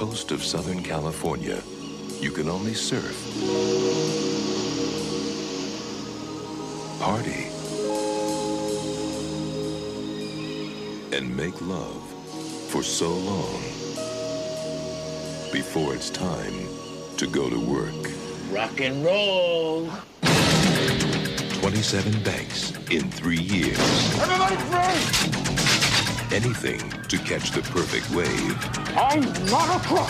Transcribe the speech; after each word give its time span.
coast 0.00 0.30
of 0.30 0.42
Southern 0.42 0.82
California, 0.82 1.62
you 2.22 2.30
can 2.30 2.48
only 2.48 2.72
surf, 2.72 3.18
party, 6.98 7.48
and 11.14 11.36
make 11.36 11.60
love 11.60 12.02
for 12.70 12.82
so 12.82 13.10
long 13.10 13.60
before 15.52 15.94
it's 15.94 16.08
time 16.08 16.66
to 17.18 17.26
go 17.26 17.50
to 17.50 17.60
work. 17.60 18.10
Rock 18.50 18.80
and 18.80 19.04
roll. 19.04 19.86
27 21.60 22.22
banks 22.22 22.72
in 22.90 23.10
three 23.10 23.36
years. 23.36 23.78
Everybody 24.18 24.56
free! 24.56 25.49
Anything 26.32 26.78
to 27.08 27.18
catch 27.18 27.50
the 27.50 27.60
perfect 27.60 28.08
wave. 28.10 28.56
I'm 28.96 29.20
not 29.50 29.74
a 29.74 29.80
crook. 29.84 30.06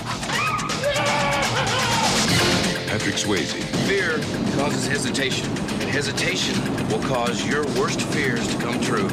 Patrick 2.86 3.14
Swayze, 3.14 3.54
Fear 3.88 4.18
causes 4.54 4.86
hesitation, 4.86 5.48
and 5.48 5.88
hesitation 5.88 6.54
will 6.88 7.02
cause 7.02 7.42
your 7.46 7.64
worst 7.78 8.02
fears 8.02 8.46
to 8.48 8.58
come 8.60 8.78
true. 8.80 9.08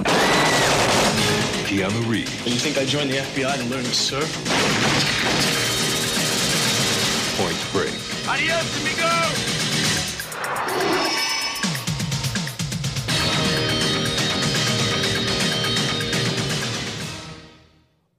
Keanu 1.64 2.10
Reeves, 2.10 2.46
You 2.46 2.56
think 2.60 2.78
I 2.78 2.84
joined 2.84 3.10
the 3.10 3.18
FBI 3.18 3.56
to 3.56 3.64
learn 3.70 3.84
to 3.86 3.94
surf? 3.94 4.28
Point 7.38 7.58
Break. 7.72 7.94
Adios, 8.28 8.82
amigo! 8.82 9.37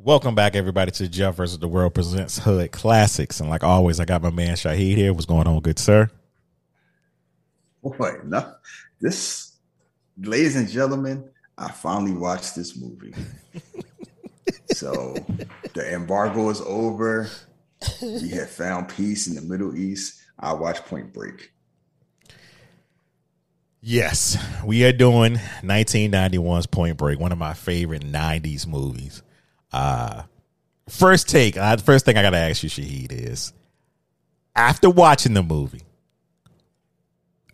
Welcome 0.09 0.34
back, 0.34 0.56
everybody, 0.56 0.91
to 0.92 1.06
Jeff 1.06 1.34
versus 1.34 1.59
the 1.59 1.69
World 1.69 1.92
presents 1.92 2.39
Hood 2.39 2.73
Classics. 2.73 3.41
And 3.41 3.51
like 3.51 3.62
always, 3.62 4.01
I 4.01 4.06
got 4.06 4.23
my 4.23 4.31
man 4.31 4.56
Shahid 4.56 4.97
here. 4.97 5.12
What's 5.12 5.27
going 5.27 5.47
on, 5.47 5.61
good 5.61 5.78
sir? 5.78 6.09
Boy, 7.83 8.17
no, 8.25 8.55
this, 9.03 9.53
ladies 10.19 10.56
and 10.56 10.67
gentlemen, 10.67 11.28
I 11.59 11.70
finally 11.73 12.15
watched 12.15 12.56
this 12.56 12.75
movie. 12.75 13.12
so 14.70 15.15
the 15.75 15.92
embargo 15.92 16.48
is 16.48 16.62
over. 16.62 17.28
We 18.00 18.31
have 18.31 18.48
found 18.48 18.89
peace 18.89 19.27
in 19.27 19.34
the 19.34 19.43
Middle 19.43 19.77
East. 19.77 20.22
I 20.39 20.55
watched 20.55 20.87
Point 20.87 21.12
Break. 21.12 21.53
Yes, 23.83 24.39
we 24.65 24.87
are 24.87 24.93
doing 24.93 25.34
1991's 25.62 26.65
Point 26.65 26.97
Break, 26.97 27.20
one 27.20 27.31
of 27.31 27.37
my 27.37 27.53
favorite 27.53 28.11
90s 28.11 28.67
movies. 28.67 29.22
Uh, 29.73 30.23
first 30.89 31.29
take, 31.29 31.57
uh, 31.57 31.77
first 31.77 32.05
thing 32.05 32.17
I 32.17 32.23
got 32.23 32.31
to 32.31 32.39
ask 32.39 32.63
you, 32.63 32.71
Shahid, 32.71 33.13
is 33.13 33.53
after 34.57 34.91
watching 34.91 35.35
the 35.35 35.43
movie, 35.43 35.83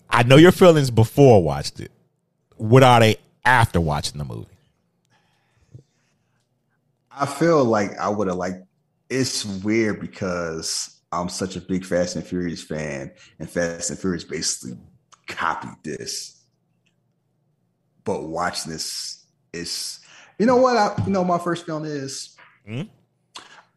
I 0.09 0.23
know 0.23 0.37
your 0.37 0.53
feelings 0.53 0.91
before 0.91 1.43
watched 1.43 1.81
it. 1.81 1.91
What 2.57 2.83
are 2.83 3.01
they 3.01 3.17
after 3.45 3.81
watching 3.81 4.19
the 4.19 4.25
movie? 4.25 4.47
I 7.11 7.27
feel 7.27 7.65
like 7.65 7.97
I 7.99 8.09
would 8.09 8.29
have 8.29 8.37
liked. 8.37 8.65
It's 9.11 9.45
weird 9.45 10.01
because 10.01 11.01
I'm 11.13 11.29
such 11.29 11.57
a 11.57 11.61
big 11.61 11.85
Fast 11.85 12.17
and 12.17 12.27
Furious 12.27 12.63
fan, 12.63 13.13
and 13.39 13.49
Fast 13.49 13.91
and 13.91 13.99
Furious 13.99 14.25
basically 14.25 14.79
copied 15.27 15.77
this. 15.83 16.43
But 18.05 18.25
watching 18.25 18.73
this 18.73 19.25
is, 19.53 20.01
you 20.45 20.47
know 20.47 20.57
what? 20.59 20.77
I 20.77 20.93
you 21.07 21.11
know 21.11 21.25
my 21.25 21.39
first 21.39 21.65
film 21.65 21.87
is, 21.87 22.37
Hmm? 22.67 22.83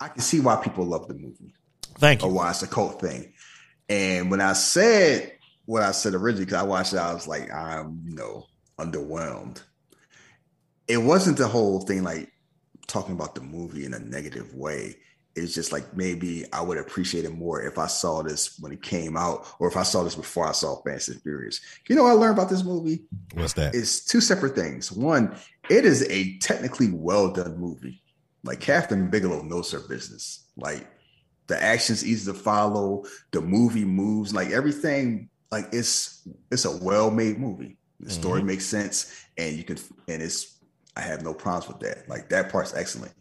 I 0.02 0.09
can 0.09 0.19
see 0.22 0.41
why 0.41 0.58
people 0.58 0.86
love 0.86 1.08
the 1.08 1.14
movie 1.14 1.53
Thank 1.97 2.22
you. 2.22 2.28
or 2.28 2.31
why 2.34 2.50
it's 2.50 2.62
a 2.62 2.68
cult 2.68 3.00
thing. 3.00 3.31
And 3.88 4.30
when 4.30 4.41
I 4.41 4.52
said 4.52 5.31
what 5.66 5.81
I 5.84 5.91
said 5.91 6.14
originally, 6.14 6.44
because 6.46 6.59
I 6.62 6.64
watched 6.64 6.91
it, 6.94 6.97
I 7.00 7.14
was 7.14 7.25
like, 7.25 7.50
I'm 7.53 8.02
you 8.06 8.16
know 8.16 8.47
underwhelmed. 8.78 9.62
It 10.90 10.97
wasn't 10.97 11.38
the 11.38 11.47
whole 11.47 11.80
thing 11.81 12.03
like 12.03 12.31
talking 12.88 13.14
about 13.16 13.36
the 13.36 13.41
movie 13.41 13.86
in 13.86 13.94
a 13.94 14.00
negative 14.00 14.53
way. 14.53 14.96
It's 15.36 15.53
just 15.53 15.72
like 15.72 15.96
maybe 15.96 16.46
I 16.52 16.62
would 16.62 16.80
appreciate 16.80 17.24
it 17.25 17.31
more 17.34 17.62
if 17.62 17.78
I 17.78 17.86
saw 17.88 18.24
this 18.24 18.58
when 18.59 18.72
it 18.72 18.81
came 18.81 19.16
out, 19.16 19.46
or 19.59 19.68
if 19.68 19.78
I 19.78 19.84
saw 19.84 20.03
this 20.03 20.16
before 20.16 20.47
I 20.47 20.52
saw 20.52 20.81
Fast 20.81 21.09
and 21.09 21.22
Furious. 21.22 21.62
You 21.88 21.96
know 21.96 22.03
what 22.03 22.09
I 22.09 22.14
learned 22.14 22.38
about 22.38 22.50
this 22.50 22.64
movie? 22.64 23.06
What's 23.36 23.53
that? 23.53 23.75
It's 23.75 24.03
two 24.03 24.20
separate 24.20 24.56
things. 24.56 24.91
One, 24.91 25.36
it 25.69 25.85
is 25.85 26.03
a 26.09 26.38
technically 26.39 26.91
well 26.91 27.31
done 27.31 27.57
movie. 27.57 28.01
Like 28.44 28.59
Kathryn 28.59 29.11
Bigelow 29.11 29.44
knows 29.44 29.72
her 29.72 29.79
business. 29.79 30.45
Like 30.55 30.88
the 31.47 31.61
action's 31.61 32.05
easy 32.05 32.31
to 32.31 32.38
follow, 32.38 33.05
the 33.31 33.41
movie 33.41 33.85
moves, 33.85 34.33
like 34.33 34.50
everything. 34.50 35.29
Like 35.51 35.67
it's 35.72 36.28
it's 36.51 36.66
a 36.66 36.78
well 36.78 37.11
made 37.11 37.39
movie. 37.39 37.78
The 38.00 38.11
story 38.11 38.39
mm-hmm. 38.39 38.47
makes 38.47 38.66
sense, 38.66 39.25
and 39.38 39.55
you 39.55 39.63
can 39.63 39.78
and 40.07 40.22
it's. 40.22 40.59
I 40.95 41.01
have 41.01 41.23
no 41.23 41.33
problems 41.33 41.67
with 41.67 41.79
that. 41.81 42.09
Like 42.09 42.29
that 42.29 42.51
part's 42.51 42.73
excellent. 42.73 43.13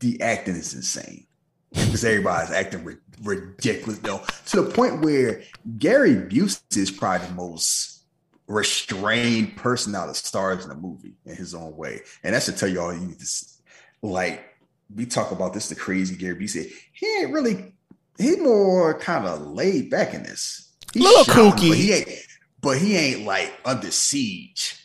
The 0.00 0.20
acting 0.20 0.56
is 0.56 0.74
insane 0.74 1.26
because 1.70 2.04
everybody's 2.04 2.50
acting 2.50 2.84
ri- 2.84 2.96
ridiculous, 3.22 3.98
though, 3.98 4.22
to 4.46 4.62
the 4.62 4.70
point 4.70 5.02
where 5.02 5.42
Gary 5.78 6.16
Busey 6.16 6.76
is 6.76 6.90
probably 6.90 7.28
the 7.28 7.34
most 7.34 7.99
restrained 8.50 9.56
person 9.56 9.94
out 9.94 10.08
of 10.08 10.16
stars 10.16 10.64
in 10.64 10.70
the 10.70 10.74
movie 10.74 11.14
in 11.24 11.36
his 11.36 11.54
own 11.54 11.76
way, 11.76 12.00
and 12.24 12.34
that 12.34 12.42
should 12.42 12.56
tell 12.56 12.68
you 12.68 12.80
all 12.80 12.92
you 12.92 13.00
need 13.00 13.18
to 13.18 13.24
s- 13.24 13.62
like. 14.02 14.44
We 14.92 15.06
talk 15.06 15.30
about 15.30 15.54
this, 15.54 15.68
the 15.68 15.76
crazy 15.76 16.16
Gary 16.16 16.34
Busey. 16.34 16.68
He 16.92 17.06
ain't 17.20 17.32
really. 17.32 17.74
He 18.18 18.34
more 18.36 18.98
kind 18.98 19.24
of 19.24 19.40
laid 19.40 19.88
back 19.88 20.14
in 20.14 20.24
this. 20.24 20.74
He's 20.92 21.04
Little 21.04 21.22
shouting, 21.22 21.52
kooky. 21.52 21.68
but 21.68 21.78
he 21.78 21.92
ain't. 21.92 22.08
But 22.60 22.78
he 22.78 22.96
ain't 22.96 23.24
like 23.24 23.52
under 23.64 23.90
siege, 23.92 24.84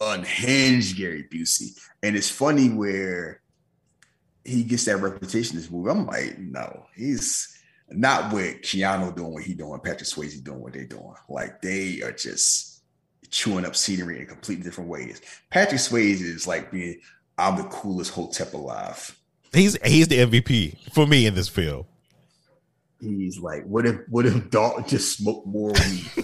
unhinged 0.00 0.96
Gary 0.96 1.24
Busey. 1.32 1.76
And 2.02 2.14
it's 2.16 2.30
funny 2.30 2.68
where 2.70 3.40
he 4.44 4.62
gets 4.62 4.84
that 4.84 4.98
reputation 4.98 5.56
in 5.56 5.62
this 5.62 5.70
movie. 5.70 5.90
I'm 5.90 6.06
like, 6.06 6.38
no, 6.38 6.86
he's 6.94 7.58
not 7.90 8.32
with 8.32 8.62
Keanu 8.62 9.14
doing 9.16 9.32
what 9.32 9.42
he 9.42 9.54
doing, 9.54 9.80
Patrick 9.80 10.08
Swayze 10.08 10.42
doing 10.42 10.60
what 10.60 10.72
they 10.74 10.84
doing. 10.84 11.14
Like 11.28 11.60
they 11.60 12.02
are 12.02 12.12
just 12.12 12.73
chewing 13.34 13.64
up 13.64 13.74
scenery 13.74 14.20
in 14.20 14.26
completely 14.26 14.62
different 14.62 14.88
ways. 14.88 15.20
Patrick 15.50 15.80
Swayze 15.80 16.20
is 16.20 16.46
like 16.46 16.70
being, 16.70 17.00
I'm 17.36 17.56
the 17.56 17.64
coolest 17.64 18.12
hotep 18.12 18.54
alive. 18.54 19.18
He's 19.52 19.76
he's 19.84 20.08
the 20.08 20.18
MVP 20.18 20.92
for 20.92 21.06
me 21.06 21.26
in 21.26 21.34
this 21.34 21.48
film. 21.48 21.84
He's 23.00 23.38
like, 23.38 23.64
what 23.64 23.86
if 23.86 23.96
what 24.08 24.24
if 24.24 24.50
Dalton 24.50 24.84
just 24.86 25.18
smoked 25.18 25.46
more 25.46 25.72
weed? 25.72 26.10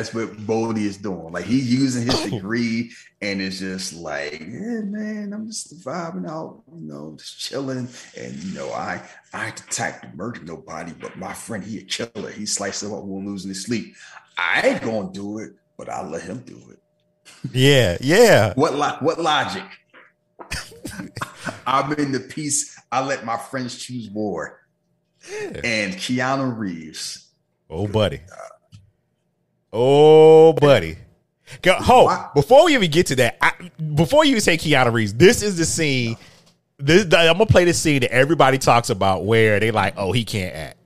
That's 0.00 0.14
what 0.14 0.46
Bodhi 0.46 0.86
is 0.86 0.96
doing. 0.96 1.30
Like 1.30 1.44
he's 1.44 1.70
using 1.70 2.06
his 2.06 2.22
degree, 2.30 2.90
and 3.20 3.42
it's 3.42 3.58
just 3.58 3.92
like, 3.92 4.40
yeah, 4.40 4.80
man, 4.80 5.34
I'm 5.34 5.46
just 5.46 5.84
vibing 5.84 6.26
out, 6.26 6.62
you 6.74 6.88
know, 6.88 7.16
just 7.18 7.38
chilling. 7.38 7.86
And 8.16 8.34
you 8.42 8.54
know, 8.54 8.72
I 8.72 9.02
I 9.34 9.48
ain't 9.48 9.56
the 9.58 9.70
type 9.70 10.00
to 10.00 10.08
murder 10.14 10.40
nobody, 10.42 10.94
but 10.98 11.18
my 11.18 11.34
friend, 11.34 11.62
he 11.62 11.80
a 11.80 11.82
killer. 11.82 12.30
He 12.30 12.46
slices 12.46 12.90
up 12.90 13.04
when 13.04 13.26
losing 13.26 13.50
his 13.50 13.62
sleep. 13.62 13.94
I 14.38 14.62
ain't 14.68 14.80
gonna 14.80 15.12
do 15.12 15.38
it, 15.40 15.50
but 15.76 15.90
I'll 15.90 16.08
let 16.08 16.22
him 16.22 16.38
do 16.46 16.58
it. 16.70 16.78
Yeah, 17.52 17.98
yeah. 18.00 18.54
What 18.54 18.76
lo- 18.76 18.96
what 19.00 19.20
logic? 19.20 19.64
I'm 21.66 21.92
in 21.92 22.12
the 22.12 22.20
peace. 22.20 22.80
I 22.90 23.04
let 23.04 23.26
my 23.26 23.36
friends 23.36 23.76
choose 23.76 24.08
war. 24.08 24.62
And 25.30 25.92
Keanu 25.92 26.56
Reeves. 26.56 27.28
Oh, 27.68 27.86
buddy. 27.86 28.22
Uh, 28.32 28.48
Oh, 29.72 30.52
buddy. 30.54 30.96
Go, 31.62 31.74
ho, 31.74 32.04
Why- 32.04 32.28
before 32.34 32.64
we 32.66 32.74
even 32.74 32.90
get 32.90 33.06
to 33.06 33.16
that, 33.16 33.36
I, 33.40 33.52
before 33.94 34.24
you 34.24 34.32
even 34.32 34.40
say 34.40 34.56
Keanu 34.56 34.92
Reeves, 34.92 35.14
this 35.14 35.42
is 35.42 35.56
the 35.56 35.64
scene. 35.64 36.16
This, 36.78 37.04
I'm 37.04 37.34
gonna 37.34 37.46
play 37.46 37.64
the 37.64 37.74
scene 37.74 38.00
that 38.00 38.12
everybody 38.12 38.56
talks 38.56 38.90
about 38.90 39.24
where 39.24 39.60
they 39.60 39.70
like, 39.70 39.94
oh, 39.96 40.12
he 40.12 40.24
can't 40.24 40.54
act. 40.54 40.76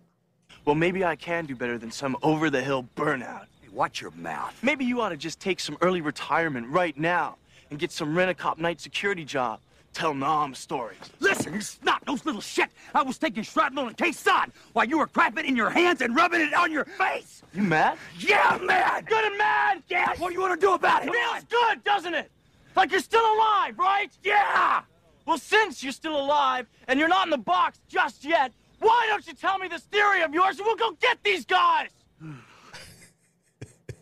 Well, 0.64 0.74
maybe 0.74 1.04
I 1.04 1.16
can 1.16 1.44
do 1.44 1.54
better 1.54 1.78
than 1.78 1.90
some 1.90 2.16
over 2.22 2.50
the 2.50 2.62
hill 2.62 2.86
burnout. 2.96 3.44
Watch 3.72 4.00
your 4.00 4.10
mouth. 4.12 4.56
Maybe 4.62 4.84
you 4.84 5.00
ought 5.00 5.10
to 5.10 5.16
just 5.16 5.40
take 5.40 5.60
some 5.60 5.76
early 5.80 6.00
retirement 6.00 6.68
right 6.68 6.96
now 6.98 7.36
and 7.70 7.78
get 7.78 7.92
some 7.92 8.16
rent 8.16 8.30
a 8.30 8.34
cop 8.34 8.58
night 8.58 8.80
security 8.80 9.24
job. 9.24 9.60
Tell 9.94 10.12
mom 10.12 10.56
stories. 10.56 10.98
Listen, 11.20 11.54
you 11.54 11.60
snot 11.60 12.04
nose 12.04 12.26
little 12.26 12.40
shit. 12.40 12.68
I 12.96 13.02
was 13.02 13.16
taking 13.16 13.44
shrapnel 13.44 13.86
in 13.86 13.94
Khe 13.94 14.10
Sanh 14.10 14.50
while 14.72 14.86
you 14.86 14.98
were 14.98 15.06
crapping 15.06 15.44
in 15.44 15.54
your 15.54 15.70
hands 15.70 16.02
and 16.02 16.16
rubbing 16.16 16.40
it 16.40 16.52
on 16.52 16.72
your 16.72 16.84
face. 16.84 17.42
You 17.54 17.62
mad? 17.62 17.96
Yeah, 18.18 18.42
I'm 18.50 18.66
mad. 18.66 19.06
Good 19.06 19.24
and 19.24 19.38
mad? 19.38 19.84
Yeah, 19.88 20.08
what 20.18 20.28
do 20.28 20.34
you 20.34 20.40
want 20.40 20.60
to 20.60 20.66
do 20.66 20.74
about 20.74 21.06
it? 21.06 21.12
Feels 21.12 21.44
good, 21.44 21.84
doesn't 21.84 22.12
it? 22.12 22.28
Like 22.74 22.90
you're 22.90 23.00
still 23.00 23.24
alive, 23.24 23.78
right? 23.78 24.10
Yeah. 24.24 24.82
Well, 25.26 25.38
since 25.38 25.84
you're 25.84 25.92
still 25.92 26.20
alive 26.20 26.66
and 26.88 26.98
you're 26.98 27.08
not 27.08 27.28
in 27.28 27.30
the 27.30 27.38
box 27.38 27.80
just 27.88 28.24
yet, 28.24 28.52
why 28.80 29.06
don't 29.08 29.24
you 29.28 29.32
tell 29.32 29.58
me 29.58 29.68
this 29.68 29.84
theory 29.84 30.22
of 30.22 30.34
yours 30.34 30.58
and 30.58 30.66
we'll 30.66 30.74
go 30.74 30.90
get 31.00 31.18
these 31.22 31.44
guys? 31.44 31.90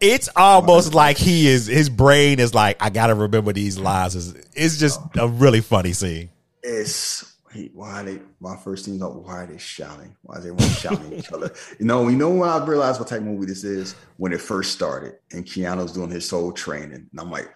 It's 0.00 0.28
almost 0.36 0.94
like 0.94 1.16
he 1.16 1.46
is. 1.46 1.66
His 1.66 1.88
brain 1.88 2.38
is 2.38 2.54
like, 2.54 2.76
I 2.82 2.90
gotta 2.90 3.14
remember 3.14 3.52
these 3.52 3.78
lines. 3.78 4.14
It's, 4.14 4.48
it's 4.54 4.78
just 4.78 5.00
a 5.18 5.28
really 5.28 5.60
funny 5.60 5.92
scene. 5.92 6.30
It's 6.62 7.36
why 7.72 8.02
they 8.02 8.20
my 8.40 8.56
first 8.56 8.84
thing 8.84 8.98
like, 8.98 9.14
why 9.14 9.44
are 9.44 9.46
they 9.46 9.56
shouting? 9.56 10.14
Why 10.22 10.36
is 10.36 10.46
everyone 10.46 10.68
shouting 10.74 11.12
at 11.12 11.18
each 11.20 11.32
other? 11.32 11.54
You 11.78 11.86
know, 11.86 12.08
you 12.08 12.16
know 12.16 12.30
when 12.30 12.48
I 12.48 12.62
realized 12.64 13.00
what 13.00 13.08
type 13.08 13.20
of 13.20 13.26
movie 13.26 13.46
this 13.46 13.64
is 13.64 13.94
when 14.18 14.32
it 14.32 14.40
first 14.40 14.72
started 14.72 15.14
and 15.32 15.44
Keanu's 15.44 15.92
doing 15.92 16.10
his 16.10 16.28
whole 16.28 16.52
training. 16.52 17.08
And 17.10 17.20
I'm 17.20 17.30
like, 17.30 17.48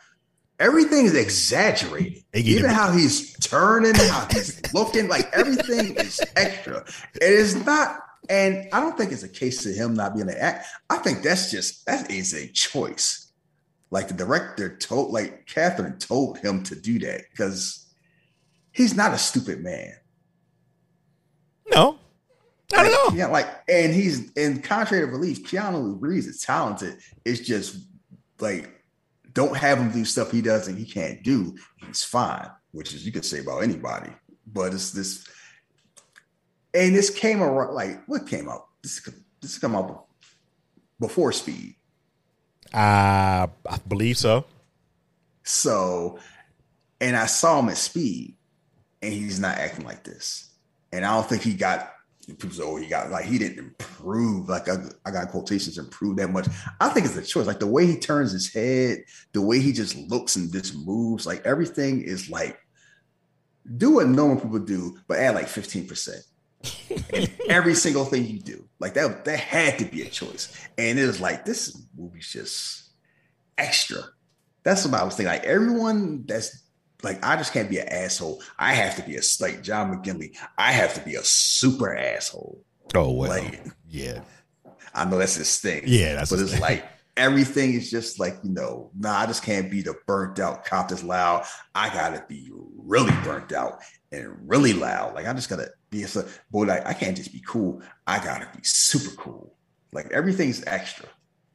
everything 0.58 1.04
is 1.04 1.14
exaggerated. 1.14 2.22
Even 2.32 2.70
how 2.70 2.92
he's 2.92 3.36
turning, 3.38 3.94
how 3.94 4.26
he's 4.30 4.62
looking, 4.72 5.08
like 5.08 5.28
everything 5.32 5.96
is 5.96 6.20
extra. 6.36 6.84
It 7.14 7.22
is 7.32 7.56
not, 7.66 7.98
and 8.30 8.68
I 8.72 8.80
don't 8.80 8.96
think 8.96 9.12
it's 9.12 9.24
a 9.24 9.28
case 9.28 9.66
of 9.66 9.74
him 9.74 9.94
not 9.94 10.14
being 10.14 10.28
an 10.28 10.36
act. 10.38 10.66
I 10.88 10.98
think 10.98 11.22
that's 11.22 11.50
just 11.50 11.84
that 11.86 12.10
is 12.10 12.32
a 12.32 12.48
choice. 12.48 13.32
Like 13.90 14.08
the 14.08 14.14
director 14.14 14.76
told, 14.76 15.12
like 15.12 15.46
Kathryn 15.46 15.98
told 15.98 16.38
him 16.38 16.62
to 16.62 16.76
do 16.76 17.00
that 17.00 17.22
because 17.30 17.86
he's 18.72 18.94
not 18.94 19.12
a 19.12 19.18
stupid 19.18 19.62
man. 19.62 19.92
No, 21.70 21.98
not 22.72 22.86
at 22.86 22.92
all. 22.92 23.14
Yeah, 23.14 23.26
like, 23.26 23.48
and 23.68 23.92
he's 23.92 24.30
in 24.32 24.62
contrary 24.62 25.04
to 25.04 25.10
belief, 25.10 25.44
Keanu 25.44 25.96
Reeves 26.00 26.26
is 26.26 26.40
talented. 26.40 26.98
It's 27.24 27.40
just 27.40 27.76
like 28.38 28.80
don't 29.32 29.56
have 29.56 29.78
him 29.78 29.90
do 29.90 30.04
stuff 30.04 30.30
he 30.30 30.40
does 30.40 30.68
and 30.68 30.78
he 30.78 30.84
can't 30.84 31.22
do. 31.22 31.56
He's 31.84 32.04
fine, 32.04 32.48
which 32.72 32.94
is 32.94 33.04
you 33.04 33.12
could 33.12 33.24
say 33.24 33.40
about 33.40 33.62
anybody. 33.62 34.10
But 34.46 34.74
it's 34.74 34.92
this, 34.92 35.28
and 36.74 36.94
this 36.94 37.10
came 37.10 37.42
around 37.42 37.74
like 37.74 38.02
what 38.06 38.26
came 38.26 38.48
out? 38.48 38.66
This 38.82 39.08
this 39.40 39.58
come 39.58 39.76
out 39.76 40.06
before 40.98 41.32
Speed. 41.32 41.76
Uh, 42.72 43.48
I 43.66 43.78
believe 43.88 44.18
so. 44.18 44.44
So, 45.42 46.18
and 47.00 47.16
I 47.16 47.26
saw 47.26 47.58
him 47.58 47.68
at 47.68 47.78
Speed, 47.78 48.36
and 49.02 49.12
he's 49.12 49.40
not 49.40 49.58
acting 49.58 49.84
like 49.84 50.04
this. 50.04 50.52
And 50.92 51.04
I 51.04 51.14
don't 51.14 51.28
think 51.28 51.42
he 51.42 51.54
got 51.54 51.92
people 52.26 52.50
say, 52.50 52.62
oh, 52.62 52.76
he 52.76 52.86
got 52.86 53.10
like 53.10 53.24
he 53.24 53.38
didn't 53.38 53.58
improve. 53.58 54.48
Like 54.48 54.68
I, 54.68 54.76
I 55.04 55.10
got 55.10 55.30
quotations 55.30 55.78
improve 55.78 56.16
that 56.16 56.30
much. 56.30 56.46
I 56.80 56.88
think 56.90 57.06
it's 57.06 57.16
a 57.16 57.22
choice. 57.22 57.46
Like 57.46 57.60
the 57.60 57.66
way 57.66 57.86
he 57.86 57.96
turns 57.96 58.32
his 58.32 58.52
head, 58.52 59.04
the 59.32 59.42
way 59.42 59.60
he 59.60 59.72
just 59.72 59.96
looks 60.08 60.36
and 60.36 60.52
just 60.52 60.76
moves, 60.76 61.26
like 61.26 61.44
everything 61.44 62.02
is 62.02 62.30
like 62.30 62.58
do 63.76 63.94
what 63.94 64.08
normal 64.08 64.36
people 64.36 64.58
do, 64.58 64.98
but 65.06 65.18
add 65.18 65.34
like 65.34 65.46
15%. 65.46 66.08
in 66.08 66.24
every 67.48 67.74
single 67.74 68.04
thing 68.04 68.26
you 68.26 68.38
do. 68.38 68.64
Like 68.78 68.94
that, 68.94 69.24
that 69.24 69.38
had 69.40 69.78
to 69.78 69.84
be 69.84 70.02
a 70.02 70.08
choice. 70.08 70.54
And 70.78 70.98
it 70.98 71.06
was 71.06 71.20
like, 71.20 71.44
this 71.44 71.80
movie's 71.96 72.28
just 72.30 72.90
extra. 73.58 74.00
That's 74.62 74.84
what 74.86 74.98
I 75.00 75.04
was 75.04 75.14
thinking. 75.16 75.32
Like 75.32 75.44
everyone 75.44 76.24
that's 76.26 76.62
like, 77.02 77.24
I 77.24 77.36
just 77.36 77.52
can't 77.52 77.70
be 77.70 77.78
an 77.78 77.88
asshole. 77.88 78.42
I 78.58 78.74
have 78.74 78.96
to 78.96 79.02
be 79.02 79.16
a 79.16 79.20
like 79.40 79.62
John 79.62 79.94
McGinley. 79.94 80.36
I 80.58 80.72
have 80.72 80.94
to 80.94 81.00
be 81.00 81.14
a 81.14 81.24
super 81.24 81.96
asshole. 81.96 82.62
Oh 82.94 83.12
well, 83.12 83.30
Like- 83.30 83.64
yeah, 83.88 84.20
I 84.94 85.04
know 85.04 85.18
that's 85.18 85.36
his 85.36 85.58
thing. 85.60 85.84
Yeah, 85.86 86.16
that's 86.16 86.30
but 86.30 86.40
it's 86.40 86.52
thing. 86.52 86.60
like 86.60 86.84
everything 87.16 87.74
is 87.74 87.90
just 87.90 88.18
like 88.20 88.36
you 88.42 88.50
know, 88.50 88.90
nah, 88.98 89.18
I 89.20 89.26
just 89.26 89.42
can't 89.44 89.70
be 89.70 89.80
the 89.82 89.94
burnt 90.06 90.38
out 90.40 90.64
cop 90.64 90.88
that's 90.88 91.04
loud. 91.04 91.44
I 91.74 91.88
gotta 91.88 92.24
be 92.28 92.50
really 92.52 93.12
burnt 93.24 93.52
out 93.52 93.80
and 94.12 94.36
really 94.48 94.72
loud. 94.72 95.14
Like 95.14 95.26
I 95.26 95.32
just 95.32 95.48
gotta 95.48 95.70
be 95.90 96.04
a 96.04 96.08
boy. 96.50 96.64
Like 96.64 96.86
I 96.86 96.94
can't 96.94 97.16
just 97.16 97.32
be 97.32 97.42
cool. 97.46 97.82
I 98.06 98.22
gotta 98.22 98.48
be 98.54 98.62
super 98.62 99.14
cool. 99.16 99.54
Like 99.92 100.10
everything's 100.12 100.64
extra, 100.66 101.06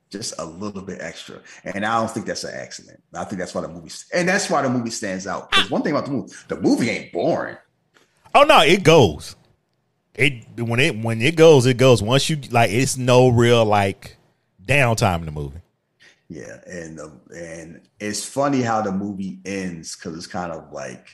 just 0.10 0.34
a 0.40 0.46
little 0.46 0.82
bit 0.82 1.00
extra. 1.02 1.40
And 1.64 1.86
I 1.86 2.00
don't 2.00 2.12
think 2.12 2.26
that's 2.26 2.44
an 2.44 2.54
accident. 2.54 3.02
I 3.14 3.24
think 3.24 3.40
that's 3.40 3.56
why 3.56 3.62
the 3.62 3.70
movie, 3.70 3.92
and 4.14 4.28
that's 4.28 4.50
why 4.50 4.62
the 4.62 4.70
movie 4.70 4.90
stands 4.90 5.26
out. 5.26 5.50
Because 5.50 5.72
one 5.72 5.82
thing 5.82 5.94
about 5.94 6.06
the 6.06 6.12
movie, 6.12 6.34
the 6.48 6.60
movie 6.60 6.90
ain't 6.90 7.12
boring. 7.14 7.58
Oh 8.34 8.44
no, 8.44 8.62
it 8.62 8.84
goes. 8.84 9.36
It 10.14 10.60
when 10.60 10.80
it 10.80 10.98
when 10.98 11.22
it 11.22 11.36
goes, 11.36 11.66
it 11.66 11.78
goes. 11.78 12.02
Once 12.02 12.30
you 12.30 12.38
like, 12.52 12.72
it's 12.72 12.98
no 12.98 13.30
real 13.30 13.66
like 13.66 14.18
downtime 14.66 15.20
in 15.20 15.26
the 15.26 15.32
movie. 15.32 15.60
Yeah, 16.28 16.60
and 16.66 17.00
um, 17.00 17.22
and 17.36 17.82
it's 18.00 18.26
funny 18.26 18.62
how 18.62 18.82
the 18.82 18.92
movie 18.92 19.40
ends 19.46 19.96
because 19.96 20.18
it's 20.18 20.28
kind 20.28 20.52
of 20.52 20.72
like 20.72 21.08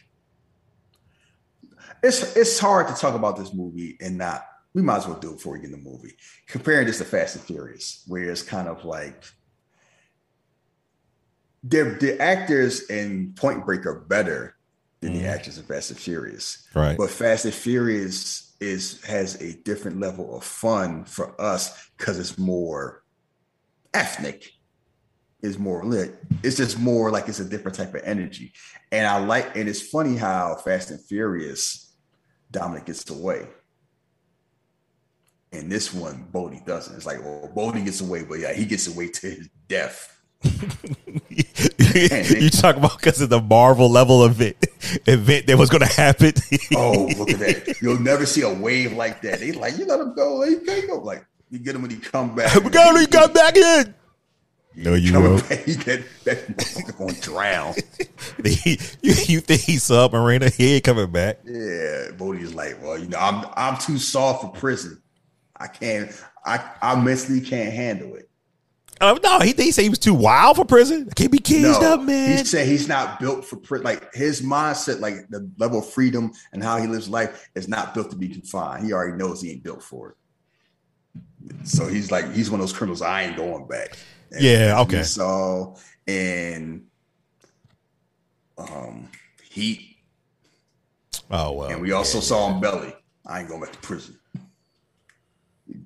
it's 2.04 2.36
it's 2.36 2.60
hard 2.60 2.88
to 2.88 2.94
talk 2.94 3.16
about 3.16 3.38
this 3.38 3.54
movie 3.54 3.98
and 4.02 4.18
not. 4.18 4.46
We 4.74 4.82
might 4.82 4.98
as 4.98 5.08
well 5.08 5.20
do 5.20 5.32
it 5.32 5.34
before 5.34 5.54
we 5.54 5.60
get 5.60 5.72
in 5.72 5.84
the 5.84 5.90
movie. 5.90 6.16
Comparing 6.48 6.88
this 6.88 7.00
to 7.00 7.06
Fast 7.06 7.36
and 7.36 7.44
Furious, 7.44 8.04
where 8.08 8.24
it's 8.24 8.42
kind 8.42 8.70
of 8.70 8.86
like 8.86 9.26
the 11.64 12.18
actors 12.20 12.90
in 12.90 13.34
Point 13.34 13.66
Break 13.66 13.86
are 13.86 14.00
better 14.00 14.56
than 15.02 15.14
the 15.14 15.20
mm-hmm. 15.20 15.30
actors 15.30 15.58
in 15.58 15.66
Fast 15.66 15.92
and 15.92 16.00
Furious. 16.00 16.68
Right. 16.74 16.98
But 16.98 17.10
Fast 17.10 17.46
and 17.46 17.54
Furious 17.54 18.56
is 18.62 19.04
has 19.04 19.42
a 19.42 19.54
different 19.54 20.00
level 20.00 20.38
of 20.38 20.44
fun 20.44 21.04
for 21.04 21.40
us 21.42 21.90
because 21.98 22.18
it's 22.18 22.38
more 22.38 23.04
ethnic 23.94 24.54
is 25.42 25.58
more 25.58 25.84
lit. 25.84 26.16
It's 26.44 26.58
just 26.58 26.80
more 26.80 27.12
like 27.12 27.28
it's 27.28 27.40
a 27.40 27.46
different 27.46 27.76
type 27.76 27.94
of 27.96 28.02
energy. 28.04 28.54
And 28.92 29.08
I 29.08 29.18
like, 29.18 29.56
and 29.56 29.68
it's 29.68 29.82
funny 29.82 30.16
how 30.16 30.56
Fast 30.56 30.92
and 30.92 31.02
Furious, 31.02 31.91
Dominic 32.52 32.86
gets 32.86 33.10
away. 33.10 33.48
And 35.54 35.70
this 35.70 35.94
one, 35.94 36.28
Bodhi 36.32 36.62
doesn't. 36.66 36.96
It's 36.96 37.06
like, 37.06 37.22
well, 37.22 37.52
Bodhi 37.54 37.84
gets 37.84 38.00
away, 38.02 38.24
but 38.24 38.40
yeah, 38.40 38.54
he 38.54 38.66
gets 38.66 38.88
away 38.88 39.10
to 39.10 39.28
his 39.28 39.50
death. 39.68 40.18
you 41.30 42.50
talk 42.50 42.78
about 42.78 42.98
because 42.98 43.22
of 43.22 43.30
the 43.30 43.42
Marvel 43.42 43.90
level 43.90 44.26
event 44.26 44.56
event 45.06 45.46
that 45.46 45.58
was 45.58 45.70
going 45.70 45.82
to 45.82 45.94
happen. 45.94 46.34
Oh, 46.76 47.10
look 47.18 47.30
at 47.30 47.40
that. 47.40 47.82
You'll 47.82 48.00
never 48.00 48.26
see 48.26 48.42
a 48.42 48.52
wave 48.52 48.94
like 48.94 49.22
that. 49.22 49.40
They 49.40 49.52
like, 49.52 49.78
you 49.78 49.86
let 49.86 50.00
him 50.00 50.16
go. 50.16 50.42
He 50.48 50.56
can't 50.66 50.88
go. 50.88 51.00
Like, 51.00 51.26
you 51.50 51.60
get 51.60 51.76
him 51.76 51.82
when 51.82 51.92
he 51.92 51.98
come 51.98 52.34
back. 52.34 52.56
we 52.64 52.70
got 52.70 52.98
he 52.98 53.06
got 53.08 53.34
back 53.34 53.58
in. 53.58 53.94
No, 54.76 54.94
you 54.94 55.12
Coming 55.12 55.32
won't. 55.32 55.50
back, 55.50 55.60
he 55.64 55.76
get 55.76 56.04
that 56.24 56.48
motherfucker 56.48 56.98
gonna 56.98 57.14
drown. 57.22 57.74
You, 58.44 58.78
you 59.02 59.40
think 59.42 59.62
he's 59.62 59.84
submarine? 59.84 60.42
He 60.54 60.76
ain't 60.76 60.84
coming 60.84 61.12
back. 61.12 61.40
Yeah, 61.46 62.12
Bodhi's 62.18 62.56
like, 62.56 62.82
well, 62.82 62.98
you 62.98 63.08
know, 63.08 63.18
I'm 63.20 63.46
I'm 63.56 63.78
too 63.78 63.98
soft 63.98 64.42
for 64.42 64.50
prison. 64.52 65.02
I 65.58 65.68
can't. 65.68 66.12
I 66.46 66.64
I 66.82 66.96
mentally 66.96 67.42
can't 67.42 67.74
handle 67.74 68.16
it. 68.16 68.30
Uh, 69.00 69.18
no, 69.24 69.40
he 69.40 69.54
he 69.54 69.72
said 69.72 69.82
he 69.82 69.90
was 69.90 70.00
too 70.00 70.14
wild 70.14 70.56
for 70.56 70.66
prison. 70.66 71.08
I 71.10 71.14
can't 71.14 71.32
be 71.32 71.40
caged 71.40 71.82
no, 71.82 71.96
up, 71.96 72.02
man. 72.02 72.38
he 72.38 72.44
said 72.46 72.68
he's 72.68 72.88
not 72.88 73.20
built 73.20 73.44
for 73.46 73.58
prison. 73.58 73.84
Like 73.84 74.14
his 74.14 74.42
mindset, 74.42 75.00
like 75.00 75.28
the 75.30 75.50
level 75.58 75.80
of 75.80 75.90
freedom 75.90 76.32
and 76.54 76.64
how 76.64 76.78
he 76.78 76.88
lives 76.88 77.10
life, 77.10 77.50
is 77.56 77.68
not 77.68 77.94
built 77.94 78.12
to 78.12 78.16
be 78.16 78.30
confined. 78.30 78.86
He 78.86 78.94
already 78.94 79.18
knows 79.18 79.42
he 79.42 79.52
ain't 79.52 79.64
built 79.64 79.84
for 79.84 80.12
it. 80.12 80.16
So 81.64 81.88
he's 81.88 82.12
like, 82.12 82.32
he's 82.32 82.52
one 82.52 82.60
of 82.60 82.68
those 82.68 82.78
criminals. 82.78 83.02
I 83.02 83.24
ain't 83.24 83.38
going 83.38 83.68
back. 83.68 83.98
And 84.32 84.42
Yeah, 84.42 84.80
okay. 84.82 84.98
we 85.00 85.04
saw 85.04 85.76
in 86.08 86.86
um 88.58 89.10
Heat, 89.50 89.98
oh 91.30 91.52
well, 91.52 91.70
and 91.70 91.82
we 91.82 91.92
also 91.92 92.22
saw 92.22 92.50
him 92.52 92.62
Belly. 92.62 92.94
I 93.26 93.40
ain't 93.42 93.50
going 93.50 93.62
back 93.62 93.74
to 93.74 93.80
prison. 93.80 94.18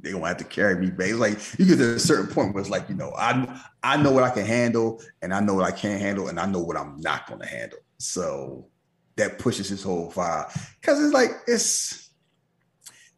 They 0.01 0.11
gonna 0.11 0.27
have 0.27 0.37
to 0.37 0.43
carry 0.43 0.75
me 0.79 0.91
back. 0.91 1.09
It's 1.09 1.17
like 1.19 1.59
you 1.59 1.65
get 1.65 1.77
to 1.77 1.95
a 1.95 1.99
certain 1.99 2.27
point 2.27 2.53
where 2.53 2.61
it's 2.61 2.69
like, 2.69 2.87
you 2.89 2.95
know, 2.95 3.11
I 3.17 3.59
I 3.83 3.97
know 3.97 4.11
what 4.11 4.23
I 4.23 4.29
can 4.29 4.45
handle, 4.45 5.01
and 5.23 5.33
I 5.33 5.39
know 5.39 5.55
what 5.55 5.63
I 5.65 5.71
can't 5.71 5.99
handle, 5.99 6.27
and 6.27 6.39
I 6.39 6.45
know 6.45 6.59
what 6.59 6.77
I'm 6.77 6.97
not 7.01 7.27
gonna 7.27 7.47
handle. 7.47 7.79
So 7.97 8.67
that 9.15 9.39
pushes 9.39 9.67
his 9.69 9.81
whole 9.81 10.11
vibe. 10.11 10.51
Cause 10.83 11.01
it's 11.03 11.13
like 11.13 11.31
it's 11.47 12.11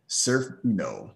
surf, 0.08 0.46
you 0.64 0.74
know, 0.74 1.12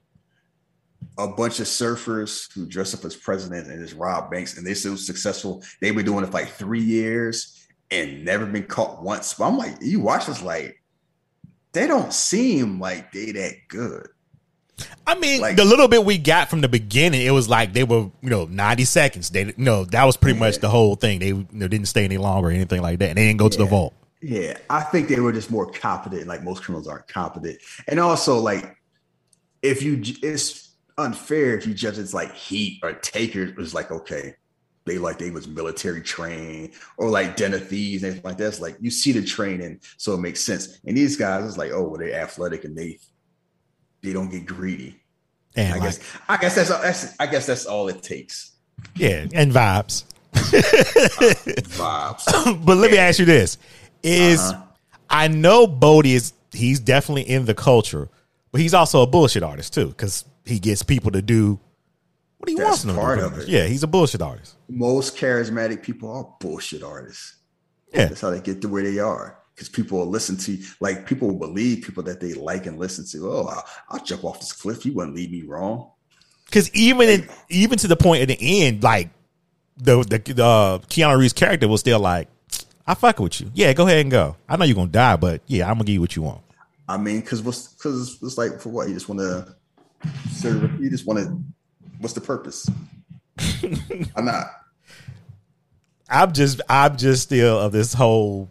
a 1.18 1.28
bunch 1.28 1.60
of 1.60 1.68
surfers 1.68 2.52
who 2.54 2.66
dress 2.66 2.94
up 2.94 3.04
as 3.06 3.16
president 3.16 3.68
and 3.68 3.86
just 3.86 3.98
rob 3.98 4.32
banks, 4.32 4.58
and 4.58 4.66
they're 4.66 4.76
so 4.76 4.96
successful. 4.96 5.64
They've 5.82 5.96
been 5.96 6.06
doing 6.06 6.24
it 6.24 6.28
for 6.28 6.34
like 6.34 6.50
three 6.50 6.82
years 6.82 7.68
and 7.90 8.24
never 8.24 8.46
been 8.46 8.64
caught 8.66 9.04
once. 9.04 9.34
But 9.34 9.48
I'm 9.48 9.58
like, 9.58 9.76
you 9.82 10.00
watch 10.00 10.28
this 10.28 10.42
like 10.42 10.82
they 11.74 11.88
don't 11.88 12.14
seem 12.14 12.80
like 12.80 13.12
they 13.12 13.32
that 13.32 13.54
good. 13.68 14.08
I 15.06 15.16
mean, 15.16 15.42
Like- 15.42 15.58
the 15.58 15.66
little 15.66 15.88
bit 15.88 16.06
we 16.06 16.18
got 16.18 16.50
from 16.50 16.62
the 16.62 16.68
beginning, 16.70 17.22
it 17.22 17.32
was 17.32 17.48
like 17.48 17.74
they 17.74 17.84
were, 17.84 18.10
you 18.22 18.30
know, 18.30 18.46
ninety 18.46 18.86
seconds. 18.86 19.30
They, 19.30 19.46
you 19.46 19.54
know, 19.58 19.86
that 19.86 20.04
was 20.06 20.18
pretty 20.18 20.40
much 20.40 20.58
the 20.58 20.70
whole 20.70 20.96
thing. 20.96 21.20
They 21.20 21.28
you 21.28 21.48
know, 21.52 21.68
didn't 21.68 21.88
stay 21.88 22.04
any 22.04 22.18
longer 22.18 22.50
or 22.50 22.52
anything 22.52 22.82
like 22.82 23.00
that. 23.00 23.10
And 23.10 23.18
they 23.18 23.28
didn't 23.28 23.40
go 23.40 23.50
to 23.50 23.58
the 23.58 23.66
vault. 23.66 23.94
Yeah, 24.22 24.58
I 24.70 24.82
think 24.82 25.08
they 25.08 25.20
were 25.20 25.32
just 25.32 25.50
more 25.52 25.70
competent. 25.70 26.28
Like 26.28 26.44
most 26.44 26.64
criminals 26.64 26.88
aren't 26.88 27.08
competent, 27.08 27.58
and 27.88 28.00
also 28.00 28.40
like 28.40 28.78
if 29.62 29.84
you, 29.84 30.02
it's 30.24 30.71
unfair 30.98 31.58
if 31.58 31.66
you 31.66 31.74
judge 31.74 31.98
it's 31.98 32.14
like 32.14 32.34
Heat 32.34 32.80
or 32.84 32.94
Taker 32.94 33.44
it 33.44 33.58
was 33.58 33.74
like 33.74 33.92
okay, 33.92 34.36
they 34.86 34.98
like 34.98 35.18
they 35.18 35.32
was 35.32 35.48
military 35.48 36.02
trained 36.02 36.74
or 36.98 37.10
like 37.10 37.36
Den 37.36 37.54
of 37.54 37.68
Thieves 37.68 38.04
and 38.04 38.24
like 38.24 38.38
that. 38.38 38.48
It's 38.48 38.62
like 38.62 38.78
you 38.80 38.92
see 38.92 39.12
the 39.12 39.24
training, 39.24 39.80
so 39.98 40.14
it 40.14 40.20
makes 40.20 40.42
sense. 40.42 40.80
And 40.86 40.98
these 40.98 41.18
guys 41.18 41.46
it's 41.46 41.58
like 41.58 41.72
oh, 41.72 41.84
well, 41.84 42.00
they're 42.00 42.14
athletic 42.14 42.64
and 42.64 42.76
they 42.76 43.00
they 44.02 44.14
don't 44.14 44.30
get 44.30 44.46
greedy. 44.46 44.98
And 45.56 45.74
I 45.74 45.78
like, 45.78 45.84
guess 45.84 46.00
I 46.30 46.38
guess 46.38 46.56
that's 46.56 46.70
that's 46.70 47.16
I 47.20 47.28
guess 47.28 47.46
that's 47.46 47.66
all 47.66 47.88
it 47.90 48.02
takes. 48.02 48.54
yeah, 48.96 49.28
and 49.34 49.52
vibes. 49.52 50.06
Vibes. 50.34 52.62
but 52.66 52.78
let 52.78 52.92
me 52.92 52.98
ask 52.98 53.20
you 53.20 53.26
this: 53.26 53.58
Is 54.02 54.40
Uh-huh. 54.40 54.64
I 55.10 55.28
know 55.28 55.68
Bodhi 55.68 56.14
is 56.14 56.34
he's 56.54 56.80
definitely 56.80 57.24
in 57.24 57.46
the 57.46 57.54
culture, 57.54 58.10
but 58.52 58.62
he's 58.62 58.74
also 58.74 59.02
a 59.02 59.08
bullshit 59.08 59.44
artist 59.44 59.74
too 59.74 59.88
because 59.88 60.24
he 60.46 60.60
gets 60.60 60.84
people 60.84 61.12
to 61.12 61.22
do 61.22 61.60
what 62.38 62.50
he 62.50 62.56
That's 62.56 62.66
wants 62.68 62.84
them 62.84 62.96
part 62.96 63.20
to 63.20 63.26
of 63.26 63.38
it. 63.40 63.48
Yeah, 63.48 63.66
he's 63.66 63.84
a 63.84 63.88
bullshit 63.88 64.22
artist. 64.22 64.56
Most 64.70 65.16
charismatic 65.18 65.84
people 65.84 66.12
are 66.12 66.28
bullshit 66.40 66.84
artists. 66.84 67.38
Yeah, 67.94 68.06
That's 68.06 68.22
how 68.22 68.30
they 68.32 68.40
get 68.42 68.62
to 68.62 68.68
where 68.70 68.84
they 68.84 69.00
are. 69.00 69.38
Because 69.54 69.70
people 69.70 70.00
will 70.00 70.08
listen 70.10 70.38
to, 70.38 70.58
like, 70.80 71.06
people 71.06 71.28
will 71.28 71.38
believe 71.38 71.84
people 71.84 72.02
that 72.04 72.20
they 72.20 72.34
like 72.34 72.66
and 72.66 72.80
listen 72.80 73.06
to. 73.12 73.30
Oh, 73.30 73.46
I'll, 73.48 73.66
I'll 73.90 74.04
jump 74.04 74.24
off 74.24 74.40
this 74.40 74.54
cliff. 74.54 74.86
You 74.86 74.94
wouldn't 74.94 75.16
lead 75.16 75.30
me 75.32 75.44
wrong. 75.44 75.92
because 76.46 76.74
even 76.74 77.10
in, 77.10 77.30
even 77.50 77.78
to 77.80 77.88
the 77.88 77.98
point 77.98 78.22
at 78.24 78.30
the 78.30 78.38
end, 78.64 78.82
like 78.82 79.10
the 79.78 80.02
the, 80.04 80.34
the 80.34 80.44
uh, 80.44 80.78
Keanu 80.80 81.18
Reeves 81.20 81.34
character 81.34 81.68
was 81.68 81.82
still 81.82 82.00
like, 82.00 82.28
"I 82.88 82.94
fuck 82.96 83.20
with 83.20 83.40
you. 83.42 83.52
Yeah, 83.54 83.74
go 83.74 83.86
ahead 83.86 84.00
and 84.00 84.10
go. 84.10 84.36
I 84.50 84.56
know 84.56 84.66
you're 84.66 84.76
gonna 84.76 84.88
die, 84.90 85.18
but 85.18 85.42
yeah, 85.48 85.66
I'm 85.70 85.74
gonna 85.76 85.84
give 85.84 85.94
you 85.96 86.02
what 86.02 86.16
you 86.16 86.24
want." 86.24 86.42
I 86.88 86.98
mean, 86.98 87.20
because 87.20 87.42
what's 87.44 87.68
because 87.68 88.20
it's 88.24 88.38
like 88.38 88.60
for 88.62 88.70
what 88.70 88.88
you 88.88 88.94
just 88.94 89.10
want 89.10 89.20
to 89.20 89.56
serve. 90.32 90.80
You 90.80 90.90
just 90.90 91.06
want 91.06 91.20
to. 91.20 91.44
What's 92.00 92.14
the 92.14 92.22
purpose? 92.22 92.70
I'm 94.16 94.26
not. 94.26 94.48
I'm 96.10 96.34
just 96.34 96.62
I'm 96.68 96.98
just 96.98 97.24
still 97.24 97.58
of 97.60 97.72
this 97.72 97.94
whole 97.94 98.50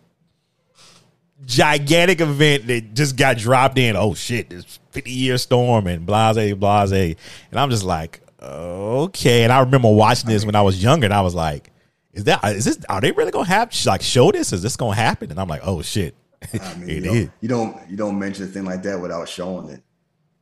gigantic 1.44 2.20
event 2.20 2.66
that 2.68 2.94
just 2.94 3.16
got 3.16 3.36
dropped 3.36 3.78
in. 3.78 3.96
Oh 3.96 4.14
shit, 4.14 4.50
this 4.50 4.78
50 4.92 5.10
year 5.10 5.38
storm 5.38 5.86
and 5.86 6.06
blase 6.06 6.54
blase. 6.54 7.16
And 7.50 7.60
I'm 7.60 7.70
just 7.70 7.84
like, 7.84 8.20
okay. 8.40 9.44
And 9.44 9.52
I 9.52 9.60
remember 9.60 9.90
watching 9.90 10.30
this 10.30 10.44
when 10.44 10.54
I 10.54 10.62
was 10.62 10.82
younger 10.82 11.04
and 11.04 11.14
I 11.14 11.20
was 11.20 11.34
like, 11.34 11.70
is 12.12 12.24
that 12.24 12.42
is 12.44 12.64
this 12.64 12.78
are 12.88 13.00
they 13.00 13.12
really 13.12 13.30
gonna 13.30 13.44
have 13.44 13.72
like 13.86 14.02
show 14.02 14.32
this? 14.32 14.52
Is 14.52 14.62
this 14.62 14.76
gonna 14.76 14.96
happen? 14.96 15.30
And 15.30 15.38
I'm 15.38 15.48
like, 15.48 15.62
oh 15.64 15.82
shit. 15.82 16.14
I 16.54 16.74
mean, 16.76 16.88
It 16.88 16.96
you, 16.96 17.02
don't, 17.02 17.32
you 17.40 17.48
don't 17.48 17.90
you 17.90 17.96
don't 17.96 18.18
mention 18.18 18.44
a 18.44 18.48
thing 18.48 18.64
like 18.64 18.82
that 18.84 19.00
without 19.00 19.28
showing 19.28 19.68
it. 19.68 19.82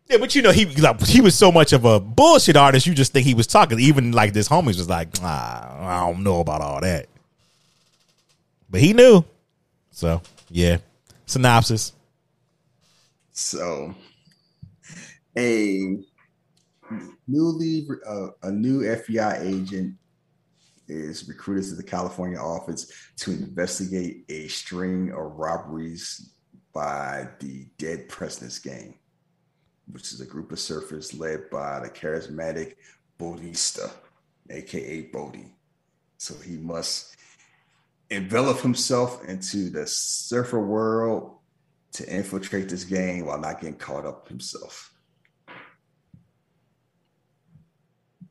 Yeah, 0.09 0.17
but 0.19 0.35
you 0.35 0.43
know, 0.43 0.53
he 0.53 0.65
like, 0.65 1.01
he 1.03 1.21
was 1.21 1.35
so 1.35 1.53
much 1.53 1.73
of 1.73 1.85
a 1.85 2.01
bullshit 2.01 2.57
artist, 2.57 2.87
you 2.87 2.95
just 2.95 3.13
think 3.13 3.27
he 3.27 3.35
was 3.35 3.47
talking. 3.47 3.79
Even 3.79 4.13
like 4.13 4.33
this 4.33 4.49
homies 4.49 4.79
was 4.79 4.89
like, 4.89 5.09
ah, 5.23 6.05
I 6.05 6.11
don't 6.11 6.23
know 6.23 6.41
about 6.41 6.63
all 6.63 6.81
that. 6.81 7.07
But 8.71 8.81
he 8.81 8.93
knew. 8.93 9.25
So 9.91 10.23
yeah. 10.51 10.79
Synopsis. 11.27 11.93
So, 13.33 13.95
a 15.37 15.99
newly 17.29 17.87
uh, 18.09 18.29
a 18.43 18.51
new 18.51 18.81
FBI 18.81 19.45
agent 19.45 19.95
is 20.89 21.29
recruited 21.29 21.65
to 21.69 21.75
the 21.75 21.83
California 21.83 22.39
office 22.39 22.91
to 23.19 23.31
investigate 23.31 24.25
a 24.31 24.49
string 24.49 25.13
of 25.13 25.37
robberies 25.37 26.31
by 26.73 27.29
the 27.41 27.67
Dead 27.77 28.09
Presidents 28.09 28.59
Gang, 28.59 28.95
which 29.93 30.13
is 30.13 30.21
a 30.21 30.27
group 30.27 30.53
of 30.53 30.59
surfers 30.59 31.19
led 31.19 31.49
by 31.51 31.81
the 31.81 31.89
charismatic 31.89 32.75
Bodista, 33.19 33.91
aka 34.51 35.03
Bodhi. 35.03 35.53
So 36.19 36.35
he 36.35 36.57
must 36.57 37.17
envelop 38.11 38.61
himself 38.61 39.25
into 39.29 39.71
the 39.71 39.87
surfer 39.87 40.61
world 40.61 41.37
to 41.93 42.09
infiltrate 42.09 42.69
this 42.69 42.85
gang 42.85 43.25
while 43.27 43.39
not 43.39 43.61
getting 43.61 43.77
caught 43.77 44.07
up 44.07 44.29
himself. 44.29 44.93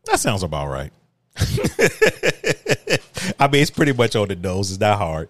That 0.05 0.19
sounds 0.19 0.43
about 0.43 0.67
right. 0.67 0.91
I 3.39 3.47
mean, 3.47 3.61
it's 3.61 3.71
pretty 3.71 3.93
much 3.93 4.15
on 4.15 4.29
the 4.29 4.35
nose. 4.35 4.71
It's 4.71 4.79
not 4.79 4.97
hard. 4.97 5.29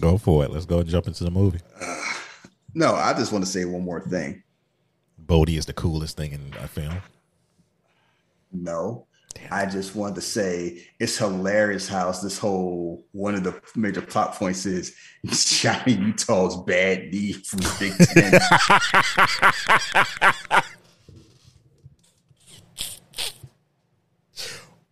Go 0.00 0.18
for 0.18 0.44
it. 0.44 0.50
Let's 0.50 0.66
go 0.66 0.78
and 0.78 0.88
jump 0.88 1.06
into 1.08 1.24
the 1.24 1.30
movie. 1.30 1.60
Uh, 1.80 2.05
No, 2.76 2.94
I 2.94 3.14
just 3.14 3.32
want 3.32 3.42
to 3.42 3.50
say 3.50 3.64
one 3.64 3.84
more 3.84 4.02
thing. 4.02 4.42
Bodhi 5.16 5.56
is 5.56 5.64
the 5.64 5.72
coolest 5.72 6.18
thing 6.18 6.32
in 6.32 6.52
a 6.60 6.68
film. 6.68 7.00
No, 8.52 9.06
I 9.50 9.64
just 9.64 9.96
wanted 9.96 10.16
to 10.16 10.20
say 10.20 10.86
it's 11.00 11.16
hilarious 11.16 11.88
how 11.88 12.12
this 12.12 12.38
whole 12.38 13.02
one 13.12 13.34
of 13.34 13.44
the 13.44 13.58
major 13.76 14.02
plot 14.02 14.34
points 14.34 14.66
is 14.66 14.94
Johnny 15.24 15.94
Utah's 15.94 16.54
bad 16.66 17.10
knee 17.10 17.32
from 17.32 17.60
Big 17.78 17.94
Ten. 17.96 18.32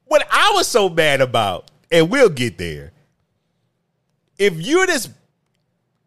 what 0.07 0.27
I 0.31 0.53
was 0.55 0.67
so 0.67 0.89
mad 0.89 1.21
about, 1.21 1.71
and 1.93 2.09
we'll 2.09 2.31
get 2.31 2.57
there. 2.57 2.93
If 4.39 4.55
you're 4.55 4.87
this 4.87 5.11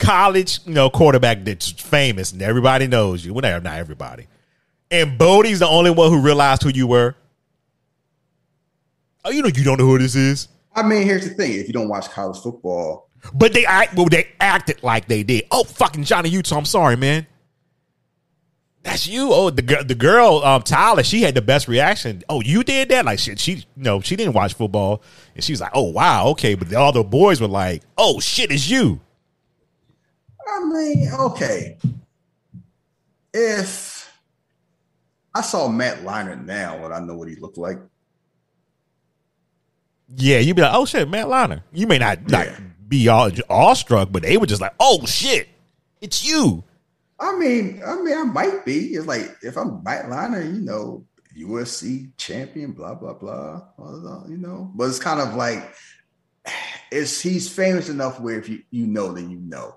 college, 0.08 0.60
you 0.66 0.74
know, 0.74 0.90
quarterback 0.90 1.44
that's 1.44 1.70
famous 1.70 2.32
and 2.32 2.42
everybody 2.42 2.88
knows 2.88 3.26
you, 3.26 3.34
well, 3.34 3.42
not 3.62 3.78
everybody, 3.78 4.28
and 4.90 5.18
Bodhi's 5.18 5.60
the 5.60 5.68
only 5.68 5.92
one 5.92 6.10
who 6.12 6.22
realized 6.22 6.64
who 6.64 6.70
you 6.70 6.88
were. 6.88 7.16
Oh, 9.26 9.32
you 9.32 9.42
know, 9.42 9.50
you 9.50 9.64
don't 9.64 9.78
know 9.78 9.86
who 9.86 9.98
this 9.98 10.16
is, 10.16 10.48
I 10.74 10.84
mean, 10.84 11.04
here's 11.04 11.28
the 11.28 11.34
thing: 11.34 11.54
if 11.54 11.68
you 11.68 11.74
don't 11.74 11.90
watch 11.90 12.10
college 12.10 12.42
football, 12.42 13.10
but 13.34 13.52
they 13.52 13.66
act, 13.66 13.96
well, 13.96 14.06
they 14.06 14.30
acted 14.40 14.84
like 14.84 15.08
they 15.08 15.24
did. 15.24 15.46
Oh, 15.52 15.64
fucking 15.64 16.04
Johnny 16.04 16.30
Utah, 16.30 16.58
I'm 16.58 16.66
sorry, 16.66 16.96
man. 16.96 17.26
That's 18.84 19.08
you. 19.08 19.34
Oh, 19.34 19.50
the 19.50 19.64
girl, 19.64 19.84
the 19.84 19.96
girl, 19.96 20.38
um, 20.46 20.62
Tyler, 20.62 21.04
she 21.04 21.24
had 21.24 21.36
the 21.36 21.42
best 21.42 21.68
reaction. 21.68 22.24
Oh, 22.30 22.42
you 22.42 22.64
did 22.64 22.90
that? 22.90 23.04
Like 23.04 23.20
shit, 23.20 23.40
she, 23.40 23.54
you 23.54 23.64
know, 23.76 24.00
she 24.00 24.16
didn't 24.16 24.34
watch 24.34 24.54
football, 24.54 25.02
and 25.36 25.44
she 25.44 25.52
was 25.52 25.60
like, 25.60 25.72
"Oh, 25.74 25.92
wow, 25.92 26.28
okay." 26.28 26.54
But 26.54 26.74
all 26.74 26.94
the 26.94 27.04
boys 27.04 27.42
were 27.42 27.48
like, 27.48 27.82
"Oh 27.98 28.20
shit, 28.20 28.52
it's 28.52 28.70
you." 28.70 29.02
I 30.50 30.64
mean, 30.64 31.12
okay. 31.14 31.78
If 33.34 34.12
I 35.34 35.42
saw 35.42 35.68
Matt 35.68 36.00
Leinart 36.00 36.46
now, 36.46 36.82
would 36.82 36.92
I 36.92 37.00
know 37.00 37.16
what 37.16 37.28
he 37.28 37.36
looked 37.36 37.58
like? 37.58 37.78
Yeah, 40.16 40.40
you'd 40.40 40.56
be 40.56 40.62
like, 40.62 40.74
"Oh 40.74 40.86
shit, 40.86 41.10
Matt 41.10 41.28
Leinart." 41.28 41.64
You 41.74 41.86
may 41.86 41.98
not 41.98 42.32
like 42.32 42.48
Yeah. 42.48 42.60
be 42.88 43.08
all 43.10 43.30
awestruck, 43.50 44.10
but 44.12 44.24
they 44.24 44.38
were 44.38 44.46
just 44.46 44.62
like, 44.62 44.74
"Oh 44.80 45.06
shit, 45.06 45.50
it's 46.02 46.26
you." 46.26 46.64
I 47.20 47.38
mean, 47.38 47.82
I 47.86 48.02
mean, 48.02 48.18
I 48.18 48.24
might 48.24 48.64
be. 48.66 48.94
It's 48.96 49.06
like 49.08 49.36
if 49.42 49.58
I'm 49.58 49.84
Matt 49.84 50.06
Leinart, 50.06 50.46
you 50.46 50.62
know, 50.62 51.06
USC 51.38 52.10
champion, 52.18 52.72
blah 52.72 52.96
blah 52.96 53.14
blah, 53.14 53.62
blah, 53.78 54.00
blah, 54.00 54.26
you 54.28 54.38
know. 54.38 54.72
But 54.76 54.86
it's 54.90 55.00
kind 55.00 55.20
of 55.20 55.36
like 55.36 55.76
it's 56.92 57.20
he's 57.20 57.50
famous 57.50 57.90
enough 57.90 58.20
where 58.22 58.40
if 58.40 58.48
you 58.48 58.64
you 58.72 58.88
know, 58.88 59.12
then 59.12 59.30
you 59.30 59.40
know. 59.40 59.76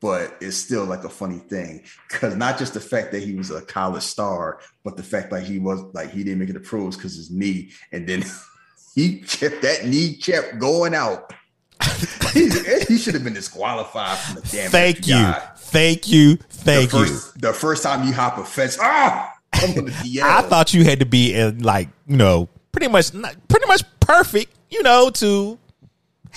But 0.00 0.36
it's 0.40 0.56
still 0.56 0.84
like 0.84 1.02
a 1.02 1.08
funny 1.08 1.38
thing 1.38 1.82
because 2.08 2.36
not 2.36 2.56
just 2.56 2.74
the 2.74 2.80
fact 2.80 3.10
that 3.12 3.22
he 3.22 3.34
was 3.34 3.50
a 3.50 3.62
college 3.62 4.04
star, 4.04 4.60
but 4.84 4.96
the 4.96 5.02
fact 5.02 5.32
like 5.32 5.44
he 5.44 5.58
was 5.58 5.80
like 5.92 6.10
he 6.10 6.22
didn't 6.22 6.38
make 6.38 6.50
it 6.50 6.52
to 6.52 6.60
pros 6.60 6.96
because 6.96 7.16
his 7.16 7.30
knee, 7.30 7.70
and 7.90 8.06
then 8.06 8.24
he 8.94 9.18
kept 9.20 9.62
that 9.62 9.86
knee 9.86 10.14
kept 10.14 10.58
going 10.58 10.94
out. 10.94 11.32
he, 12.32 12.48
he 12.88 12.98
should 12.98 13.14
have 13.14 13.24
been 13.24 13.34
disqualified 13.34 14.18
from 14.18 14.36
the 14.36 14.48
damn. 14.48 14.70
Thank 14.70 15.06
you, 15.08 15.32
thank 15.56 16.08
you, 16.08 16.36
thank 16.36 16.90
the 16.90 16.98
you. 16.98 17.06
first, 17.06 17.40
The 17.40 17.52
first 17.52 17.82
time 17.82 18.06
you 18.06 18.12
hop 18.12 18.38
a 18.38 18.44
fence, 18.44 18.78
ah, 18.80 19.32
come 19.52 19.72
from 19.72 19.84
the 19.86 19.90
DL. 19.92 20.22
I 20.22 20.42
thought 20.42 20.74
you 20.74 20.84
had 20.84 21.00
to 21.00 21.06
be 21.06 21.34
in 21.34 21.62
like 21.64 21.88
you 22.06 22.16
know 22.16 22.48
pretty 22.70 22.88
much 22.88 23.12
not, 23.14 23.36
pretty 23.48 23.66
much 23.66 23.82
perfect, 24.00 24.54
you 24.70 24.82
know, 24.82 25.10
to 25.10 25.58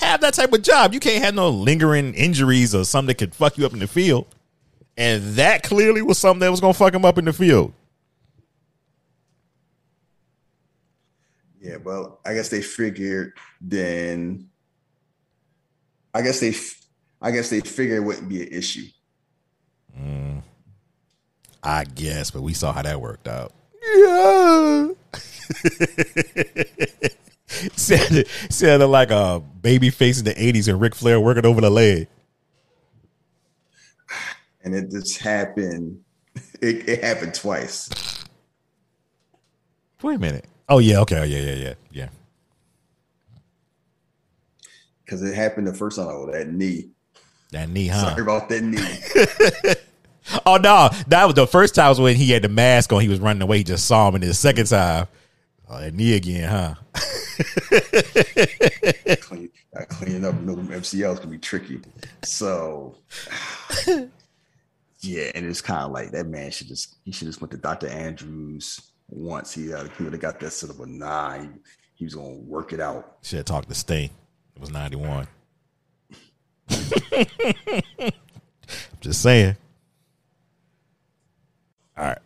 have 0.02 0.22
that 0.22 0.34
type 0.34 0.54
of 0.54 0.62
job. 0.62 0.94
You 0.94 1.00
can't 1.00 1.24
have 1.24 1.36
no 1.36 1.50
lingering 1.50 2.14
injuries 2.14 2.76
or 2.76 2.84
something 2.86 3.08
that 3.08 3.16
could 3.16 3.34
fuck 3.34 3.58
you 3.58 3.66
up 3.66 3.74
in 3.74 3.80
the 3.80 3.88
field. 3.88 4.28
And 4.98 5.36
that 5.36 5.64
clearly 5.64 6.02
was 6.02 6.18
something 6.18 6.42
that 6.42 6.52
was 6.52 6.60
gonna 6.60 6.74
fuck 6.74 6.94
him 6.94 7.06
up 7.06 7.18
in 7.18 7.26
the 7.26 7.34
field. 7.34 7.74
yeah, 11.62 11.78
well, 11.78 12.20
I 12.26 12.34
guess 12.34 12.50
they 12.50 12.62
figured 12.62 13.34
then. 13.62 14.50
I 16.14 16.22
guess 16.22 16.42
they, 16.42 16.54
I 17.22 17.32
guess 17.32 17.50
they 17.50 17.62
figured 17.62 17.98
it 18.00 18.06
wouldn't 18.06 18.28
be 18.28 18.42
an 18.42 18.50
issue. 18.50 18.88
Mm, 19.98 20.42
I 21.64 21.86
guess, 21.86 22.32
but 22.32 22.42
we 22.42 22.54
saw 22.54 22.74
how 22.74 22.82
that 22.82 23.00
worked 23.00 23.28
out. 23.30 23.54
Yeah. 23.96 24.90
sounded, 27.76 28.28
sounded 28.50 28.88
like 28.88 29.12
a 29.12 29.42
baby 29.62 29.90
face 29.90 30.20
in 30.20 30.26
the 30.26 30.34
80s 30.34 30.68
and 30.68 30.80
Ric 30.80 30.96
Flair 30.96 31.20
working 31.20 31.46
over 31.46 31.62
the 31.62 31.70
leg. 31.70 32.08
And 34.64 34.76
it 34.76 34.92
just 34.92 35.20
happened. 35.22 36.02
It, 36.62 36.88
it 36.88 37.04
happened 37.04 37.34
twice. 37.34 37.90
Wait 40.04 40.16
a 40.16 40.20
minute. 40.20 40.46
Oh 40.70 40.78
yeah, 40.78 41.00
okay, 41.00 41.18
oh, 41.18 41.24
yeah, 41.24 41.40
yeah, 41.40 41.54
yeah, 41.54 41.74
yeah. 41.92 42.10
Because 45.04 45.24
it 45.24 45.34
happened 45.34 45.66
the 45.66 45.74
first 45.74 45.98
time. 45.98 46.08
Oh, 46.08 46.32
that 46.32 46.50
knee. 46.50 46.92
That 47.50 47.68
knee, 47.68 47.88
huh? 47.88 48.12
Sorry 48.12 48.22
about 48.22 48.48
that 48.50 48.64
knee. 48.64 49.76
Oh 50.46 50.58
no, 50.58 50.90
that 51.08 51.26
was 51.26 51.34
the 51.36 51.48
first 51.48 51.76
time 51.76 51.90
was 51.90 52.00
when 52.00 52.16
he 52.16 52.30
had 52.32 52.44
the 52.44 52.50
mask 52.50 52.94
on. 52.94 53.02
He 53.02 53.10
was 53.10 53.20
running 53.20 53.42
away. 53.42 53.58
He 53.58 53.64
just 53.64 53.86
saw 53.86 54.08
him, 54.08 54.16
and 54.16 54.24
the 54.24 54.34
second 54.34 54.68
time, 54.68 55.08
oh, 55.72 55.80
that 55.80 55.94
knee 55.94 56.16
again, 56.16 56.50
huh? 56.50 56.76
clean, 59.22 59.50
Uh, 59.76 59.86
cleaning 59.90 60.26
up 60.26 60.36
no 60.42 60.56
MCLs 60.56 61.22
can 61.22 61.30
be 61.30 61.38
tricky. 61.38 61.80
So 62.24 62.96
yeah, 65.00 65.32
and 65.34 65.46
it's 65.46 65.62
kind 65.62 65.84
of 65.84 65.92
like 65.92 66.12
that 66.12 66.28
man 66.28 66.52
should 66.52 66.68
just 66.68 66.98
he 67.04 67.12
should 67.12 67.28
just 67.28 67.42
went 67.42 67.52
to 67.52 67.58
Dr. 67.58 67.88
Andrews 67.88 68.92
once. 69.10 69.54
He 69.54 69.74
uh, 69.74 69.88
he 69.98 70.04
would 70.04 70.14
have 70.14 70.22
got 70.22 70.40
that 70.42 70.52
sort 70.52 70.74
of 70.74 70.80
a 70.82 70.86
nah. 70.86 71.40
He, 71.40 71.48
he 71.96 72.06
was 72.06 72.16
gonna 72.16 72.34
work 72.34 72.74
it 72.74 72.80
out. 72.80 73.18
Should 73.22 73.38
have 73.38 73.46
talked 73.46 73.70
to 73.70 73.76
Sting. 73.76 74.10
It 74.56 74.60
was 74.60 74.72
91. 74.72 75.28
I'm 76.70 76.78
Just 79.02 79.22
saying. 79.22 79.56
All 81.98 82.06
right. 82.06 82.18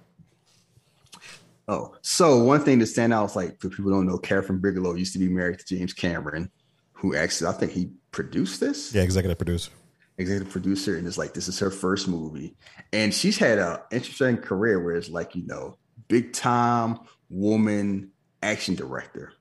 Oh, 1.68 1.96
so 2.02 2.44
one 2.44 2.64
thing 2.64 2.80
to 2.80 2.86
stand 2.86 3.14
out 3.14 3.26
is 3.26 3.36
like 3.36 3.60
for 3.60 3.70
people 3.70 3.86
who 3.86 3.92
don't 3.92 4.06
know, 4.06 4.20
Kathryn 4.20 4.62
Bigelow 4.62 4.94
used 4.94 5.14
to 5.14 5.20
be 5.20 5.28
married 5.30 5.60
to 5.60 5.66
James 5.66 5.94
Cameron, 5.94 6.52
who 6.94 7.16
actually 7.16 7.48
I 7.48 7.54
think 7.54 7.72
he 7.72 7.92
produced 8.12 8.60
this. 8.60 8.94
Yeah, 8.94 9.02
executive 9.02 9.38
producer. 9.38 9.72
Executive 10.18 10.50
producer, 10.50 10.96
and 10.98 11.08
it's 11.08 11.18
like 11.18 11.34
this 11.34 11.48
is 11.48 11.60
her 11.60 11.72
first 11.72 12.08
movie, 12.08 12.56
and 12.94 13.14
she's 13.14 13.38
had 13.38 13.58
a 13.58 13.84
interesting 13.92 14.38
career 14.38 14.82
where 14.82 14.96
it's 14.96 15.10
like 15.10 15.36
you 15.36 15.46
know 15.46 15.78
big 16.08 16.34
time 16.34 17.00
woman 17.30 18.12
action 18.42 18.76
director. 18.76 19.34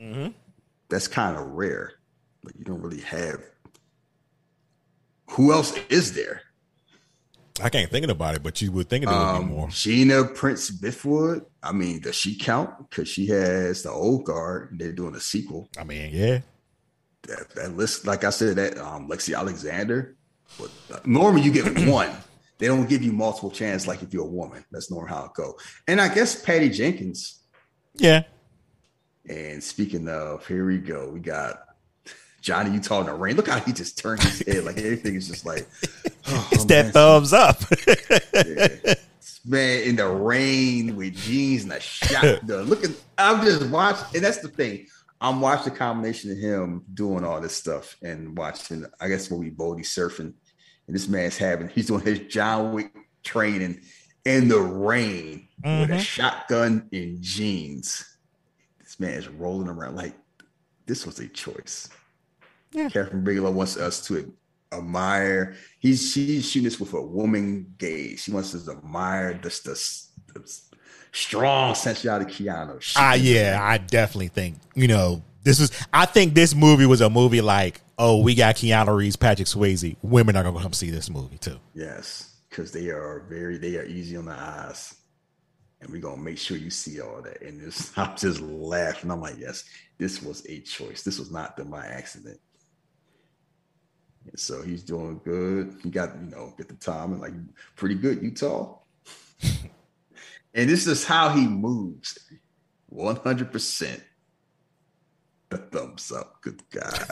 Mm-hmm. 0.00 0.32
That's 0.88 1.08
kind 1.08 1.36
of 1.36 1.46
rare. 1.52 1.92
Like 2.44 2.56
you 2.58 2.64
don't 2.64 2.82
really 2.82 3.00
have. 3.00 3.42
Who 5.30 5.52
else 5.52 5.74
is 5.88 6.14
there? 6.14 6.42
I 7.62 7.68
can't 7.68 7.90
think 7.90 8.06
about 8.08 8.34
it, 8.34 8.42
but 8.42 8.60
you 8.62 8.72
would 8.72 8.88
think 8.88 9.04
of 9.04 9.10
it 9.10 9.14
would 9.14 9.20
Um, 9.22 9.48
be 9.48 9.54
more. 9.54 9.68
Gina 9.70 10.24
Prince-Bythewood. 10.24 11.44
I 11.62 11.72
mean, 11.72 12.00
does 12.00 12.14
she 12.16 12.36
count? 12.36 12.70
Because 12.88 13.08
she 13.08 13.26
has 13.26 13.82
the 13.82 13.90
old 13.90 14.24
guard. 14.24 14.76
They're 14.78 14.92
doing 14.92 15.14
a 15.14 15.20
sequel. 15.20 15.68
I 15.78 15.84
mean, 15.84 16.10
yeah. 16.12 16.40
That, 17.28 17.50
that 17.56 17.76
list, 17.76 18.06
like 18.06 18.24
I 18.24 18.30
said, 18.30 18.56
that 18.56 18.78
um, 18.78 19.08
Lexi 19.08 19.36
Alexander. 19.36 20.16
But 20.58 20.70
uh, 20.92 20.98
normally 21.04 21.42
you 21.42 21.52
get 21.52 21.78
one. 21.88 22.10
They 22.58 22.66
don't 22.66 22.88
give 22.88 23.02
you 23.02 23.12
multiple 23.12 23.50
chances 23.50 23.86
like 23.88 24.02
if 24.02 24.12
you're 24.12 24.24
a 24.24 24.28
woman. 24.28 24.64
That's 24.70 24.90
normally 24.90 25.10
how 25.10 25.24
it 25.26 25.34
go. 25.34 25.56
And 25.88 26.00
I 26.00 26.12
guess 26.12 26.40
Patty 26.42 26.68
Jenkins. 26.70 27.40
Yeah. 27.94 28.24
And 29.28 29.62
speaking 29.62 30.08
of, 30.08 30.46
here 30.46 30.66
we 30.66 30.78
go. 30.78 31.08
We 31.10 31.20
got 31.20 31.60
Johnny 32.40 32.70
Utah 32.72 33.00
in 33.00 33.06
the 33.06 33.14
rain. 33.14 33.36
Look 33.36 33.48
how 33.48 33.60
he 33.60 33.72
just 33.72 33.98
turned 33.98 34.22
his 34.22 34.40
head. 34.46 34.64
Like 34.64 34.78
everything 34.78 35.14
is 35.14 35.28
just 35.28 35.44
like 35.44 35.68
oh, 36.28 36.48
It's 36.52 36.66
man. 36.66 36.86
that 36.86 36.92
thumbs 36.92 37.32
up. 37.32 37.62
Yeah. 38.34 38.94
man 39.44 39.82
in 39.82 39.96
the 39.96 40.06
rain 40.08 40.96
with 40.96 41.14
jeans 41.14 41.64
and 41.64 41.72
a 41.72 41.80
shotgun. 41.80 42.64
Looking, 42.66 42.94
I'm 43.18 43.44
just 43.44 43.68
watching, 43.70 44.06
and 44.16 44.24
that's 44.24 44.38
the 44.38 44.48
thing. 44.48 44.86
I'm 45.20 45.40
watching 45.40 45.72
the 45.72 45.78
combination 45.78 46.30
of 46.32 46.38
him 46.38 46.82
doing 46.94 47.24
all 47.24 47.40
this 47.40 47.54
stuff 47.54 47.96
and 48.02 48.36
watching, 48.36 48.84
I 49.00 49.08
guess, 49.08 49.30
what 49.30 49.40
we 49.40 49.50
Bodhi 49.50 49.82
surfing, 49.82 50.32
and 50.86 50.96
this 50.96 51.08
man's 51.08 51.36
having, 51.36 51.68
he's 51.68 51.86
doing 51.88 52.00
his 52.04 52.20
John 52.20 52.72
Wick 52.72 52.92
training 53.22 53.80
in 54.24 54.48
the 54.48 54.58
rain 54.60 55.48
with 55.62 55.90
a 55.90 55.94
Mhm. 55.94 56.00
shotgun 56.00 56.88
and 56.92 57.20
jeans. 57.20 58.04
This 58.80 58.98
man 58.98 59.12
is 59.14 59.28
rolling 59.28 59.68
around 59.68 59.96
like 59.96 60.14
this 60.86 61.04
was 61.06 61.18
a 61.20 61.28
choice. 61.28 61.88
Yeah. 62.72 62.88
Kathryn 62.88 63.24
Bigelow 63.24 63.50
wants 63.50 63.76
us 63.76 64.04
to 64.06 64.32
admire. 64.72 65.54
He's 65.78 66.12
she's 66.12 66.48
shooting 66.48 66.64
this 66.64 66.78
with 66.80 66.92
a 66.94 67.02
woman 67.02 67.74
gaze. 67.78 68.20
She 68.22 68.30
wants 68.32 68.54
us 68.54 68.64
to 68.66 68.72
admire 68.72 69.34
this 69.42 69.60
the, 69.60 69.72
the 70.34 70.60
strong 71.12 71.74
sensuality 71.74 72.30
of 72.30 72.36
Keanu. 72.36 72.80
She- 72.80 72.94
Ah, 72.98 73.14
yeah, 73.14 73.58
I 73.60 73.78
definitely 73.78 74.28
think 74.28 74.56
you 74.74 74.88
know 74.88 75.22
this 75.42 75.58
is. 75.60 75.70
I 75.92 76.06
think 76.06 76.34
this 76.34 76.54
movie 76.54 76.86
was 76.86 77.00
a 77.00 77.10
movie 77.10 77.40
like, 77.40 77.80
oh, 77.98 78.22
we 78.22 78.34
got 78.34 78.56
Keanu 78.56 78.94
Reeves, 78.96 79.16
Patrick 79.16 79.48
Swayze. 79.48 79.96
Women 80.02 80.36
are 80.36 80.44
gonna 80.44 80.60
come 80.60 80.72
see 80.72 80.90
this 80.90 81.10
movie 81.10 81.38
too. 81.38 81.58
Yes, 81.74 82.36
because 82.48 82.70
they 82.72 82.90
are 82.90 83.24
very 83.28 83.58
they 83.58 83.76
are 83.76 83.84
easy 83.84 84.16
on 84.16 84.26
the 84.26 84.32
eyes. 84.32 84.94
And 85.82 85.90
we're 85.90 86.02
gonna 86.02 86.20
make 86.20 86.36
sure 86.36 86.58
you 86.58 86.68
see 86.68 87.00
all 87.00 87.22
that. 87.22 87.40
And 87.40 87.58
this, 87.58 87.90
I'm 87.96 88.14
just 88.16 88.40
laughing. 88.40 89.10
I'm 89.10 89.20
like, 89.22 89.38
yes, 89.38 89.64
this 89.98 90.22
was 90.22 90.44
a 90.46 90.60
choice. 90.60 91.02
This 91.02 91.18
was 91.18 91.30
not 91.32 91.56
done 91.56 91.70
by 91.70 91.86
accident. 91.86 92.38
And 94.26 94.38
so 94.38 94.62
he's 94.62 94.82
doing 94.82 95.20
good. 95.24 95.76
He 95.82 95.90
got, 95.90 96.14
you 96.20 96.30
know, 96.30 96.52
get 96.56 96.68
the 96.68 96.74
time 96.74 97.12
and 97.12 97.20
like 97.20 97.32
pretty 97.76 97.94
good, 97.94 98.22
Utah. 98.22 98.76
and 100.54 100.68
this 100.68 100.86
is 100.86 101.04
how 101.04 101.30
he 101.30 101.46
moves. 101.46 102.18
100%. 102.94 104.00
The 105.48 105.58
thumbs 105.58 106.12
up. 106.12 106.40
Good 106.42 106.62
God. 106.70 106.92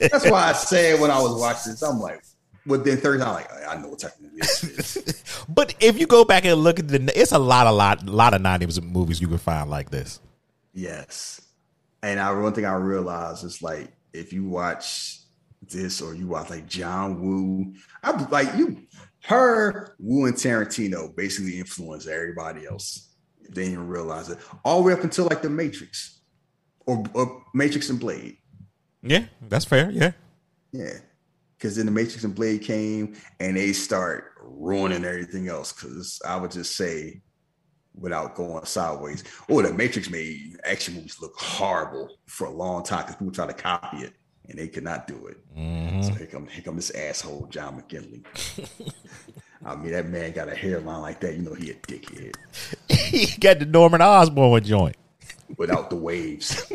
That's 0.00 0.30
why 0.30 0.50
I 0.50 0.52
said 0.52 1.00
when 1.00 1.10
I 1.10 1.20
was 1.20 1.40
watching 1.40 1.72
this, 1.72 1.82
I'm 1.82 1.98
like, 1.98 2.22
but 2.64 2.84
then 2.84 2.98
third 2.98 3.20
time, 3.20 3.28
I'm 3.28 3.34
like, 3.34 3.50
I 3.68 3.76
know 3.80 3.88
what 3.88 3.98
type 4.00 4.14
of 4.14 4.20
movie 4.22 4.36
this 4.40 4.62
is. 4.62 5.24
But 5.48 5.74
if 5.80 5.98
you 5.98 6.06
go 6.06 6.24
back 6.24 6.44
and 6.44 6.62
look 6.62 6.78
at 6.78 6.88
the, 6.88 7.12
it's 7.18 7.32
a 7.32 7.38
lot, 7.38 7.66
a 7.66 7.72
lot, 7.72 8.06
a 8.06 8.10
lot 8.10 8.34
of 8.34 8.42
'90s 8.42 8.80
movies 8.82 9.20
you 9.20 9.26
can 9.26 9.38
find 9.38 9.70
like 9.70 9.90
this. 9.90 10.20
yes. 10.74 11.40
And 12.02 12.20
I 12.20 12.30
one 12.32 12.52
thing 12.52 12.66
I 12.66 12.74
realized 12.74 13.44
is 13.44 13.62
like 13.62 13.90
if 14.12 14.32
you 14.32 14.48
watch 14.48 15.20
this 15.62 16.00
or 16.00 16.14
you 16.14 16.28
watch 16.28 16.50
like 16.50 16.66
John 16.66 17.20
Woo, 17.20 17.74
I'm 18.02 18.28
like 18.30 18.54
you 18.56 18.82
her 19.24 19.96
Woo 19.98 20.26
and 20.26 20.34
Tarantino 20.34 21.14
basically 21.14 21.58
influenced 21.58 22.08
everybody 22.08 22.66
else. 22.66 23.14
They 23.50 23.62
didn't 23.62 23.72
even 23.74 23.88
realize 23.88 24.28
it. 24.28 24.38
All 24.64 24.78
the 24.78 24.88
way 24.88 24.92
up 24.92 25.04
until 25.04 25.26
like 25.26 25.42
the 25.42 25.50
Matrix 25.50 26.20
or, 26.86 27.04
or 27.14 27.44
Matrix 27.54 27.90
and 27.90 28.00
Blade. 28.00 28.38
Yeah, 29.02 29.26
that's 29.48 29.64
fair. 29.64 29.90
Yeah, 29.90 30.12
Yeah. 30.72 30.94
Because 31.56 31.76
then 31.76 31.86
the 31.86 31.92
Matrix 31.92 32.24
and 32.24 32.34
Blade 32.34 32.62
came 32.62 33.16
and 33.40 33.56
they 33.56 33.72
start 33.72 34.32
ruining 34.42 35.04
everything 35.04 35.48
else. 35.48 35.72
Because 35.72 36.20
I 36.26 36.36
would 36.36 36.52
just 36.52 36.76
say, 36.76 37.20
without 38.00 38.34
going 38.34 38.64
sideways, 38.64 39.24
oh, 39.48 39.62
the 39.62 39.72
Matrix 39.72 40.10
made 40.10 40.58
action 40.64 40.94
movies 40.94 41.18
look 41.20 41.34
horrible 41.36 42.18
for 42.26 42.46
a 42.46 42.50
long 42.50 42.82
time 42.82 43.02
because 43.02 43.16
people 43.16 43.32
tried 43.32 43.48
to 43.48 43.54
copy 43.54 43.98
it 43.98 44.12
and 44.48 44.58
they 44.58 44.68
could 44.68 44.84
not 44.84 45.06
do 45.06 45.26
it. 45.26 45.36
Mm-hmm. 45.56 46.02
So 46.02 46.14
here 46.14 46.26
come, 46.26 46.46
here 46.46 46.62
come 46.62 46.76
this 46.76 46.90
asshole, 46.90 47.46
John 47.50 47.80
McGinley. 47.80 48.24
I 49.64 49.76
mean, 49.76 49.92
that 49.92 50.08
man 50.08 50.32
got 50.32 50.48
a 50.48 50.54
hairline 50.54 51.02
like 51.02 51.20
that. 51.20 51.34
You 51.34 51.42
know, 51.42 51.54
he 51.54 51.70
a 51.70 51.74
dickhead 51.74 52.34
he 52.88 53.38
got 53.38 53.58
the 53.58 53.66
Norman 53.66 54.00
Osborn 54.00 54.62
joint. 54.62 54.96
without 55.56 55.90
the 55.90 55.96
waves. 55.96 56.70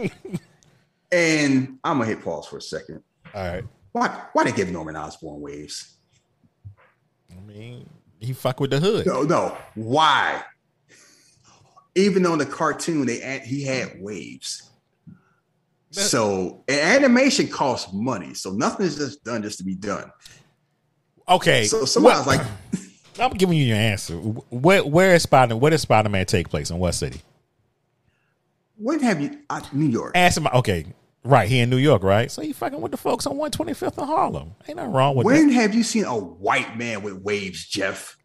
and 1.11 1.79
I'm 1.83 1.97
going 1.97 2.09
to 2.09 2.15
hit 2.15 2.23
pause 2.23 2.47
for 2.47 2.57
a 2.57 2.61
second. 2.61 3.01
All 3.33 3.47
right. 3.47 3.63
Why, 3.93 4.23
why 4.33 4.43
they 4.43 4.51
give 4.51 4.71
Norman 4.71 4.95
Osborn 4.95 5.41
waves? 5.41 5.97
I 7.31 7.39
mean, 7.41 7.89
he 8.19 8.33
fuck 8.33 8.59
with 8.59 8.71
the 8.71 8.79
hood. 8.79 9.05
No, 9.05 9.23
no. 9.23 9.57
Why? 9.75 10.43
Even 11.95 12.25
on 12.25 12.37
the 12.39 12.45
cartoon, 12.45 13.05
they 13.05 13.19
had- 13.19 13.43
he 13.43 13.63
had 13.63 14.01
waves. 14.01 14.69
So 15.91 16.63
animation 16.67 17.47
costs 17.47 17.93
money. 17.93 18.33
So 18.33 18.51
nothing 18.51 18.85
is 18.85 18.95
just 18.95 19.23
done 19.23 19.43
just 19.43 19.59
to 19.59 19.63
be 19.63 19.75
done. 19.75 20.11
Okay. 21.29 21.65
So 21.65 21.85
somebody's 21.85 22.25
what- 22.25 22.37
like, 22.39 22.47
I'm 23.19 23.31
giving 23.31 23.57
you 23.57 23.63
your 23.65 23.77
answer. 23.77 24.15
Where 24.15 24.83
where 24.83 25.13
is 25.13 25.21
Spider? 25.23 25.55
Where 25.55 25.69
does 25.69 25.81
Spider 25.81 26.09
Man 26.09 26.25
take 26.25 26.49
place? 26.49 26.71
In 26.71 26.79
what 26.79 26.93
city? 26.93 27.21
when 28.75 28.99
have 29.01 29.21
you 29.21 29.37
uh, 29.51 29.61
New 29.71 29.85
York? 29.85 30.13
Answer 30.15 30.41
my. 30.41 30.49
Okay, 30.51 30.87
right 31.23 31.47
here 31.47 31.63
in 31.63 31.69
New 31.69 31.77
York, 31.77 32.01
right? 32.01 32.31
So 32.31 32.41
you 32.41 32.55
fucking 32.55 32.81
with 32.81 32.91
the 32.91 32.97
folks 32.97 33.27
on 33.27 33.35
125th 33.37 33.99
in 33.99 34.07
Harlem. 34.07 34.55
Ain't 34.67 34.77
nothing 34.77 34.91
wrong 34.91 35.15
with 35.15 35.27
that. 35.27 35.33
When 35.33 35.47
that. 35.49 35.53
have 35.53 35.75
you 35.75 35.83
seen 35.83 36.05
a 36.05 36.17
white 36.17 36.75
man 36.75 37.03
with 37.03 37.21
waves, 37.21 37.65
Jeff? 37.67 38.17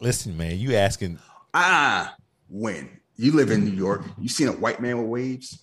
Listen, 0.00 0.36
man, 0.38 0.58
you 0.58 0.74
asking. 0.74 1.18
Ah, 1.52 2.14
when 2.48 2.88
you 3.24 3.32
live 3.32 3.50
in 3.50 3.64
New 3.64 3.72
York, 3.72 4.02
you 4.18 4.28
seen 4.28 4.48
a 4.48 4.52
white 4.52 4.80
man 4.80 4.98
with 4.98 5.06
waves? 5.08 5.62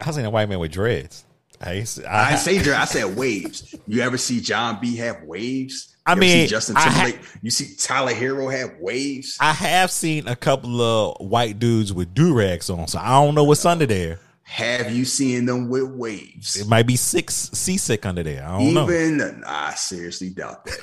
I 0.00 0.10
seen 0.10 0.24
a 0.24 0.30
white 0.30 0.48
man 0.48 0.58
with 0.58 0.72
dreads. 0.72 1.24
I, 1.60 1.76
s- 1.78 2.00
I 2.04 2.32
I, 2.32 2.34
say 2.36 2.58
there. 2.58 2.74
I 2.74 2.84
said 2.84 3.16
waves. 3.16 3.74
You 3.86 4.02
ever 4.02 4.18
see 4.18 4.40
Jon 4.40 4.78
B 4.80 4.96
have 4.96 5.22
waves? 5.22 5.96
I 6.04 6.14
You 6.14 6.20
see 6.22 6.34
mean, 6.40 6.48
Justin 6.48 6.76
I 6.76 6.80
ha- 6.80 7.04
Timberlake. 7.06 7.26
you 7.42 7.50
see 7.50 7.74
Tyler 7.76 8.12
Herro 8.12 8.52
have 8.52 8.74
waves. 8.80 9.38
I 9.40 9.52
have 9.52 9.90
seen 9.90 10.26
a 10.28 10.36
couple 10.36 10.80
of 10.82 11.26
white 11.26 11.58
dudes 11.58 11.92
with 11.92 12.12
do 12.12 12.34
rags 12.34 12.68
on, 12.68 12.88
so 12.88 12.98
I 12.98 13.10
don't 13.10 13.34
know 13.34 13.44
what's 13.44 13.64
under 13.64 13.86
there. 13.86 14.18
Have 14.42 14.92
you 14.92 15.06
seen 15.06 15.46
them 15.46 15.70
with 15.70 15.84
waves? 15.90 16.56
It 16.56 16.68
might 16.68 16.86
be 16.86 16.96
six 16.96 17.34
seasick 17.54 18.04
under 18.04 18.22
there. 18.22 18.44
I 18.46 18.58
don't 18.58 18.74
know. 18.74 18.84
Even 18.90 19.42
I 19.46 19.74
seriously 19.74 20.30
doubt 20.30 20.66
that. 20.66 20.78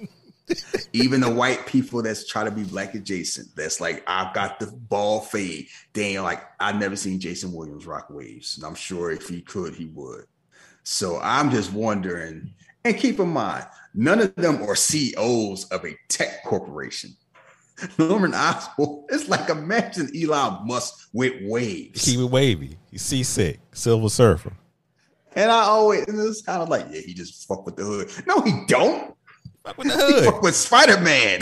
Even 0.93 1.21
the 1.21 1.29
white 1.29 1.65
people 1.65 2.01
that's 2.01 2.27
try 2.27 2.43
to 2.43 2.51
be 2.51 2.63
black 2.63 2.95
adjacent, 2.95 3.55
that's 3.55 3.81
like 3.81 4.03
I've 4.07 4.33
got 4.33 4.59
the 4.59 4.67
ball 4.67 5.21
fade. 5.21 5.67
Ain't 5.95 6.23
like 6.23 6.43
I've 6.59 6.79
never 6.79 6.95
seen 6.95 7.19
Jason 7.19 7.51
Williams 7.51 7.85
rock 7.85 8.09
waves, 8.09 8.57
and 8.57 8.65
I'm 8.65 8.75
sure 8.75 9.11
if 9.11 9.27
he 9.27 9.41
could, 9.41 9.75
he 9.75 9.85
would. 9.87 10.25
So 10.83 11.19
I'm 11.21 11.51
just 11.51 11.73
wondering, 11.73 12.53
and 12.85 12.97
keep 12.97 13.19
in 13.19 13.29
mind, 13.29 13.65
none 13.93 14.21
of 14.21 14.35
them 14.35 14.63
are 14.63 14.75
CEOs 14.75 15.65
of 15.65 15.85
a 15.85 15.97
tech 16.07 16.43
corporation. 16.45 17.15
Norman 17.97 18.33
Oswald. 18.33 19.05
It's 19.09 19.27
like 19.29 19.49
imagine 19.49 20.09
Elon 20.15 20.65
Musk 20.65 21.09
with 21.13 21.33
waves. 21.41 22.05
Keep 22.05 22.19
it 22.19 22.25
wavy. 22.31 22.77
He's 22.89 23.01
seasick. 23.01 23.59
Silver 23.73 24.09
Surfer. 24.09 24.53
And 25.35 25.51
I 25.51 25.61
always 25.61 26.07
and 26.07 26.19
it's 26.19 26.41
kind 26.41 26.61
of 26.61 26.69
like, 26.69 26.87
yeah, 26.89 27.01
he 27.01 27.13
just 27.13 27.47
fuck 27.47 27.65
with 27.65 27.75
the 27.75 27.83
hood. 27.83 28.09
No, 28.25 28.41
he 28.41 28.65
don't. 28.67 29.15
Fuck 29.67 29.77
with 29.77 29.87
the 29.87 29.93
He 30.07 30.13
hood. 30.13 30.25
fuck 30.25 30.41
with 30.41 30.55
Spider 30.55 30.99
Man. 31.01 31.41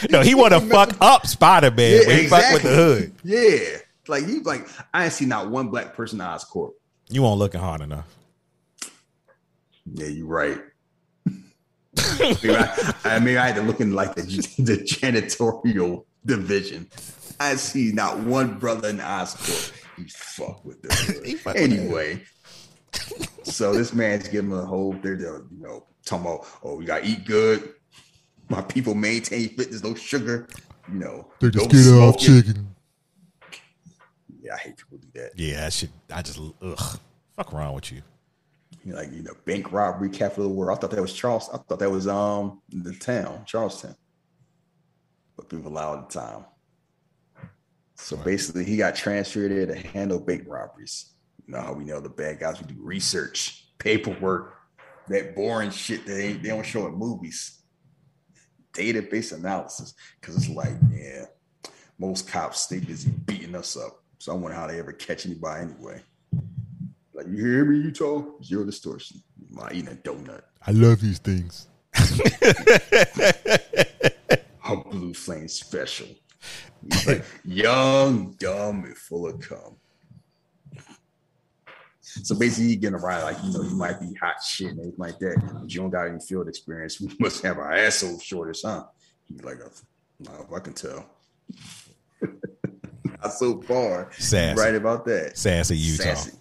no, 0.10 0.22
he 0.22 0.34
want 0.34 0.54
to 0.54 0.60
fuck 0.60 0.96
up 1.02 1.26
Spider 1.26 1.70
Man. 1.70 2.02
but 2.06 2.14
he 2.16 2.26
fuck 2.28 2.52
with 2.54 2.62
the 2.62 2.74
hood. 2.74 3.12
Yeah, 3.22 3.78
like 4.08 4.24
he's 4.24 4.44
like, 4.44 4.66
I 4.94 5.04
ain't 5.04 5.12
seen 5.12 5.28
not 5.28 5.50
one 5.50 5.68
black 5.68 5.94
person 5.94 6.20
in 6.20 6.26
Oscorp. 6.26 6.70
You 7.08 7.22
won't 7.22 7.38
looking 7.38 7.60
hard 7.60 7.82
enough. 7.82 8.06
Yeah, 9.92 10.06
you're 10.06 10.26
right. 10.26 10.58
I, 11.98 12.94
I, 13.04 13.18
maybe 13.18 13.36
I 13.38 13.46
had 13.46 13.56
to 13.56 13.62
look 13.62 13.80
in 13.80 13.92
like 13.92 14.14
the, 14.14 14.22
the 14.22 14.78
janitorial 14.78 16.04
division. 16.24 16.88
I 17.38 17.56
see 17.56 17.92
not 17.92 18.18
one 18.20 18.58
brother 18.58 18.88
in 18.88 18.98
Oscorp. 18.98 19.72
He 19.96 20.08
fuck 20.08 20.64
with 20.64 20.80
the 20.82 20.94
hood. 20.94 21.38
fuck 21.40 21.54
with 21.54 21.62
anyway. 21.62 22.22
so 23.42 23.74
this 23.74 23.92
man's 23.92 24.26
giving 24.28 24.52
a 24.52 24.64
whole 24.64 24.94
they're 25.02 25.16
they're, 25.16 25.42
you 25.50 25.60
know 25.60 25.86
talking 26.06 26.24
about 26.24 26.46
oh 26.62 26.76
we 26.76 26.86
gotta 26.86 27.06
eat 27.06 27.26
good. 27.26 27.74
My 28.48 28.62
people 28.62 28.94
maintain 28.94 29.48
fitness, 29.50 29.82
no 29.82 29.94
sugar, 29.94 30.48
you 30.90 30.98
know. 31.00 31.28
no 31.42 31.50
smoking. 31.50 32.18
chicken. 32.18 32.74
Yeah, 34.40 34.54
I 34.54 34.58
hate 34.58 34.76
people 34.76 34.98
do 34.98 35.08
that. 35.14 35.32
Yeah, 35.34 35.66
I 35.66 35.68
should. 35.68 35.90
I 36.10 36.22
just 36.22 36.40
ugh. 36.62 37.00
Fuck 37.36 37.52
wrong 37.52 37.74
with 37.74 37.92
you. 37.92 38.02
You 38.84 38.92
know, 38.92 38.98
like 38.98 39.12
you 39.12 39.22
know, 39.22 39.34
bank 39.44 39.72
robbery, 39.72 40.08
capital 40.08 40.44
of 40.44 40.50
the 40.50 40.56
world. 40.56 40.78
I 40.78 40.80
thought 40.80 40.92
that 40.92 41.02
was 41.02 41.12
Charles. 41.12 41.50
I 41.52 41.58
thought 41.58 41.80
that 41.80 41.90
was 41.90 42.06
um 42.06 42.62
the 42.68 42.94
town, 42.94 43.44
Charlestown. 43.44 43.96
But 45.36 45.48
people 45.48 45.70
allow 45.70 45.98
at 45.98 46.08
the 46.08 46.20
time. 46.20 46.44
So 47.96 48.16
basically, 48.16 48.64
he 48.64 48.76
got 48.76 48.94
transferred 48.94 49.50
there 49.50 49.66
to 49.66 49.74
handle 49.74 50.20
bank 50.20 50.44
robberies. 50.46 51.12
You 51.46 51.54
know 51.54 51.60
how 51.60 51.72
we 51.72 51.84
know 51.84 52.00
the 52.00 52.08
bad 52.08 52.38
guys? 52.38 52.60
We 52.60 52.66
do 52.72 52.80
research, 52.80 53.66
paperwork, 53.78 54.54
that 55.08 55.34
boring 55.34 55.70
shit 55.70 56.06
that 56.06 56.12
they, 56.12 56.32
they 56.34 56.48
don't 56.48 56.64
show 56.66 56.86
in 56.86 56.94
movies. 56.94 57.60
Database 58.72 59.32
analysis, 59.32 59.94
because 60.20 60.36
it's 60.36 60.48
like, 60.48 60.74
yeah, 60.92 61.24
most 61.98 62.28
cops 62.28 62.60
stay 62.60 62.78
busy 62.78 63.10
beating 63.10 63.54
us 63.54 63.76
up. 63.76 64.02
So 64.18 64.32
I 64.32 64.34
wonder 64.34 64.56
how 64.56 64.66
they 64.66 64.78
ever 64.78 64.92
catch 64.92 65.26
anybody 65.26 65.62
anyway. 65.70 66.02
Like, 67.14 67.26
you 67.28 67.36
hear 67.36 67.64
me, 67.64 67.78
Utah? 67.78 68.22
Zero 68.44 68.64
distortion. 68.64 69.22
You 69.38 69.46
might 69.56 69.72
eating 69.72 69.92
a 69.92 69.96
donut. 69.96 70.42
I 70.66 70.72
love 70.72 71.00
these 71.00 71.18
things. 71.18 71.68
A 74.68 74.76
blue 74.76 75.14
flame 75.14 75.48
special. 75.48 76.08
Like, 77.06 77.24
young, 77.44 78.34
dumb, 78.38 78.84
and 78.84 78.96
full 78.96 79.28
of 79.28 79.40
cum. 79.40 79.76
So 82.06 82.36
basically, 82.36 82.70
you 82.70 82.76
getting 82.76 82.98
around 82.98 83.22
like 83.24 83.36
you 83.42 83.52
know, 83.52 83.62
you 83.62 83.76
might 83.76 84.00
be 84.00 84.14
hot 84.14 84.42
shit 84.42 84.68
and 84.70 84.78
everything 84.78 84.98
like 84.98 85.18
that, 85.18 85.42
but 85.60 85.72
you 85.72 85.80
don't 85.80 85.90
got 85.90 86.06
any 86.06 86.20
field 86.20 86.48
experience. 86.48 87.00
We 87.06 87.14
must 87.18 87.42
have 87.42 87.58
our 87.58 87.72
asshole 87.72 88.20
shortest, 88.20 88.64
huh? 88.64 88.84
He's 89.26 89.42
like, 89.42 89.58
no, 90.20 90.46
I 90.54 90.60
can 90.60 90.72
tell. 90.72 91.04
Not 93.22 93.32
so 93.32 93.60
far. 93.62 94.10
Sassy. 94.18 94.60
Right 94.60 94.74
about 94.74 95.04
that. 95.06 95.36
Sassy 95.36 95.76
Utah. 95.76 96.02
Sassy. 96.04 96.32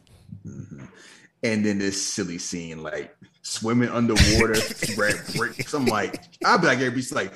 Mhm. 0.45 0.87
And 1.43 1.65
then 1.65 1.79
this 1.79 2.01
silly 2.01 2.37
scene, 2.37 2.83
like 2.83 3.15
swimming 3.41 3.89
underwater, 3.89 4.55
spread 4.55 5.15
bricks. 5.35 5.73
I'm 5.73 5.85
like, 5.85 6.23
I'd 6.45 6.61
be 6.61 6.67
like, 6.67 6.77
everybody's 6.77 7.11
like, 7.13 7.33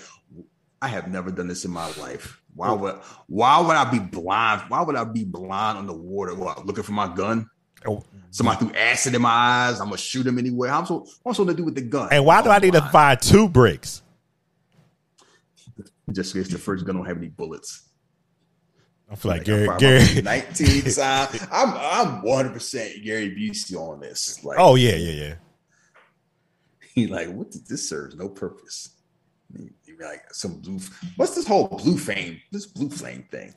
I 0.81 0.87
have 0.87 1.07
never 1.09 1.31
done 1.31 1.47
this 1.47 1.65
in 1.65 1.71
my 1.71 1.91
life. 1.95 2.41
Why 2.55 2.71
would 2.71 2.95
why 3.27 3.59
would 3.59 3.75
I 3.75 3.89
be 3.89 3.99
blind? 3.99 4.63
Why 4.69 4.81
would 4.81 4.95
I 4.95 5.03
be 5.03 5.23
blind 5.23 5.77
on 5.77 5.87
the 5.87 5.93
underwater? 5.93 6.35
What, 6.35 6.65
looking 6.65 6.83
for 6.83 6.91
my 6.93 7.13
gun? 7.13 7.49
Oh, 7.85 7.97
mm-hmm. 7.97 8.17
Somebody 8.31 8.59
threw 8.59 8.75
acid 8.75 9.15
in 9.15 9.21
my 9.21 9.29
eyes. 9.29 9.79
I'm 9.79 9.87
gonna 9.87 9.97
shoot 9.97 10.27
him 10.27 10.37
anywhere. 10.37 10.71
I'm 10.71 10.85
so 10.85 10.99
what's 11.23 11.37
supposed 11.37 11.49
to 11.49 11.53
do 11.55 11.63
with 11.65 11.75
the 11.75 11.81
gun? 11.81 12.09
And 12.11 12.25
why 12.25 12.41
do 12.41 12.49
I 12.49 12.59
need 12.59 12.73
to 12.73 12.81
find 12.81 13.19
two 13.21 13.47
bricks? 13.49 14.01
just 16.11 16.35
in 16.35 16.41
case 16.43 16.51
the 16.51 16.57
first 16.57 16.85
gun 16.85 16.95
don't 16.95 17.05
have 17.05 17.17
any 17.17 17.27
bullets? 17.27 17.83
I 19.11 19.15
feel 19.15 19.31
like 19.31 19.47
Like, 19.47 19.79
Gary. 19.79 19.99
Gary. 20.05 20.21
19 20.23 20.81
time. 20.93 21.27
I'm 21.51 21.73
I'm 21.75 22.21
100 22.21 22.53
percent 22.53 23.03
Gary 23.03 23.35
Busey 23.35 23.75
on 23.75 23.99
this. 23.99 24.43
Like, 24.43 24.57
Oh 24.59 24.75
yeah, 24.75 24.95
yeah, 24.95 25.23
yeah. 25.25 25.35
he 26.95 27.07
like, 27.07 27.29
what 27.29 27.51
did 27.51 27.67
this 27.67 27.87
serves 27.89 28.15
no 28.15 28.29
purpose? 28.29 28.91
He 29.55 29.69
he 29.85 29.93
be 29.93 30.03
like 30.03 30.31
some 30.33 30.59
blue. 30.59 30.79
What's 31.15 31.35
this 31.35 31.47
whole 31.47 31.67
blue 31.67 31.97
flame? 31.97 32.39
This 32.51 32.67
blue 32.67 32.89
flame 32.89 33.25
thing? 33.31 33.53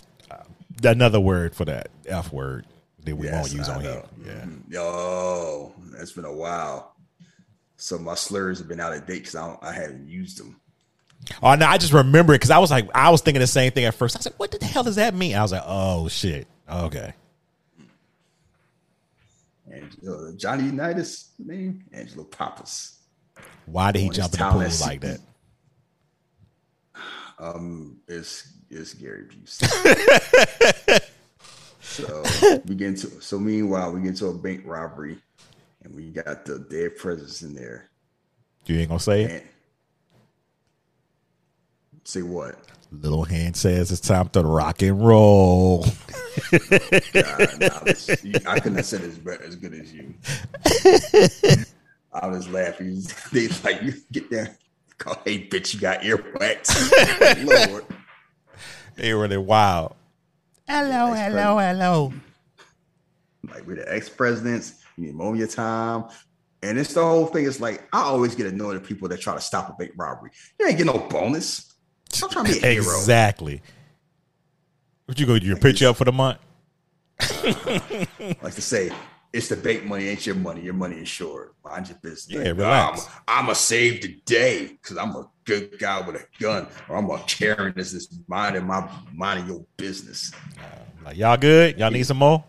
Another 0.83 1.21
word 1.21 1.55
for 1.55 1.67
that 1.67 1.89
F 2.07 2.33
word 2.33 2.67
that 3.05 3.17
we 3.17 3.27
Yes, 3.27 3.35
won't 3.35 3.53
use 3.55 3.69
I 3.69 3.75
on 3.77 3.83
know. 3.83 4.05
here. 4.25 4.35
Yeah. 4.69 4.81
Yo, 4.81 5.73
that's 5.93 6.13
been 6.13 6.25
a 6.25 6.33
while. 6.33 6.95
So 7.77 7.99
my 7.99 8.15
slurs 8.15 8.59
have 8.59 8.69
been 8.69 8.81
out 8.81 8.93
of 8.93 9.07
date 9.07 9.21
because 9.25 9.35
I 9.35 9.57
I 9.61 9.73
haven't 9.73 10.09
used 10.09 10.39
them. 10.39 10.61
Oh 11.43 11.55
no, 11.55 11.67
I 11.67 11.79
just 11.79 11.93
remember 11.93 12.33
it 12.35 12.39
because 12.39 12.51
I 12.51 12.59
was 12.59 12.71
like, 12.71 12.89
I 12.95 13.11
was 13.11 13.21
thinking 13.23 13.41
the 13.41 13.47
same 13.47 13.73
thing 13.73 13.85
at 13.85 13.95
first. 13.95 14.17
I 14.17 14.21
said, 14.21 14.35
"What 14.37 14.51
the 14.51 14.65
hell 14.65 14.83
does 14.85 14.97
that 14.97 15.15
mean?" 15.15 15.35
I 15.37 15.43
was 15.43 15.53
like, 15.53 15.63
"Oh 15.65 16.09
shit, 16.09 16.47
okay." 16.69 17.15
And 19.71 19.97
uh, 20.07 20.33
Johnny 20.37 20.65
Unitas 20.65 21.31
name 21.39 21.85
Angelo 21.93 22.25
Pappas. 22.25 22.99
Why 23.67 23.91
did 23.93 24.01
he 24.01 24.11
jump 24.11 24.35
in 24.35 24.41
the 24.41 24.51
pool 24.51 24.61
like 24.81 25.01
that? 25.01 25.21
Um, 27.39 27.99
it's 28.07 28.53
it's 28.71 28.95
Gary 28.95 29.25
Busey. 29.25 29.67
so 31.93 32.23
we 32.67 32.75
get 32.75 32.89
into 32.89 33.21
so 33.21 33.39
meanwhile 33.39 33.93
we 33.93 34.01
get 34.01 34.09
into 34.11 34.27
a 34.27 34.35
bank 34.35 34.63
robbery, 34.65 35.19
and 35.85 35.95
we 35.95 36.11
got 36.11 36.45
the 36.45 36.59
dead 36.71 36.97
presidents 36.97 37.43
in 37.43 37.55
there. 37.55 37.89
You 38.67 38.79
ain't 38.79 38.89
gonna 38.89 39.01
say 39.01 39.25
it. 39.25 39.47
Say 42.05 42.23
what? 42.23 42.57
Little 42.91 43.25
hand 43.25 43.57
says 43.57 43.91
it's 43.91 44.01
time 44.01 44.29
to 44.31 44.43
rock 44.43 44.83
and 44.83 45.05
roll. 45.05 45.83
God, 47.13 47.61
nah, 47.61 47.79
this- 47.85 48.11
I 48.47 48.59
couldn't 48.59 48.77
have 48.77 48.87
said 48.87 49.03
it 49.03 49.11
as, 49.27 49.41
as 49.41 49.57
good 49.57 49.73
as 49.75 49.93
you. 49.93 50.15
I 52.13 52.27
was 52.27 52.49
laughing. 52.49 53.03
They 53.33 53.49
like 53.65 53.83
you 53.83 53.95
get 54.11 54.31
there. 54.31 54.57
Call, 54.99 55.17
hey 55.25 55.49
bitch, 55.49 55.75
you 55.75 55.81
got 55.81 56.01
earwax. 56.03 57.71
Lord. 57.71 57.87
They 58.97 59.15
were 59.15 59.23
really 59.23 59.39
wild. 59.39 59.95
Hello, 60.75 61.13
hello, 61.13 61.59
hello. 61.59 62.13
like 63.47 63.67
we're 63.67 63.77
the 63.77 63.95
ex 63.95 64.09
presidents, 64.09 64.83
you 64.97 65.05
need 65.05 65.15
more 65.15 65.35
of 65.35 65.39
your 65.39 65.47
time. 65.47 66.05
And 66.63 66.79
it's 66.79 66.95
the 66.95 67.05
whole 67.05 67.27
thing. 67.27 67.45
It's 67.45 67.61
like 67.61 67.87
I 67.93 68.01
always 68.01 68.35
get 68.35 68.47
annoyed 68.47 68.77
at 68.77 68.83
people 68.83 69.07
that 69.09 69.21
try 69.21 69.35
to 69.35 69.41
stop 69.43 69.69
a 69.69 69.75
bank 69.75 69.93
robbery. 69.99 70.31
You 70.59 70.67
ain't 70.67 70.79
get 70.79 70.87
no 70.87 70.97
bonus. 70.97 71.75
I'm 72.23 72.31
trying 72.31 72.47
to 72.47 72.53
be 72.53 72.67
a 72.67 72.71
hero. 72.71 72.87
Exactly. 72.87 73.61
Would 75.09 75.21
you 75.21 75.27
go 75.27 75.39
do 75.39 75.47
your 75.47 75.59
picture 75.59 75.89
up 75.89 75.97
for 75.97 76.07
the 76.07 76.13
month? 76.13 76.39
Like 78.41 78.55
to 78.55 78.63
say, 78.63 78.91
it's 79.33 79.49
the 79.49 79.57
bank 79.57 79.85
money, 79.85 80.09
ain't 80.09 80.27
your 80.27 80.35
money. 80.35 80.61
Your 80.61 80.75
money 80.75 80.97
is 80.97 81.09
short. 81.09 81.55
Mind 81.65 81.89
your 81.89 81.99
business. 82.03 82.29
Yeah, 82.29 82.51
relax. 82.51 83.09
I'm, 83.27 83.49
a 83.49 83.55
save 83.55 84.03
the 84.03 84.21
day 84.27 84.67
because 84.67 84.99
I'm 84.99 85.17
a 85.17 85.29
good 85.45 85.79
guy 85.79 86.01
with 86.07 86.17
a 86.17 86.27
gun, 86.39 86.69
or 86.89 86.97
I'm 86.97 87.09
a 87.11 87.19
caring 87.21 87.75
this 87.75 87.95
is 87.95 88.21
minding 88.27 88.67
my 88.67 88.89
minding 89.13 89.47
your 89.47 89.65
business. 89.77 90.33
Like 91.05 91.17
y'all 91.17 91.37
good? 91.37 91.79
Y'all 91.79 91.91
need 91.91 92.05
some 92.05 92.19
more? 92.19 92.45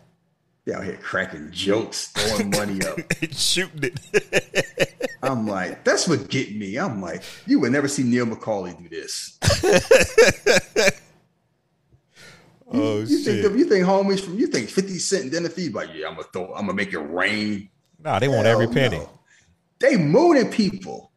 Out 0.74 0.84
here 0.84 0.98
cracking 1.02 1.50
jokes, 1.52 2.08
throwing 2.08 2.50
money 2.50 2.80
up. 2.86 2.98
Shooting 3.32 3.92
it. 3.92 5.14
I'm 5.22 5.46
like, 5.46 5.84
that's 5.84 6.08
what 6.08 6.28
get 6.28 6.54
me. 6.54 6.78
I'm 6.78 7.02
like, 7.02 7.22
you 7.46 7.60
would 7.60 7.72
never 7.72 7.88
see 7.88 8.02
Neil 8.02 8.26
McCauley 8.26 8.76
do 8.82 8.88
this. 8.88 9.38
oh 12.74 12.98
You 13.00 13.06
think 13.06 13.42
shit! 13.42 13.52
you 13.56 13.64
think 13.64 13.86
homies 13.86 14.20
from 14.20 14.38
you 14.38 14.46
think 14.46 14.68
50 14.68 14.98
Cent 14.98 15.22
and 15.24 15.32
then 15.32 15.42
the 15.44 15.50
feed 15.50 15.74
like, 15.74 15.88
yeah, 15.94 16.08
I'm 16.08 16.14
gonna 16.14 16.26
throw, 16.32 16.46
I'm 16.54 16.66
gonna 16.66 16.74
make 16.74 16.92
it 16.92 16.98
rain. 16.98 17.68
Nah, 18.02 18.18
they 18.18 18.28
want 18.28 18.46
every 18.46 18.66
penny. 18.68 18.98
no. 18.98 19.10
They 19.78 19.96
mooning 19.96 20.50
people. 20.50 21.10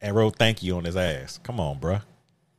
And 0.00 0.16
wrote 0.16 0.36
thank 0.36 0.62
you 0.62 0.76
on 0.76 0.84
his 0.84 0.96
ass. 0.96 1.38
Come 1.42 1.60
on, 1.60 1.78
bruh. 1.78 2.02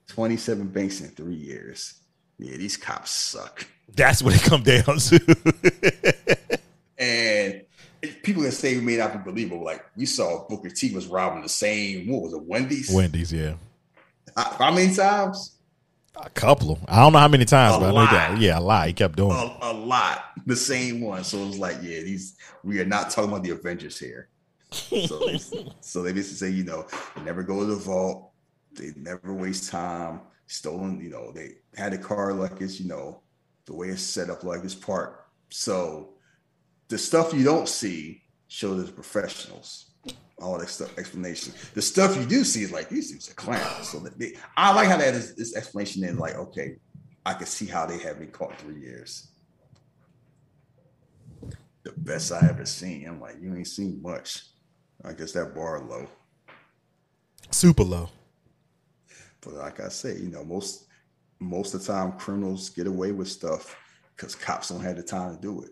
27 0.07 0.67
banks 0.67 1.01
in 1.01 1.09
three 1.09 1.35
years. 1.35 1.95
Yeah, 2.39 2.57
these 2.57 2.77
cops 2.77 3.11
suck. 3.11 3.65
That's 3.95 4.21
what 4.23 4.33
it 4.35 4.41
come 4.41 4.63
down 4.63 4.83
to. 4.97 6.37
And 6.97 7.63
people 8.21 8.43
can 8.43 8.51
say 8.51 8.75
it 8.75 8.83
may 8.83 8.95
not 8.97 9.11
be 9.13 9.31
believable. 9.31 9.63
Like 9.65 9.83
we 9.97 10.05
saw 10.05 10.45
Booker 10.47 10.69
T 10.69 10.93
was 10.93 11.07
robbing 11.07 11.41
the 11.41 11.49
same, 11.49 12.07
what 12.07 12.21
was 12.21 12.33
it, 12.33 12.41
Wendy's? 12.43 12.89
Wendy's, 12.93 13.33
yeah. 13.33 13.55
How 14.37 14.51
how 14.57 14.71
many 14.71 14.93
times? 14.95 15.52
A 16.15 16.29
couple. 16.29 16.79
I 16.87 16.97
don't 16.97 17.13
know 17.13 17.19
how 17.19 17.27
many 17.27 17.45
times, 17.45 17.77
A 17.77 17.79
but 17.79 17.89
I 17.89 17.91
know 17.91 18.11
that. 18.11 18.37
Yeah, 18.39 18.59
a 18.59 18.61
lot. 18.61 18.87
He 18.87 18.93
kept 18.93 19.15
doing. 19.15 19.31
A, 19.31 19.57
a 19.61 19.73
lot. 19.73 20.25
The 20.45 20.55
same 20.55 21.01
one. 21.01 21.23
So 21.23 21.37
it 21.39 21.47
was 21.47 21.57
like, 21.57 21.77
yeah, 21.81 22.01
these 22.01 22.37
we 22.63 22.79
are 22.79 22.85
not 22.85 23.09
talking 23.09 23.31
about 23.31 23.43
the 23.43 23.51
Avengers 23.51 23.99
here. 23.99 24.29
So, 24.71 25.27
so 25.81 26.03
they 26.03 26.13
basically 26.13 26.49
say, 26.49 26.49
you 26.49 26.63
know, 26.63 26.87
never 27.23 27.43
go 27.43 27.59
to 27.61 27.65
the 27.65 27.75
vault. 27.75 28.31
They 28.73 28.91
never 28.95 29.33
waste 29.33 29.71
time. 29.71 30.21
Stolen, 30.45 31.01
you 31.01 31.09
know, 31.09 31.31
they 31.31 31.55
had 31.75 31.93
a 31.93 31.97
car 31.97 32.33
like 32.33 32.61
it's, 32.61 32.79
you 32.79 32.87
know, 32.87 33.21
the 33.65 33.73
way 33.73 33.87
it's 33.87 34.01
set 34.01 34.29
up 34.29 34.43
like 34.43 34.63
it's 34.63 34.75
parked. 34.75 35.29
So 35.49 36.13
the 36.89 36.97
stuff 36.97 37.33
you 37.33 37.43
don't 37.43 37.69
see 37.69 38.21
shows 38.47 38.83
as 38.83 38.91
professionals. 38.91 39.92
All 40.43 40.59
that 40.59 40.67
stuff, 40.67 40.97
explanation. 40.97 41.53
The 41.73 41.81
stuff 41.81 42.17
you 42.17 42.25
do 42.25 42.43
see 42.43 42.63
is 42.63 42.71
like 42.71 42.89
these 42.89 43.09
dudes 43.09 43.31
are 43.31 43.33
clowns. 43.33 43.87
So 43.87 43.99
they, 43.99 44.33
I 44.57 44.73
like 44.73 44.89
how 44.89 44.97
that 44.97 45.13
is 45.13 45.35
this 45.35 45.55
explanation 45.55 46.03
in 46.03 46.17
like, 46.17 46.35
okay, 46.35 46.75
I 47.25 47.33
can 47.33 47.47
see 47.47 47.65
how 47.65 47.85
they 47.85 47.97
have 47.99 48.19
been 48.19 48.31
caught 48.31 48.59
three 48.59 48.81
years. 48.81 49.29
The 51.83 51.93
best 51.95 52.33
I 52.33 52.45
ever 52.49 52.65
seen. 52.65 53.07
I'm 53.07 53.21
like, 53.21 53.37
you 53.41 53.55
ain't 53.55 53.67
seen 53.67 54.01
much. 54.01 54.43
I 55.05 55.13
guess 55.13 55.31
that 55.31 55.55
bar 55.55 55.81
low. 55.81 56.07
Super 57.51 57.83
low. 57.83 58.09
But 59.39 59.53
like 59.53 59.79
I 59.79 59.87
say, 59.87 60.17
you 60.17 60.29
know, 60.29 60.43
most 60.43 60.87
most 61.39 61.73
of 61.73 61.85
the 61.85 61.93
time 61.93 62.13
criminals 62.13 62.69
get 62.69 62.87
away 62.87 63.11
with 63.11 63.27
stuff 63.29 63.77
because 64.15 64.35
cops 64.35 64.69
don't 64.69 64.81
have 64.81 64.97
the 64.97 65.03
time 65.03 65.35
to 65.35 65.41
do 65.41 65.61
it. 65.61 65.71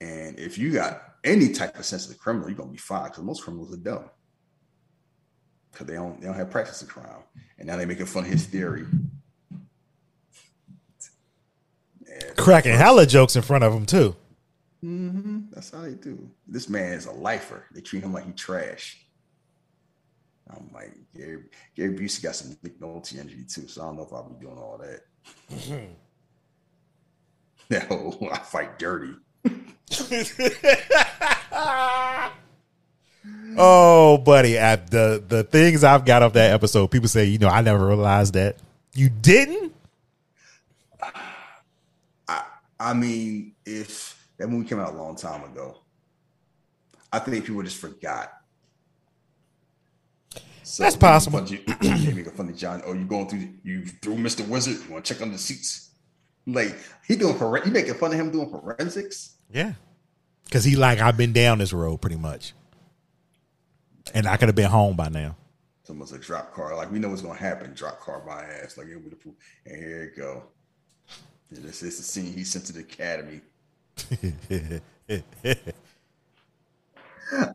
And 0.00 0.38
if 0.38 0.58
you 0.58 0.72
got 0.72 1.13
any 1.24 1.48
type 1.52 1.78
of 1.78 1.84
sensitive 1.84 2.18
criminal, 2.18 2.48
you're 2.48 2.56
gonna 2.58 2.70
be 2.70 2.78
fine 2.78 3.04
because 3.04 3.24
most 3.24 3.42
criminals 3.42 3.72
are 3.74 3.78
dumb. 3.78 4.10
Because 5.72 5.86
they 5.86 5.94
don't 5.94 6.20
they 6.20 6.26
don't 6.26 6.36
have 6.36 6.50
practice 6.50 6.82
of 6.82 6.88
crime. 6.88 7.22
And 7.58 7.66
now 7.66 7.76
they're 7.76 7.86
making 7.86 8.06
fun 8.06 8.24
of 8.24 8.30
his 8.30 8.46
theory. 8.46 8.86
And 12.06 12.36
Cracking 12.36 12.74
hella 12.76 13.06
jokes 13.06 13.36
in 13.36 13.42
front 13.42 13.64
of 13.64 13.72
him 13.72 13.86
too. 13.86 14.14
Mhm, 14.84 15.50
That's 15.50 15.70
how 15.70 15.80
they 15.80 15.94
do. 15.94 16.30
This 16.46 16.68
man 16.68 16.92
is 16.92 17.06
a 17.06 17.12
lifer. 17.12 17.64
They 17.72 17.80
treat 17.80 18.02
him 18.04 18.12
like 18.12 18.26
he 18.26 18.32
trash. 18.32 19.00
I'm 20.50 20.70
like, 20.74 20.92
Gary, 21.16 21.44
Gary 21.74 21.94
Busey 21.96 22.22
got 22.22 22.36
some 22.36 22.54
Nick 22.62 22.78
Nolte 22.78 23.18
energy 23.18 23.44
too, 23.44 23.66
so 23.66 23.80
I 23.80 23.86
don't 23.86 23.96
know 23.96 24.02
if 24.04 24.12
I'll 24.12 24.28
be 24.28 24.38
doing 24.44 24.58
all 24.58 24.78
that. 24.78 25.00
no, 27.90 28.18
I 28.32 28.38
fight 28.38 28.78
dirty. 28.78 29.14
Oh, 33.56 34.18
buddy, 34.18 34.58
at 34.58 34.90
the 34.90 35.22
the 35.26 35.44
things 35.44 35.84
I've 35.84 36.04
got 36.04 36.22
off 36.24 36.32
that 36.32 36.52
episode, 36.52 36.88
people 36.90 37.08
say, 37.08 37.26
you 37.26 37.38
know, 37.38 37.48
I 37.48 37.60
never 37.60 37.86
realized 37.86 38.34
that. 38.34 38.56
You 38.94 39.08
didn't? 39.08 39.72
I 42.80 42.92
mean, 42.92 43.54
if 43.64 44.26
that 44.36 44.48
movie 44.48 44.68
came 44.68 44.80
out 44.80 44.92
a 44.92 44.96
long 44.96 45.14
time 45.16 45.44
ago, 45.44 45.78
I 47.12 47.20
think 47.20 47.44
people 47.46 47.62
just 47.62 47.76
forgot. 47.78 48.32
So 50.64 50.82
That's 50.82 50.96
possible. 50.96 51.40
make 51.40 51.48
fun 51.48 51.58
of 51.80 51.94
you- 51.94 52.06
They 52.06 52.12
make 52.12 52.34
fun 52.34 52.48
of 52.48 52.56
John. 52.56 52.82
Oh, 52.84 52.92
you 52.92 53.04
going 53.04 53.28
through? 53.28 53.48
You 53.62 53.86
through 53.86 54.16
Mr. 54.16 54.46
Wizard? 54.48 54.84
You 54.86 54.92
want 54.92 55.04
to 55.04 55.14
check 55.14 55.22
on 55.22 55.30
the 55.30 55.38
seats? 55.38 55.90
Like 56.46 56.76
he 57.06 57.16
doing 57.16 57.34
foren- 57.34 57.64
You 57.66 57.72
making 57.72 57.94
fun 57.94 58.12
of 58.12 58.20
him 58.20 58.30
doing 58.30 58.50
forensics? 58.50 59.34
Yeah. 59.52 59.72
Cause 60.50 60.64
he 60.64 60.76
like, 60.76 61.00
I've 61.00 61.16
been 61.16 61.32
down 61.32 61.58
this 61.58 61.72
road 61.72 62.00
pretty 62.00 62.16
much. 62.16 62.52
And 64.12 64.26
I 64.26 64.36
could 64.36 64.48
have 64.48 64.56
been 64.56 64.70
home 64.70 64.96
by 64.96 65.08
now. 65.08 65.36
Someone's 65.84 66.12
a 66.12 66.18
drop 66.18 66.52
car. 66.54 66.76
Like 66.76 66.90
we 66.90 66.98
know 66.98 67.08
what's 67.08 67.22
gonna 67.22 67.38
happen. 67.38 67.74
Drop 67.74 68.00
car 68.00 68.22
my 68.26 68.42
ass. 68.42 68.76
Like 68.76 68.88
it 68.88 68.96
would. 68.96 69.16
And 69.66 69.76
here 69.76 70.04
it 70.04 70.16
go. 70.16 70.44
And 71.50 71.64
this 71.64 71.82
is 71.82 71.96
the 71.96 72.02
scene 72.02 72.32
he 72.32 72.44
sent 72.44 72.66
to 72.66 72.72
the 72.72 72.80
academy. 72.80 73.40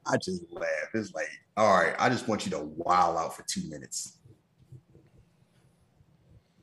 I 0.06 0.18
just 0.18 0.44
laugh. 0.52 0.90
It's 0.94 1.14
like, 1.14 1.30
all 1.58 1.74
right, 1.74 1.96
I 2.00 2.10
just 2.10 2.28
want 2.28 2.46
you 2.46 2.52
to 2.52 2.60
wild 2.60 3.18
out 3.18 3.36
for 3.36 3.44
two 3.44 3.68
minutes. 3.70 4.18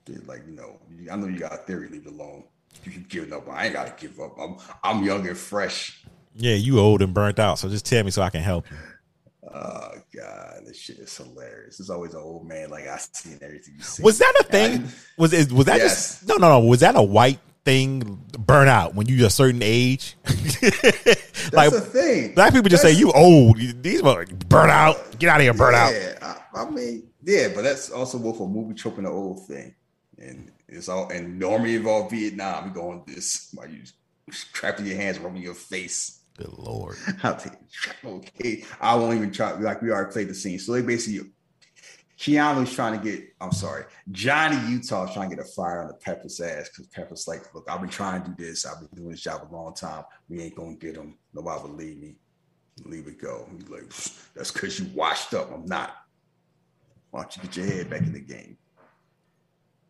They're 0.07 0.21
like, 0.27 0.43
you 0.47 0.55
know, 0.55 0.79
I 1.11 1.17
know 1.17 1.27
you 1.27 1.39
got 1.39 1.53
a 1.53 1.57
theory, 1.59 1.89
leave 1.89 2.07
it 2.07 2.13
alone. 2.13 2.45
You 2.85 2.93
keep 2.93 3.09
giving 3.09 3.33
up. 3.33 3.49
I 3.49 3.65
ain't 3.67 3.73
gotta 3.73 3.93
give 3.99 4.19
up. 4.21 4.37
I'm 4.39 4.57
I'm 4.85 5.03
young 5.05 5.27
and 5.27 5.37
fresh. 5.37 6.05
Yeah, 6.35 6.55
you 6.55 6.79
old 6.79 7.03
and 7.03 7.13
burnt 7.15 7.39
out. 7.39 7.59
So 7.59 7.69
just 7.69 7.87
tell 7.87 8.05
me 8.05 8.11
so 8.11 8.23
I 8.23 8.31
can 8.31 8.43
help 8.43 8.67
you. 8.71 8.77
Oh 9.53 9.91
god, 10.15 10.61
this 10.67 10.77
shit 10.79 10.99
is 10.99 11.17
hilarious. 11.17 11.79
There's 11.79 11.91
always 11.91 12.15
an 12.15 12.21
old 12.21 12.47
man 12.47 12.69
like 12.71 12.87
I 12.87 12.99
seen 12.99 13.39
everything 13.43 13.75
you 13.79 13.83
see. 13.83 14.03
Was 14.03 14.19
that 14.19 14.33
a 14.41 14.45
thing? 14.45 14.89
Was 15.17 15.33
it 15.33 15.51
was 15.53 15.67
that 15.67 15.79
Yes. 15.79 16.19
just 16.21 16.29
no 16.29 16.37
no 16.37 16.49
no? 16.49 16.61
Was 16.61 16.81
that 16.81 16.95
a 16.97 17.03
white 17.03 17.39
thing? 17.65 18.03
Burnout 18.33 18.95
when 18.95 19.07
you 19.09 19.25
a 19.27 19.31
certain 19.31 19.61
age? 19.63 20.17
That's 20.27 21.53
like 21.53 21.71
the 21.71 21.81
thing. 21.81 22.35
black 22.35 22.53
people 22.53 22.69
just 22.69 22.83
say 22.83 22.93
you 22.93 23.13
old. 23.13 23.57
These 23.59 24.03
motherfuckers 24.03 24.49
burn 24.49 24.69
out. 24.71 25.19
Get 25.19 25.31
out 25.31 25.39
of 25.39 25.45
here, 25.45 25.55
burn 25.55 25.75
out. 25.75 25.93
Yeah, 25.93 26.37
I, 26.55 26.63
I 26.63 26.71
mean, 26.71 27.05
yeah, 27.23 27.49
but 27.55 27.63
that's 27.63 27.91
also 27.91 28.19
both 28.19 28.41
a 28.41 28.47
movie 28.47 28.75
trope 28.75 28.99
and 28.99 29.07
an 29.07 29.13
old 29.13 29.47
thing. 29.47 29.75
And 30.19 30.51
it's 30.69 30.89
all 30.89 31.11
and 31.11 31.39
normally 31.39 31.77
involve 31.77 32.11
Vietnam. 32.11 32.65
We 32.65 32.71
going 32.71 33.03
this 33.07 33.51
while 33.55 33.69
you 33.69 33.83
crapping 34.53 34.87
your 34.87 34.97
hands, 34.97 35.19
rubbing 35.19 35.43
your 35.43 35.55
face. 35.55 36.21
Good 36.37 36.53
lord. 36.59 36.97
I'll 37.23 37.37
take 37.37 37.53
okay. 38.05 38.65
I 38.81 38.95
won't 38.95 39.17
even 39.17 39.33
try. 39.33 39.53
Like 39.53 39.83
we 39.83 39.91
already 39.91 40.13
played 40.13 40.29
the 40.29 40.35
scene. 40.35 40.59
So 40.59 40.73
they 40.73 40.83
basically, 40.83 41.31
Keanu's 42.19 42.75
trying 42.75 42.99
to 42.99 43.05
get. 43.05 43.29
I'm 43.41 43.53
sorry, 43.53 43.85
Johnny 44.11 44.59
Utah's 44.71 45.13
trying 45.15 45.31
to 45.31 45.37
get 45.37 45.45
a 45.45 45.49
fire 45.49 45.83
on 45.83 45.89
the 45.89 45.95
Pepper's 45.95 46.41
ass 46.41 46.69
because 46.69 46.89
Pepper's 46.89 47.27
like, 47.27 47.55
look, 47.55 47.67
I've 47.71 47.81
been 47.81 47.91
trying 47.91 48.23
to 48.23 48.31
do 48.31 48.45
this. 48.45 48.67
I've 48.67 48.81
been 48.81 48.89
doing 48.95 49.11
this 49.11 49.23
job 49.23 49.49
a 49.51 49.55
long 49.55 49.75
time. 49.75 50.05
We 50.29 50.41
ain't 50.41 50.55
gonna 50.55 50.75
get 50.75 50.97
him. 50.97 51.17
Nobody 51.33 51.63
will 51.63 51.75
leave 51.75 51.99
me. 51.99 52.17
Leave 52.85 53.07
it 53.07 53.21
go. 53.21 53.49
He's 53.53 53.69
like, 53.71 53.89
that's 54.35 54.51
because 54.51 54.79
you 54.79 54.87
washed 54.95 55.33
up. 55.33 55.51
I'm 55.53 55.65
not. 55.65 55.97
Why 57.11 57.23
don't 57.23 57.37
you 57.37 57.43
get 57.45 57.57
your 57.57 57.67
head 57.67 57.91
back 57.91 58.03
in 58.03 58.13
the 58.13 58.21
game? 58.21 58.59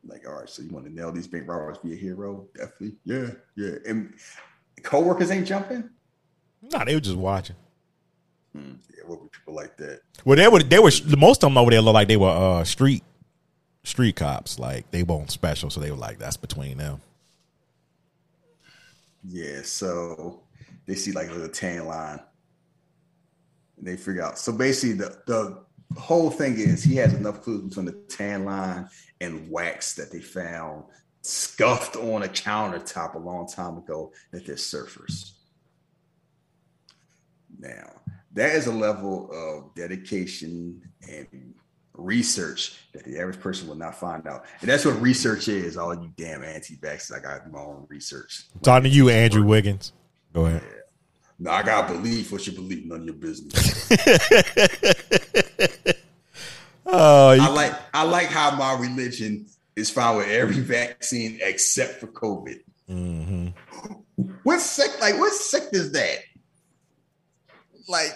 Like, 0.07 0.27
all 0.27 0.35
right, 0.35 0.49
so 0.49 0.63
you 0.63 0.71
want 0.71 0.87
to 0.87 0.93
nail 0.95 1.13
these 1.13 1.27
bank 1.29 1.49
robbers, 1.49 1.79
be 1.79 1.93
a 1.93 1.97
hero? 1.97 2.47
Definitely. 2.57 2.97
Yeah, 3.05 3.31
yeah. 3.57 3.77
And 3.87 4.15
coworkers 4.83 5.31
ain't 5.31 5.47
jumping. 5.47 5.91
No, 6.63 6.85
they 6.85 6.95
were 6.95 7.01
just 7.01 7.17
watching. 7.17 7.57
Hmm, 8.55 8.75
Yeah, 8.97 9.05
what 9.07 9.21
were 9.21 9.29
people 9.29 9.55
like 9.55 9.77
that? 9.79 10.01
Well, 10.25 10.37
they 10.37 10.49
were 10.49 10.63
they 10.63 10.79
were 10.79 10.91
most 11.19 11.43
of 11.45 11.51
them 11.51 11.59
over 11.59 11.71
there 11.71 11.81
looked 11.81 11.95
like 11.95 12.09
they 12.09 12.17
were 12.17 12.29
uh 12.31 12.65
street 12.65 13.03
street 13.85 14.17
cops. 14.17 14.59
Like 14.59 14.91
they 14.91 15.03
weren't 15.03 15.31
special, 15.31 15.71
so 15.71 15.81
they 15.81 15.91
were 15.91 15.97
like 15.97 16.19
that's 16.19 16.37
between 16.37 16.79
them. 16.79 17.01
Yeah, 19.25 19.63
so 19.63 20.43
they 20.87 20.95
see 20.95 21.13
like 21.13 21.29
the 21.29 21.49
tan 21.49 21.87
line. 21.87 22.21
And 23.79 23.87
they 23.87 23.97
figure 23.97 24.23
out. 24.23 24.39
So 24.39 24.53
basically, 24.53 24.95
the 24.95 25.21
the 25.27 25.65
whole 25.97 26.31
thing 26.31 26.59
is 26.59 26.83
he 26.83 26.97
has 26.97 27.15
enough 27.15 27.43
clues 27.43 27.63
between 27.63 27.87
the 27.87 27.93
tan 28.09 28.45
line 28.45 28.89
and 29.21 29.51
wax 29.51 29.95
that 29.95 30.11
they 30.13 30.21
found 30.21 30.85
scuffed 31.23 31.97
on 31.97 32.23
a 32.23 32.29
countertop 32.29 33.15
a 33.15 33.19
long 33.19 33.47
time 33.49 33.79
ago 33.79 34.13
that 34.31 34.47
they're 34.47 34.57
surfers. 34.57 35.33
Now, 37.59 37.91
that 38.33 38.55
is 38.55 38.67
a 38.67 38.73
level 38.73 39.31
of 39.33 39.75
dedication 39.75 40.83
and 41.09 41.55
research 41.95 42.79
that 42.93 43.05
the 43.05 43.19
average 43.19 43.41
person 43.41 43.67
will 43.67 43.77
not 43.77 43.95
find 43.95 44.27
out. 44.27 44.45
And 44.61 44.69
that's 44.69 44.85
what 44.85 45.01
research 45.01 45.49
is. 45.49 45.77
All 45.77 45.95
you 45.95 46.13
damn 46.17 46.45
anti-vaxxers, 46.45 47.17
I 47.17 47.21
got 47.21 47.51
my 47.51 47.59
own 47.59 47.87
research. 47.89 48.45
Talking 48.63 48.91
to 48.91 48.97
you, 48.97 49.09
Andrew 49.09 49.45
Wiggins. 49.45 49.93
Go 50.33 50.47
ahead. 50.47 50.63
No, 51.39 51.51
I 51.51 51.63
got 51.63 51.89
belief. 51.89 52.33
What 52.33 52.47
you 52.47 52.53
believe, 52.53 52.87
none 52.87 53.01
of 53.01 53.07
your 53.07 53.15
business. 53.15 53.89
Oh, 56.99 57.29
I 57.41 57.49
like 57.49 57.75
I 57.95 58.03
like 58.05 58.29
how 58.29 58.57
my 58.57 58.75
religion 58.79 59.47
is 59.75 59.91
fine 59.91 60.17
with 60.17 60.29
every 60.29 60.61
vaccine 60.61 61.39
except 61.43 62.01
for 62.01 62.07
COVID. 62.09 62.61
mhm. 62.89 63.53
What 64.43 64.61
sect? 64.61 65.01
Like 65.01 65.19
what 65.19 65.33
sect 65.33 65.75
is 65.75 65.93
that? 65.93 66.19
Like, 67.89 68.13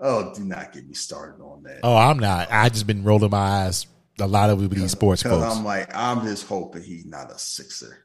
oh, 0.00 0.32
do 0.34 0.44
not 0.44 0.72
get 0.72 0.86
me 0.86 0.94
started 0.94 1.40
on 1.42 1.62
that. 1.62 1.80
oh, 1.82 1.96
I'm 1.96 2.18
not. 2.18 2.50
I 2.50 2.68
just 2.68 2.86
been 2.86 3.04
rolling 3.04 3.30
my 3.30 3.38
eyes 3.64 3.86
a 4.20 4.26
lot 4.26 4.50
of 4.50 4.68
these 4.70 4.90
sports 4.90 5.22
folks. 5.22 5.56
I'm 5.56 5.64
like, 5.64 5.94
I'm 5.94 6.22
just 6.26 6.46
hoping 6.46 6.82
he's 6.82 7.06
not 7.06 7.30
a 7.30 7.38
sixer. 7.38 8.04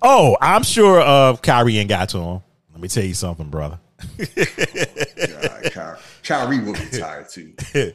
Oh, 0.00 0.36
I'm 0.40 0.62
sure 0.62 1.00
uh 1.00 1.36
Kyrie 1.36 1.76
ain't 1.78 1.90
got 1.90 2.08
to 2.10 2.18
him. 2.18 2.40
Let 2.72 2.80
me 2.80 2.88
tell 2.88 3.04
you 3.04 3.14
something, 3.14 3.50
brother. 3.50 3.78
God, 4.18 5.72
Kyrie, 5.72 5.98
Kyrie 6.24 6.60
will 6.60 6.72
be 6.72 6.98
tired 6.98 7.28
too. 7.28 7.52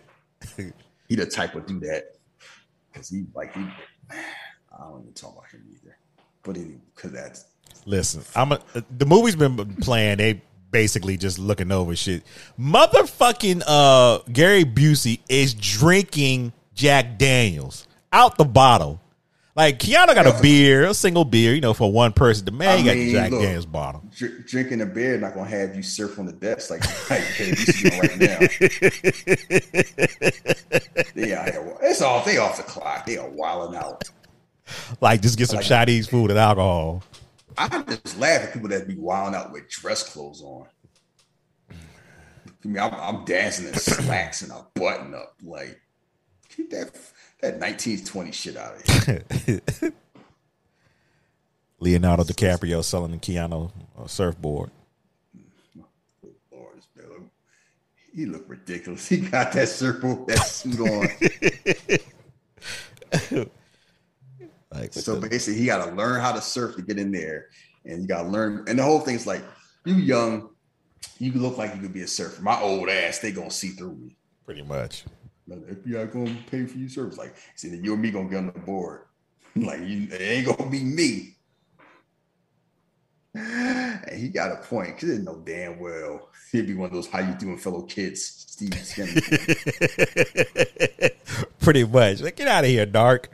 He 1.09 1.15
the 1.15 1.25
type 1.25 1.55
would 1.55 1.65
do 1.65 1.79
that 1.81 2.15
because 2.91 3.09
he 3.09 3.25
like 3.33 3.53
he. 3.53 3.61
I 4.11 4.83
don't 4.87 5.01
even 5.01 5.13
talk 5.13 5.33
about 5.33 5.47
him 5.47 5.65
either. 5.73 5.97
But 6.43 6.55
because 6.95 7.11
that's 7.11 7.45
Listen, 7.85 8.23
I'm 8.35 8.51
a, 8.51 8.61
the 8.97 9.05
movie's 9.05 9.35
been 9.35 9.75
playing. 9.77 10.17
They 10.17 10.41
basically 10.71 11.17
just 11.17 11.39
looking 11.39 11.71
over 11.71 11.95
shit. 11.95 12.23
Motherfucking 12.59 13.63
uh 13.65 14.19
Gary 14.31 14.63
Busey 14.63 15.19
is 15.27 15.53
drinking 15.55 16.53
Jack 16.75 17.17
Daniels 17.17 17.87
out 18.13 18.37
the 18.37 18.45
bottle. 18.45 19.01
Like 19.59 19.77
Keanu 19.79 20.15
got 20.15 20.25
a 20.25 20.41
beer, 20.41 20.85
a 20.85 20.93
single 20.93 21.25
beer, 21.25 21.53
you 21.53 21.59
know, 21.59 21.73
for 21.73 21.91
one 21.91 22.13
person. 22.13 22.45
The 22.45 22.51
man 22.51 22.79
I 22.79 22.81
got 22.85 22.95
mean, 22.95 23.07
the 23.07 23.11
Jack 23.11 23.31
look. 23.31 23.41
Daniels 23.41 23.65
bottle. 23.65 24.03
Dr- 24.17 24.45
drinking 24.45 24.79
a 24.79 24.85
beer 24.85 25.17
not 25.17 25.33
gonna 25.33 25.49
have 25.49 25.75
you 25.75 25.83
surf 25.83 26.17
on 26.17 26.25
the 26.27 26.31
decks 26.31 26.69
like 26.71 26.79
like 27.09 27.19
hey, 27.19 27.49
this 27.51 27.67
is 27.67 27.81
doing 27.81 27.99
right 27.99 28.19
now. 28.19 28.37
yeah, 31.13 31.75
it's 31.81 32.01
all 32.01 32.23
they 32.23 32.37
off 32.37 32.55
the 32.55 32.63
clock. 32.63 33.05
They 33.05 33.17
are 33.17 33.27
wilding 33.29 33.77
out. 33.77 34.01
Like 35.01 35.21
just 35.21 35.37
get 35.37 35.49
some 35.49 35.57
Like- 35.57 35.65
Chinese 35.65 36.07
food 36.07 36.29
and 36.29 36.39
alcohol. 36.39 37.03
I 37.57 37.81
just 37.83 38.17
laugh 38.17 38.43
at 38.43 38.53
people 38.53 38.69
that 38.69 38.87
be 38.87 38.95
wilding 38.95 39.35
out 39.35 39.51
with 39.51 39.67
dress 39.67 40.03
clothes 40.13 40.41
on. 40.41 40.67
I 41.69 41.75
mean, 42.63 42.79
I'm, 42.79 42.93
I'm 42.93 43.25
dancing 43.25 43.67
in 43.67 43.73
slacks 43.73 44.41
and 44.41 44.51
a 44.53 44.65
button 44.75 45.13
up. 45.13 45.35
Like, 45.43 45.81
keep 46.47 46.69
that 46.69 46.95
that 47.41 47.59
1920 47.59 48.31
shit 48.31 48.57
out 48.57 48.75
of 48.75 49.05
here. 49.05 49.61
Leonardo 51.79 52.23
DiCaprio 52.23 52.83
selling 52.83 53.11
the 53.11 53.17
Keanu 53.17 53.71
uh, 53.97 54.05
surfboard. 54.07 54.69
Lord, 56.51 56.81
he 58.13 58.25
looked 58.25 58.49
ridiculous. 58.49 59.07
He 59.09 59.17
got 59.21 59.53
that 59.53 59.69
surfboard, 59.69 60.27
that 60.27 60.39
suit 60.45 60.79
on. 60.81 61.07
Like 64.71 64.93
So 64.93 65.15
the- 65.15 65.27
basically, 65.27 65.59
he 65.61 65.65
got 65.65 65.83
to 65.85 65.91
learn 65.95 66.21
how 66.21 66.31
to 66.31 66.41
surf 66.41 66.75
to 66.75 66.83
get 66.83 66.99
in 66.99 67.11
there, 67.11 67.47
and 67.85 68.03
you 68.03 68.07
got 68.07 68.21
to 68.23 68.29
learn. 68.29 68.65
And 68.67 68.77
the 68.77 68.83
whole 68.83 68.99
thing's 68.99 69.25
like, 69.25 69.41
you 69.83 69.95
young, 69.95 70.49
you 71.17 71.31
look 71.31 71.57
like 71.57 71.73
you 71.73 71.81
could 71.81 71.91
be 71.93 72.01
a 72.03 72.07
surfer. 72.07 72.39
My 72.43 72.61
old 72.61 72.87
ass, 72.87 73.17
they 73.17 73.31
gonna 73.31 73.49
see 73.49 73.69
through 73.69 73.95
me. 73.95 74.15
pretty 74.45 74.61
much. 74.61 75.05
Like, 75.49 75.67
the 75.67 75.75
FBI 75.75 76.13
gonna 76.13 76.37
pay 76.49 76.65
for 76.65 76.77
your 76.77 76.89
service. 76.89 77.17
Like, 77.17 77.35
see, 77.55 77.69
you 77.69 77.93
and 77.93 78.01
me 78.01 78.11
gonna 78.11 78.29
get 78.29 78.37
on 78.37 78.47
the 78.47 78.59
board. 78.59 79.01
like, 79.55 79.81
you, 79.81 80.07
it 80.11 80.21
ain't 80.21 80.57
gonna 80.57 80.69
be 80.69 80.83
me. 80.83 81.35
And 83.33 84.19
he 84.19 84.29
got 84.29 84.51
a 84.51 84.57
point 84.57 84.95
because 84.95 85.09
he 85.09 85.15
didn't 85.15 85.25
know 85.25 85.41
damn 85.45 85.79
well 85.79 86.29
he'd 86.51 86.67
be 86.67 86.73
one 86.73 86.87
of 86.87 86.93
those 86.93 87.07
how 87.07 87.19
you 87.19 87.33
doing 87.35 87.57
fellow 87.57 87.83
kids, 87.83 88.45
Steve 88.47 88.73
Skinner. 88.73 89.11
pretty 91.59 91.83
much. 91.83 92.21
Like, 92.21 92.35
get 92.35 92.47
out 92.47 92.63
of 92.63 92.69
here, 92.69 92.85
Dark. 92.85 93.29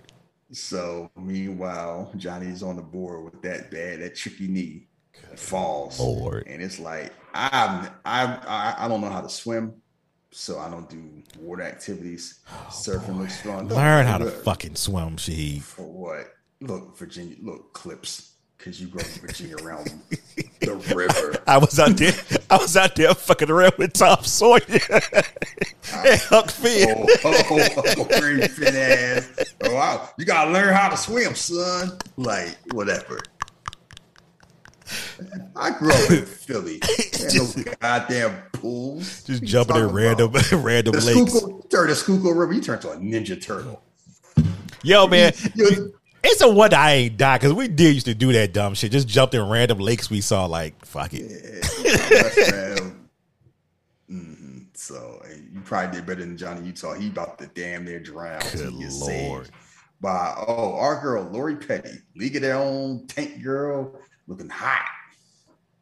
so 0.52 1.10
meanwhile, 1.16 2.12
Johnny's 2.18 2.64
on 2.64 2.76
the 2.76 2.82
board 2.82 3.24
with 3.24 3.42
that 3.42 3.72
bad, 3.72 4.02
that 4.02 4.16
tricky 4.16 4.48
knee, 4.48 4.88
falls, 5.36 6.00
Lord. 6.00 6.46
and 6.48 6.62
it's 6.62 6.80
like 6.80 7.14
I'm, 7.34 7.88
I, 8.06 8.26
I, 8.48 8.86
I 8.86 8.88
don't 8.88 9.02
know 9.02 9.10
how 9.10 9.22
to 9.22 9.30
swim, 9.30 9.74
so 10.36 10.60
I 10.60 10.70
don't 10.70 10.90
do 10.90 11.02
water 11.40 11.64
activities. 11.64 12.42
Surfing 12.68 13.18
looks 13.18 13.40
fun. 13.42 13.70
Learn 13.70 14.06
how 14.06 14.18
to 14.18 14.26
look. 14.26 14.44
fucking 14.44 14.76
swim, 14.76 15.16
Shahid. 15.16 15.62
For 15.62 15.84
what? 15.84 16.34
Look, 16.60 16.98
Virginia, 16.98 17.38
look, 17.42 17.72
clips. 17.72 18.34
Because 18.58 18.82
you 18.82 18.88
grew 18.88 19.02
up 19.02 19.08
in 19.08 19.22
Virginia 19.22 19.56
around 19.64 19.92
the 20.60 20.76
river. 20.96 21.42
I 21.48 21.58
was 21.58 21.80
out 21.80 21.98
there. 21.98 22.14
I 22.50 22.58
was 22.58 22.76
out 22.76 22.96
there 22.96 23.14
fucking 23.14 23.50
around 23.50 23.74
with 23.78 23.94
Tom 23.94 24.24
Sawyer 24.24 24.62
and 24.70 26.22
Huck 26.22 26.50
Finn. 26.50 27.06
Oh, 27.24 27.44
oh, 27.52 27.70
oh, 27.98 28.04
fit 28.06 28.76
ass. 28.76 29.56
Oh, 29.64 29.74
wow. 29.74 30.10
You 30.18 30.26
got 30.26 30.46
to 30.46 30.52
learn 30.52 30.74
how 30.74 30.90
to 30.90 30.98
swim, 30.98 31.36
son. 31.36 31.98
Like, 32.18 32.58
whatever. 32.74 33.20
I 35.56 35.72
grew 35.72 35.92
up 35.92 36.12
in 36.12 36.26
Philly. 36.26 36.80
Ain't 37.20 37.36
no 37.36 37.74
goddamn 37.82 38.36
pools. 38.54 39.24
Just 39.24 39.44
jumping 39.44 39.78
in 39.78 39.88
random, 39.88 40.30
about? 40.30 40.52
random 40.52 40.94
The 40.96 41.02
lakes. 41.06 41.32
Schuylkill, 41.32 41.62
turn 41.70 41.88
the 41.88 41.96
Schuylkill 41.96 42.34
River, 42.34 42.54
you 42.54 42.62
turn 42.62 42.80
to 42.80 42.92
a 42.92 42.98
Ninja 42.98 43.42
Turtle. 43.42 43.82
Yo, 44.84 45.08
man, 45.08 45.34
it's 46.26 46.42
a 46.42 46.50
wonder 46.50 46.76
I 46.76 46.92
ain't 46.94 47.18
died 47.18 47.42
because 47.42 47.54
we 47.54 47.68
did 47.68 47.94
used 47.94 48.06
to 48.06 48.14
do 48.14 48.32
that 48.34 48.54
dumb 48.54 48.74
shit. 48.74 48.92
Just 48.92 49.08
jumped 49.08 49.34
in 49.34 49.48
random 49.48 49.80
lakes 49.80 50.10
we 50.10 50.22
saw. 50.22 50.46
Like, 50.46 50.86
fuck 50.86 51.12
it. 51.14 51.66
hmm 54.08 54.64
So 54.74 55.22
and 55.26 55.50
you 55.54 55.62
probably 55.62 55.98
did 55.98 56.06
better 56.06 56.22
than 56.22 56.38
Johnny 56.38 56.68
Utah. 56.68 56.94
He 56.94 57.08
about 57.08 57.40
to 57.40 57.48
damn 57.48 57.86
near 57.86 58.00
drown. 58.00 58.42
Good 58.52 58.74
lord. 58.74 58.92
saved 58.92 59.52
By 60.02 60.36
oh, 60.48 60.76
our 60.76 61.02
girl 61.02 61.24
Lori 61.24 61.56
Petty, 61.56 61.98
League 62.16 62.36
of 62.36 62.44
Their 62.44 62.58
Own 62.58 63.08
tank 63.08 63.42
girl, 63.42 64.00
looking 64.28 64.50
hot. 64.50 64.86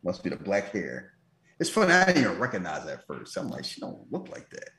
Must 0.03 0.23
be 0.23 0.29
the 0.29 0.35
black 0.35 0.71
hair. 0.71 1.13
It's 1.59 1.69
funny. 1.69 1.93
I 1.93 2.05
didn't 2.05 2.23
even 2.23 2.39
recognize 2.39 2.85
that 2.85 2.99
at 2.99 3.07
first. 3.07 3.37
I'm 3.37 3.47
like, 3.49 3.63
she 3.63 3.79
don't 3.79 3.99
look 4.11 4.27
like 4.29 4.49
that. 4.49 4.69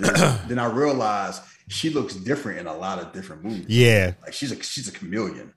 then, 0.00 0.38
then 0.48 0.58
I 0.58 0.66
realized 0.66 1.42
she 1.68 1.90
looks 1.90 2.14
different 2.14 2.60
in 2.60 2.66
a 2.66 2.76
lot 2.76 3.00
of 3.00 3.12
different 3.12 3.44
movies. 3.44 3.66
Yeah, 3.68 4.12
Like 4.22 4.32
she's 4.32 4.52
a 4.52 4.62
she's 4.62 4.88
a 4.88 4.92
chameleon. 4.92 5.52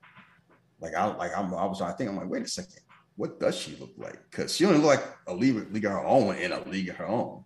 Like 0.79 0.95
I 0.95 1.05
like 1.15 1.31
I'm, 1.37 1.53
I 1.53 1.65
was 1.65 1.81
I 1.81 1.91
think 1.91 2.09
I'm 2.09 2.17
like 2.17 2.29
wait 2.29 2.43
a 2.43 2.47
second, 2.47 2.79
what 3.15 3.39
does 3.39 3.55
she 3.55 3.75
look 3.75 3.91
like? 3.97 4.19
Because 4.29 4.55
she 4.55 4.65
only 4.65 4.79
look 4.79 4.87
like 4.87 5.05
a 5.27 5.33
league, 5.35 5.71
league 5.71 5.85
of 5.85 5.91
her 5.91 6.03
own 6.03 6.35
in 6.35 6.51
a 6.51 6.67
league 6.67 6.89
of 6.89 6.95
her 6.95 7.07
own. 7.07 7.43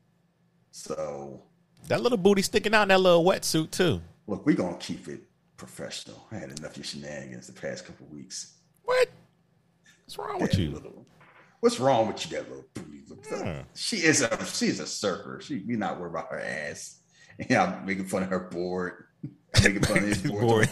So 0.72 1.44
that 1.88 2.02
little 2.02 2.18
booty 2.18 2.42
sticking 2.42 2.74
out 2.74 2.84
in 2.84 2.88
that 2.90 3.02
little 3.02 3.24
wetsuit 3.26 3.72
too. 3.72 4.02
look, 4.28 4.46
we 4.46 4.54
gonna 4.56 4.78
keep 4.78 5.08
it 5.08 5.24
professional. 5.58 6.26
I 6.32 6.36
had 6.38 6.58
enough 6.58 6.72
of 6.72 6.78
your 6.78 6.84
shenanigans 6.86 7.48
the 7.48 7.54
past 7.54 7.86
couple 7.86 8.06
weeks. 8.08 8.60
What? 8.84 9.10
What's 10.08 10.18
wrong 10.18 10.40
with 10.40 10.58
you? 10.58 10.72
little- 10.72 11.06
what's 11.60 11.80
wrong 11.80 12.08
with 12.08 12.32
you, 12.32 12.38
that 12.38 12.48
little 12.50 12.66
booty? 12.74 12.94
Hmm. 13.30 13.62
She 13.76 13.98
is 13.98 14.22
a 14.22 14.46
she's 14.46 14.80
a 14.80 14.88
surfer. 14.88 15.42
She 15.42 15.64
we 15.68 15.76
not 15.76 16.00
worried 16.00 16.12
about 16.12 16.30
her 16.32 16.40
ass. 16.40 17.00
Yeah, 17.50 17.66
I'm 17.66 17.86
making 17.86 18.06
fun 18.08 18.24
of 18.24 18.30
her 18.30 18.40
board. 18.40 19.06
I'm 19.56 19.64
making 19.64 19.84
fun 19.84 19.98
of 20.00 20.04
his 20.06 20.22
board. 20.32 20.70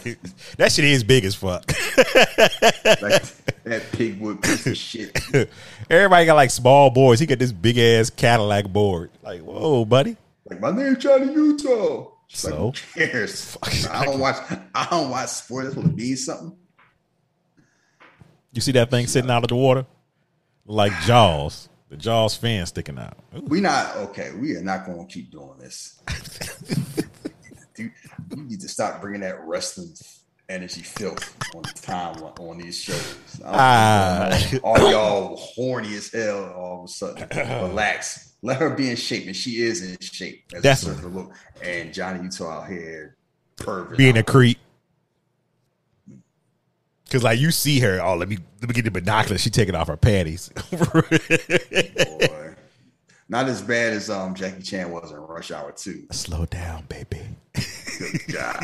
That 0.58 0.72
shit 0.72 0.84
is 0.84 1.04
big 1.04 1.24
as 1.24 1.34
fuck. 1.36 1.64
like 1.96 3.22
that 3.64 3.82
pigwood 3.92 4.42
piece 4.42 4.66
of 4.66 4.76
shit. 4.76 5.48
Everybody 5.88 6.26
got 6.26 6.34
like 6.34 6.50
small 6.50 6.90
boards. 6.90 7.20
He 7.20 7.26
got 7.26 7.38
this 7.38 7.52
big 7.52 7.78
ass 7.78 8.10
Cadillac 8.10 8.66
board. 8.72 9.10
Like, 9.22 9.42
whoa, 9.42 9.84
buddy. 9.84 10.16
Like 10.50 10.60
my 10.60 10.72
name's 10.72 10.98
Johnny 10.98 11.32
Utah. 11.32 12.08
She's 12.26 12.44
like, 12.46 12.54
So? 12.54 12.72
who 12.94 13.06
cares? 13.06 13.56
I 13.90 14.04
don't 14.06 14.18
watch. 14.18 14.36
I 14.74 14.88
don't 14.90 15.10
watch 15.10 15.28
sports. 15.28 15.66
That's 15.68 15.76
what 15.76 15.86
it 15.86 15.94
means 15.94 16.24
something. 16.24 16.56
You 18.56 18.62
see 18.62 18.72
that 18.72 18.90
thing 18.90 19.06
sitting 19.06 19.30
out 19.30 19.42
of 19.44 19.48
the 19.48 19.54
water? 19.54 19.84
Like 20.64 20.90
Jaws. 21.02 21.68
The 21.90 21.96
Jaws 21.98 22.34
fan 22.34 22.64
sticking 22.64 22.98
out. 22.98 23.18
Ooh. 23.36 23.42
We 23.42 23.60
not 23.60 23.94
okay. 23.96 24.32
We 24.32 24.56
are 24.56 24.62
not 24.62 24.86
going 24.86 25.06
to 25.06 25.12
keep 25.12 25.30
doing 25.30 25.58
this. 25.60 26.00
Dude, 27.74 27.92
you 28.30 28.42
need 28.44 28.60
to 28.60 28.68
stop 28.68 29.02
bringing 29.02 29.20
that 29.20 29.44
wrestling 29.44 29.92
energy 30.48 30.80
filth 30.80 31.36
on 31.54 31.64
time 31.64 32.22
on 32.40 32.56
these 32.56 32.80
shows. 32.80 33.42
I 33.44 33.50
don't 33.50 34.30
know 34.30 34.36
what's 34.36 34.50
going 34.50 34.62
on. 34.64 34.80
all 34.80 34.90
y'all 34.90 35.36
horny 35.36 35.94
as 35.94 36.10
hell. 36.10 36.50
All 36.54 36.78
of 36.78 36.84
a 36.86 36.88
sudden, 36.88 37.28
relax. 37.68 38.36
Let 38.40 38.56
her 38.56 38.70
be 38.70 38.88
in 38.88 38.96
shape, 38.96 39.26
and 39.26 39.36
she 39.36 39.60
is 39.60 39.82
in 39.82 39.98
shape. 40.00 40.44
As 40.54 40.60
a 40.60 40.62
Definitely. 40.62 41.10
look. 41.10 41.32
And 41.62 41.92
Johnny 41.92 42.22
Utah 42.22 42.62
out 42.62 42.70
here, 42.70 43.18
pervert. 43.56 43.98
Being 43.98 44.16
a 44.16 44.22
creep. 44.22 44.56
Cause 47.10 47.22
like 47.22 47.38
you 47.38 47.50
see 47.52 47.78
her, 47.80 48.00
oh 48.02 48.16
let 48.16 48.28
me 48.28 48.38
let 48.60 48.68
me 48.68 48.74
get 48.74 48.84
the 48.84 48.90
binoculars. 48.90 49.40
She 49.40 49.50
taking 49.50 49.74
off 49.74 49.86
her 49.88 49.96
panties. 49.96 50.50
boy. 50.70 52.54
Not 53.28 53.48
as 53.48 53.62
bad 53.62 53.92
as 53.92 54.10
um 54.10 54.34
Jackie 54.34 54.62
Chan 54.62 54.90
was 54.90 55.10
in 55.12 55.18
Rush 55.18 55.50
Hour 55.50 55.72
2. 55.72 56.08
Slow 56.12 56.46
down, 56.46 56.84
baby. 56.88 57.20
Good 57.54 58.20
God. 58.32 58.58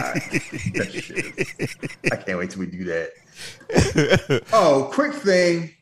That 0.74 0.88
shit 0.92 1.38
is- 1.38 1.76
I 2.12 2.16
can't 2.16 2.38
wait 2.38 2.50
till 2.50 2.60
we 2.60 2.66
do 2.66 2.84
that. 2.84 3.12
oh, 4.52 4.90
quick 4.92 5.12
thing 5.14 5.72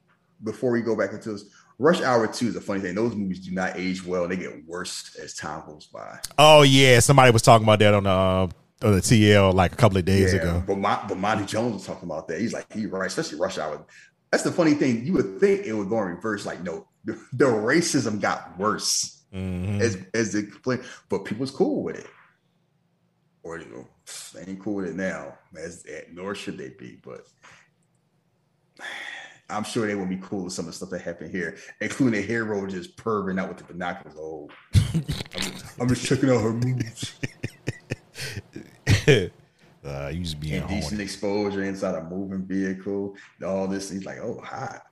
before 0.45 0.71
we 0.71 0.83
go 0.83 0.97
back 0.97 1.13
into 1.13 1.33
this. 1.33 1.45
Rush 1.79 2.03
Hour 2.03 2.27
2 2.27 2.49
is 2.49 2.57
a 2.57 2.61
funny 2.61 2.81
thing. 2.81 2.95
Those 2.95 3.15
movies 3.15 3.41
do 3.41 3.53
not 3.53 3.73
age 3.77 4.05
well. 4.05 4.29
They 4.29 4.37
get 4.37 4.67
worse 4.67 5.17
as 5.17 5.33
time 5.35 5.63
goes 5.67 5.87
by. 5.87 6.19
Oh 6.39 6.61
yeah, 6.63 7.01
somebody 7.01 7.31
was 7.33 7.41
talking 7.43 7.65
about 7.65 7.79
that 7.79 7.95
on 7.95 8.03
the 8.05 8.11
uh, 8.11 8.49
on 8.83 8.93
the 8.93 9.01
TL 9.01 9.55
like 9.55 9.73
a 9.73 9.77
couple 9.77 9.99
of 9.99 10.05
days 10.05 10.33
ago. 10.33 10.63
But 10.67 10.79
my, 10.79 11.03
but 11.09 11.19
Monty 11.19 11.45
Jones 11.47 11.75
was 11.75 11.87
talking 11.87 12.09
about 12.09 12.29
that. 12.29 12.41
He's 12.41 12.53
like, 12.53 12.73
he 12.73 12.87
right, 12.87 13.07
especially 13.07 13.39
Rush 13.39 13.59
Hour. 13.59 13.85
That's 14.31 14.43
the 14.45 14.53
funny 14.53 14.75
thing. 14.75 15.05
You 15.05 15.13
would 15.15 15.39
think 15.41 15.67
it 15.67 15.73
would 15.73 15.89
go 15.89 15.99
in 16.03 16.09
reverse. 16.15 16.47
Like, 16.47 16.63
no, 16.63 16.87
the, 17.05 17.13
the 17.33 17.47
racism 17.47 18.21
got 18.21 18.59
worse 18.59 19.17
Mhm. 19.35 19.81
as 19.81 19.97
as 20.13 20.33
they 20.33 20.43
complain, 20.43 20.81
but 21.09 21.25
people's 21.25 21.53
cool 21.53 21.85
with 21.85 21.97
it. 21.97 22.07
Or 23.45 23.59
you 23.59 23.67
know, 23.67 23.87
they 24.35 24.51
ain't 24.51 24.61
cool 24.61 24.75
with 24.77 24.87
it 24.87 24.97
now, 24.97 25.39
as 25.57 25.85
nor 26.13 26.35
should 26.35 26.59
they 26.59 26.71
be. 26.71 26.99
But 27.03 27.27
I'm 29.49 29.65
sure 29.65 29.87
they 29.87 29.95
would 29.95 30.09
be 30.09 30.17
cool 30.19 30.45
with 30.45 30.53
some 30.53 30.65
of 30.65 30.71
the 30.71 30.77
stuff 30.77 30.91
that 30.91 31.03
happened 31.03 31.31
here, 31.33 31.57
including 31.81 32.21
the 32.21 32.27
hero 32.27 32.67
just 32.67 32.97
perving 32.97 33.41
out 33.41 33.49
with 33.49 33.59
the 33.59 33.65
binoculars. 33.65 34.17
Oh, 34.19 34.49
I'm, 34.95 35.05
I'm 35.81 35.89
just 35.89 36.05
checking 36.07 36.31
out 36.31 36.41
her 36.43 36.53
moves. 36.53 37.15
uh, 39.85 40.09
you 40.09 40.23
just 40.23 40.41
being 40.41 40.55
Indecent 40.55 40.83
horny. 40.85 41.03
exposure 41.05 41.63
inside 41.65 41.95
a 41.97 42.05
moving 42.05 42.45
vehicle. 42.47 43.17
All 43.45 43.67
this, 43.67 43.91
he's 43.91 44.05
like, 44.05 44.19
oh, 44.19 44.41
hot. 44.43 44.83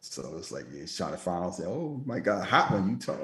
So 0.00 0.34
it's 0.36 0.50
like 0.52 0.70
he's 0.72 0.96
trying 0.96 1.12
to 1.12 1.18
find 1.18 1.44
out, 1.44 1.54
say, 1.54 1.64
oh 1.64 2.02
my 2.04 2.18
God, 2.20 2.46
hot 2.46 2.72
one, 2.72 2.90
Utah. 2.90 3.16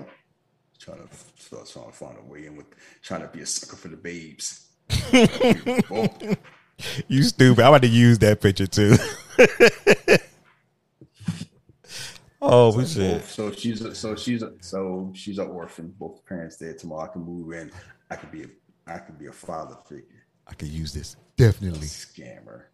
Trying 0.79 0.99
to, 0.99 1.09
so 1.37 1.65
trying 1.65 1.91
to 1.91 1.93
find 1.93 2.17
a 2.19 2.23
way 2.33 2.47
in 2.47 2.57
with 2.57 2.67
trying 3.03 3.23
to 3.23 3.29
be 3.29 3.41
a 3.41 3.47
sucker 3.47 3.77
for 3.77 3.89
the 3.89 3.97
babes. 3.97 4.69
You 7.09 7.23
stupid. 7.25 7.63
I'm 7.63 7.69
about 7.69 7.83
to 7.83 7.89
use 7.89 8.19
that 8.21 8.41
picture 8.41 8.67
too. 8.67 8.95
oh 12.43 12.85
shit. 12.85 13.25
So 13.25 13.51
she's 13.51 13.81
a, 13.81 13.95
so 13.95 14.15
she's 14.15 14.43
a, 14.43 14.53
so 14.61 15.11
she's 15.15 15.39
an 15.39 15.49
orphan. 15.49 15.95
Both 15.99 16.25
parents 16.25 16.57
dead. 16.57 16.79
Tomorrow 16.79 17.09
I 17.11 17.13
can 17.13 17.23
move 17.23 17.53
in. 17.53 17.73
I 18.11 18.17
could 18.17 18.31
be 18.31 18.45
a 18.45 18.47
I 18.89 18.99
could 18.99 19.19
be 19.19 19.27
a 19.27 19.33
father 19.33 19.77
figure. 19.89 20.25
I 20.47 20.55
could 20.55 20.69
use 20.69 20.93
this. 20.93 21.17
Definitely. 21.37 21.87
Scammer. 21.87 22.65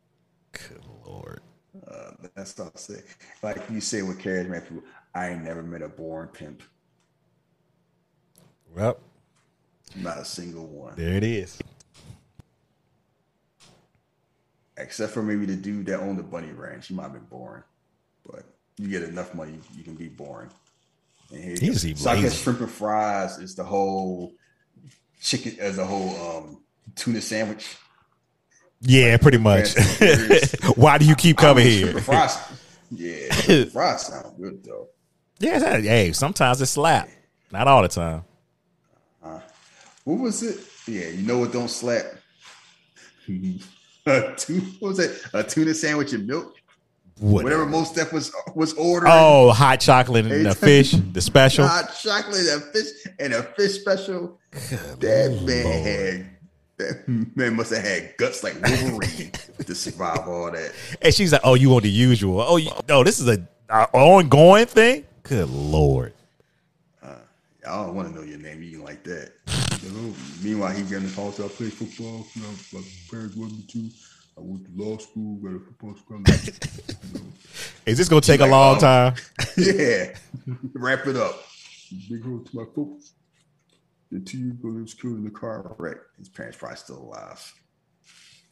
Good 0.53 0.83
lord. 1.05 1.41
Uh, 1.89 2.13
that's 2.37 2.57
what 2.57 2.73
I 2.75 2.79
say. 2.79 3.03
Like 3.43 3.63
you 3.71 3.81
say 3.81 4.03
with 4.03 4.19
charismatic 4.21 4.69
people, 4.69 4.85
I 5.15 5.31
ain't 5.31 5.43
never 5.43 5.63
met 5.63 5.83
a 5.83 5.89
born 5.89 6.29
pimp. 6.29 6.63
Well, 8.75 8.99
Not 9.97 10.19
a 10.19 10.25
single 10.25 10.67
one. 10.67 10.95
there 10.97 11.15
it 11.17 11.25
is. 11.25 11.59
Except 14.77 15.13
for 15.13 15.23
maybe 15.23 15.47
the 15.47 15.57
dude 15.57 15.87
that 15.87 16.01
owned 16.01 16.19
the 16.19 16.23
bunny 16.25 16.51
ranch. 16.53 16.89
He 16.89 16.95
might 16.95 17.05
have 17.05 17.13
been 17.13 17.25
boring. 17.25 17.63
But 18.27 18.45
you 18.77 18.89
get 18.89 19.03
enough 19.03 19.35
money, 19.35 19.59
you 19.77 19.85
can 19.85 19.95
be 19.95 20.09
boring. 20.09 20.51
And 21.31 21.41
here 21.43 21.57
He 21.61 21.67
you 21.67 21.95
go. 21.95 22.01
so 22.01 22.11
I 22.11 22.21
guess 22.21 22.41
shrimp 22.41 22.61
and 22.61 22.71
fries 22.71 23.39
is 23.39 23.55
the 23.55 23.65
whole 23.65 24.35
chicken 25.25 25.57
as 25.59 25.79
a 25.79 25.85
whole 25.87 26.37
um 26.39 26.63
tuna 26.95 27.21
sandwich. 27.21 27.77
Yeah, 28.81 29.17
pretty 29.17 29.39
much. 29.39 29.73
Fast 29.73 30.01
and 30.01 30.19
Furious. 30.21 30.53
Why 30.77 30.99
do 30.99 31.07
you 31.07 31.15
keep 31.17 31.39
coming 31.39 31.67
here? 31.67 31.99
fries. 32.01 32.37
Yeah, 32.91 33.65
fries 33.73 34.07
sound 34.07 34.37
good 34.37 34.63
though. 34.63 34.89
Yeah, 35.41 35.57
it's- 35.57 35.85
hey, 35.85 36.13
sometimes 36.13 36.61
it 36.61 36.67
slap. 36.67 37.09
Not 37.51 37.67
all 37.67 37.83
the 37.83 37.89
time. 37.89 38.25
What 40.05 40.19
was 40.19 40.43
it? 40.43 40.59
Yeah, 40.87 41.09
you 41.09 41.27
know 41.27 41.39
what 41.39 41.53
don't 41.53 41.71
slap? 41.71 42.05
a 44.07 44.35
tuna, 44.37 44.61
what 44.81 44.89
was 44.89 44.99
it? 44.99 45.23
A 45.33 45.43
tuna 45.43 45.73
sandwich 45.73 46.13
and 46.13 46.27
milk? 46.27 46.57
Whatever. 47.19 47.45
Whatever 47.45 47.67
most 47.67 47.93
Steph 47.93 48.13
was 48.13 48.33
was 48.55 48.73
ordered. 48.75 49.09
Oh, 49.11 49.53
hot 49.53 49.81
chocolate 49.81 50.27
and 50.27 50.47
the 50.47 50.55
fish, 50.55 50.91
the 50.91 51.21
special. 51.21 51.67
hot 51.67 51.95
chocolate, 52.01 52.41
and 52.41 52.63
a 52.63 52.67
fish, 52.67 52.87
and 53.21 53.33
a 53.33 53.43
fish 53.43 53.81
special. 53.81 54.41
that 54.99 55.43
man 55.45 55.83
had 55.85 56.31
that 56.77 57.09
man 57.37 57.55
must 57.55 57.73
have 57.73 57.85
had 57.85 58.17
guts 58.17 58.43
like 58.43 58.55
Wolverine 58.63 59.31
to 59.67 59.75
survive 59.75 60.27
all 60.27 60.51
that. 60.51 60.73
And 61.01 61.15
she's 61.15 61.33
like, 61.33 61.43
"Oh, 61.45 61.55
you 61.55 61.71
want 61.71 61.85
the 61.85 61.91
usual? 61.91 62.41
Oh, 62.41 62.57
you, 62.57 62.71
no, 62.89 63.05
this 63.05 63.21
is 63.21 63.29
a, 63.29 63.47
a 63.71 63.89
ongoing 63.93 64.67
thing. 64.67 65.05
Good 65.23 65.49
lord." 65.49 66.15
I 67.67 67.77
don't 67.77 67.95
want 67.95 68.09
to 68.09 68.15
know 68.15 68.23
your 68.23 68.39
name 68.39 68.63
eating 68.63 68.85
like 68.85 69.03
that. 69.05 69.33
You 69.85 69.91
know? 69.91 70.15
Meanwhile, 70.43 70.71
he 70.71 70.83
getting 70.85 71.07
the 71.07 71.13
call 71.15 71.31
to 71.33 71.45
I 71.45 71.49
play 71.49 71.69
football. 71.69 72.25
You 72.35 72.41
know, 72.41 72.49
my 72.73 72.81
parents 73.11 73.37
wanted 73.37 73.59
me 73.59 73.65
to. 73.69 73.91
I 74.37 74.41
went 74.41 74.65
to 74.67 74.73
law 74.75 74.99
school, 74.99 75.37
got 75.37 75.55
a 75.55 75.61
football 75.61 75.95
scholarship. 75.97 76.55
Is 77.87 77.99
this 77.99 78.09
gonna 78.09 78.21
take 78.21 78.41
a 78.41 78.47
long 78.47 78.77
oh. 78.77 78.81
time? 78.81 79.15
yeah, 79.57 80.17
wrap 80.75 81.07
it 81.07 81.17
up. 81.17 81.45
Big 82.09 82.23
home 82.23 82.45
to 82.45 82.57
my 82.57 82.65
foot. 82.75 83.03
The 84.11 84.21
two 84.21 84.39
years 84.39 84.55
ago, 84.55 84.73
they 84.73 84.81
was 84.81 84.95
killed 84.95 85.19
in 85.19 85.25
the 85.25 85.31
car 85.31 85.75
wreck. 85.79 85.99
His 86.19 86.29
parents 86.29 86.57
probably 86.57 86.77
still 86.77 86.99
alive. 86.99 87.55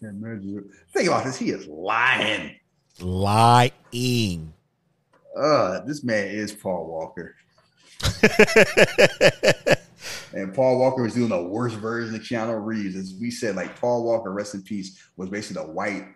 Can't 0.00 0.16
imagine 0.22 0.58
it. 0.58 0.64
Think 0.92 1.08
about 1.08 1.24
this. 1.24 1.38
He 1.38 1.50
is 1.50 1.66
lying. 1.66 2.56
Lying. 3.00 4.52
Uh, 5.36 5.80
this 5.80 6.04
man 6.04 6.28
is 6.28 6.52
Paul 6.52 6.86
Walker. 6.86 7.34
and 10.34 10.54
Paul 10.54 10.78
Walker 10.78 11.02
was 11.02 11.14
doing 11.14 11.28
the 11.28 11.42
worst 11.42 11.76
version 11.76 12.14
of 12.14 12.22
Keanu 12.22 12.64
Reeves. 12.64 12.96
As 12.96 13.14
we 13.20 13.30
said, 13.30 13.56
like 13.56 13.78
Paul 13.80 14.04
Walker, 14.04 14.32
rest 14.32 14.54
in 14.54 14.62
peace, 14.62 15.02
was 15.16 15.28
basically 15.28 15.62
the 15.62 15.70
white 15.70 16.06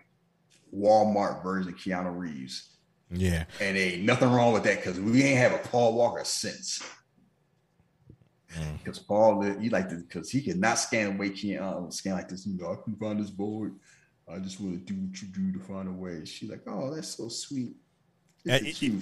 Walmart 0.75 1.43
version 1.43 1.73
of 1.73 1.79
Keanu 1.79 2.17
Reeves. 2.17 2.77
Yeah. 3.09 3.45
And 3.61 3.77
ain't 3.77 4.03
nothing 4.03 4.31
wrong 4.31 4.53
with 4.53 4.63
that 4.63 4.83
because 4.83 4.99
we 4.99 5.23
ain't 5.23 5.37
have 5.37 5.53
a 5.53 5.67
Paul 5.69 5.95
Walker 5.95 6.23
since. 6.23 6.81
Because 8.77 8.99
Paul, 8.99 9.41
he 9.59 9.69
like 9.69 9.89
to, 9.89 9.97
because 9.97 10.31
he 10.31 10.41
could 10.41 10.53
cannot 10.53 10.79
scan 10.79 11.15
away, 11.15 11.29
can't 11.29 11.61
uh, 11.61 11.89
scan 11.89 12.13
like 12.13 12.29
this. 12.29 12.47
You 12.47 12.57
know, 12.57 12.71
I 12.71 12.75
can 12.83 12.95
find 12.95 13.19
this 13.19 13.29
board. 13.29 13.75
I 14.27 14.39
just 14.39 14.59
want 14.59 14.85
to 14.85 14.93
do 14.93 14.99
what 14.99 15.21
you 15.21 15.27
do 15.29 15.57
to 15.57 15.65
find 15.65 15.87
a 15.87 15.91
way. 15.91 16.25
She's 16.25 16.49
like, 16.49 16.63
oh, 16.67 16.93
that's 16.93 17.15
so 17.15 17.29
sweet. 17.29 17.75
Uh, 18.36 18.36
Look 18.36 18.36
at 18.36 18.36
you. 18.36 18.36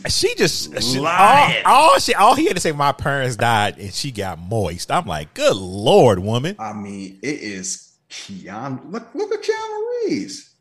She 0.10 0.36
just 0.36 0.82
she, 0.82 1.00
all, 1.00 1.52
all 1.66 2.00
she 2.00 2.14
all 2.14 2.36
he 2.36 2.46
had 2.46 2.56
to 2.56 2.62
say. 2.62 2.72
My 2.72 2.91
parents 2.91 3.36
died, 3.36 3.78
and 3.78 3.93
she 3.93 4.12
got 4.12 4.39
moist. 4.39 4.91
I'm 4.91 5.06
like, 5.06 5.34
good 5.34 5.56
lord, 5.56 6.20
woman. 6.20 6.56
I 6.60 6.74
mean, 6.74 7.20
it 7.22 7.39
is 7.41 7.93
Keanu. 8.10 8.91
Look, 8.91 9.14
look 9.14 9.32
at 9.34 9.41
Keanu 9.43 9.82
Reeves. 10.08 10.52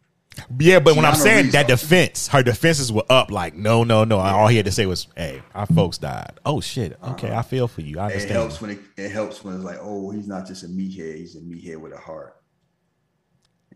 Yeah, 0.59 0.81
but 0.81 0.97
when 0.97 1.05
I'm 1.05 1.15
saying 1.15 1.43
Reeves 1.45 1.53
that 1.53 1.69
defense, 1.69 2.27
her 2.29 2.43
defenses 2.43 2.91
were 2.93 3.05
up. 3.09 3.31
Like, 3.31 3.55
no, 3.55 3.85
no, 3.85 4.03
no. 4.03 4.19
All 4.19 4.49
he 4.49 4.57
had 4.57 4.67
to 4.67 4.73
say 4.73 4.85
was, 4.85 5.07
"Hey, 5.17 5.41
our 5.55 5.67
folks 5.67 5.99
died." 5.99 6.33
Oh 6.45 6.61
shit. 6.61 6.99
Okay, 7.03 7.33
I 7.33 7.43
feel 7.43 7.69
for 7.69 7.83
you. 7.83 7.99
I 8.01 8.07
Uh-huh. 8.07 8.09
It 8.09 8.13
understand. 8.15 8.39
helps 8.41 8.61
when 8.61 8.71
it, 8.71 8.79
it 8.97 9.11
helps 9.13 9.45
when 9.45 9.55
it's 9.55 9.65
like, 9.65 9.79
oh, 9.81 10.11
he's 10.11 10.27
not 10.27 10.47
just 10.47 10.65
a 10.65 10.67
meathead; 10.67 11.17
he's 11.17 11.37
a 11.37 11.41
meathead 11.41 11.77
with 11.77 11.93
a 11.93 11.99
heart. 11.99 12.35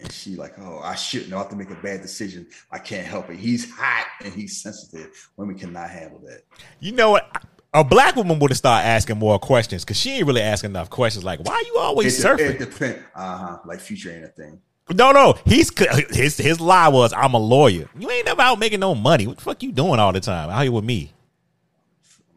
And 0.01 0.13
she 0.13 0.37
like, 0.37 0.55
oh, 0.61 0.81
I 0.83 0.95
shouldn't 0.95 1.33
I 1.33 1.39
have 1.39 1.49
to 1.51 1.57
make 1.57 1.71
a 1.71 1.75
bad 1.77 2.03
decision. 2.03 2.47
I 2.71 2.79
can't 2.79 3.07
help 3.07 3.31
it. 3.31 3.37
He's 3.37 3.71
hot 3.71 4.07
and 4.25 4.33
he's 4.33 4.61
sensitive. 4.63 5.11
Women 5.37 5.59
cannot 5.59 5.91
handle 5.91 6.21
that. 6.27 6.43
You 6.81 6.93
know 6.93 7.11
what? 7.11 7.45
A 7.75 7.85
black 7.85 8.17
woman 8.17 8.39
would 8.39 8.51
have 8.51 8.59
started 8.59 8.87
asking 8.87 9.19
more 9.19 9.39
questions 9.39 9.85
because 9.85 9.99
she 9.99 10.13
ain't 10.13 10.27
really 10.27 10.41
asking 10.41 10.71
enough 10.71 10.89
questions. 10.89 11.25
Like, 11.25 11.41
why 11.41 11.63
you 11.67 11.79
always 11.79 12.19
It, 12.19 12.27
surfing? 12.27 12.51
it 12.51 12.59
depends. 12.59 13.01
Uh 13.15 13.37
huh. 13.39 13.59
Like 13.67 13.81
future 13.81 14.11
ain't 14.13 14.25
a 14.25 14.29
thing. 14.29 14.61
No, 14.95 15.13
no. 15.13 15.35
He's 15.45 15.71
his 16.11 16.39
his 16.39 16.61
lie 16.61 16.89
was, 16.89 17.13
"I'm 17.13 17.35
a 17.35 17.39
lawyer." 17.39 17.91
You 17.99 18.11
ain't 18.11 18.25
never 18.25 18.41
out 18.41 18.59
making 18.59 18.81
no 18.81 18.95
money. 18.95 19.27
What 19.27 19.37
the 19.37 19.43
fuck 19.43 19.63
you 19.63 19.71
doing 19.71 20.01
all 20.01 20.13
the 20.13 20.21
time 20.21 20.49
out 20.49 20.63
here 20.63 20.73
with 20.73 20.85
me? 20.85 21.13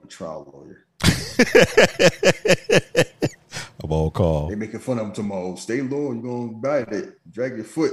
I'm 0.02 0.06
a 0.06 0.08
trial 0.08 0.52
lawyer. 0.54 0.86
I'm 3.84 3.92
all 3.92 4.12
call. 4.12 4.50
They 4.50 4.56
making 4.56 4.80
fun 4.80 5.00
of 5.00 5.08
him 5.08 5.14
tomorrow. 5.14 5.54
Oh, 5.54 5.56
stay 5.56 5.82
low. 5.82 6.12
You're 6.12 6.22
gonna 6.22 6.52
bite 6.54 6.94
it. 6.94 7.32
Drag 7.32 7.56
your 7.56 7.66
foot. 7.66 7.92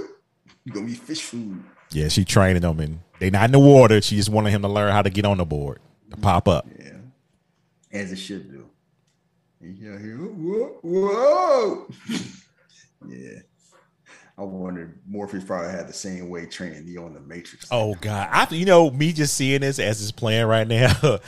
You're 0.65 0.75
gonna 0.75 0.87
be 0.87 0.95
fish 0.95 1.23
food. 1.23 1.63
Yeah, 1.91 2.09
she 2.09 2.25
training 2.25 2.63
them, 2.63 2.81
and 2.81 3.01
they 3.19 3.31
not 3.31 3.47
in 3.47 3.53
the 3.53 3.59
water. 3.59 4.01
She 4.03 4.17
just 4.17 4.29
wanted 4.29 4.51
him 4.51 4.63
to 4.63 4.69
learn 4.69 4.93
how 4.93 5.03
to 5.03 5.11
get 5.11 5.25
on 5.25 5.39
the 5.39 5.47
board 5.47 5.81
to 6.11 6.17
pop 6.17 6.49
up. 6.49 6.67
Yeah. 6.79 6.93
As 7.93 8.13
it 8.13 8.17
should 8.17 8.51
do. 8.51 8.69
Hear, 9.61 10.17
whoa, 10.19 10.79
whoa. 10.83 11.89
yeah. 13.09 13.41
I 14.39 14.43
wondered 14.43 15.01
Morpheus 15.09 15.43
probably 15.43 15.73
had 15.73 15.89
the 15.89 15.93
same 15.93 16.29
way 16.29 16.47
training 16.47 16.87
Neo 16.87 17.07
in 17.09 17.15
the 17.15 17.21
Matrix. 17.21 17.67
Oh 17.73 17.97
God, 17.97 18.29
I 18.31 18.47
you 18.55 18.67
know 18.67 18.89
me 18.89 19.13
just 19.13 19.35
seeing 19.35 19.63
this 19.63 19.81
as 19.81 20.01
it's 20.01 20.13
playing 20.13 20.47
right 20.47 20.69
now. 20.69 20.93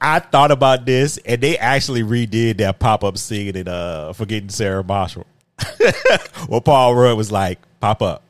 I 0.00 0.20
thought 0.20 0.50
about 0.50 0.86
this, 0.86 1.18
and 1.18 1.40
they 1.40 1.58
actually 1.58 2.02
redid 2.02 2.58
that 2.58 2.78
pop 2.78 3.04
up 3.04 3.18
scene 3.18 3.56
in 3.56 3.68
uh 3.68 4.12
Forgetting 4.12 4.48
Sarah 4.48 4.84
Marshall. 4.84 5.26
well, 6.48 6.60
Paul 6.60 6.94
Rudd 6.94 7.16
was 7.16 7.30
like, 7.30 7.58
"Pop 7.80 8.00
up." 8.02 8.22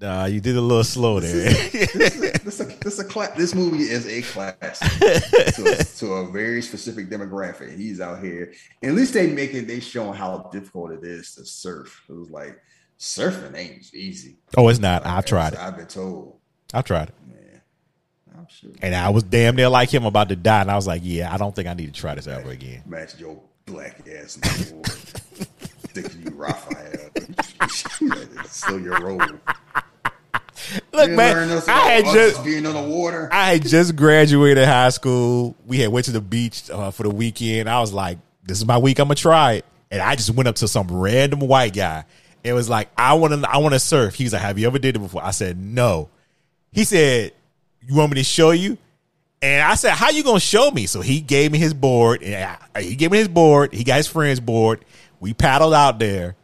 Nah, 0.00 0.24
you 0.24 0.40
did 0.40 0.56
a 0.56 0.60
little 0.60 0.82
slow 0.82 1.20
there. 1.20 1.48
this, 1.72 2.60
a, 2.60 2.64
this, 2.64 2.98
a 2.98 3.04
cla- 3.04 3.32
this 3.36 3.54
movie 3.54 3.84
is 3.84 4.04
a 4.08 4.20
class 4.22 4.80
to, 4.80 5.78
a, 5.78 5.84
to 5.84 6.12
a 6.14 6.32
very 6.32 6.60
specific 6.60 7.08
demographic. 7.08 7.76
He's 7.76 8.00
out 8.00 8.20
here. 8.20 8.52
And 8.82 8.90
at 8.90 8.96
least 8.96 9.14
they 9.14 9.28
make 9.28 9.54
it, 9.54 9.68
they 9.68 9.78
showing 9.78 10.14
how 10.14 10.50
difficult 10.52 10.90
it 10.90 11.04
is 11.04 11.36
to 11.36 11.44
surf. 11.44 12.02
It 12.08 12.14
was 12.14 12.30
like 12.30 12.60
surfing 12.98 13.56
ain't 13.56 13.94
easy. 13.94 14.38
oh, 14.56 14.68
it's 14.68 14.80
not. 14.80 15.06
I've 15.06 15.24
tried 15.24 15.52
it. 15.52 15.60
I've 15.60 15.76
been 15.76 15.86
told. 15.86 16.40
I've 16.74 16.84
tried 16.84 17.10
it, 17.10 17.14
sure. 17.28 17.41
And 18.82 18.94
I 18.94 19.10
was 19.10 19.22
damn 19.22 19.56
near 19.56 19.68
like 19.68 19.92
him 19.92 20.04
about 20.04 20.28
to 20.30 20.36
die, 20.36 20.60
and 20.62 20.70
I 20.70 20.76
was 20.76 20.86
like, 20.86 21.02
"Yeah, 21.04 21.32
I 21.32 21.36
don't 21.36 21.54
think 21.54 21.68
I 21.68 21.74
need 21.74 21.92
to 21.92 22.00
try 22.00 22.14
this 22.14 22.26
ever 22.26 22.50
again." 22.50 22.82
Match 22.86 23.18
your 23.18 23.40
black 23.66 24.00
ass 24.08 24.36
in. 24.36 24.82
Thinking 25.92 26.22
you 26.22 26.30
Raphael. 26.34 27.10
It's 27.16 28.56
still 28.56 28.80
your 28.80 28.98
role. 29.00 29.20
Look, 30.92 31.10
You 31.10 31.16
man, 31.16 31.62
I 31.68 31.90
had 31.90 32.04
just 32.06 32.44
being 32.44 32.64
on 32.66 32.74
the 32.74 32.82
water. 32.96 33.28
I 33.32 33.52
had 33.54 33.66
just 33.66 33.96
graduated 33.96 34.66
high 34.66 34.90
school. 34.90 35.56
We 35.66 35.78
had 35.80 35.90
went 35.90 36.06
to 36.06 36.12
the 36.12 36.20
beach 36.20 36.70
uh, 36.70 36.90
for 36.90 37.02
the 37.02 37.10
weekend. 37.10 37.68
I 37.68 37.80
was 37.80 37.92
like, 37.92 38.18
"This 38.44 38.58
is 38.58 38.64
my 38.66 38.78
week. 38.78 38.98
I'm 38.98 39.06
gonna 39.06 39.14
try 39.16 39.54
it." 39.54 39.64
And 39.90 40.00
I 40.00 40.14
just 40.16 40.30
went 40.30 40.48
up 40.48 40.56
to 40.56 40.68
some 40.68 40.88
random 40.90 41.40
white 41.40 41.74
guy. 41.74 42.04
It 42.44 42.52
was 42.52 42.68
like, 42.68 42.88
"I 42.96 43.14
want 43.14 43.34
to, 43.34 43.50
I 43.50 43.58
want 43.58 43.74
to 43.74 43.80
surf." 43.80 44.14
He 44.14 44.24
was 44.24 44.32
like, 44.32 44.42
"Have 44.42 44.58
you 44.58 44.66
ever 44.66 44.78
did 44.78 44.96
it 44.96 45.00
before?" 45.00 45.22
I 45.24 45.32
said, 45.32 45.58
"No." 45.58 46.08
He 46.72 46.84
said, 46.84 47.32
"You 47.86 47.94
want 47.94 48.12
me 48.12 48.16
to 48.16 48.24
show 48.24 48.50
you?" 48.50 48.78
And 49.40 49.62
I 49.62 49.74
said, 49.74 49.92
"How 49.92 50.10
you 50.10 50.22
gonna 50.22 50.40
show 50.40 50.70
me?" 50.70 50.86
So 50.86 51.00
he 51.00 51.20
gave 51.20 51.52
me 51.52 51.58
his 51.58 51.74
board. 51.74 52.22
And 52.22 52.56
I, 52.74 52.82
he 52.82 52.94
gave 52.94 53.10
me 53.10 53.18
his 53.18 53.28
board. 53.28 53.72
He 53.72 53.84
got 53.84 53.96
his 53.96 54.06
friend's 54.06 54.40
board. 54.40 54.84
We 55.20 55.34
paddled 55.34 55.74
out 55.74 55.98
there. 55.98 56.36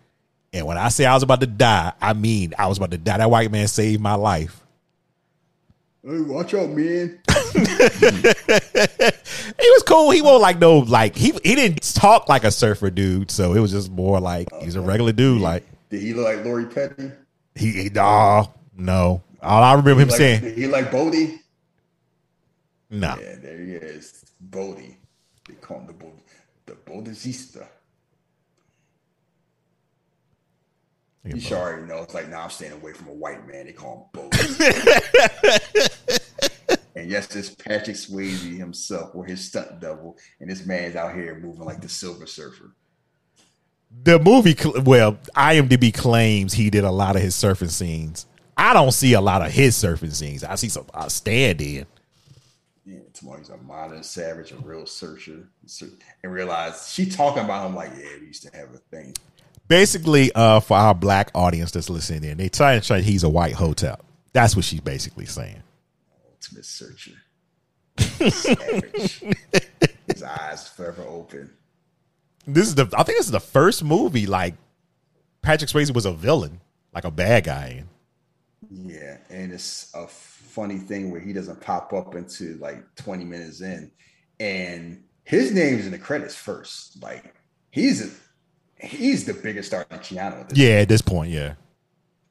And 0.53 0.67
when 0.67 0.79
I 0.79 0.89
say 0.89 1.05
I 1.05 1.15
was 1.15 1.23
about 1.23 1.41
to 1.41 1.47
die, 1.47 1.93
I 2.01 2.13
mean 2.13 2.55
I 2.59 2.67
was 2.67 2.79
about 2.79 2.91
to 2.93 2.99
die. 2.99 3.19
That 3.19 3.31
white 3.31 3.51
man 3.51 3.69
saved 3.69 4.01
my 4.01 4.15
life. 4.15 4.65
Hey, 6.03 6.21
watch 6.21 6.55
out, 6.55 6.71
man. 6.71 7.19
He 9.61 9.71
was 9.71 9.83
cool. 9.83 10.11
He 10.11 10.23
won't 10.23 10.41
like 10.41 10.59
no 10.59 10.79
like 10.79 11.17
he 11.17 11.33
he 11.43 11.55
didn't 11.55 11.83
talk 11.95 12.29
like 12.29 12.45
a 12.45 12.51
surfer 12.51 12.91
dude. 12.91 13.31
So 13.31 13.55
it 13.55 13.61
was 13.61 13.73
just 13.73 13.91
more 13.91 14.21
like 14.21 14.49
he's 14.61 14.77
a 14.77 14.81
regular 14.81 15.13
dude. 15.13 15.41
Like 15.41 15.65
Did 15.91 16.03
he 16.03 16.15
look 16.15 16.27
like 16.27 16.45
Lori 16.45 16.67
Petty? 16.67 17.11
He, 17.55 17.73
he 17.73 17.89
no, 17.89 18.53
no. 18.77 19.23
All 19.43 19.63
I 19.63 19.73
remember 19.73 20.03
him 20.03 20.09
like, 20.09 20.17
saying, 20.17 20.55
He 20.55 20.67
like 20.67 20.91
Bodhi? 20.91 21.41
no. 22.91 23.17
Yeah, 23.21 23.37
there 23.37 23.59
he 23.59 23.73
is. 23.73 24.25
Bodhi. 24.41 24.97
They 25.47 25.55
call 25.55 25.81
him 25.81 25.87
the 25.87 25.93
Bod- 25.93 26.21
the 26.67 26.75
Bodhista. 26.75 27.69
He 31.25 31.41
sure 31.41 31.59
already 31.59 31.87
knows. 31.87 32.15
Like, 32.15 32.29
now 32.29 32.43
I'm 32.43 32.51
staying 32.51 32.73
away 32.73 32.93
from 32.93 33.09
a 33.09 33.13
white 33.13 33.47
man. 33.47 33.67
They 33.67 33.73
call 33.73 34.11
him 34.15 34.31
Bodhi. 34.31 34.39
and 36.97 37.11
yes, 37.11 37.35
it's 37.37 37.51
Patrick 37.51 37.97
Swayze 37.97 38.57
himself, 38.57 39.11
or 39.15 39.27
his 39.27 39.45
stunt 39.45 39.81
double, 39.81 40.17
and 40.41 40.51
this 40.51 40.65
man's 40.65 40.97
out 40.97 41.15
here 41.15 41.39
moving 41.39 41.65
like 41.65 41.83
the 41.83 41.89
Silver 41.89 42.27
Surfer. 42.27 42.73
The 44.05 44.19
movie, 44.19 44.57
well, 44.83 45.19
IMDb 45.35 45.93
claims 45.95 46.53
he 46.55 46.71
did 46.71 46.85
a 46.85 46.91
lot 46.91 47.17
of 47.17 47.23
his 47.23 47.35
surfing 47.35 47.71
scenes. 47.71 48.27
I 48.59 48.75
don't 48.75 48.91
see 48.91 49.13
a 49.13 49.21
lot 49.21 49.41
of 49.41 49.53
his 49.53 49.77
surfing 49.77 50.13
scenes. 50.13 50.43
I 50.43 50.57
see 50.57 50.69
some 50.69 50.87
uh, 50.93 51.09
stand 51.09 51.61
in. 51.61 51.87
Yeah, 52.85 52.99
tomorrow 53.15 53.39
he's 53.39 53.51
a 53.51 53.57
modern 53.59 54.03
savage, 54.03 54.51
a 54.51 54.57
real 54.57 54.85
searcher, 54.85 55.49
and 56.25 56.33
realize 56.33 56.91
she 56.93 57.09
talking 57.09 57.45
about 57.45 57.67
him 57.67 57.77
like, 57.77 57.91
yeah, 57.97 58.09
we 58.21 58.27
used 58.27 58.43
to 58.43 58.57
have 58.57 58.75
a 58.75 58.79
thing. 58.79 59.15
Basically, 59.69 60.33
uh, 60.35 60.59
for 60.59 60.77
our 60.77 60.95
black 60.95 61.31
audience 61.35 61.71
that's 61.71 61.89
listening 61.89 62.29
in, 62.29 62.39
they 62.39 62.49
try 62.49 62.73
and 62.73 62.85
say 62.85 63.01
he's 63.03 63.23
a 63.23 63.29
white 63.29 63.53
hotel. 63.53 64.01
That's 64.33 64.57
what 64.57 64.65
she's 64.65 64.81
basically 64.81 65.27
saying. 65.27 65.63
Ultimate 66.33 66.65
searcher, 66.65 67.13
savage. 67.99 69.23
His 70.09 70.23
eyes 70.23 70.69
forever 70.69 71.05
open. 71.07 71.51
This 72.47 72.67
is 72.67 72.75
the 72.75 72.89
I 72.97 73.03
think 73.03 73.19
this 73.19 73.27
is 73.27 73.33
the 73.33 73.41
first 73.41 73.85
movie 73.85 74.27
like 74.27 74.55
Patrick 75.43 75.71
Swayze 75.71 75.95
was 75.95 76.07
a 76.07 76.13
villain, 76.13 76.61
like 76.95 77.05
a 77.05 77.11
bad 77.11 77.45
guy 77.45 77.77
in. 77.81 77.89
Yeah, 78.71 79.19
and 79.31 79.53
it's 79.53 79.93
a 79.95 80.07
funny 80.09 80.79
thing 80.79 81.11
where 81.11 81.21
he 81.21 81.33
doesn't 81.33 81.61
pop 81.61 81.93
up 81.93 82.15
into 82.15 82.57
like 82.59 82.83
20 82.97 83.25
minutes 83.25 83.61
in, 83.61 83.91
and 84.41 85.03
his 85.25 85.53
name's 85.53 85.87
in 85.87 85.93
the 85.93 85.99
credits 85.99 86.35
first. 86.35 87.01
Like 87.03 87.35
he's 87.71 88.05
a, 88.05 88.87
he's 88.87 89.25
the 89.25 89.35
biggest 89.35 89.69
star 89.69 89.87
in 89.91 89.99
Keanu. 89.99 90.41
At 90.41 90.57
Yeah, 90.57 90.81
at 90.81 90.89
this 90.89 91.03
point, 91.03 91.31
yeah. 91.31 91.55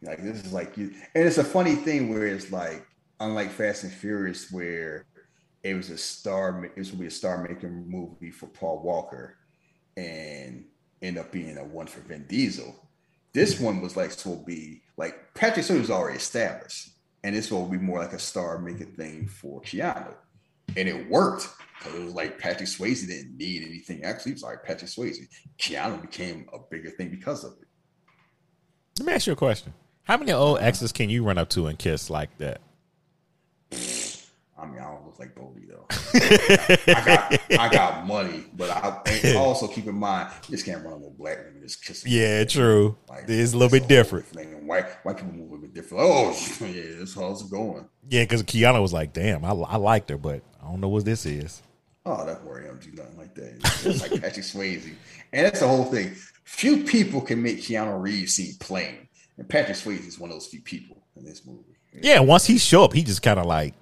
Like 0.01 0.21
this 0.21 0.45
is 0.45 0.53
like 0.53 0.78
you, 0.78 0.91
and 1.15 1.25
it's 1.25 1.38
a 1.38 1.43
funny 1.43 1.75
thing 1.75 2.09
where 2.09 2.28
it's 2.28 2.51
like 2.51 2.86
unlike 3.19 3.51
Fast 3.51 3.84
and 3.84 3.93
Furious, 3.93 4.51
where 4.51 5.05
it 5.63 5.73
was 5.73 5.89
a 5.89 5.97
star, 5.97 6.63
it 6.65 6.78
was 6.78 6.89
gonna 6.89 7.01
be 7.01 7.07
a 7.07 7.11
star 7.11 7.41
making 7.47 7.89
movie 7.89 8.32
for 8.32 8.47
Paul 8.47 8.82
Walker, 8.84 9.38
and 9.95 10.65
end 11.01 11.17
up 11.17 11.32
being 11.32 11.57
a 11.57 11.63
one 11.63 11.88
for 11.88 12.01
Vin 12.01 12.25
Diesel. 12.28 12.75
This 13.34 13.59
one 13.59 13.82
was 13.82 13.95
like 13.95 14.11
so 14.11 14.36
be 14.36 14.82
like 14.98 15.34
Patrick 15.34 15.66
Swayze 15.66 15.80
was 15.80 15.91
already 15.91 16.18
established, 16.18 16.89
and 17.24 17.36
this 17.36 17.52
will 17.52 17.68
be 17.68 17.78
more 17.78 18.00
like 18.00 18.14
a 18.14 18.20
star 18.20 18.58
making 18.60 18.93
thing 18.93 19.28
for 19.28 19.62
Keanu, 19.62 20.14
and 20.76 20.88
it 20.89 21.10
worked 21.10 21.48
because 21.78 22.00
it 22.00 22.04
was 22.04 22.14
like 22.14 22.39
Patrick 22.39 22.68
Swayze 22.68 23.08
didn't 23.08 23.38
need 23.38 23.64
anything. 23.64 24.04
Actually, 24.04 24.32
it 24.32 24.36
was 24.36 24.43
like 24.43 24.64
Patrick 24.64 24.89
Swayze. 24.89 25.18
Keanu 25.60 26.02
became 26.02 26.48
a 26.54 26.58
bigger 26.72 26.89
thing 26.89 27.10
because 27.10 27.43
of 27.43 27.54
it. 27.62 27.68
Let 29.00 29.06
me 29.06 29.14
ask 29.14 29.28
you 29.28 29.34
a 29.34 29.38
question. 29.38 29.74
How 30.04 30.18
many 30.18 30.32
old 30.32 30.60
exes 30.60 30.91
can 30.91 31.10
you 31.10 31.24
run 31.24 31.38
up 31.38 31.50
to 31.50 31.68
and 31.68 31.78
kiss 31.78 32.10
like 32.10 32.36
that? 32.39 32.62
I 33.72 34.66
mean, 34.66 34.80
I 34.80 34.86
don't 34.86 35.04
look 35.20 35.36
like 35.36 35.68
though. 35.68 35.86
I 36.93 37.03
got, 37.05 37.59
I 37.59 37.70
got 37.70 38.07
money, 38.07 38.45
but 38.53 38.70
I 38.70 39.34
also 39.38 39.68
keep 39.68 39.88
in 39.88 39.95
mind 39.95 40.30
just 40.49 40.65
can't 40.65 40.84
run 40.84 41.01
no 41.01 41.13
black 41.18 41.38
women 41.38 41.61
just 41.61 41.84
kissing. 41.84 42.11
Yeah, 42.11 42.43
true. 42.45 42.97
Like, 43.09 43.26
it's 43.28 43.53
a 43.53 43.57
little 43.57 43.78
bit 43.78 43.88
different. 43.88 44.26
thing. 44.28 44.68
White 44.68 44.86
white 45.03 45.18
people 45.18 45.34
move 45.34 45.49
a 45.49 45.53
little 45.53 45.59
bit 45.59 45.74
different. 45.74 46.03
Oh 46.05 46.30
yeah, 46.65 46.97
that's 46.97 47.15
how 47.15 47.32
it's 47.32 47.43
going. 47.43 47.88
Yeah, 48.09 48.24
because 48.24 48.43
Keanu 48.43 48.82
was 48.82 48.93
like, 48.93 49.13
"Damn, 49.13 49.45
I, 49.45 49.49
I 49.51 49.78
liked 49.78 50.09
her, 50.09 50.18
but 50.18 50.41
I 50.61 50.70
don't 50.70 50.82
know 50.82 50.89
what 50.89 51.05
this 51.05 51.26
is." 51.26 51.61
Oh, 52.05 52.26
don't 52.26 52.43
worry, 52.45 52.70
do 52.80 52.91
nothing 52.93 53.18
like 53.18 53.36
that. 53.36 53.55
It's 53.57 53.84
just 53.84 54.01
like 54.01 54.22
Patrick 54.22 54.45
Swayze, 54.45 54.93
and 55.34 55.45
that's 55.45 55.59
the 55.59 55.68
whole 55.68 55.86
thing. 55.86 56.15
Few 56.45 56.86
people 56.86 57.20
can 57.20 57.41
make 57.41 57.57
Keanu 57.57 58.01
Reeves 58.01 58.36
seem 58.36 58.55
plain, 58.59 59.09
and 59.38 59.47
Patrick 59.47 59.78
Swayze 59.78 60.07
is 60.07 60.18
one 60.18 60.30
of 60.30 60.36
those 60.36 60.47
few 60.47 60.61
people 60.61 61.03
in 61.18 61.26
this 61.26 61.45
movie. 61.45 61.63
Yeah, 62.01 62.20
once 62.20 62.45
he 62.45 62.57
show 62.57 62.84
up, 62.84 62.93
he 62.93 63.03
just 63.03 63.22
kind 63.22 63.39
of 63.39 63.45
like, 63.45 63.74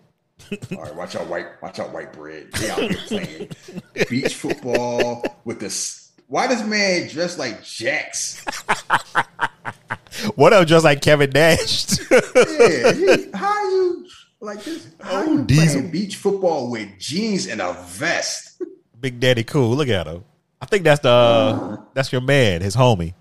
All 0.76 0.84
right, 0.84 0.96
watch 0.96 1.16
out, 1.16 1.28
white, 1.28 1.48
watch 1.62 1.80
out, 1.80 1.92
white 1.92 2.14
bread. 2.14 2.52
They 2.54 2.70
out 2.70 2.80
here 2.80 2.98
playing 3.08 3.50
beach 4.10 4.36
football 4.36 5.26
with 5.44 5.60
this. 5.60 6.12
Why 6.28 6.48
does 6.48 6.64
man 6.66 7.08
dress 7.08 7.38
like 7.38 7.64
Jax? 7.64 8.44
"What 10.36 10.54
up?" 10.54 10.68
Just 10.68 10.84
like 10.86 11.02
Kevin 11.02 11.30
Nash. 11.32 12.00
Yeah, 12.12 12.92
he, 12.94 13.32
how 13.34 13.70
you 13.70 14.08
like 14.40 14.64
this? 14.64 14.88
How 15.02 15.22
Oh, 15.24 15.32
you 15.34 15.44
Diesel. 15.46 15.76
playing 15.80 15.92
beach 15.92 16.16
football 16.18 16.70
with 16.72 16.90
jeans 17.00 17.48
and 17.48 17.62
a 17.62 17.74
vest? 17.88 18.62
Big 19.00 19.20
Daddy 19.20 19.44
Cool. 19.44 19.76
Look 19.76 19.88
at 19.90 20.08
him. 20.08 20.24
I 20.62 20.66
think 20.66 20.84
that's 20.84 21.02
the 21.02 21.10
uh, 21.10 21.78
that's 21.94 22.12
your 22.12 22.22
man, 22.22 22.62
his 22.62 22.76
homie. 22.76 23.14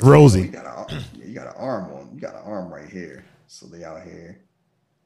Rosie. 0.00 0.42
You 0.42 0.48
got, 0.48 0.90
a, 0.92 1.02
you 1.24 1.34
got 1.34 1.46
an 1.48 1.54
arm 1.56 1.84
on. 1.92 2.10
You 2.14 2.20
got 2.20 2.34
an 2.34 2.42
arm 2.44 2.72
right 2.72 2.88
here. 2.88 3.24
So 3.46 3.66
they 3.66 3.84
out 3.84 4.02
here. 4.02 4.40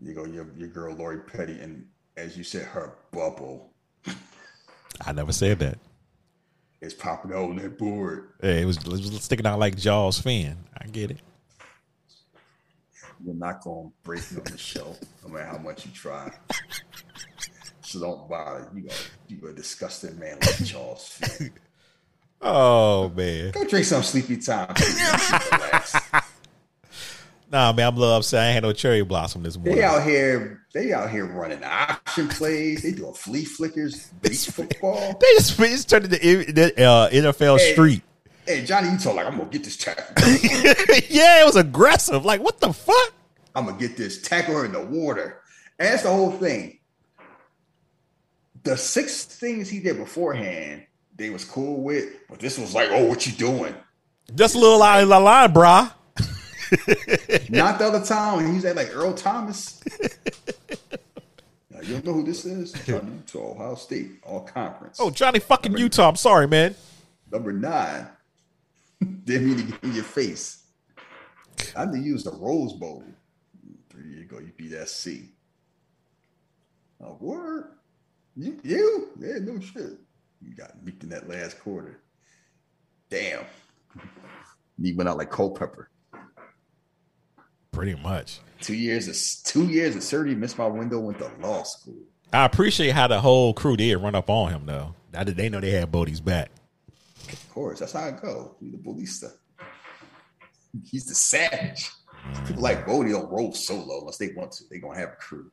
You 0.01 0.15
go, 0.15 0.25
your 0.25 0.47
your 0.57 0.69
girl 0.69 0.95
Lori 0.95 1.19
Petty, 1.21 1.59
and 1.61 1.87
as 2.17 2.37
you 2.37 2.45
said, 2.45 2.63
her 2.67 2.95
bubble 3.13 3.73
I 5.05 5.13
never 5.13 5.33
said 5.33 5.59
that. 5.61 5.79
It's 6.81 6.95
popping 6.95 7.33
out 7.33 7.51
on 7.51 7.57
that 7.57 7.77
board. 7.79 8.31
Hey, 8.41 8.63
it 8.63 8.65
was, 8.65 8.77
it 8.79 8.87
was 8.87 9.23
sticking 9.23 9.47
out 9.47 9.59
like 9.59 9.77
Jaws 9.77 10.21
fin. 10.21 10.57
I 10.81 10.87
get 10.87 11.11
it. 11.11 11.19
You're 13.25 13.35
not 13.35 13.63
gonna 13.63 13.91
break 14.05 14.31
me 14.31 14.39
on 14.39 14.53
the 14.53 14.59
show, 14.59 14.95
no 15.25 15.29
matter 15.31 15.47
how 15.47 15.59
much 15.59 15.85
you 15.87 15.93
try. 15.93 16.31
So 17.81 17.99
don't 18.01 18.29
bother. 18.29 18.71
You 18.75 18.83
go, 18.83 18.95
you 19.27 19.49
a 19.49 19.53
disgusting 19.53 20.19
man 20.19 20.39
like 20.41 20.65
Charles. 20.65 21.09
Finn. 21.09 21.53
Oh 22.41 23.09
man, 23.17 23.51
Go 23.51 23.65
drink 23.65 23.85
some 23.85 24.05
sleepy 24.05 24.37
time. 24.37 24.73
Nah, 27.51 27.73
man, 27.73 27.89
I'm 27.89 27.97
a 27.97 28.01
little 28.01 28.17
upset. 28.17 28.43
I 28.43 28.47
ain't 28.49 28.55
had 28.55 28.63
no 28.63 28.73
cherry 28.73 29.03
blossom 29.03 29.43
this 29.43 29.57
morning. 29.57 29.77
They 29.77 29.83
out 29.83 30.03
here, 30.03 30.63
they 30.75 30.93
out 30.93 31.11
here 31.11 31.25
running 31.25 31.65
option 31.65 32.29
plays. 32.29 32.83
They 32.83 32.93
doing 32.93 33.15
flea 33.15 33.45
flickers, 33.45 34.09
beach 34.21 34.51
football. 34.51 35.17
They 35.21 35.27
just, 35.37 35.57
they 35.57 35.69
just 35.71 35.89
turned 35.89 36.13
into 36.13 36.53
the 36.53 36.85
uh, 36.85 37.09
NFL 37.11 37.59
Hey. 37.59 37.73
Street. 37.73 38.03
Hey, 38.45 38.65
Johnny 38.65 38.91
Utah, 38.91 39.13
like 39.13 39.27
I'm 39.27 39.37
gonna 39.39 39.49
get 39.51 39.65
this 39.65 39.77
tackle. 39.77 40.05
yeah, 41.09 41.43
it 41.43 41.47
was 41.47 41.57
aggressive. 41.57 42.25
Like, 42.25 42.43
what 42.43 42.61
the 42.61 42.73
fuck? 42.73 43.13
I'm 43.55 43.67
gonna 43.67 43.79
get 43.79 43.97
this 43.97 44.21
tackle 44.23 44.63
in 44.63 44.73
the 44.73 44.85
water. 44.85 45.41
And 45.79 45.89
that's 45.89 46.03
the 46.03 46.11
whole 46.11 46.33
thing. 46.33 46.79
The 48.65 48.77
six 48.77 49.25
things 49.25 49.69
he 49.71 49.81
did 49.81 49.97
beforehand, 49.97 50.85
they 51.17 51.31
was 51.31 51.45
cool 51.45 51.83
with, 51.83 52.09
but 52.29 52.39
this 52.41 52.59
was 52.59 52.75
like, 52.75 52.89
oh, 52.91 53.05
what 53.07 53.27
you 53.27 53.33
doing? 53.33 53.75
Just 54.35 54.55
a 54.55 54.59
little 54.59 54.83
out 54.83 55.03
of 55.03 55.09
the 55.09 55.21
line, 55.21 55.53
brah. 55.53 55.93
Not 57.51 57.79
the 57.79 57.87
other 57.87 58.05
time 58.05 58.37
when 58.37 58.61
he 58.61 58.67
at 58.67 58.77
like 58.77 58.95
Earl 58.95 59.15
Thomas. 59.15 59.83
Now, 61.71 61.81
you 61.81 61.95
don't 61.95 62.05
know 62.07 62.13
who 62.13 62.25
this 62.25 62.45
is? 62.45 62.73
Johnny 62.87 63.13
Utah, 63.13 63.53
Ohio 63.53 63.75
State, 63.77 64.11
all 64.25 64.41
conference. 64.41 64.99
Oh, 65.01 65.11
Johnny 65.11 65.39
fucking 65.39 65.77
Utah. 65.77 66.09
I'm 66.09 66.17
sorry, 66.17 66.49
man. 66.49 66.75
Number 67.31 67.53
nine. 67.53 68.09
Didn't 69.25 69.47
mean 69.47 69.57
to 69.59 69.63
get 69.65 69.85
in 69.85 69.95
your 69.95 70.05
face. 70.05 70.65
I 71.77 71.81
had 71.81 71.93
to 71.93 71.99
use 71.99 72.25
the 72.25 72.33
Rose 72.33 72.73
Bowl. 72.73 73.05
Three 73.91 74.09
years 74.11 74.23
ago, 74.23 74.39
you 74.39 74.53
beat 74.57 74.73
SC. 74.89 75.09
A 77.01 77.13
word? 77.13 77.73
You? 78.37 78.59
you? 78.65 79.09
Yeah, 79.21 79.39
no 79.41 79.61
shit. 79.61 79.99
You 80.43 80.55
got 80.57 80.85
beat 80.85 81.03
in 81.03 81.09
that 81.11 81.29
last 81.29 81.61
quarter. 81.61 82.01
Damn. 83.11 83.45
He 84.81 84.93
went 84.93 85.09
out 85.09 85.19
like 85.19 85.33
Culpepper. 85.33 85.91
Pretty 87.79 87.95
much. 87.95 88.41
Two 88.61 88.75
years 88.75 89.07
of 89.07 89.45
two 89.45 89.69
years 89.69 89.95
of 89.95 90.03
surgery, 90.03 90.35
missed 90.35 90.59
my 90.59 90.67
window, 90.67 90.99
went 90.99 91.21
to 91.21 91.31
law 91.39 91.63
school. 91.63 91.95
I 92.33 92.45
appreciate 92.45 92.91
how 92.91 93.07
the 93.07 93.21
whole 93.21 93.55
crew 93.55 93.77
did 93.77 93.95
run 93.99 94.17
up 94.17 94.29
on 94.29 94.51
him, 94.51 94.67
though. 94.67 94.97
Now 95.13 95.23
that 95.23 95.37
they 95.37 95.49
know 95.49 95.61
they 95.61 95.71
had 95.71 95.93
Bodhi's 95.93 96.21
back. 96.21 96.51
Of 97.33 97.51
course, 97.51 97.79
that's 97.79 97.93
how 97.93 98.09
it 98.09 98.21
go. 98.21 98.57
He's 98.59 98.73
the 98.73 98.79
ballista. 98.79 99.31
Uh, 99.61 99.65
he's 100.85 101.07
the 101.07 101.15
savage. 101.15 101.89
People 102.49 102.63
like 102.65 102.85
Bodhi 102.85 103.13
don't 103.13 103.31
roll 103.31 103.53
solo 103.53 104.01
unless 104.01 104.19
they 104.19 104.33
want 104.37 104.51
to. 104.53 104.65
They 104.69 104.81
gonna 104.81 104.99
have 104.99 105.11
a 105.11 105.17
crew 105.17 105.49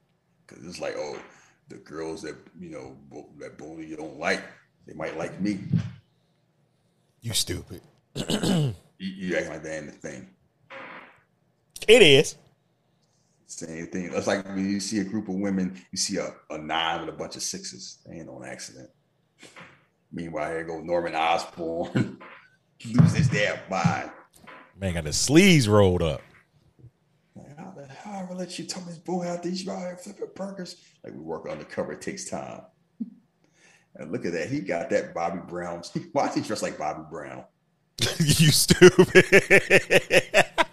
because 0.47 0.65
it's 0.65 0.81
like, 0.81 0.95
oh, 0.97 1.19
the 1.67 1.75
girls 1.75 2.23
that 2.23 2.35
you 2.59 2.71
know 2.71 2.97
Bo- 3.11 3.29
that 3.37 3.59
Bodhi 3.59 3.95
don't 3.95 4.17
like, 4.17 4.43
they 4.87 4.95
might 4.95 5.15
like 5.15 5.39
me. 5.39 5.59
You 7.21 7.33
stupid. 7.33 7.81
You, 8.97 9.09
you 9.29 9.37
act 9.37 9.49
like 9.49 9.61
that 9.61 9.75
ain't 9.75 9.85
the 9.87 9.91
thing. 9.91 10.29
It 11.87 12.01
is. 12.01 12.35
Same 13.47 13.87
thing. 13.87 14.11
That's 14.11 14.27
like 14.27 14.45
when 14.45 14.69
you 14.69 14.79
see 14.79 14.99
a 14.99 15.03
group 15.03 15.29
of 15.29 15.35
women, 15.35 15.79
you 15.91 15.97
see 15.97 16.17
a, 16.17 16.33
a 16.49 16.57
nine 16.57 17.01
with 17.01 17.09
a 17.09 17.17
bunch 17.17 17.35
of 17.35 17.43
sixes. 17.43 17.99
They 18.05 18.15
ain't 18.15 18.29
on 18.29 18.43
accident. 18.43 18.89
Meanwhile, 20.11 20.49
here 20.49 20.63
go 20.63 20.81
Norman 20.81 21.15
Osborn, 21.15 22.19
lose 22.85 23.13
his 23.13 23.29
damn 23.29 23.57
mind. 23.69 24.09
Man 24.79 24.93
got 24.93 25.03
the 25.03 25.13
sleeves 25.13 25.69
rolled 25.69 26.01
up. 26.01 26.21
Like, 27.35 27.57
how 27.57 27.73
the 27.75 27.85
hell 27.85 28.13
I 28.13 28.23
ever 28.23 28.33
let 28.33 28.57
you 28.57 28.65
tell 28.65 28.83
this 28.83 28.97
boy 28.97 29.27
out 29.27 29.43
these 29.43 29.67
out 29.67 29.79
here 29.79 29.97
flipping 29.97 30.27
burgers? 30.35 30.77
Like 31.03 31.13
we 31.13 31.19
work 31.19 31.47
undercover, 31.49 31.93
it 31.93 32.01
takes 32.01 32.29
time. 32.29 32.61
And 33.95 34.11
look 34.11 34.25
at 34.25 34.33
that. 34.33 34.49
He 34.49 34.59
got 34.59 34.89
that 34.89 35.13
Bobby 35.13 35.39
Brown. 35.47 35.81
Why 36.11 36.27
is 36.27 36.35
he 36.35 36.41
dressed 36.41 36.63
like 36.63 36.77
Bobby 36.77 37.03
Brown? 37.09 37.45
you 38.19 38.51
stupid. 38.51 39.25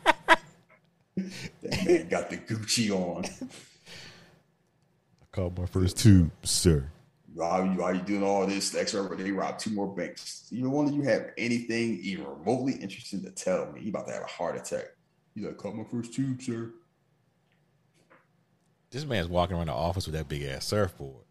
That 1.16 1.86
man 1.86 2.08
got 2.08 2.30
the 2.30 2.38
Gucci 2.38 2.90
on. 2.90 3.24
I 3.42 5.24
called 5.30 5.58
my 5.58 5.66
first 5.66 5.98
tube, 5.98 6.30
sir. 6.42 6.88
Why 7.34 7.64
you, 7.64 7.80
while 7.80 7.94
you 7.94 8.02
doing 8.02 8.22
all 8.22 8.46
this, 8.46 8.70
the 8.70 8.80
extra 8.80 9.16
they 9.16 9.30
robbed 9.30 9.60
two 9.60 9.70
more 9.70 9.94
banks. 9.94 10.48
Either 10.50 10.68
one 10.68 10.86
of 10.86 10.94
you 10.94 11.02
have 11.02 11.30
anything 11.38 11.98
even 12.02 12.26
remotely 12.26 12.74
interesting 12.74 13.22
to 13.22 13.30
tell 13.30 13.72
me? 13.72 13.80
He 13.80 13.88
about 13.88 14.06
to 14.06 14.12
have 14.12 14.22
a 14.22 14.26
heart 14.26 14.56
attack. 14.56 14.86
He's 15.34 15.44
like, 15.44 15.56
call 15.56 15.72
my 15.72 15.84
first 15.84 16.12
tube, 16.12 16.42
sir. 16.42 16.70
This 18.90 19.06
man's 19.06 19.28
walking 19.28 19.56
around 19.56 19.68
the 19.68 19.72
office 19.72 20.06
with 20.06 20.14
that 20.14 20.28
big 20.28 20.42
ass 20.42 20.66
surfboard. 20.66 21.24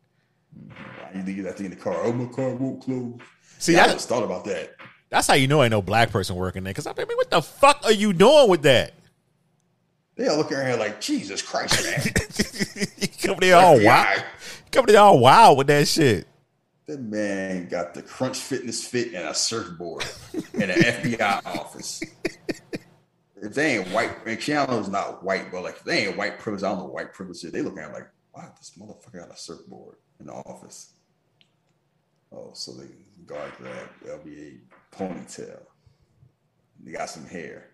Why 0.67 1.11
you 1.13 1.23
leave 1.23 1.43
that 1.43 1.57
thing 1.57 1.67
in 1.67 1.71
the 1.71 1.77
car? 1.77 1.95
Oh, 2.03 2.11
my 2.11 2.25
car 2.31 2.55
won't 2.55 2.81
close. 2.81 3.13
See, 3.59 3.73
See, 3.73 3.79
I 3.79 3.87
just 3.87 4.09
thought 4.09 4.23
about 4.23 4.43
that. 4.45 4.75
That's 5.11 5.27
how 5.27 5.35
you 5.35 5.47
know 5.47 5.61
ain't 5.61 5.71
no 5.71 5.83
black 5.83 6.09
person 6.09 6.35
working 6.35 6.63
there. 6.63 6.71
Because 6.71 6.87
I 6.87 6.93
mean, 6.93 7.05
what 7.15 7.29
the 7.29 7.41
fuck 7.43 7.81
are 7.83 7.91
you 7.91 8.13
doing 8.13 8.49
with 8.49 8.63
that? 8.63 8.93
They 10.21 10.27
all 10.27 10.37
looking 10.37 10.57
around 10.57 10.77
like, 10.77 11.01
Jesus 11.01 11.41
Christ, 11.41 11.83
man. 11.83 11.99
there 13.39 13.55
all. 13.55 13.79
Come 14.71 14.85
there 14.85 14.99
all 14.99 15.17
wild 15.17 15.57
with 15.57 15.65
that 15.65 15.87
shit. 15.87 16.27
That 16.85 17.01
man 17.01 17.67
got 17.67 17.95
the 17.95 18.03
Crunch 18.03 18.37
Fitness 18.37 18.85
Fit 18.85 19.15
and 19.15 19.27
a 19.27 19.33
surfboard 19.33 20.05
in 20.53 20.69
an 20.69 20.77
FBI 20.77 21.43
office. 21.59 22.03
If 23.35 23.55
they 23.55 23.79
ain't 23.79 23.87
white, 23.87 24.11
and 24.27 24.37
Keanu's 24.37 24.89
not 24.89 25.23
white, 25.23 25.51
but 25.51 25.63
like 25.63 25.77
if 25.77 25.83
they 25.85 26.05
ain't 26.05 26.17
white 26.17 26.37
privilege, 26.37 26.61
I 26.61 26.69
don't 26.69 26.77
know 26.77 26.85
white 26.85 27.13
privilege 27.13 27.43
is. 27.43 27.51
They 27.51 27.63
looking 27.63 27.79
at 27.79 27.89
it 27.89 27.93
like, 27.93 28.09
wow, 28.35 28.53
this 28.59 28.73
motherfucker 28.79 29.27
got 29.27 29.33
a 29.33 29.37
surfboard 29.37 29.95
in 30.19 30.27
the 30.27 30.33
office. 30.33 30.93
Oh, 32.31 32.51
so 32.53 32.73
the 32.73 32.87
guard 33.25 33.53
grabbed 33.57 34.05
LBA 34.05 34.59
ponytail. 34.91 35.61
They 36.83 36.91
got 36.91 37.09
some 37.09 37.25
hair. 37.25 37.71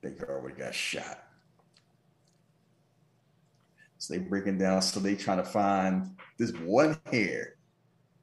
They 0.00 0.14
already 0.26 0.56
got 0.56 0.74
shot. 0.74 1.27
So 3.98 4.14
they 4.14 4.20
breaking 4.20 4.58
down. 4.58 4.80
So 4.82 5.00
they 5.00 5.14
trying 5.14 5.38
to 5.38 5.44
find 5.44 6.16
this 6.38 6.52
one 6.52 6.98
hair, 7.10 7.54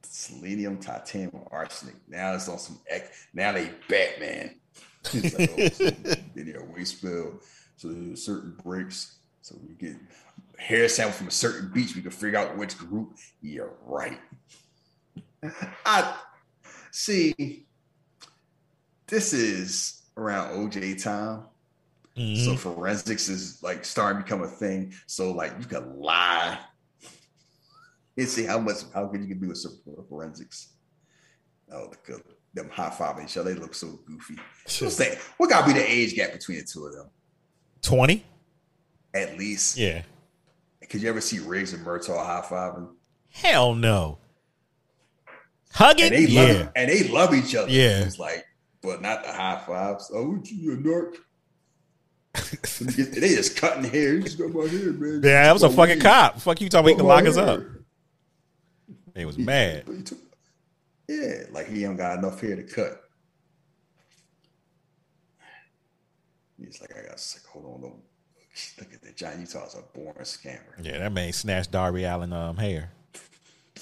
selenium, 0.04 0.80
titanium, 0.80 1.44
arsenic. 1.52 1.96
Now 2.08 2.34
it's 2.34 2.50
on 2.50 2.58
some 2.58 2.80
X. 2.90 3.28
Now 3.34 3.52
they 3.52 3.70
Batman. 3.88 4.56
It's 5.14 5.38
like, 5.38 6.20
oh, 6.36 6.42
your 6.42 6.66
waste 6.76 6.98
spill. 6.98 7.40
So 7.76 7.90
there's 7.90 8.26
certain 8.26 8.58
breaks. 8.64 9.18
So 9.42 9.56
we 9.68 9.76
get 9.76 9.96
hair 10.58 10.90
sample 10.90 11.14
from 11.14 11.28
a 11.28 11.32
certain 11.32 11.72
beach. 11.72 11.96
We 11.96 12.02
can 12.02 12.10
figure 12.10 12.40
out 12.40 12.58
which 12.58 12.76
group. 12.76 13.16
You're 13.40 13.76
right. 13.86 14.20
I 15.86 16.16
see. 16.90 17.66
This 19.06 19.34
is 19.34 20.02
around 20.18 20.56
OJ 20.56 21.04
time. 21.04 21.44
So 22.16 22.22
mm-hmm. 22.22 22.55
forensics 22.55 23.28
is 23.28 23.61
like 23.61 23.84
starting 23.84 24.22
to 24.22 24.24
become 24.24 24.41
a 24.41 24.47
thing. 24.47 24.93
So 25.05 25.34
like 25.34 25.53
you 25.59 25.66
can 25.66 25.99
lie 25.99 26.57
and 28.18 28.28
see 28.28 28.45
how 28.45 28.59
much 28.59 28.78
how 28.93 29.05
good 29.05 29.22
you 29.22 29.28
can 29.28 29.39
do 29.39 29.49
with 29.49 30.09
forensics. 30.09 30.76
Oh, 31.72 31.89
the 31.89 31.97
good 32.05 32.24
them 32.55 32.70
high 32.70 32.89
fiving 32.89 33.26
each 33.26 33.38
other. 33.38 33.53
They 33.53 33.59
look 33.59 33.76
so 33.76 33.99
goofy. 34.05 34.36
That? 34.66 35.20
What 35.38 35.49
gotta 35.49 35.68
be 35.68 35.74
the 35.74 35.91
age 35.91 36.16
gap 36.16 36.32
between 36.32 36.59
the 36.59 36.63
two 36.63 36.86
of 36.86 36.93
them? 36.93 37.09
20? 37.82 38.26
At 39.13 39.38
least. 39.38 39.78
Yeah. 39.78 40.01
Could 40.89 41.01
you 41.01 41.09
ever 41.09 41.22
see 41.22 41.39
Riggs 41.39 41.74
and 41.74 41.86
Murtaugh 41.86 42.26
high 42.26 42.45
fiving? 42.47 42.89
Hell 43.30 43.76
no. 43.76 44.20
Hugging? 45.74 46.05
And 46.05 46.16
they 46.16 46.32
yeah. 46.32 46.41
love 46.41 46.72
and 46.76 46.89
they 46.89 47.07
love 47.09 47.36
each 47.36 47.53
other. 47.55 47.70
Yeah. 47.70 48.03
It's 48.03 48.18
like, 48.18 48.45
but 48.82 49.01
not 49.01 49.24
the 49.24 49.34
high 49.34 49.61
fives. 49.66 50.09
Oh, 50.13 50.39
you 50.45 50.74
a 50.74 50.78
narc? 50.78 51.18
They 52.80 53.36
just 53.36 53.58
cutting 53.58 53.84
hair. 53.90 54.20
Just 54.20 54.38
got 54.38 54.52
my 54.52 54.68
hair, 54.68 54.92
man. 54.94 55.22
Yeah, 55.24 55.44
that 55.44 55.54
was 55.54 55.64
a 55.64 55.70
fucking 55.70 56.00
cop. 56.00 56.40
Fuck 56.42 56.62
you 56.62 56.70
talking 56.70 56.86
about 56.86 56.90
he 56.90 56.96
can 56.96 57.06
lock 57.06 57.26
us 57.26 57.38
up. 57.38 57.60
hair. 57.60 57.80
He 59.16 59.26
was 59.26 59.38
mad. 59.38 59.86
He 59.88 60.02
took- 60.04 60.18
Yeah, 61.08 61.44
like 61.52 61.68
he 61.70 61.82
don't 61.84 61.96
got 61.98 62.18
enough 62.20 62.40
hair 62.42 62.56
to 62.56 62.64
cut. 62.64 63.02
He's 66.60 66.80
like, 66.82 66.92
I 66.98 67.08
got 67.08 67.20
sick. 67.20 67.44
Hold 67.48 67.66
on, 67.66 67.82
don't 67.82 68.02
look 68.80 68.94
at 68.94 69.02
that. 69.02 69.16
John 69.18 69.40
Utah's 69.40 69.76
a 69.76 69.82
born 69.98 70.16
scammer. 70.22 70.60
Yeah, 70.82 70.98
that 71.00 71.12
man 71.12 71.32
snatched 71.34 71.72
Darby 71.72 72.04
Allin 72.06 72.32
um 72.34 72.58
hair. 72.58 72.92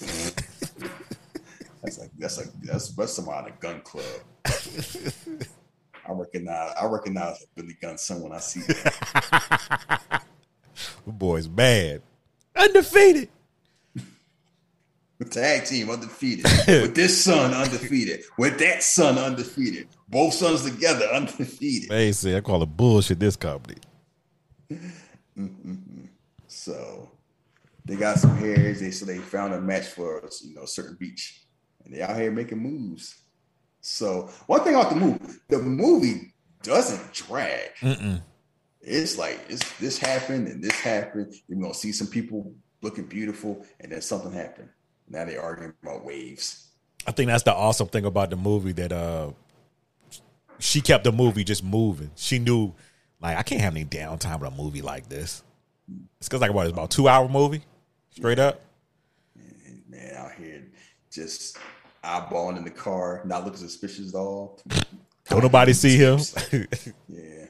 That's 1.82 1.98
like 1.98 2.10
that's 2.18 2.38
like 2.38 2.46
that's 2.62 2.88
that's 2.96 3.12
somebody 3.12 3.48
in 3.48 3.52
a 3.52 3.56
gun 3.60 3.80
club. 3.82 4.04
I 6.06 6.12
recognize 6.12 6.72
I 6.80 6.86
recognize 6.86 7.42
a 7.42 7.46
Billy 7.54 7.76
Gunn 7.80 7.98
son 7.98 8.22
when 8.22 8.32
I 8.32 8.38
see 8.38 8.60
that. 8.66 10.22
The 11.06 11.12
boy's 11.12 11.48
bad. 11.48 12.02
Undefeated. 12.56 13.28
The 15.18 15.24
tag 15.26 15.64
team 15.64 15.90
undefeated. 15.90 16.44
With 16.66 16.94
this 16.94 17.24
son 17.24 17.54
undefeated. 17.54 18.24
With 18.36 18.58
that 18.58 18.82
son 18.82 19.16
undefeated. 19.16 19.88
Both 20.08 20.34
sons 20.34 20.64
together 20.68 21.06
undefeated. 21.06 21.88
Basically, 21.88 22.36
I 22.36 22.40
call 22.40 22.62
it 22.62 22.76
bullshit. 22.76 23.20
This 23.20 23.36
company. 23.36 23.80
Mm-hmm. 25.38 26.04
So 26.48 27.10
they 27.84 27.96
got 27.96 28.18
some 28.18 28.36
hairs. 28.36 28.80
They 28.80 28.90
so 28.90 29.04
they 29.04 29.18
found 29.18 29.54
a 29.54 29.60
match 29.60 29.86
for 29.86 30.24
us, 30.24 30.42
you 30.44 30.54
know 30.54 30.62
a 30.62 30.66
certain 30.68 30.96
beach, 30.96 31.42
and 31.84 31.94
they 31.94 32.02
out 32.02 32.16
here 32.16 32.30
making 32.30 32.58
moves. 32.58 33.23
So 33.86 34.30
one 34.46 34.64
thing 34.64 34.74
about 34.74 34.88
the 34.88 34.96
movie, 34.96 35.34
the 35.48 35.58
movie 35.58 36.32
doesn't 36.62 37.12
drag. 37.12 37.70
It's 38.80 39.18
like 39.18 39.40
it's 39.50 39.78
this 39.78 39.98
happened 39.98 40.48
and 40.48 40.64
this 40.64 40.80
happened. 40.80 41.34
You're 41.48 41.60
gonna 41.60 41.74
see 41.74 41.92
some 41.92 42.06
people 42.06 42.54
looking 42.80 43.04
beautiful, 43.04 43.64
and 43.80 43.92
then 43.92 44.00
something 44.00 44.32
happened. 44.32 44.70
Now 45.06 45.26
they 45.26 45.36
arguing 45.36 45.74
about 45.82 46.02
waves. 46.02 46.70
I 47.06 47.12
think 47.12 47.28
that's 47.28 47.42
the 47.42 47.54
awesome 47.54 47.88
thing 47.88 48.06
about 48.06 48.30
the 48.30 48.36
movie 48.36 48.72
that 48.72 48.90
uh 48.90 49.32
she 50.58 50.80
kept 50.80 51.04
the 51.04 51.12
movie 51.12 51.44
just 51.44 51.62
moving. 51.62 52.10
She 52.14 52.38
knew 52.38 52.72
like 53.20 53.36
I 53.36 53.42
can't 53.42 53.60
have 53.60 53.74
any 53.74 53.84
downtime 53.84 54.40
with 54.40 54.50
a 54.50 54.56
movie 54.56 54.80
like 54.80 55.10
this. 55.10 55.42
It's 56.18 56.30
cause 56.30 56.40
like 56.40 56.54
what 56.54 56.66
it's 56.66 56.72
about 56.72 56.90
a 56.90 56.96
two 56.96 57.06
hour 57.06 57.28
movie? 57.28 57.62
Straight 58.08 58.38
up. 58.38 58.62
And 59.34 59.82
man, 59.88 60.14
out 60.16 60.32
here 60.32 60.62
just 61.10 61.58
eyeballing 62.04 62.56
in 62.56 62.64
the 62.64 62.70
car, 62.70 63.22
not 63.24 63.44
looking 63.44 63.60
suspicious 63.60 64.14
at 64.14 64.18
all. 64.18 64.60
Don't 65.28 65.42
nobody 65.42 65.72
see 65.72 65.96
him. 65.96 66.18
Yeah. 67.08 67.46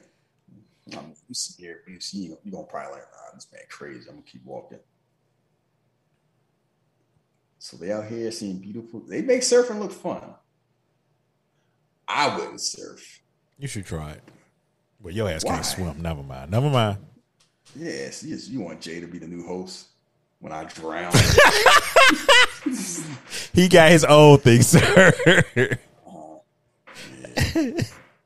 I'm 0.97 1.13
you 1.27 1.33
scared. 1.33 1.79
You 1.87 1.99
see, 1.99 2.27
you're 2.43 2.51
gonna 2.51 2.67
probably 2.67 2.93
like, 2.93 3.01
nah, 3.01 3.33
this 3.33 3.47
man 3.51 3.61
crazy. 3.69 4.07
I'm 4.07 4.15
gonna 4.15 4.25
keep 4.25 4.45
walking. 4.45 4.79
So 7.57 7.75
they 7.77 7.91
out 7.91 8.05
here 8.05 8.29
seeing 8.31 8.59
beautiful. 8.59 8.99
They 8.99 9.21
make 9.23 9.41
surfing 9.41 9.79
look 9.79 9.91
fun. 9.91 10.21
I 12.07 12.37
wouldn't 12.37 12.61
surf. 12.61 13.21
you 13.57 13.67
should 13.67 13.85
try 13.87 14.11
it. 14.11 14.21
But 15.01 15.13
your 15.13 15.27
ass 15.29 15.43
Why? 15.43 15.53
can't 15.53 15.65
swim. 15.65 16.01
Never 16.01 16.21
mind. 16.21 16.51
Never 16.51 16.69
mind. 16.69 16.97
Yes, 17.75 18.23
yes. 18.23 18.47
You 18.47 18.61
want 18.61 18.81
Jay 18.81 18.99
to 18.99 19.07
be 19.07 19.17
the 19.17 19.27
new 19.27 19.43
host 19.45 19.87
when 20.39 20.53
I 20.53 20.65
drown? 20.65 21.11
He 23.53 23.69
got 23.69 23.91
his 23.91 24.03
own 24.03 24.39
thing, 24.39 24.61
sir. 24.61 25.13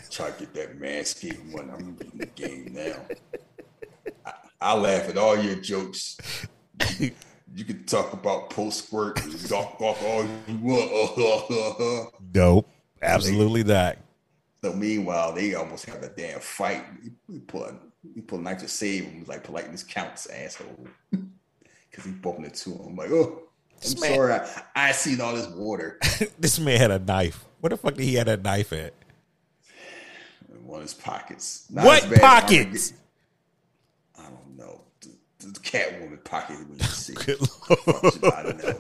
Try 0.10 0.32
to 0.32 0.40
get 0.40 0.54
that 0.56 0.80
manscaping 0.80 1.54
one. 1.54 1.70
I'm 1.70 1.98
in 2.02 2.18
the 2.18 2.26
game 2.26 2.74
now. 2.74 2.96
I, 4.26 4.34
I 4.60 4.74
laugh 4.76 5.08
at 5.08 5.18
all 5.18 5.38
your 5.38 5.56
jokes. 5.56 6.18
You 7.00 7.66
can 7.66 7.84
talk 7.86 8.14
about 8.14 8.50
post 8.50 8.86
squirt, 8.86 9.22
gawk 9.50 9.78
gawk 9.78 10.02
all 10.04 10.26
you 10.48 10.58
want. 10.62 12.12
Nope. 12.34 12.68
Absolutely 13.02 13.64
not. 13.64 13.98
So 14.64 14.74
meanwhile, 14.74 15.34
they 15.34 15.56
almost 15.56 15.86
have 15.86 16.04
a 16.04 16.10
damn 16.10 16.40
fight. 16.40 16.84
He 17.28 17.40
pull 17.40 17.64
a, 17.64 17.76
he 18.14 18.22
pull 18.22 18.40
a 18.40 18.42
knife 18.42 18.60
to 18.60 18.68
save 18.68 19.06
him. 19.06 19.24
Like 19.28 19.44
politeness 19.44 19.84
counts, 19.84 20.26
asshole. 20.28 20.88
Because 21.90 22.06
he 22.06 22.12
bumping 22.12 22.46
into 22.46 22.70
him. 22.72 22.82
I'm 22.90 22.96
like, 22.96 23.10
oh, 23.10 23.49
I'm 23.86 24.00
man- 24.02 24.14
sorry. 24.16 24.34
I, 24.34 24.48
I 24.76 24.92
seen 24.92 25.22
all 25.22 25.34
this 25.36 25.48
water 25.48 26.00
This 26.40 26.60
man 26.60 26.78
had 26.80 26.92
a 26.92 27.00
knife. 27.00 27.46
What 27.62 27.70
the 27.70 27.78
fuck 27.78 27.94
did 27.96 28.04
he 28.04 28.16
have 28.16 28.28
a 28.28 28.38
knife 28.38 28.72
at? 28.74 28.94
in 30.54 30.66
one 30.66 30.78
of 30.78 30.84
his 30.84 30.94
pockets. 30.94 31.66
Not 31.70 31.86
What 31.86 32.20
pockets? 32.20 32.94
I 34.18 34.24
don't 34.24 34.58
know. 34.58 34.82
The, 35.40 35.48
the 35.48 35.60
Catwoman 35.60 36.24
pocket 36.24 36.58
when 36.68 36.78
you 36.80 36.86
see. 36.86 37.14
Good 37.26 37.40
I 38.34 38.44
don't 38.44 38.64
know. 38.64 38.80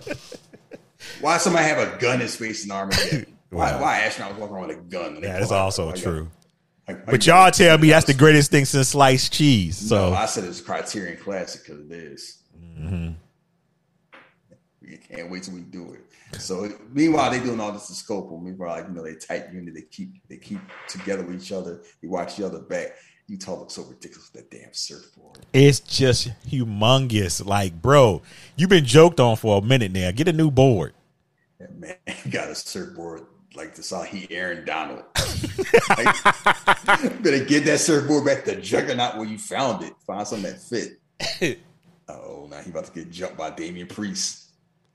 Why 1.22 1.38
somebody 1.38 1.66
have 1.66 1.78
a 1.78 1.98
gun 1.98 2.22
in 2.22 2.28
space 2.28 2.64
and 2.64 2.72
Armageddon? 2.72 3.26
Why, 3.52 3.72
Wow. 3.72 3.82
why 3.82 4.00
astronaut 4.02 4.34
was 4.34 4.42
walking 4.42 4.56
around 4.58 4.68
with 4.68 4.78
a 4.78 4.82
gun? 4.82 5.14
when 5.14 5.22
they 5.22 5.28
That 5.28 5.42
is 5.42 5.48
pull 5.48 5.58
out- 5.58 5.62
also 5.64 5.90
I 5.90 5.94
true. 5.94 6.30
But 7.08 7.26
y'all 7.26 7.50
tell 7.52 7.78
me 7.80 7.90
that's 7.90 8.06
the 8.06 8.14
greatest 8.14 8.52
thing 8.52 8.66
since 8.66 8.90
sliced 8.90 9.34
cheese. 9.34 9.76
So 9.78 10.10
No, 10.12 10.16
I 10.16 10.26
said 10.28 10.44
it's 10.44 10.60
a 10.60 10.64
Criterion 10.64 11.18
Classic 11.18 11.62
because 11.66 11.84
it 11.84 11.92
is. 11.92 12.38
Mm-hmm. 12.60 13.12
We 14.82 14.98
can't 14.98 15.30
wait 15.30 15.44
till 15.44 15.56
we 15.56 15.62
do 15.62 15.94
it. 15.94 16.42
So 16.42 16.70
meanwhile, 16.92 17.32
they 17.32 17.40
doing 17.40 17.60
all 17.60 17.72
this 17.72 17.88
to 17.88 17.94
scope. 17.94 18.32
Meanwhile, 18.42 18.78
like, 18.78 18.88
you 18.88 18.94
know, 18.94 19.04
they 19.04 19.16
tight 19.16 19.52
unit. 19.52 19.74
They 19.74 19.82
keep 19.82 20.14
they 20.28 20.38
keep 20.38 20.62
together 20.88 21.24
with 21.24 21.42
each 21.42 21.52
other. 21.52 21.82
They 22.02 22.08
watch 22.08 22.40
each 22.40 22.46
other 22.46 22.60
back. 22.60 22.96
Utah 23.28 23.60
looks 23.60 23.76
so 23.76 23.84
ridiculous 23.84 24.32
with 24.34 24.50
that 24.50 24.58
damn 24.58 24.74
surfboard. 24.74 25.38
it's 25.54 25.80
just 25.80 26.32
humongous. 26.48 27.46
Like, 27.46 27.80
bro, 27.80 28.24
you've 28.56 28.72
been 28.72 28.86
joked 28.86 29.20
on 29.20 29.36
for 29.36 29.60
a 29.60 29.62
minute 29.62 29.92
now. 29.92 30.10
Get 30.12 30.28
a 30.28 30.34
new 30.34 30.50
board. 30.50 30.94
That 31.60 31.78
man 31.78 31.96
got 32.30 32.50
a 32.50 32.56
surfboard 32.56 33.28
like 33.56 33.76
the 33.76 34.06
he 34.06 34.28
Aaron 34.34 34.66
Donald. 34.66 35.04
like, 35.90 36.24
better 37.22 37.44
get 37.44 37.66
that 37.66 37.80
surfboard 37.80 38.26
back 38.26 38.46
to 38.46 38.60
Juggernaut 38.60 39.18
where 39.18 39.28
you 39.28 39.38
found 39.38 39.84
it. 39.84 39.94
Find 40.06 40.28
something 40.28 40.52
that 40.52 40.62
fit. 40.62 41.60
oh, 42.10 42.48
now 42.50 42.58
he 42.62 42.70
about 42.70 42.86
to 42.86 42.92
get 42.92 43.12
jumped 43.12 43.38
by 43.38 43.50
Damian 43.50 43.88
Priest. 43.88 44.49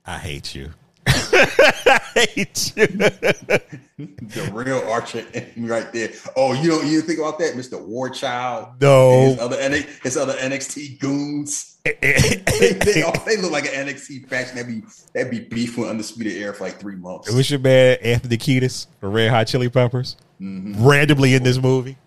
I 0.07 0.17
hate 0.17 0.53
you. 0.55 0.71
I 1.07 2.01
hate 2.15 2.73
you. 2.75 2.87
The 2.87 4.49
real 4.53 4.79
Archer 4.89 5.25
right 5.57 5.91
there. 5.93 6.11
Oh, 6.35 6.53
you 6.53 6.69
don't 6.69 6.87
you 6.87 7.01
think 7.01 7.19
about 7.19 7.39
that, 7.39 7.53
Mr. 7.55 7.79
War 7.83 8.09
Child? 8.09 8.81
No. 8.81 9.21
His 9.29 9.39
other, 9.39 9.81
his 10.03 10.17
other 10.17 10.33
NXT 10.33 10.99
goons. 10.99 11.77
they, 11.85 12.79
they, 12.83 13.03
all- 13.03 13.13
they 13.25 13.37
look 13.37 13.51
like 13.51 13.65
an 13.65 13.87
NXT 13.87 14.27
faction. 14.27 14.55
That'd 14.57 14.71
be 14.81 14.87
that'd 15.13 15.31
be 15.31 15.39
beef 15.41 15.77
with 15.77 15.89
Undisputed 15.89 16.33
Era 16.33 16.53
for 16.53 16.63
like 16.65 16.79
three 16.79 16.95
months. 16.95 17.29
It 17.31 17.35
was 17.35 17.49
your 17.49 17.59
man 17.59 17.97
Anthony 18.01 18.37
Kiedis 18.37 18.87
for 18.99 19.09
Red 19.09 19.29
Hot 19.29 19.47
Chili 19.47 19.69
Peppers? 19.69 20.17
Mm-hmm. 20.41 20.85
Randomly 20.85 21.35
in 21.35 21.43
this 21.43 21.57
movie. 21.59 21.97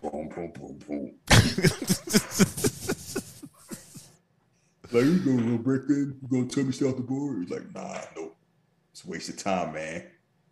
boom, 0.00 0.28
boom, 0.28 0.52
boom, 0.58 0.78
boom. 0.86 1.14
like 4.92 5.04
you 5.04 5.18
gonna 5.18 5.58
break 5.58 5.82
in? 5.88 6.16
You 6.22 6.28
gonna 6.30 6.46
tell 6.48 6.64
me 6.64 6.72
stay 6.72 6.86
off 6.86 6.96
the 6.96 7.02
board? 7.02 7.38
He's 7.40 7.50
like, 7.50 7.74
nah, 7.74 7.98
nope. 8.16 8.36
It's 8.92 9.04
a 9.04 9.08
waste 9.08 9.28
of 9.30 9.38
time, 9.38 9.72
man. 9.74 10.04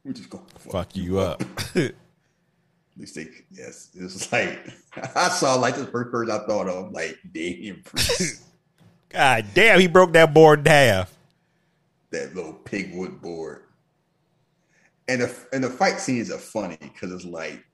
We 0.05 0.13
just 0.13 0.31
gonna 0.31 0.45
Fuck 0.59 0.97
you 0.97 1.19
up. 1.19 1.43
At 1.77 1.95
least 2.97 3.15
they, 3.15 3.29
yes, 3.51 3.91
it's 3.95 4.31
like 4.33 4.59
I 5.17 5.29
saw 5.29 5.55
like 5.55 5.77
the 5.77 5.87
first 5.87 6.11
person 6.11 6.31
I 6.35 6.45
thought 6.47 6.69
of, 6.69 6.93
like 6.93 7.19
Damian 7.33 7.83
Priest, 7.85 8.43
God 9.09 9.47
damn, 9.55 9.81
he 9.81 9.87
broke 9.87 10.13
that 10.13 10.35
board 10.35 10.61
in 10.61 10.67
half. 10.67 11.17
that 12.11 12.35
little 12.35 12.55
pigwood 12.65 13.21
board. 13.21 13.63
And 15.09 15.23
the 15.23 15.37
and 15.53 15.63
the 15.65 15.71
fight 15.71 15.99
scenes 16.01 16.31
are 16.31 16.39
funny 16.39 16.79
because 16.81 17.13
it's 17.13 17.25
like 17.25 17.65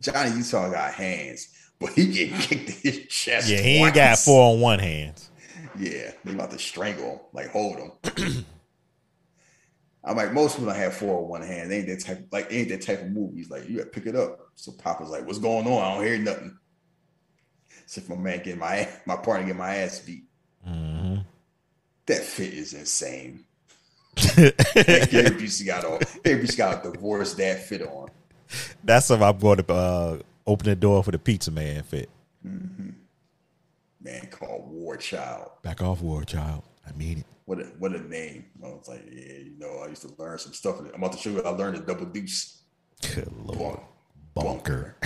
Johnny 0.00 0.30
Utah 0.36 0.70
got 0.70 0.92
hands, 0.94 1.48
but 1.80 1.90
he 1.92 2.06
get 2.12 2.32
kicked 2.40 2.68
in 2.84 2.92
his 2.92 3.06
chest. 3.08 3.48
Yeah, 3.48 3.58
he 3.60 3.76
ain't 3.76 3.94
got 3.94 4.18
four 4.18 4.52
on 4.52 4.60
one 4.60 4.78
hands. 4.78 5.30
Yeah, 5.78 6.12
they 6.24 6.32
about 6.32 6.50
to 6.50 6.58
strangle 6.58 7.10
him, 7.10 7.20
like 7.32 7.48
hold 7.50 7.78
him. 7.78 8.44
I'm 10.04 10.16
like, 10.16 10.32
most 10.32 10.56
people 10.56 10.72
don't 10.72 10.80
have 10.80 10.94
four 10.94 11.22
on 11.22 11.28
one 11.28 11.42
hand. 11.42 11.70
They 11.70 11.78
ain't 11.78 11.86
that 11.86 12.00
type, 12.00 12.26
like 12.32 12.48
ain't 12.50 12.68
that 12.70 12.82
type 12.82 13.02
of 13.02 13.10
movies. 13.10 13.50
Like 13.50 13.68
you 13.68 13.78
got 13.78 13.84
to 13.84 13.90
pick 13.90 14.06
it 14.06 14.16
up. 14.16 14.40
So 14.56 14.72
Pappas 14.72 15.08
like, 15.08 15.26
"What's 15.26 15.38
going 15.38 15.66
on? 15.66 15.82
I 15.82 15.94
don't 15.94 16.04
hear 16.04 16.18
nothing." 16.18 16.58
Except 17.84 18.08
my 18.08 18.16
man 18.16 18.38
getting 18.38 18.58
my 18.58 18.88
my 19.06 19.16
partner 19.16 19.46
getting 19.46 19.58
my 19.58 19.76
ass 19.76 20.00
beat. 20.00 20.24
Mm-hmm. 20.68 21.18
That 22.06 22.22
fit 22.22 22.52
is 22.52 22.74
insane. 22.74 23.44
Gary 24.16 24.52
Busey 24.54 25.66
got 25.66 25.84
on. 25.84 26.00
Gary 26.24 26.44
Busey 26.44 26.56
got 26.56 26.84
a 26.84 26.90
divorced 26.90 27.38
dad 27.38 27.60
fit 27.60 27.82
on. 27.82 28.08
That's 28.84 29.10
if 29.10 29.22
I'm 29.22 29.38
going 29.38 29.58
to 29.58 29.72
uh, 29.72 30.18
open 30.46 30.66
the 30.66 30.76
door 30.76 31.02
for 31.02 31.12
the 31.12 31.18
pizza 31.18 31.50
man 31.50 31.82
fit. 31.84 32.10
Man 34.02 34.26
called 34.30 34.68
War 34.70 34.96
Child. 34.96 35.50
Back 35.62 35.80
off, 35.82 36.00
war 36.02 36.24
child. 36.24 36.62
I 36.86 36.92
mean 36.92 37.18
it. 37.18 37.26
What 37.44 37.60
a 37.60 37.64
what 37.78 37.92
a 37.94 38.00
name. 38.08 38.46
I 38.64 38.68
was 38.68 38.88
like, 38.88 39.04
yeah, 39.10 39.34
you 39.34 39.54
know, 39.58 39.78
I 39.84 39.88
used 39.88 40.02
to 40.02 40.12
learn 40.18 40.38
some 40.38 40.52
stuff. 40.52 40.80
I'm 40.80 40.88
about 40.94 41.12
to 41.12 41.18
show 41.18 41.30
you. 41.30 41.42
I 41.42 41.50
learned 41.50 41.76
a 41.76 41.80
double 41.80 42.06
deuce. 42.06 42.62
Good 43.00 43.32
lord. 43.32 43.80
Bunk- 44.34 44.64
Bunker. 44.64 44.96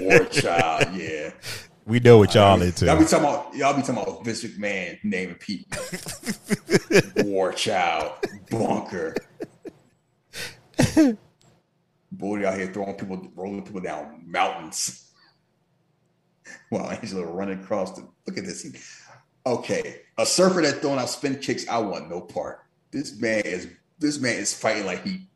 War 0.00 0.24
Child. 0.30 0.94
Yeah. 0.94 1.32
We 1.86 2.00
know 2.00 2.18
what 2.18 2.34
y'all 2.34 2.60
into. 2.60 2.86
Y'all 2.86 2.98
be 2.98 3.04
talking 3.04 3.26
about 3.26 3.54
y'all 3.54 3.74
be 3.74 3.82
talking 3.82 4.02
about 4.02 4.24
Vince 4.24 4.44
McMahon 4.44 4.98
naming 5.04 5.36
people. 5.36 5.78
War 7.24 7.52
Child, 7.52 8.12
Bunker. 8.50 9.14
Boy 12.12 12.46
out 12.46 12.56
here 12.56 12.72
throwing 12.72 12.94
people, 12.94 13.28
rolling 13.34 13.62
people 13.62 13.80
down 13.80 14.22
mountains. 14.26 15.03
While 16.70 16.90
Angela 16.90 17.24
running 17.26 17.60
across 17.60 17.92
the 17.96 18.06
look 18.26 18.38
at 18.38 18.44
this. 18.44 18.62
He- 18.62 18.78
okay, 19.46 20.02
a 20.18 20.26
surfer 20.26 20.62
that 20.62 20.80
throwing 20.80 20.98
out 20.98 21.10
spin 21.10 21.38
kicks, 21.38 21.68
I 21.68 21.78
want 21.78 22.08
no 22.08 22.20
part. 22.20 22.60
This 22.90 23.18
man 23.20 23.42
is 23.44 23.68
this 23.98 24.18
man 24.20 24.36
is 24.36 24.52
fighting 24.54 24.86
like 24.86 25.04
he 25.04 25.26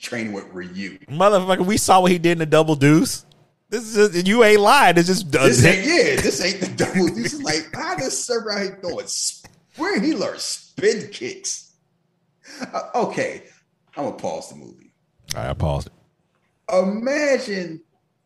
trained 0.00 0.34
with 0.34 0.44
Ryu. 0.52 0.98
Motherfucker, 1.08 1.64
we 1.64 1.76
saw 1.76 2.00
what 2.00 2.10
he 2.10 2.18
did 2.18 2.32
in 2.32 2.38
the 2.38 2.46
double 2.46 2.74
deuce. 2.74 3.24
This 3.68 3.96
is 3.96 4.12
just, 4.12 4.26
you 4.26 4.42
ain't 4.42 4.60
lying. 4.60 4.98
It's 4.98 5.06
just 5.06 5.30
This 5.30 5.64
ain't 5.64 5.86
yeah. 5.86 6.20
This 6.20 6.44
ain't 6.44 6.60
the 6.60 6.66
double. 6.84 7.14
This 7.14 7.34
is 7.34 7.42
like 7.42 7.68
how 7.72 7.94
this 7.94 8.24
server 8.24 8.52
out 8.52 8.62
here 8.62 8.78
throwing. 8.82 9.06
Where 9.76 10.00
he 10.00 10.14
learned 10.14 10.40
spin 10.40 11.08
kicks. 11.12 11.74
Uh, 12.60 12.90
okay, 12.94 13.44
I'm 13.96 14.04
gonna 14.04 14.16
pause 14.16 14.50
the 14.50 14.56
movie. 14.56 14.92
All 15.36 15.42
right, 15.42 15.50
I 15.50 15.54
paused 15.54 15.86
it. 15.88 15.92
Imagine 16.74 17.80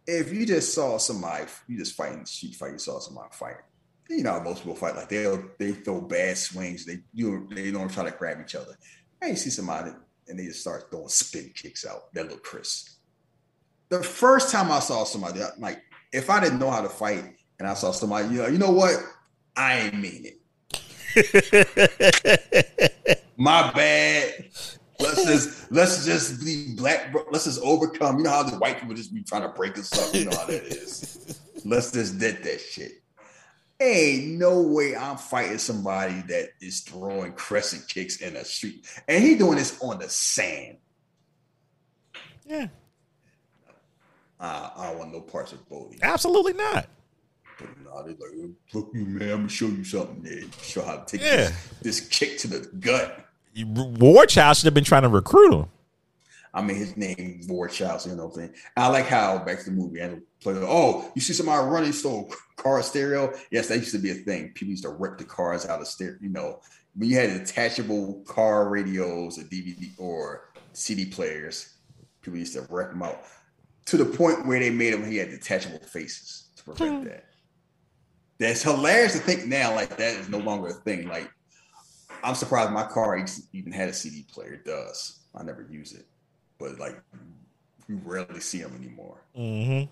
if 0.06 0.32
you 0.32 0.46
just 0.46 0.74
saw 0.74 0.98
somebody, 0.98 1.44
you 1.68 1.78
just 1.78 1.94
fighting 1.94 2.26
street 2.26 2.54
fight. 2.54 2.72
You 2.72 2.78
saw 2.78 2.98
somebody 2.98 3.28
fighting. 3.32 3.62
You 4.10 4.22
know, 4.22 4.32
how 4.32 4.40
most 4.40 4.58
people 4.58 4.74
fight 4.74 4.96
like 4.96 5.08
they 5.08 5.38
they 5.58 5.72
throw 5.72 6.00
bad 6.00 6.36
swings. 6.36 6.84
They 6.84 6.98
you 7.12 7.48
they 7.50 7.70
don't 7.70 7.90
try 7.90 8.04
to 8.04 8.16
grab 8.16 8.38
each 8.42 8.54
other. 8.54 8.76
And 9.20 9.30
you 9.30 9.36
see 9.36 9.50
somebody 9.50 9.92
and 10.28 10.38
they 10.38 10.44
just 10.44 10.60
start 10.60 10.90
throwing 10.90 11.08
spin 11.08 11.50
kicks 11.54 11.86
out. 11.86 12.12
That 12.12 12.28
look 12.28 12.42
crisp. 12.42 12.90
The 13.88 14.02
first 14.02 14.50
time 14.52 14.70
I 14.70 14.80
saw 14.80 15.04
somebody, 15.04 15.42
I'm 15.42 15.58
like 15.58 15.82
if 16.12 16.28
I 16.28 16.40
didn't 16.40 16.58
know 16.58 16.70
how 16.70 16.82
to 16.82 16.88
fight 16.88 17.24
and 17.58 17.66
I 17.66 17.74
saw 17.74 17.92
somebody, 17.92 18.28
you 18.28 18.42
know, 18.42 18.48
you 18.48 18.58
know 18.58 18.70
what? 18.70 18.96
I 19.56 19.78
ain't 19.80 19.94
mean 19.94 20.26
it. 20.26 20.40
My 23.36 23.72
bad. 23.72 24.50
Let's 25.00 25.24
just 25.24 25.72
let's 25.72 26.04
just 26.06 26.44
be 26.44 26.74
black. 26.76 27.10
bro- 27.12 27.26
Let's 27.30 27.44
just 27.44 27.60
overcome. 27.62 28.18
You 28.18 28.24
know 28.24 28.30
how 28.30 28.42
the 28.44 28.56
white 28.58 28.78
people 28.80 28.94
just 28.94 29.12
be 29.14 29.22
trying 29.22 29.42
to 29.42 29.48
break 29.48 29.76
us 29.78 29.92
up. 29.98 30.14
You 30.14 30.26
know 30.26 30.36
how 30.36 30.46
that 30.46 30.62
is. 30.64 31.40
Let's 31.64 31.90
just 31.92 32.18
did 32.18 32.42
that 32.44 32.60
shit. 32.60 32.92
Ain't 33.80 34.38
no 34.38 34.62
way 34.62 34.94
I'm 34.96 35.16
fighting 35.16 35.58
somebody 35.58 36.22
that 36.28 36.50
is 36.60 36.80
throwing 36.82 37.32
crescent 37.32 37.88
kicks 37.88 38.18
in 38.20 38.34
the 38.34 38.44
street, 38.44 38.86
and 39.08 39.22
he 39.22 39.34
doing 39.34 39.56
this 39.58 39.80
on 39.82 39.98
the 39.98 40.08
sand. 40.08 40.76
Yeah, 42.46 42.68
Uh, 44.38 44.70
I 44.76 44.86
don't 44.90 44.98
want 44.98 45.12
no 45.12 45.20
parts 45.22 45.52
of 45.52 45.66
Bodhi. 45.68 45.98
absolutely 46.02 46.52
not. 46.52 46.88
But 47.58 47.68
no, 47.84 48.02
they 48.02 48.10
like, 48.10 48.50
look, 48.72 48.90
you 48.94 49.06
man, 49.06 49.30
I'm 49.30 49.36
gonna 49.38 49.48
show 49.48 49.66
you 49.66 49.82
something. 49.84 50.22
There, 50.22 50.42
show 50.62 50.84
how 50.84 50.98
to 50.98 51.04
take 51.06 51.20
Yeah. 51.26 51.36
this, 51.36 51.52
this 51.82 52.00
kick 52.08 52.38
to 52.38 52.48
the 52.48 52.60
gut. 52.78 53.23
You- 53.54 53.66
War 53.66 54.26
Child 54.26 54.56
should 54.56 54.64
have 54.66 54.74
been 54.74 54.84
trying 54.84 55.02
to 55.02 55.08
recruit 55.08 55.54
him. 55.54 55.68
I 56.52 56.62
mean, 56.62 56.76
his 56.76 56.96
name 56.96 57.40
War 57.48 57.66
Child, 57.68 58.02
so 58.02 58.10
you 58.10 58.16
know 58.16 58.26
what 58.26 58.34
I'm 58.34 58.40
saying. 58.40 58.54
I 58.76 58.88
like 58.88 59.06
how 59.06 59.38
back 59.38 59.58
to 59.58 59.64
the 59.64 59.70
movie 59.72 60.00
and 60.00 60.22
play. 60.40 60.54
Oh, 60.56 61.10
you 61.14 61.20
see 61.20 61.32
somebody 61.32 61.66
running 61.66 61.92
stole 61.92 62.32
car 62.56 62.82
stereo? 62.82 63.32
Yes, 63.50 63.68
that 63.68 63.78
used 63.78 63.92
to 63.92 63.98
be 63.98 64.12
a 64.12 64.14
thing. 64.14 64.50
People 64.54 64.70
used 64.70 64.84
to 64.84 64.90
rip 64.90 65.18
the 65.18 65.24
cars 65.24 65.66
out 65.66 65.80
of 65.80 65.88
stereo. 65.88 66.16
You 66.20 66.28
know, 66.28 66.60
when 66.94 67.10
you 67.10 67.16
had 67.16 67.30
detachable 67.30 68.22
car 68.26 68.68
radios 68.68 69.38
or 69.38 69.42
DVD 69.42 69.90
or 69.98 70.50
CD 70.72 71.06
players, 71.06 71.74
people 72.22 72.38
used 72.38 72.54
to 72.54 72.66
rip 72.70 72.90
them 72.90 73.02
out 73.02 73.24
to 73.86 73.96
the 73.96 74.04
point 74.04 74.46
where 74.46 74.60
they 74.60 74.70
made 74.70 74.94
them. 74.94 75.04
He 75.04 75.16
had 75.16 75.30
detachable 75.30 75.80
faces 75.80 76.50
to 76.56 76.64
prevent 76.64 76.98
hmm. 76.98 77.08
that. 77.08 77.24
That's 78.38 78.62
hilarious 78.62 79.14
to 79.14 79.18
think 79.18 79.46
now. 79.46 79.74
Like 79.74 79.96
that 79.96 80.16
is 80.18 80.28
no 80.28 80.38
longer 80.38 80.68
a 80.68 80.72
thing. 80.72 81.08
Like 81.08 81.30
I'm 82.24 82.34
surprised 82.34 82.72
my 82.72 82.84
car 82.84 83.22
even 83.52 83.72
had 83.72 83.88
a 83.88 83.92
CD 83.92 84.24
player. 84.32 84.54
It 84.54 84.64
does. 84.64 85.20
I 85.34 85.42
never 85.42 85.66
use 85.70 85.92
it, 85.92 86.06
but 86.58 86.78
like 86.78 87.00
you 87.88 88.00
rarely 88.04 88.40
see 88.40 88.62
them 88.62 88.74
anymore. 88.76 89.22
Mm-hmm. 89.36 89.90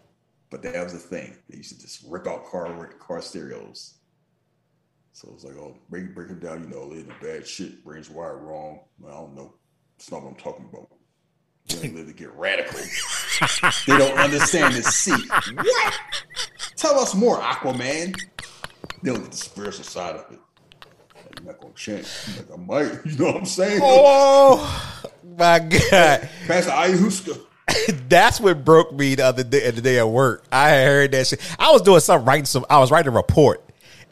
But 0.51 0.63
that 0.63 0.83
was 0.83 0.93
the 0.95 0.99
thing. 0.99 1.37
They 1.49 1.59
used 1.59 1.75
to 1.75 1.81
just 1.81 2.05
rip 2.09 2.27
out 2.27 2.47
car 2.47 2.87
car 2.99 3.21
stereos. 3.21 3.95
So 5.13 5.31
it's 5.35 5.45
like, 5.45 5.57
oh, 5.57 5.77
break 5.91 6.15
break 6.15 6.31
it 6.31 6.41
down. 6.41 6.63
You 6.63 6.69
know, 6.69 6.85
live 6.85 7.07
the 7.07 7.27
bad 7.27 7.47
shit, 7.47 7.85
brains 7.85 8.09
wired 8.09 8.43
wrong. 8.43 8.81
I 9.07 9.11
don't 9.11 9.35
know. 9.35 9.55
It's 9.97 10.11
not 10.11 10.23
what 10.23 10.31
I'm 10.31 10.37
talking 10.37 10.69
about. 10.73 10.89
Ain't 11.83 11.95
live 11.95 12.07
to 12.07 12.13
get 12.13 12.35
radical. 12.35 12.79
they 13.87 13.99
don't 13.99 14.19
understand 14.19 14.75
the 14.75 14.83
C. 14.83 15.13
What? 15.55 15.95
Tell 16.77 16.99
us 16.99 17.15
more, 17.15 17.39
Aquaman. 17.39 18.17
They 19.03 19.13
don't 19.13 19.23
get 19.23 19.31
the 19.31 19.37
spiritual 19.37 19.85
side 19.85 20.17
of 20.17 20.33
it. 20.33 20.41
Like, 21.33 21.45
You're 21.45 21.53
not 21.53 21.61
gonna 21.61 21.75
change. 21.75 22.07
Like, 22.37 22.53
I 22.53 22.57
might. 22.63 23.01
You 23.07 23.19
know 23.19 23.25
what 23.27 23.37
I'm 23.37 23.47
saying? 23.47 23.81
Oh 23.83 25.03
my 25.39 25.59
god! 25.59 26.29
Pastor 26.47 26.71
Ayahuasca. 26.71 27.41
That's 28.09 28.41
what 28.41 28.65
broke 28.65 28.93
me 28.93 29.15
the 29.15 29.25
other 29.25 29.45
day, 29.45 29.71
the 29.71 29.81
day 29.81 29.99
at 29.99 30.09
work. 30.09 30.45
I 30.51 30.71
heard 30.71 31.13
that 31.13 31.27
shit. 31.27 31.41
I 31.59 31.71
was 31.73 31.83
doing 31.83 32.01
something, 32.01 32.27
writing 32.27 32.45
some. 32.45 32.67
I 32.69 32.79
was 32.79 32.91
writing 32.91 33.13
a 33.13 33.17
report, 33.17 33.65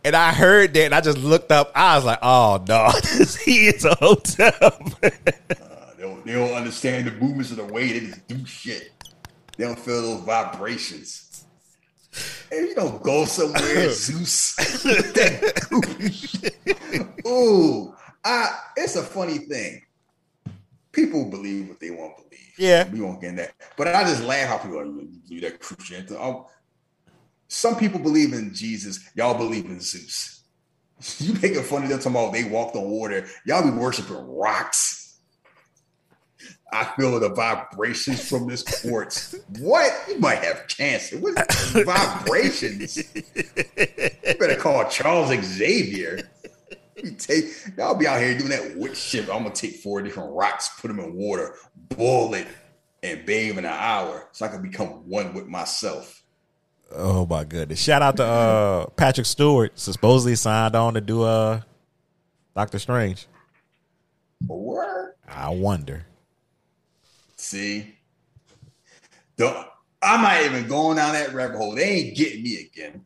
and 0.04 0.14
I 0.14 0.32
heard 0.32 0.72
that, 0.74 0.84
and 0.84 0.94
I 0.94 1.00
just 1.00 1.18
looked 1.18 1.52
up. 1.52 1.72
I 1.74 1.96
was 1.96 2.04
like, 2.04 2.18
"Oh 2.22 2.64
no, 2.66 2.90
he 3.44 3.68
is 3.68 3.84
a 3.84 3.94
hotel." 3.96 4.52
Uh, 4.62 4.72
they, 5.02 5.10
don't, 5.98 6.24
they 6.24 6.32
don't 6.32 6.52
understand 6.52 7.06
the 7.06 7.12
movements 7.12 7.50
of 7.50 7.58
the 7.58 7.64
way. 7.64 7.98
They 7.98 8.06
just 8.06 8.28
do 8.28 8.46
shit. 8.46 8.92
They 9.56 9.64
don't 9.64 9.78
feel 9.78 10.00
those 10.02 10.20
vibrations. 10.22 11.26
And 12.52 12.68
you 12.68 12.74
don't 12.74 13.02
go 13.02 13.24
somewhere, 13.24 13.90
Zeus. 13.90 14.56
that 14.56 15.66
goofy 15.70 16.10
shit. 16.12 16.56
Ooh, 17.26 17.94
I, 18.24 18.58
it's 18.76 18.96
a 18.96 19.02
funny 19.02 19.38
thing. 19.38 19.82
People 20.92 21.30
believe 21.30 21.68
what 21.68 21.78
they 21.78 21.90
want 21.90 22.16
to 22.16 22.24
believe. 22.24 22.40
Yeah. 22.58 22.88
we 22.90 23.00
won't 23.00 23.20
get 23.20 23.30
in 23.30 23.36
that. 23.36 23.52
But 23.76 23.88
I 23.88 24.02
just 24.02 24.24
laugh 24.24 24.48
how 24.48 24.58
people 24.58 24.80
are 24.80 24.84
believe 24.84 25.42
that 25.42 25.60
Christianity. 25.60 26.16
Oh, 26.16 26.48
some 27.48 27.76
people 27.76 28.00
believe 28.00 28.32
in 28.32 28.52
Jesus. 28.52 29.08
Y'all 29.14 29.36
believe 29.38 29.66
in 29.66 29.80
Zeus. 29.80 30.36
You 31.18 31.32
making 31.34 31.62
fun 31.62 31.84
of 31.84 31.88
them 31.88 31.98
talking 31.98 32.12
about 32.12 32.32
they 32.34 32.44
walked 32.44 32.76
on 32.76 32.90
water. 32.90 33.26
Y'all 33.46 33.62
be 33.62 33.70
worshiping 33.70 34.16
rocks. 34.16 34.99
I 36.72 36.84
feel 36.96 37.18
the 37.18 37.30
vibrations 37.30 38.28
from 38.28 38.46
this 38.46 38.62
quartz. 38.62 39.34
What? 39.58 39.92
You 40.08 40.18
might 40.18 40.38
have 40.38 40.66
cancer. 40.68 41.18
What 41.18 41.52
vibrations? 41.72 42.96
You 43.14 44.34
better 44.38 44.56
call 44.56 44.88
Charles 44.88 45.30
Xavier. 45.42 46.20
You 47.02 47.12
take 47.12 47.46
y'all 47.76 47.94
be 47.94 48.06
out 48.06 48.20
here 48.20 48.36
doing 48.36 48.50
that 48.50 48.76
witch 48.76 48.96
shit. 48.96 49.22
I'm 49.30 49.42
gonna 49.42 49.50
take 49.54 49.76
four 49.76 50.02
different 50.02 50.32
rocks, 50.32 50.70
put 50.80 50.88
them 50.88 51.00
in 51.00 51.14
water, 51.14 51.54
boil 51.88 52.34
it, 52.34 52.46
and 53.02 53.24
bathe 53.24 53.58
in 53.58 53.64
an 53.64 53.72
hour 53.72 54.28
so 54.32 54.44
I 54.46 54.48
can 54.48 54.62
become 54.62 55.08
one 55.08 55.32
with 55.32 55.46
myself. 55.46 56.22
oh 56.94 57.24
my 57.26 57.44
goodness! 57.44 57.80
Shout 57.82 58.02
out 58.02 58.16
to 58.18 58.24
uh, 58.24 58.86
Patrick 58.90 59.26
Stewart, 59.26 59.78
supposedly 59.78 60.36
signed 60.36 60.76
on 60.76 60.94
to 60.94 61.00
do 61.00 61.22
uh, 61.22 61.62
Doctor 62.54 62.78
Strange. 62.78 63.26
Word. 64.46 65.14
I 65.26 65.50
wonder. 65.50 66.06
See, 67.40 67.94
don't. 69.38 69.66
I'm 70.02 70.20
not 70.20 70.44
even 70.44 70.68
going 70.68 70.98
down 70.98 71.14
that 71.14 71.32
rabbit 71.32 71.56
hole. 71.56 71.74
They 71.74 71.84
ain't 71.84 72.16
getting 72.16 72.42
me 72.42 72.70
again. 72.70 73.04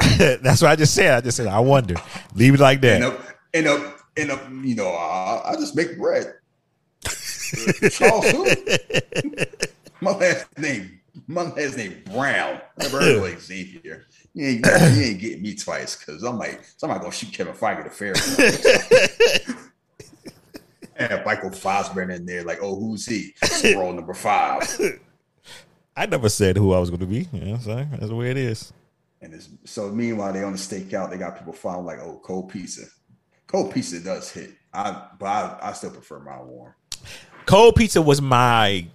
That's 0.42 0.60
what 0.60 0.72
I 0.72 0.76
just 0.76 0.92
said. 0.92 1.14
I 1.14 1.20
just 1.20 1.36
said 1.36 1.46
I 1.46 1.60
wonder. 1.60 1.94
Leave 2.34 2.54
it 2.54 2.60
like 2.60 2.80
that. 2.80 2.96
And 2.96 3.04
up, 3.04 3.20
and 3.54 3.66
up, 3.68 4.00
end 4.16 4.30
up. 4.32 4.40
You 4.50 4.74
know, 4.74 4.88
I, 4.88 5.52
I 5.52 5.54
just 5.54 5.76
make 5.76 5.96
bread. 5.98 6.34
Charles? 7.92 8.26
My 10.00 10.10
last 10.10 10.58
name, 10.58 11.00
my 11.28 11.42
last 11.44 11.76
name 11.76 12.02
Brown. 12.12 12.60
Never 12.78 13.00
heard 13.00 13.34
of 13.34 13.40
Xavier. 13.40 14.06
You 14.34 14.46
ain't, 14.46 14.66
you 14.66 15.02
ain't 15.02 15.20
getting 15.20 15.42
me 15.42 15.54
twice 15.54 15.96
because 15.96 16.22
I'm 16.24 16.38
like 16.38 16.60
somebody 16.76 17.00
gonna 17.00 17.12
shoot 17.12 17.32
Kevin 17.32 17.54
Feige 17.54 17.84
the 17.84 17.90
fair. 17.90 19.62
And 20.98 21.24
Michael 21.24 21.50
Fassbender 21.50 22.14
in 22.14 22.26
there, 22.26 22.44
like, 22.44 22.58
oh, 22.62 22.78
who's 22.78 23.06
he? 23.06 23.34
Role 23.74 23.92
number 23.92 24.14
five. 24.14 24.62
I 25.96 26.06
never 26.06 26.28
said 26.28 26.56
who 26.56 26.72
I 26.72 26.78
was 26.78 26.90
going 26.90 27.00
to 27.00 27.06
be. 27.06 27.28
You 27.32 27.44
know 27.44 27.56
what? 27.56 27.90
That's 27.92 28.08
the 28.08 28.14
way 28.14 28.30
it 28.30 28.36
is. 28.36 28.72
And 29.22 29.32
it's, 29.32 29.48
so 29.64 29.88
meanwhile, 29.88 30.32
they 30.32 30.42
on 30.42 30.52
the 30.52 30.58
stakeout, 30.58 31.10
they 31.10 31.16
got 31.16 31.38
people 31.38 31.52
following 31.52 31.86
like, 31.86 31.98
oh, 32.00 32.20
cold 32.22 32.50
pizza. 32.50 32.82
Cold 33.46 33.72
pizza 33.72 34.00
does 34.00 34.30
hit. 34.30 34.50
I 34.74 35.06
but 35.18 35.26
I, 35.26 35.58
I 35.62 35.72
still 35.72 35.90
prefer 35.90 36.20
my 36.20 36.40
warm. 36.42 36.74
Cold 37.46 37.76
pizza 37.76 38.02
was 38.02 38.20
my 38.20 38.86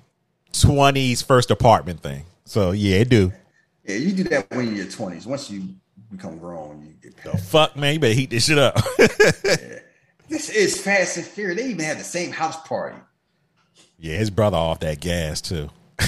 20s 0.53 1.23
first 1.23 1.49
apartment 1.49 2.01
thing. 2.01 2.25
So 2.45 2.71
yeah, 2.71 2.97
it 2.97 3.09
do. 3.09 3.31
Yeah, 3.85 3.95
you 3.95 4.11
do 4.11 4.23
that 4.25 4.49
when 4.51 4.65
you're 4.65 4.73
in 4.73 4.75
your 4.77 4.87
twenties. 4.87 5.25
Once 5.25 5.49
you 5.49 5.69
become 6.11 6.37
grown, 6.37 6.85
you 6.85 6.93
get 7.01 7.17
The 7.23 7.37
fuck, 7.37 7.75
man, 7.75 7.93
you 7.93 7.99
better 7.99 8.13
heat 8.13 8.29
this 8.29 8.45
shit 8.45 8.59
up. 8.59 8.77
This 10.31 10.49
is 10.49 10.79
Fast 10.79 11.17
and 11.17 11.25
Furious. 11.25 11.59
They 11.59 11.67
even 11.67 11.83
had 11.83 11.99
the 11.99 12.05
same 12.05 12.31
house 12.31 12.55
party. 12.65 12.95
yeah, 13.99 14.15
his 14.15 14.29
brother 14.29 14.55
off 14.55 14.79
that 14.79 15.01
gas 15.01 15.41
too. 15.41 15.69
I 15.99 16.05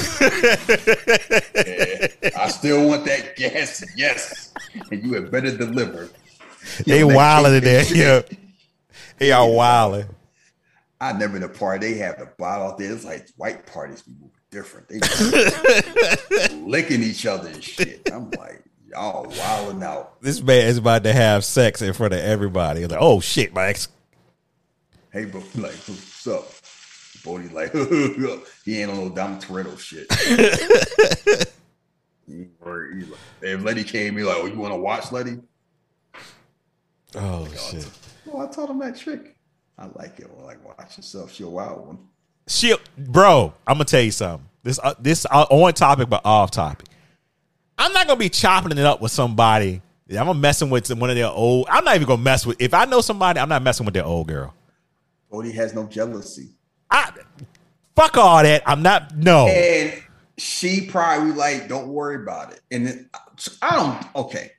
still 2.47 2.87
want 2.87 3.03
that 3.03 3.33
gas, 3.35 3.83
yes. 3.97 4.53
And 4.91 5.03
you 5.03 5.15
had 5.15 5.29
better 5.29 5.57
deliver. 5.57 6.09
They 6.85 7.01
Yo, 7.01 7.07
wilding 7.07 7.55
in 7.55 7.63
there. 7.65 7.83
Yeah. 7.93 8.21
They 9.17 9.33
are 9.33 9.49
wilding. 9.49 10.07
I 11.01 11.11
never 11.11 11.35
in 11.35 11.43
a 11.43 11.49
party. 11.49 11.91
They 11.91 11.97
have 11.97 12.17
the 12.17 12.29
bottle 12.37 12.67
out 12.67 12.77
there. 12.77 12.93
It's 12.93 13.03
like 13.03 13.27
white 13.35 13.65
parties 13.65 14.03
be 14.03 14.13
different. 14.51 14.87
They 14.87 14.99
licking 16.55 17.03
each 17.03 17.25
other 17.25 17.49
and 17.49 17.61
shit. 17.61 18.09
I'm 18.09 18.31
like, 18.31 18.63
y'all 18.87 19.25
wilding 19.37 19.83
out. 19.83 20.21
This 20.21 20.41
man 20.41 20.67
is 20.67 20.77
about 20.77 21.03
to 21.03 21.11
have 21.11 21.43
sex 21.43 21.81
in 21.81 21.91
front 21.91 22.13
of 22.13 22.21
everybody. 22.21 22.87
Like, 22.87 22.99
oh 23.01 23.19
shit, 23.19 23.53
my 23.53 23.65
ex. 23.65 23.89
Hey, 25.13 25.25
bro, 25.25 25.41
like, 25.55 25.75
what's 25.75 26.27
up? 26.27 26.45
Bodhi 27.23 27.47
like, 27.49 27.71
he 28.65 28.81
ain't 28.81 28.89
on 28.89 28.97
no 28.97 29.09
Dom 29.09 29.39
Toretto 29.39 29.79
shit. 29.79 30.07
He 32.25 32.47
like- 32.65 33.19
if 33.41 33.63
Letty 33.63 33.83
came, 33.83 34.17
he 34.17 34.23
like, 34.23 34.37
oh, 34.39 34.45
you 34.45 34.57
want 34.57 34.73
to 34.73 34.79
watch 34.79 35.11
Letty? 35.11 35.39
Oh 37.15 37.47
shit. 37.53 37.87
Well, 38.25 38.47
I 38.47 38.49
taught 38.49 38.69
him 38.69 38.79
that 38.79 38.95
trick. 38.95 39.35
I 39.77 39.87
like 39.95 40.19
it. 40.19 40.31
Well, 40.31 40.45
like, 40.45 40.65
watch 40.65 40.97
yourself. 40.97 41.33
She 41.33 41.43
a 41.43 41.47
wild 41.49 41.85
one. 41.85 41.99
She, 42.47 42.73
bro, 42.97 43.53
I'm 43.67 43.75
gonna 43.75 43.83
tell 43.83 44.01
you 44.01 44.11
something. 44.11 44.47
This 44.63 44.79
uh, 44.81 44.93
this 44.99 45.25
uh, 45.29 45.45
on 45.49 45.73
topic 45.73 46.09
but 46.09 46.21
off 46.25 46.49
topic. 46.51 46.87
I'm 47.77 47.91
not 47.91 48.07
gonna 48.07 48.17
be 48.17 48.29
chopping 48.29 48.71
it 48.71 48.85
up 48.85 49.01
with 49.01 49.11
somebody. 49.11 49.81
I'm 50.09 50.15
gonna 50.15 50.33
messing 50.35 50.69
with 50.69 50.89
one 50.95 51.09
of 51.09 51.17
their 51.17 51.27
old. 51.27 51.67
I'm 51.69 51.83
not 51.83 51.95
even 51.95 52.07
gonna 52.07 52.21
mess 52.21 52.45
with. 52.45 52.61
If 52.61 52.73
I 52.73 52.85
know 52.85 53.01
somebody, 53.01 53.41
I'm 53.41 53.49
not 53.49 53.61
messing 53.61 53.85
with 53.85 53.93
their 53.93 54.05
old 54.05 54.27
girl. 54.27 54.53
Bodhi 55.33 55.51
has 55.53 55.73
no 55.73 55.87
jealousy. 55.87 56.49
I 56.91 57.11
fuck 57.95 58.17
all 58.17 58.43
that. 58.43 58.61
I'm 58.67 58.83
not. 58.83 59.17
No. 59.17 59.47
And 59.47 59.91
she 60.37 60.85
probably 60.85 61.31
like, 61.31 61.67
don't 61.67 61.87
worry 61.87 62.21
about 62.21 62.53
it. 62.53 62.61
And 62.69 62.85
then, 62.85 63.09
I 63.63 63.75
don't, 63.75 64.15
okay. 64.15 64.51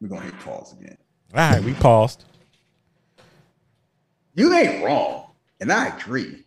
We're 0.00 0.08
to 0.08 0.20
hit 0.20 0.38
pause 0.40 0.72
again. 0.72 0.98
All 1.32 1.52
right, 1.52 1.62
we 1.62 1.74
paused. 1.74 2.24
You 4.34 4.52
ain't 4.52 4.84
wrong. 4.84 5.30
And 5.60 5.72
I 5.72 5.96
agree. 5.96 6.44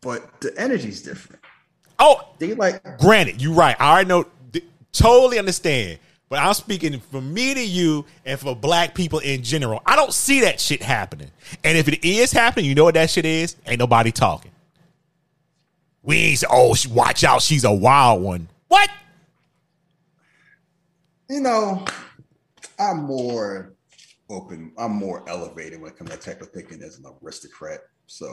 But 0.00 0.40
the 0.40 0.54
energy's 0.56 1.02
different. 1.02 1.42
Oh, 1.98 2.28
They 2.38 2.54
like, 2.54 2.80
granted, 2.98 3.42
you're 3.42 3.52
right. 3.52 3.74
I 3.80 3.90
already 3.90 4.08
know. 4.08 4.24
Totally 4.92 5.40
understand. 5.40 5.98
But 6.28 6.40
I'm 6.40 6.54
speaking 6.54 6.98
for 6.98 7.20
me 7.20 7.54
to 7.54 7.64
you 7.64 8.04
and 8.24 8.38
for 8.38 8.56
black 8.56 8.94
people 8.94 9.20
in 9.20 9.42
general. 9.42 9.80
I 9.86 9.94
don't 9.94 10.12
see 10.12 10.40
that 10.40 10.60
shit 10.60 10.82
happening. 10.82 11.30
And 11.62 11.78
if 11.78 11.86
it 11.86 12.04
is 12.04 12.32
happening, 12.32 12.66
you 12.66 12.74
know 12.74 12.84
what 12.84 12.94
that 12.94 13.10
shit 13.10 13.24
is? 13.24 13.56
Ain't 13.66 13.78
nobody 13.78 14.10
talking. 14.10 14.50
We 16.02 16.16
ain't 16.16 16.38
say, 16.38 16.46
oh, 16.50 16.74
watch 16.90 17.22
out, 17.24 17.42
she's 17.42 17.64
a 17.64 17.72
wild 17.72 18.22
one. 18.22 18.48
What? 18.68 18.90
you 21.28 21.40
know, 21.40 21.84
I'm 22.78 23.04
more 23.04 23.74
open. 24.30 24.72
I'm 24.78 24.92
more 24.92 25.28
elevated 25.28 25.80
when 25.80 25.92
it 25.92 25.98
comes 25.98 26.10
to 26.10 26.16
that 26.16 26.22
type 26.22 26.42
of 26.42 26.50
thinking 26.50 26.82
as 26.82 26.98
an 26.98 27.04
aristocrat. 27.22 27.80
So 28.06 28.32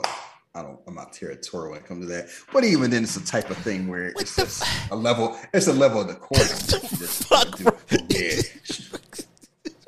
I 0.56 0.62
don't. 0.62 0.78
I'm 0.86 0.94
not 0.94 1.12
territorial 1.12 1.72
when 1.72 1.80
it 1.80 1.86
comes 1.86 2.06
to 2.06 2.12
that. 2.12 2.28
But 2.52 2.64
even 2.64 2.90
then, 2.90 3.02
it's 3.02 3.16
a 3.16 3.24
type 3.24 3.50
of 3.50 3.56
thing 3.58 3.88
where 3.88 4.08
it's 4.16 4.36
just 4.36 4.62
a 4.90 4.96
level. 4.96 5.36
It's 5.52 5.66
a 5.66 5.72
level 5.72 6.00
of 6.02 6.08
the 6.08 6.14
court. 6.14 6.40
fuck? 6.40 7.58
Yeah. 8.08 8.40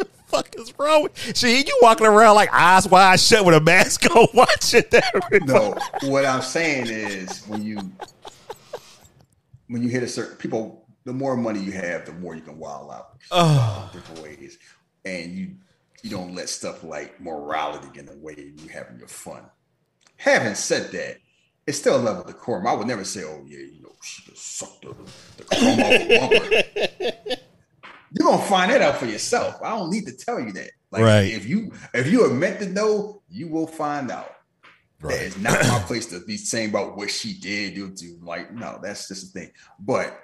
fuck 0.26 0.54
is 0.58 0.76
wrong 0.78 1.04
with 1.04 1.36
she? 1.36 1.58
You 1.58 1.78
walking 1.82 2.06
around 2.06 2.34
like 2.34 2.52
eyes 2.52 2.88
wide 2.88 3.20
shut 3.20 3.44
with 3.44 3.54
a 3.54 3.60
mask 3.60 4.04
on, 4.14 4.26
watching 4.34 4.82
that. 4.90 5.42
No, 5.46 5.76
what 6.10 6.24
I'm 6.26 6.42
saying 6.42 6.88
is 6.88 7.44
when 7.46 7.62
you 7.62 7.78
when 9.68 9.82
you 9.82 9.88
hit 9.88 10.02
a 10.02 10.08
certain 10.08 10.36
people, 10.36 10.84
the 11.04 11.12
more 11.12 11.36
money 11.36 11.60
you 11.60 11.72
have, 11.72 12.06
the 12.06 12.12
more 12.12 12.34
you 12.34 12.42
can 12.42 12.58
wild 12.58 12.90
out 12.90 13.18
Oh. 13.30 13.88
different 13.92 14.20
ways, 14.22 14.58
and 15.04 15.32
you 15.32 15.50
you 16.02 16.10
don't 16.10 16.34
let 16.34 16.48
stuff 16.48 16.82
like 16.84 17.20
morality 17.20 17.86
get 17.92 18.00
in 18.00 18.06
the 18.06 18.16
way 18.18 18.32
of 18.32 18.38
you 18.38 18.68
having 18.68 18.98
your 18.98 19.08
fun. 19.08 19.42
Having 20.18 20.54
said 20.54 20.92
that, 20.92 21.18
it's 21.66 21.78
still 21.78 21.96
a 21.96 22.02
level 22.02 22.22
of 22.22 22.26
decorum. 22.28 22.66
I 22.66 22.72
would 22.74 22.86
never 22.86 23.04
say, 23.04 23.22
"Oh 23.24 23.44
yeah, 23.46 23.58
you 23.58 23.82
know, 23.82 23.92
she 24.02 24.22
just 24.30 24.56
sucked 24.58 24.82
the, 24.82 24.94
the 25.36 25.44
chrome 25.44 25.80
off 25.80 25.90
the 26.08 27.18
bumper." 27.28 27.40
You're 28.12 28.28
gonna 28.28 28.42
find 28.42 28.70
that 28.70 28.80
out 28.80 28.96
for 28.96 29.06
yourself. 29.06 29.56
I 29.62 29.70
don't 29.70 29.90
need 29.90 30.06
to 30.06 30.16
tell 30.16 30.40
you 30.40 30.52
that. 30.52 30.70
Like, 30.90 31.02
Right. 31.02 31.32
if 31.32 31.46
you 31.46 31.72
if 31.92 32.06
you 32.06 32.24
are 32.24 32.32
meant 32.32 32.60
to 32.60 32.66
know, 32.68 33.22
you 33.28 33.48
will 33.48 33.66
find 33.66 34.10
out. 34.10 34.32
Right. 35.00 35.12
That 35.14 35.22
is 35.24 35.38
not 35.38 35.60
my 35.68 35.80
place 35.80 36.06
to 36.06 36.20
be 36.20 36.36
saying 36.38 36.70
about 36.70 36.96
what 36.96 37.10
she 37.10 37.38
did 37.38 37.76
You 37.76 37.90
do 37.90 38.18
like 38.22 38.54
no, 38.54 38.78
that's 38.82 39.08
just 39.08 39.34
the 39.34 39.40
thing. 39.40 39.50
But 39.78 40.18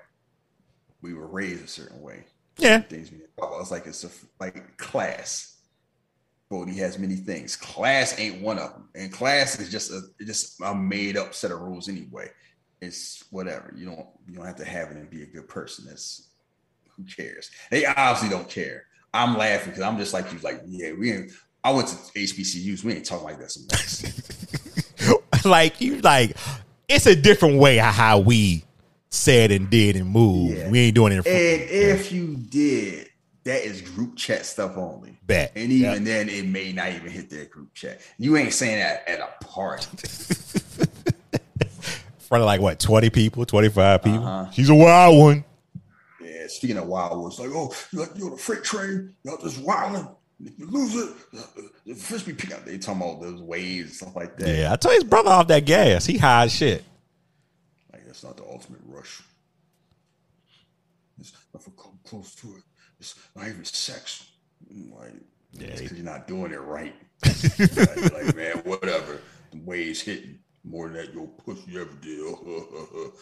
we 1.03 1.13
were 1.13 1.27
raised 1.27 1.65
a 1.65 1.69
certain 1.69 2.01
way. 2.01 2.25
Yeah. 2.57 2.81
Things 2.81 3.11
we 3.11 3.19
talk 3.19 3.49
about. 3.51 3.61
It's 3.61 3.71
like 3.71 3.87
it's 3.87 4.05
a 4.05 4.11
like 4.41 4.77
class. 4.79 5.52
Bodhi 6.53 6.75
has 6.75 6.99
many 6.99 7.17
things. 7.17 7.57
Class 7.57 8.19
ain't 8.21 8.43
one 8.43 8.59
of 8.59 8.75
them, 8.75 8.87
and 8.95 9.11
class 9.11 9.59
is 9.59 9.71
just 9.71 9.91
a 9.91 10.03
just 10.23 10.61
a 10.61 10.75
made 10.75 11.17
up 11.17 11.33
set 11.33 11.51
of 11.51 11.63
rules 11.63 11.89
anyway. 11.89 12.29
it's 12.83 13.25
whatever. 13.31 13.73
You 13.75 13.87
don't 13.87 14.07
you 14.29 14.35
don't 14.35 14.45
have 14.45 14.57
to 14.57 14.65
have 14.67 14.91
it 14.91 14.99
and 14.99 15.09
be 15.09 15.23
a 15.23 15.27
good 15.27 15.49
person. 15.49 15.87
That's 15.89 16.29
who 16.95 17.05
cares? 17.05 17.51
They 17.71 17.87
obviously 17.87 18.29
don't 18.29 18.51
care. 18.51 18.85
I'm 19.15 19.39
laughing 19.39 19.71
because 19.71 19.83
I'm 19.83 19.97
just 19.97 20.13
like 20.13 20.31
you, 20.31 20.41
like, 20.41 20.61
yeah, 20.67 20.93
we 20.93 21.13
ain't 21.13 21.33
I 21.65 21.71
went 21.71 21.89
to 21.89 21.95
HBCUs, 21.95 22.85
we 22.85 22.93
ain't 22.97 23.07
talking 23.07 23.25
like 23.25 23.39
that 23.39 23.51
sometimes. 23.51 24.05
like 25.47 25.81
you 25.81 26.03
like 26.03 26.37
it's 26.87 27.07
a 27.07 27.17
different 27.17 27.61
way 27.61 27.79
how 27.79 28.19
we 28.19 28.63
said 29.09 29.53
and 29.53 29.71
did 29.71 29.97
and 29.97 30.11
moved. 30.11 30.59
Yeah. 30.59 30.69
We 30.69 30.81
ain't 30.81 30.95
doing 30.95 31.13
it 31.15 31.27
and 31.27 31.27
if 31.27 32.13
you 32.13 32.37
did, 32.37 33.09
that 33.45 33.65
is 33.65 33.81
group 33.81 34.17
chat 34.17 34.47
stuff 34.47 34.77
only. 34.77 35.19
Bet. 35.27 35.53
And 35.57 35.73
even 35.73 36.05
then, 36.05 36.29
it 36.29 36.47
may 36.47 36.73
not 36.73 36.91
even 36.91 37.11
hit 37.11 37.31
that 37.31 37.51
group 37.51 37.75
chat. 37.75 38.01
You 38.19 38.37
ain't 38.37 38.53
saying 38.53 38.79
that 38.79 39.09
at 39.09 39.21
a 39.21 39.45
party. 39.45 39.87
front 42.33 42.41
of 42.41 42.47
like 42.47 42.63
what, 42.63 42.81
20 42.81 43.11
people, 43.11 43.45
25 43.45 44.03
people. 44.03 44.27
Uh-huh. 44.27 44.51
She's 44.53 44.71
a 44.71 44.75
wild 44.75 45.19
one. 45.19 45.45
Yeah, 46.19 46.47
speaking 46.47 46.79
of 46.79 46.87
wild 46.87 47.21
ones, 47.21 47.39
like, 47.39 47.51
oh, 47.53 47.75
you 47.93 47.99
like 47.99 48.17
you 48.17 48.25
on 48.25 48.31
the 48.31 48.39
freight 48.39 48.65
train, 48.65 49.15
y'all 49.23 49.37
just 49.37 49.61
wilding. 49.61 50.09
If 50.43 50.59
you 50.59 50.67
lose 50.67 50.95
it, 50.97 51.15
uh, 51.39 51.63
the 51.87 51.95
fish 51.95 52.23
be 52.23 52.33
picking 52.33 52.57
up. 52.57 52.65
They 52.65 52.79
talking 52.79 53.03
about 53.03 53.21
those 53.21 53.43
waves 53.43 53.83
and 53.83 53.93
stuff 53.93 54.17
like 54.17 54.39
that. 54.39 54.49
Yeah, 54.49 54.73
I 54.73 54.77
told 54.77 54.95
his 54.95 55.05
brother 55.05 55.29
off 55.29 55.47
that 55.49 55.67
gas. 55.67 56.07
He 56.07 56.17
high 56.17 56.45
as 56.45 56.55
shit. 56.55 56.85
Like 57.93 58.07
that's 58.07 58.25
not 58.25 58.39
the 58.39 58.45
ultimate 58.45 58.81
rush. 58.87 59.21
It's 61.21 61.35
I 61.55 61.59
come 61.59 61.99
close 62.03 62.35
to 62.37 62.47
it, 62.47 62.63
it's 63.03 63.17
not 63.35 63.49
even 63.49 63.65
sex. 63.65 64.31
I'm 64.71 64.93
Like, 64.93 65.13
Yeah, 65.53 65.67
because 65.67 65.93
you're 65.93 66.05
not 66.05 66.29
doing 66.29 66.53
it 66.53 66.61
right. 66.61 66.95
like, 67.25 68.13
like, 68.13 68.37
man, 68.37 68.57
whatever. 68.65 69.21
The 69.51 69.59
waves 69.65 70.01
hitting 70.01 70.39
more 70.65 70.89
than 70.89 70.97
that 70.99 71.13
your 71.13 71.27
pussy 71.27 71.79
ever 71.79 71.91
did. 72.01 72.35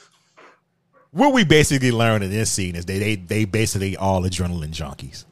What 1.13 1.35
we 1.35 1.43
basically 1.43 1.91
learned 1.91 2.23
in 2.23 2.31
this 2.31 2.53
scene 2.53 2.77
is 2.77 2.87
they 2.87 3.01
they 3.01 3.17
they 3.17 3.45
basically 3.45 3.97
all 3.97 4.23
adrenaline 4.23 4.71
junkies. 4.71 5.25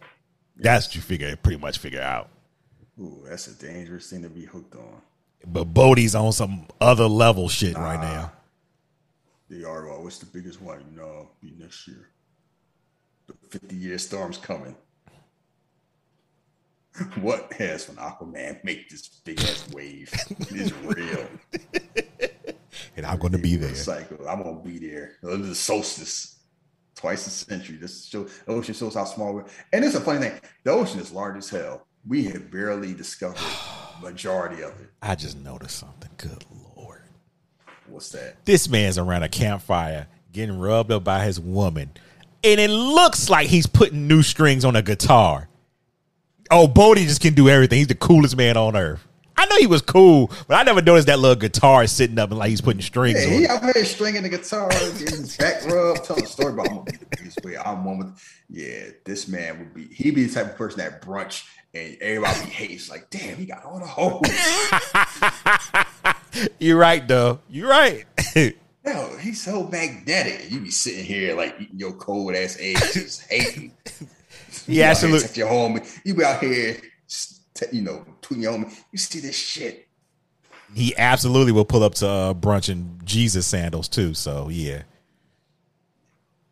That's 0.57 0.89
what 0.89 0.97
you 0.97 1.01
figure 1.03 1.37
pretty 1.37 1.61
much 1.61 1.79
figure 1.79 2.01
out. 2.01 2.31
Ooh, 2.99 3.23
that's 3.29 3.47
a 3.47 3.55
dangerous 3.55 4.11
thing 4.11 4.23
to 4.23 4.29
be 4.29 4.45
hooked 4.45 4.75
on. 4.75 5.01
But 5.47 5.67
Bodhi's 5.67 6.17
on 6.17 6.33
some 6.33 6.67
other 6.81 7.07
level 7.07 7.49
shit 7.49 7.77
right 7.77 8.01
now. 8.01 8.33
They 9.49 9.63
are. 9.63 9.87
Well, 9.87 10.03
what's 10.03 10.19
the 10.19 10.27
biggest 10.27 10.61
one? 10.61 10.85
You 10.91 10.97
know, 10.97 11.31
be 11.41 11.55
next 11.57 11.87
year. 11.87 12.09
The 13.29 13.59
50 13.59 13.77
year 13.77 13.99
storm's 13.99 14.39
coming. 14.39 14.77
What 17.21 17.53
has 17.53 17.87
when 17.87 17.97
Aquaman 17.99 18.65
make 18.65 18.89
this 18.91 19.07
big 19.25 19.41
ass 19.41 19.69
wave? 19.73 20.13
It's 20.51 20.73
real. 20.83 21.29
And 22.97 23.07
I'm 23.07 23.19
gonna 23.19 23.39
be 23.39 23.55
there. 23.55 23.75
Cycle. 23.77 24.29
I'm 24.29 24.43
gonna 24.43 24.61
be 24.61 24.79
there. 24.79 25.13
The 25.23 25.55
solstice. 25.55 26.41
Twice 26.97 27.29
a 27.29 27.31
century. 27.31 27.77
This 27.77 28.07
show 28.07 28.25
the 28.25 28.53
ocean 28.53 28.75
shows 28.75 28.95
how 28.95 29.05
small 29.05 29.35
we're 29.35 29.45
and 29.73 29.85
it's 29.85 29.95
a 29.95 30.01
funny 30.01 30.19
thing. 30.19 30.41
The 30.65 30.73
ocean 30.73 30.99
is 30.99 31.13
large 31.13 31.37
as 31.37 31.49
hell. 31.49 31.87
We 32.07 32.25
have 32.25 32.51
barely 32.51 32.95
discovered 32.95 33.39
majority 34.03 34.63
of 34.63 34.71
it. 34.81 34.91
I 35.01 35.15
just 35.15 35.39
noticed 35.39 35.79
something. 35.79 36.11
Good 36.17 36.45
lord. 36.77 37.03
What's 37.87 38.09
that? 38.11 38.45
This 38.45 38.69
man's 38.69 38.99
around 38.99 39.23
a 39.23 39.29
campfire 39.29 40.09
getting 40.33 40.59
rubbed 40.59 40.91
up 40.91 41.05
by 41.05 41.25
his 41.25 41.39
woman. 41.39 41.93
And 42.45 42.61
it 42.61 42.71
looks 42.71 43.29
like 43.29 43.49
he's 43.49 43.67
putting 43.67 44.07
new 44.07 44.23
strings 44.23 44.65
on 44.65 44.77
a 44.77 44.83
guitar. 44.83 45.49
Oh, 46.51 46.67
Bodhi 46.67 47.05
just 47.05 47.21
can 47.21 47.35
do 47.35 47.49
everything. 47.49 47.79
He's 47.79 47.89
the 47.89 47.95
coolest 47.95 48.37
man 48.37 48.57
on 48.57 48.77
earth. 48.77 49.05
I 49.37 49.47
know 49.47 49.57
he 49.57 49.67
was 49.67 49.83
cool, 49.83 50.33
but 50.49 50.55
I 50.57 50.65
never 50.65 50.83
noticed 50.83 51.07
that 51.07 51.21
little 51.21 51.37
guitar 51.37 51.87
sitting 51.87 52.19
up 52.19 52.31
and 52.31 52.39
like 52.39 52.51
he's 52.51 52.61
putting 52.61 52.83
strings 52.83 53.21
Yeah, 53.25 53.35
on 53.35 53.41
he 53.41 53.47
out 53.47 53.63
here 53.63 53.85
stringing 53.85 54.25
the 54.25 54.29
guitar, 54.29 54.69
getting 54.69 55.07
his 55.07 55.37
back 55.37 55.65
rub, 55.67 56.03
telling 56.03 56.25
a 56.25 56.27
story 56.27 56.55
about 56.55 56.69
I'm 56.69 56.77
gonna 56.79 56.91
be 56.91 56.97
the 56.97 57.07
biggest 57.17 57.45
way. 57.45 57.57
I'm 57.57 57.85
one 57.85 57.99
with 57.99 58.21
yeah, 58.51 58.87
this 59.05 59.29
man 59.29 59.61
would 59.61 59.75
be 59.75 59.95
he'd 59.95 60.17
be 60.17 60.25
the 60.25 60.35
type 60.35 60.47
of 60.47 60.57
person 60.57 60.81
that 60.81 61.03
brunch 61.03 61.45
and 61.75 61.97
everybody 62.01 62.51
hates, 62.51 62.89
like, 62.91 63.11
damn, 63.11 63.37
he 63.37 63.45
got 63.45 63.65
all 63.65 63.79
the 63.79 63.87
hoes. 63.87 64.23
You're 66.59 66.79
right, 66.79 67.07
though. 67.07 67.41
You're 67.49 67.69
right. 67.69 68.07
Yo, 68.89 69.17
he's 69.19 69.43
so 69.43 69.65
magnetic. 69.69 70.51
You 70.51 70.61
be 70.61 70.71
sitting 70.71 71.05
here 71.05 71.37
like 71.37 71.55
eating 71.61 71.79
your 71.79 71.93
cold 71.93 72.35
ass 72.35 72.57
eggs, 72.59 72.95
just 72.95 73.31
hating. 73.31 73.73
He 74.67 74.83
absolutely- 74.83 75.27
Take 75.29 75.37
your 75.37 75.49
home. 75.49 75.81
You 76.05 76.15
be 76.15 76.25
out 76.25 76.41
here, 76.43 76.77
you 77.71 77.83
know, 77.83 78.05
tweeting 78.23 78.43
your 78.43 78.53
home. 78.53 78.71
You 78.93 78.99
see 78.99 79.21
this 79.21 79.37
shit. 79.37 79.89
he 80.75 80.97
absolutely 80.97 81.53
will 81.53 81.65
pull 81.67 81.83
up 81.83 81.95
to 81.97 82.09
uh, 82.09 82.35
brunch 82.35 82.69
in 82.71 82.99
Jesus 83.05 83.47
sandals 83.47 83.89
too. 83.89 84.15
So 84.15 84.49
yeah, 84.49 84.83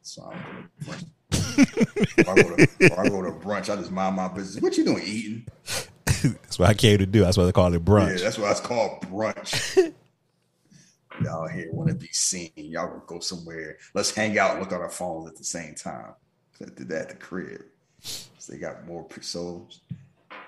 So 0.03 0.23
I'm 0.31 0.69
going 0.85 0.99
to 0.99 1.07
brunch. 1.39 2.19
if, 2.19 2.29
I 2.29 2.35
go 2.35 2.57
to, 2.57 2.63
if 2.81 2.99
I 2.99 3.09
go 3.09 3.23
to 3.23 3.31
brunch, 3.31 3.71
I 3.73 3.77
just 3.77 3.91
mind 3.91 4.17
my 4.17 4.29
business. 4.29 4.63
What 4.63 4.77
you 4.77 4.85
doing, 4.85 5.03
eating? 5.07 5.47
that's 6.05 6.59
what 6.59 6.69
I 6.69 6.75
came 6.75 6.99
to 6.99 7.07
do. 7.07 7.21
That's 7.23 7.37
why 7.39 7.45
they 7.45 7.53
call 7.53 7.73
it 7.73 7.85
brunch. 7.85 8.19
Yeah, 8.19 8.25
that's 8.25 8.39
what 8.39 8.51
it's 8.51 8.61
called 8.61 9.01
brunch. 9.03 9.95
Y'all 11.23 11.49
here 11.49 11.69
want 11.73 11.89
to 11.89 11.95
be 11.95 12.09
seen. 12.13 12.51
Y'all 12.57 12.89
gonna 12.89 13.03
go 13.07 13.21
somewhere. 13.21 13.79
Let's 13.95 14.15
hang 14.15 14.39
out 14.39 14.53
and 14.53 14.61
look 14.61 14.73
on 14.73 14.81
our 14.81 14.91
phones 14.91 15.29
at 15.29 15.37
the 15.37 15.45
same 15.45 15.75
time. 15.75 16.15
I 16.61 16.65
did 16.67 16.89
that 16.89 17.03
at 17.03 17.09
the 17.11 17.17
crib. 17.17 17.63
So 18.01 18.53
they 18.53 18.59
got 18.59 18.87
more 18.87 19.05
p- 19.05 19.23
so 19.23 19.69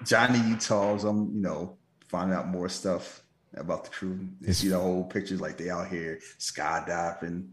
Johnny 0.04 0.38
Utah's 0.48 1.04
um, 1.04 1.30
you 1.34 1.40
know, 1.40 1.76
finding 2.08 2.36
out 2.36 2.48
more 2.48 2.68
stuff 2.68 3.22
about 3.54 3.84
the 3.84 3.90
crew. 3.90 4.28
You 4.40 4.52
see 4.52 4.68
the 4.68 4.78
whole 4.78 5.04
pictures 5.04 5.40
like 5.40 5.56
they 5.56 5.70
out 5.70 5.88
here 5.88 6.20
skydiving. 6.38 7.48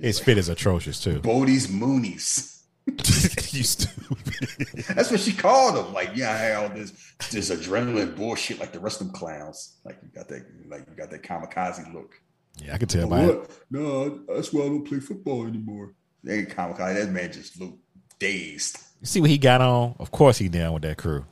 His 0.00 0.18
fit 0.18 0.38
is 0.38 0.48
atrocious 0.48 1.00
too. 1.00 1.20
Bodhi's 1.20 1.68
Moonies. 1.68 2.62
you 2.86 3.62
stupid. 3.62 4.84
That's 4.94 5.10
what 5.10 5.20
she 5.20 5.32
called 5.32 5.76
them. 5.76 5.94
Like, 5.94 6.10
yeah, 6.14 6.32
I 6.32 6.36
had 6.36 6.56
all 6.56 6.68
this 6.68 6.92
this 7.30 7.50
adrenaline 7.50 8.14
bullshit 8.14 8.60
like 8.60 8.72
the 8.72 8.80
rest 8.80 9.00
of 9.00 9.06
them 9.06 9.16
clowns. 9.16 9.78
Like 9.84 9.98
you 10.02 10.08
got 10.14 10.28
that 10.28 10.44
like 10.68 10.86
you 10.88 10.94
got 10.96 11.10
that 11.10 11.22
kamikaze 11.22 11.92
look. 11.94 12.20
Yeah, 12.62 12.74
I 12.74 12.78
can 12.78 12.88
tell 12.88 13.08
by 13.08 13.22
it. 13.24 13.26
What? 13.38 13.50
No, 13.70 14.20
that's 14.34 14.52
why 14.52 14.62
I 14.62 14.66
don't 14.68 14.84
play 14.84 15.00
football 15.00 15.46
anymore. 15.46 15.94
They 16.22 16.38
ain't 16.40 16.48
kamikaze. 16.50 16.94
That 16.94 17.10
man 17.10 17.32
just 17.32 17.60
looked 17.60 17.78
dazed. 18.18 18.78
You 19.00 19.06
see 19.06 19.20
what 19.20 19.30
he 19.30 19.38
got 19.38 19.60
on? 19.60 19.94
Of 19.98 20.10
course 20.10 20.38
he 20.38 20.48
down 20.48 20.72
with 20.72 20.82
that 20.84 20.96
crew. 20.96 21.24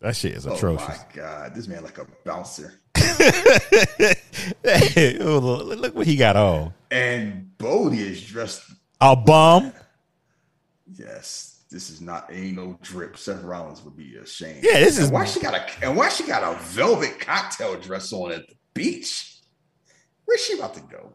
That 0.00 0.14
shit 0.14 0.32
is 0.34 0.46
Oh 0.46 0.54
atrocious. 0.54 0.86
my 0.88 0.96
god, 1.14 1.54
this 1.54 1.66
man 1.66 1.82
like 1.82 1.98
a 1.98 2.06
bouncer. 2.24 2.80
Oh, 4.64 5.38
look 5.64 5.78
look 5.80 5.94
what 5.94 6.06
he 6.06 6.16
got 6.16 6.36
on. 6.36 6.72
And 6.90 7.56
Bodhi 7.58 8.00
is 8.00 8.22
dressed. 8.24 8.62
A 9.00 9.16
bum. 9.16 9.72
Yes, 10.92 11.64
this 11.70 11.90
is 11.90 12.00
not 12.00 12.30
ain't 12.32 12.56
no 12.56 12.78
drip. 12.82 13.16
Seth 13.16 13.42
Rollins 13.42 13.82
would 13.82 13.96
be 13.96 14.16
ashamed. 14.16 14.62
Yeah, 14.62 14.78
this 14.80 14.98
is- 14.98 15.10
why 15.10 15.24
she 15.24 15.40
got 15.40 15.54
a 15.54 15.66
and 15.84 15.96
why 15.96 16.08
she 16.10 16.24
got 16.26 16.42
a 16.42 16.56
velvet 16.62 17.18
cocktail 17.20 17.78
dress 17.80 18.12
on 18.12 18.32
at 18.32 18.46
the 18.48 18.54
beach. 18.74 19.35
Where's 20.26 20.44
she 20.44 20.58
about 20.58 20.74
to 20.74 20.80
go? 20.80 21.12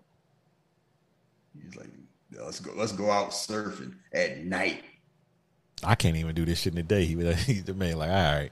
He's 1.62 1.76
like, 1.76 1.90
"Yeah, 2.32 2.42
let's 2.44 2.60
go. 2.60 2.72
Let's 2.76 2.94
go 2.94 3.12
out 3.12 3.32
surfing 3.32 3.96
at 4.14 4.40
night. 4.40 4.84
I 5.84 5.96
can't 5.96 6.16
even 6.16 6.36
do 6.36 6.46
this 6.46 6.60
shit 6.60 6.74
in 6.74 6.78
the 6.78 6.84
day. 6.84 7.06
He 7.06 7.16
was 7.16 7.42
he's 7.44 7.64
the 7.64 7.74
man. 7.74 7.98
Like, 7.98 8.10
all 8.10 8.16
right. 8.16 8.52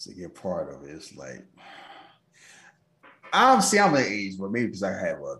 to 0.00 0.14
get 0.14 0.34
part 0.34 0.72
of 0.72 0.84
it. 0.84 0.90
It's 0.90 1.16
like 1.16 1.44
I'm 3.32 3.60
see 3.60 3.78
I'm 3.78 3.94
at 3.94 4.06
an 4.06 4.12
age 4.12 4.38
where 4.38 4.50
maybe 4.50 4.66
because 4.66 4.82
I 4.82 4.92
have 4.92 5.18
a 5.20 5.36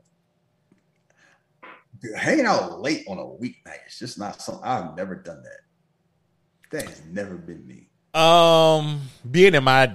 hanging 2.17 2.47
out 2.47 2.81
late 2.81 3.05
on 3.09 3.19
a 3.19 3.23
weeknight. 3.23 3.81
It's 3.87 3.99
just 3.99 4.19
not 4.19 4.41
something 4.41 4.65
I've 4.65 4.97
never 4.97 5.15
done 5.15 5.43
that. 5.43 6.79
That 6.79 6.89
has 6.89 7.03
never 7.11 7.37
been 7.37 7.67
me. 7.67 7.89
Um, 8.15 9.03
being 9.29 9.55
in 9.55 9.65
my 9.65 9.93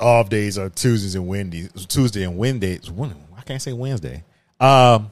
off 0.00 0.28
days 0.28 0.58
are 0.58 0.68
Tuesdays 0.68 1.14
and 1.14 1.26
Wednesdays, 1.26 1.86
Tuesday 1.86 2.24
and 2.24 2.36
Wednesdays. 2.36 2.90
When, 2.90 3.14
can't 3.48 3.62
say 3.62 3.72
Wednesday. 3.72 4.24
Um, 4.60 5.10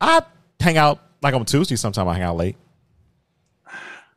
I 0.00 0.22
hang 0.60 0.76
out 0.76 1.00
like 1.22 1.34
on 1.34 1.44
Tuesday. 1.44 1.76
Sometimes 1.76 2.08
I 2.08 2.14
hang 2.14 2.22
out 2.24 2.36
late. 2.36 2.56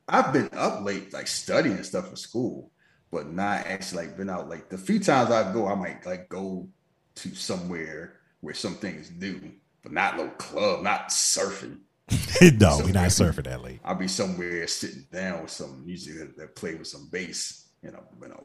I've 0.07 0.33
been 0.33 0.49
up 0.53 0.83
late, 0.83 1.13
like 1.13 1.27
studying 1.27 1.81
stuff 1.83 2.09
for 2.09 2.15
school, 2.15 2.71
but 3.11 3.31
not 3.31 3.67
actually 3.67 4.07
like 4.07 4.17
been 4.17 4.29
out. 4.29 4.49
Like 4.49 4.69
the 4.69 4.77
few 4.77 4.99
times 4.99 5.31
I 5.31 5.53
go, 5.53 5.67
I 5.67 5.75
might 5.75 6.05
like 6.05 6.27
go 6.27 6.67
to 7.15 7.35
somewhere 7.35 8.17
where 8.41 8.55
some 8.55 8.75
things 8.75 9.09
do, 9.09 9.39
but 9.83 9.91
not 9.91 10.17
no 10.17 10.27
club, 10.29 10.81
not 10.81 11.09
surfing. 11.09 11.77
no, 12.59 12.81
we 12.83 12.91
not 12.91 13.09
surfing 13.09 13.43
that 13.43 13.61
late. 13.61 13.79
I'll 13.85 13.95
be 13.95 14.07
somewhere 14.07 14.67
sitting 14.67 15.05
down 15.13 15.43
with 15.43 15.51
some 15.51 15.85
music 15.85 16.17
that, 16.17 16.37
that 16.37 16.55
play 16.55 16.73
with 16.73 16.87
some 16.87 17.07
bass, 17.11 17.69
you 17.83 17.91
know, 17.91 18.03
you 18.21 18.27
know, 18.27 18.43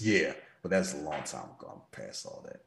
yeah. 0.00 0.34
But 0.62 0.70
that's 0.70 0.92
a 0.92 0.98
long 0.98 1.22
time 1.22 1.48
ago. 1.58 1.72
I'm 1.72 1.80
past 1.90 2.26
all 2.26 2.44
that. 2.46 2.60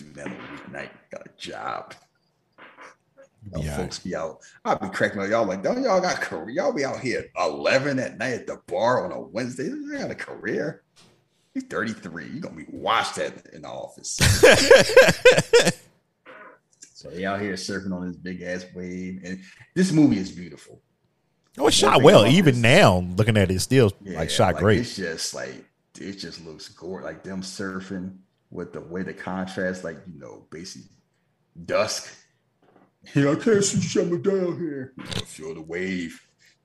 Do 0.00 0.12
that 0.14 0.26
on 0.26 0.32
a 0.32 0.36
weeknight. 0.36 0.90
Got 1.10 1.26
a 1.26 1.30
job. 1.36 1.94
Folks 3.76 3.98
be 3.98 4.14
out. 4.16 4.38
I'll 4.64 4.78
be 4.78 4.88
cracking 4.88 5.20
up. 5.20 5.28
Y'all 5.28 5.46
like, 5.46 5.62
don't 5.62 5.82
y'all 5.82 6.00
got 6.00 6.20
career? 6.20 6.50
Y'all 6.50 6.72
be 6.72 6.84
out 6.84 7.00
here 7.00 7.26
at 7.36 7.46
11 7.48 7.98
at 7.98 8.18
night 8.18 8.32
at 8.34 8.46
the 8.46 8.60
bar 8.66 9.04
on 9.04 9.12
a 9.12 9.20
Wednesday. 9.20 9.64
You 9.64 9.96
got 9.98 10.10
a 10.10 10.14
career. 10.14 10.82
You're 11.54 11.64
33. 11.64 12.28
You're 12.28 12.40
gonna 12.40 12.56
be 12.56 12.66
washed 12.70 13.18
at 13.18 13.46
in 13.52 13.62
the 13.62 13.68
office. 13.68 14.18
So 16.94 17.08
they 17.08 17.24
out 17.24 17.40
here 17.40 17.54
surfing 17.54 17.94
on 17.94 18.06
this 18.06 18.16
big 18.16 18.42
ass 18.42 18.66
wave, 18.74 19.22
and 19.24 19.40
this 19.74 19.90
movie 19.90 20.18
is 20.18 20.30
beautiful. 20.30 20.82
Oh, 21.56 21.62
One 21.62 21.72
shot 21.72 22.02
well. 22.02 22.26
Even 22.26 22.54
this- 22.56 22.62
now, 22.62 22.98
looking 23.16 23.38
at 23.38 23.50
it, 23.50 23.58
still 23.60 23.90
Yeah, 24.02 24.18
like 24.18 24.28
shot 24.30 24.56
great. 24.56 24.80
It's 24.80 24.96
just 24.96 25.32
like 25.34 25.64
it 25.98 26.12
just 26.12 26.44
looks 26.44 26.68
gore. 26.68 27.00
Like 27.00 27.22
them 27.22 27.40
surfing 27.40 28.18
with 28.50 28.72
the 28.72 28.80
way 28.80 29.02
the 29.02 29.12
contrast, 29.12 29.84
like 29.84 29.98
you 30.12 30.18
know, 30.18 30.46
basically 30.50 30.88
dusk. 31.64 32.12
Yeah, 33.14 33.30
I 33.30 33.34
can't 33.36 33.64
see 33.64 33.80
something 33.80 34.20
down 34.20 34.58
here. 34.58 34.92
Feel 35.26 35.54
the 35.54 35.62
wave, 35.62 36.20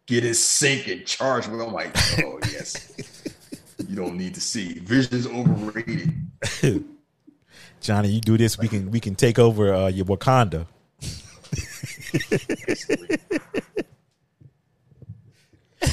get 0.06 0.26
it 0.26 0.36
sinking, 0.36 1.06
charge. 1.06 1.48
Well, 1.48 1.62
I'm 1.62 1.74
like, 1.74 1.96
oh 2.24 2.40
yes. 2.52 2.92
you 3.88 3.96
don't 3.96 4.18
need 4.18 4.34
to 4.36 4.42
see. 4.42 4.80
Vision's 4.80 5.28
overrated. 5.28 6.14
Johnny, 7.82 8.10
you 8.10 8.22
do 8.22 8.38
this, 8.38 8.58
we 8.58 8.68
can 8.68 8.92
we 8.92 9.00
can 9.00 9.16
take 9.16 9.40
over 9.40 9.74
uh, 9.74 9.88
your 9.88 10.06
Wakanda. 10.06 10.68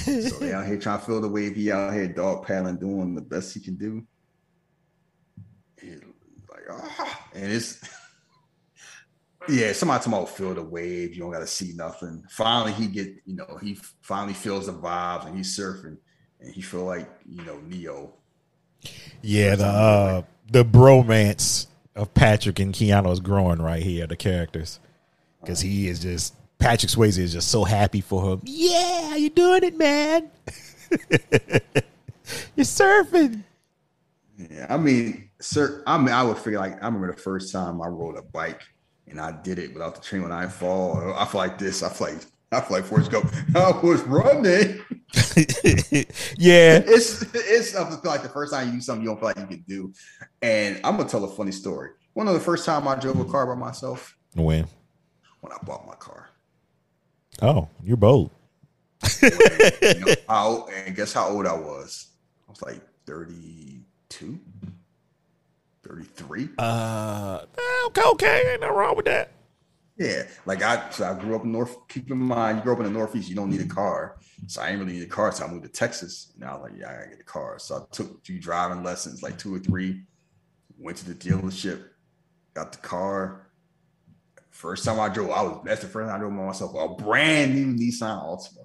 So 0.02 0.38
they 0.38 0.52
out 0.52 0.66
here 0.66 0.78
trying 0.78 0.98
to 0.98 1.04
feel 1.04 1.20
the 1.20 1.28
wave. 1.28 1.54
He 1.54 1.70
out 1.70 1.92
here 1.92 2.08
dog 2.08 2.46
paddling, 2.46 2.76
doing 2.76 3.14
the 3.14 3.20
best 3.20 3.54
he 3.54 3.60
can 3.60 3.76
do. 3.76 4.04
Ah, 6.70 7.28
and 7.34 7.52
it's 7.52 7.80
yeah. 9.48 9.72
Somebody 9.72 9.98
talking 9.98 10.12
about 10.12 10.28
feel 10.30 10.54
the 10.54 10.62
wave. 10.62 11.14
You 11.14 11.22
don't 11.22 11.32
got 11.32 11.40
to 11.40 11.46
see 11.46 11.72
nothing. 11.74 12.24
Finally, 12.30 12.72
he 12.72 12.86
get 12.86 13.08
you 13.24 13.36
know 13.36 13.58
he 13.60 13.78
finally 14.02 14.34
feels 14.34 14.66
the 14.66 14.72
vibes 14.72 15.26
and 15.26 15.36
he's 15.36 15.56
surfing 15.56 15.96
and 16.42 16.54
he 16.54 16.60
feel 16.60 16.84
like 16.84 17.08
you 17.24 17.44
know 17.44 17.58
Neo. 17.60 18.14
Yeah, 19.22 19.56
the 19.56 19.66
uh, 19.66 20.22
the 20.50 20.64
bromance 20.64 21.66
of 21.94 22.12
Patrick 22.14 22.58
and 22.58 22.74
Keanu 22.74 23.12
is 23.12 23.20
growing 23.20 23.60
right 23.62 23.82
here. 23.82 24.06
The 24.06 24.16
characters, 24.16 24.80
because 25.40 25.60
he 25.60 25.88
is 25.88 26.00
just 26.00 26.34
Patrick 26.58 26.90
Swayze 26.90 27.18
is 27.18 27.32
just 27.32 27.48
so 27.48 27.64
happy 27.64 28.00
for 28.00 28.32
him. 28.32 28.40
Yeah, 28.44 29.16
you 29.16 29.30
doing 29.30 29.64
it, 29.64 29.76
man. 29.76 30.30
You're 32.56 32.64
surfing. 32.64 33.42
Yeah, 34.36 34.66
I 34.68 34.76
mean, 34.76 35.30
sir, 35.42 35.82
I 35.86 35.98
mean, 35.98 36.08
I 36.10 36.22
would 36.22 36.38
figure 36.38 36.58
like 36.58 36.82
I 36.82 36.86
remember 36.86 37.12
the 37.12 37.20
first 37.20 37.52
time 37.52 37.80
I 37.82 37.88
rode 37.88 38.16
a 38.16 38.22
bike 38.22 38.62
and 39.08 39.20
I 39.20 39.32
did 39.42 39.58
it 39.58 39.72
without 39.72 39.94
the 39.94 40.00
train 40.00 40.22
when 40.22 40.32
I 40.32 40.46
fall. 40.46 41.14
I 41.16 41.24
feel 41.26 41.40
like 41.40 41.58
this. 41.58 41.82
I 41.82 41.88
feel 41.90 42.08
like 42.08 42.22
I 42.52 42.60
feel 42.60 42.76
like 42.78 42.84
Forrest 42.86 43.10
Gump. 43.10 43.32
I 43.54 43.70
was 43.70 44.02
running. 44.02 44.80
yeah, 46.38 46.80
it's 46.86 47.22
it's 47.34 47.70
something 47.72 47.98
like 48.04 48.22
the 48.22 48.28
first 48.28 48.52
time 48.52 48.68
you 48.68 48.74
do 48.74 48.80
something 48.80 49.02
you 49.02 49.08
don't 49.10 49.18
feel 49.18 49.28
like 49.28 49.38
you 49.38 49.46
can 49.46 49.64
do. 49.68 49.92
And 50.40 50.80
I'm 50.84 50.96
gonna 50.96 51.08
tell 51.08 51.24
a 51.24 51.28
funny 51.28 51.52
story. 51.52 51.90
One 52.14 52.28
of 52.28 52.34
the 52.34 52.40
first 52.40 52.66
time 52.66 52.86
I 52.86 52.94
drove 52.94 53.18
a 53.20 53.24
car 53.24 53.46
by 53.46 53.54
myself 53.54 54.16
When? 54.34 54.66
when 55.40 55.52
I 55.52 55.56
bought 55.64 55.86
my 55.86 55.94
car. 55.94 56.28
Oh, 57.40 57.68
you're 57.82 57.96
bold. 57.96 58.30
You 59.22 59.30
know, 59.30 60.14
how, 60.28 60.66
and 60.68 60.94
guess 60.94 61.12
how 61.14 61.28
old 61.28 61.46
I 61.46 61.54
was? 61.54 62.08
I 62.46 62.50
was 62.52 62.62
like 62.62 62.80
32, 63.06 64.38
33. 65.86 66.50
Uh, 66.58 67.40
okay, 67.86 68.02
okay, 68.12 68.52
ain't 68.52 68.60
nothing 68.60 68.76
wrong 68.76 68.96
with 68.96 69.06
that. 69.06 69.32
Yeah, 69.98 70.22
like 70.46 70.62
I, 70.62 70.90
so 70.90 71.04
I 71.04 71.18
grew 71.18 71.36
up 71.36 71.44
in 71.44 71.52
North. 71.52 71.76
Keep 71.88 72.10
in 72.10 72.18
mind, 72.18 72.58
you 72.58 72.64
grew 72.64 72.72
up 72.72 72.78
in 72.78 72.86
the 72.86 72.90
Northeast. 72.90 73.28
You 73.28 73.36
don't 73.36 73.50
need 73.50 73.60
a 73.60 73.66
car, 73.66 74.16
so 74.46 74.62
I 74.62 74.66
didn't 74.70 74.80
really 74.80 74.98
need 74.98 75.04
a 75.04 75.10
car. 75.10 75.30
So 75.32 75.44
I 75.44 75.50
moved 75.50 75.64
to 75.64 75.68
Texas. 75.68 76.32
Now, 76.38 76.60
like, 76.62 76.72
yeah, 76.76 76.90
I 76.90 76.94
gotta 76.94 77.10
get 77.10 77.20
a 77.20 77.24
car. 77.24 77.58
So 77.58 77.76
I 77.76 77.94
took 77.94 78.10
a 78.10 78.20
few 78.22 78.40
driving 78.40 78.82
lessons, 78.82 79.22
like 79.22 79.38
two 79.38 79.54
or 79.54 79.58
three. 79.58 80.02
Went 80.78 80.96
to 80.98 81.08
the 81.08 81.14
dealership, 81.14 81.84
got 82.54 82.72
the 82.72 82.78
car. 82.78 83.48
First 84.50 84.84
time 84.84 84.98
I 84.98 85.08
drove, 85.08 85.30
I 85.30 85.42
was 85.42 85.60
that's 85.64 85.82
the 85.82 85.88
first 85.88 86.08
time 86.08 86.16
I 86.16 86.18
drove 86.18 86.36
by 86.36 86.46
myself. 86.46 86.74
A 86.74 87.02
brand 87.02 87.54
new 87.54 87.74
Nissan 87.74 88.22
Altima. 88.22 88.64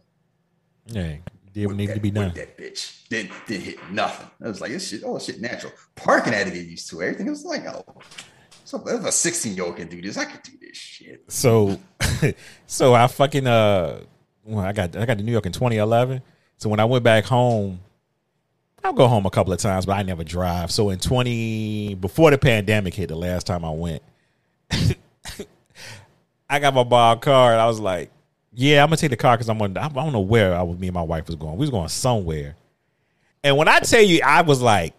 Yeah, 0.88 1.18
did 1.58 1.68
what 1.68 1.76
needed 1.76 1.96
to 1.96 2.00
be 2.00 2.12
done. 2.12 2.32
That 2.36 2.58
bitch 2.58 3.08
didn't 3.10 3.32
didn't 3.48 3.64
hit 3.64 3.92
nothing. 3.92 4.30
I 4.44 4.48
was 4.48 4.62
like, 4.62 4.72
this 4.72 4.90
shit, 4.90 5.02
oh 5.04 5.18
shit, 5.20 5.42
natural. 5.42 5.74
Parking 5.96 6.34
had 6.34 6.46
to 6.48 6.54
get 6.54 6.66
used 6.66 6.90
to 6.92 7.02
everything. 7.02 7.28
It 7.28 7.32
was 7.32 7.46
like, 7.46 7.66
oh, 7.66 7.84
so 8.64 8.82
if 8.88 9.04
a 9.04 9.12
16 9.12 9.56
year 9.56 9.66
old 9.66 9.76
can 9.78 9.88
do 9.88 10.02
this, 10.02 10.18
I 10.18 10.26
can 10.26 10.40
do 10.44 10.52
this 10.62 10.78
shit. 10.78 11.24
So, 11.28 11.80
so 12.68 12.94
I 12.94 13.08
fucking 13.08 13.48
uh, 13.48 14.02
well, 14.44 14.66
I 14.66 14.72
got 14.72 14.96
I 14.96 15.06
got 15.06 15.18
to 15.18 15.24
New 15.24 15.32
York 15.32 15.48
in 15.48 15.52
2011. 15.52 16.22
So 16.58 16.70
when 16.70 16.80
I 16.80 16.86
went 16.86 17.04
back 17.04 17.26
home, 17.26 17.80
I'll 18.84 18.94
go 18.94 19.08
home 19.08 19.26
a 19.26 19.32
couple 19.32 19.52
of 19.52 19.60
times, 19.60 19.86
but 19.86 19.94
I 19.94 20.04
never 20.04 20.24
drive. 20.24 20.72
So 20.72 20.90
in 20.92 21.00
20 21.00 21.96
before 21.96 22.32
the 22.32 22.38
pandemic 22.38 22.94
hit, 22.94 23.10
the 23.10 23.16
last 23.16 23.48
time 23.48 23.66
I 23.66 23.72
went, 23.72 24.04
I 26.50 26.60
got 26.60 26.74
my 26.74 26.84
borrowed 26.84 27.22
car, 27.22 27.52
and 27.52 27.62
I 27.62 27.66
was 27.68 27.80
like, 27.80 28.12
"Yeah, 28.58 28.82
I'm 28.82 28.90
gonna 28.90 28.98
take 28.98 29.12
the 29.12 29.18
car 29.18 29.38
because 29.38 29.50
I'm 29.50 29.62
on. 29.62 29.78
I 29.78 29.88
don't 29.88 30.12
know 30.12 30.20
where 30.20 30.56
I 30.56 30.64
was. 30.64 30.80
Me 30.80 30.88
and 30.88 30.96
my 30.96 31.04
wife 31.04 31.28
was 31.28 31.36
going. 31.36 31.58
We 31.58 31.62
was 31.62 31.70
going 31.70 31.90
somewhere." 31.90 32.56
And 33.44 33.56
when 33.56 33.68
I 33.68 33.80
tell 33.82 34.02
you, 34.02 34.20
I 34.26 34.42
was 34.42 34.64
like, 34.64 34.96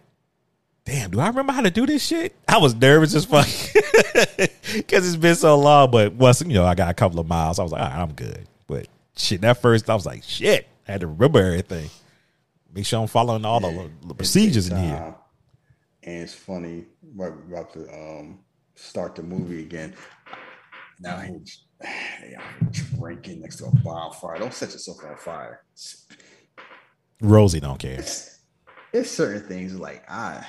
"Damn, 0.85 1.11
do 1.11 1.19
I 1.19 1.27
remember 1.27 1.51
how 1.51 1.59
to 1.59 1.69
do 1.69 1.85
this 1.85 2.05
shit?" 2.05 2.33
I 2.47 2.57
was 2.57 2.73
nervous 2.73 3.13
as 3.13 3.25
fuck 3.25 3.45
because 4.73 5.05
it's 5.05 5.17
been 5.17 5.35
so 5.35 5.59
long. 5.59 5.91
But 5.91 6.13
once 6.13 6.39
you 6.41 6.53
know, 6.53 6.63
I 6.63 6.73
got 6.73 6.89
a 6.89 6.93
couple 6.93 7.19
of 7.19 7.27
miles, 7.27 7.59
I 7.59 7.63
was 7.63 7.73
like, 7.73 7.81
All 7.81 7.89
right, 7.89 7.99
"I'm 7.99 8.13
good." 8.13 8.47
But 8.65 8.87
shit, 9.17 9.41
that 9.41 9.61
first, 9.61 9.89
I 9.89 9.93
was 9.93 10.05
like, 10.05 10.23
"Shit," 10.23 10.65
I 10.87 10.93
had 10.93 11.01
to 11.01 11.07
remember 11.07 11.39
everything. 11.39 11.89
Make 12.73 12.85
sure 12.85 13.01
I'm 13.01 13.07
following 13.07 13.43
all 13.43 13.59
the, 13.59 13.89
the 14.07 14.13
procedures 14.13 14.69
in 14.69 14.77
here. 14.77 15.15
And 16.03 16.23
it's 16.23 16.33
funny, 16.33 16.85
we're 17.13 17.27
about 17.27 17.73
to 17.73 17.81
um, 17.93 18.39
start 18.75 19.15
the 19.15 19.23
movie 19.23 19.59
again. 19.59 19.95
Now 20.99 21.17
he's 21.19 21.63
out 21.85 21.89
here 22.21 22.41
drinking 22.97 23.41
next 23.41 23.57
to 23.57 23.65
a 23.65 23.71
bonfire. 23.77 24.39
Don't 24.39 24.53
set 24.53 24.71
yourself 24.71 25.03
on 25.03 25.17
fire. 25.17 25.63
Rosie 27.21 27.59
don't 27.59 27.79
care. 27.79 27.99
it's, 27.99 28.39
it's 28.93 29.11
certain 29.11 29.47
things 29.47 29.77
like 29.77 30.09
I 30.09 30.45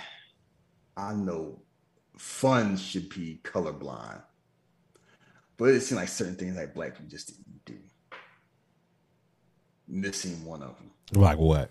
I 0.97 1.15
know 1.15 1.63
fun 2.17 2.77
should 2.77 3.09
be 3.09 3.41
colorblind, 3.43 4.23
but 5.57 5.71
it 5.71 5.81
seems 5.81 5.99
like 5.99 6.09
certain 6.09 6.37
things 6.37 6.57
like 6.57 6.75
black 6.75 6.95
people 6.95 7.09
just 7.09 7.29
didn't 7.29 7.65
do. 7.65 7.79
Missing 9.89 10.45
one 10.45 10.63
of 10.63 10.77
them. 10.77 10.91
Like 11.13 11.39
what? 11.39 11.71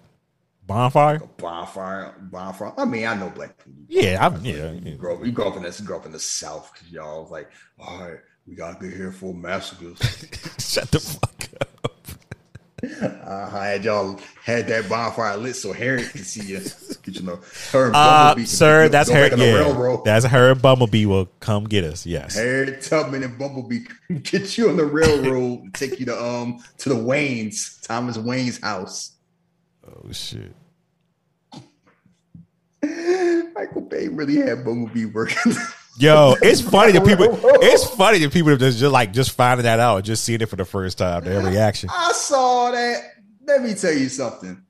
Bonfire? 0.65 1.15
A 1.15 1.27
bonfire, 1.41 2.15
bonfire. 2.31 2.73
I 2.77 2.85
mean, 2.85 3.05
I 3.05 3.15
know 3.15 3.29
black 3.29 3.57
people. 3.57 3.81
Yeah, 3.87 4.23
I'm 4.23 4.43
yeah. 4.45 4.71
You 4.71 4.95
grow 4.97 5.15
up, 5.15 5.25
you 5.25 5.31
grow 5.31 5.47
up 5.47 5.57
in 5.57 5.63
this, 5.63 5.79
grow 5.81 5.97
up 5.97 6.05
in 6.05 6.11
the 6.11 6.19
South 6.19 6.71
because 6.73 6.91
y'all 6.91 7.23
was 7.23 7.31
like, 7.31 7.49
all 7.79 7.99
right, 7.99 8.19
we 8.49 8.55
gotta 8.55 8.83
get 8.83 8.95
here 8.97 9.11
for 9.11 9.33
massacres. 9.33 9.99
Shut 10.59 10.89
the 10.91 10.99
fuck 10.99 11.43
up. 11.61 12.07
uh, 13.01 13.49
I 13.57 13.67
had 13.67 13.83
y'all 13.83 14.19
had 14.43 14.67
that 14.67 14.87
bonfire 14.89 15.37
lit 15.37 15.55
so 15.55 15.73
Harry 15.73 16.03
could 16.03 16.25
see 16.25 16.41
you. 16.53 16.59
Get 17.03 17.15
you 17.15 17.21
know, 17.23 17.39
her 17.71 17.89
Uh, 17.89 17.91
Bumblebee 18.29 18.45
sir, 18.45 18.87
that's 18.89 19.09
back 19.09 19.27
her. 19.31 19.33
on 19.33 19.39
the 19.39 19.45
Yeah, 19.45 19.53
railroad. 19.55 20.05
that's 20.05 20.25
her. 20.25 20.51
and 20.51 20.61
Bumblebee 20.61 21.05
will 21.05 21.27
come 21.41 21.65
get 21.65 21.83
us. 21.83 22.05
Yes. 22.05 22.35
Harriet 22.35 22.81
Tubman 22.81 23.23
and 23.23 23.37
Bumblebee 23.37 23.81
get 24.23 24.57
you 24.57 24.69
on 24.69 24.77
the 24.77 24.85
railroad 24.85 25.59
and 25.61 25.73
take 25.73 25.99
you 25.99 26.05
to 26.07 26.23
um 26.23 26.63
to 26.79 26.89
the 26.89 26.95
Wayne's 26.95 27.77
Thomas 27.81 28.17
Wayne's 28.17 28.59
house. 28.61 29.11
Oh 29.87 30.11
shit. 30.11 30.53
Michael 33.53 33.81
Bay 33.81 34.07
really 34.07 34.37
had 34.37 34.63
Bumblebee 34.63 35.05
working. 35.05 35.53
Yo, 35.97 36.35
it's 36.41 36.61
funny 36.61 36.93
that 36.93 37.05
people. 37.05 37.27
It's 37.61 37.85
funny 37.89 38.19
that 38.19 38.31
people 38.31 38.55
just, 38.55 38.77
just 38.79 38.91
like 38.91 39.11
just 39.11 39.31
finding 39.31 39.63
that 39.65 39.79
out, 39.79 40.03
just 40.03 40.23
seeing 40.23 40.39
it 40.41 40.45
for 40.47 40.55
the 40.55 40.65
first 40.65 40.97
time. 40.97 41.23
Their 41.25 41.41
reaction. 41.41 41.89
I 41.91 42.11
saw 42.13 42.71
that. 42.71 43.01
Let 43.45 43.63
me 43.63 43.73
tell 43.73 43.91
you 43.93 44.07
something. 44.09 44.61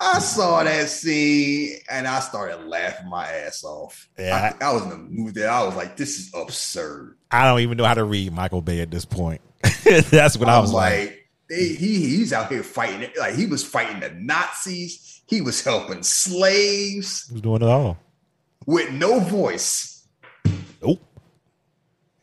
I 0.00 0.18
saw 0.18 0.64
that 0.64 0.88
scene 0.88 1.76
and 1.88 2.08
I 2.08 2.18
started 2.18 2.66
laughing 2.66 3.08
my 3.08 3.24
ass 3.30 3.62
off. 3.62 4.08
Yeah. 4.18 4.52
I, 4.60 4.64
I 4.64 4.72
was 4.72 4.82
in 4.82 4.88
the 4.90 4.96
mood 4.96 5.34
there. 5.36 5.48
I 5.48 5.62
was 5.64 5.76
like, 5.76 5.96
this 5.96 6.18
is 6.18 6.34
absurd. 6.34 7.16
I 7.30 7.46
don't 7.46 7.60
even 7.60 7.78
know 7.78 7.84
how 7.84 7.94
to 7.94 8.02
read 8.02 8.32
Michael 8.32 8.62
Bay 8.62 8.80
at 8.80 8.90
this 8.90 9.04
point. 9.04 9.40
That's 9.84 10.36
what 10.36 10.48
I 10.48 10.58
was 10.58 10.72
like. 10.72 11.28
they, 11.48 11.68
he 11.68 12.00
he's 12.16 12.32
out 12.32 12.50
here 12.50 12.64
fighting 12.64 13.02
it. 13.02 13.16
Like 13.16 13.36
he 13.36 13.46
was 13.46 13.64
fighting 13.64 14.00
the 14.00 14.10
Nazis. 14.10 15.22
He 15.28 15.40
was 15.40 15.62
helping 15.64 16.02
slaves 16.02 17.28
He 17.28 17.34
was 17.34 17.42
doing 17.42 17.62
it 17.62 17.68
all. 17.68 17.96
with 18.66 18.90
no 18.90 19.20
voice. 19.20 19.91
Nope. 20.82 21.00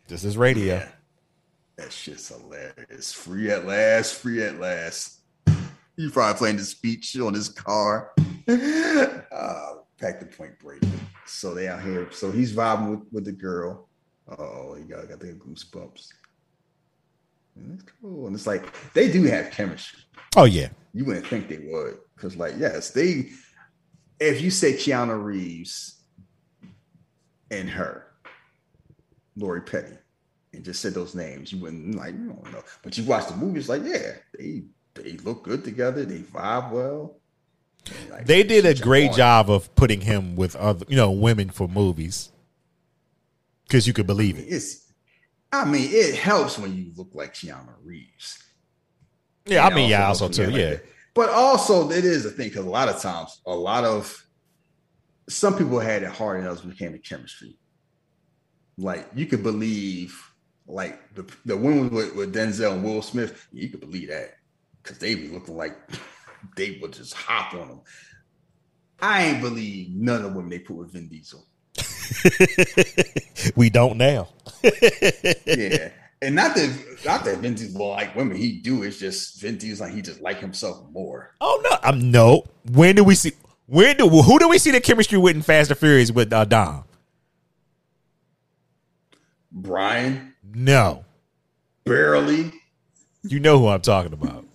This 0.08 0.24
is 0.24 0.38
radio. 0.38 0.76
Yeah. 0.76 0.90
That 1.78 1.94
shit's 1.94 2.28
hilarious. 2.28 3.14
Free 3.14 3.50
at 3.52 3.66
last, 3.66 4.16
free 4.16 4.44
at 4.44 4.60
last. 4.60 5.22
You 5.96 6.10
probably 6.10 6.38
playing 6.38 6.58
the 6.58 6.64
speech 6.64 7.18
on 7.20 7.34
his 7.34 7.48
car. 7.48 8.12
uh, 8.48 9.74
back 10.00 10.20
to 10.20 10.26
Point 10.26 10.60
Break. 10.60 10.82
So 11.26 11.54
they 11.54 11.68
out 11.70 11.82
here. 11.82 12.10
So 12.12 12.32
he's 12.32 12.54
vibing 12.54 12.90
with, 12.90 13.08
with 13.12 13.26
the 13.26 13.32
girl. 13.32 13.88
Oh, 14.38 14.76
he 14.76 14.84
got, 14.84 15.08
got 15.08 15.20
the 15.20 15.28
goosebumps. 15.28 16.10
And 17.56 17.74
it's 17.80 17.92
cool. 18.02 18.28
And 18.28 18.36
it's 18.36 18.48
like 18.48 18.74
they 18.94 19.12
do 19.12 19.24
have 19.24 19.52
chemistry. 19.52 20.02
Oh 20.36 20.46
yeah. 20.46 20.70
You 20.94 21.06
wouldn't 21.06 21.28
think 21.28 21.48
they 21.48 21.60
would. 21.60 21.98
Because, 22.16 22.36
like, 22.36 22.56
yes, 22.58 22.92
they 22.92 23.30
if 24.20 24.42
you 24.42 24.52
say 24.52 24.74
Keanu 24.74 25.24
Reeves 25.24 26.02
and 27.52 27.70
her, 27.70 28.09
Lori 29.40 29.62
Petty, 29.62 29.98
and 30.54 30.64
just 30.64 30.82
said 30.82 30.94
those 30.94 31.16
names, 31.16 31.52
you 31.52 31.60
wouldn't 31.60 31.96
like 31.96 32.14
you 32.14 32.28
don't 32.28 32.52
know. 32.52 32.64
But 32.84 32.98
you 32.98 33.04
watch 33.06 33.28
the 33.28 33.36
movie, 33.36 33.60
it's 33.60 33.70
like, 33.70 33.84
yeah, 33.84 34.14
they 34.38 34.64
they 34.96 35.14
look 35.18 35.44
good 35.44 35.64
together, 35.64 36.06
they 36.06 36.20
vibe 36.20 36.72
well. 36.72 37.16
Like, 38.10 38.26
They 38.26 38.44
did 38.44 38.66
a 38.66 38.76
great 38.76 39.14
job 39.14 39.50
of 39.50 39.74
putting 39.76 40.02
him 40.02 40.36
with 40.36 40.56
other, 40.56 40.86
you 40.90 40.98
know, 40.98 41.12
women 41.12 41.50
for 41.50 41.68
movies 41.68 42.32
because 43.64 43.88
you 43.88 43.94
could 43.94 44.08
believe 44.08 44.38
it. 44.38 44.46
It's, 44.48 44.92
I 45.52 45.66
mean, 45.66 45.88
it 45.92 46.16
helps 46.16 46.60
when 46.60 46.76
you 46.76 46.92
look 46.96 47.10
like 47.14 47.34
Keanu 47.34 47.74
Reeves. 47.84 48.44
Yeah, 49.46 49.66
I 49.66 49.70
It 49.70 49.74
mean, 49.74 49.90
yeah, 49.90 50.08
also 50.08 50.30
too, 50.30 50.52
you 50.52 50.58
yeah. 50.58 50.70
that. 50.72 50.86
But 51.16 51.30
also, 51.30 51.90
it 51.90 52.06
is 52.06 52.26
a 52.26 52.30
thing 52.32 52.50
because 52.50 52.66
a 52.66 52.70
lot 52.70 52.90
of 52.90 53.02
times, 53.02 53.42
a 53.46 53.54
lot 53.56 53.84
of 53.84 54.26
some 55.30 55.58
people 55.58 55.80
had 55.80 56.04
it 56.04 56.10
hard 56.10 56.40
and 56.40 56.48
others 56.48 56.62
became 56.62 56.94
a 56.94 57.00
chemistry. 57.00 57.58
Like 58.80 59.10
you 59.14 59.26
could 59.26 59.44
believe, 59.44 60.18
like 60.66 61.14
the 61.14 61.30
the 61.46 61.58
women 61.58 61.90
with, 61.90 62.16
with 62.16 62.34
Denzel 62.34 62.74
and 62.74 62.84
Will 62.84 63.02
Smith, 63.02 63.48
you 63.52 63.70
could 63.70 63.82
believe 63.82 64.08
that 64.08 64.38
because 64.82 64.98
they 64.98 65.16
be 65.16 65.28
looking 65.28 65.58
like 65.58 65.78
they 66.56 66.80
would 66.82 66.94
just 66.94 67.14
hop 67.14 67.54
on 67.54 67.68
them. 67.68 67.82
I 69.02 69.26
ain't 69.26 69.42
believe 69.42 69.92
none 69.92 70.18
of 70.18 70.24
the 70.24 70.30
women 70.30 70.50
they 70.50 70.60
put 70.60 70.78
with 70.78 70.94
Vin 70.94 71.10
Diesel. 71.10 71.46
we 73.56 73.70
don't 73.70 73.98
now. 73.98 74.30
yeah. 74.64 75.90
And 76.22 76.36
not 76.36 76.56
that 76.56 77.02
not 77.06 77.26
that 77.26 77.40
Vin 77.40 77.56
Diesel 77.56 77.90
like 77.90 78.16
women, 78.16 78.38
he 78.38 78.60
do. 78.60 78.84
It's 78.84 78.98
just 78.98 79.42
Vin 79.42 79.58
Diesel 79.58 79.88
like 79.88 79.96
he 79.96 80.02
just 80.02 80.22
like 80.22 80.40
himself 80.40 80.86
more. 80.92 81.36
Oh 81.42 81.62
no, 81.70 81.78
I'm 81.84 82.12
no. 82.12 82.46
When 82.72 82.96
do 82.96 83.04
we 83.04 83.16
see? 83.16 83.34
When 83.68 83.98
do 83.98 84.08
who 84.08 84.40
do 84.40 84.48
we 84.48 84.58
see 84.58 84.72
the 84.72 84.80
chemistry 84.80 85.18
with 85.18 85.36
in 85.36 85.42
Fast 85.42 85.70
and 85.70 85.80
Furious 85.80 86.12
with 86.12 86.32
uh, 86.32 86.46
Dom? 86.46 86.86
Brian, 89.52 90.34
No, 90.54 91.04
barely. 91.84 92.52
you 93.24 93.40
know 93.40 93.60
who 93.60 93.68
I'm 93.68 93.82
talking 93.82 94.14
about. 94.14 94.46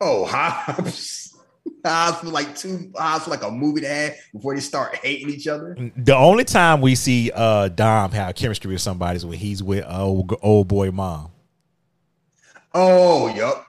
Oh, 0.00 0.24
Hobbs. 0.26 1.24
Hobbs 1.84 2.18
for 2.20 2.26
like 2.26 2.56
two 2.56 2.90
Hobbs 2.96 3.24
for 3.24 3.30
like 3.30 3.42
a 3.42 3.50
movie 3.50 3.80
to 3.82 3.88
have 3.88 4.14
before 4.32 4.54
they 4.54 4.60
start 4.60 4.96
hating 4.96 5.28
each 5.30 5.46
other. 5.46 5.76
The 5.96 6.14
only 6.16 6.44
time 6.44 6.80
we 6.80 6.94
see 6.94 7.30
uh, 7.34 7.68
Dom 7.68 8.10
have 8.12 8.34
chemistry 8.34 8.72
with 8.72 8.80
somebody 8.80 9.16
is 9.16 9.26
when 9.26 9.38
he's 9.38 9.62
with 9.62 9.84
uh, 9.84 10.02
old, 10.04 10.34
old 10.42 10.68
boy 10.68 10.90
mom. 10.90 11.30
Oh, 12.74 13.28
yup. 13.34 13.66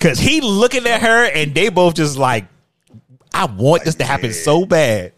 Cause 0.00 0.18
he 0.18 0.40
looking 0.40 0.86
at 0.86 1.00
her 1.02 1.24
and 1.30 1.54
they 1.54 1.68
both 1.68 1.94
just 1.94 2.18
like, 2.18 2.46
I 3.32 3.46
want 3.46 3.84
this 3.84 3.94
to 3.96 4.04
happen 4.04 4.26
Yeah. 4.26 4.32
so 4.32 4.66
bad. 4.66 5.12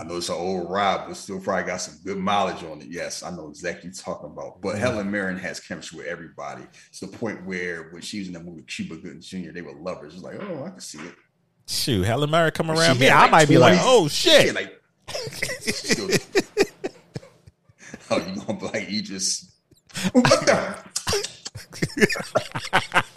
I 0.00 0.04
know 0.04 0.18
it's 0.18 0.28
an 0.28 0.36
old 0.36 0.70
Rob, 0.70 1.08
but 1.08 1.16
still 1.16 1.40
probably 1.40 1.64
got 1.64 1.78
some 1.80 1.96
good 2.04 2.18
mileage 2.18 2.62
on 2.62 2.80
it. 2.80 2.86
Yes, 2.88 3.24
I 3.24 3.30
know 3.30 3.48
exactly 3.48 3.88
what 3.88 3.96
you're 3.96 4.04
talking 4.14 4.30
about. 4.30 4.60
But 4.60 4.78
Helen 4.78 5.10
Mirren 5.10 5.36
has 5.38 5.58
chemistry 5.58 5.98
with 5.98 6.06
everybody. 6.06 6.62
It's 6.88 7.00
the 7.00 7.08
point 7.08 7.44
where 7.44 7.90
when 7.90 8.00
she 8.00 8.20
was 8.20 8.28
in 8.28 8.34
the 8.34 8.40
movie 8.40 8.62
Cuba 8.62 8.96
Gooding 8.96 9.20
Jr., 9.20 9.50
they 9.50 9.62
were 9.62 9.72
lovers. 9.72 10.14
It's 10.14 10.22
like, 10.22 10.36
oh, 10.40 10.64
I 10.64 10.70
can 10.70 10.80
see 10.80 11.00
it. 11.00 11.14
Shoot, 11.66 12.04
Helen 12.04 12.30
Mirren 12.30 12.52
come 12.52 12.70
around 12.70 12.98
me. 13.00 13.08
I 13.08 13.22
like 13.22 13.30
might 13.30 13.48
be 13.48 13.58
like, 13.58 13.78
oh 13.82 14.08
shit. 14.08 14.54
like, 14.54 14.80
still- 15.08 16.08
oh, 18.10 18.18
you 18.18 18.40
gonna 18.40 18.58
be 18.58 18.66
like 18.66 18.90
you 18.90 19.02
just 19.02 19.50
what 20.12 20.24
the? 20.24 20.76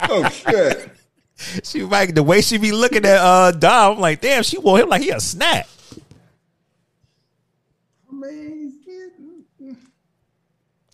oh 0.02 0.28
shit! 0.28 0.90
She 1.64 1.82
like 1.82 2.14
the 2.14 2.22
way 2.22 2.40
she 2.40 2.58
be 2.58 2.72
looking 2.72 3.04
at 3.04 3.18
uh 3.18 3.52
Dom, 3.52 3.94
I'm 3.96 4.00
like, 4.00 4.20
damn, 4.20 4.42
she 4.42 4.58
want 4.58 4.82
him 4.82 4.88
like 4.88 5.02
he 5.02 5.10
a 5.10 5.20
snack. 5.20 5.68
I 8.10 8.14
mean, 8.14 8.80
yeah, 9.58 9.74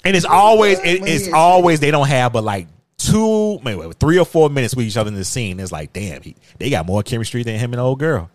And 0.09 0.17
it's 0.17 0.25
always 0.25 0.79
it, 0.79 1.07
it's 1.07 1.31
always 1.35 1.81
they 1.81 1.91
don't 1.91 2.09
have 2.09 2.33
but 2.33 2.43
like 2.43 2.67
two, 2.97 3.59
maybe 3.59 3.79
wait, 3.79 3.95
three 4.01 4.19
or 4.19 4.25
four 4.25 4.49
minutes 4.49 4.75
with 4.75 4.87
each 4.87 4.97
other 4.97 5.09
in 5.09 5.15
the 5.15 5.23
scene. 5.23 5.61
It's 5.61 5.71
like, 5.71 5.93
damn, 5.93 6.23
he, 6.23 6.35
they 6.59 6.71
got 6.71 6.87
more 6.87 7.03
chemistry 7.03 7.43
than 7.43 7.59
him 7.59 7.75
and 7.75 7.79
the 7.79 7.85
old 7.85 7.99
girl. 7.99 8.31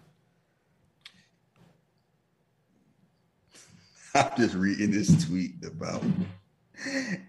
I'm 4.14 4.30
just 4.38 4.54
reading 4.54 4.92
this 4.92 5.26
tweet 5.26 5.54
about 5.66 6.04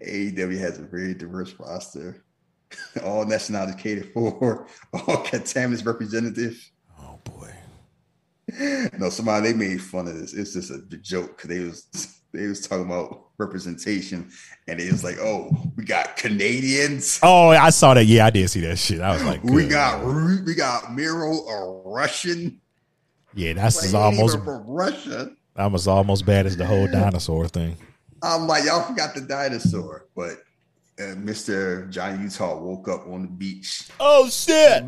AEW 0.07 0.59
has 0.59 0.79
a 0.79 0.83
very 0.83 1.15
diverse 1.15 1.55
roster, 1.59 2.23
all 3.03 3.25
nationalities 3.25 3.77
catered 3.77 4.13
for, 4.13 4.67
all 4.93 5.25
contaminants 5.25 5.87
representative. 5.87 6.71
Oh 7.01 7.19
boy. 7.25 7.51
No, 8.99 9.09
somebody 9.09 9.53
they 9.53 9.59
made 9.59 9.81
fun 9.81 10.07
of 10.07 10.17
this. 10.17 10.35
It's 10.35 10.53
just 10.53 10.71
a 10.71 10.83
joke 10.99 11.39
because 11.39 11.49
they 11.49 11.61
was 11.61 12.15
they 12.35 12.47
was 12.47 12.67
talking 12.67 12.85
about 12.87 13.29
representation, 13.39 14.31
and 14.69 14.81
it 14.81 14.91
was 14.93 15.03
like, 15.03 15.17
oh, 15.21 15.51
we 15.77 15.85
got 15.85 16.17
Canadians, 16.17 17.19
Oh, 17.23 17.49
I 17.49 17.71
saw 17.71 17.95
that. 17.95 18.05
Yeah, 18.05 18.27
I 18.27 18.31
did 18.31 18.49
see 18.51 18.61
that 18.61 18.79
shit. 18.79 19.01
I 19.01 19.13
was 19.13 19.25
like, 19.25 19.43
we 19.43 19.67
got. 19.67 20.05
We 20.45 20.55
got 20.55 20.95
Miro, 20.95 21.33
a 21.33 21.83
Russian. 21.89 22.61
yeah, 23.35 23.55
that's 23.55 23.93
Like, 23.93 24.03
almost 24.03 24.39
from 24.45 24.67
Russia. 24.67 25.31
almost 25.57 25.89
almost 25.89 26.27
bad 26.27 26.47
as 26.47 26.57
the 26.57 26.67
whole 26.67 26.87
dinosaur 26.87 27.49
thing. 27.49 27.77
I'm 28.23 28.47
like, 28.47 28.65
y'all 28.65 28.83
forgot 28.83 29.15
the 29.15 29.21
dinosaur, 29.23 30.07
but 30.17 30.39
uh, 30.99 31.15
Mr. 31.17 31.91
Johnny 31.91 32.23
Utah 32.23 32.59
woke 32.59 32.89
up 32.89 33.07
on 33.09 33.23
the 33.23 33.29
beach. 33.29 33.89
Oh 34.01 34.29
shit! 34.31 34.85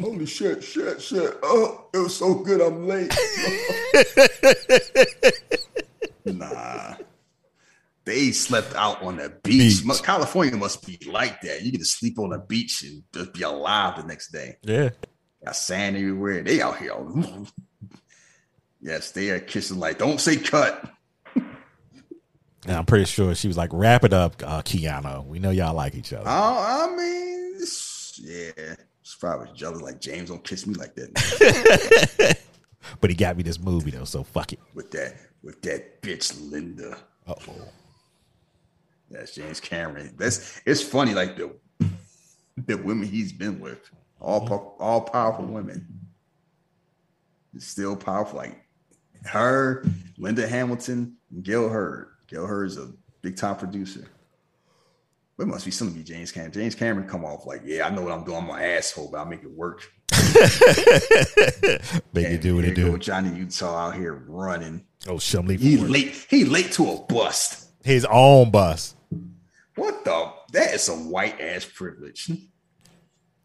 Holy 0.00 0.26
shit, 0.26 0.62
shit, 0.62 1.00
shit. 1.00 1.38
Oh, 1.42 1.86
it 1.92 1.98
was 1.98 2.16
so 2.16 2.34
good. 2.34 2.60
I'm 2.60 2.86
late. 2.86 3.14
nah. 6.24 6.94
They 8.04 8.32
slept 8.32 8.74
out 8.74 9.02
on 9.02 9.16
the 9.16 9.28
beach. 9.42 9.84
Beach. 9.84 10.02
California 10.02 10.56
must 10.56 10.86
be 10.86 10.98
like 11.10 11.40
that. 11.42 11.62
You 11.62 11.70
get 11.72 11.78
to 11.78 11.84
sleep 11.84 12.18
on 12.18 12.30
the 12.30 12.38
beach 12.38 12.82
and 12.82 13.02
just 13.12 13.34
be 13.34 13.42
alive 13.42 13.96
the 13.96 14.04
next 14.04 14.32
day. 14.32 14.56
Yeah. 14.62 14.90
Got 15.44 15.56
sand 15.56 15.96
everywhere. 15.96 16.42
They 16.42 16.60
out 16.60 16.78
here. 16.78 16.92
all- 16.92 17.46
yes, 18.80 19.12
they 19.12 19.30
are 19.30 19.40
kissing 19.40 19.78
like, 19.78 19.98
don't 19.98 20.20
say 20.20 20.36
cut. 20.36 20.90
And 22.66 22.76
I'm 22.76 22.84
pretty 22.84 23.06
sure 23.06 23.34
she 23.34 23.48
was 23.48 23.56
like, 23.56 23.70
wrap 23.72 24.04
it 24.04 24.12
up, 24.12 24.42
uh, 24.44 24.60
Keanu. 24.60 25.24
We 25.26 25.38
know 25.38 25.48
y'all 25.48 25.74
like 25.74 25.94
each 25.94 26.12
other. 26.12 26.26
Oh, 26.26 26.90
I 26.90 26.94
mean, 26.94 27.58
yeah. 28.18 28.74
She's 29.02 29.16
probably 29.16 29.48
jealous. 29.54 29.82
Like, 29.82 30.00
James 30.00 30.28
don't 30.28 30.44
kiss 30.44 30.66
me 30.66 30.74
like 30.74 30.94
that. 30.94 32.38
but 33.00 33.10
he 33.10 33.16
got 33.16 33.36
me 33.36 33.42
this 33.42 33.58
movie 33.58 33.90
though, 33.90 34.04
so 34.04 34.22
fuck 34.22 34.52
it. 34.52 34.60
with 34.74 34.90
that, 34.92 35.16
with 35.42 35.60
that 35.62 36.02
bitch 36.02 36.50
Linda. 36.50 36.96
Uh 37.26 37.34
oh. 37.48 37.68
That's 39.10 39.34
James 39.34 39.58
Cameron. 39.60 40.14
That's 40.16 40.60
it's 40.64 40.82
funny, 40.82 41.14
like 41.14 41.36
the 41.36 41.52
the 42.56 42.76
women 42.76 43.08
he's 43.08 43.32
been 43.32 43.58
with, 43.58 43.90
all 44.20 44.76
all 44.78 45.00
powerful 45.00 45.46
women, 45.46 45.86
still 47.58 47.96
powerful. 47.96 48.38
Like 48.38 48.64
her, 49.24 49.84
Linda 50.16 50.46
Hamilton, 50.46 51.16
and 51.32 51.42
Gale 51.42 51.68
Hurd. 51.68 52.08
Gale 52.28 52.46
Hurd 52.46 52.68
is 52.68 52.78
a 52.78 52.92
big 53.22 53.36
time 53.36 53.56
producer. 53.56 54.04
It 55.40 55.46
must 55.46 55.64
be 55.64 55.70
something 55.70 55.94
to 55.94 56.00
be 56.00 56.04
James 56.04 56.30
Cameron. 56.30 56.52
James 56.52 56.74
Cameron 56.74 57.08
come 57.08 57.24
off 57.24 57.46
like, 57.46 57.62
yeah, 57.64 57.86
I 57.86 57.90
know 57.90 58.02
what 58.02 58.12
I'm 58.12 58.24
doing. 58.24 58.38
I'm 58.38 58.50
an 58.50 58.60
asshole, 58.60 59.08
but 59.10 59.18
I'll 59.18 59.26
make 59.26 59.42
it 59.42 59.50
work. 59.50 59.90
Make 62.12 62.26
it 62.26 62.42
do 62.42 62.56
what 62.56 62.64
it 62.64 62.74
do. 62.74 62.98
Johnny 62.98 63.36
Utah 63.36 63.88
out 63.88 63.94
here 63.94 64.22
running. 64.26 64.84
Oh, 65.08 65.18
shit, 65.18 65.48
He 65.58 65.76
late. 65.78 66.26
He 66.28 66.44
late 66.44 66.72
to 66.72 66.90
a 66.90 67.00
bust. 67.02 67.68
His 67.82 68.04
own 68.04 68.50
bust. 68.50 68.96
What 69.76 70.04
the? 70.04 70.32
That 70.52 70.74
is 70.74 70.82
some 70.82 71.10
white 71.10 71.40
ass 71.40 71.64
privilege. 71.64 72.30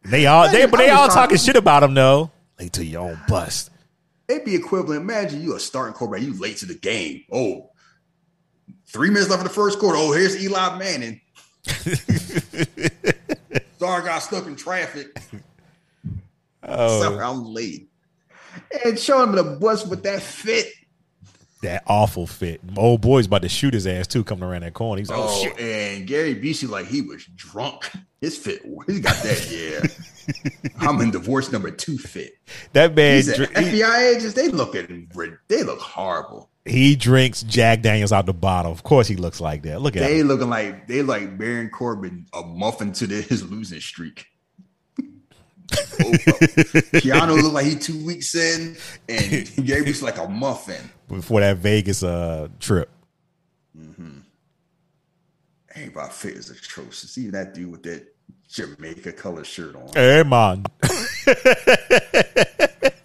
They 0.04 0.26
all 0.26 0.50
they 0.50 0.66
but 0.66 0.76
they 0.76 0.90
all 0.90 1.08
talking 1.08 1.36
talking- 1.36 1.38
shit 1.38 1.56
about 1.56 1.82
him 1.82 1.94
though. 1.94 2.30
Late 2.58 2.72
to 2.74 2.84
your 2.84 3.08
own 3.10 3.20
bust. 3.28 3.70
It'd 4.28 4.44
be 4.44 4.54
equivalent. 4.54 5.00
Imagine 5.02 5.42
you 5.42 5.54
a 5.56 5.60
starting 5.60 5.94
quarterback, 5.94 6.26
you 6.26 6.38
late 6.38 6.58
to 6.58 6.66
the 6.66 6.74
game. 6.74 7.24
Oh, 7.32 7.70
three 8.86 9.08
minutes 9.08 9.30
left 9.30 9.40
in 9.40 9.46
the 9.48 9.52
first 9.52 9.78
quarter. 9.78 9.96
Oh, 9.98 10.12
here's 10.12 10.42
Eli 10.42 10.78
Manning. 10.78 11.20
Sorry, 13.78 14.02
I 14.02 14.04
got 14.04 14.18
stuck 14.20 14.46
in 14.46 14.56
traffic. 14.56 15.18
Oh, 16.62 17.02
Sorry, 17.02 17.20
I'm 17.22 17.44
late. 17.44 17.90
And 18.84 18.98
show 18.98 19.22
him 19.22 19.32
the 19.32 19.44
bus 19.44 19.86
with 19.86 20.02
that 20.04 20.22
fit. 20.22 20.66
that 21.62 21.82
awful 21.86 22.26
fit. 22.26 22.60
Old 22.76 23.02
boy's 23.02 23.26
about 23.26 23.42
to 23.42 23.48
shoot 23.48 23.74
his 23.74 23.86
ass 23.86 24.06
too, 24.06 24.24
coming 24.24 24.44
around 24.44 24.62
that 24.62 24.72
corner. 24.74 24.98
He's 25.00 25.10
like, 25.10 25.18
oh, 25.18 25.26
Oh, 25.28 25.42
shit. 25.42 25.58
and 25.60 26.06
Gary 26.06 26.34
Busey, 26.34 26.68
like 26.68 26.86
he 26.86 27.02
was 27.02 27.24
drunk. 27.36 27.90
His 28.20 28.36
fit, 28.38 28.62
he 28.86 29.00
got 29.00 29.14
that. 29.22 29.50
Yeah, 29.50 29.82
I'm 30.80 31.00
in 31.02 31.10
divorce 31.10 31.52
number 31.52 31.70
two 31.70 31.98
fit. 31.98 32.32
That 32.72 32.94
man, 32.96 33.16
These 33.16 33.36
dr- 33.36 33.50
FBI 33.52 34.16
agents, 34.16 34.32
they 34.34 34.48
looking, 34.48 35.10
they 35.48 35.62
look 35.62 35.80
horrible. 35.80 36.50
He 36.66 36.96
drinks 36.96 37.42
Jack 37.42 37.80
Daniels 37.82 38.12
out 38.12 38.26
the 38.26 38.34
bottle. 38.34 38.72
Of 38.72 38.82
course, 38.82 39.06
he 39.08 39.16
looks 39.16 39.40
like 39.40 39.62
that. 39.62 39.80
Look 39.80 39.96
at 39.96 40.00
They 40.00 40.20
him. 40.20 40.28
looking 40.28 40.50
like 40.50 40.86
they 40.86 41.02
like 41.02 41.38
Baron 41.38 41.70
Corbin 41.70 42.26
a 42.34 42.42
muffin 42.42 42.92
to 42.94 43.06
the, 43.06 43.22
his 43.22 43.48
losing 43.48 43.80
streak. 43.80 44.26
Keanu 45.68 47.42
look 47.42 47.52
like 47.52 47.66
he 47.66 47.76
two 47.76 48.04
weeks 48.04 48.34
in, 48.34 48.76
and 49.08 49.66
Gary 49.66 49.82
was 49.82 50.02
like 50.02 50.18
a 50.18 50.28
muffin. 50.28 50.90
before 51.08 51.40
that 51.40 51.58
Vegas 51.58 52.02
uh 52.02 52.48
trip. 52.60 52.90
Everybody 55.74 56.12
fit 56.12 56.36
is 56.36 56.50
atrocious. 56.50 57.18
Even 57.18 57.32
that 57.32 57.52
dude 57.52 57.70
with 57.70 57.82
that 57.82 58.06
Jamaica 58.48 59.12
color 59.12 59.44
shirt 59.44 59.76
on. 59.76 59.88
Hey 59.94 60.22
man, 60.22 60.64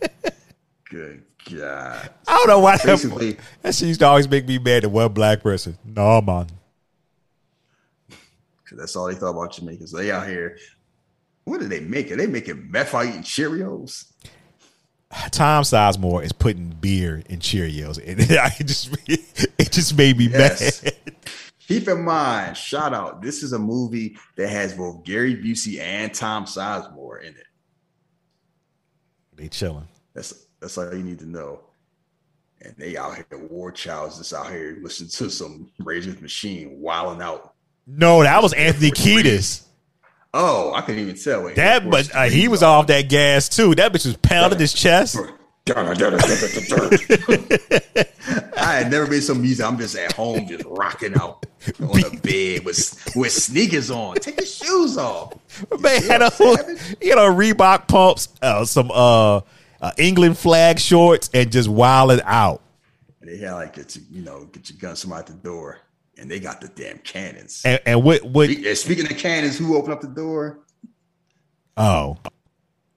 God. 1.50 2.10
I 2.28 2.38
don't 2.38 2.48
know 2.48 2.60
why 2.60 2.78
that, 2.78 2.86
Basically- 2.86 3.38
that 3.62 3.74
shit 3.76 3.88
used 3.88 4.00
to 4.02 4.08
always 4.08 4.30
make 4.30 4.48
me 4.48 4.60
mad 4.60 4.84
at 4.84 4.92
one 4.92 5.12
black 5.14 5.42
person. 5.42 5.78
No 5.84 6.22
man, 6.22 6.48
Because 8.64 8.78
that's 8.78 8.96
all 8.96 9.08
they 9.08 9.16
thought 9.16 9.32
about 9.32 9.54
Jamaica. 9.54 9.88
So 9.88 9.98
they 9.98 10.12
out 10.12 10.28
here. 10.28 10.58
What 11.46 11.62
are 11.62 11.68
they 11.68 11.80
making? 11.80 12.18
They 12.18 12.28
making 12.28 12.70
meth 12.72 12.94
out 12.94 13.06
eating 13.08 13.24
Cheerios? 13.24 14.06
Tom 15.32 15.64
Sizemore 15.64 16.24
is 16.24 16.32
putting 16.32 16.70
beer 16.70 17.22
in 17.28 17.40
Cheerios, 17.40 17.98
and 18.06 18.22
I 18.40 18.50
just 18.64 18.96
it 19.08 19.72
just 19.72 19.98
made 19.98 20.18
me 20.18 20.28
Yes. 20.30 20.84
mad. 20.84 20.94
Keep 21.68 21.88
in 21.88 22.04
mind, 22.04 22.58
shout 22.58 22.94
out. 22.94 23.22
This 23.22 23.44
is 23.44 23.54
a 23.54 23.60
movie 23.60 24.18
that 24.36 24.50
has 24.50 24.74
both 24.74 25.04
Gary 25.06 25.36
Busey 25.36 25.80
and 25.80 26.14
Tom 26.14 26.44
Sizemore 26.46 27.22
in 27.22 27.30
it. 27.30 27.46
They 29.36 29.48
chilling. 29.48 29.88
That's 30.14 30.48
that's 30.62 30.78
all 30.78 30.94
you 30.94 31.04
need 31.04 31.20
to 31.20 31.26
know. 31.26 31.60
And 32.62 32.76
they 32.78 32.96
out 32.96 33.16
here, 33.16 33.26
war 33.50 33.72
childs 33.72 34.20
just 34.20 34.34
out 34.34 34.50
here 34.50 34.78
listening 34.82 35.10
to 35.10 35.30
some 35.32 35.72
Rage 35.80 36.04
Against 36.04 36.22
Machine 36.22 36.80
wilding 36.80 37.22
out. 37.22 37.56
No, 37.88 38.22
that 38.22 38.42
was 38.44 38.54
Anthony 38.54 38.92
Kiedis. 38.92 39.64
Oh, 40.34 40.74
I 40.74 40.82
couldn't 40.82 41.02
even 41.02 41.16
tell. 41.18 41.44
That, 41.56 41.90
but 41.90 42.16
uh, 42.16 42.30
he 42.30 42.48
was 42.48 42.64
off 42.64 42.88
that 42.88 43.10
gas 43.10 43.50
too. 43.50 43.76
That 43.76 43.92
bitch 43.92 44.06
was 44.06 44.16
pounding 44.18 44.60
his 44.60 44.74
chest. 44.74 45.18
I 48.58 48.76
had 48.76 48.92
never 48.92 49.08
made 49.08 49.24
some 49.24 49.42
music. 49.42 49.66
I'm 49.66 49.78
just 49.78 49.96
at 49.96 50.14
home, 50.14 50.48
just 50.48 50.64
rocking 50.66 51.16
out 51.16 51.46
on 51.80 52.00
the 52.02 52.20
bed 52.24 52.66
with 52.66 53.12
with 53.16 53.32
sneakers 53.32 53.92
on. 53.92 54.16
Take 54.16 54.38
your 54.38 54.46
shoes 54.46 54.98
off. 54.98 55.34
Man 55.80 56.02
had 56.04 56.22
a 56.22 56.30
he 57.02 57.10
had 57.10 57.18
a 57.18 57.30
Reebok 57.30 57.88
pumps, 57.88 58.30
uh, 58.42 58.66
some 58.66 58.90
uh, 58.92 59.42
uh, 59.82 59.92
England 59.98 60.38
flag 60.38 60.80
shorts, 60.80 61.30
and 61.34 61.52
just 61.52 61.68
wilding 61.70 62.22
out. 62.26 62.62
And 63.20 63.30
they 63.30 63.38
had 63.38 63.54
like 63.54 63.74
get 63.74 63.96
your, 63.96 64.06
you 64.12 64.22
know, 64.22 64.46
get 64.46 64.70
your 64.70 64.78
guns 64.80 65.02
from 65.02 65.14
out 65.14 65.28
the 65.28 65.34
door, 65.34 65.80
and 66.18 66.30
they 66.30 66.40
got 66.40 66.62
the 66.62 66.68
damn 66.70 66.98
cannons. 67.00 67.62
And, 67.66 67.80
and 67.86 68.04
what 68.04 68.24
what? 68.24 68.50
Spe- 68.50 68.76
Speaking 68.76 69.06
of 69.12 69.18
cannons, 69.18 69.58
who 69.58 69.76
opened 69.78 69.94
up 69.94 70.02
the 70.02 70.08
door? 70.08 70.60
Oh 71.78 72.18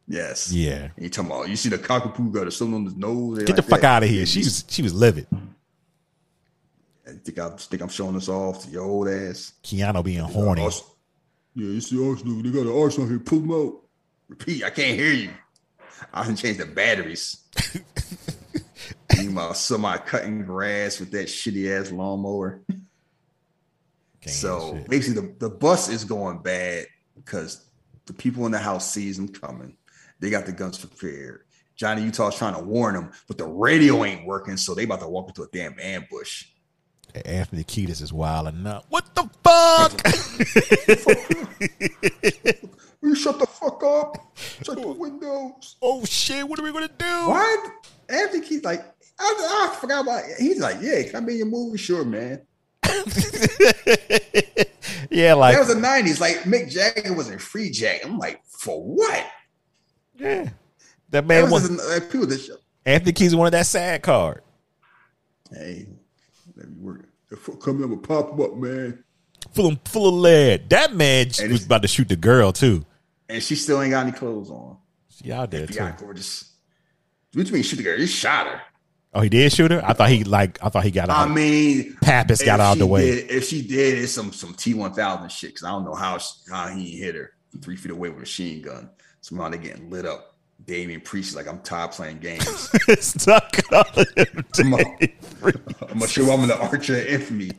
Yes. 0.07 0.53
yeah, 0.53 0.89
And 0.97 1.05
you 1.05 1.09
talking 1.09 1.31
about 1.31 1.49
you 1.49 1.57
see 1.57 1.71
the 1.71 1.79
cockapoo 1.79 2.31
got 2.31 2.47
a 2.47 2.51
something 2.51 2.75
on 2.75 2.85
his 2.85 2.95
nose. 2.97 3.43
get 3.45 3.57
the 3.57 3.63
fuck 3.63 3.81
that. 3.81 3.97
out 3.97 4.03
of 4.03 4.09
here. 4.11 4.27
She 4.27 4.41
was 4.41 4.65
she 4.69 4.83
was 4.83 4.93
livid. 4.93 5.27
I 7.07 7.13
think 7.25 7.39
I 7.39 7.49
think 7.51 7.81
I'm 7.83 7.89
showing 7.89 8.15
this 8.15 8.29
off 8.29 8.65
to 8.65 8.71
your 8.71 8.85
old 8.85 9.09
ass. 9.09 9.53
Keanu 9.63 10.05
being 10.05 10.19
horny. 10.21 10.63
Yeah, 10.63 11.77
it's 11.77 11.89
the 11.91 12.05
Arsenal. 12.07 12.43
They 12.43 12.51
got 12.51 12.67
an 12.67 12.77
Arsenal 12.79 13.09
here. 13.09 13.19
Pull 13.21 13.41
them 13.41 13.53
out. 13.53 13.81
Repeat. 14.29 14.65
I 14.65 14.71
can't 14.71 14.99
hear 14.99 15.13
you. 15.13 15.31
I 16.15 16.25
didn't 16.25 16.39
change 16.39 16.59
the 16.59 16.67
batteries. 16.67 17.43
Meanwhile, 19.19 19.55
somebody 19.55 20.01
cutting 20.07 20.45
grass 20.45 21.01
with 21.01 21.11
that 21.11 21.27
shitty 21.27 21.69
ass 21.77 21.91
lawnmower. 21.91 22.63
So 24.27 24.77
shit. 24.77 24.89
basically, 24.89 25.23
the, 25.23 25.35
the 25.39 25.51
bus 25.51 25.89
is 25.89 26.05
going 26.05 26.39
bad 26.39 26.87
because 27.17 27.67
the 28.07 28.13
people 28.13 28.47
in 28.47 28.53
the 28.53 28.59
house 28.59 28.91
sees 28.91 29.17
them 29.17 29.29
coming. 29.29 29.77
They 30.21 30.31
got 30.31 30.47
the 30.47 30.53
guns 30.53 30.79
prepared. 30.79 31.43
Johnny 31.75 32.03
Utah's 32.03 32.37
trying 32.37 32.55
to 32.55 32.63
warn 32.63 32.95
them, 32.95 33.11
but 33.27 33.37
the 33.37 33.47
radio 33.47 34.05
ain't 34.05 34.25
working, 34.25 34.57
so 34.57 34.75
they 34.75 34.85
about 34.85 35.01
to 35.01 35.09
walk 35.09 35.29
into 35.29 35.43
a 35.43 35.49
damn 35.53 35.79
ambush. 35.81 36.47
Anthony 37.25 37.63
Kiedis 37.65 38.03
is 38.03 38.13
wild 38.13 38.49
enough. 38.49 38.85
What 38.89 39.15
the 39.15 39.29
fuck? 39.45 39.93
Will 43.01 43.11
You 43.11 43.15
shut 43.15 43.39
the 43.39 43.47
fuck 43.47 43.83
up. 43.85 44.17
Shut 44.65 44.81
the 44.81 44.89
windows. 44.89 45.77
oh 45.83 46.05
shit! 46.05 46.49
What 46.49 46.59
are 46.59 46.63
we 46.63 46.73
gonna 46.73 46.89
do? 46.89 47.05
Why? 47.05 47.69
Anthony 48.09 48.47
Keith 48.47 48.65
like 48.65 48.85
I, 49.19 49.69
I 49.73 49.77
forgot 49.81 50.03
about. 50.03 50.23
He's 50.39 50.59
like, 50.61 50.79
yeah, 50.81 51.03
can 51.05 51.17
I 51.17 51.21
be 51.21 51.33
in 51.35 51.39
your 51.39 51.47
movie? 51.47 51.79
Sure, 51.79 52.05
man. 52.05 52.43
yeah, 55.11 55.35
like 55.35 55.55
that 55.55 55.61
was 55.61 55.69
the 55.69 55.81
'90s. 55.81 56.21
Like 56.21 56.39
Mick 56.41 56.71
Jagger 56.71 57.13
was 57.15 57.29
in 57.31 57.39
Freejack. 57.39 58.05
I'm 58.05 58.19
like, 58.19 58.41
for 58.47 58.83
what? 58.83 59.25
yeah. 60.19 60.45
That 60.45 60.53
That 61.11 61.27
man 61.27 61.45
was 61.51 61.69
was 61.69 61.69
just, 61.71 61.89
like, 61.91 62.11
people 62.11 62.27
that 62.27 62.39
show. 62.41 62.57
Anthony 62.85 63.13
Kiedis 63.13 63.35
wanted 63.35 63.53
that 63.53 63.67
sad 63.67 64.03
card. 64.03 64.43
Hey, 65.53 65.87
let 66.57 66.69
me 66.69 66.77
work. 66.79 67.09
The 67.31 67.37
fuck 67.37 67.61
coming 67.61 67.85
up 67.85 67.91
and 67.91 68.03
pop 68.03 68.39
up, 68.39 68.55
man. 68.57 69.03
Full 69.53 69.67
of, 69.67 69.79
full 69.85 70.09
of 70.09 70.15
lead. 70.15 70.71
That 70.71 70.95
man 70.95 71.29
was 71.51 71.67
about 71.67 71.83
to 71.83 71.89
shoot 71.89 72.09
the 72.09 72.17
girl 72.17 72.53
too. 72.53 72.85
And 73.29 73.43
she 73.43 73.57
still 73.57 73.81
ain't 73.83 73.91
got 73.93 74.07
any 74.07 74.13
clothes 74.17 74.51
on. 74.51 74.79
She 75.09 75.33
out 75.33 75.51
there 75.51 75.67
too. 75.67 75.75
Yeah, 75.75 75.95
gorgeous. 75.99 76.53
What 77.33 77.47
you 77.47 77.53
mean 77.53 77.63
shoot 77.63 77.77
the 77.77 77.83
girl? 77.83 77.99
He 77.99 78.07
shot 78.07 78.47
her. 78.47 78.61
Oh, 79.13 79.21
he 79.21 79.29
did 79.29 79.53
shoot 79.53 79.71
her. 79.71 79.85
I 79.85 79.93
thought 79.93 80.09
he 80.11 80.25
like. 80.25 80.59
I 80.63 80.69
thought 80.69 80.83
he 80.85 80.91
got 80.91 81.09
I 81.09 81.27
mean, 81.27 81.97
Pappas 82.03 82.43
got 82.43 82.59
out 82.59 82.75
she 82.75 82.79
the 82.81 82.87
way. 82.87 83.15
Did, 83.15 83.31
if 83.31 83.45
she 83.45 83.63
did, 83.63 83.99
it's 83.99 84.13
some 84.13 84.33
some 84.33 84.55
T 84.55 84.75
one 84.75 84.93
thousand 84.93 85.31
shit. 85.31 85.51
Because 85.51 85.65
I 85.65 85.71
don't 85.71 85.85
know 85.85 85.95
how 85.95 86.19
she- 86.19 86.51
how 86.51 86.69
he 86.69 86.97
hit 86.99 87.15
her 87.15 87.31
from 87.51 87.61
three 87.61 87.77
feet 87.77 87.93
away 87.93 88.09
with 88.09 88.19
a 88.19 88.21
machine 88.21 88.63
gun. 88.63 88.91
Somehow 89.21 89.49
they 89.51 89.59
getting 89.59 89.89
lit 89.89 90.05
up. 90.05 90.34
Damien 90.67 91.01
Priest 91.01 91.31
is 91.31 91.37
like 91.37 91.47
I'm 91.47 91.61
tired 91.61 91.93
playing 91.93 92.19
games. 92.19 92.71
Stuck 93.05 93.57
on 93.73 93.85
him. 94.17 94.75
I'm 94.75 95.99
gonna 95.99 96.09
show 96.09 96.31
I'm 96.33 96.41
in 96.43 96.49
the 96.49 96.59
Archer 96.59 96.99
of 96.99 97.07
Infamy. 97.07 97.51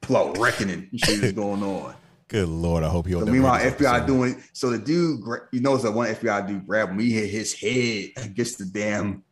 Pull 0.00 0.16
out 0.16 0.38
reckoning. 0.38 0.88
Shit 0.96 1.22
is 1.22 1.32
going 1.32 1.62
on. 1.62 1.94
Good 2.28 2.48
lord! 2.48 2.84
I 2.84 2.88
hope 2.88 3.06
he. 3.06 3.12
So 3.12 3.26
meanwhile, 3.26 3.60
FBI 3.60 4.06
doing 4.06 4.40
so. 4.52 4.70
The 4.70 4.78
dude, 4.78 5.20
you 5.52 5.60
know, 5.60 5.76
that 5.76 5.90
one 5.90 6.08
FBI 6.08 6.46
dude 6.46 6.66
grabbed. 6.66 7.00
He 7.00 7.12
hit 7.12 7.28
his 7.28 7.52
head 7.52 8.24
against 8.24 8.58
the 8.58 8.66
damn 8.66 9.24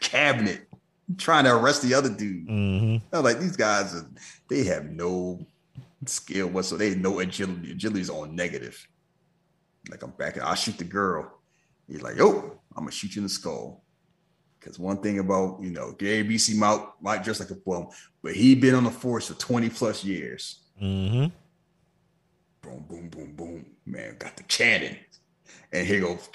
cabinet, 0.00 0.66
trying 1.18 1.44
to 1.44 1.54
arrest 1.54 1.82
the 1.82 1.92
other 1.94 2.08
dude. 2.08 2.48
hmm 2.48 2.96
I 3.12 3.20
was 3.20 3.24
like, 3.24 3.38
these 3.38 3.56
guys, 3.56 3.94
are, 3.94 4.06
they 4.48 4.64
have 4.64 4.86
no 4.86 5.46
skill 6.06 6.48
whatsoever. 6.48 6.84
They 6.90 6.94
no 6.94 7.18
agility. 7.20 7.72
Agility 7.72 8.00
is 8.00 8.10
on 8.10 8.34
negative. 8.34 8.86
Like 9.90 10.02
I'm 10.02 10.10
back. 10.12 10.38
I'll 10.38 10.54
shoot 10.54 10.78
the 10.78 10.84
girl. 10.84 11.40
He's 11.88 12.02
like, 12.02 12.16
yo, 12.16 12.58
I'm 12.76 12.84
gonna 12.84 12.90
shoot 12.90 13.14
you 13.14 13.20
in 13.20 13.24
the 13.24 13.28
skull. 13.28 13.84
Because 14.58 14.78
one 14.78 14.98
thing 15.02 15.18
about 15.18 15.58
you 15.62 15.70
know, 15.70 15.92
Gary 15.92 16.24
Busey 16.24 16.56
might 16.56 16.82
might 17.00 17.22
dress 17.22 17.40
like 17.40 17.50
a 17.50 17.54
bum, 17.54 17.88
but 18.22 18.34
he 18.34 18.54
been 18.54 18.74
on 18.74 18.84
the 18.84 18.90
force 18.90 19.28
for 19.28 19.34
20 19.34 19.68
plus 19.70 20.04
years. 20.04 20.60
hmm 20.78 21.26
Boom, 22.62 22.82
boom, 22.88 23.08
boom, 23.10 23.32
boom. 23.36 23.66
Man, 23.84 24.16
got 24.18 24.36
the 24.38 24.42
cannon. 24.44 24.96
And 25.70 25.86
here 25.86 26.00
goes 26.00 26.28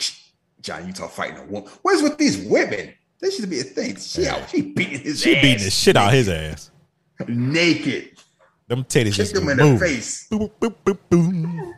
John 0.62 0.86
Utah 0.86 1.08
fighting 1.08 1.38
a 1.38 1.46
woman. 1.46 1.68
What 1.82 1.96
is 1.96 2.04
with 2.04 2.18
these 2.20 2.46
women? 2.48 2.94
This 3.20 3.36
should 3.38 3.50
be 3.50 3.60
a 3.62 3.64
thing. 3.64 3.96
She 3.98 4.28
out, 4.28 4.48
she 4.50 4.62
beating 4.62 5.00
his 5.00 5.22
She 5.22 5.36
ass. 5.36 5.42
beating 5.42 5.64
the 5.66 5.72
shit 5.72 5.98
out 5.98 6.14
his 6.14 6.30
ass. 6.30 6.70
naked. 7.28 8.12
Them 8.68 8.84
titties 8.84 9.06
Kick 9.06 9.14
just 9.16 9.36
him 9.36 9.50
in 9.50 9.58
the 9.58 9.80
face. 9.80 10.28
Boom. 10.30 11.74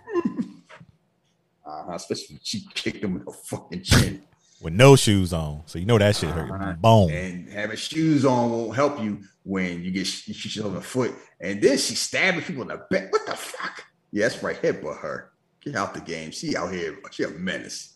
Uh-huh, 1.92 1.98
especially 1.98 2.36
when 2.36 2.42
she 2.42 2.66
kicked 2.74 3.04
him 3.04 3.18
in 3.18 3.26
the 3.26 3.32
fucking 3.32 3.84
chin. 3.84 4.24
With 4.62 4.74
no 4.74 4.96
shoes 4.96 5.34
on, 5.34 5.64
so 5.66 5.78
you 5.78 5.86
know 5.86 5.98
that 5.98 6.16
shit 6.16 6.30
hurt. 6.30 6.50
Uh-huh. 6.50 6.74
Boom. 6.74 7.10
And 7.10 7.50
having 7.50 7.76
shoes 7.76 8.24
on 8.24 8.50
won't 8.50 8.76
help 8.76 9.02
you 9.02 9.20
when 9.44 9.84
you 9.84 9.92
get 9.92 10.28
you 10.28 10.34
shoot 10.34 10.56
yourself 10.56 10.68
in 10.68 10.76
the 10.76 10.82
foot. 10.82 11.14
And 11.42 11.62
then 11.62 11.78
she 11.78 11.96
stabbing 11.96 12.44
people 12.44 12.62
in 12.62 12.70
the 12.70 12.86
back. 12.90 13.12
What 13.12 13.26
the 13.26 13.36
fuck? 13.36 13.84
Yeah, 14.12 14.30
that's 14.30 14.42
right. 14.42 14.62
Headbutt 14.62 15.00
her. 15.00 15.32
Get 15.62 15.76
out 15.76 15.94
the 15.94 16.00
game. 16.00 16.32
She 16.32 16.56
out 16.56 16.72
here. 16.72 16.98
She 17.12 17.24
a 17.24 17.30
menace. 17.30 17.96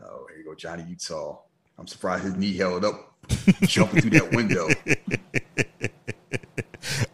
Oh, 0.00 0.26
here 0.28 0.38
you 0.38 0.44
go, 0.44 0.54
Johnny 0.54 0.84
Utah. 0.88 1.40
I'm 1.76 1.88
surprised 1.88 2.24
his 2.24 2.34
knee 2.34 2.56
held 2.56 2.84
up 2.84 3.14
jumping 3.62 4.02
through 4.02 4.10
that 4.10 4.30
window. 4.30 4.68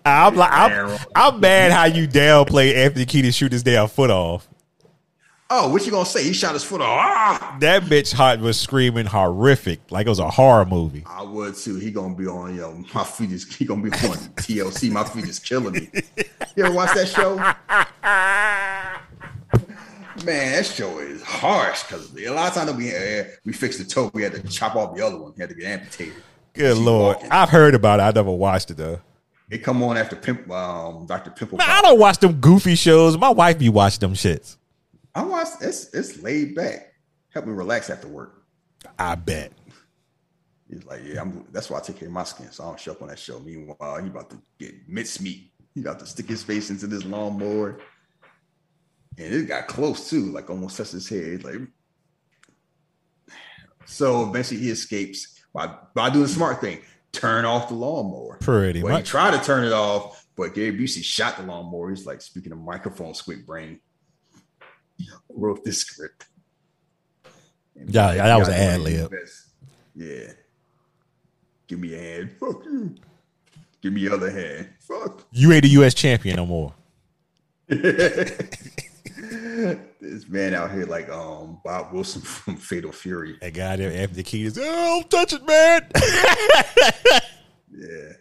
I'm 0.05 0.35
like, 0.37 0.53
I'm, 0.53 0.99
I'm 1.15 1.41
mad 1.41 1.73
how 1.73 1.85
you 1.85 2.07
downplay 2.07 2.75
Anthony 2.75 3.07
Kiedis 3.07 3.35
shoot 3.35 3.53
his 3.53 3.63
damn 3.63 3.89
foot 3.89 4.11
off. 4.11 4.49
Oh, 5.57 5.69
what 5.69 5.87
you 5.87 5.93
gonna 5.93 6.05
say? 6.05 6.25
He 6.25 6.33
shot 6.33 6.55
his 6.55 6.65
foot 6.65 6.81
off. 6.81 6.89
Ah! 6.91 7.57
That 7.61 7.85
bitch 7.85 8.13
heart 8.13 8.41
was 8.41 8.59
screaming 8.59 9.07
horrific, 9.07 9.79
like 9.89 10.05
it 10.05 10.09
was 10.09 10.19
a 10.19 10.29
horror 10.29 10.65
movie. 10.65 11.05
I 11.07 11.23
would 11.23 11.55
too. 11.55 11.77
He 11.77 11.93
gonna 11.93 12.17
be 12.17 12.27
on, 12.27 12.57
yo, 12.57 12.85
my 12.93 13.05
feet 13.05 13.31
is 13.31 13.55
he 13.55 13.65
gonna 13.65 13.81
be 13.81 13.91
on 13.91 14.17
TLC. 14.35 14.91
My 14.91 15.05
feet 15.05 15.27
is 15.27 15.39
killing 15.39 15.75
me. 15.75 15.89
You 16.57 16.65
ever 16.65 16.75
watch 16.75 16.93
that 16.95 17.07
show? 17.07 17.37
Man, 20.25 20.53
that 20.53 20.67
show 20.67 20.99
is 20.99 21.23
harsh 21.23 21.85
because 21.85 22.13
a 22.17 22.31
lot 22.31 22.49
of 22.49 22.55
times 22.55 22.73
we 22.77 22.93
uh, 22.93 23.25
we 23.45 23.53
fixed 23.53 23.79
the 23.79 23.85
toe, 23.85 24.11
we 24.13 24.25
had 24.25 24.33
to 24.33 24.43
chop 24.49 24.75
off 24.75 24.97
the 24.97 25.07
other 25.07 25.19
one, 25.19 25.35
he 25.37 25.41
had 25.41 25.51
to 25.51 25.55
get 25.55 25.67
amputated. 25.67 26.15
Good 26.55 26.79
lord, 26.79 27.17
walking. 27.17 27.31
I've 27.31 27.51
heard 27.51 27.77
about 27.77 28.01
it. 28.01 28.03
I 28.03 28.11
never 28.11 28.33
watched 28.33 28.73
it 28.73 28.77
though. 28.77 29.01
It 29.51 29.59
come 29.59 29.85
on 29.85 29.97
after 29.99 30.17
Pimp, 30.17 30.51
um, 30.51 31.07
Dr. 31.07 31.31
Pimple. 31.31 31.59
Man, 31.59 31.71
I 31.71 31.81
don't 31.81 32.01
watch 32.01 32.19
them 32.19 32.41
goofy 32.41 32.75
shows. 32.75 33.17
My 33.17 33.31
wife 33.31 33.57
be 33.61 33.69
watching 33.69 34.01
them 34.01 34.15
shits. 34.15 34.57
I 35.15 35.23
watch 35.23 35.49
it's 35.61 35.93
it's 35.95 36.23
laid 36.23 36.55
back. 36.55 36.93
Help 37.31 37.47
me 37.47 37.53
relax 37.53 37.91
after 37.91 38.09
work. 38.09 38.45
I 38.99 39.15
bet. 39.15 39.53
He's 40.69 40.85
like, 40.85 41.03
yeah, 41.05 41.20
I'm. 41.20 41.47
That's 41.53 41.70
why 41.70 41.78
I 41.78 41.82
take 41.82 41.99
care 41.99 42.09
of 42.09 42.15
my 42.15 42.24
skin, 42.24 42.51
so 42.51 42.65
I 42.65 42.66
don't 42.69 42.81
show 42.81 42.93
up 42.93 43.03
on 43.03 43.09
that 43.09 43.19
show. 43.19 43.39
Meanwhile, 43.39 44.03
he 44.03 44.09
about 44.09 44.31
to 44.31 44.39
get 44.59 44.74
mincemeat. 44.89 45.53
He 45.74 45.81
about 45.81 45.99
to 46.01 46.07
stick 46.07 46.27
his 46.27 46.43
face 46.43 46.70
into 46.70 46.86
this 46.86 47.05
lawnmower, 47.05 47.81
and 49.19 49.35
it 49.35 49.47
got 49.47 49.66
close 49.66 50.09
too, 50.09 50.32
like 50.32 50.49
almost 50.49 50.77
touched 50.77 50.93
his 50.93 51.09
head. 51.09 51.45
Like, 51.45 51.57
so 53.85 54.28
eventually 54.28 54.61
he 54.61 54.70
escapes 54.70 55.41
by 55.53 55.74
by 55.95 56.11
doing 56.11 56.24
the 56.24 56.28
smart 56.28 56.61
thing, 56.61 56.81
turn 57.12 57.45
off 57.45 57.69
the 57.69 57.74
lawnmower. 57.74 58.39
Pretty 58.41 58.82
Well, 58.82 58.97
he 58.97 59.03
tried 59.03 59.39
to 59.39 59.45
turn 59.45 59.65
it 59.65 59.73
off, 59.73 60.27
but 60.36 60.55
Gary 60.55 60.73
Busey 60.73 61.05
shot 61.05 61.36
the 61.36 61.43
lawnmower. 61.43 61.91
He's 61.91 62.07
like, 62.07 62.23
speaking 62.23 62.53
of 62.53 62.59
microphone, 62.59 63.12
squick 63.12 63.45
brain, 63.45 63.81
wrote 65.35 65.65
this 65.65 65.78
script. 65.78 66.27
Yeah, 67.77 68.12
yeah, 68.15 68.27
that 68.27 68.39
was 68.39 68.48
"You 68.48 68.55
an 68.55 68.61
ad 68.61 68.81
lib. 68.81 69.15
Yeah. 69.94 70.32
Give 71.66 71.78
me 71.78 71.94
a 71.94 71.98
hand. 71.98 72.32
Fuck 72.39 72.65
you. 72.65 72.94
Give 73.82 73.93
me 73.93 74.02
your 74.02 74.15
other 74.15 74.31
hand. 74.31 74.69
Fuck. 74.81 75.27
You 75.32 75.52
ain't 75.52 75.62
the 75.62 75.70
U.S. 75.70 75.94
champion 75.94 76.36
no 76.36 76.47
more. 76.47 76.74
This 80.01 80.28
man 80.28 80.55
out 80.55 80.70
here 80.70 80.85
like 80.85 81.09
um 81.09 81.61
Bob 81.65 81.93
Wilson 81.93 82.20
from 82.23 82.56
Fatal 82.56 82.93
Fury. 82.93 83.39
That 83.40 83.55
guy 83.55 83.77
there 83.77 84.02
after 84.02 84.16
the 84.16 84.23
key 84.23 84.44
is, 84.44 84.59
oh, 84.61 85.02
don't 85.09 85.11
touch 85.11 85.32
it, 85.32 85.47
man. 85.47 85.89
Yeah. 87.77 88.12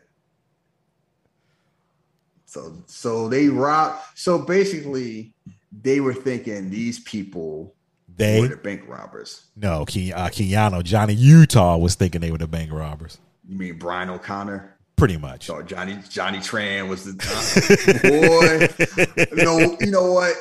So 2.45 2.83
so 2.87 3.27
they 3.29 3.49
rob. 3.49 3.99
So 4.15 4.39
basically, 4.39 5.35
they 5.81 5.99
were 5.99 6.13
thinking 6.13 6.69
these 6.69 6.99
people 6.99 7.73
they 8.15 8.41
were 8.41 8.47
the 8.49 8.57
bank 8.57 8.83
robbers. 8.87 9.45
no, 9.55 9.85
Ke- 9.85 10.13
uh, 10.13 10.29
Keanu, 10.29 10.83
Johnny 10.83 11.13
Utah 11.13 11.77
was 11.77 11.95
thinking 11.95 12.21
they 12.21 12.31
were 12.31 12.37
the 12.37 12.47
bank 12.47 12.71
robbers. 12.71 13.17
You 13.47 13.57
mean 13.57 13.77
Brian 13.77 14.09
O'Connor? 14.09 14.77
Pretty 14.95 15.17
much. 15.17 15.47
So 15.47 15.61
Johnny 15.63 15.97
Johnny 16.09 16.37
Tran 16.37 16.87
was 16.87 17.05
the 17.05 17.13
boy. 18.03 19.35
No, 19.43 19.77
you 19.81 19.91
know 19.91 20.11
what? 20.13 20.35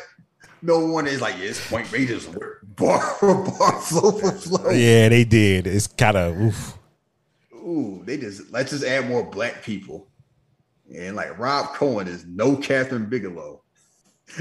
No 0.60 0.86
one 0.86 1.06
is 1.06 1.20
like, 1.20 1.36
yeah, 1.38 1.46
it's 1.46 1.68
Point 1.68 1.90
Raiders 1.90 2.26
bar 2.62 3.00
for 3.00 3.42
bar, 3.42 3.80
flow 3.80 4.12
for 4.12 4.30
flow. 4.32 4.70
Yeah, 4.70 5.08
they 5.08 5.24
did. 5.24 5.66
It's 5.66 5.86
kind 5.86 6.16
of 6.16 6.38
oof. 6.38 6.78
Ooh, 7.54 8.02
they 8.04 8.16
just 8.18 8.52
let's 8.52 8.70
just 8.70 8.84
add 8.84 9.08
more 9.08 9.24
black 9.24 9.62
people. 9.62 10.08
And 10.94 11.16
like 11.16 11.38
Rob 11.38 11.74
Cohen 11.74 12.06
is 12.06 12.26
no 12.26 12.56
Kathryn 12.56 13.08
Bigelow. 13.08 13.61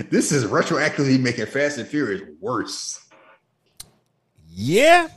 This 0.09 0.31
is 0.31 0.45
retroactively 0.45 1.19
making 1.19 1.45
Fast 1.47 1.77
and 1.77 1.88
Furious 1.88 2.22
worse. 2.39 3.05
Yeah. 4.49 5.07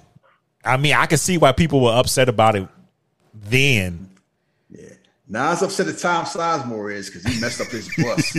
I 0.64 0.76
mean, 0.76 0.94
I 0.94 1.06
can 1.06 1.18
see 1.18 1.38
why 1.38 1.52
people 1.52 1.80
were 1.80 1.92
upset 1.92 2.28
about 2.28 2.56
it 2.56 2.68
then. 3.32 4.10
Yeah. 4.70 4.88
Now 5.28 5.52
it's 5.52 5.62
upset 5.62 5.86
that 5.86 5.98
Tom 5.98 6.24
Sizemore 6.24 6.92
is 6.92 7.10
because 7.10 7.24
he 7.24 7.40
messed 7.40 7.60
up 7.60 7.68
his 7.68 7.88
bus. 7.96 8.36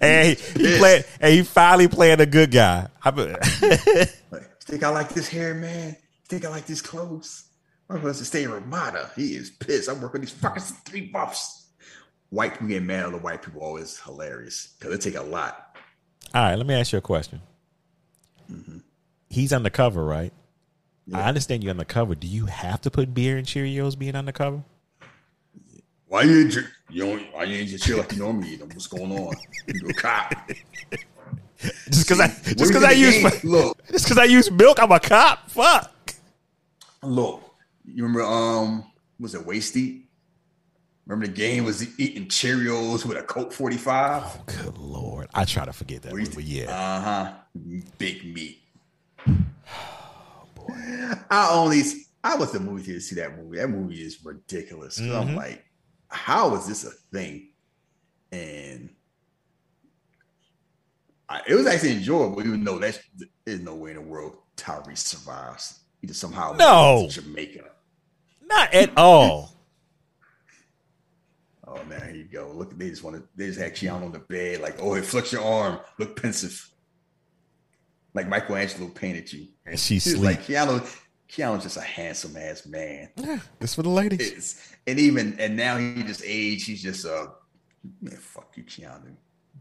And 0.00 0.38
he, 0.38 0.62
he 0.62 0.78
played 0.78 1.04
and 1.20 1.34
he 1.34 1.42
finally 1.42 1.88
playing 1.88 2.20
a 2.20 2.26
good 2.26 2.50
guy. 2.50 2.88
I 3.02 3.10
like, 4.30 4.60
think 4.60 4.82
I 4.82 4.88
like 4.88 5.10
this 5.10 5.28
hair, 5.28 5.54
man? 5.54 5.96
Think 6.28 6.44
I 6.44 6.48
like 6.48 6.66
these 6.66 6.82
clothes? 6.82 7.44
I'm 7.90 7.96
supposed 7.96 8.20
to 8.20 8.24
stay 8.24 8.44
in 8.44 8.50
Ramada. 8.50 9.10
He 9.16 9.34
is 9.34 9.50
pissed. 9.50 9.88
I'm 9.90 10.00
working 10.00 10.22
these 10.22 10.30
fucking 10.30 10.62
three 10.86 11.08
buffs. 11.08 11.61
White 12.32 12.52
people 12.52 12.68
getting 12.68 12.86
mad 12.86 13.04
at 13.04 13.12
the 13.12 13.18
white 13.18 13.42
people 13.42 13.60
always 13.60 14.00
hilarious 14.00 14.72
because 14.78 14.94
it 14.94 15.02
take 15.02 15.16
a 15.16 15.22
lot. 15.22 15.76
All 16.34 16.42
right, 16.42 16.54
let 16.54 16.66
me 16.66 16.72
ask 16.72 16.90
you 16.90 16.96
a 16.98 17.02
question. 17.02 17.42
He's 19.28 19.52
undercover, 19.52 20.02
right? 20.02 20.32
I 21.12 21.28
understand 21.28 21.62
you're 21.62 21.72
undercover. 21.72 22.14
Do 22.14 22.26
you 22.26 22.46
have 22.46 22.80
to 22.82 22.90
put 22.90 23.12
beer 23.12 23.36
and 23.36 23.46
Cheerios 23.46 23.98
being 23.98 24.16
undercover? 24.16 24.62
Why 26.06 26.22
you 26.22 26.40
ain't? 26.40 26.56
You 26.88 27.04
don't, 27.04 27.34
why 27.34 27.44
you 27.44 27.58
ain't 27.58 27.68
just 27.68 27.84
chill 27.84 27.98
like 27.98 28.12
you 28.12 28.20
normally 28.20 28.54
eat 28.54 28.60
them? 28.60 28.70
What's 28.70 28.86
going 28.86 29.12
on? 29.12 29.34
You 29.66 29.88
a 29.90 29.92
cop? 29.92 30.32
Just 31.90 32.08
because 32.08 32.18
I 32.18 32.26
just 32.26 32.58
because 32.58 32.82
I 32.82 32.90
use 32.90 33.22
game- 33.22 33.50
look, 33.52 33.86
just 33.88 34.04
because 34.06 34.18
I 34.18 34.24
use 34.24 34.50
milk, 34.50 34.82
I'm 34.82 34.90
a 34.90 34.98
cop. 34.98 35.48
Fuck. 35.48 36.14
look. 37.04 37.54
You 37.84 38.02
remember 38.02 38.24
um 38.24 38.90
was 39.20 39.36
it 39.36 39.46
Waist 39.46 39.74
Deep? 39.74 40.01
Remember 41.06 41.26
the 41.26 41.32
game 41.32 41.64
was 41.64 41.98
eating 41.98 42.26
Cheerios 42.28 43.04
with 43.04 43.18
a 43.18 43.22
Colt 43.22 43.52
45? 43.52 44.22
Oh, 44.24 44.40
Good 44.46 44.78
lord, 44.78 45.28
I 45.34 45.44
try 45.44 45.64
to 45.64 45.72
forget 45.72 46.02
that, 46.02 46.12
but 46.12 46.44
yeah. 46.44 46.70
Uh-huh. 46.70 47.32
Big 47.98 48.24
meat. 48.32 48.60
Boy. 49.26 50.64
I 51.30 51.48
only 51.52 51.82
I 52.24 52.36
was 52.36 52.52
the 52.52 52.60
movie 52.60 52.82
theater 52.84 53.00
to 53.00 53.04
see 53.04 53.16
that 53.16 53.36
movie. 53.36 53.58
That 53.58 53.68
movie 53.68 54.00
is 54.02 54.24
ridiculous. 54.24 54.98
'Cause 54.98 55.08
I'm 55.10 55.34
like, 55.34 55.64
how 56.08 56.54
is 56.54 56.66
this 56.68 56.84
a 56.84 56.90
thing? 57.12 57.48
And 58.30 58.90
I, 61.28 61.40
it 61.48 61.54
was 61.54 61.66
actually 61.66 61.92
enjoyable, 61.96 62.40
even 62.46 62.62
though 62.62 62.78
that's 62.78 63.00
there's 63.44 63.60
no 63.60 63.74
way 63.74 63.90
in 63.90 63.96
the 63.96 64.02
world 64.02 64.36
Tyrese 64.56 64.98
survives. 64.98 65.80
He 66.00 66.06
just 66.06 66.20
somehow 66.20 66.52
No. 66.52 67.00
made 67.00 67.04
it 67.06 67.10
to 67.10 67.22
Jamaica. 67.22 67.64
Not 68.46 68.72
at 68.72 68.96
all. 68.96 69.51
Oh 71.74 71.82
man, 71.84 72.02
here 72.02 72.14
you 72.16 72.24
go. 72.24 72.52
Look, 72.54 72.76
they 72.78 72.90
just 72.90 73.02
want 73.02 73.16
to. 73.16 73.22
They 73.34 73.46
just 73.46 73.58
had 73.58 73.74
Keanu 73.74 74.02
on 74.04 74.12
the 74.12 74.18
bed, 74.18 74.60
like, 74.60 74.76
oh, 74.80 74.94
it 74.94 75.04
flex 75.06 75.32
your 75.32 75.42
arm, 75.42 75.78
look 75.98 76.20
pensive, 76.20 76.70
like 78.14 78.28
Michelangelo 78.28 78.88
painted 78.88 79.32
you. 79.32 79.46
And 79.64 79.78
she 79.80 79.94
He's 79.94 80.04
sleep. 80.04 80.22
like 80.22 80.42
Keanu. 80.42 80.80
Keanu's 81.30 81.62
just 81.62 81.78
a 81.78 81.80
handsome 81.80 82.36
ass 82.36 82.66
man. 82.66 83.08
Yeah, 83.16 83.38
It's 83.58 83.74
for 83.74 83.82
the 83.82 83.88
ladies. 83.88 84.20
It's, 84.32 84.72
and 84.86 84.98
even 84.98 85.40
and 85.40 85.56
now 85.56 85.78
he 85.78 86.02
just 86.02 86.22
aged. 86.26 86.66
He's 86.66 86.82
just 86.82 87.06
uh, 87.06 87.28
man, 88.02 88.16
fuck 88.18 88.52
you, 88.54 88.64
Keanu, 88.64 89.16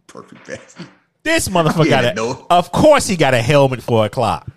perfect 0.08 0.46
bastard. 0.46 0.88
This 1.24 1.48
motherfucker 1.48 1.90
got 1.90 2.04
a. 2.04 2.14
no. 2.14 2.46
Of 2.50 2.72
course, 2.74 3.08
he 3.08 3.16
got 3.16 3.34
a 3.34 3.42
helmet 3.42 3.82
for 3.82 4.06
a 4.06 4.10
clock. 4.10 4.50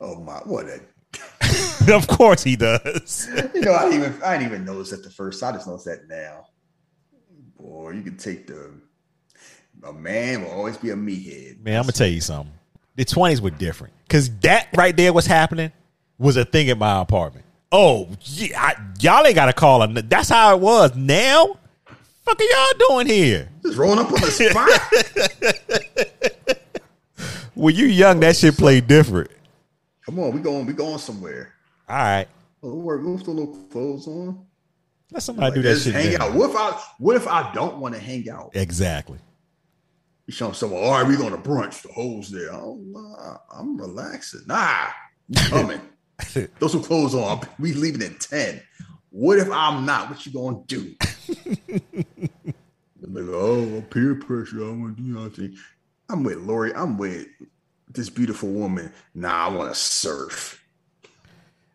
Oh 0.00 0.20
my, 0.20 0.34
what 0.44 0.66
a. 0.66 0.80
of 1.92 2.06
course, 2.06 2.42
he 2.42 2.56
does. 2.56 3.28
You 3.54 3.60
know, 3.62 3.74
I 3.74 3.88
didn't 3.88 4.04
even 4.04 4.22
I 4.22 4.38
didn't 4.38 4.52
even 4.52 4.64
notice 4.64 4.90
that 4.90 5.02
the 5.02 5.10
first. 5.10 5.42
I 5.42 5.52
just 5.52 5.66
noticed 5.66 5.86
that 5.86 6.08
now. 6.08 6.46
Boy, 7.58 7.90
you 7.92 8.02
can 8.02 8.16
take 8.16 8.46
the. 8.46 8.72
A 9.82 9.92
man 9.92 10.42
will 10.42 10.50
always 10.50 10.78
be 10.78 10.90
a 10.90 10.94
meathead. 10.94 11.60
Man, 11.60 11.76
I'm 11.76 11.82
gonna 11.82 11.92
tell 11.92 12.06
you 12.06 12.20
something. 12.20 12.54
The 12.96 13.04
20s 13.04 13.40
were 13.40 13.50
different 13.50 13.92
because 14.04 14.30
that 14.38 14.68
right 14.74 14.96
there 14.96 15.12
was 15.12 15.26
happening 15.26 15.72
was 16.18 16.36
a 16.36 16.44
thing 16.44 16.70
at 16.70 16.78
my 16.78 17.00
apartment. 17.00 17.44
Oh, 17.72 18.08
yeah, 18.20 18.60
I, 18.60 18.76
y'all 19.00 19.26
ain't 19.26 19.34
got 19.34 19.46
to 19.46 19.52
call 19.52 19.86
her. 19.86 20.02
That's 20.02 20.28
how 20.28 20.54
it 20.54 20.60
was. 20.60 20.94
Now, 20.94 21.58
fuck 22.24 22.40
are 22.40 22.44
y'all 22.44 22.88
doing 22.88 23.08
here? 23.08 23.48
Just 23.62 23.76
rolling 23.76 23.98
up 23.98 24.12
on 24.12 24.20
the 24.20 24.30
spot. 24.30 24.70
When 27.54 27.74
you 27.76 27.86
young, 27.86 28.18
that 28.20 28.36
shit 28.36 28.56
played 28.56 28.88
different. 28.88 29.30
Come 30.04 30.18
on, 30.18 30.32
we 30.32 30.40
going, 30.40 30.66
we 30.66 30.72
going 30.72 30.98
somewhere. 30.98 31.53
All 31.88 31.96
right, 31.96 32.26
Oh, 32.62 32.76
work, 32.76 33.02
move 33.02 33.24
the 33.24 33.30
little 33.30 33.54
clothes 33.70 34.06
on. 34.06 34.46
let 35.12 35.22
somebody 35.22 35.46
Like, 35.46 35.54
do 35.54 35.62
that 35.62 35.78
shit. 35.80 35.94
hang 35.94 36.14
now. 36.14 36.26
out. 36.28 36.34
What 36.34 36.50
if 36.50 36.56
I? 36.56 36.80
What 36.98 37.16
if 37.16 37.28
I 37.28 37.52
don't 37.52 37.76
want 37.78 37.94
to 37.94 38.00
hang 38.00 38.28
out? 38.30 38.50
Exactly. 38.54 39.18
You 40.26 40.32
show 40.32 40.52
someone, 40.52 40.82
all 40.82 40.92
right, 40.92 41.06
we 41.06 41.16
going 41.18 41.32
to 41.32 41.36
brunch. 41.38 41.82
The 41.82 41.92
hoes 41.92 42.30
there. 42.30 42.50
Oh, 42.54 42.80
nah, 42.82 43.36
I'm 43.54 43.76
relaxing. 43.76 44.40
Nah, 44.46 44.86
you 45.28 45.40
coming. 45.50 45.80
Throw 46.20 46.68
some 46.68 46.82
clothes 46.82 47.14
on. 47.14 47.42
We 47.58 47.74
leaving 47.74 48.02
at 48.02 48.20
ten. 48.20 48.62
What 49.10 49.38
if 49.38 49.50
I'm 49.50 49.84
not? 49.84 50.08
What 50.08 50.24
you 50.24 50.32
gonna 50.32 50.62
do? 50.66 50.94
like, 53.02 53.24
oh, 53.28 53.84
peer 53.90 54.14
pressure. 54.14 54.64
I 54.66 54.70
want 54.70 54.96
to 54.96 55.02
do 55.02 55.08
nothing. 55.20 55.54
I'm 56.08 56.22
with 56.22 56.38
Lori. 56.38 56.74
I'm 56.74 56.96
with 56.96 57.26
this 57.88 58.08
beautiful 58.10 58.48
woman. 58.48 58.92
Nah, 59.14 59.46
I 59.46 59.48
want 59.50 59.72
to 59.72 59.78
surf. 59.78 60.63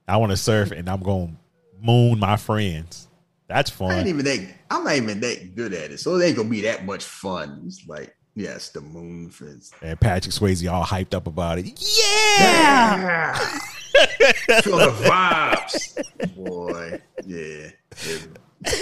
I 0.09 0.17
want 0.17 0.31
to 0.31 0.37
surf 0.37 0.71
and 0.71 0.89
I'm 0.89 1.01
going 1.01 1.27
to 1.27 1.85
moon 1.85 2.19
my 2.19 2.35
friends. 2.35 3.07
That's 3.47 3.69
fun. 3.69 3.91
I 3.91 3.99
ain't 3.99 4.07
even 4.07 4.25
that. 4.25 4.53
I'm 4.69 4.83
not 4.83 4.95
even 4.95 5.19
that 5.21 5.55
good 5.55 5.73
at 5.73 5.91
it, 5.91 5.99
so 5.99 6.15
it 6.15 6.25
ain't 6.25 6.37
gonna 6.37 6.49
be 6.49 6.61
that 6.61 6.85
much 6.85 7.03
fun. 7.03 7.63
It's 7.65 7.87
like, 7.87 8.15
yes, 8.35 8.69
the 8.69 8.81
moon 8.81 9.31
friends. 9.31 9.71
And 9.81 9.99
Patrick 9.99 10.35
Swayze 10.35 10.71
all 10.71 10.83
hyped 10.83 11.15
up 11.15 11.25
about 11.25 11.57
it. 11.57 11.65
Yeah. 11.99 13.33
Feel 14.61 14.77
the 14.77 14.91
vibes, 15.03 16.35
boy. 16.35 17.01
Yeah. 17.25 17.71
If, 17.91 18.27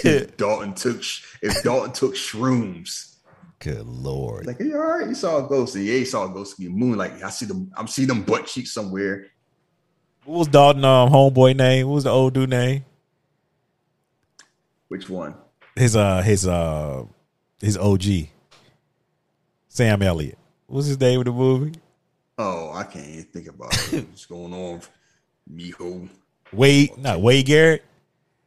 if 0.04 0.38
Dalton 0.38 0.74
took 0.74 1.02
if 1.42 1.64
Dalton 1.64 1.94
took 1.94 2.16
shrooms, 2.16 3.16
Good 3.60 3.88
lord. 3.88 4.46
like, 4.46 4.60
you 4.60 4.76
all 4.76 5.00
right? 5.00 5.08
You 5.08 5.16
saw 5.16 5.44
a 5.46 5.48
ghost. 5.48 5.76
Yeah, 5.76 5.96
you 5.96 6.06
saw 6.06 6.30
a 6.30 6.30
ghost 6.30 6.60
in 6.60 6.78
moon. 6.78 6.98
Like, 6.98 7.24
I 7.24 7.30
see 7.30 7.46
them. 7.46 7.72
I'm 7.76 7.88
seeing 7.88 8.10
them 8.10 8.24
butt 8.24 8.48
cheeks 8.48 8.74
somewhere. 8.74 9.28
What 10.28 10.40
was 10.40 10.48
Dalton 10.50 10.84
um, 10.84 11.10
homeboy 11.10 11.56
name? 11.56 11.88
What 11.88 11.94
was 11.94 12.04
the 12.04 12.10
old 12.10 12.34
dude 12.34 12.50
name? 12.50 12.84
Which 14.90 15.08
one? 15.08 15.36
His 15.74 15.96
uh 15.96 16.22
his 16.22 16.46
uh 16.46 17.06
his 17.62 17.78
OG. 17.78 18.04
Sam 19.70 20.02
Elliott. 20.02 20.38
What's 20.66 20.88
his 20.88 21.00
name 21.00 21.22
in 21.22 21.28
the 21.28 21.32
movie? 21.32 21.80
Oh, 22.38 22.74
I 22.74 22.84
can't 22.84 23.08
even 23.08 23.24
think 23.24 23.48
about 23.48 23.74
it. 23.94 24.06
What's 24.10 24.26
going 24.26 24.54
on, 24.54 24.82
mijo? 25.50 26.10
Wade, 26.52 26.98
not 26.98 27.22
Wade 27.22 27.46
Garrett. 27.46 27.86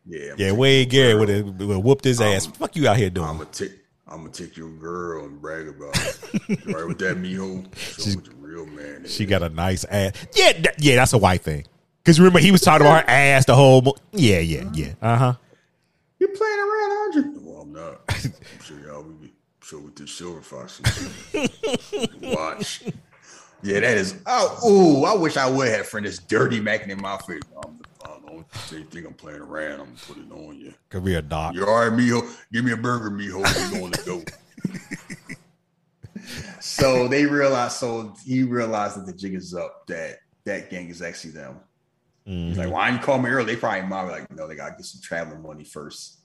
Yeah, 0.04 0.34
Yeah, 0.36 0.52
Wade 0.52 0.90
Garrett 0.90 1.18
would 1.18 1.28
have 1.30 1.82
whooped 1.82 2.04
his 2.04 2.20
ass. 2.20 2.44
Fuck 2.44 2.76
you 2.76 2.88
out 2.88 2.98
here 2.98 3.06
I'm 3.06 3.14
doing. 3.14 3.46
take. 3.52 3.79
I'm 4.10 4.18
gonna 4.22 4.30
take 4.30 4.56
your 4.56 4.70
girl 4.70 5.24
and 5.24 5.40
brag 5.40 5.68
about 5.68 5.96
it. 5.96 6.66
right 6.66 6.86
with 6.86 6.98
that, 6.98 7.16
mijo. 7.16 7.64
Show 7.76 8.16
what 8.16 8.26
your 8.26 8.34
real 8.36 8.66
man 8.66 9.04
is. 9.04 9.14
She 9.14 9.24
got 9.24 9.42
a 9.42 9.48
nice 9.48 9.84
ass. 9.84 10.12
Yeah, 10.34 10.52
th- 10.52 10.74
yeah, 10.78 10.96
that's 10.96 11.12
a 11.12 11.18
white 11.18 11.42
thing. 11.42 11.64
Because 12.02 12.18
remember, 12.18 12.40
he 12.40 12.50
was 12.50 12.60
talking 12.60 12.86
about 12.86 13.04
her 13.04 13.10
ass 13.10 13.44
the 13.44 13.54
whole. 13.54 13.82
Mo- 13.82 13.94
yeah, 14.12 14.40
yeah, 14.40 14.68
yeah. 14.72 14.94
Uh 15.00 15.16
huh. 15.16 15.34
You 16.18 16.28
playing 16.28 16.58
around, 16.58 16.92
aren't 16.92 17.14
you? 17.14 17.40
Well, 17.42 17.62
I'm 17.62 17.72
not. 17.72 18.00
I'm 18.08 18.32
sure 18.64 18.80
y'all 18.80 19.02
will 19.02 19.12
be 19.12 19.32
show 19.62 19.78
with 19.78 19.94
the 19.94 20.06
silver 20.08 20.40
fox. 20.40 20.80
Watch. 22.22 22.82
Yeah, 23.62 23.80
that 23.80 23.96
is. 23.96 24.16
Oh, 24.26 24.68
ooh, 24.68 25.04
I 25.04 25.14
wish 25.14 25.36
I 25.36 25.48
would 25.48 25.68
have 25.68 25.86
friend 25.86 26.04
this 26.06 26.18
dirty 26.18 26.60
macking 26.60 26.88
in 26.88 27.00
my 27.00 27.16
face. 27.18 27.42
I'm, 27.62 27.78
I 27.79 27.79
Oh, 28.30 28.34
don't 28.36 28.54
say 28.54 28.82
think 28.84 29.06
I'm 29.06 29.14
playing 29.14 29.40
around. 29.40 29.80
I'm 29.80 29.86
gonna 29.86 29.98
put 30.06 30.18
it 30.18 30.32
on 30.32 30.56
you. 30.58 30.72
Could 30.88 31.04
be 31.04 31.14
a 31.16 31.22
doc. 31.22 31.54
You 31.54 31.66
all 31.66 31.88
right, 31.88 31.92
mijo? 31.92 32.22
Give 32.52 32.64
me 32.64 32.72
a 32.72 32.76
burger, 32.76 33.10
mijo. 33.10 33.38
We 33.72 33.78
going 33.78 33.92
to 33.92 34.04
go. 34.04 34.22
so 36.60 37.08
they 37.08 37.26
realized. 37.26 37.76
So 37.76 38.14
he 38.24 38.44
realized 38.44 38.96
that 38.96 39.06
the 39.06 39.12
jig 39.12 39.34
is 39.34 39.54
up. 39.54 39.86
That 39.88 40.18
that 40.44 40.70
gang 40.70 40.88
is 40.88 41.02
actually 41.02 41.32
them. 41.32 41.60
He's 42.24 42.56
like, 42.56 42.66
mm-hmm. 42.66 42.74
why 42.74 42.86
didn't 42.86 43.00
you 43.00 43.06
call 43.06 43.18
me 43.18 43.30
early? 43.30 43.46
They 43.46 43.56
probably 43.56 43.88
might 43.88 44.04
be 44.04 44.10
like, 44.10 44.36
no, 44.36 44.46
they 44.46 44.54
gotta 44.54 44.76
get 44.76 44.84
some 44.84 45.00
traveling 45.02 45.42
money 45.42 45.64
first. 45.64 46.18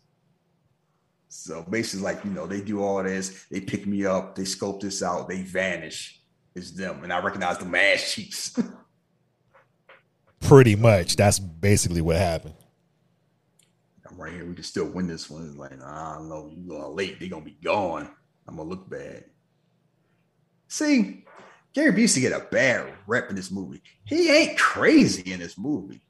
So 1.30 1.64
basically, 1.64 2.03
like, 2.03 2.23
you 2.23 2.32
know, 2.32 2.45
they 2.45 2.61
do 2.61 2.84
all 2.84 3.02
this, 3.02 3.45
they 3.49 3.60
pick 3.60 3.88
me 3.88 4.06
up, 4.06 4.36
they 4.36 4.45
scope 4.45 4.82
this 4.82 5.02
out, 5.02 5.27
they 5.27 5.41
vanish. 5.41 6.22
It's 6.53 6.72
them. 6.72 7.03
And 7.03 7.11
I 7.11 7.19
recognize 7.19 7.57
the 7.57 7.65
ass 7.77 8.14
cheeks. 8.14 8.57
Pretty 10.47 10.76
much. 10.76 11.15
That's 11.15 11.39
basically 11.39 12.01
what 12.01 12.17
happened. 12.17 12.55
I'm 14.09 14.17
right 14.17 14.34
here. 14.34 14.45
We 14.45 14.53
can 14.53 14.63
still 14.63 14.85
win 14.85 15.07
this 15.07 15.30
one. 15.30 15.47
It's 15.47 15.57
like, 15.57 15.73
I 15.81 16.15
don't 16.15 16.30
know, 16.30 16.51
you 16.55 16.67
going 16.67 16.95
late, 16.95 17.19
They're 17.19 17.30
gonna 17.30 17.45
be 17.45 17.57
gone. 17.63 18.09
I'm 18.47 18.57
gonna 18.57 18.69
look 18.69 18.89
bad. 18.89 19.26
See, 20.67 21.26
Gary 21.73 21.91
Busey 21.91 22.22
get 22.22 22.31
a 22.31 22.45
bad 22.51 22.93
rep 23.07 23.30
in 23.30 23.35
this 23.35 23.51
movie. 23.51 23.81
He 24.05 24.30
ain't 24.31 24.57
crazy 24.57 25.31
in 25.31 25.39
this 25.39 25.57
movie. 25.57 26.01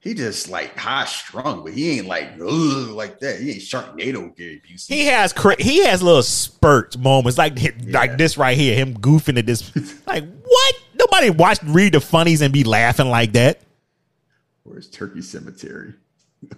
He 0.00 0.14
just 0.14 0.48
like 0.48 0.74
high 0.78 1.04
strung, 1.04 1.62
but 1.62 1.74
he 1.74 1.98
ain't 1.98 2.06
like 2.06 2.38
like 2.38 3.20
that. 3.20 3.38
He 3.38 3.50
ain't 3.50 3.60
Sharknado 3.60 4.34
Gary 4.34 4.62
Busey. 4.66 4.88
He 4.88 5.04
has 5.06 5.34
cra- 5.34 5.62
he 5.62 5.84
has 5.84 6.02
little 6.02 6.22
spurt 6.22 6.96
moments 6.96 7.36
like 7.36 7.58
like 7.88 8.16
this 8.16 8.38
right 8.38 8.56
here. 8.56 8.74
Him 8.74 8.94
goofing 8.94 9.38
at 9.38 9.44
this. 9.44 9.70
Like 10.06 10.24
what? 10.42 10.74
Nobody 11.12 11.30
watch 11.30 11.58
read 11.64 11.94
the 11.94 12.00
funnies 12.00 12.40
and 12.40 12.52
be 12.52 12.64
laughing 12.64 13.08
like 13.08 13.32
that. 13.32 13.60
Where's 14.62 14.88
Turkey 14.88 15.22
Cemetery? 15.22 15.94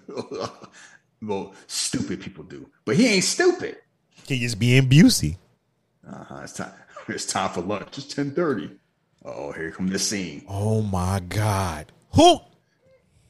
well, 1.22 1.54
stupid 1.66 2.20
people 2.20 2.44
do, 2.44 2.68
but 2.84 2.96
he 2.96 3.06
ain't 3.06 3.24
stupid. 3.24 3.76
He 4.26 4.38
just 4.40 4.58
being 4.58 4.88
Busey. 4.88 5.36
Uh 6.08 6.24
huh. 6.24 6.40
It's 6.44 6.52
time. 6.54 6.72
It's 7.08 7.26
time 7.26 7.50
for 7.50 7.62
lunch. 7.62 7.98
It's 7.98 8.14
ten 8.14 8.30
thirty. 8.32 8.70
Oh, 9.24 9.50
here 9.50 9.72
come 9.72 9.88
the 9.88 9.98
scene. 9.98 10.44
Oh 10.48 10.80
my 10.82 11.18
god. 11.28 11.90
Who? 12.14 12.38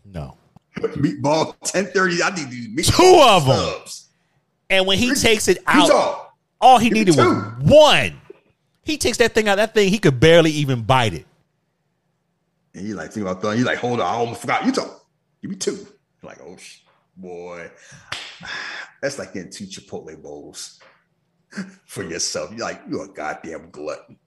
No. 0.05 0.37
Meatball 0.79 1.55
ten 1.65 1.87
thirty. 1.87 2.23
I 2.23 2.35
need 2.35 2.51
these 2.51 2.69
meatball 2.69 2.97
Two 2.97 3.23
of 3.23 3.49
'em. 3.49 3.57
subs. 3.79 4.09
And 4.69 4.87
when 4.87 4.99
he 4.99 5.09
Three- 5.09 5.17
takes 5.17 5.49
it 5.49 5.63
out, 5.67 5.91
all? 6.61 6.79
he 6.79 6.91
needed 6.91 7.17
was 7.17 7.27
one. 7.63 8.21
He 8.83 8.99
takes 8.99 9.19
that 9.19 9.33
thing 9.35 9.49
out. 9.49 9.57
That 9.57 9.75
thing 9.75 9.89
he 9.89 9.99
could 9.99 10.19
barely 10.19 10.51
even 10.51 10.83
bite 10.83 11.15
it. 11.15 11.27
And 12.75 12.87
you 12.87 12.95
like 12.95 13.13
think 13.13 13.27
about 13.27 13.41
throwing. 13.41 13.59
You 13.59 13.65
like 13.65 13.79
hold 13.79 14.01
on. 14.01 14.07
I 14.07 14.17
almost 14.17 14.41
forgot. 14.41 14.65
You 14.65 14.73
talk. 14.73 15.05
Give 15.41 15.51
me 15.51 15.57
two. 15.57 15.73
You're 15.73 16.31
like 16.31 16.41
oh 16.43 16.57
sh- 16.57 16.81
boy, 17.17 17.71
that's 19.03 19.19
like 19.19 19.35
getting 19.35 19.51
two 19.51 19.65
Chipotle 19.65 20.21
bowls 20.21 20.81
for 21.87 22.03
yourself. 22.03 22.51
You're 22.51 22.67
like 22.67 22.83
you're 22.89 23.05
a 23.05 23.09
goddamn 23.09 23.71
glutton. 23.71 24.19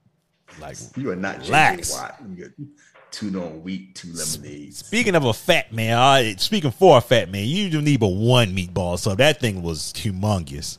Like 0.60 0.76
You 0.96 1.10
are 1.10 1.16
not 1.16 1.38
Relax. 1.40 1.88
J.J. 1.88 2.00
Watt. 2.00 2.22
You 2.30 2.44
got 2.44 2.66
two 3.10 3.28
on 3.40 3.62
wheat, 3.62 3.94
two 3.94 4.12
lemonades. 4.12 4.78
Speaking 4.78 5.14
of 5.14 5.24
a 5.24 5.32
fat 5.32 5.72
man, 5.72 5.98
uh, 5.98 6.38
speaking 6.38 6.70
for 6.70 6.98
a 6.98 7.00
fat 7.00 7.30
man, 7.30 7.44
you 7.46 7.68
don't 7.70 7.84
need 7.84 8.00
but 8.00 8.08
one 8.08 8.54
meatball. 8.54 8.98
So 8.98 9.14
that 9.14 9.40
thing 9.40 9.62
was 9.62 9.92
humongous. 9.94 10.78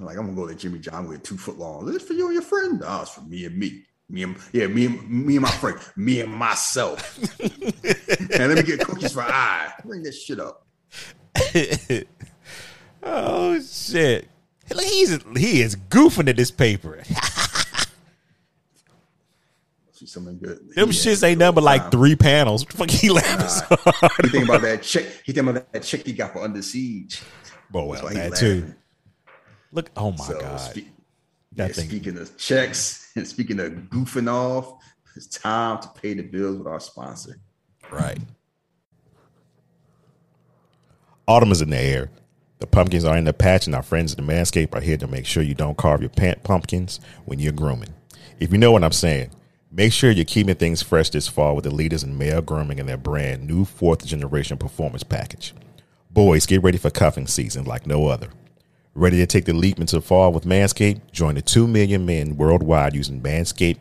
Like 0.00 0.16
I'm 0.18 0.26
gonna 0.26 0.36
go 0.36 0.46
to 0.46 0.54
Jimmy 0.54 0.78
John 0.78 1.08
with 1.08 1.22
two 1.22 1.36
foot 1.36 1.58
long. 1.58 1.86
Is 1.88 1.94
this 1.94 2.02
for 2.02 2.12
you 2.12 2.26
and 2.26 2.34
your 2.34 2.42
friend? 2.42 2.80
No, 2.80 3.02
it's 3.02 3.10
for 3.12 3.22
me 3.22 3.44
and 3.44 3.56
me. 3.56 3.84
Me 4.08 4.22
and 4.22 4.36
yeah, 4.52 4.68
me 4.68 4.86
and 4.86 5.10
me 5.10 5.36
and 5.36 5.42
my 5.42 5.50
friend, 5.50 5.78
me 5.96 6.20
and 6.20 6.32
myself. 6.32 7.18
and 7.40 7.50
let 8.30 8.56
me 8.56 8.62
get 8.62 8.80
cookies 8.80 9.12
for 9.12 9.22
I. 9.22 9.72
Bring 9.84 10.02
this 10.02 10.22
shit 10.22 10.38
up. 10.38 10.66
Oh 13.08 13.60
shit! 13.60 14.28
He's 14.68 15.16
he 15.36 15.60
is 15.62 15.76
goofing 15.76 16.28
at 16.28 16.36
this 16.36 16.50
paper. 16.50 17.00
See 19.92 20.06
something 20.06 20.38
good. 20.38 20.58
Them 20.74 20.88
shits 20.90 21.22
ain't 21.22 21.38
nothing 21.38 21.54
but 21.54 21.64
like 21.64 21.90
three 21.92 22.16
panels. 22.16 22.62
What 22.62 22.70
the 22.70 22.76
fuck 22.76 22.90
he 22.90 23.08
laughing 23.10 23.48
so 23.48 23.64
hard? 23.92 24.12
He 24.24 24.28
think 24.28 24.44
about 24.44 24.62
that 24.62 24.82
chick. 24.82 25.22
He 25.24 25.32
think 25.32 25.48
about 25.48 25.72
that 25.72 25.84
chick 25.84 26.04
he 26.04 26.12
got 26.12 26.32
for 26.32 26.42
Under 26.42 26.60
Siege. 26.60 27.22
Bro, 27.70 27.92
That's 27.92 28.02
well, 28.02 28.12
that 28.12 28.36
too. 28.36 28.74
Look, 29.76 29.90
oh 29.94 30.12
my 30.12 30.24
So, 30.24 30.40
god, 30.40 30.56
spe- 30.56 30.88
yeah, 31.54 31.68
speaking 31.68 32.16
of 32.16 32.34
checks 32.38 33.12
and 33.16 33.28
speaking 33.28 33.60
of 33.60 33.72
goofing 33.90 34.26
off, 34.26 34.82
it's 35.14 35.26
time 35.26 35.80
to 35.82 35.88
pay 36.00 36.14
the 36.14 36.22
bills 36.22 36.56
with 36.56 36.66
our 36.66 36.80
sponsor. 36.80 37.38
Right. 37.92 38.18
Autumn 41.28 41.52
is 41.52 41.60
in 41.60 41.68
the 41.68 41.78
air. 41.78 42.10
The 42.58 42.66
pumpkins 42.66 43.04
are 43.04 43.18
in 43.18 43.24
the 43.24 43.34
patch, 43.34 43.66
and 43.66 43.76
our 43.76 43.82
friends 43.82 44.12
at 44.12 44.16
the 44.16 44.22
Manscaped 44.24 44.74
are 44.74 44.80
here 44.80 44.96
to 44.96 45.06
make 45.06 45.26
sure 45.26 45.42
you 45.42 45.54
don't 45.54 45.76
carve 45.76 46.00
your 46.00 46.08
pant 46.08 46.42
pumpkins 46.42 46.98
when 47.26 47.38
you're 47.38 47.52
grooming. 47.52 47.92
If 48.40 48.52
you 48.52 48.58
know 48.58 48.72
what 48.72 48.82
I'm 48.82 48.92
saying, 48.92 49.30
make 49.70 49.92
sure 49.92 50.10
you're 50.10 50.24
keeping 50.24 50.54
things 50.54 50.80
fresh 50.80 51.10
this 51.10 51.28
fall 51.28 51.54
with 51.54 51.64
the 51.64 51.70
leaders 51.70 52.02
in 52.02 52.16
male 52.16 52.40
grooming 52.40 52.80
and 52.80 52.88
their 52.88 52.96
brand 52.96 53.46
new 53.46 53.66
fourth 53.66 54.06
generation 54.06 54.56
performance 54.56 55.02
package. 55.02 55.52
Boys, 56.10 56.46
get 56.46 56.62
ready 56.62 56.78
for 56.78 56.88
cuffing 56.88 57.26
season 57.26 57.64
like 57.64 57.86
no 57.86 58.06
other. 58.06 58.30
Ready 58.96 59.18
to 59.18 59.26
take 59.26 59.44
the 59.44 59.52
leap 59.52 59.78
into 59.78 60.00
fall 60.00 60.32
with 60.32 60.46
Manscaped? 60.46 61.12
Join 61.12 61.34
the 61.34 61.42
2 61.42 61.66
million 61.66 62.06
men 62.06 62.38
worldwide 62.38 62.94
using 62.94 63.20
Manscaped 63.20 63.76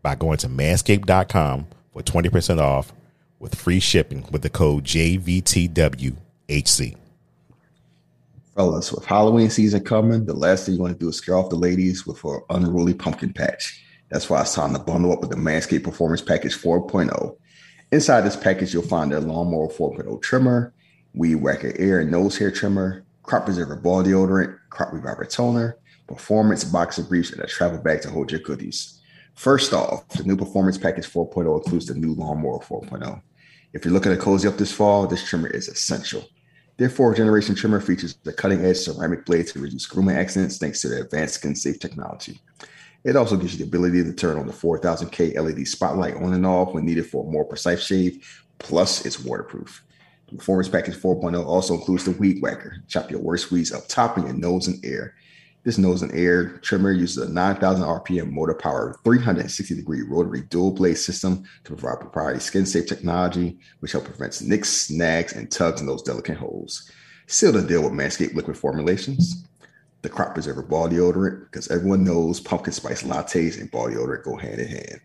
by 0.00 0.14
going 0.14 0.38
to 0.38 0.48
manscaped.com 0.48 1.66
for 1.92 2.00
20% 2.00 2.58
off 2.58 2.94
with 3.38 3.54
free 3.54 3.78
shipping 3.78 4.24
with 4.30 4.40
the 4.40 4.48
code 4.48 4.84
JVTWHC. 4.84 6.16
Fellas, 8.56 8.90
with 8.90 9.04
Halloween 9.04 9.50
season 9.50 9.84
coming, 9.84 10.24
the 10.24 10.32
last 10.32 10.64
thing 10.64 10.76
you 10.76 10.80
want 10.80 10.94
to 10.94 10.98
do 10.98 11.10
is 11.10 11.16
scare 11.16 11.36
off 11.36 11.50
the 11.50 11.56
ladies 11.56 12.06
with 12.06 12.24
an 12.24 12.40
unruly 12.48 12.94
pumpkin 12.94 13.34
patch. 13.34 13.84
That's 14.08 14.30
why 14.30 14.40
it's 14.40 14.54
time 14.54 14.72
to 14.72 14.78
bundle 14.78 15.12
up 15.12 15.20
with 15.20 15.28
the 15.28 15.36
Manscaped 15.36 15.84
Performance 15.84 16.22
Package 16.22 16.56
4.0. 16.56 17.36
Inside 17.92 18.22
this 18.22 18.36
package, 18.36 18.72
you'll 18.72 18.82
find 18.82 19.12
their 19.12 19.20
Lawnmower 19.20 19.68
4.0 19.68 20.22
trimmer, 20.22 20.72
Weed 21.12 21.34
Whacker 21.34 21.74
ear 21.78 22.00
and 22.00 22.10
nose 22.10 22.38
hair 22.38 22.50
trimmer, 22.50 23.04
Crop 23.28 23.44
Preserver 23.44 23.76
ball 23.76 24.02
deodorant, 24.02 24.56
Crop 24.70 24.90
Reviver 24.90 25.26
toner, 25.26 25.76
Performance 26.06 26.64
boxer 26.64 27.02
briefs, 27.02 27.30
and 27.30 27.42
a 27.42 27.46
travel 27.46 27.78
bag 27.78 28.00
to 28.00 28.08
hold 28.08 28.32
your 28.32 28.40
goodies. 28.40 29.02
First 29.34 29.74
off, 29.74 30.08
the 30.08 30.24
new 30.24 30.34
Performance 30.34 30.78
Package 30.78 31.06
4.0 31.06 31.62
includes 31.62 31.84
the 31.84 31.94
new 31.94 32.14
Lawnmower 32.14 32.60
4.0. 32.60 33.20
If 33.74 33.84
you're 33.84 33.92
looking 33.92 34.12
to 34.12 34.18
cozy 34.18 34.48
up 34.48 34.56
this 34.56 34.72
fall, 34.72 35.06
this 35.06 35.28
trimmer 35.28 35.48
is 35.48 35.68
essential. 35.68 36.24
Their 36.78 36.88
fourth 36.88 37.18
generation 37.18 37.54
trimmer 37.54 37.82
features 37.82 38.16
the 38.24 38.32
cutting 38.32 38.64
edge 38.64 38.78
ceramic 38.78 39.26
blade 39.26 39.48
to 39.48 39.58
reduce 39.58 39.84
grooming 39.84 40.16
accidents 40.16 40.56
thanks 40.56 40.80
to 40.80 40.88
their 40.88 41.02
advanced 41.04 41.34
skin 41.34 41.54
safe 41.54 41.78
technology. 41.78 42.40
It 43.04 43.14
also 43.14 43.36
gives 43.36 43.52
you 43.52 43.58
the 43.58 43.68
ability 43.68 44.04
to 44.04 44.14
turn 44.14 44.38
on 44.38 44.46
the 44.46 44.54
4000K 44.54 45.38
LED 45.38 45.68
spotlight 45.68 46.14
on 46.14 46.32
and 46.32 46.46
off 46.46 46.72
when 46.72 46.86
needed 46.86 47.06
for 47.06 47.26
a 47.26 47.30
more 47.30 47.44
precise 47.44 47.84
shave, 47.84 48.26
plus 48.58 49.04
it's 49.04 49.22
waterproof. 49.22 49.84
Performance 50.36 50.68
Package 50.68 50.96
4.0 50.96 51.44
also 51.46 51.74
includes 51.74 52.04
the 52.04 52.10
Weed 52.12 52.42
Whacker. 52.42 52.82
Chop 52.86 53.10
your 53.10 53.20
worst 53.20 53.50
weeds 53.50 53.72
up 53.72 53.88
top 53.88 54.18
in 54.18 54.24
your 54.24 54.34
nose 54.34 54.68
and 54.68 54.84
air. 54.84 55.14
This 55.64 55.78
nose 55.78 56.02
and 56.02 56.12
air 56.12 56.58
trimmer 56.58 56.92
uses 56.92 57.28
a 57.28 57.32
9,000 57.32 57.84
RPM 57.84 58.30
motor 58.30 58.54
powered 58.54 58.96
360 59.04 59.74
degree 59.74 60.02
rotary 60.02 60.42
dual 60.42 60.70
blade 60.70 60.98
system 60.98 61.44
to 61.64 61.74
provide 61.74 62.00
proprietary 62.00 62.40
skin 62.40 62.66
safe 62.66 62.86
technology, 62.86 63.58
which 63.80 63.92
helps 63.92 64.08
prevent 64.08 64.40
nicks, 64.42 64.68
snags, 64.68 65.32
and 65.32 65.50
tugs 65.50 65.80
in 65.80 65.86
those 65.86 66.02
delicate 66.02 66.36
holes. 66.36 66.90
Seal 67.26 67.52
the 67.52 67.62
deal 67.62 67.82
with 67.82 67.92
Manscaped 67.92 68.34
liquid 68.34 68.56
formulations. 68.56 69.46
The 70.02 70.08
crop 70.08 70.34
preserver 70.34 70.62
ball 70.62 70.88
deodorant, 70.88 71.44
because 71.44 71.70
everyone 71.70 72.04
knows 72.04 72.38
pumpkin 72.38 72.72
spice 72.72 73.02
lattes 73.02 73.60
and 73.60 73.70
ball 73.70 73.88
deodorant 73.88 74.24
go 74.24 74.36
hand 74.36 74.60
in 74.60 74.68
hand. 74.68 75.00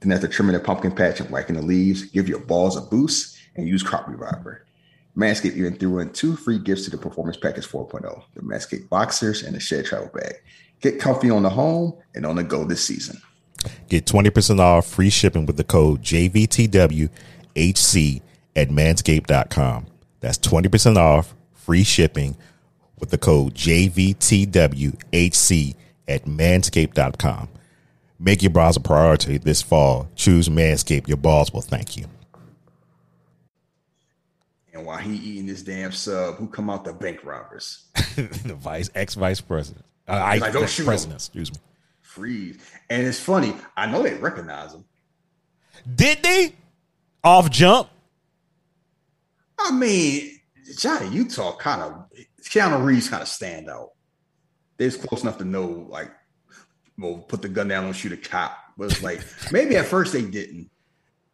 Then, 0.00 0.12
after 0.12 0.28
trimming 0.28 0.54
the 0.54 0.60
pumpkin 0.60 0.92
patch 0.92 1.20
and 1.20 1.30
whacking 1.30 1.56
the 1.56 1.62
leaves, 1.62 2.04
give 2.04 2.28
your 2.28 2.40
balls 2.40 2.76
a 2.76 2.80
boost 2.80 3.36
and 3.56 3.68
use 3.68 3.82
Crop 3.82 4.08
Reviver. 4.08 4.64
Manscaped 5.18 5.56
even 5.56 5.74
threw 5.76 5.98
in 5.98 6.10
two 6.12 6.36
free 6.36 6.58
gifts 6.58 6.84
to 6.84 6.90
the 6.90 6.98
Performance 6.98 7.36
Package 7.36 7.66
4.0 7.66 8.22
the 8.34 8.40
Manscaped 8.40 8.88
Boxers 8.88 9.42
and 9.42 9.56
the 9.56 9.60
Shed 9.60 9.84
Travel 9.84 10.10
Bag. 10.14 10.36
Get 10.80 11.00
comfy 11.00 11.28
on 11.28 11.42
the 11.42 11.50
home 11.50 11.94
and 12.14 12.24
on 12.24 12.36
the 12.36 12.44
go 12.44 12.64
this 12.64 12.84
season. 12.84 13.20
Get 13.88 14.06
20% 14.06 14.60
off 14.60 14.86
free 14.86 15.10
shipping 15.10 15.44
with 15.46 15.56
the 15.56 15.64
code 15.64 16.02
JVTWHC 16.02 17.10
at 18.54 18.68
manscaped.com. 18.68 19.86
That's 20.20 20.38
20% 20.38 20.96
off, 20.96 21.34
free 21.52 21.82
shipping 21.82 22.36
with 23.00 23.10
the 23.10 23.18
code 23.18 23.54
JVTWHC 23.54 24.54
at 26.06 26.24
manscaped.com. 26.26 27.48
Make 28.20 28.42
your 28.42 28.50
balls 28.50 28.76
a 28.76 28.80
priority 28.80 29.38
this 29.38 29.62
fall. 29.62 30.08
Choose 30.14 30.48
Manscaped. 30.48 31.08
Your 31.08 31.16
balls 31.16 31.52
will 31.52 31.60
thank 31.60 31.96
you. 31.96 32.06
And 34.78 34.86
while 34.86 34.98
he 34.98 35.16
eating 35.16 35.46
this 35.46 35.62
damn 35.62 35.90
sub, 35.90 36.36
who 36.36 36.46
come 36.46 36.70
out 36.70 36.84
the 36.84 36.92
bank 36.92 37.24
robbers? 37.24 37.86
the 38.14 38.54
vice 38.56 38.88
ex 38.94 39.14
vice 39.14 39.40
president. 39.40 39.84
Uh, 40.06 40.12
I, 40.12 40.38
Like, 40.38 40.52
don't 40.52 40.70
shoot 40.70 40.84
president, 40.84 41.14
him. 41.14 41.16
excuse 41.16 41.52
me. 41.52 41.58
Freeze. 42.00 42.58
And 42.88 43.04
it's 43.04 43.18
funny. 43.18 43.54
I 43.76 43.86
know 43.90 44.04
they 44.04 44.14
recognize 44.14 44.72
him. 44.74 44.84
Did 45.96 46.22
they? 46.22 46.54
Off 47.24 47.50
jump? 47.50 47.88
I 49.58 49.72
mean, 49.72 50.38
Johnny 50.78 51.08
Utah 51.08 51.56
kind 51.56 51.82
of 51.82 52.06
Keanu 52.42 52.84
Reeves 52.84 53.08
kind 53.10 53.22
of 53.22 53.28
stand 53.28 53.68
out. 53.68 53.90
They 54.76 54.84
was 54.84 54.96
close 54.96 55.22
enough 55.22 55.38
to 55.38 55.44
know, 55.44 55.86
like, 55.90 56.12
well, 56.96 57.18
put 57.18 57.42
the 57.42 57.48
gun 57.48 57.66
down, 57.66 57.82
don't 57.82 57.92
shoot 57.92 58.12
a 58.12 58.16
cop. 58.16 58.56
But 58.76 58.92
it's 58.92 59.02
like 59.02 59.20
maybe 59.50 59.76
at 59.76 59.86
first 59.86 60.12
they 60.12 60.22
didn't, 60.22 60.70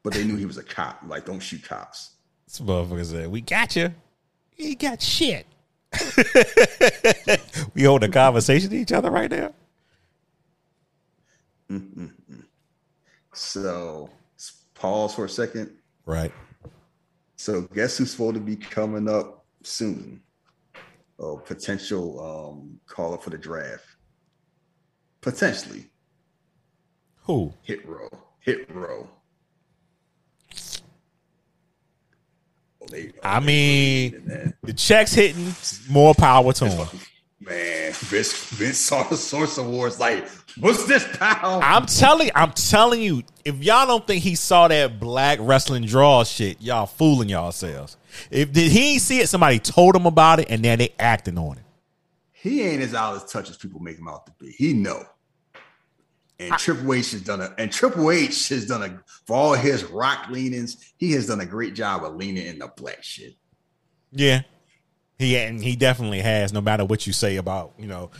but 0.03 0.15
they 0.15 0.25
knew 0.25 0.37
he 0.37 0.47
was 0.47 0.57
a 0.57 0.63
cop. 0.63 1.03
Like, 1.07 1.27
don't 1.27 1.41
shoot 1.41 1.63
cops. 1.63 2.13
This 2.55 2.61
motherfucker 2.65 3.05
said, 3.05 3.33
We 3.33 3.41
got 3.41 3.75
you. 3.75 3.93
You 4.57 4.77
got 4.77 5.03
shit. 5.03 5.45
we 7.75 7.83
hold 7.83 8.05
a 8.05 8.09
conversation 8.09 8.71
to 8.71 8.77
each 8.77 8.93
other 8.93 9.11
right 9.11 9.29
now. 9.29 9.53
So 13.33 14.09
pause 14.75 15.17
for 15.17 15.25
a 15.25 15.29
second. 15.29 15.73
Right. 16.07 16.31
So 17.35 17.63
guess 17.63 17.99
who's 17.99 18.13
supposed 18.13 18.35
to 18.37 18.41
be 18.41 18.55
coming 18.55 19.09
up 19.09 19.45
soon? 19.65 20.23
A 21.19 21.37
potential 21.37 22.21
um 22.55 22.79
caller 22.87 23.19
for 23.19 23.31
the 23.31 23.39
draft. 23.39 23.85
Potentially. 25.21 25.87
Who? 27.23 27.53
Hit 27.63 27.85
row. 27.85 28.11
Hit 28.39 28.73
row. 28.73 29.09
Oh, 30.53 30.55
they- 30.55 30.83
oh, 32.74 32.74
I 33.23 33.41
mean, 33.41 34.11
believe 34.11 34.23
in 34.23 34.29
that. 34.29 34.55
the 34.63 34.73
check's 34.73 35.13
hitting. 35.13 35.55
More 35.89 36.15
power 36.15 36.53
to 36.53 36.69
him. 36.69 36.89
man, 37.41 37.93
Vince 37.93 38.33
Vince 38.51 38.79
saw 38.79 39.03
the 39.05 39.17
Source 39.17 39.59
Awards 39.59 39.99
like, 40.01 40.27
what's 40.59 40.87
this 40.87 41.07
pal? 41.17 41.61
I'm 41.63 41.87
telling, 41.87 42.31
I'm 42.35 42.53
telling 42.53 43.01
you, 43.03 43.23
if 43.45 43.63
y'all 43.63 43.87
don't 43.87 44.07
think 44.07 44.23
he 44.23 44.35
saw 44.35 44.69
that 44.69 44.99
black 45.01 45.39
wrestling 45.41 45.85
draw 45.85 46.25
shit, 46.25 46.61
y'all 46.61 46.87
fooling 46.87 47.29
yourselves. 47.29 47.97
If 48.31 48.53
did 48.53 48.71
he 48.71 48.93
ain't 48.93 49.03
see 49.03 49.21
it, 49.21 49.29
somebody 49.29 49.59
told 49.59 49.97
him 49.97 50.07
about 50.07 50.41
it, 50.41 50.47
and 50.49 50.65
then 50.65 50.79
they 50.79 50.95
acting 50.99 51.39
on 51.39 51.59
it. 51.59 51.65
he 52.33 52.63
ain't 52.63 52.83
as 52.83 52.95
out 52.95 53.17
of 53.17 53.29
touch 53.29 53.51
as 53.51 53.57
people 53.57 53.81
make 53.81 53.99
him 53.99 54.09
out 54.09 54.27
to 54.27 54.33
be. 54.39 54.53
He 54.53 54.73
know. 54.73 55.05
And 56.51 56.59
Triple 56.59 56.95
H 56.95 57.13
has 57.13 57.23
done 57.23 57.41
a 57.41 57.55
and 57.59 57.73
Triple 57.73 58.11
H 58.11 58.49
has 58.49 58.67
done 58.67 58.83
a 58.83 59.01
for 59.27 59.37
all 59.37 59.53
his 59.55 59.85
rock 59.85 60.29
leanings, 60.31 60.93
he 60.97 61.13
has 61.13 61.27
done 61.27 61.41
a 61.41 61.47
great 61.47 61.75
job 61.75 62.05
of 62.05 62.17
leaning 62.17 62.47
in 62.47 62.59
the 62.59 62.69
black 62.77 63.03
shit. 63.03 63.35
Yeah, 64.13 64.43
he 65.19 65.37
and 65.37 65.63
he 65.63 65.77
definitely 65.77 66.21
has. 66.21 66.53
No 66.53 66.61
matter 66.61 66.85
what 66.85 67.07
you 67.07 67.13
say 67.13 67.37
about 67.37 67.73
you 67.79 67.87
know, 67.87 68.11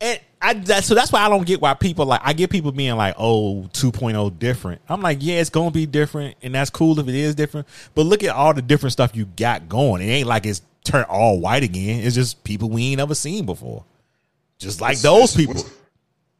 and 0.00 0.20
I 0.40 0.54
that, 0.54 0.84
so 0.84 0.94
that's 0.94 1.12
why 1.12 1.20
I 1.20 1.28
don't 1.28 1.46
get 1.46 1.60
why 1.60 1.74
people 1.74 2.06
like 2.06 2.20
I 2.24 2.32
get 2.32 2.50
people 2.50 2.72
being 2.72 2.96
like, 2.96 3.14
oh, 3.18 3.68
2.0 3.72 4.38
different. 4.38 4.80
I'm 4.88 5.00
like, 5.00 5.18
yeah, 5.20 5.40
it's 5.40 5.50
gonna 5.50 5.70
be 5.70 5.86
different, 5.86 6.36
and 6.42 6.54
that's 6.54 6.70
cool 6.70 6.98
if 7.00 7.08
it 7.08 7.14
is 7.14 7.34
different. 7.34 7.66
But 7.94 8.02
look 8.02 8.22
at 8.22 8.30
all 8.30 8.54
the 8.54 8.62
different 8.62 8.92
stuff 8.92 9.14
you 9.14 9.26
got 9.36 9.68
going. 9.68 10.02
It 10.02 10.06
ain't 10.06 10.28
like 10.28 10.46
it's 10.46 10.62
turned 10.84 11.06
all 11.06 11.38
white 11.38 11.62
again. 11.62 12.02
It's 12.04 12.14
just 12.14 12.42
people 12.44 12.68
we 12.70 12.92
ain't 12.92 13.00
ever 13.00 13.14
seen 13.14 13.46
before. 13.46 13.84
Just 14.58 14.80
like 14.80 14.98
those 14.98 15.36
people. 15.36 15.62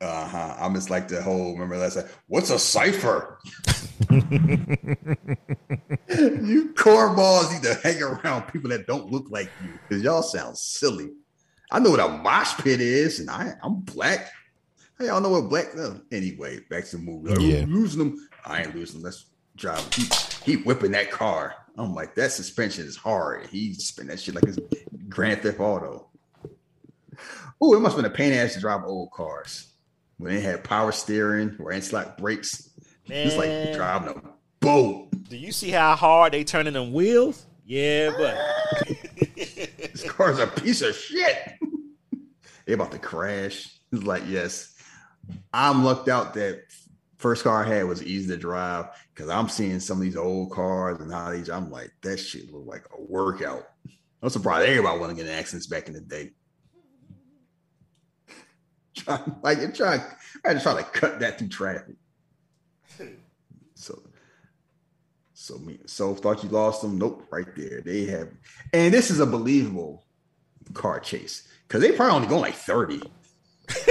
Uh 0.00 0.28
huh. 0.28 0.54
I'm 0.60 0.74
just 0.74 0.90
like 0.90 1.08
the 1.08 1.20
whole. 1.22 1.52
Remember 1.54 1.76
last 1.76 1.94
time? 1.94 2.04
What's 2.28 2.50
a 2.50 2.58
cipher? 2.58 3.38
you 4.10 4.20
cornballs 6.74 7.52
need 7.52 7.62
to 7.62 7.74
hang 7.82 8.02
around 8.02 8.42
people 8.52 8.70
that 8.70 8.86
don't 8.86 9.10
look 9.10 9.26
like 9.30 9.50
you 9.62 9.70
because 9.88 10.02
y'all 10.02 10.22
sound 10.22 10.56
silly. 10.56 11.10
I 11.70 11.80
know 11.80 11.90
what 11.90 12.00
a 12.00 12.08
mosh 12.08 12.56
pit 12.58 12.80
is, 12.80 13.20
and 13.20 13.28
I 13.28 13.52
I'm 13.62 13.80
black. 13.80 14.30
Hey, 14.98 15.06
y'all 15.06 15.20
know 15.20 15.30
what 15.30 15.48
black? 15.48 15.66
uh, 15.78 15.94
anyway, 16.12 16.60
back 16.70 16.84
to 16.86 16.96
the 16.96 17.02
movie. 17.02 17.30
Like, 17.30 17.40
Yeah. 17.40 17.62
"I'm 17.62 17.74
losing 17.74 17.98
them. 18.00 18.28
I 18.44 18.62
ain't 18.62 18.74
losing. 18.74 18.96
them. 19.00 19.04
Let's 19.04 19.26
drive. 19.56 19.92
He, 19.94 20.04
he 20.44 20.56
whipping 20.62 20.92
that 20.92 21.10
car. 21.10 21.54
I'm 21.76 21.94
like, 21.94 22.14
that 22.16 22.32
suspension 22.32 22.84
is 22.86 22.96
hard. 22.96 23.46
He 23.46 23.74
spin 23.74 24.08
that 24.08 24.18
shit 24.18 24.34
like 24.34 24.44
it's 24.44 24.58
Grand 25.08 25.42
Theft 25.42 25.60
Auto. 25.60 26.08
Oh, 27.60 27.74
it 27.74 27.80
must 27.80 27.96
have 27.96 28.02
been 28.04 28.10
a 28.10 28.14
pain 28.14 28.32
ass 28.32 28.54
to 28.54 28.60
drive 28.60 28.82
old 28.84 29.10
cars 29.12 29.67
when 30.18 30.34
they 30.34 30.40
had 30.40 30.62
power 30.64 30.92
steering 30.92 31.56
or 31.58 31.72
anti-lock 31.72 32.18
brakes. 32.18 32.70
It's 33.06 33.36
like 33.36 33.74
driving 33.74 34.08
a 34.10 34.22
boat. 34.60 35.08
Do 35.28 35.36
you 35.36 35.52
see 35.52 35.70
how 35.70 35.96
hard 35.96 36.32
they 36.32 36.44
turning 36.44 36.74
them 36.74 36.92
wheels? 36.92 37.46
Yeah, 37.64 38.10
but 38.16 38.38
This 39.36 40.10
car's 40.10 40.38
a 40.38 40.46
piece 40.46 40.82
of 40.82 40.94
shit. 40.94 41.36
they 42.66 42.72
about 42.74 42.92
to 42.92 42.98
crash. 42.98 43.74
It's 43.90 44.04
like, 44.04 44.24
yes, 44.28 44.74
I'm 45.50 45.82
lucked 45.82 46.10
out 46.10 46.34
that 46.34 46.60
first 47.16 47.42
car 47.42 47.64
I 47.64 47.68
had 47.68 47.84
was 47.84 48.02
easy 48.02 48.28
to 48.28 48.36
drive 48.36 48.88
because 49.14 49.30
I'm 49.30 49.48
seeing 49.48 49.80
some 49.80 49.96
of 49.96 50.02
these 50.02 50.14
old 50.14 50.50
cars 50.50 51.00
and 51.00 51.10
how 51.10 51.32
these. 51.32 51.48
I'm 51.48 51.70
like, 51.70 51.90
that 52.02 52.18
shit 52.18 52.52
look 52.52 52.66
like 52.66 52.84
a 52.94 53.00
workout. 53.00 53.66
I'm 54.22 54.28
surprised 54.28 54.68
everybody 54.68 54.98
wasn't 54.98 55.16
getting 55.16 55.32
accidents 55.32 55.68
back 55.68 55.88
in 55.88 55.94
the 55.94 56.02
day. 56.02 56.32
Try, 58.98 59.20
like 59.42 59.58
you're 59.58 59.72
trying, 59.72 60.00
I 60.44 60.54
to 60.54 60.60
try 60.60 60.74
to 60.74 60.82
cut 60.82 61.20
that 61.20 61.38
through 61.38 61.48
traffic. 61.48 61.96
So, 63.74 64.02
so 65.34 65.58
me, 65.58 65.78
so 65.86 66.14
thought 66.14 66.42
you 66.42 66.50
lost 66.50 66.82
them. 66.82 66.98
Nope, 66.98 67.26
right 67.30 67.46
there. 67.56 67.80
They 67.80 68.06
have, 68.06 68.28
and 68.72 68.92
this 68.92 69.10
is 69.10 69.20
a 69.20 69.26
believable 69.26 70.04
car 70.74 71.00
chase 71.00 71.46
because 71.66 71.80
they 71.80 71.92
probably 71.92 72.16
only 72.16 72.28
going 72.28 72.42
like 72.42 72.54
30. 72.54 73.02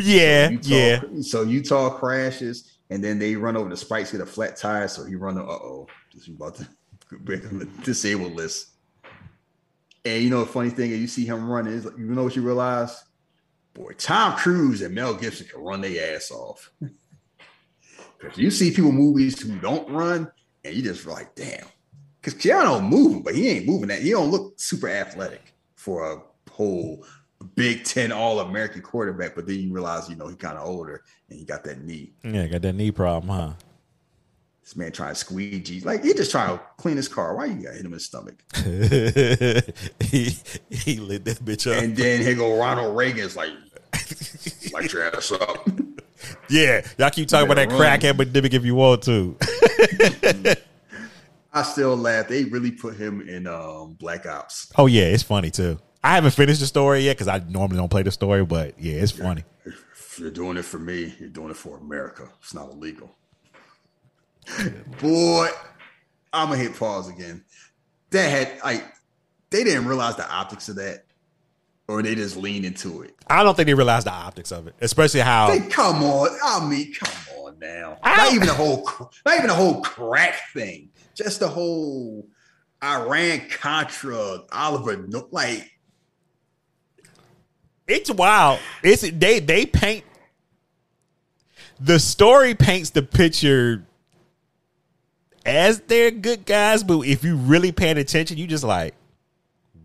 yeah, 0.00 0.48
Utah, 0.48 0.68
yeah. 0.68 1.00
So 1.20 1.42
Utah 1.42 1.90
crashes, 1.90 2.78
and 2.90 3.04
then 3.04 3.18
they 3.18 3.36
run 3.36 3.56
over 3.56 3.68
the 3.68 3.76
spikes, 3.76 4.12
get 4.12 4.20
a 4.20 4.26
flat 4.26 4.56
tire. 4.56 4.88
So 4.88 5.04
he 5.04 5.14
run. 5.14 5.36
Uh 5.36 5.42
oh, 5.42 5.86
just 6.10 6.28
about 6.28 6.56
to 6.56 6.68
break 7.20 7.44
on 7.46 7.58
the 7.58 7.66
disabled 7.84 8.32
list. 8.32 8.71
And 10.04 10.22
you 10.22 10.30
know 10.30 10.40
the 10.40 10.46
funny 10.46 10.70
thing 10.70 10.90
is, 10.90 10.98
you 10.98 11.06
see 11.06 11.24
him 11.24 11.48
running. 11.48 11.72
Is 11.74 11.84
you 11.84 12.06
know 12.06 12.24
what 12.24 12.36
you 12.36 12.42
realize? 12.42 13.04
Boy, 13.74 13.92
Tom 13.96 14.36
Cruise 14.36 14.82
and 14.82 14.94
Mel 14.94 15.14
Gibson 15.14 15.46
can 15.46 15.60
run 15.62 15.80
their 15.80 16.16
ass 16.16 16.30
off. 16.30 16.70
Because 18.18 18.38
you 18.38 18.52
see 18.52 18.70
people 18.70 18.92
movies 18.92 19.42
who 19.42 19.58
don't 19.58 19.88
run, 19.90 20.30
and 20.64 20.74
you 20.74 20.80
just 20.80 21.06
like, 21.06 21.34
damn. 21.34 21.66
Because 22.20 22.40
Keanu 22.40 22.80
moving, 22.88 23.22
but 23.22 23.34
he 23.34 23.48
ain't 23.48 23.66
moving 23.66 23.88
that. 23.88 24.00
He 24.00 24.10
don't 24.10 24.30
look 24.30 24.54
super 24.60 24.88
athletic 24.88 25.54
for 25.74 26.12
a 26.12 26.22
whole 26.52 27.04
Big 27.56 27.82
Ten 27.84 28.12
All 28.12 28.38
American 28.38 28.80
quarterback. 28.80 29.34
But 29.34 29.46
then 29.46 29.58
you 29.58 29.72
realize, 29.72 30.08
you 30.08 30.14
know, 30.14 30.28
he 30.28 30.36
kind 30.36 30.56
of 30.56 30.66
older 30.66 31.02
and 31.28 31.38
he 31.38 31.44
got 31.44 31.64
that 31.64 31.82
knee. 31.82 32.12
Yeah, 32.22 32.46
got 32.46 32.62
that 32.62 32.74
knee 32.74 32.92
problem, 32.92 33.36
huh? 33.36 33.52
This 34.62 34.76
man 34.76 34.92
trying 34.92 35.10
to 35.10 35.14
squeegee, 35.16 35.80
like 35.80 36.04
he 36.04 36.14
just 36.14 36.30
trying 36.30 36.56
to 36.56 36.64
clean 36.76 36.96
his 36.96 37.08
car. 37.08 37.36
Why 37.36 37.46
you 37.46 37.54
got 37.54 37.70
to 37.70 37.76
hit 37.76 37.80
him 37.80 37.86
in 37.86 37.92
the 37.92 38.00
stomach? 38.00 38.36
he 40.00 40.36
he 40.70 41.00
lit 41.00 41.24
that 41.24 41.44
bitch 41.44 41.70
up. 41.70 41.82
And 41.82 41.96
then 41.96 42.22
here 42.22 42.36
go 42.36 42.56
Ronald 42.56 42.96
Reagan's 42.96 43.34
like, 43.34 43.50
light 44.72 44.92
your 44.92 45.14
ass 45.14 45.32
up. 45.32 45.68
yeah, 46.48 46.86
y'all 46.96 47.10
keep 47.10 47.28
talking 47.28 47.46
about 47.46 47.56
that 47.56 47.68
run. 47.70 47.78
crack 47.78 48.04
epidemic 48.04 48.54
if 48.54 48.64
you 48.64 48.76
want 48.76 49.02
to. 49.02 49.36
I 51.52 51.62
still 51.62 51.96
laugh. 51.96 52.28
They 52.28 52.44
really 52.44 52.70
put 52.70 52.96
him 52.96 53.28
in 53.28 53.46
um, 53.46 53.94
Black 53.94 54.26
Ops. 54.26 54.72
Oh 54.78 54.86
yeah, 54.86 55.04
it's 55.04 55.24
funny 55.24 55.50
too. 55.50 55.80
I 56.04 56.14
haven't 56.14 56.32
finished 56.32 56.60
the 56.60 56.66
story 56.66 57.00
yet 57.00 57.16
because 57.16 57.28
I 57.28 57.42
normally 57.48 57.76
don't 57.78 57.90
play 57.90 58.02
the 58.02 58.10
story, 58.10 58.44
but 58.44 58.78
yeah, 58.78 58.94
it's 58.94 59.12
funny. 59.12 59.44
If 59.64 60.18
you're 60.18 60.30
doing 60.30 60.56
it 60.56 60.64
for 60.64 60.78
me, 60.78 61.14
you're 61.18 61.28
doing 61.28 61.50
it 61.50 61.56
for 61.56 61.78
America. 61.78 62.28
It's 62.40 62.54
not 62.54 62.70
illegal. 62.70 63.14
Boy, 65.00 65.48
I'm 66.32 66.48
gonna 66.48 66.60
hit 66.60 66.76
pause 66.76 67.08
again. 67.08 67.44
That 68.10 68.28
had 68.28 68.60
like 68.64 68.84
they 69.50 69.64
didn't 69.64 69.86
realize 69.86 70.16
the 70.16 70.30
optics 70.30 70.68
of 70.68 70.76
that, 70.76 71.04
or 71.88 72.02
they 72.02 72.14
just 72.14 72.36
lean 72.36 72.64
into 72.64 73.02
it. 73.02 73.14
I 73.28 73.42
don't 73.42 73.54
think 73.56 73.66
they 73.66 73.74
realized 73.74 74.06
the 74.06 74.12
optics 74.12 74.52
of 74.52 74.66
it, 74.66 74.74
especially 74.80 75.20
how 75.20 75.48
They 75.48 75.60
come 75.60 76.02
on, 76.02 76.28
I 76.44 76.66
mean, 76.66 76.92
come 76.94 77.36
on 77.38 77.58
now. 77.58 77.98
Not 78.04 78.32
even 78.32 78.46
the 78.46 78.54
whole, 78.54 78.88
not 79.24 79.36
even 79.36 79.48
the 79.48 79.54
whole 79.54 79.82
crack 79.82 80.52
thing. 80.52 80.90
Just 81.14 81.40
the 81.40 81.48
whole 81.48 82.26
Iran 82.82 83.42
Contra 83.50 84.40
Oliver. 84.50 84.96
No, 85.06 85.28
like 85.30 85.70
it's 87.86 88.10
wild. 88.10 88.58
It's 88.82 89.02
they 89.02 89.38
they 89.40 89.66
paint 89.66 90.04
the 91.78 91.98
story 91.98 92.54
paints 92.54 92.90
the 92.90 93.02
picture 93.02 93.84
as 95.44 95.80
they're 95.80 96.10
good 96.10 96.46
guys, 96.46 96.82
but 96.84 97.00
if 97.00 97.24
you 97.24 97.36
really 97.36 97.72
paying 97.72 97.98
attention, 97.98 98.38
you 98.38 98.46
just 98.46 98.64
like, 98.64 98.94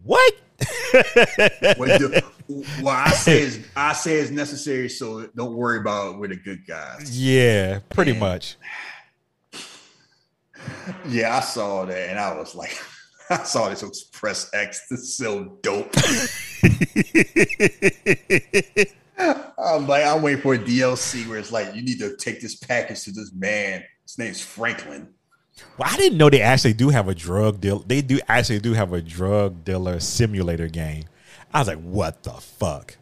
what? 0.04 0.34
What 2.48 2.66
well, 2.82 2.96
I 2.96 3.10
say 3.10 3.42
is 3.42 3.60
I 3.76 3.94
say 3.94 4.16
it's 4.16 4.32
necessary, 4.32 4.88
so 4.90 5.28
don't 5.36 5.54
worry 5.54 5.80
about 5.80 6.18
we're 6.18 6.30
the 6.30 6.38
good 6.38 6.66
guys. 6.66 7.20
yeah, 7.20 7.80
pretty 7.90 8.14
much. 8.14 8.56
Yeah, 11.08 11.38
I 11.38 11.40
saw 11.42 11.86
that, 11.86 12.10
and 12.10 12.20
I 12.20 12.36
was 12.36 12.56
like, 12.56 12.78
I 13.30 13.44
saw 13.44 13.70
this 13.70 13.84
Express 13.84 14.50
X. 14.54 14.88
This 14.90 15.02
is 15.02 15.18
so 15.18 15.58
dope. 15.62 15.94
I'm 19.58 19.88
like, 19.88 20.06
I'm 20.06 20.22
waiting 20.22 20.42
for 20.42 20.54
a 20.54 20.60
DLC 20.60 21.28
where 21.28 21.38
it's 21.40 21.52
like, 21.52 21.76
you 21.76 21.82
need 21.82 22.00
to 22.00 22.16
take 22.18 22.42
this 22.42 22.56
package 22.56 23.04
to 23.04 23.12
this 23.12 23.32
man. 23.34 23.84
His 24.04 24.18
name's 24.18 24.42
Franklin. 24.42 25.10
Well, 25.78 25.90
I 25.92 25.98
didn't 25.98 26.18
know 26.18 26.30
they 26.30 26.42
actually 26.42 26.74
do 26.74 26.90
have 26.90 27.08
a 27.08 27.16
drug 27.16 27.62
deal. 27.62 27.80
They 27.80 28.02
do 28.02 28.20
actually 28.28 28.60
do 28.60 28.74
have 28.74 28.94
a 28.94 29.02
drug 29.02 29.64
dealer 29.64 30.00
simulator 30.00 30.68
game. 30.68 31.06
I 31.54 31.60
was 31.60 31.68
like, 31.68 31.82
what 31.82 32.24
the 32.24 32.32
fuck? 32.32 32.98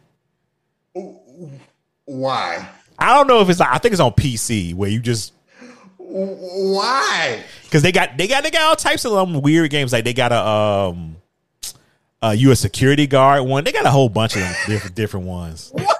Why? 2.04 2.68
I 2.98 3.14
don't 3.14 3.26
know 3.26 3.40
if 3.40 3.50
it's. 3.50 3.60
I 3.60 3.78
think 3.78 3.92
it's 3.92 4.00
on 4.00 4.12
PC 4.12 4.74
where 4.74 4.88
you 4.88 5.00
just 5.00 5.32
Why? 5.98 7.42
because 7.64 7.82
they 7.82 7.92
got 7.92 8.16
they 8.16 8.26
got 8.26 8.42
they 8.42 8.50
got 8.50 8.62
all 8.62 8.76
types 8.76 9.04
of 9.04 9.12
um, 9.12 9.42
weird 9.42 9.70
games. 9.70 9.92
Like 9.92 10.04
they 10.04 10.14
got 10.14 10.32
a 10.32 10.40
um, 10.46 11.16
uh, 12.22 12.34
you 12.36 12.50
a 12.52 12.56
security 12.56 13.06
guard 13.06 13.44
one. 13.44 13.64
They 13.64 13.72
got 13.72 13.84
a 13.84 13.90
whole 13.90 14.08
bunch 14.08 14.34
of 14.36 14.40
them 14.40 14.54
different 14.66 14.94
different 14.96 15.26
ones. 15.26 15.70
What? 15.72 15.98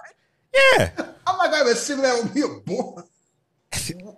Yeah, 0.54 0.90
I'm 1.26 1.36
not 1.36 1.50
gonna 1.50 1.70
assume 1.70 2.00
that 2.02 2.22
would 2.22 2.32
be 2.32 2.42
a 2.42 2.48
boy. 2.48 3.02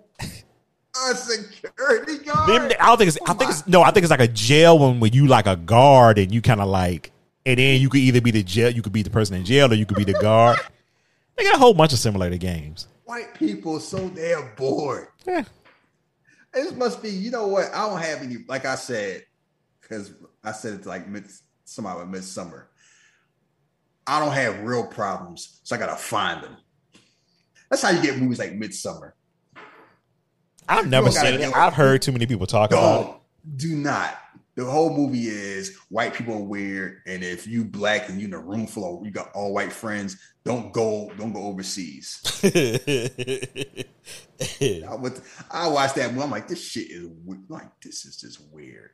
a 1.11 1.15
security 1.15 2.17
guard. 2.23 2.49
Them- 2.49 2.71
I 2.79 2.85
don't 2.87 2.97
think 2.97 3.07
it's. 3.09 3.17
I 3.27 3.31
oh 3.31 3.33
think 3.33 3.51
it's 3.51 3.67
no. 3.67 3.81
I 3.81 3.91
think 3.91 4.03
it's 4.03 4.11
like 4.11 4.19
a 4.19 4.27
jail 4.27 4.79
one 4.79 4.99
where 4.99 5.09
you 5.09 5.27
like 5.27 5.47
a 5.47 5.55
guard 5.55 6.17
and 6.17 6.33
you 6.33 6.41
kind 6.41 6.61
of 6.61 6.67
like, 6.67 7.11
and 7.45 7.59
then 7.59 7.81
you 7.81 7.89
could 7.89 7.99
either 8.01 8.21
be 8.21 8.31
the 8.31 8.43
jail, 8.43 8.69
you 8.69 8.81
could 8.81 8.93
be 8.93 9.03
the 9.03 9.09
person 9.09 9.35
in 9.35 9.45
jail, 9.45 9.71
or 9.71 9.75
you 9.75 9.85
could 9.85 9.97
be 9.97 10.03
the 10.03 10.13
guard. 10.13 10.59
They 11.35 11.43
got 11.43 11.55
a 11.55 11.59
whole 11.59 11.73
bunch 11.73 11.93
of 11.93 11.99
simulator 11.99 12.37
games. 12.37 12.87
White 13.05 13.33
people 13.33 13.79
so 13.79 14.09
damn 14.09 14.49
bored. 14.55 15.07
Yeah. 15.25 15.43
This 16.53 16.73
must 16.73 17.01
be, 17.01 17.09
you 17.09 17.31
know 17.31 17.47
what? 17.47 17.73
I 17.73 17.87
don't 17.87 18.01
have 18.01 18.21
any, 18.21 18.37
like 18.47 18.65
I 18.65 18.75
said, 18.75 19.23
because 19.81 20.11
I 20.43 20.51
said 20.51 20.73
it's 20.73 20.87
like 20.87 21.07
mid, 21.07 21.25
somehow 21.63 22.01
at 22.01 22.09
midsummer. 22.09 22.69
I 24.05 24.19
don't 24.19 24.33
have 24.33 24.61
real 24.61 24.85
problems, 24.87 25.59
so 25.63 25.75
I 25.75 25.79
gotta 25.79 25.95
find 25.95 26.43
them. 26.43 26.57
That's 27.69 27.83
how 27.83 27.91
you 27.91 28.01
get 28.01 28.17
movies 28.17 28.39
like 28.39 28.55
Midsummer. 28.55 29.13
I've 30.69 30.87
never 30.87 31.11
seen 31.11 31.41
it. 31.41 31.55
I've 31.55 31.73
heard 31.73 32.01
too 32.01 32.11
many 32.11 32.25
people 32.25 32.47
talk 32.47 32.71
about 32.71 33.01
it. 33.01 33.05
Don't. 33.57 34.15
The 34.55 34.65
whole 34.65 34.95
movie 34.95 35.27
is 35.27 35.77
white 35.87 36.13
people 36.13 36.33
are 36.33 36.43
weird, 36.43 37.01
and 37.07 37.23
if 37.23 37.47
you 37.47 37.63
black 37.63 38.09
and 38.09 38.19
you 38.19 38.27
in 38.27 38.33
a 38.33 38.39
room 38.39 38.67
full 38.67 38.99
of 38.99 39.05
you 39.05 39.11
got 39.11 39.31
all 39.33 39.53
white 39.53 39.71
friends, 39.71 40.17
don't 40.43 40.73
go, 40.73 41.09
don't 41.17 41.31
go 41.31 41.43
overseas. 41.43 42.21
I, 42.43 43.85
I 45.49 45.67
watched 45.69 45.95
that 45.95 46.11
movie. 46.11 46.23
I'm 46.23 46.31
like, 46.31 46.49
this 46.49 46.61
shit 46.61 46.91
is 46.91 47.07
weird. 47.23 47.49
like 47.49 47.79
this 47.81 48.03
is 48.03 48.17
just 48.19 48.41
weird. 48.51 48.89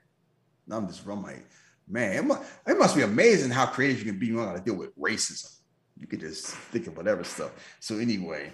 And 0.66 0.76
I'm 0.76 0.88
just 0.88 1.04
I'm 1.08 1.24
like, 1.24 1.48
man, 1.88 2.16
it 2.16 2.26
must, 2.26 2.44
it 2.68 2.78
must 2.78 2.96
be 2.96 3.02
amazing 3.02 3.50
how 3.52 3.66
creative 3.66 4.00
you 4.00 4.06
can 4.06 4.20
be. 4.20 4.28
You 4.28 4.36
don't 4.36 4.46
got 4.46 4.58
to 4.58 4.62
deal 4.62 4.76
with 4.76 4.96
racism. 5.00 5.58
You 6.00 6.08
could 6.08 6.20
just 6.20 6.48
think 6.48 6.88
of 6.88 6.96
whatever 6.96 7.24
stuff. 7.24 7.52
So 7.80 7.98
anyway, 7.98 8.52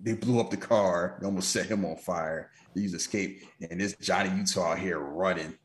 they 0.00 0.14
blew 0.14 0.40
up 0.40 0.50
the 0.50 0.56
car. 0.56 1.16
They 1.20 1.26
almost 1.26 1.50
set 1.50 1.66
him 1.66 1.84
on 1.84 1.96
fire. 1.96 2.50
They 2.74 2.82
used 2.82 2.94
escape, 2.94 3.42
and 3.70 3.80
this 3.80 3.94
Johnny 3.96 4.30
Utah 4.36 4.74
here 4.74 4.98
running. 4.98 5.56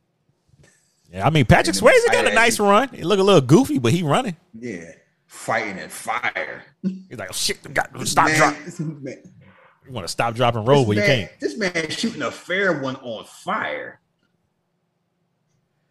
Yeah, 1.11 1.27
I 1.27 1.29
mean 1.29 1.45
Patrick 1.45 1.75
Swayze 1.75 2.05
got 2.11 2.25
a 2.25 2.33
nice 2.33 2.59
run. 2.59 2.89
He 2.89 3.03
look 3.03 3.19
a 3.19 3.23
little 3.23 3.41
goofy, 3.41 3.77
but 3.77 3.91
he 3.91 4.01
running. 4.01 4.35
Yeah, 4.57 4.91
fighting 5.27 5.77
and 5.77 5.91
fire. 5.91 6.63
He's 6.81 7.19
like, 7.19 7.29
oh, 7.29 7.33
shit, 7.33 7.73
got 7.73 7.89
stop, 8.07 8.27
man, 8.27 8.37
drop. 8.37 8.55
This 8.65 8.79
man, 8.79 9.23
You 9.85 9.91
want 9.91 10.05
to 10.05 10.11
stop, 10.11 10.33
drop, 10.35 10.55
and 10.55 10.67
roll, 10.67 10.85
but 10.85 10.95
you 10.95 11.01
can't. 11.01 11.29
This 11.39 11.57
man 11.57 11.89
shooting 11.89 12.21
a 12.21 12.31
fair 12.31 12.81
one 12.81 12.95
on 12.97 13.25
fire. 13.25 13.99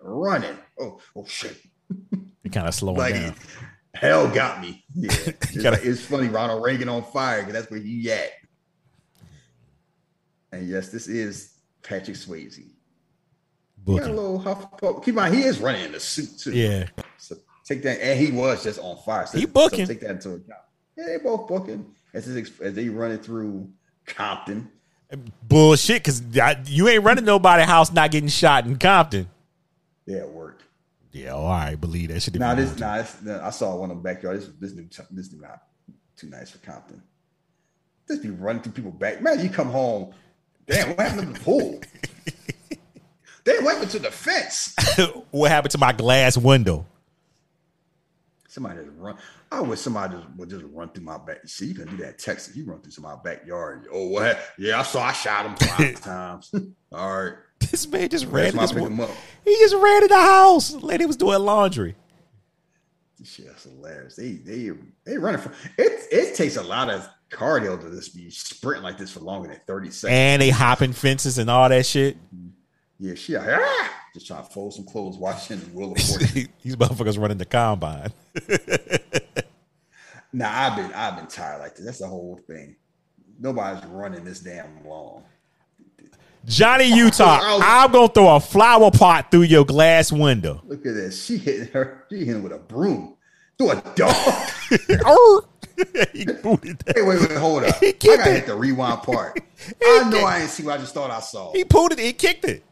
Running. 0.00 0.56
Oh, 0.80 0.98
oh 1.14 1.26
shit. 1.26 1.56
You 2.42 2.50
kind 2.50 2.66
of 2.66 2.74
slowing 2.74 2.98
like 2.98 3.14
down. 3.14 3.34
Hell 3.94 4.28
got 4.28 4.60
me. 4.60 4.84
Yeah, 4.94 5.10
it's, 5.26 5.56
gotta- 5.56 5.76
like- 5.76 5.84
it's 5.86 6.00
funny. 6.00 6.28
Ronald 6.28 6.62
Reagan 6.64 6.88
on 6.88 7.02
fire 7.02 7.40
because 7.40 7.54
that's 7.54 7.70
where 7.70 7.80
he 7.80 8.10
at. 8.10 8.30
And 10.52 10.68
yes, 10.68 10.88
this 10.88 11.06
is 11.08 11.54
Patrick 11.82 12.16
Swayze. 12.16 12.60
Got 13.86 14.02
a 14.02 14.12
little 14.12 14.38
Hufflepuff. 14.40 15.00
Keep 15.04 15.08
in 15.08 15.14
mind, 15.16 15.34
he 15.34 15.42
is 15.42 15.58
running 15.58 15.84
in 15.84 15.92
the 15.92 15.98
suit 16.00 16.38
too. 16.38 16.52
Yeah. 16.52 16.86
So 17.18 17.36
take 17.64 17.82
that, 17.82 18.00
and 18.00 18.18
he 18.20 18.30
was 18.30 18.62
just 18.62 18.78
on 18.78 18.96
fire. 18.98 19.26
So, 19.26 19.38
He 19.38 19.46
booking. 19.46 19.86
So 19.86 19.92
take 19.92 20.00
that 20.02 20.10
into 20.10 20.30
account. 20.30 20.60
Yeah, 20.96 21.06
they 21.06 21.16
both 21.18 21.48
booking 21.48 21.92
as, 22.14 22.26
his, 22.26 22.60
as 22.60 22.74
they 22.74 22.88
running 22.90 23.18
through 23.18 23.68
Compton. 24.06 24.70
Bullshit, 25.42 26.04
because 26.04 26.22
you 26.70 26.88
ain't 26.88 27.02
running 27.02 27.24
nobody 27.24 27.64
house 27.64 27.92
not 27.92 28.10
getting 28.10 28.28
shot 28.28 28.66
in 28.66 28.78
Compton. 28.78 29.28
Yeah, 30.06 30.18
it 30.18 30.28
worked. 30.30 30.62
Yeah, 31.12 31.34
oh, 31.34 31.42
all 31.42 31.50
right, 31.50 31.78
believe 31.78 32.08
that 32.08 32.22
shit. 32.22 32.34
Now 32.36 32.54
this, 32.54 32.78
now 32.78 32.96
this, 32.96 33.16
I 33.26 33.50
saw 33.50 33.76
one 33.76 33.90
in 33.90 33.98
the 33.98 34.02
backyard. 34.02 34.38
This, 34.38 34.48
this 34.58 34.72
new, 34.72 34.88
this 35.10 35.32
new 35.32 35.42
not 35.42 35.62
too 36.16 36.30
nice 36.30 36.50
for 36.50 36.58
Compton. 36.58 37.02
Just 38.08 38.22
be 38.22 38.30
running 38.30 38.62
through 38.62 38.72
people 38.72 38.90
back. 38.90 39.20
Man, 39.20 39.40
you 39.40 39.50
come 39.50 39.68
home. 39.68 40.12
Damn, 40.66 40.90
what 40.90 41.00
happened 41.00 41.34
to 41.34 41.38
the 41.38 41.44
pool? 41.44 41.80
Damn, 43.44 43.64
what 43.64 43.74
happened 43.74 43.90
to 43.92 43.98
the 43.98 44.10
fence? 44.10 44.74
what 45.30 45.50
happened 45.50 45.72
to 45.72 45.78
my 45.78 45.92
glass 45.92 46.38
window? 46.38 46.86
Somebody 48.48 48.84
just 48.84 48.90
run. 48.98 49.16
I 49.50 49.60
wish 49.60 49.80
somebody 49.80 50.16
just 50.16 50.28
would 50.36 50.50
just 50.50 50.64
run 50.72 50.90
through 50.90 51.04
my 51.04 51.18
back. 51.18 51.38
See, 51.46 51.66
you 51.66 51.74
can 51.74 51.88
do 51.88 51.96
that 51.98 52.08
in 52.08 52.16
Texas. 52.16 52.54
You 52.54 52.64
run 52.64 52.80
through 52.80 52.92
some 52.92 53.04
my 53.04 53.16
backyard. 53.16 53.88
Oh, 53.90 54.08
what? 54.08 54.38
Yeah, 54.58 54.80
I 54.80 54.82
saw. 54.82 55.02
I 55.02 55.12
shot 55.12 55.46
him 55.46 55.56
five 55.56 56.00
times. 56.02 56.54
All 56.92 57.22
right, 57.22 57.34
This 57.70 57.86
man 57.88 58.08
just 58.08 58.26
ran. 58.26 58.54
that's 58.54 58.54
in 58.54 58.56
why 58.58 58.62
This 58.66 58.72
pick 58.72 58.82
him 58.82 58.96
wo- 58.98 59.04
up. 59.04 59.10
he 59.44 59.56
just 59.60 59.74
ran 59.74 60.02
in 60.02 60.08
the 60.08 60.20
house. 60.20 60.72
Lady 60.74 61.06
was 61.06 61.16
doing 61.16 61.38
laundry. 61.40 61.94
This 63.18 63.28
shit 63.30 63.46
is 63.46 63.62
hilarious. 63.62 64.16
They 64.16 64.32
they 64.32 64.70
they 65.04 65.16
running 65.18 65.40
for 65.40 65.50
it. 65.78 66.08
It 66.10 66.34
takes 66.34 66.56
a 66.56 66.62
lot 66.62 66.90
of 66.90 67.08
cardio 67.30 67.80
to 67.80 67.90
just 67.96 68.14
be 68.16 68.30
sprinting 68.30 68.82
like 68.82 68.98
this 68.98 69.10
for 69.12 69.20
longer 69.20 69.48
than 69.48 69.60
thirty 69.66 69.90
seconds. 69.90 70.16
And 70.16 70.42
they 70.42 70.50
hopping 70.50 70.92
fences 70.92 71.38
and 71.38 71.48
all 71.48 71.68
that 71.68 71.86
shit. 71.86 72.16
Yeah, 72.98 73.14
she 73.14 73.36
out 73.36 73.44
here, 73.44 73.58
ah, 73.60 73.90
just 74.14 74.26
trying 74.28 74.44
to 74.44 74.50
fold 74.50 74.74
some 74.74 74.84
clothes, 74.86 75.16
watching 75.18 75.58
the 75.58 75.66
Wheel 75.66 75.92
of 75.92 75.98
Fortune. 75.98 76.48
These 76.62 76.76
motherfuckers 76.76 77.18
running 77.18 77.38
the 77.38 77.44
combine. 77.46 78.12
nah, 80.32 80.48
I've 80.50 80.76
been 80.76 80.92
I've 80.92 81.16
been 81.16 81.26
tired 81.26 81.60
like 81.60 81.76
this. 81.76 81.84
That's 81.84 81.98
the 81.98 82.06
whole 82.06 82.38
thing. 82.46 82.76
Nobody's 83.38 83.84
running 83.86 84.24
this 84.24 84.40
damn 84.40 84.84
long. 84.86 85.24
Johnny 86.46 86.94
Utah, 86.94 87.38
I'm 87.42 87.92
gonna 87.92 88.08
throw 88.08 88.36
a 88.36 88.40
flower 88.40 88.90
pot 88.90 89.30
through 89.30 89.42
your 89.42 89.64
glass 89.64 90.10
window. 90.12 90.62
Look 90.64 90.84
at 90.86 90.94
this. 90.94 91.24
She 91.24 91.36
hit 91.36 91.70
her. 91.70 92.04
She 92.10 92.24
hitting 92.24 92.42
with 92.42 92.52
a 92.52 92.58
broom. 92.58 93.16
Do 93.58 93.70
a 93.70 93.82
dog. 93.94 94.50
he 96.12 96.24
booted 96.24 96.78
that. 96.80 96.96
Hey, 96.96 97.02
wait, 97.02 97.20
wait, 97.20 97.38
hold 97.38 97.64
up. 97.64 97.76
He 97.76 97.88
I 97.88 97.92
gotta 97.92 98.30
it. 98.30 98.34
hit 98.36 98.46
the 98.46 98.54
rewind 98.54 99.02
part. 99.02 99.38
I 99.84 100.08
know 100.10 100.24
I 100.24 100.40
didn't 100.40 100.50
see 100.50 100.64
what 100.64 100.74
I 100.74 100.78
just 100.78 100.94
thought 100.94 101.10
I 101.10 101.20
saw. 101.20 101.52
He 101.52 101.64
pulled 101.64 101.92
it. 101.92 101.98
He 101.98 102.12
kicked 102.12 102.44
it. 102.44 102.64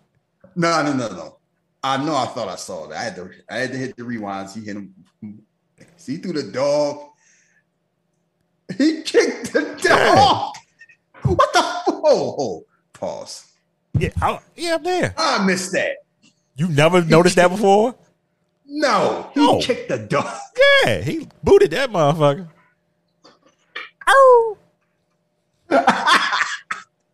No, 0.54 0.82
no, 0.82 0.92
no, 0.92 1.08
no. 1.08 1.36
I 1.82 1.96
know 2.04 2.14
I 2.14 2.26
thought 2.26 2.48
I 2.48 2.56
saw 2.56 2.86
that. 2.88 2.98
I 2.98 3.02
had 3.02 3.16
to 3.16 3.30
I 3.48 3.56
had 3.56 3.72
to 3.72 3.78
hit 3.78 3.96
the 3.96 4.04
rewind. 4.04 4.50
He 4.50 4.60
hit 4.60 4.76
him. 4.76 4.94
See 5.96 6.18
through 6.18 6.34
the 6.34 6.50
dog. 6.50 7.10
He 8.76 9.02
kicked 9.02 9.52
the 9.52 9.78
dog. 9.82 10.54
What 11.22 11.52
the 11.52 11.60
oh, 11.62 12.36
oh. 12.38 12.64
Pause. 12.92 13.49
Yeah, 13.98 14.10
I, 14.22 14.38
yeah, 14.56 14.74
I'm 14.76 14.82
there. 14.82 15.14
I 15.16 15.44
missed 15.44 15.72
that. 15.72 15.96
You 16.56 16.68
never 16.68 17.02
noticed 17.04 17.36
that 17.36 17.48
before? 17.50 17.94
No, 18.66 19.30
he 19.34 19.40
No. 19.40 19.60
kicked 19.60 19.88
the 19.88 19.98
dog. 19.98 20.26
Yeah, 20.84 21.00
he 21.00 21.26
booted 21.42 21.72
that 21.72 21.90
motherfucker. 21.90 22.48
Ow. 24.08 24.56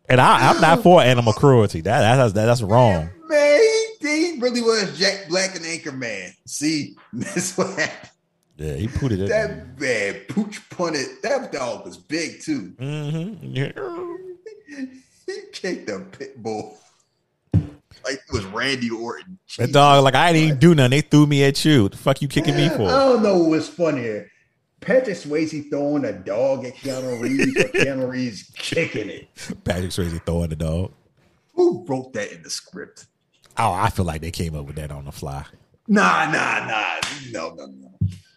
and 0.09 0.21
I, 0.21 0.51
I'm 0.51 0.61
not 0.61 0.83
for 0.83 1.03
animal 1.03 1.33
cruelty. 1.33 1.81
That, 1.83 2.17
that's 2.17 2.33
that's 2.33 2.63
wrong. 2.63 3.11
Man, 3.29 3.61
he, 4.01 4.07
he 4.35 4.39
really 4.41 4.63
was 4.63 4.99
Jack 4.99 5.29
Black 5.29 5.57
and 5.57 5.65
Anchorman. 5.65 6.33
See, 6.47 6.95
that's 7.13 7.57
what 7.57 7.69
happened. 7.79 8.11
Yeah, 8.59 8.75
he 8.75 8.87
booted 8.87 9.21
it. 9.21 9.29
That 9.29 9.79
man 9.79 10.15
pooch 10.29 10.67
punted. 10.71 11.07
That 11.23 11.53
dog 11.53 11.85
was 11.85 11.97
big 11.99 12.41
too. 12.41 12.73
Mm-hmm. 12.79 13.55
Yeah. 13.55 13.73
He 15.27 15.41
kicked 15.53 15.91
a 15.91 16.01
pit 16.01 16.43
bull 16.43 16.79
like 18.07 18.23
it 18.29 18.33
was 18.33 18.45
Randy 18.47 18.91
Orton. 18.91 19.39
That 19.59 19.73
dog, 19.73 20.05
like 20.05 20.15
I 20.15 20.33
didn't 20.33 20.61
do 20.61 20.75
nothing. 20.75 20.91
They 20.91 21.01
threw 21.01 21.27
me 21.27 21.45
at 21.45 21.65
you. 21.65 21.89
The 21.89 21.97
fuck 21.97 22.23
you 22.23 22.29
kicking 22.29 22.57
me 22.57 22.69
for? 22.69 22.89
I 22.89 22.99
don't 22.99 23.23
know 23.23 23.39
what's 23.39 23.69
funnier. 23.69 24.31
Patrick 24.81 25.17
Swayze 25.17 25.69
throwing 25.71 26.05
a 26.05 26.13
dog 26.13 26.65
at 26.65 26.75
Keanu 26.77 27.21
Reeves 27.21 27.57
or 27.57 27.69
Keanu 27.69 28.09
Reeves 28.09 28.51
kicking 28.57 29.09
it. 29.09 29.29
Patrick 29.65 29.91
Swayze 29.91 30.25
throwing 30.25 30.51
the 30.51 30.57
dog. 30.57 30.93
Who 31.55 31.85
wrote 31.87 32.13
that 32.13 32.31
in 32.33 32.43
the 32.43 32.51
script? 32.51 33.07
Oh, 33.57 33.73
I 33.73 33.89
feel 33.89 34.05
like 34.05 34.21
they 34.21 34.31
came 34.31 34.55
up 34.55 34.67
with 34.67 34.77
that 34.77 34.91
on 34.91 35.07
the 35.07 35.13
fly. 35.13 35.47
Nah, 35.89 36.31
nah, 36.31 36.67
nah. 36.67 37.01
No, 37.31 37.55
no, 37.55 37.67
no. 37.67 37.93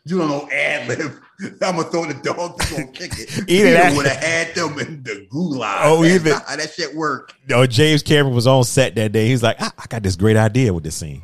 You 0.10 0.18
don't 0.18 0.28
know 0.28 0.50
ad 0.50 0.88
lib. 0.88 1.12
I'm 1.62 1.76
gonna 1.76 1.84
throw 1.84 2.06
the 2.06 2.16
dog. 2.16 2.60
You 2.72 2.78
gonna 2.78 2.88
kick 2.92 3.12
it. 3.20 3.48
Either 3.50 3.72
that- 3.74 3.96
would 3.96 4.08
have 4.08 4.18
had 4.24 4.56
them 4.56 4.80
in 4.80 5.04
the 5.04 5.28
gulag. 5.32 5.82
Oh, 5.84 6.02
That's 6.02 6.16
either- 6.16 6.40
how 6.40 6.56
that 6.56 6.74
shit 6.74 6.96
work. 6.96 7.36
No, 7.48 7.68
James 7.68 8.02
Cameron 8.02 8.34
was 8.34 8.48
on 8.48 8.64
set 8.64 8.96
that 8.96 9.12
day. 9.12 9.28
He's 9.28 9.44
like, 9.44 9.62
I, 9.62 9.68
I 9.78 9.86
got 9.88 10.02
this 10.02 10.16
great 10.16 10.36
idea 10.36 10.74
with 10.74 10.84
this 10.84 10.96
scene. 10.96 11.22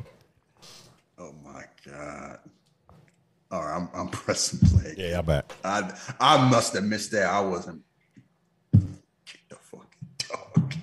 Oh 1.17 1.33
my 1.43 1.63
god. 1.83 2.37
All 3.49 3.61
right, 3.63 3.75
I'm, 3.75 3.89
I'm 3.95 4.07
pressing 4.09 4.59
play. 4.69 4.93
Yeah, 4.97 5.17
I 5.17 5.21
bet. 5.21 5.51
I 5.63 5.91
I 6.19 6.49
must 6.49 6.73
have 6.75 6.83
missed 6.83 7.11
that. 7.13 7.25
I 7.25 7.39
wasn't. 7.41 7.81
The 8.71 9.55
fucking 9.55 9.87
dog. 10.29 10.73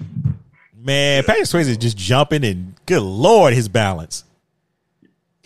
Man, 0.76 1.22
Patrick 1.22 1.44
Swayze 1.46 1.68
is 1.68 1.76
just 1.76 1.96
jumping 1.96 2.44
and 2.44 2.74
good 2.86 3.02
lord, 3.02 3.54
his 3.54 3.68
balance. 3.68 4.24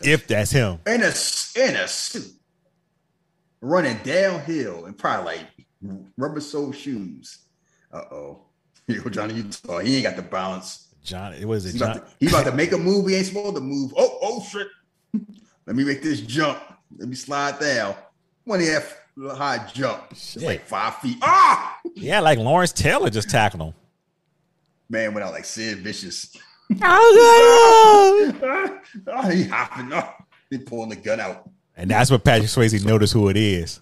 If 0.02 0.26
that's 0.26 0.50
him. 0.50 0.78
In 0.86 1.02
a 1.02 1.12
in 1.58 1.76
a 1.76 1.88
suit, 1.88 2.32
running 3.66 3.98
downhill 4.05 4.86
and 4.86 4.97
probably 4.97 5.36
like 5.36 6.01
rubber 6.16 6.40
sole 6.40 6.72
shoes. 6.72 7.38
Uh 7.93 8.02
oh. 8.10 8.40
Here 8.86 9.01
go 9.02 9.10
Johnny 9.10 9.34
Utah. 9.34 9.78
He 9.78 9.97
ain't 9.97 10.05
got 10.05 10.16
the 10.16 10.22
balance. 10.22 10.94
John, 11.02 11.34
it 11.34 11.44
was 11.44 11.66
it 11.66 11.72
He 11.72 11.78
about, 11.78 11.97
John? 11.97 12.05
to, 12.05 12.10
he 12.20 12.26
about 12.28 12.44
to 12.47 12.52
make 12.52 12.72
a 12.72 12.78
move. 12.78 13.09
He 13.09 13.14
ain't 13.14 13.26
supposed 13.26 13.56
to 13.56 13.60
move. 13.60 13.93
Oh, 13.97 14.18
oh 14.22 14.43
shit. 14.43 14.68
Let 15.66 15.76
me 15.76 15.84
make 15.84 16.02
this 16.02 16.20
jump. 16.20 16.59
Let 16.97 17.09
me 17.09 17.14
slide 17.14 17.59
down. 17.59 17.94
When 18.44 18.60
have 18.60 18.97
a 19.24 19.34
high 19.34 19.66
jump, 19.72 20.05
it's 20.10 20.36
like 20.36 20.64
five 20.64 20.97
feet. 20.97 21.18
Ah! 21.22 21.78
Yeah, 21.94 22.20
like 22.20 22.38
Lawrence 22.38 22.72
Taylor 22.72 23.10
just 23.10 23.28
tackled 23.28 23.62
him. 23.62 23.74
Man 24.88 25.14
went 25.14 25.26
out 25.26 25.32
like 25.32 25.44
Sid 25.44 25.78
Vicious. 25.78 26.36
Oh, 26.82 28.32
oh, 29.09 29.30
he 29.30 29.44
hopping 29.44 29.93
up. 29.93 30.24
He 30.51 30.59
pulling 30.59 30.90
the 30.90 30.97
gun 30.97 31.18
out. 31.18 31.48
And 31.77 31.90
that's 31.90 32.11
what 32.11 32.24
Patrick 32.24 32.48
Swayze 32.48 32.85
noticed 32.85 33.12
who 33.12 33.28
it 33.28 33.36
is. 33.36 33.81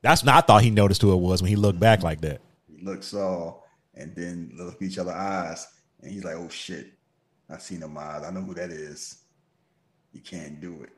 That's 0.00 0.22
when 0.22 0.34
I 0.34 0.40
thought 0.40 0.62
he 0.62 0.70
noticed 0.70 1.02
who 1.02 1.12
it 1.12 1.20
was 1.20 1.42
when 1.42 1.48
he 1.48 1.56
looked 1.56 1.80
back 1.80 2.02
like 2.02 2.20
that. 2.22 2.40
He 2.66 2.84
looks 2.84 3.12
all 3.14 3.66
and 3.94 4.14
then 4.16 4.52
look 4.56 4.76
at 4.76 4.82
each 4.82 4.98
other 4.98 5.12
eyes. 5.12 5.66
And 6.02 6.12
he's 6.12 6.24
like, 6.24 6.36
oh 6.36 6.48
shit. 6.48 6.92
I 7.50 7.58
seen 7.58 7.80
them 7.80 7.96
eyes. 7.98 8.22
I 8.24 8.30
know 8.30 8.40
who 8.40 8.54
that 8.54 8.70
is. 8.70 9.22
You 10.12 10.20
can't 10.20 10.60
do 10.60 10.82
it. 10.82 10.90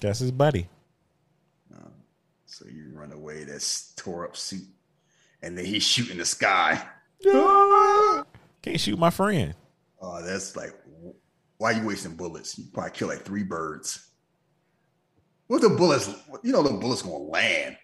That's 0.00 0.20
his 0.20 0.30
buddy. 0.30 0.68
Um, 1.74 1.92
so 2.46 2.64
you 2.66 2.90
run 2.92 3.12
away, 3.12 3.44
that's 3.44 3.92
tore 3.94 4.24
up 4.26 4.36
suit. 4.36 4.64
And 5.42 5.56
then 5.56 5.64
he's 5.64 5.82
shooting 5.82 6.18
the 6.18 6.24
sky. 6.24 6.82
Can't 8.62 8.80
shoot 8.80 8.98
my 8.98 9.10
friend. 9.10 9.54
Oh, 10.00 10.22
that's 10.22 10.56
like, 10.56 10.72
why 11.58 11.72
you 11.72 11.86
wasting 11.86 12.16
bullets? 12.16 12.58
You 12.58 12.64
probably 12.72 12.92
kill 12.92 13.08
like 13.08 13.22
three 13.22 13.44
birds. 13.44 14.07
What 15.48 15.62
the 15.62 15.70
bullets? 15.70 16.08
You 16.42 16.52
know 16.52 16.62
the 16.62 16.74
bullets 16.74 17.02
gonna 17.02 17.16
land. 17.16 17.76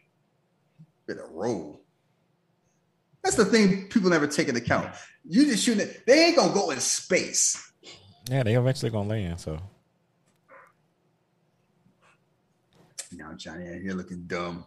Better 1.07 1.27
roll. 1.31 1.81
That's 3.23 3.37
the 3.37 3.47
thing 3.47 3.89
people 3.89 4.11
never 4.11 4.27
take 4.27 4.49
into 4.49 4.61
account. 4.61 4.95
You 5.25 5.47
just 5.47 5.65
shooting 5.65 5.87
it. 5.89 6.05
They 6.07 6.27
ain't 6.27 6.37
gonna 6.37 6.53
go 6.53 6.71
in 6.71 6.79
space. 6.81 7.73
Yeah, 8.31 8.43
they 8.43 8.55
eventually 8.55 8.91
gonna 8.91 9.09
land. 9.09 9.41
So 9.41 9.59
Now 13.13 13.33
Johnny 13.35 13.69
out 13.69 13.81
here 13.81 13.93
looking 13.93 14.25
dumb. 14.27 14.67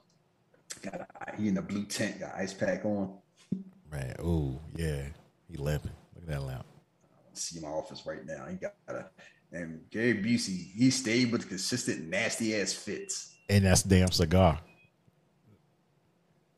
Got 0.82 1.02
a, 1.02 1.36
he 1.36 1.48
in 1.48 1.56
the 1.56 1.62
blue 1.62 1.86
tent, 1.86 2.20
got 2.20 2.36
ice 2.36 2.54
pack 2.54 2.86
on. 2.86 3.18
man, 3.92 4.16
oh 4.20 4.60
yeah. 4.76 5.04
He 5.50 5.58
limping. 5.58 5.92
Look 6.16 6.24
at 6.24 6.30
that 6.30 6.44
lamp. 6.44 6.66
see 7.34 7.60
my 7.60 7.68
office 7.68 8.04
right 8.06 8.26
now. 8.26 8.46
He 8.50 8.56
got 8.56 8.74
a 8.88 9.06
and 9.52 9.82
Gary 9.90 10.16
Busey, 10.16 10.72
he 10.74 10.90
stayed 10.90 11.32
with 11.32 11.48
consistent 11.48 12.08
nasty 12.08 12.56
ass 12.60 12.74
fits. 12.74 13.36
And 13.50 13.66
that's 13.66 13.84
damn 13.84 14.12
cigar. 14.12 14.60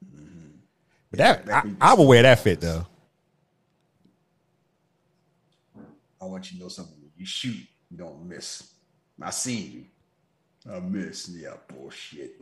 Mm-hmm. 0.05 0.49
But 1.11 1.17
that 1.17 1.49
I, 1.49 1.91
I 1.91 1.93
would 1.93 2.07
wear 2.07 2.23
that 2.23 2.39
fit 2.39 2.61
though. 2.61 2.85
I 6.21 6.25
want 6.25 6.51
you 6.51 6.57
to 6.57 6.63
know 6.63 6.69
something. 6.69 6.95
When 6.99 7.11
you 7.17 7.25
shoot, 7.25 7.65
you 7.89 7.97
don't 7.97 8.27
miss. 8.27 8.73
I 9.21 9.29
seen 9.29 9.71
you. 9.71 10.73
I 10.73 10.79
miss. 10.79 11.29
Yeah, 11.29 11.53
bullshit. 11.67 12.41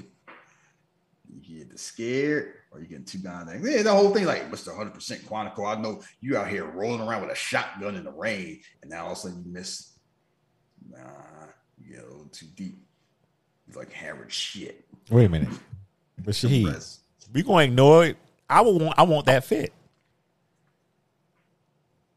You 1.30 1.60
get 1.60 1.72
the 1.72 1.78
scared 1.78 2.54
or 2.72 2.80
you 2.80 2.88
getting 2.88 3.06
too 3.06 3.20
down 3.20 3.48
there. 3.48 3.58
Yeah, 3.58 3.84
the 3.84 3.92
whole 3.92 4.14
thing 4.14 4.26
like 4.26 4.50
Mr. 4.50 4.76
100% 4.76 5.24
Quantico. 5.26 5.78
I 5.78 5.80
know 5.80 6.02
you 6.22 6.38
out 6.38 6.48
here 6.48 6.66
rolling 6.66 7.02
around 7.02 7.22
with 7.22 7.32
a 7.32 7.36
shotgun 7.36 7.96
in 7.96 8.06
the 8.06 8.12
rain 8.12 8.62
and 8.82 8.90
now 8.90 9.06
all 9.06 9.12
of 9.12 9.18
a 9.18 9.22
sudden 9.22 9.44
you 9.46 9.52
miss. 9.52 9.97
Nah, 10.90 10.98
you 11.78 11.96
get 11.96 12.04
a 12.04 12.08
little 12.08 12.26
too 12.32 12.48
deep. 12.56 12.78
It's 13.68 13.76
like 13.76 13.92
hammered 13.92 14.32
shit. 14.32 14.86
Wait 15.10 15.26
a 15.26 15.30
minute. 15.30 15.50
Shahid, 16.26 16.98
we 17.34 17.44
gonna 17.44 17.64
ignore 17.64 18.06
it. 18.06 18.18
I 18.50 18.62
would 18.62 18.82
want 18.82 18.98
I 18.98 19.04
want 19.04 19.26
that 19.26 19.44
fit. 19.44 19.74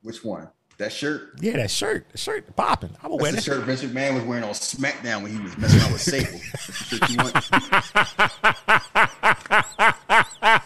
Which 0.02 0.24
one? 0.24 0.48
That 0.78 0.92
shirt? 0.92 1.32
Yeah, 1.40 1.56
that 1.56 1.70
shirt. 1.70 2.08
The 2.10 2.16
shirt 2.16 2.56
popping. 2.56 2.96
I 3.02 3.08
wear 3.08 3.32
That's 3.32 3.44
the 3.44 3.50
that. 3.50 3.56
shirt 3.58 3.66
Vince 3.66 3.82
McMahon 3.82 4.14
was 4.14 4.24
wearing 4.24 4.44
on 4.44 4.52
SmackDown 4.52 5.22
when 5.22 5.30
he 5.30 5.38
was 5.38 5.58
messing 5.58 5.78
around 5.80 5.92
with 5.92 6.00
Sable. 6.00 6.38
Shirt 6.38 7.10
you 7.10 7.16
want? 7.18 7.36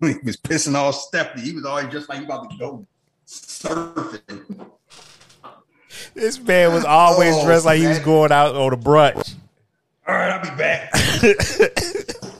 he 0.00 0.16
was 0.24 0.36
pissing 0.38 0.74
off 0.74 0.96
Stephanie, 0.96 1.44
he 1.44 1.52
was 1.52 1.64
always 1.64 1.86
just 1.86 2.08
like 2.08 2.18
he 2.18 2.24
about 2.24 2.50
to 2.50 2.56
go 2.58 2.84
surfing. 3.26 4.66
This 6.14 6.38
man 6.40 6.72
was 6.72 6.84
always 6.84 7.34
Oh, 7.36 7.44
dressed 7.44 7.66
like 7.66 7.78
he 7.78 7.86
was 7.86 7.98
going 7.98 8.32
out 8.32 8.54
on 8.54 8.72
a 8.72 8.76
brunch. 8.76 9.34
All 10.08 10.14
right, 10.14 10.30
I'll 10.30 10.42
be 10.42 10.56
back. 10.56 10.90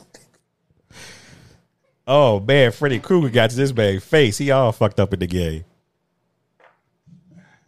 Oh 2.08 2.38
man, 2.38 2.70
Freddy 2.70 3.00
Krueger 3.00 3.30
got 3.30 3.50
to 3.50 3.56
this 3.56 3.72
bag 3.72 4.00
face. 4.00 4.38
He 4.38 4.52
all 4.52 4.70
fucked 4.70 5.00
up 5.00 5.12
in 5.12 5.18
the 5.18 5.26
game. 5.26 5.64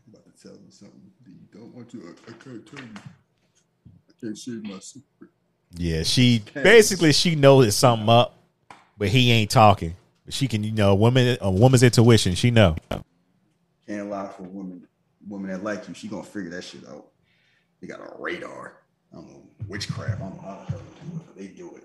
about 0.09 0.25
to 0.37 0.43
tell 0.43 0.53
me 0.53 0.71
something 0.71 1.01
that 1.25 1.29
you 1.29 1.61
don't 1.61 1.75
want 1.75 1.91
to. 1.91 1.99
I, 1.99 2.31
I 2.31 2.33
can't 2.35 2.65
tell 2.65 2.79
you. 2.79 2.91
I 2.97 4.13
can't 4.21 4.39
share 4.39 4.55
my 4.63 4.79
secret. 4.79 5.31
Yeah, 5.75 6.05
she 6.05 6.45
basically 6.55 7.13
she 7.13 7.35
knows 7.35 7.67
it's 7.67 7.77
something 7.77 8.09
up, 8.09 8.37
but 8.97 9.09
he 9.09 9.33
ain't 9.33 9.51
talking. 9.51 9.97
But 10.25 10.35
she 10.35 10.47
can, 10.47 10.63
you 10.63 10.71
know, 10.71 10.95
woman 10.95 11.37
a 11.41 11.51
woman's 11.51 11.83
intuition. 11.83 12.37
She 12.37 12.53
know. 12.53 12.77
Can't 13.89 14.11
lie 14.11 14.29
for 14.29 14.43
women. 14.43 14.87
Women 15.27 15.51
that 15.51 15.65
like 15.65 15.89
you, 15.89 15.95
she 15.95 16.09
gonna 16.09 16.23
figure 16.23 16.51
that 16.51 16.63
shit 16.63 16.87
out. 16.87 17.07
They 17.81 17.87
got 17.87 18.01
a 18.01 18.11
radar. 18.19 18.83
I 19.13 19.17
don't 19.17 19.27
know 19.29 19.43
witchcraft. 19.67 20.21
I 20.21 20.25
don't 20.25 20.37
know 20.37 20.43
how 20.43 20.65
the 20.67 20.73
hell 20.73 20.81
they 20.83 20.93
do 21.07 21.07
it. 21.17 21.25
but 21.35 21.37
They 21.37 21.49
do 21.49 21.77
it. 21.77 21.85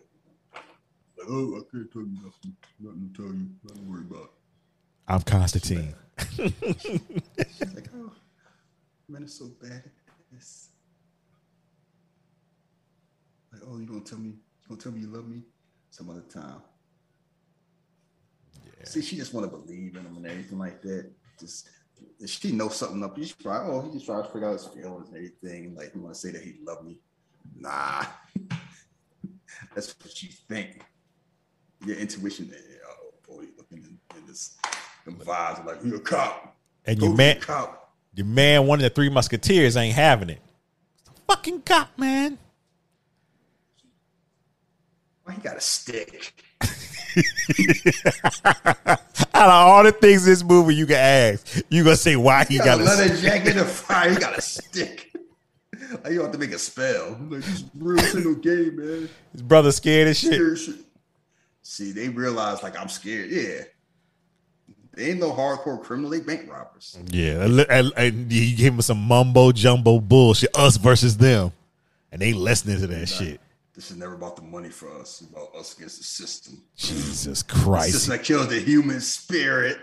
Like, 1.17 1.27
oh, 1.30 1.55
I 1.55 1.61
can't 1.71 1.91
tell 1.91 2.01
you 2.01 2.17
nothing. 2.21 2.55
Nothing 2.80 3.09
to 3.15 3.21
tell 3.21 3.31
you. 3.34 3.49
Nothing 3.63 3.85
to 3.85 3.89
worry 3.89 4.01
about. 4.01 4.31
I'm 5.07 5.21
Constantine. 5.21 5.95
She's 6.30 6.39
like, 7.73 7.89
oh, 7.95 8.11
men 9.07 9.23
are 9.23 9.27
so 9.27 9.49
bad 9.61 9.71
at 9.71 9.91
this. 10.31 10.69
Like, 13.51 13.61
oh, 13.65 13.77
you 13.77 13.85
gonna 13.85 14.01
tell 14.01 14.19
me? 14.19 14.30
You 14.30 14.67
gonna 14.69 14.81
tell 14.81 14.91
me 14.91 15.01
you 15.01 15.07
love 15.07 15.27
me 15.27 15.41
some 15.89 16.09
other 16.09 16.21
time? 16.21 16.61
See, 18.84 19.01
she 19.01 19.15
just 19.15 19.34
want 19.34 19.49
to 19.49 19.57
believe 19.57 19.95
in 19.95 20.03
him 20.05 20.17
and 20.17 20.25
everything 20.27 20.59
like 20.59 20.81
that. 20.81 21.09
Just 21.39 21.69
she 22.25 22.51
knows 22.51 22.75
something 22.75 23.03
up. 23.03 23.17
She's 23.17 23.34
probably, 23.34 23.71
oh, 23.73 23.81
he 23.81 23.91
just 23.93 24.05
tries 24.05 24.25
to 24.27 24.31
figure 24.34 24.49
out 24.49 24.53
his 24.53 24.65
feelings 24.67 25.07
and 25.09 25.15
everything. 25.17 25.75
Like, 25.75 25.93
he 25.93 25.99
want 25.99 26.13
to 26.13 26.19
say 26.19 26.31
that 26.31 26.41
he 26.41 26.55
love 26.65 26.84
me. 26.85 26.97
Nah, 27.57 28.03
that's 29.75 29.95
what 30.01 30.21
you 30.23 30.30
think. 30.49 30.81
Your 31.85 31.97
intuition. 31.97 32.51
eh, 32.53 32.57
Oh 32.89 33.13
boy, 33.27 33.45
looking 33.57 33.80
in, 33.80 33.97
in 34.17 34.25
this, 34.27 34.57
them 35.05 35.15
vibes 35.17 35.61
are 35.61 35.65
like, 35.65 35.84
you 35.84 35.95
a 35.95 35.99
cop. 35.99 36.55
And 36.85 36.99
Go 36.99 37.07
your 37.07 37.15
man, 37.15 37.39
the 37.39 37.45
cop. 37.45 37.93
your 38.15 38.25
man, 38.25 38.67
one 38.67 38.80
of 38.80 38.84
the 38.84 38.89
three 38.89 39.09
musketeers 39.09 39.75
ain't 39.77 39.95
having 39.95 40.30
it. 40.30 40.41
Fucking 41.27 41.61
cop, 41.63 41.97
man. 41.97 42.38
Why 45.23 45.34
he 45.34 45.41
got 45.41 45.57
a 45.57 45.61
stick? 45.61 46.34
Out 49.34 49.49
of 49.49 49.68
all 49.68 49.84
the 49.84 49.91
things 49.91 50.26
in 50.26 50.31
this 50.31 50.44
movie 50.44 50.76
you 50.76 50.85
can 50.85 50.95
ask, 50.95 51.64
you 51.69 51.84
gonna 51.84 51.95
say 51.95 52.15
why 52.15 52.45
he 52.45 52.56
He 52.56 52.57
got, 52.60 52.80
got 52.80 52.80
a 52.80 52.84
a 52.84 52.85
leather 52.85 53.18
jacket 53.18 53.57
and 53.57 53.68
fire. 53.68 54.11
He 54.11 54.15
got 54.15 54.38
a 54.38 54.41
stick. 54.41 55.11
Like 56.03 56.14
you 56.14 56.22
have 56.22 56.31
to 56.31 56.38
make 56.38 56.52
a 56.52 56.60
spell. 56.60 57.15
I'm 57.15 57.30
like 57.30 57.44
this 57.44 57.64
real 57.77 58.03
single 58.03 58.35
game, 58.35 58.77
man. 58.77 59.10
his 59.31 59.41
brother 59.41 59.72
scared 59.72 60.07
as 60.07 60.19
shit. 60.19 60.57
Shit. 60.57 60.76
See, 61.61 61.91
they 61.91 62.10
realize 62.10 62.64
like 62.64 62.80
I'm 62.80 62.90
scared. 62.90 63.30
Yeah. 63.30 63.64
They 64.94 65.10
ain't 65.10 65.19
no 65.19 65.31
hardcore 65.31 65.81
criminal. 65.81 66.11
They 66.11 66.19
bank 66.19 66.49
robbers. 66.52 66.98
Yeah, 67.07 67.45
and, 67.69 68.31
he 68.31 68.53
gave 68.53 68.73
him 68.73 68.81
some 68.81 68.99
mumbo 68.99 69.52
jumbo 69.52 69.99
bullshit. 69.99 70.56
Us 70.56 70.77
versus 70.77 71.18
them, 71.18 71.52
and 72.11 72.22
they 72.22 72.34
listening 72.34 72.80
to 72.80 72.88
that 72.88 73.07
shit. 73.07 73.41
This 73.75 73.89
is 73.89 73.97
never 73.97 74.13
about 74.13 74.35
the 74.35 74.43
money 74.43 74.69
for 74.69 74.91
us. 74.99 75.21
It's 75.21 75.31
about 75.31 75.55
us 75.55 75.75
against 75.75 75.97
the 75.97 76.03
system. 76.03 76.61
Jesus 76.77 77.41
Christ. 77.41 77.91
just 77.91 78.07
like 78.09 78.23
kill 78.23 78.45
the 78.45 78.59
human 78.59 79.01
spirit. 79.01 79.79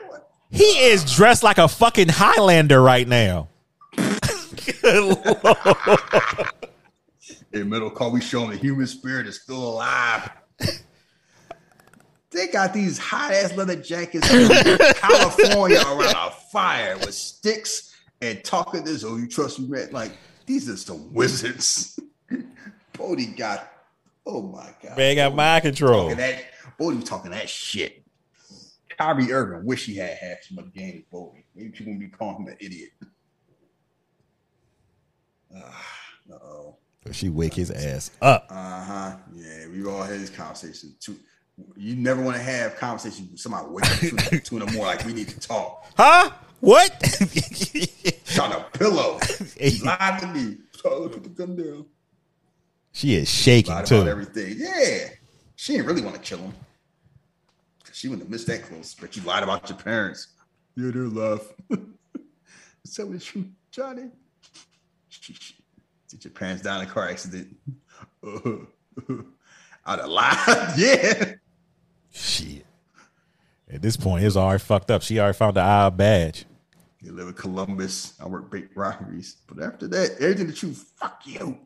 He 0.50 0.64
is 0.64 1.04
dressed 1.16 1.42
like 1.42 1.58
a 1.58 1.66
fucking 1.68 2.08
Highlander 2.08 2.80
right 2.80 3.06
now. 3.06 3.48
Good 3.96 4.84
lord. 5.26 6.48
In 7.52 7.68
middle 7.68 7.90
call, 7.90 8.12
we 8.12 8.20
show 8.20 8.44
him 8.44 8.50
the 8.50 8.56
human 8.56 8.86
spirit 8.86 9.26
is 9.26 9.42
still 9.42 9.56
alive. 9.70 10.30
they 12.30 12.46
got 12.46 12.72
these 12.72 12.96
hot 12.96 13.32
ass 13.32 13.56
leather 13.56 13.74
jackets 13.76 14.32
in 14.32 14.48
California 14.94 15.78
around 15.86 16.14
a 16.14 16.30
fire 16.52 16.96
with 16.98 17.14
sticks 17.14 17.92
and 18.20 18.42
talking 18.44 18.84
this. 18.84 19.02
Oh, 19.02 19.16
you 19.16 19.26
trust 19.26 19.58
me, 19.58 19.66
man? 19.66 19.88
Like 19.90 20.12
these 20.46 20.68
are 20.68 20.76
some 20.76 21.12
wizards. 21.12 21.98
Bodhi 22.92 23.26
got. 23.26 23.68
Oh 24.26 24.42
my 24.42 24.70
god. 24.82 24.97
Man 24.97 25.16
got 25.16 25.34
mind 25.34 25.62
control. 25.62 26.02
talking 26.10 26.16
that. 26.18 26.44
Bodhi 26.78 27.02
talking 27.02 27.30
that 27.32 27.48
shit. 27.48 28.05
Kyrie 28.98 29.32
Irving 29.32 29.64
wish 29.64 29.86
he 29.86 29.97
had 29.97 30.16
half 30.16 30.38
as 30.40 30.51
much 30.51 30.72
game 30.74 30.97
as 30.97 31.02
Bodhi. 31.10 31.44
Maybe 31.55 31.70
people 31.70 31.92
gonna 31.92 32.05
be 32.05 32.09
calling 32.09 32.42
him 32.42 32.48
an 32.48 32.56
idiot. 32.60 32.90
Uh 36.30 36.36
oh. 36.44 36.76
She 37.10 37.28
wake 37.28 37.55
his 37.55 37.72
ass 37.72 38.12
up. 38.22 38.47
Uh 38.51 38.84
huh. 38.84 39.16
Yeah, 39.34 39.66
we've 39.66 39.88
all 39.88 40.02
had 40.02 40.20
this 40.20 40.30
conversation. 40.30 40.94
Two, 41.01 41.16
you 41.76 41.97
never 41.97 42.22
want 42.22 42.36
to 42.36 42.42
have 42.42 42.76
conversations 42.76 43.30
with 43.32 43.40
somebody 43.40 43.66
wake 43.68 43.84
up 43.84 43.98
two, 43.98 44.38
two 44.38 44.59
in 44.59 44.66
the 44.66 44.72
morning 44.72 44.97
like 44.97 45.05
we 45.05 45.12
need 45.12 45.28
to 45.28 45.40
talk. 45.40 45.86
Huh? 45.97 46.30
What? 46.60 46.90
Trying 48.26 48.52
to 48.52 48.64
pillow. 48.74 49.18
Lied 49.84 50.20
to 50.20 50.26
me. 50.28 50.59
Put 50.82 51.22
the 51.24 51.30
gun 51.30 51.56
down. 51.56 51.86
She 52.92 53.14
is 53.14 53.28
shaking 53.28 53.72
about 53.72 53.86
too. 53.86 54.06
everything. 54.06 54.56
Yeah. 54.58 55.08
She 55.56 55.74
didn't 55.74 55.86
really 55.86 56.02
want 56.02 56.16
to 56.16 56.20
kill 56.20 56.38
him. 56.38 56.54
She 57.92 58.08
wouldn't 58.08 58.24
have 58.24 58.30
missed 58.30 58.46
that 58.46 58.62
close, 58.62 58.94
but 58.94 59.14
you 59.16 59.22
lied 59.22 59.42
about 59.42 59.68
your 59.68 59.78
parents. 59.78 60.28
Yeah, 60.74 60.90
they're 60.90 61.02
love. 61.02 61.52
Tell 62.94 63.06
me 63.06 63.18
the 63.18 63.22
truth, 63.22 63.46
Johnny. 63.70 64.10
Did 66.08 66.24
your 66.24 66.32
parents 66.32 66.62
die 66.62 66.82
in 66.82 66.88
a 66.88 66.90
car 66.90 67.08
accident? 67.08 67.56
I'd 69.84 69.98
have 69.98 70.08
lied. 70.08 70.72
yeah. 70.76 71.34
Shit. 72.10 72.66
At 73.72 73.82
this 73.82 73.96
point, 73.96 74.24
it's 74.24 74.36
already 74.36 74.58
fucked 74.58 74.90
up. 74.90 75.02
She 75.02 75.20
already 75.20 75.36
found 75.36 75.56
the 75.56 75.60
eye 75.60 75.90
badge. 75.90 76.46
You 77.02 77.12
live 77.12 77.28
in 77.28 77.34
Columbus. 77.34 78.14
I 78.20 78.26
work 78.26 78.50
big 78.50 78.70
robberies. 78.74 79.36
But 79.46 79.62
after 79.62 79.86
that, 79.88 80.12
everything 80.20 80.48
that 80.48 80.62
you 80.62 80.72
fuck 80.72 81.22
you. 81.24 81.58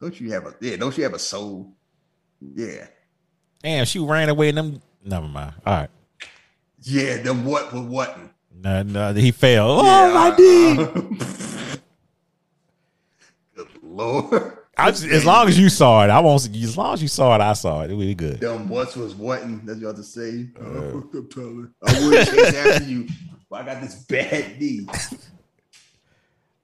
Don't 0.00 0.20
you 0.20 0.30
have 0.32 0.46
a 0.46 0.54
yeah, 0.60 0.76
don't 0.76 0.96
you 0.96 1.02
have 1.04 1.14
a 1.14 1.18
soul? 1.18 1.72
Yeah. 2.40 2.86
Damn, 3.62 3.84
she 3.84 3.98
ran 3.98 4.28
away. 4.28 4.50
And 4.50 4.58
them. 4.58 4.82
Never 5.04 5.26
mind. 5.26 5.54
All 5.66 5.74
right. 5.74 5.90
Yeah, 6.82 7.16
them 7.22 7.44
what 7.44 7.72
with 7.72 7.86
what? 7.86 8.16
No, 8.54 8.82
no, 8.82 9.12
he 9.14 9.30
fell. 9.32 9.80
Oh 9.80 9.84
Yeah, 9.84 10.12
my 10.14 10.28
uh, 10.30 10.36
D. 10.36 11.78
Good 13.54 13.68
Lord. 13.82 14.54
I 14.76 14.92
just, 14.92 15.04
as 15.06 15.24
long 15.24 15.48
as 15.48 15.58
you 15.58 15.68
saw 15.68 16.04
it, 16.04 16.10
I 16.10 16.20
won't. 16.20 16.40
see- 16.40 16.62
As 16.62 16.76
long 16.78 16.94
as 16.94 17.02
you 17.02 17.08
saw 17.08 17.34
it, 17.34 17.40
I 17.40 17.52
saw 17.54 17.82
it. 17.82 17.90
It 17.90 17.94
would 17.94 18.06
be 18.06 18.14
good. 18.14 18.38
Them 18.38 18.68
what's 18.68 18.94
was 18.94 19.12
whatin'. 19.16 19.66
That's 19.66 19.76
what 19.76 19.80
you 19.80 19.86
have 19.88 19.96
to 19.96 20.04
say. 20.04 20.48
Oh, 20.60 21.22
Tyler. 21.32 21.72
I 21.84 22.06
would 22.08 22.26
chase 22.28 22.54
after 22.54 22.84
you, 22.84 23.08
but 23.50 23.62
I 23.62 23.66
got 23.74 23.82
this 23.82 24.04
bad 24.04 24.60
knee. 24.60 24.86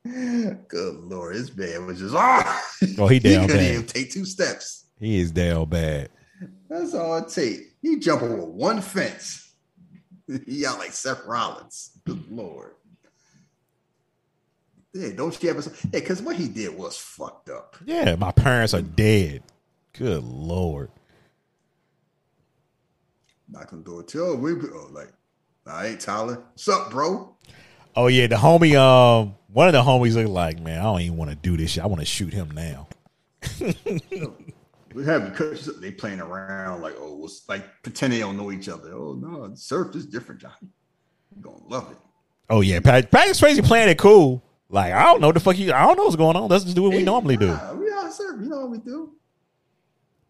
Good 0.04 0.96
Lord, 0.96 1.34
this 1.34 1.54
man 1.56 1.86
was 1.86 1.98
just 1.98 2.14
ah. 2.14 2.62
Oh, 2.98 3.06
he 3.08 3.18
down 3.18 3.46
couldn't 3.46 3.56
bad. 3.56 3.72
even 3.72 3.86
take 3.86 4.12
two 4.12 4.24
steps. 4.24 4.84
He 5.00 5.18
is 5.18 5.30
down 5.30 5.68
bad. 5.68 6.10
That's 6.68 6.94
all 6.94 7.16
it 7.18 7.28
take. 7.28 7.60
He 7.80 7.98
jump 7.98 8.22
over 8.22 8.44
one 8.44 8.80
fence. 8.80 9.40
He 10.46 10.64
out 10.64 10.78
like 10.78 10.92
Seth 10.92 11.26
Rollins. 11.26 11.98
Good 12.06 12.30
Lord. 12.30 12.72
Yeah, 14.94 15.10
don't 15.14 15.42
you 15.42 15.50
ever? 15.50 15.60
Yeah, 15.60 15.90
because 15.90 16.22
what 16.22 16.36
he 16.36 16.48
did 16.48 16.78
was 16.78 16.96
fucked 16.96 17.50
up. 17.50 17.76
Yeah, 17.84 18.14
my 18.14 18.32
parents 18.32 18.72
are 18.72 18.80
dead. 18.80 19.42
Good 19.92 20.24
lord. 20.24 20.90
Knock 23.48 23.72
on 23.72 23.80
the 23.80 23.84
door. 23.84 24.02
Tell 24.02 24.36
we 24.36 24.52
oh, 24.52 24.88
like, 24.92 25.12
I 25.66 25.88
ain't 25.88 26.00
Tyler. 26.00 26.44
What's 26.52 26.68
up, 26.68 26.90
bro? 26.90 27.36
Oh 27.96 28.08
yeah, 28.08 28.26
the 28.26 28.36
homie. 28.36 28.76
Um, 28.76 29.36
one 29.52 29.68
of 29.68 29.72
the 29.72 29.82
homies 29.82 30.14
look 30.14 30.28
like, 30.28 30.60
man, 30.60 30.80
I 30.80 30.82
don't 30.82 31.00
even 31.00 31.16
want 31.16 31.30
to 31.30 31.36
do 31.36 31.56
this 31.56 31.72
shit. 31.72 31.84
I 31.84 31.86
want 31.86 32.00
to 32.00 32.06
shoot 32.06 32.32
him 32.32 32.50
now. 32.50 32.88
We 34.94 35.04
have 35.06 35.28
because 35.28 35.80
they 35.80 35.90
playing 35.90 36.20
around 36.20 36.80
like, 36.80 36.94
oh, 36.98 37.16
what's 37.16 37.48
like 37.48 37.82
pretend 37.82 38.12
they 38.12 38.20
don't 38.20 38.36
know 38.36 38.52
each 38.52 38.68
other. 38.68 38.92
Oh 38.92 39.14
no, 39.14 39.52
surf 39.56 39.94
is 39.96 40.06
different, 40.06 40.40
Johnny. 40.40 40.68
You're 41.34 41.42
gonna 41.42 41.66
love 41.66 41.90
it. 41.90 41.98
Oh 42.48 42.60
yeah, 42.60 42.78
Pat, 42.78 43.10
Patrick 43.10 43.36
Swayze 43.36 43.62
playing 43.64 43.88
it 43.88 43.98
cool. 43.98 44.40
Like 44.68 44.92
I 44.92 45.02
don't 45.02 45.20
know 45.20 45.32
the 45.32 45.40
fuck 45.40 45.58
you. 45.58 45.72
I 45.72 45.84
don't 45.84 45.96
know 45.96 46.04
what's 46.04 46.14
going 46.14 46.36
on. 46.36 46.48
Let's 46.48 46.62
just 46.62 46.76
do 46.76 46.84
what 46.84 46.92
we 46.92 47.02
normally 47.02 47.36
do. 47.36 47.48
Nah, 47.48 47.74
we 47.74 47.90
out 47.92 48.12
surf. 48.12 48.40
You 48.40 48.48
know 48.48 48.60
what 48.60 48.70
we 48.70 48.78
do? 48.78 49.12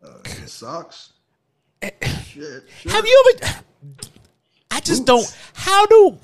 Uh, 0.03 0.23
socks. 0.47 1.13
shit, 1.83 2.65
shit. 2.79 2.91
Have 2.91 3.05
you 3.05 3.35
ever? 3.43 3.55
I 4.71 4.81
just 4.81 5.05
don't. 5.05 5.31
How 5.53 5.85
do? 5.85 6.19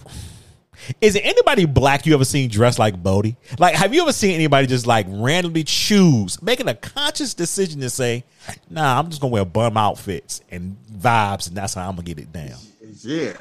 Is 1.01 1.15
there 1.15 1.23
anybody 1.25 1.65
black 1.65 2.07
you 2.07 2.15
ever 2.15 2.25
seen 2.25 2.49
dressed 2.51 2.79
like 2.79 3.03
Bodhi? 3.03 3.37
Like, 3.59 3.75
have 3.75 3.95
you 3.95 4.03
ever 4.03 4.13
seen 4.13 4.35
anybody 4.35 4.67
just 4.67 4.87
like 4.87 5.07
randomly 5.09 5.65
choose, 5.65 6.41
making 6.43 6.69
a 6.69 6.75
conscious 6.75 7.35
decision 7.35 7.81
to 7.81 7.91
say, 7.91 8.25
"Nah, 8.69 8.99
I'm 8.99 9.09
just 9.09 9.21
gonna 9.21 9.33
wear 9.33 9.45
bum 9.45 9.77
outfits 9.77 10.41
and 10.51 10.77
vibes, 10.93 11.49
and 11.49 11.57
that's 11.57 11.75
how 11.75 11.89
I'm 11.89 11.97
gonna 11.97 12.03
get 12.03 12.19
it 12.19 12.33
down." 12.33 12.59
Yeah. 13.03 13.33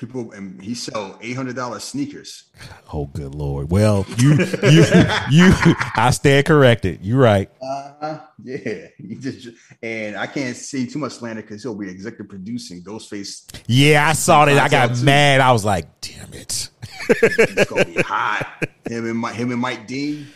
People 0.00 0.32
and 0.32 0.58
he 0.62 0.74
sell 0.74 1.18
eight 1.20 1.36
hundred 1.36 1.56
dollars 1.56 1.84
sneakers. 1.84 2.44
Oh, 2.90 3.04
good 3.04 3.34
lord. 3.34 3.70
Well, 3.70 4.06
you, 4.16 4.30
you, 4.62 4.84
you. 5.30 5.52
I 5.94 6.10
stand 6.10 6.46
corrected. 6.46 7.00
You're 7.04 7.18
right. 7.20 7.50
Uh, 7.60 8.20
yeah, 8.42 8.86
just 9.18 9.48
and 9.82 10.16
I 10.16 10.26
can't 10.26 10.56
see 10.56 10.86
too 10.86 10.98
much 10.98 11.12
slander 11.12 11.42
because 11.42 11.62
he'll 11.62 11.74
be 11.74 11.90
executive 11.90 12.30
producing 12.30 12.82
Ghostface. 12.82 13.44
Yeah, 13.66 14.08
I 14.08 14.14
saw 14.14 14.46
that. 14.46 14.56
I 14.56 14.70
got 14.70 14.96
Too. 14.96 15.04
mad. 15.04 15.42
I 15.42 15.52
was 15.52 15.66
like, 15.66 16.00
"Damn 16.00 16.32
it." 16.32 16.70
It's 17.10 17.68
gonna 17.70 17.84
be 17.84 18.00
hot. 18.00 18.66
Him 18.88 19.06
and 19.06 19.18
Mike, 19.18 19.34
him 19.34 19.52
and 19.52 19.60
Mike 19.60 19.86
Dean. 19.86 20.28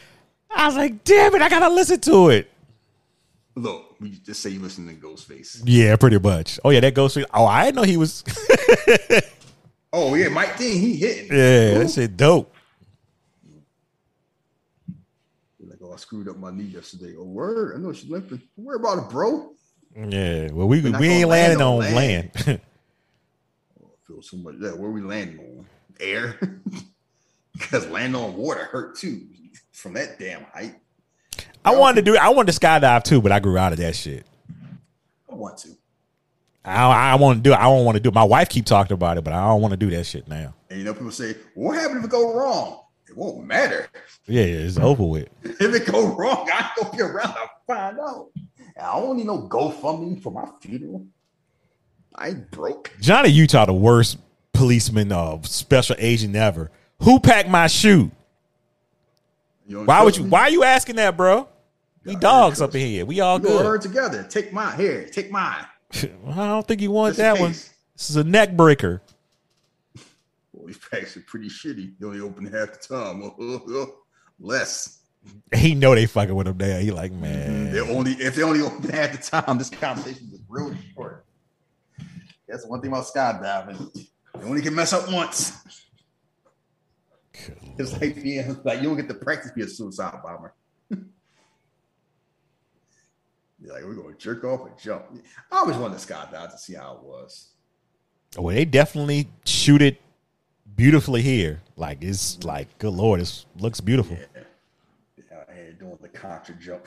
I 0.55 0.67
was 0.67 0.77
like, 0.77 1.05
"Damn 1.05 1.35
it!" 1.37 1.41
I 1.41 1.49
gotta 1.49 1.75
listen 1.75 2.01
to 2.01 2.29
it. 2.29 2.51
Look, 3.57 3.99
we 3.99 4.11
just 4.11 4.43
say 4.43 4.51
you 4.51 4.61
listen 4.61 4.87
to 4.89 4.95
Ghostface. 4.95 5.63
Yeah, 5.65 5.97
pretty 5.97 6.19
much. 6.19 6.61
Oh 6.63 6.69
yeah, 6.69 6.81
that 6.81 6.93
goes. 6.93 7.17
Oh, 7.33 7.47
I 7.47 7.65
didn't 7.65 7.77
know 7.77 7.83
he 7.85 7.97
was. 7.97 8.25
Oh 9.97 10.17
yeah, 10.17 10.29
Mike 10.29 10.59
Dean, 10.59 10.81
he 10.81 10.97
hitting. 10.97 11.27
Yeah, 11.27 11.79
that 11.79 11.89
shit 11.89 12.17
dope. 12.17 12.53
Like, 15.61 15.79
oh, 15.85 15.93
I 15.93 15.97
screwed 15.97 16.29
up 16.29 16.37
my 16.37 16.51
knee 16.51 16.65
yesterday. 16.65 17.15
Oh, 17.17 17.23
word. 17.23 17.77
I 17.77 17.79
know 17.79 17.93
she's 17.93 18.11
limping. 18.11 18.43
Don't 18.57 18.67
worry 18.67 18.75
about 18.75 18.99
it, 18.99 19.09
bro. 19.09 19.53
Yeah, 19.97 20.51
well, 20.51 20.67
we 20.67 20.81
we 20.81 20.89
ain't 21.09 21.29
landing 21.29 21.29
land 21.29 21.63
on 21.63 21.79
land. 21.79 22.31
land. 22.47 22.61
Oh, 23.81 23.87
I 23.87 24.07
feel 24.09 24.21
so 24.21 24.37
much. 24.39 24.57
Yeah, 24.59 24.73
where 24.73 24.91
we 24.91 25.01
landing 25.01 25.39
on 25.39 25.67
air? 26.01 26.39
Because 27.53 27.87
landing 27.87 28.21
on 28.21 28.35
water 28.35 28.65
hurt 28.65 28.97
too 28.97 29.29
from 29.71 29.93
that 29.93 30.19
damn 30.19 30.43
height. 30.47 30.75
I 31.65 31.77
wanted 31.77 32.05
to 32.05 32.11
do. 32.11 32.19
I 32.19 32.31
wanted 32.31 32.53
to 32.53 32.59
skydive 32.59 33.05
too, 33.05 33.23
but 33.23 33.31
I 33.31 33.39
grew 33.39 33.57
out 33.57 33.71
of 33.71 33.79
that 33.79 33.95
shit. 33.95 34.27
I 35.31 35.37
want 35.37 35.59
to. 35.59 35.69
I 36.65 37.13
I 37.13 37.15
want 37.17 37.39
to 37.39 37.43
do. 37.43 37.53
it. 37.53 37.59
I 37.59 37.65
don't 37.65 37.85
want 37.85 37.97
to 37.97 38.01
do. 38.01 38.09
it. 38.09 38.15
My 38.15 38.25
wife 38.25 38.49
keep 38.49 38.65
talking 38.65 38.95
about 38.95 39.19
it, 39.19 39.25
but 39.25 39.33
I 39.33 39.47
don't 39.47 39.61
want 39.61 39.73
to 39.73 39.77
do 39.77 39.91
that 39.91 40.05
shit 40.05 40.27
now. 40.29 40.55
And 40.71 40.79
you 40.79 40.85
know, 40.85 40.95
people 40.95 41.11
say, 41.11 41.37
"What 41.55 41.77
happened 41.77 41.99
if 41.99 42.05
it 42.05 42.11
go 42.11 42.35
wrong?" 42.35 42.81
It 43.09 43.17
won't 43.17 43.45
matter. 43.47 43.89
Yeah, 44.27 44.43
it's 44.43 44.79
over 44.79 45.05
with. 45.05 45.29
If 45.45 45.61
it 45.75 45.87
go 45.87 46.07
wrong, 46.15 46.49
I 46.53 46.71
don't 46.77 46.93
be 46.93 47.03
around 47.03 47.35
to 47.35 47.49
find 47.67 47.99
out. 48.01 48.31
I 48.81 48.99
don't 49.01 49.17
need 49.19 49.27
no 49.27 49.47
GoFundMe 49.47 50.21
for 50.21 50.33
my 50.33 50.49
funeral. 50.61 51.07
I 52.15 52.29
ain't 52.29 52.51
broke. 52.51 52.91
Johnny 53.01 53.29
Utah, 53.29 53.67
the 53.67 53.73
worst 53.73 54.19
policeman, 54.53 55.13
uh, 55.13 55.41
special 55.43 55.97
agent 55.99 56.35
ever. 56.35 56.71
Who 57.03 57.21
packed 57.21 57.49
my 57.49 57.67
shoe? 57.67 58.11
Why 59.69 60.03
would 60.03 60.17
you? 60.17 60.25
me? 60.25 60.31
Why 60.31 60.41
are 60.43 60.51
you 60.51 60.65
asking 60.65 60.97
that, 60.97 61.17
bro? 61.17 61.49
We 62.05 62.17
dogs 62.17 62.61
up 62.61 62.75
in 62.75 62.81
here. 62.87 63.07
We 63.07 63.21
all 63.21 63.39
gonna 63.39 63.63
good. 63.63 63.83
together. 63.83 64.27
Take 64.29 64.53
my 64.53 64.75
here. 64.77 65.07
Take 65.07 65.31
mine. 65.31 65.65
I 65.95 66.47
don't 66.49 66.67
think 66.67 66.81
he 66.81 66.89
wants 66.89 67.19
that 67.19 67.39
one. 67.39 67.53
This 67.53 68.11
is 68.11 68.17
a 68.17 68.25
neck 68.25 68.57
breaker. 68.57 69.03
Well, 70.53 70.67
these 70.67 70.79
packs 70.79 71.17
are 71.17 71.21
pretty 71.21 71.49
shitty. 71.49 71.95
They 71.99 72.07
only 72.07 72.21
open 72.21 72.45
half 72.47 72.81
the 72.81 72.89
time. 72.89 73.89
Less. 74.41 75.01
He 75.55 75.75
know 75.75 75.95
they 75.95 76.07
fucking 76.07 76.35
with 76.35 76.49
him 76.49 76.59
there. 76.59 76.81
He 76.81 76.91
like, 76.91 77.13
mm-hmm. 77.13 77.23
man. 77.23 77.73
They 77.73 77.81
only 77.81 78.13
if 78.13 78.35
they 78.35 78.43
only 78.43 78.61
open 78.61 78.91
half 78.91 79.13
the 79.13 79.19
time. 79.19 79.59
This 79.59 79.71
conversation 79.71 80.31
is 80.33 80.41
real 80.49 80.75
short. 80.95 81.25
That's 82.49 82.67
one 82.67 82.81
thing 82.81 82.91
about 82.91 83.07
skydiving. 83.07 83.97
You 83.97 84.47
only 84.47 84.63
can 84.63 84.75
mess 84.75 84.93
up 84.93 85.11
once. 85.11 85.53
It's 87.79 87.93
like 88.01 88.23
being 88.23 88.57
like 88.65 88.81
you 88.81 88.89
don't 88.89 88.97
get 88.97 89.09
to 89.09 89.15
practice 89.15 89.53
being 89.55 89.67
a 89.67 89.71
suicide 89.71 90.21
bomber. 90.23 90.55
Like, 93.65 93.85
we're 93.85 93.95
gonna 93.95 94.15
jerk 94.17 94.45
off 94.45 94.67
and 94.67 94.79
jump. 94.79 95.05
I 95.51 95.59
always 95.59 95.77
wanted 95.77 95.99
to 95.99 96.07
skydive 96.07 96.51
to 96.53 96.59
see 96.59 96.75
how 96.75 96.97
it 96.97 97.03
was. 97.03 97.49
Well, 98.37 98.55
they 98.55 98.65
definitely 98.65 99.29
shoot 99.45 99.81
it 99.81 100.01
beautifully 100.77 101.23
here. 101.23 101.63
Like 101.77 102.03
it's 102.03 102.37
mm-hmm. 102.37 102.49
like, 102.49 102.79
good 102.79 102.93
lord, 102.93 103.21
it 103.21 103.45
looks 103.59 103.81
beautiful. 103.81 104.17
Out 105.33 105.49
here 105.55 105.73
doing 105.73 105.99
the 106.01 106.09
contra 106.09 106.55
jump. 106.57 106.87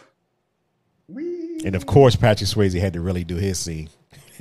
Whee! 1.08 1.62
And 1.66 1.76
of 1.76 1.86
course, 1.86 2.16
Patrick 2.16 2.50
Swayze 2.50 2.80
had 2.80 2.94
to 2.94 3.02
really 3.02 3.24
do 3.24 3.36
his 3.36 3.58
scene. 3.60 3.90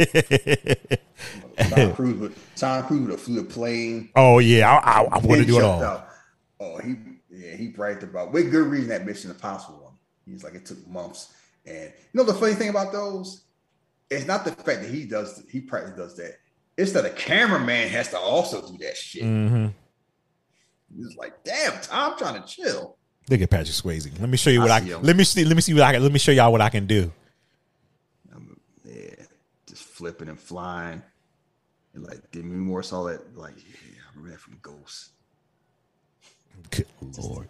Tom 1.57 1.93
Cruise 1.95 2.19
would 2.19 2.35
Tom 2.57 2.85
Cruise 2.85 3.01
would 3.03 3.11
have 3.11 3.21
flew 3.21 3.41
a 3.41 3.45
plane. 3.45 4.11
Oh 4.17 4.41
yeah, 4.41 4.71
I, 4.71 4.77
I, 4.77 5.05
I 5.05 5.19
want 5.19 5.41
to 5.41 5.45
do 5.45 5.59
it 5.59 5.65
all. 5.65 5.83
out. 5.83 6.09
Oh, 6.59 6.79
he 6.79 6.97
yeah, 7.31 7.55
he 7.55 7.69
bragged 7.69 8.03
about 8.03 8.33
with 8.33 8.51
good 8.51 8.67
reason 8.67 8.89
that 8.89 9.07
Mission 9.07 9.31
Impossible 9.31 9.79
one. 9.79 9.95
He's 10.27 10.43
like 10.43 10.55
it 10.55 10.67
took 10.67 10.87
months. 10.89 11.33
And 11.67 11.93
you 11.93 12.15
know 12.15 12.25
the 12.25 12.35
funny 12.35 12.55
thing 12.55 12.69
about 12.69 12.93
those? 12.93 13.43
It's 14.11 14.27
not 14.27 14.45
the 14.45 14.53
fact 14.53 14.83
that 14.83 14.91
he 14.91 15.05
does 15.05 15.43
he 15.51 15.61
practically 15.61 16.03
does 16.03 16.17
that. 16.17 16.39
It's 16.77 16.93
that 16.93 17.05
a 17.05 17.11
cameraman 17.11 17.89
has 17.89 18.11
to 18.11 18.19
also 18.19 18.61
do 18.71 18.77
that 18.79 18.97
shit. 18.97 19.23
Mm-hmm. 19.23 19.69
He's 20.95 21.17
like, 21.17 21.43
damn, 21.43 21.81
Tom, 21.81 22.13
I'm 22.13 22.19
trying 22.19 22.41
to 22.41 22.47
chill. 22.47 22.97
Look 23.29 23.41
at 23.41 23.51
Patrick 23.51 23.69
Swayze. 23.69 24.21
Let 24.21 24.29
me 24.29 24.37
show 24.37 24.51
you 24.51 24.61
what 24.61 24.71
I 24.71 24.77
I, 24.77 24.81
him. 24.81 25.03
let 25.03 25.17
me 25.17 25.25
see. 25.25 25.45
Let 25.45 25.57
me 25.57 25.63
see 25.63 25.75
what 25.75 25.83
I 25.83 25.93
can. 25.93 26.03
Let 26.03 26.13
me 26.13 26.19
show 26.19 26.33
y'all 26.33 26.53
what 26.53 26.61
I 26.61 26.69
can 26.69 26.87
do. 26.87 27.11
Yeah, 28.85 29.25
just 29.67 29.83
flipping 29.83 30.29
and 30.29 30.39
flying. 30.39 31.03
And 31.95 32.05
like 32.05 32.31
Demi 32.31 32.55
Moore 32.55 32.83
saw 32.83 33.05
that, 33.05 33.37
like, 33.37 33.57
yeah, 33.57 33.99
I 33.99 34.11
remember 34.11 34.31
that 34.31 34.41
from 34.41 34.59
Ghost. 34.63 35.11
Good 36.71 36.87
lord. 37.19 37.49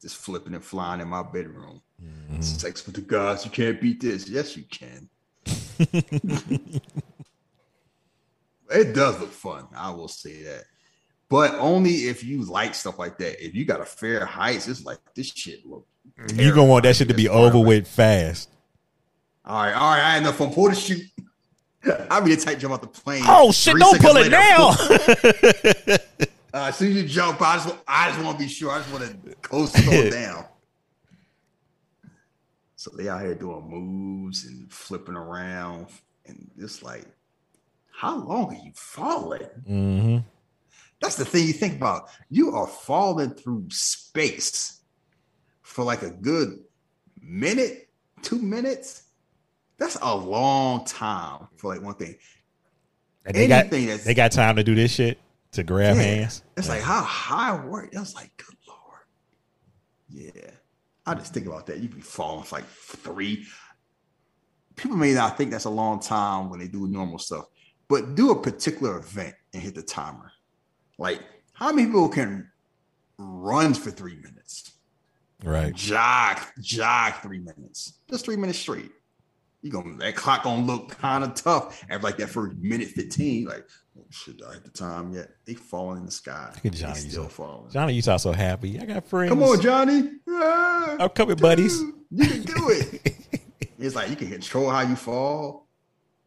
Just 0.00 0.16
flipping 0.16 0.54
and 0.54 0.62
flying 0.62 1.00
in 1.00 1.08
my 1.08 1.22
bedroom. 1.22 1.82
Mm-hmm. 2.02 2.40
Sex 2.42 2.84
with 2.86 2.94
the 2.94 3.00
gods, 3.00 3.44
you 3.44 3.50
can't 3.50 3.80
beat 3.80 4.00
this. 4.00 4.28
Yes, 4.28 4.56
you 4.56 4.64
can. 4.64 5.08
it 8.70 8.94
does 8.94 9.20
look 9.20 9.32
fun. 9.32 9.66
I 9.76 9.90
will 9.90 10.08
say 10.08 10.42
that. 10.42 10.64
But 11.28 11.54
only 11.54 12.08
if 12.08 12.22
you 12.22 12.42
like 12.42 12.74
stuff 12.74 12.98
like 12.98 13.18
that. 13.18 13.44
If 13.44 13.54
you 13.54 13.64
got 13.64 13.80
a 13.80 13.84
fair 13.84 14.24
heights, 14.24 14.68
it's 14.68 14.84
like 14.84 14.98
this 15.14 15.28
shit 15.28 15.66
look. 15.66 15.86
You 16.34 16.50
gonna 16.50 16.64
want 16.66 16.84
that 16.84 16.96
shit 16.96 17.08
to 17.08 17.14
be 17.14 17.28
over 17.28 17.58
with 17.58 17.88
fast. 17.88 18.48
All 19.44 19.62
right, 19.62 19.72
all 19.72 19.90
right, 19.90 20.02
I 20.02 20.12
had 20.12 20.22
enough 20.22 20.36
fun. 20.36 20.52
Pull 20.52 20.70
the 20.70 20.76
shoot. 20.76 21.02
I'll 22.10 22.22
be 22.22 22.34
the 22.34 22.40
type 22.40 22.58
jump 22.58 22.74
out 22.74 22.82
the 22.82 22.88
plane. 22.88 23.22
Oh 23.26 23.52
shit! 23.52 23.72
Three 23.72 23.80
Don't 23.80 24.00
seconds 24.00 24.12
pull 24.12 24.22
it 24.22 24.30
now. 24.30 25.96
Uh, 26.56 26.68
as 26.68 26.76
soon 26.76 26.88
as 26.92 26.96
you 26.96 27.06
jump, 27.06 27.38
I 27.42 27.56
just, 27.56 27.76
I 27.86 28.08
just 28.08 28.24
want 28.24 28.38
to 28.38 28.44
be 28.44 28.48
sure. 28.48 28.70
I 28.72 28.78
just 28.78 28.90
want 28.90 29.04
to 29.04 29.34
coast 29.42 29.76
slow 29.76 29.92
it 29.92 30.10
down. 30.10 30.46
So 32.86 32.96
they 32.96 33.08
out 33.08 33.20
here 33.22 33.34
doing 33.34 33.68
moves 33.68 34.44
and 34.44 34.70
flipping 34.72 35.16
around, 35.16 35.88
and 36.24 36.48
it's 36.56 36.84
like, 36.84 37.04
how 37.90 38.14
long 38.16 38.54
are 38.54 38.64
you 38.64 38.70
falling? 38.76 39.42
hmm 39.66 40.18
That's 41.00 41.16
the 41.16 41.24
thing 41.24 41.48
you 41.48 41.52
think 41.52 41.74
about. 41.74 42.08
You 42.30 42.52
are 42.54 42.68
falling 42.68 43.30
through 43.30 43.66
space 43.70 44.82
for 45.62 45.82
like 45.84 46.02
a 46.02 46.10
good 46.10 46.60
minute, 47.20 47.88
two 48.22 48.38
minutes. 48.40 49.02
That's 49.78 49.98
a 50.00 50.14
long 50.14 50.84
time 50.84 51.48
for 51.56 51.74
like 51.74 51.82
one 51.82 51.96
thing. 51.96 52.14
And 53.24 53.34
they 53.36 53.48
got 53.48 53.62
Anything 53.62 53.86
that's- 53.86 54.04
they 54.04 54.14
got 54.14 54.30
time 54.30 54.54
to 54.54 54.62
do 54.62 54.76
this 54.76 54.92
shit 54.92 55.18
to 55.52 55.64
grab 55.64 55.96
Yeah. 55.96 56.02
hands. 56.02 56.44
It's 56.56 56.68
like 56.68 56.82
how 56.82 57.02
high 57.02 57.66
work. 57.66 57.96
I 57.96 57.98
was 57.98 58.14
like, 58.14 58.30
good 58.36 58.54
lord. 58.68 59.00
Yeah. 60.08 60.50
I 61.06 61.14
just 61.14 61.32
think 61.32 61.46
about 61.46 61.66
that. 61.66 61.78
You 61.78 61.88
be 61.88 62.00
falling 62.00 62.44
for 62.44 62.56
like 62.56 62.66
three. 62.66 63.46
People 64.74 64.96
may 64.96 65.12
not 65.12 65.38
think 65.38 65.50
that's 65.50 65.64
a 65.64 65.70
long 65.70 66.00
time 66.00 66.50
when 66.50 66.58
they 66.58 66.68
do 66.68 66.86
normal 66.88 67.18
stuff, 67.18 67.46
but 67.88 68.14
do 68.14 68.30
a 68.30 68.42
particular 68.42 68.98
event 68.98 69.34
and 69.54 69.62
hit 69.62 69.74
the 69.74 69.82
timer. 69.82 70.32
Like, 70.98 71.20
how 71.52 71.72
many 71.72 71.86
people 71.86 72.08
can 72.08 72.50
run 73.18 73.72
for 73.74 73.90
three 73.90 74.16
minutes? 74.16 74.72
Right. 75.44 75.74
Jog, 75.74 76.38
jog 76.60 77.14
three 77.22 77.38
minutes. 77.38 78.00
Just 78.10 78.24
three 78.24 78.36
minutes 78.36 78.58
straight. 78.58 78.90
You 79.62 79.70
gonna 79.70 79.96
that 79.98 80.16
clock 80.16 80.44
gonna 80.44 80.64
look 80.64 80.90
kind 80.98 81.24
of 81.24 81.34
tough 81.34 81.82
after 81.88 82.04
like 82.04 82.18
that 82.18 82.28
first 82.28 82.56
minute 82.58 82.88
15. 82.88 83.46
Like, 83.46 83.66
shit, 84.10 84.36
I 84.48 84.54
hit 84.54 84.64
the 84.64 84.70
time 84.70 85.12
yet. 85.12 85.28
They 85.44 85.54
falling 85.54 85.98
in 85.98 86.06
the 86.06 86.12
sky. 86.12 86.50
Look 86.54 86.66
at 86.66 86.72
They 86.72 86.78
Johnny. 86.78 86.94
still 86.94 87.22
Utah. 87.24 87.28
falling. 87.34 87.70
Johnny 87.70 87.94
Utah 87.94 88.16
so 88.16 88.32
happy. 88.32 88.78
I 88.80 88.84
got 88.84 89.06
friends. 89.06 89.30
Come 89.30 89.42
on, 89.42 89.60
Johnny. 89.60 90.10
Ah, 90.28 90.96
I'm 91.00 91.08
coming, 91.10 91.36
buddies. 91.36 91.78
You 92.10 92.26
can 92.26 92.42
do 92.42 92.70
it. 92.70 93.16
it's 93.78 93.94
like 93.94 94.10
you 94.10 94.16
can 94.16 94.30
control 94.30 94.70
how 94.70 94.80
you 94.82 94.96
fall. 94.96 95.66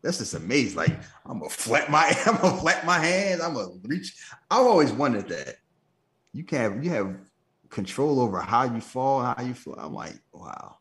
That's 0.01 0.17
just 0.19 0.33
amazing. 0.33 0.77
Like 0.77 0.99
I'm 1.25 1.39
gonna 1.39 1.49
flap 1.49 1.89
my, 1.89 2.11
I'm 2.25 2.37
gonna 2.37 2.57
flap 2.57 2.85
my 2.85 2.99
hands. 2.99 3.41
I'm 3.41 3.53
gonna 3.53 3.71
reach. 3.83 4.15
I've 4.49 4.65
always 4.65 4.91
wondered 4.91 5.27
that. 5.29 5.55
You 6.33 6.43
can 6.43 6.59
have 6.59 6.83
you 6.83 6.89
have 6.91 7.17
control 7.69 8.19
over 8.21 8.39
how 8.39 8.63
you 8.63 8.81
fall, 8.81 9.21
how 9.21 9.41
you 9.43 9.53
fly. 9.53 9.75
I'm 9.77 9.93
like, 9.93 10.15
wow. 10.33 10.75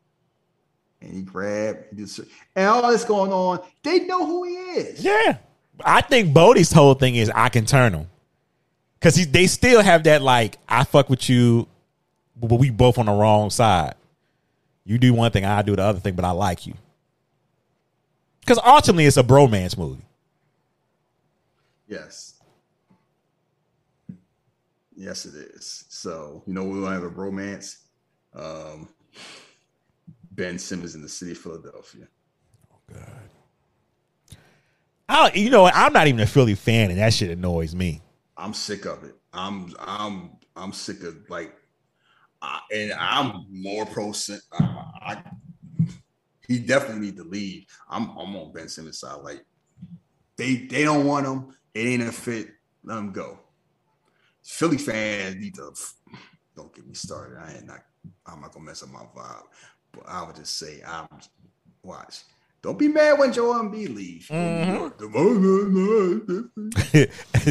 And 1.01 1.13
he 1.13 1.21
grabbed, 1.21 1.85
he 1.91 2.03
did, 2.03 2.09
and 2.55 2.67
all 2.67 2.91
this 2.91 3.05
going 3.05 3.31
on. 3.31 3.59
They 3.83 3.99
know 4.01 4.25
who 4.25 4.43
he 4.43 4.53
is. 4.53 5.03
Yeah. 5.03 5.37
I 5.85 6.01
think 6.01 6.33
Bodhi's 6.33 6.71
whole 6.71 6.93
thing 6.93 7.15
is 7.15 7.31
I 7.33 7.49
can 7.49 7.65
turn 7.65 7.93
him. 7.93 8.07
Cause 9.01 9.15
he, 9.15 9.23
they 9.23 9.47
still 9.47 9.81
have 9.81 10.03
that 10.03 10.21
like 10.21 10.57
I 10.67 10.83
fuck 10.83 11.09
with 11.09 11.29
you, 11.29 11.67
but 12.35 12.57
we 12.57 12.69
both 12.69 12.97
on 12.97 13.05
the 13.05 13.13
wrong 13.13 13.49
side. 13.49 13.95
You 14.83 14.97
do 14.97 15.13
one 15.13 15.31
thing, 15.31 15.45
I 15.45 15.61
do 15.61 15.75
the 15.75 15.83
other 15.83 15.99
thing, 15.99 16.15
but 16.15 16.25
I 16.25 16.31
like 16.31 16.67
you. 16.67 16.73
Cause 18.45 18.59
ultimately 18.65 19.05
it's 19.05 19.17
a 19.17 19.23
bromance 19.23 19.77
movie. 19.77 20.03
Yes. 21.87 22.33
Yes, 24.95 25.25
it 25.25 25.35
is. 25.35 25.85
So, 25.87 26.43
you 26.45 26.53
know, 26.53 26.63
we 26.63 26.79
will 26.79 26.89
have 26.89 27.03
a 27.03 27.07
romance. 27.07 27.77
Um, 28.35 28.89
ben 30.31 30.59
Simmons 30.59 30.95
in 30.95 31.01
the 31.01 31.09
city 31.09 31.31
of 31.31 31.37
Philadelphia. 31.37 32.07
I, 35.09 35.31
you 35.33 35.49
know. 35.49 35.65
I'm 35.65 35.91
not 35.91 36.07
even 36.07 36.21
a 36.21 36.27
Philly 36.27 36.55
fan, 36.55 36.91
and 36.91 36.99
that 36.99 37.13
shit 37.13 37.31
annoys 37.31 37.75
me. 37.75 38.01
I'm 38.37 38.53
sick 38.53 38.85
of 38.85 39.03
it. 39.03 39.15
I'm 39.33 39.73
I'm 39.79 40.31
I'm 40.55 40.71
sick 40.71 41.03
of 41.03 41.17
like, 41.29 41.53
I, 42.41 42.61
and 42.73 42.93
I'm 42.93 43.45
more 43.51 43.85
pro. 43.85 44.13
I, 44.53 44.63
I 45.01 45.23
he 46.47 46.59
definitely 46.59 47.07
need 47.07 47.17
to 47.17 47.23
leave. 47.23 47.65
I'm 47.89 48.09
I'm 48.11 48.35
on 48.35 48.53
Ben 48.53 48.69
Simmons' 48.69 48.99
side. 48.99 49.21
Like 49.23 49.43
they 50.37 50.55
they 50.55 50.83
don't 50.83 51.05
want 51.05 51.25
him. 51.25 51.55
It 51.73 51.87
ain't 51.87 52.03
a 52.03 52.11
fit. 52.11 52.49
Let 52.83 52.97
him 52.97 53.11
go. 53.11 53.39
Philly 54.43 54.77
fans 54.77 55.35
need 55.35 55.55
to 55.55 55.73
don't 56.55 56.73
get 56.73 56.87
me 56.87 56.93
started. 56.93 57.39
I 57.39 57.53
ain't 57.53 57.67
not. 57.67 57.83
I'm 58.25 58.41
not 58.41 58.51
gonna 58.51 58.65
mess 58.65 58.83
up 58.83 58.89
my 58.89 59.05
vibe. 59.15 59.43
But 59.91 60.03
I 60.07 60.23
would 60.23 60.35
just 60.35 60.57
say, 60.57 60.81
I'm 60.85 61.07
watch. 61.83 62.21
Don't 62.61 62.77
be 62.77 62.89
mad 62.89 63.17
when 63.17 63.31
Joel 63.31 63.55
Embiid 63.55 63.95
leaves. 63.95 64.27
Mm-hmm. 64.27 64.89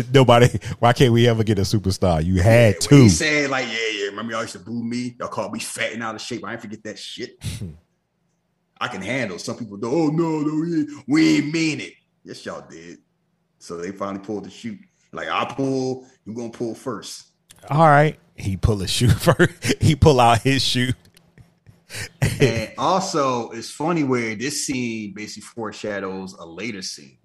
Nobody. 0.12 0.48
Why 0.78 0.93
can't 0.93 1.12
we 1.12 1.26
ever 1.26 1.43
get 1.44 1.59
a 1.59 1.62
superstar? 1.62 2.22
You 2.22 2.43
had 2.43 2.74
When 2.74 2.80
two. 2.80 3.02
He 3.05 3.09
said 3.09 3.48
like, 3.48 3.66
yeah, 3.66 4.01
yeah. 4.01 4.06
Remember 4.06 4.32
y'all 4.32 4.43
used 4.43 4.52
to 4.52 4.59
boo 4.59 4.85
me. 4.85 5.16
Y'all 5.18 5.28
called 5.28 5.52
me 5.52 5.60
fat 5.60 5.93
and 5.93 6.02
out 6.02 6.14
of 6.14 6.20
shape. 6.20 6.44
I 6.44 6.52
ain't 6.52 6.60
forget 6.60 6.82
that 6.85 6.98
shit. 6.98 7.43
I 8.80 8.89
can 8.89 9.01
handle. 9.01 9.39
Some 9.39 9.56
people 9.56 9.78
go, 9.78 9.90
oh 9.90 10.09
no, 10.09 10.40
no, 10.40 10.55
we 10.55 10.80
ain't, 10.80 10.90
we 11.09 11.36
ain't 11.39 11.52
mean 11.52 11.80
it. 11.80 11.94
Yes, 12.22 12.44
y'all 12.44 12.64
did. 12.68 12.98
So 13.59 13.78
they 13.78 13.90
finally 13.93 14.22
pulled 14.24 14.44
the 14.44 14.51
shoot. 14.51 14.78
Like 15.12 15.28
I 15.28 15.47
pull, 15.47 16.06
you 16.26 16.35
gonna 16.35 16.51
pull 16.51 16.74
first. 16.74 17.28
All 17.70 17.89
right. 17.89 18.18
He 18.36 18.56
pull 18.56 18.82
a 18.82 18.86
shoe 18.86 19.09
first. 19.09 19.74
He 19.80 19.97
pull 19.97 20.20
out 20.20 20.43
his 20.43 20.62
shoe. 20.62 20.93
and 22.40 22.73
also, 22.77 23.51
it's 23.51 23.70
funny 23.70 24.05
where 24.05 24.35
this 24.35 24.66
scene 24.66 25.12
basically 25.15 25.43
foreshadows 25.43 26.35
a 26.35 26.44
later 26.47 26.82
scene. 26.82 27.19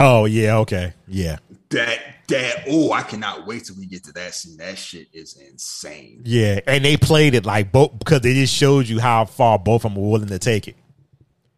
Oh 0.00 0.24
yeah. 0.24 0.56
Okay. 0.58 0.92
Yeah. 1.06 1.38
That 1.70 1.98
that 2.28 2.64
oh, 2.68 2.92
I 2.92 3.02
cannot 3.02 3.46
wait 3.46 3.64
till 3.64 3.76
we 3.76 3.86
get 3.86 4.02
to 4.04 4.12
that 4.12 4.34
scene. 4.34 4.56
That 4.56 4.76
shit 4.76 5.08
is 5.12 5.36
insane. 5.36 6.22
Yeah. 6.24 6.60
And 6.66 6.84
they 6.84 6.96
played 6.96 7.34
it 7.34 7.46
like 7.46 7.70
both 7.70 7.98
because 7.98 8.20
they 8.22 8.34
just 8.34 8.54
showed 8.54 8.88
you 8.88 8.98
how 8.98 9.24
far 9.24 9.58
both 9.58 9.84
of 9.84 9.94
them 9.94 10.02
were 10.02 10.10
willing 10.10 10.28
to 10.28 10.38
take 10.38 10.68
it. 10.68 10.76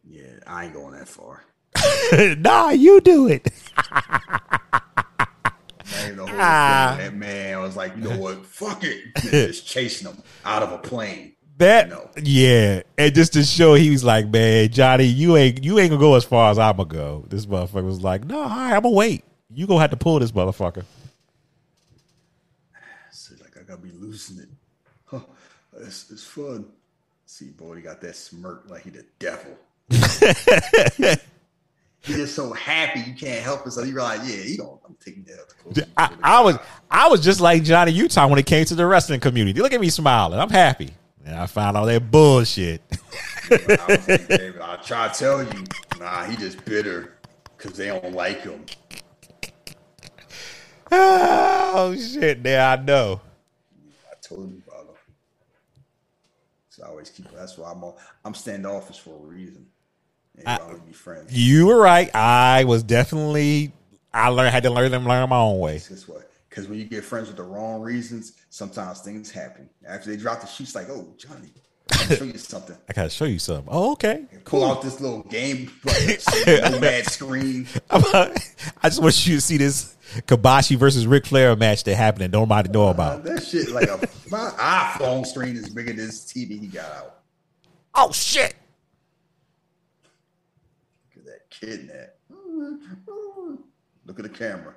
Yeah, 0.03 0.23
I 0.45 0.65
ain't 0.65 0.73
going 0.73 0.93
that 0.93 1.07
far. 1.07 1.43
nah, 2.37 2.69
you 2.69 3.01
do 3.01 3.27
it. 3.27 3.49
Man, 5.91 6.17
the 6.17 6.25
whole 6.27 6.35
Ah. 6.39 6.95
thing, 6.97 7.05
that 7.05 7.15
man 7.15 7.59
was 7.61 7.75
like, 7.75 7.95
you 7.95 8.03
know 8.03 8.17
what? 8.17 8.45
Fuck 8.45 8.83
it. 8.83 9.03
Just 9.21 9.65
chasing 9.67 10.07
them 10.07 10.21
out 10.43 10.63
of 10.63 10.71
a 10.73 10.77
plane. 10.77 11.33
That 11.57 11.89
No. 11.89 12.09
yeah, 12.21 12.83
and 12.97 13.15
just 13.15 13.33
to 13.33 13.43
show 13.43 13.73
he 13.73 13.89
was 13.89 14.03
like, 14.03 14.27
man, 14.27 14.69
Johnny, 14.69 15.05
you 15.05 15.35
ain't 15.37 15.63
you 15.63 15.79
ain't 15.79 15.89
gonna 15.89 15.99
go 15.99 16.15
as 16.15 16.23
far 16.23 16.51
as 16.51 16.59
I'ma 16.59 16.83
go. 16.83 17.25
This 17.29 17.45
motherfucker 17.47 17.83
was 17.83 18.01
like, 18.01 18.25
no, 18.25 18.39
all 18.41 18.47
right, 18.49 18.73
I'm 18.75 18.83
gonna 18.83 18.95
wait. 18.95 19.23
You 19.53 19.65
gonna 19.65 19.79
have 19.81 19.89
to 19.91 19.97
pull 19.97 20.19
this 20.19 20.31
motherfucker. 20.31 20.83
So 23.11 23.33
like 23.41 23.57
I 23.57 23.63
gotta 23.63 23.81
be 23.81 23.91
losing 23.91 24.37
it. 24.39 24.49
Huh. 25.05 25.21
It's, 25.79 26.11
it's 26.11 26.23
fun. 26.23 26.65
See, 27.25 27.49
boy, 27.49 27.77
he 27.77 27.81
got 27.81 28.01
that 28.01 28.15
smirk 28.15 28.65
like 28.69 28.83
he 28.83 28.91
the 28.91 29.05
devil. 29.19 29.57
He 32.07 32.13
just 32.13 32.35
so 32.35 32.53
happy 32.53 33.01
you 33.01 33.13
can't 33.13 33.43
help 33.43 33.67
it. 33.67 33.71
So 33.71 33.83
you 33.83 33.93
realize, 33.93 34.19
yeah, 34.29 34.41
he 34.41 34.55
don't. 34.55 34.79
I'm 34.87 34.95
taking 35.03 35.25
that. 35.25 35.87
I, 35.97 36.13
I 36.23 36.41
was 36.41 36.57
I 36.89 37.09
was 37.09 37.19
just 37.21 37.41
like 37.41 37.63
Johnny 37.63 37.91
Utah 37.91 38.27
when 38.27 38.39
it 38.39 38.45
came 38.45 38.63
to 38.65 38.75
the 38.75 38.85
wrestling 38.85 39.19
community. 39.19 39.59
Look 39.61 39.73
at 39.73 39.81
me 39.81 39.89
smiling. 39.89 40.39
I'm 40.39 40.49
happy. 40.49 40.91
And 41.27 41.35
I 41.35 41.45
found 41.45 41.75
all 41.75 41.85
that 41.85 42.09
bullshit. 42.09 42.81
I 43.51 43.57
like, 43.89 44.27
David, 44.29 44.61
I 44.61 44.77
try 44.77 45.09
to 45.09 45.13
tell 45.13 45.43
you, 45.43 45.63
nah, 45.99 46.23
he 46.23 46.37
just 46.37 46.63
bitter 46.63 47.17
because 47.57 47.75
they 47.75 47.87
don't 47.87 48.13
like 48.13 48.43
him. 48.43 48.65
oh 50.89 51.93
shit! 51.97 52.41
Now 52.41 52.71
I 52.71 52.75
know. 52.77 53.19
I 54.09 54.13
told 54.21 54.53
you, 54.53 54.61
brother. 54.65 54.93
So 56.69 56.85
I 56.85 56.87
always 56.87 57.09
keep. 57.09 57.29
That's 57.33 57.57
why 57.57 57.71
I'm. 57.71 57.83
All, 57.83 57.97
I'm 58.23 58.33
standoffish 58.33 58.99
for 58.99 59.13
a 59.13 59.27
reason. 59.27 59.65
I, 60.45 60.59
be 60.85 60.93
friends. 60.93 61.37
You 61.37 61.67
were 61.67 61.77
right. 61.77 62.13
I 62.15 62.63
was 62.63 62.83
definitely. 62.83 63.73
I 64.13 64.29
learned 64.29 64.51
had 64.51 64.63
to 64.63 64.69
learn 64.69 64.91
them 64.91 65.05
learn 65.05 65.27
my 65.27 65.39
own 65.39 65.59
way. 65.59 65.79
What? 66.05 66.26
Because 66.57 66.71
when 66.71 66.79
you 66.79 66.85
get 66.85 67.03
friends 67.05 67.27
with 67.27 67.37
the 67.37 67.43
wrong 67.43 67.81
reasons, 67.81 68.33
sometimes 68.49 69.01
things 69.01 69.29
happen. 69.29 69.69
After 69.87 70.09
they 70.09 70.17
drop 70.17 70.41
the 70.41 70.47
sheets, 70.47 70.73
like, 70.73 70.89
oh, 70.89 71.13
Johnny, 71.15 71.49
I'll 71.91 72.15
show 72.15 72.23
you 72.23 72.37
something. 72.39 72.75
I 72.89 72.93
gotta 72.93 73.11
show 73.11 73.25
you 73.25 73.37
something. 73.37 73.67
Oh, 73.67 73.91
okay. 73.91 74.25
Pull 74.43 74.65
out 74.65 74.81
this 74.81 74.99
little 74.99 75.21
game, 75.21 75.69
nomad 76.47 77.05
screen. 77.11 77.67
I 77.91 78.33
just 78.85 79.03
want 79.03 79.27
you 79.27 79.35
to 79.35 79.41
see 79.41 79.57
this 79.57 79.95
Kobashi 80.25 80.77
versus 80.77 81.05
Ric 81.05 81.27
Flair 81.27 81.55
match 81.55 81.83
that 81.83 81.93
happened 81.93 82.23
and 82.23 82.33
nobody 82.33 82.69
know 82.69 82.87
Uh, 82.87 82.89
about. 82.89 83.23
that 83.25 83.43
shit 83.43 83.69
like 83.69 83.87
a 83.89 83.99
my 84.31 84.49
iPhone 84.57 85.27
screen 85.27 85.55
is 85.57 85.69
bigger 85.69 85.93
than 85.93 86.07
this 86.07 86.25
TV 86.25 86.59
he 86.59 86.65
got 86.65 86.91
out. 86.91 87.19
Oh 87.93 88.11
shit! 88.11 88.55
Look 91.15 91.23
at 91.23 91.25
that 91.33 91.49
kidnap. 91.51 92.15
Look 94.07 94.17
at 94.17 94.23
the 94.23 94.29
camera. 94.29 94.73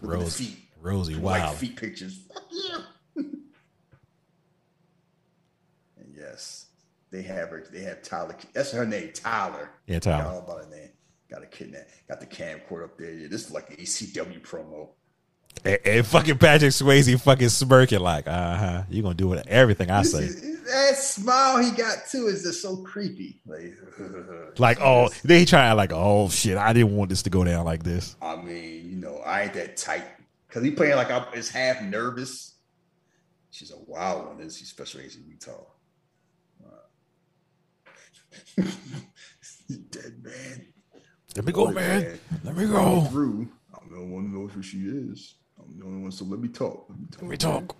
Rosie. 0.00 0.56
Rosie, 0.80 1.16
White 1.16 1.40
wow. 1.40 1.52
feet 1.52 1.76
pictures. 1.76 2.20
Fuck 2.32 2.44
yeah. 2.50 2.78
and 3.16 3.44
yes, 6.16 6.66
they 7.10 7.22
have 7.22 7.50
her. 7.50 7.66
They 7.70 7.82
have 7.82 8.02
Tyler. 8.02 8.36
That's 8.54 8.72
her 8.72 8.86
name, 8.86 9.10
Tyler. 9.12 9.70
Yeah, 9.86 9.98
Tyler. 9.98 10.24
Got 10.24 10.32
all 10.32 10.38
about 10.38 10.64
her 10.64 10.70
name. 10.70 10.90
Got 11.30 11.42
a 11.42 11.46
kidnap. 11.46 11.88
Got 12.08 12.20
the 12.20 12.26
camcorder 12.26 12.84
up 12.84 12.98
there. 12.98 13.12
Yeah, 13.12 13.28
this 13.28 13.46
is 13.46 13.50
like 13.52 13.70
an 13.70 13.76
ECW 13.76 14.40
promo. 14.42 14.88
And, 15.64 15.78
and 15.84 16.06
fucking 16.06 16.38
Patrick 16.38 16.72
Swayze 16.72 17.20
fucking 17.20 17.50
smirking 17.50 18.00
like, 18.00 18.26
uh 18.26 18.56
huh. 18.56 18.82
You 18.88 19.02
gonna 19.02 19.14
do 19.14 19.28
with 19.28 19.46
everything 19.46 19.90
I 19.90 20.02
say? 20.02 20.28
Is- 20.62 20.70
that 20.72 20.96
smile 20.96 21.58
he 21.62 21.70
got 21.72 22.06
too 22.10 22.26
is 22.28 22.42
just 22.42 22.62
so 22.62 22.78
creepy. 22.78 23.40
Like, 23.46 23.74
Like, 24.58 24.80
oh, 24.80 25.08
they 25.24 25.44
trying 25.44 25.76
like, 25.76 25.92
oh 25.92 26.28
shit, 26.28 26.56
I 26.58 26.72
didn't 26.72 26.96
want 26.96 27.10
this 27.10 27.22
to 27.22 27.30
go 27.30 27.44
down 27.44 27.64
like 27.64 27.82
this. 27.82 28.16
I 28.20 28.36
mean, 28.36 28.90
you 28.90 28.96
know, 28.96 29.18
I 29.18 29.42
ain't 29.42 29.54
that 29.54 29.76
tight 29.76 30.04
because 30.48 30.62
he 30.64 30.70
playing 30.70 30.96
like 30.96 31.10
I 31.10 31.26
is 31.34 31.48
half 31.50 31.82
nervous. 31.82 32.54
She's 33.50 33.72
a 33.72 33.78
wild 33.78 34.26
one, 34.26 34.38
isn't 34.40 34.52
she? 34.58 34.64
Especially 34.64 35.04
in 35.04 35.10
Utah. 35.28 35.64
Uh, 36.64 38.62
dead 39.90 40.22
man. 40.22 40.66
Let 41.36 41.44
me 41.44 41.52
go, 41.52 41.66
Boy, 41.66 41.72
man. 41.72 42.18
Let 42.44 42.56
me 42.56 42.66
Go 42.66 43.02
through. 43.04 43.48
I'm 43.74 43.90
the 43.90 43.96
only 43.98 44.12
one 44.12 44.26
who 44.30 44.40
knows 44.40 44.52
who 44.52 44.62
she 44.62 44.78
is. 44.78 45.34
I'm 45.58 45.78
the 45.78 45.84
only 45.84 46.02
one. 46.02 46.10
So 46.10 46.24
let 46.24 46.40
me 46.40 46.48
talk. 46.48 46.86
Let 46.88 46.98
me 46.98 47.06
talk. 47.10 47.22
Let 47.22 47.30
me 47.30 47.36
talk. 47.36 47.76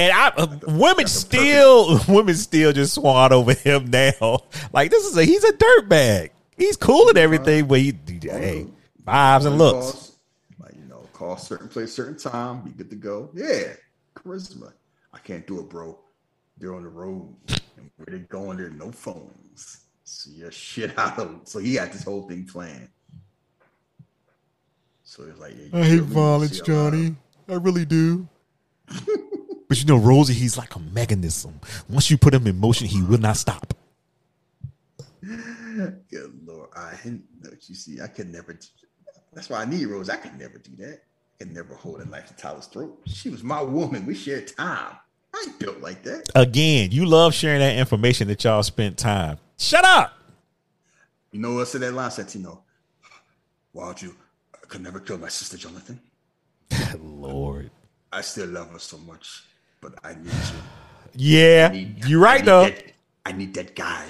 And 0.00 0.12
I, 0.14 0.28
uh, 0.28 0.58
women 0.66 1.06
still, 1.06 2.00
women 2.08 2.34
still 2.34 2.72
just 2.72 2.94
swan 2.94 3.34
over 3.34 3.52
him 3.52 3.90
now. 3.90 4.40
Like 4.72 4.90
this 4.90 5.04
is 5.04 5.16
a, 5.16 5.24
he's 5.24 5.44
a 5.44 5.52
dirtbag. 5.52 6.30
He's 6.56 6.76
cool 6.76 7.08
and 7.10 7.18
everything, 7.18 7.66
but 7.66 7.80
he, 7.80 7.92
he- 8.06 8.28
hey, 8.28 8.66
vibes 9.06 9.44
and 9.46 9.58
looks. 9.58 9.76
Calls, 9.92 10.16
like 10.58 10.74
you 10.74 10.84
know, 10.88 11.06
call 11.12 11.36
certain 11.36 11.68
place, 11.68 11.92
certain 11.92 12.16
time. 12.16 12.62
Be 12.62 12.70
good 12.70 12.88
to 12.90 12.96
go. 12.96 13.28
Yeah, 13.34 13.74
charisma. 14.14 14.72
I 15.12 15.18
can't 15.18 15.46
do 15.46 15.58
it, 15.60 15.68
bro. 15.68 15.98
They're 16.56 16.74
on 16.74 16.82
the 16.82 16.88
road, 16.88 17.34
and 17.48 17.90
where 17.96 18.06
they 18.18 18.18
going, 18.20 18.56
there's 18.58 18.72
no 18.74 18.90
phones. 18.92 19.80
See 20.04 20.30
your 20.32 20.50
shit 20.52 20.96
out 20.98 21.18
of 21.18 21.28
them. 21.28 21.40
So 21.44 21.58
he 21.58 21.74
had 21.74 21.92
this 21.92 22.04
whole 22.04 22.22
thing 22.28 22.44
planned. 22.46 22.88
So 25.04 25.24
it's 25.24 25.38
like, 25.40 25.54
yeah, 25.58 25.78
I 25.78 25.84
hate 25.84 26.02
violence, 26.02 26.52
see 26.64 26.72
a 26.72 26.74
lot 26.74 26.86
of- 26.88 26.92
Johnny. 26.94 27.16
I 27.48 27.54
really 27.54 27.84
do. 27.84 28.28
But 29.70 29.78
you 29.78 29.84
know, 29.86 29.98
Rosie, 29.98 30.34
he's 30.34 30.58
like 30.58 30.74
a 30.74 30.80
mechanism. 30.80 31.60
Once 31.88 32.10
you 32.10 32.18
put 32.18 32.34
him 32.34 32.44
in 32.48 32.58
motion, 32.58 32.88
he 32.88 33.00
will 33.02 33.20
not 33.20 33.36
stop. 33.36 33.72
Good 35.24 36.40
lord, 36.44 36.70
I 36.76 36.94
didn't 37.04 37.22
know 37.40 37.50
what 37.50 37.68
you 37.68 37.76
see. 37.76 38.00
I 38.00 38.08
could 38.08 38.28
never. 38.32 38.54
do- 38.54 38.66
That's 39.32 39.48
why 39.48 39.62
I 39.62 39.64
need 39.66 39.86
Rose. 39.86 40.10
I 40.10 40.16
could 40.16 40.36
never 40.36 40.58
do 40.58 40.72
that. 40.78 41.02
I 41.04 41.44
could 41.44 41.54
never 41.54 41.76
hold 41.76 42.00
a 42.00 42.04
knife 42.04 42.26
to 42.26 42.34
Tyler's 42.34 42.66
throat. 42.66 43.00
She 43.06 43.30
was 43.30 43.44
my 43.44 43.62
woman. 43.62 44.06
We 44.06 44.16
shared 44.16 44.48
time. 44.56 44.96
I 45.32 45.44
ain't 45.46 45.60
built 45.60 45.80
like 45.80 46.02
that. 46.02 46.28
Again, 46.34 46.90
you 46.90 47.06
love 47.06 47.32
sharing 47.32 47.60
that 47.60 47.78
information 47.78 48.26
that 48.26 48.42
y'all 48.42 48.64
spent 48.64 48.98
time. 48.98 49.38
Shut 49.56 49.84
up. 49.84 50.18
You 51.30 51.38
know 51.38 51.54
what 51.54 51.60
I 51.60 51.64
said 51.64 51.82
that 51.82 51.92
line, 51.94 52.10
Santino? 52.10 52.58
Why 53.70 53.84
don't 53.84 54.02
you? 54.02 54.16
I 54.52 54.66
could 54.66 54.80
never 54.82 54.98
kill 54.98 55.18
my 55.18 55.28
sister, 55.28 55.56
Jonathan. 55.56 56.00
Lord. 57.00 57.70
I 58.12 58.22
still 58.22 58.48
love 58.48 58.72
her 58.72 58.80
so 58.80 58.98
much, 58.98 59.44
but 59.80 59.94
I 60.04 60.14
need 60.14 60.26
you. 60.26 60.58
Yeah, 61.14 61.68
need- 61.68 62.04
you're 62.04 62.20
right 62.20 62.44
though. 62.44 62.64
that- 62.64 62.84
I 63.26 63.32
need 63.32 63.52
that 63.54 63.76
guy. 63.76 64.06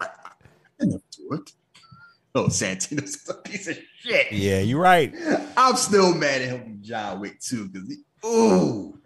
I, 0.00 0.06
I, 0.80 0.84
never 0.84 1.02
do 1.10 1.32
it. 1.34 1.52
Oh, 2.36 2.46
Santino's 2.46 3.28
a 3.28 3.34
piece 3.34 3.66
of 3.68 3.78
shit. 4.00 4.30
Yeah, 4.32 4.60
you're 4.60 4.80
right. 4.80 5.12
I'm 5.56 5.76
still 5.76 6.14
mad 6.14 6.42
at 6.42 6.48
him 6.48 6.62
from 6.62 6.82
John 6.82 7.20
Wick 7.20 7.40
too, 7.40 7.68
because 7.68 7.88
he, 7.88 7.96
ooh, 8.26 8.98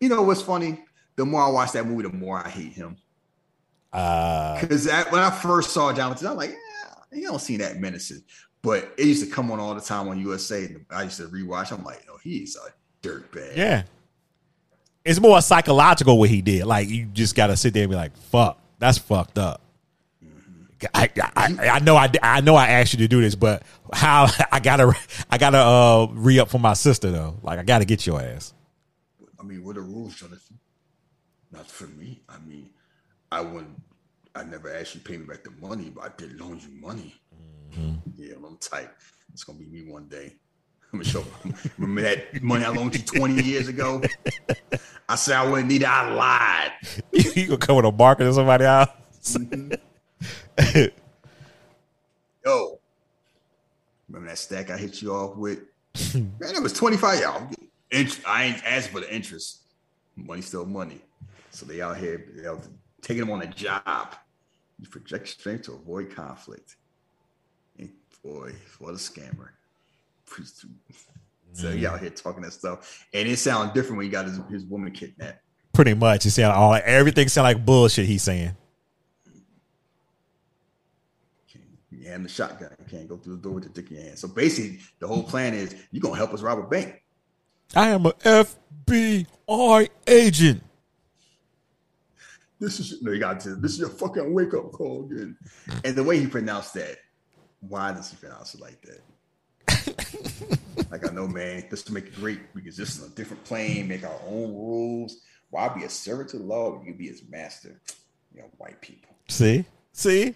you 0.00 0.08
know 0.08 0.22
what's 0.22 0.42
funny? 0.42 0.84
The 1.16 1.24
more 1.26 1.42
I 1.42 1.48
watch 1.48 1.72
that 1.72 1.84
movie, 1.86 2.04
the 2.08 2.14
more 2.14 2.38
I 2.44 2.48
hate 2.48 2.72
him. 2.72 2.96
Uh, 3.92 4.60
Because 4.60 4.86
when 4.86 5.20
I 5.22 5.30
first 5.30 5.70
saw 5.70 5.92
John 5.92 6.10
Wick, 6.10 6.22
I'm 6.24 6.36
like, 6.36 6.50
yeah, 6.50 7.18
you 7.18 7.26
don't 7.28 7.40
see 7.40 7.56
that 7.58 7.78
menacing. 7.78 8.22
But 8.62 8.92
it 8.98 9.06
used 9.06 9.24
to 9.24 9.30
come 9.30 9.50
on 9.50 9.58
all 9.60 9.74
the 9.74 9.80
time 9.80 10.08
on 10.08 10.18
USA. 10.20 10.64
And 10.64 10.84
I 10.90 11.04
used 11.04 11.16
to 11.18 11.24
rewatch. 11.28 11.72
I'm 11.72 11.84
like, 11.84 12.04
no, 12.06 12.18
he's 12.22 12.56
a 12.56 13.06
dirtbag. 13.06 13.56
yeah. 13.56 13.82
It's 15.08 15.20
more 15.20 15.40
psychological 15.40 16.18
what 16.18 16.28
he 16.28 16.42
did. 16.42 16.66
Like 16.66 16.90
you 16.90 17.06
just 17.06 17.34
gotta 17.34 17.56
sit 17.56 17.72
there 17.72 17.84
and 17.84 17.90
be 17.90 17.96
like, 17.96 18.14
"Fuck, 18.16 18.60
that's 18.78 18.98
fucked 18.98 19.38
up." 19.38 19.62
I, 20.94 21.10
I, 21.34 21.56
I 21.70 21.78
know 21.80 21.96
I, 21.96 22.10
I 22.22 22.40
know 22.42 22.54
I 22.54 22.68
asked 22.68 22.92
you 22.92 22.98
to 22.98 23.08
do 23.08 23.22
this, 23.22 23.34
but 23.34 23.62
how 23.90 24.28
I 24.52 24.60
gotta 24.60 24.94
I 25.30 25.38
gotta 25.38 25.58
uh 25.58 26.08
re 26.12 26.38
up 26.38 26.50
for 26.50 26.58
my 26.58 26.74
sister 26.74 27.10
though. 27.10 27.38
Like 27.42 27.58
I 27.58 27.62
gotta 27.62 27.86
get 27.86 28.06
your 28.06 28.20
ass. 28.20 28.52
I 29.40 29.44
mean, 29.44 29.64
what 29.64 29.78
are 29.78 29.80
the 29.80 29.86
rules, 29.86 30.14
Jonathan? 30.16 30.58
Not 31.50 31.66
for 31.66 31.86
me. 31.86 32.20
I 32.28 32.38
mean, 32.46 32.68
I 33.32 33.40
wouldn't. 33.40 33.80
I 34.34 34.44
never 34.44 34.72
asked 34.74 34.94
you 34.94 35.00
to 35.00 35.08
pay 35.08 35.16
me 35.16 35.24
back 35.24 35.42
the 35.42 35.52
money, 35.66 35.90
but 35.90 36.04
I 36.04 36.10
did 36.18 36.38
loan 36.38 36.60
you 36.60 36.80
money. 36.80 37.14
Yeah, 38.16 38.34
I'm 38.46 38.58
tight. 38.58 38.90
It's 39.32 39.42
gonna 39.42 39.58
be 39.58 39.64
me 39.66 39.90
one 39.90 40.06
day. 40.08 40.34
I'm 40.92 41.00
gonna 41.00 41.04
show. 41.04 41.24
Remember 41.76 42.02
that 42.02 42.42
money 42.42 42.64
I 42.64 42.70
loaned 42.70 42.94
you 42.94 43.02
20 43.02 43.42
years 43.42 43.68
ago? 43.68 44.02
I 45.08 45.16
said 45.16 45.36
I 45.36 45.48
wouldn't 45.48 45.68
need 45.68 45.82
it. 45.82 45.88
I 45.88 46.12
lied. 46.12 46.72
you 47.12 47.46
gonna 47.46 47.58
come 47.58 47.76
with 47.76 47.84
a 47.84 47.92
marker 47.92 48.24
to 48.24 48.32
somebody 48.32 48.64
else? 48.64 48.88
Mm-hmm. 49.22 49.74
Yo, 52.44 52.80
remember 54.08 54.28
that 54.30 54.38
stack 54.38 54.70
I 54.70 54.78
hit 54.78 55.02
you 55.02 55.12
off 55.12 55.36
with? 55.36 55.60
Man, 56.14 56.32
it 56.40 56.62
was 56.62 56.72
25 56.72 57.20
y'all. 57.20 57.50
Int- 57.90 58.20
I 58.26 58.44
ain't 58.44 58.64
asking 58.64 58.94
for 58.94 59.00
the 59.00 59.14
interest. 59.14 59.62
Money 60.16 60.40
still 60.40 60.64
money. 60.64 61.02
So 61.50 61.66
they 61.66 61.82
out 61.82 61.98
here 61.98 62.24
they 62.34 62.46
out 62.46 62.66
taking 63.02 63.20
them 63.20 63.30
on 63.30 63.42
a 63.42 63.46
job. 63.46 64.14
You 64.80 64.88
project 64.88 65.28
strength 65.28 65.64
to 65.64 65.72
avoid 65.72 66.14
conflict. 66.14 66.76
And 67.78 67.90
boy, 68.22 68.52
what 68.78 68.90
a 68.90 68.98
scammer. 68.98 69.50
So 71.54 71.72
he 71.72 71.86
out 71.86 71.98
here 71.98 72.10
talking 72.10 72.42
that 72.42 72.52
stuff. 72.52 73.06
And 73.12 73.28
it 73.28 73.36
sounds 73.38 73.72
different 73.72 73.96
when 73.96 74.06
he 74.06 74.10
got 74.10 74.26
his, 74.26 74.38
his 74.48 74.64
woman 74.64 74.92
kidnapped. 74.92 75.40
Pretty 75.72 75.94
much. 75.94 76.24
It 76.24 76.30
sound 76.30 76.54
all 76.54 76.78
everything 76.84 77.28
sound 77.28 77.44
like 77.44 77.64
bullshit 77.64 78.06
he's 78.06 78.22
saying. 78.22 78.56
You 81.90 82.08
hand 82.08 82.24
the 82.24 82.28
shotgun. 82.28 82.70
You 82.78 82.84
can't 82.88 83.08
go 83.08 83.16
through 83.16 83.36
the 83.36 83.42
door 83.42 83.54
with 83.54 83.64
the 83.64 83.70
dick 83.70 83.90
in 83.90 83.96
your 83.96 84.06
hand. 84.06 84.18
So 84.18 84.28
basically, 84.28 84.78
the 85.00 85.08
whole 85.08 85.24
plan 85.24 85.54
is 85.54 85.74
you're 85.90 86.00
gonna 86.00 86.16
help 86.16 86.32
us 86.32 86.42
rob 86.42 86.58
a 86.58 86.62
bank. 86.62 87.02
I 87.74 87.88
am 87.88 88.06
a 88.06 88.12
FBI 88.12 89.88
agent. 90.06 90.62
This 92.60 92.80
is 92.80 93.02
no, 93.02 93.12
you 93.12 93.20
got 93.20 93.40
to. 93.40 93.56
This 93.56 93.72
is 93.72 93.78
your 93.80 93.88
fucking 93.88 94.32
wake 94.32 94.54
up 94.54 94.72
call, 94.72 95.04
dude. 95.04 95.36
And 95.84 95.96
the 95.96 96.02
way 96.02 96.18
he 96.18 96.26
pronounced 96.26 96.74
that, 96.74 96.96
why 97.60 97.92
does 97.92 98.10
he 98.10 98.16
pronounce 98.16 98.54
it 98.54 98.60
like 98.60 98.80
that? 98.82 99.00
like 100.90 101.08
I 101.08 101.12
know, 101.12 101.26
man. 101.26 101.64
This 101.70 101.82
to 101.84 101.92
make 101.92 102.06
it 102.06 102.14
great 102.16 102.54
because 102.54 102.76
this 102.76 102.96
is 102.96 103.06
a 103.06 103.14
different 103.14 103.44
plane, 103.44 103.88
make 103.88 104.04
our 104.04 104.20
own 104.26 104.54
rules. 104.54 105.18
Why 105.50 105.68
be 105.68 105.84
a 105.84 105.88
servant 105.88 106.30
to 106.30 106.38
the 106.38 106.44
law 106.44 106.76
when 106.76 106.86
you 106.86 106.94
be 106.94 107.08
his 107.08 107.22
master? 107.28 107.80
You 108.34 108.42
know, 108.42 108.48
white 108.58 108.80
people. 108.80 109.14
See, 109.28 109.64
see, 109.92 110.34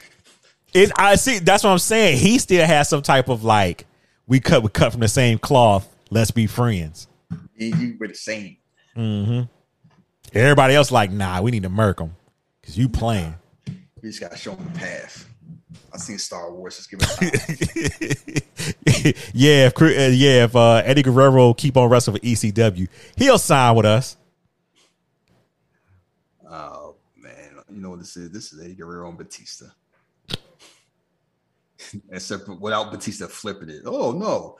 it. 0.75 0.93
I 0.97 1.17
see. 1.17 1.39
That's 1.39 1.65
what 1.65 1.71
I'm 1.71 1.79
saying. 1.79 2.19
He 2.19 2.39
still 2.39 2.67
has 2.67 2.89
some 2.89 3.03
type 3.03 3.29
of 3.29 3.45
like 3.45 3.87
we 4.27 4.41
cut 4.41 4.63
we 4.63 4.69
cut 4.69 4.93
from 4.93 5.01
the 5.01 5.09
same 5.09 5.39
cloth. 5.39 5.89
Let's 6.11 6.31
be 6.31 6.47
friends. 6.47 7.09
You, 7.57 7.77
you 7.77 7.97
were 7.99 8.09
the 8.09 8.15
same. 8.15 8.57
Mm-hmm. 8.97 9.43
Everybody 10.35 10.75
else 10.75 10.91
like, 10.91 11.11
nah, 11.11 11.41
we 11.43 11.51
need 11.51 11.63
to 11.63 11.69
murk 11.69 12.01
him 12.01 12.17
because 12.61 12.79
you 12.79 12.89
playing. 12.89 13.35
You 13.67 14.11
just 14.11 14.21
gotta 14.21 14.37
show 14.37 14.55
him 14.55 14.65
the 14.73 14.79
path. 14.79 15.29
I 15.93 15.99
seen 15.99 16.19
Star 16.19 16.53
Wars. 16.53 16.77
Just 16.77 16.91
give 16.91 17.01
it 17.03 18.43
yeah, 19.35 19.67
if 19.67 19.81
uh, 19.81 19.87
yeah, 19.87 20.45
if 20.45 20.57
uh, 20.57 20.83
Eddie 20.85 21.03
Guerrero 21.03 21.55
keep 21.55 21.77
on 21.77 21.89
wrestling 21.89 22.17
for 22.17 22.25
ECW, 22.25 22.89
he'll 23.17 23.39
sign 23.39 23.75
with 23.77 23.87
us. 23.87 24.17
oh 26.49 26.97
man, 27.17 27.59
you 27.71 27.81
know 27.81 27.91
what 27.91 27.99
this 27.99 28.17
is? 28.17 28.31
This 28.31 28.53
is 28.53 28.63
Eddie 28.63 28.75
Guerrero 28.75 29.09
and 29.09 29.19
Batista. 29.19 29.67
Except 32.11 32.49
without 32.49 32.91
Batista 32.91 33.27
flipping 33.27 33.69
it. 33.69 33.83
Oh 33.85 34.13
no, 34.13 34.59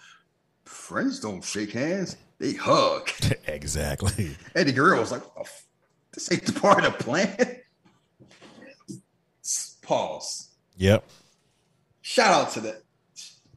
friends 0.65 1.21
don't 1.21 1.43
shake 1.43 1.73
hands; 1.73 2.17
they 2.39 2.53
hug. 2.55 3.09
exactly. 3.47 4.37
Eddie 4.55 4.73
Guerrero 4.73 5.01
was 5.01 5.13
like, 5.13 5.23
oh, 5.39 5.45
"This 6.13 6.31
ain't 6.33 6.45
the 6.45 6.59
part 6.59 6.85
of 6.85 6.97
the 6.97 7.05
plan." 7.05 7.59
Pause. 9.83 10.52
Yep. 10.77 11.05
Shout 12.03 12.33
out 12.33 12.53
to 12.53 12.61
the. 12.61 12.83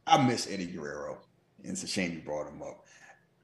I 0.06 0.24
miss 0.24 0.50
Eddie 0.50 0.66
Guerrero. 0.66 1.18
And 1.62 1.72
it's 1.72 1.82
a 1.82 1.88
shame 1.88 2.12
you 2.12 2.20
brought 2.20 2.48
him 2.48 2.62
up. 2.62 2.84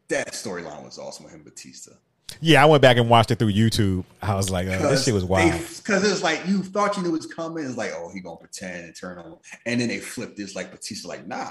That 0.09 0.33
storyline 0.33 0.85
was 0.85 0.99
awesome 0.99 1.25
with 1.25 1.35
him, 1.35 1.43
Batista. 1.43 1.93
Yeah, 2.41 2.63
I 2.63 2.67
went 2.67 2.83
back 2.83 2.97
and 2.97 3.09
watched 3.09 3.31
it 3.31 3.39
through 3.39 3.53
YouTube. 3.53 4.05
I 4.21 4.35
was 4.35 4.51
like, 4.51 4.67
oh, 4.69 4.89
this 4.89 5.05
shit 5.05 5.15
was 5.15 5.25
wild. 5.25 5.61
Because 5.77 6.05
it 6.05 6.11
was 6.11 6.23
like 6.23 6.47
you 6.47 6.63
thought 6.63 6.97
you 6.97 7.03
knew 7.03 7.11
it 7.11 7.13
was 7.13 7.27
coming. 7.27 7.65
It's 7.65 7.77
like, 7.77 7.93
oh, 7.95 8.11
he 8.13 8.21
gonna 8.21 8.37
pretend 8.37 8.87
and 8.87 8.97
turn 8.97 9.19
on, 9.19 9.39
and 9.67 9.81
then 9.81 9.89
they 9.89 9.99
flipped 9.99 10.37
this 10.37 10.55
like 10.55 10.71
Batista, 10.71 11.09
like, 11.09 11.27
nah. 11.27 11.51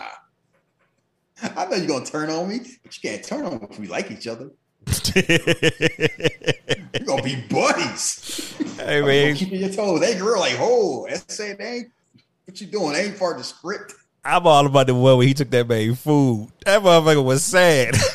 I 1.43 1.65
know 1.65 1.75
you're 1.75 1.87
gonna 1.87 2.05
turn 2.05 2.29
on 2.29 2.49
me, 2.49 2.59
but 2.83 2.95
you 2.95 3.09
can't 3.09 3.23
turn 3.23 3.45
on 3.45 3.59
me 3.59 3.67
if 3.69 3.79
we 3.79 3.87
like 3.87 4.11
each 4.11 4.27
other. 4.27 4.51
you're 5.15 7.05
gonna 7.05 7.23
be 7.23 7.43
buddies. 7.49 8.55
hey 8.77 9.01
man, 9.01 9.35
Keeping 9.35 9.59
your 9.61 9.69
toes. 9.69 10.03
Hey, 10.03 10.17
girl, 10.17 10.39
like, 10.39 10.57
oh, 10.59 11.07
that's 11.09 11.35
saying 11.35 11.57
they 11.57 11.85
what 12.51 12.59
you 12.59 12.67
doing? 12.67 12.95
Ain't 12.97 13.17
part 13.17 13.37
of 13.37 13.37
the 13.37 13.43
script. 13.45 13.93
I'm 14.25 14.45
all 14.45 14.65
about 14.65 14.87
the 14.87 14.93
one 14.93 15.17
where 15.17 15.25
he 15.25 15.33
took 15.33 15.49
that 15.51 15.69
man 15.69 15.95
food. 15.95 16.49
That 16.65 16.81
motherfucker 16.81 17.23
was 17.23 17.43
sad. 17.43 17.95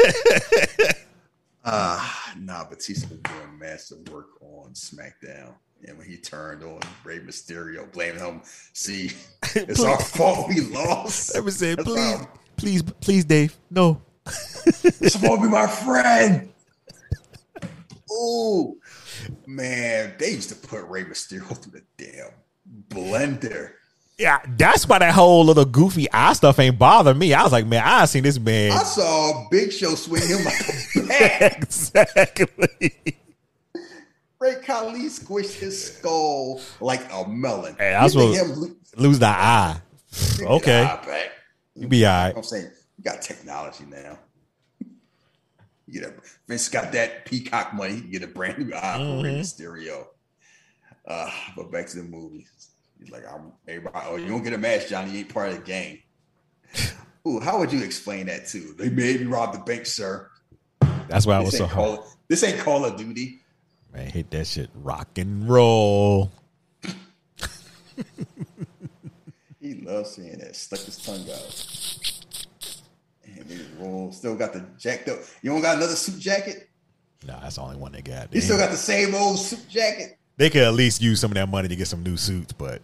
Ah, 1.69 2.33
nah, 2.39 2.63
Batista 2.63 3.09
was 3.09 3.19
doing 3.19 3.59
massive 3.59 4.09
work 4.13 4.41
on 4.41 4.71
SmackDown. 4.75 5.53
And 5.89 5.99
when 5.99 6.07
he 6.07 6.17
turned 6.17 6.63
on 6.63 6.79
Rey 7.03 7.19
Mysterio, 7.19 7.91
blaming 7.91 8.21
him, 8.21 8.41
see, 8.73 9.11
it's 9.57 9.83
our 9.83 9.99
fault 9.99 10.49
we 10.49 10.61
lost. 10.61 11.35
Me 11.35 11.51
say, 11.51 11.75
please, 11.75 12.25
please, 12.57 12.83
please, 12.83 13.25
Dave, 13.25 13.57
no. 13.69 14.01
It's 14.65 15.15
supposed 15.15 15.41
to 15.43 15.43
be 15.43 15.49
my 15.49 15.67
friend. 15.67 16.53
Oh 18.09 18.77
man, 19.49 20.15
they 20.21 20.31
used 20.31 20.51
to 20.51 20.55
put 20.55 20.85
Rey 20.85 21.03
Mysterio 21.03 21.57
through 21.57 21.81
the 21.81 21.83
damn 21.97 22.31
blender. 22.89 23.73
Yeah, 24.19 24.39
that's 24.57 24.89
why 24.89 24.99
that 25.01 25.13
whole 25.15 25.45
little 25.45 25.67
goofy 25.67 26.11
eye 26.11 26.33
stuff 26.33 26.59
ain't 26.59 26.79
bother 26.79 27.13
me. 27.15 27.35
I 27.35 27.43
was 27.43 27.53
like, 27.53 27.67
man, 27.67 27.83
I 27.85 28.07
seen 28.07 28.23
this 28.23 28.39
man. 28.39 28.73
I 28.73 28.83
saw 28.83 29.47
Big 29.51 29.71
Show 29.73 29.95
swing 29.95 30.27
him 30.27 30.43
like 30.43 30.55
a 30.97 31.01
bat. 31.09 31.57
exactly. 31.59 32.93
Great 34.39 34.63
Khali 34.63 35.07
squished 35.09 35.59
his 35.59 35.93
skull 35.97 36.61
like 36.81 37.03
a 37.13 37.29
melon. 37.29 37.77
Hey, 37.79 37.99
think 38.09 38.37
him 38.37 38.53
lo- 38.61 38.77
Lose 38.97 39.19
the 39.19 39.27
eye. 39.27 39.81
Okay. 40.41 40.83
eye. 40.83 41.29
You 41.75 41.87
be 41.89 42.07
all 42.07 42.13
right. 42.25 42.35
I'm 42.37 42.43
saying 42.43 42.71
you 42.97 43.05
got 43.05 43.21
technology 43.21 43.85
now. 43.87 44.19
You 45.89 46.01
know, 46.01 46.13
Vince 46.49 46.69
got 46.71 46.91
that 46.93 47.27
peacock 47.27 47.75
money. 47.75 47.97
You 47.97 48.03
get 48.19 48.23
a 48.23 48.27
brand 48.27 48.59
new 48.59 48.75
eye 48.75 48.97
for 48.97 49.23
Rey 49.25 49.35
Mysterio. 49.41 50.07
Uh, 51.07 51.31
but 51.57 51.71
back 51.71 51.87
to 51.89 51.99
the 51.99 52.03
movies. 52.03 52.49
He's 52.99 53.11
like, 53.11 53.25
I'm 53.31 53.53
everybody. 53.69 54.07
Oh, 54.09 54.17
you 54.17 54.29
don't 54.29 54.43
get 54.43 54.53
a 54.53 54.59
match, 54.59 54.89
Johnny. 54.89 55.13
You 55.13 55.19
ain't 55.21 55.33
part 55.33 55.51
of 55.51 55.57
the 55.57 55.63
game. 55.63 56.01
Ooh, 57.27 57.41
how 57.41 57.59
would 57.59 57.73
you 57.73 57.83
explain 57.83 58.27
that 58.27 58.47
too? 58.47 58.75
They 58.79 58.89
made 58.89 59.21
me 59.21 59.27
rob 59.27 59.53
the 59.53 59.59
bank, 59.59 59.87
sir. 59.87 60.31
That's 61.09 61.27
why 61.27 61.37
I 61.37 61.41
was 61.41 61.57
so 61.57 61.67
hard. 61.67 61.99
Call, 61.99 62.07
this 62.29 62.43
ain't 62.43 62.59
Call 62.61 62.85
of 62.85 62.97
Duty. 62.97 63.41
Man, 63.93 64.11
hit 64.11 64.31
that 64.31 64.47
shit 64.47 64.71
rock 64.75 65.19
and 65.19 65.49
roll. 65.49 66.33
He 69.67 69.75
loves 69.75 70.13
seeing 70.13 70.39
that. 70.39 70.55
Stuck 70.55 70.79
his 70.79 70.97
tongue 70.97 71.29
out. 71.29 72.13
And 73.25 73.51
he 73.51 73.67
roll. 73.81 74.13
Still 74.13 74.37
got 74.37 74.53
the 74.53 74.65
jacked 74.79 75.09
up. 75.09 75.19
You 75.43 75.51
don't 75.51 75.61
got 75.61 75.79
another 75.79 75.97
suit 75.97 76.21
jacket? 76.21 76.69
Nah, 77.27 77.41
that's 77.41 77.57
the 77.57 77.63
only 77.63 77.77
one 77.77 77.91
they 77.91 78.03
got. 78.03 78.33
You 78.33 78.41
still 78.41 78.59
got 78.59 78.71
the 78.71 78.77
same 78.77 79.13
old 79.17 79.41
suit 79.41 79.69
jacket? 79.69 80.19
They 80.37 80.51
could 80.51 80.63
at 80.63 80.75
least 80.75 81.01
use 81.03 81.21
some 81.21 81.31
of 81.31 81.35
that 81.37 81.49
money 81.49 81.69
to 81.69 81.77
get 81.77 81.89
some 81.89 82.03
new 82.03 82.17
suits, 82.17 82.53
but 82.53 82.83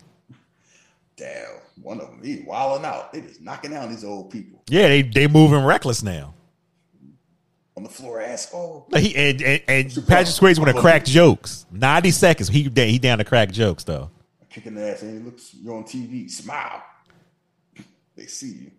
Damn, 1.17 1.59
one 1.83 2.01
of 2.01 2.09
them, 2.09 2.21
he 2.23 2.43
wilding 2.47 2.85
out. 2.87 3.13
They 3.13 3.21
just 3.21 3.41
knocking 3.41 3.71
down 3.73 3.91
these 3.91 4.05
old 4.05 4.31
people 4.31 4.63
yeah, 4.69 4.89
they 4.89 5.03
they 5.03 5.27
moving 5.27 5.65
reckless 5.65 6.03
now. 6.03 6.35
on 7.77 7.83
the 7.83 7.89
floor. 7.89 8.21
Ass, 8.21 8.51
oh, 8.55 8.87
Like 8.91 9.03
he 9.03 9.15
and, 9.17 9.43
and, 9.43 9.63
and 9.69 10.07
Patrick 10.07 10.35
Swayze 10.35 10.59
want 10.59 10.75
to 10.75 10.81
crack 10.81 11.05
jokes. 11.05 11.67
Ninety 11.71 12.11
seconds. 12.11 12.49
He 12.49 12.63
he 12.75 12.99
down 12.99 13.19
to 13.19 13.25
crack 13.25 13.51
jokes 13.51 13.85
though. 13.85 14.11
kicking 14.51 14.75
the 14.75 14.91
ass. 14.93 15.03
And 15.03 15.19
he 15.19 15.25
looks, 15.25 15.55
you're 15.55 15.75
on 15.75 15.85
TV. 15.85 16.31
Smile. 16.31 16.83
They 18.17 18.27
see 18.27 18.49
you. 18.49 18.71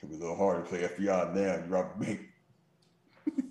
Could 0.00 0.10
be 0.10 0.16
a 0.16 0.18
little 0.18 0.36
hard 0.36 0.64
to 0.64 0.68
play 0.68 0.80
FBI 0.82 1.34
now. 1.34 1.54
You 1.56 1.62
rob 1.68 1.86
a 2.00 2.04
bank. 2.04 2.20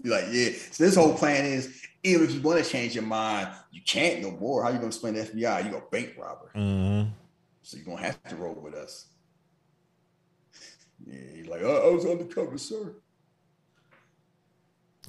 Be 0.04 0.10
like, 0.10 0.26
yeah. 0.32 0.50
So 0.72 0.84
this 0.84 0.96
whole 0.96 1.14
plan 1.14 1.46
is, 1.46 1.82
even 2.04 2.26
if 2.26 2.34
you 2.34 2.42
want 2.42 2.64
to 2.64 2.70
change 2.70 2.94
your 2.94 3.04
mind, 3.04 3.50
you 3.72 3.82
can't 3.86 4.22
no 4.22 4.32
more. 4.32 4.64
How 4.64 4.70
you 4.70 4.76
gonna 4.76 4.88
explain 4.88 5.16
the 5.16 5.24
FBI? 5.24 5.70
You 5.70 5.78
a 5.78 5.82
bank 5.92 6.16
robber. 6.18 6.52
Mm-hmm. 6.56 7.10
So 7.64 7.78
you're 7.78 7.86
gonna 7.86 8.06
have 8.06 8.22
to 8.24 8.36
roll 8.36 8.54
with 8.54 8.76
us. 8.76 9.08
Yeah, 11.06 11.20
he's 11.36 11.48
like, 11.48 11.62
oh, 11.64 11.90
I 11.90 11.94
was 11.94 12.06
undercover, 12.06 12.58
sir. 12.58 12.96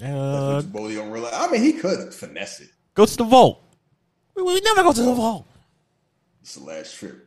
Uh, 0.02 0.52
That's 0.54 0.64
what 0.64 0.72
Bodhi 0.72 0.94
don't 0.96 1.10
realize. 1.10 1.32
I 1.34 1.50
mean, 1.50 1.62
he 1.62 1.74
could 1.74 2.12
finesse 2.12 2.60
it. 2.60 2.70
go 2.94 3.06
to 3.06 3.16
the 3.16 3.24
vault. 3.24 3.62
We, 4.34 4.42
we 4.42 4.60
never 4.60 4.82
go 4.82 4.92
to 4.92 5.02
the 5.02 5.14
vault. 5.14 5.46
It's 6.42 6.54
the 6.54 6.64
last 6.64 6.96
trip. 6.96 7.26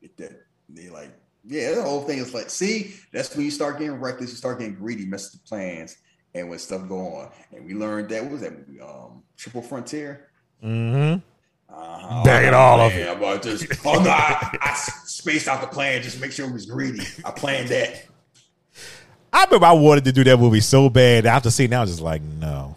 Get 0.00 0.16
that. 0.18 0.42
They 0.68 0.88
like, 0.88 1.12
yeah, 1.46 1.74
the 1.74 1.82
whole 1.82 2.02
thing 2.02 2.18
is 2.18 2.34
like, 2.34 2.50
see, 2.50 2.94
that's 3.12 3.34
when 3.34 3.44
you 3.44 3.50
start 3.50 3.78
getting 3.78 4.00
reckless, 4.00 4.30
you 4.30 4.36
start 4.36 4.58
getting 4.58 4.74
greedy, 4.74 5.06
mess 5.06 5.32
with 5.32 5.42
the 5.42 5.48
plans, 5.48 5.96
and 6.34 6.48
when 6.48 6.58
stuff 6.58 6.88
go 6.88 6.98
on. 6.98 7.30
And 7.52 7.64
we 7.64 7.74
learned 7.74 8.08
that 8.10 8.22
what 8.22 8.32
was 8.32 8.40
that 8.42 8.68
movie? 8.68 8.80
Um, 8.80 9.22
Triple 9.36 9.62
Frontier. 9.62 10.28
Mm-hmm. 10.62 11.20
Uh-huh. 11.68 12.24
Bang 12.24 12.46
it 12.46 12.54
all 12.54 12.80
of 12.80 12.92
I'm 12.92 13.18
about 13.18 13.42
just, 13.42 13.66
oh 13.84 14.02
no, 14.02 14.10
I, 14.10 14.56
I 14.60 14.74
spaced 14.74 15.46
out 15.48 15.60
the 15.60 15.66
plan 15.66 16.02
just 16.02 16.16
to 16.16 16.22
make 16.22 16.32
sure 16.32 16.48
it 16.48 16.52
was 16.52 16.66
greedy. 16.66 17.04
I 17.24 17.30
planned 17.32 17.68
that. 17.68 18.04
I 19.32 19.44
remember 19.44 19.66
I 19.66 19.72
wanted 19.72 20.04
to 20.04 20.12
do 20.12 20.24
that 20.24 20.38
movie 20.38 20.60
so 20.60 20.88
bad. 20.88 21.26
After 21.26 21.50
seeing 21.50 21.70
that, 21.70 21.78
I 21.78 21.80
was 21.82 21.90
just 21.90 22.02
like, 22.02 22.22
no. 22.22 22.76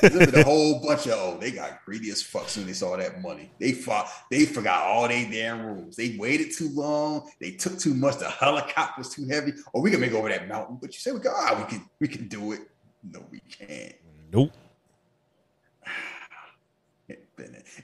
The 0.00 0.42
whole 0.46 0.80
bunch 0.80 1.06
of 1.06 1.14
oh, 1.14 1.38
they 1.40 1.50
got 1.50 1.84
greedy 1.84 2.10
as 2.10 2.22
fuck 2.22 2.48
soon 2.48 2.66
they 2.66 2.72
saw 2.72 2.96
that 2.96 3.20
money. 3.20 3.50
They 3.58 3.72
fought, 3.72 4.08
they 4.30 4.44
forgot 4.44 4.84
all 4.84 5.08
they 5.08 5.24
damn 5.24 5.64
rules. 5.64 5.96
They 5.96 6.16
waited 6.16 6.52
too 6.56 6.70
long. 6.70 7.30
They 7.40 7.52
took 7.52 7.78
too 7.78 7.94
much. 7.94 8.18
The 8.18 8.30
helicopter 8.30 8.94
was 8.98 9.14
too 9.14 9.26
heavy. 9.26 9.52
Or 9.72 9.82
we 9.82 9.90
can 9.90 10.00
make 10.00 10.12
over 10.12 10.28
that 10.28 10.48
mountain. 10.48 10.78
But 10.80 10.94
you 10.94 11.00
said 11.00 11.14
we 11.14 11.20
can, 11.20 11.32
ah, 11.34 11.56
we 11.58 11.76
can, 11.76 11.88
we 12.00 12.08
can 12.08 12.28
do 12.28 12.52
it. 12.52 12.60
No, 13.02 13.24
we 13.30 13.40
can't. 13.40 13.94
Nope. 14.32 14.52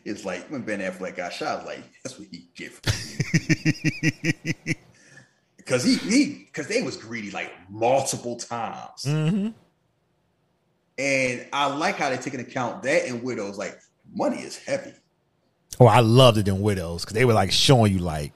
It's 0.04 0.24
like 0.24 0.50
when 0.50 0.62
Ben 0.62 0.80
Affleck 0.80 1.16
got 1.16 1.32
shot. 1.32 1.64
Like 1.64 1.80
that's 2.02 2.18
what 2.18 2.26
he 2.28 2.48
get 2.56 2.72
for 2.72 2.90
because 5.56 5.84
he 5.84 5.94
he 5.94 6.44
because 6.46 6.66
they 6.66 6.82
was 6.82 6.96
greedy 6.96 7.30
like 7.30 7.52
multiple 7.70 8.36
times. 8.36 9.04
Mm-hmm. 9.04 9.50
And 10.96 11.46
I 11.52 11.66
like 11.66 11.96
how 11.96 12.10
they 12.10 12.16
take 12.16 12.34
into 12.34 12.46
account 12.46 12.82
that 12.84 13.06
and 13.06 13.22
widows. 13.22 13.58
Like 13.58 13.78
money 14.12 14.38
is 14.38 14.56
heavy. 14.56 14.92
Oh, 15.80 15.86
I 15.86 16.00
loved 16.00 16.38
it 16.38 16.48
in 16.48 16.60
Widows 16.60 17.02
because 17.02 17.14
they 17.14 17.24
were 17.24 17.32
like 17.32 17.50
showing 17.50 17.92
you 17.92 17.98
like, 17.98 18.32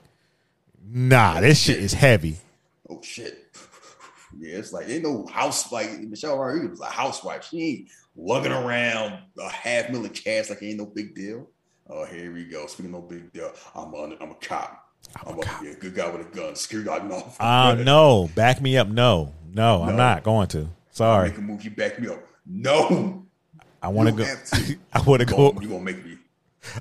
nah, 0.85 1.39
this 1.39 1.59
shit 1.59 1.79
is 1.79 1.93
heavy. 1.93 2.37
Oh 2.89 3.01
shit. 3.01 3.45
Yeah, 4.37 4.57
it's 4.57 4.71
like 4.71 4.87
ain't 4.87 5.03
no 5.03 5.25
house 5.25 5.71
like 5.71 5.99
Michelle 6.01 6.37
Rodriguez 6.37 6.69
was 6.69 6.79
a 6.81 6.85
housewife. 6.85 7.47
She 7.49 7.61
ain't 7.61 7.87
lugging 8.15 8.51
around 8.51 9.17
a 9.39 9.49
half 9.49 9.89
million 9.89 10.13
cash 10.13 10.51
like 10.51 10.61
it 10.61 10.67
ain't 10.67 10.77
no 10.77 10.85
big 10.85 11.15
deal. 11.15 11.47
Oh, 11.89 12.05
here 12.05 12.31
we 12.31 12.45
go. 12.45 12.67
Speaking 12.67 12.93
of 12.93 13.01
no 13.01 13.07
big 13.07 13.33
deal, 13.33 13.51
I'm 13.73 13.91
a, 13.91 14.15
I'm 14.21 14.29
a 14.29 14.35
cop. 14.35 14.87
I'm, 15.25 15.39
a, 15.39 15.41
yeah, 15.63 15.73
good 15.79 15.95
guy 15.95 16.09
with 16.09 16.27
a 16.27 16.29
gun. 16.29 16.55
Security 16.55 16.87
guard, 16.87 17.09
no. 17.09 17.33
Uh, 17.39 17.75
no, 17.83 18.29
back 18.35 18.61
me 18.61 18.77
up. 18.77 18.87
No, 18.87 19.33
no, 19.51 19.81
I'm 19.81 19.97
not 19.97 20.23
going 20.23 20.47
to. 20.49 20.69
Sorry. 20.91 21.29
Make 21.29 21.39
a 21.39 21.41
move. 21.41 21.63
You 21.63 21.71
back 21.71 21.99
me 21.99 22.09
up. 22.09 22.23
No. 22.49 23.25
I 23.81 23.87
want 23.89 24.09
to 24.09 24.11
go. 24.11 24.25
don't 24.25 24.27
have 24.27 24.49
to. 24.49 24.77
I 24.93 25.01
want 25.03 25.19
to 25.21 25.25
go. 25.25 25.53
you 25.61 25.69
gonna 25.69 25.79
make 25.81 26.03
me? 26.03 26.17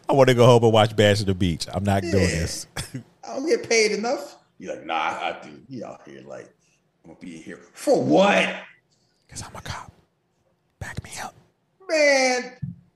I 0.08 0.14
want 0.14 0.28
to 0.28 0.34
go 0.34 0.46
home 0.46 0.64
and 0.64 0.72
watch 0.72 0.96
Bash 0.96 1.20
at 1.20 1.26
the 1.26 1.34
Beach. 1.34 1.66
I'm 1.72 1.84
not 1.84 2.02
doing 2.02 2.14
this. 2.14 2.66
I 3.22 3.34
don't 3.34 3.46
get 3.46 3.68
paid 3.68 3.92
enough. 3.92 4.36
You're 4.58 4.74
like, 4.74 4.86
nah, 4.86 4.94
I, 4.94 5.38
I 5.38 5.44
do. 5.44 5.50
He 5.68 5.84
out 5.84 6.02
here 6.04 6.22
like, 6.26 6.52
I'm 7.04 7.10
gonna 7.10 7.20
be 7.20 7.36
here 7.36 7.60
for 7.74 8.02
what? 8.02 8.48
Because 9.26 9.42
I'm 9.42 9.54
a 9.54 9.60
cop. 9.60 9.92
Back 10.80 11.02
me 11.04 11.10
up. 11.22 11.34
Man, 11.88 12.52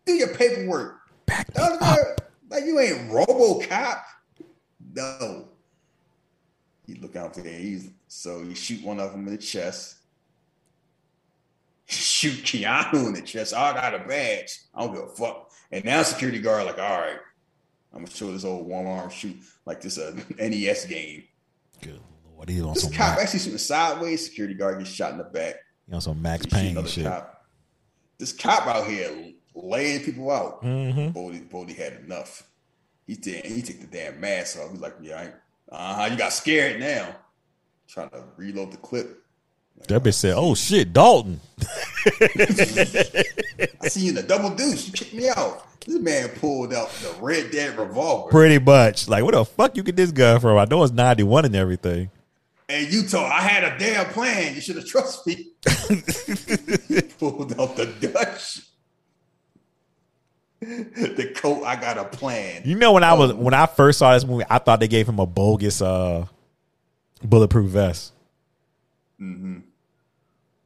do 0.06 0.14
your 0.14 0.34
paperwork. 0.34 0.98
Back 1.26 1.54
me 1.54 1.62
up. 1.62 2.20
Like 2.48 2.64
you 2.64 2.80
ain't 2.80 3.10
RoboCop. 3.10 4.02
No. 4.94 5.48
He 6.86 6.94
look 6.94 7.16
out 7.16 7.34
there. 7.34 7.44
He's 7.44 7.90
so 8.08 8.42
you 8.42 8.54
shoot 8.54 8.82
one 8.82 8.98
of 8.98 9.12
them 9.12 9.26
in 9.26 9.32
the 9.32 9.38
chest. 9.38 9.96
Shoot 11.92 12.44
Keanu 12.44 13.06
in 13.08 13.14
the 13.14 13.22
chest. 13.22 13.54
I 13.54 13.72
got 13.72 13.94
a 13.94 13.98
badge. 14.00 14.60
I 14.74 14.84
don't 14.84 14.94
give 14.94 15.04
a 15.04 15.08
fuck. 15.08 15.50
And 15.70 15.84
now 15.84 16.02
security 16.02 16.40
guard 16.40 16.66
like, 16.66 16.78
all 16.78 17.00
right, 17.00 17.18
I'm 17.92 18.04
gonna 18.04 18.10
show 18.10 18.32
this 18.32 18.44
old 18.44 18.66
one 18.66 18.86
arm 18.86 19.10
shoot 19.10 19.36
like 19.66 19.80
this 19.80 19.98
a 19.98 20.14
NES 20.38 20.86
game. 20.86 21.24
Good 21.80 22.00
lord, 22.34 22.48
he 22.48 22.60
on 22.60 22.74
This 22.74 22.84
some 22.84 22.92
cop 22.92 23.16
Max, 23.16 23.22
actually 23.22 23.40
shooting 23.40 23.58
sideways. 23.58 24.24
Security 24.24 24.54
guard 24.54 24.78
gets 24.78 24.90
shot 24.90 25.12
in 25.12 25.18
the 25.18 25.24
back. 25.24 25.56
he 25.88 25.94
on 25.94 26.00
some 26.00 26.20
Max 26.20 26.46
Payne 26.46 26.84
shit. 26.86 27.04
cop. 27.04 27.44
This 28.18 28.32
cop 28.32 28.66
out 28.66 28.86
here 28.86 29.32
laying 29.54 30.00
people 30.00 30.30
out. 30.30 30.62
Mm-hmm. 30.62 31.10
Bodhi, 31.10 31.40
Bodhi 31.40 31.74
had 31.74 31.94
enough. 32.04 32.48
He 33.06 33.14
did. 33.16 33.44
He 33.44 33.62
took 33.62 33.80
the 33.80 33.86
damn 33.86 34.20
mask 34.20 34.58
off. 34.58 34.70
He's 34.70 34.80
like, 34.80 34.94
"Yeah, 35.02 35.30
uh 35.70 35.94
huh." 35.94 36.08
You 36.10 36.16
got 36.16 36.32
scared 36.32 36.80
now. 36.80 37.16
Trying 37.88 38.10
to 38.10 38.24
reload 38.36 38.70
the 38.72 38.76
clip. 38.78 39.21
That 39.88 40.02
bitch 40.02 40.14
said, 40.14 40.34
"Oh 40.36 40.54
shit, 40.54 40.92
Dalton." 40.92 41.40
I 42.22 43.88
see 43.88 44.02
you 44.02 44.08
in 44.10 44.14
the 44.14 44.24
double 44.26 44.50
deuce. 44.50 44.86
You 44.86 44.92
kicked 44.92 45.14
me 45.14 45.28
out. 45.28 45.66
This 45.84 45.98
man 45.98 46.28
pulled 46.30 46.72
out 46.72 46.90
the 46.90 47.12
red 47.20 47.50
dead 47.50 47.76
revolver, 47.76 48.30
Pretty 48.30 48.58
much. 48.60 49.08
Like, 49.08 49.24
where 49.24 49.32
the 49.32 49.44
fuck 49.44 49.76
you 49.76 49.82
get 49.82 49.96
this 49.96 50.12
gun 50.12 50.38
from? 50.40 50.56
I 50.56 50.64
know 50.66 50.84
it's 50.84 50.92
91 50.92 51.44
and 51.46 51.56
everything. 51.56 52.08
and 52.68 52.92
you 52.92 53.02
told 53.02 53.24
I 53.26 53.40
had 53.40 53.64
a 53.64 53.76
damn 53.78 54.06
plan. 54.12 54.54
You 54.54 54.60
should 54.60 54.76
have 54.76 54.86
trusted 54.86 55.26
me. 55.38 55.50
pulled 57.18 57.58
out 57.60 57.76
the 57.76 57.92
Dutch. 58.00 58.60
the 60.60 61.32
coat. 61.34 61.64
I 61.64 61.74
got 61.74 61.98
a 61.98 62.04
plan. 62.04 62.62
You 62.64 62.76
know 62.76 62.92
when 62.92 63.02
I 63.02 63.14
was 63.14 63.32
when 63.34 63.52
I 63.54 63.66
first 63.66 63.98
saw 63.98 64.14
this 64.14 64.24
movie, 64.24 64.44
I 64.48 64.58
thought 64.58 64.78
they 64.78 64.86
gave 64.88 65.08
him 65.08 65.18
a 65.18 65.26
bogus 65.26 65.82
uh 65.82 66.26
bulletproof 67.24 67.68
vest. 67.70 68.12
Mm-hmm. 69.22 69.58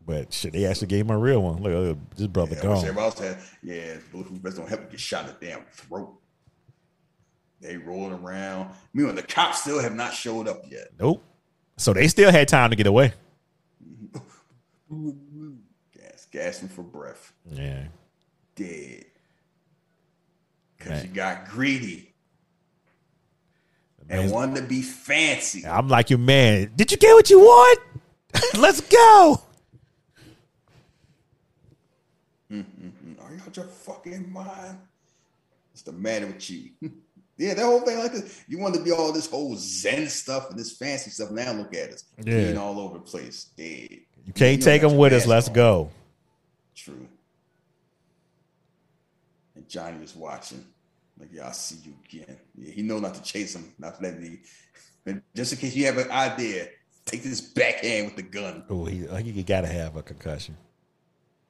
But 0.06 0.32
shit, 0.32 0.52
they 0.52 0.64
actually 0.66 0.86
gave 0.86 1.04
him 1.04 1.10
a 1.10 1.18
real 1.18 1.42
one. 1.42 1.62
Look, 1.62 1.72
look 1.72 1.98
this 2.16 2.26
brother 2.28 2.54
Yeah, 2.56 2.62
gone. 2.62 2.78
everybody 2.78 3.04
else 3.06 3.18
had, 3.18 3.38
yeah, 3.62 3.96
bulletproof 4.12 4.40
vests 4.40 4.58
don't 4.58 4.68
help 4.68 4.82
you 4.82 4.90
get 4.92 5.00
shot 5.00 5.24
in 5.28 5.34
the 5.38 5.46
damn 5.46 5.64
throat. 5.72 6.14
They 7.60 7.76
rolling 7.76 8.12
around. 8.12 8.70
Meanwhile, 8.94 9.16
the 9.16 9.22
cops 9.22 9.62
still 9.62 9.80
have 9.80 9.94
not 9.94 10.14
showed 10.14 10.46
up 10.46 10.62
yet. 10.70 10.88
Nope. 10.98 11.24
So 11.76 11.92
they 11.92 12.06
still 12.08 12.30
had 12.30 12.48
time 12.48 12.70
to 12.70 12.76
get 12.76 12.86
away. 12.86 13.12
Gas, 15.92 16.26
gasping 16.30 16.68
for 16.68 16.82
breath. 16.82 17.32
Yeah. 17.50 17.86
Dead. 18.54 19.04
Because 20.78 21.02
you 21.02 21.10
got 21.10 21.48
greedy 21.48 22.14
and 24.08 24.30
wanted 24.30 24.56
to 24.56 24.62
be 24.62 24.82
fancy. 24.82 25.66
I'm 25.66 25.88
like 25.88 26.10
your 26.10 26.18
man. 26.18 26.72
Did 26.76 26.92
you 26.92 26.98
get 26.98 27.12
what 27.14 27.28
you 27.30 27.40
want? 27.40 27.80
Let's 28.58 28.80
go. 28.80 29.40
Mm, 32.50 32.64
Are 33.20 33.34
you 33.34 33.40
out 33.44 33.56
your 33.56 33.66
fucking 33.66 34.32
mind? 34.32 34.78
What's 35.70 35.82
the 35.82 35.92
matter 35.92 36.26
with 36.26 36.48
you? 36.50 36.70
yeah, 37.36 37.54
that 37.54 37.64
whole 37.64 37.80
thing 37.80 37.98
like 37.98 38.12
this. 38.12 38.44
You 38.48 38.58
want 38.58 38.74
to 38.76 38.82
be 38.82 38.92
all 38.92 39.12
this 39.12 39.28
whole 39.28 39.56
Zen 39.56 40.08
stuff 40.08 40.50
and 40.50 40.58
this 40.58 40.76
fancy 40.76 41.10
stuff. 41.10 41.30
Now 41.30 41.52
look 41.52 41.74
at 41.74 41.90
us. 41.92 42.04
Yeah. 42.18 42.36
Being 42.44 42.58
all 42.58 42.78
over 42.80 42.94
the 42.98 43.04
place. 43.04 43.50
Dead. 43.56 43.98
You 44.24 44.32
can't 44.32 44.60
don't 44.60 44.64
take 44.64 44.82
them 44.82 44.96
with 44.96 45.12
us. 45.12 45.26
Let's 45.26 45.48
on. 45.48 45.54
go. 45.54 45.90
True. 46.74 47.06
And 49.54 49.68
Johnny 49.68 49.98
was 50.00 50.14
watching. 50.14 50.64
Like, 51.18 51.30
yeah, 51.32 51.46
I'll 51.46 51.52
see 51.52 51.78
you 51.84 51.94
again. 52.04 52.36
Yeah, 52.56 52.72
he 52.72 52.82
know 52.82 52.98
not 52.98 53.14
to 53.14 53.22
chase 53.22 53.54
him, 53.54 53.72
not 53.78 53.96
to 53.96 54.02
let 54.02 54.20
me. 54.20 54.38
Just 55.34 55.52
in 55.52 55.58
case 55.58 55.74
you 55.74 55.86
have 55.86 55.98
an 55.98 56.10
idea, 56.10 56.68
take 57.06 57.22
this 57.22 57.40
backhand 57.40 58.06
with 58.06 58.16
the 58.16 58.22
gun. 58.22 58.64
Oh, 58.68 58.84
he 58.84 59.06
you 59.30 59.42
gotta 59.42 59.68
have 59.68 59.96
a 59.96 60.02
concussion. 60.02 60.56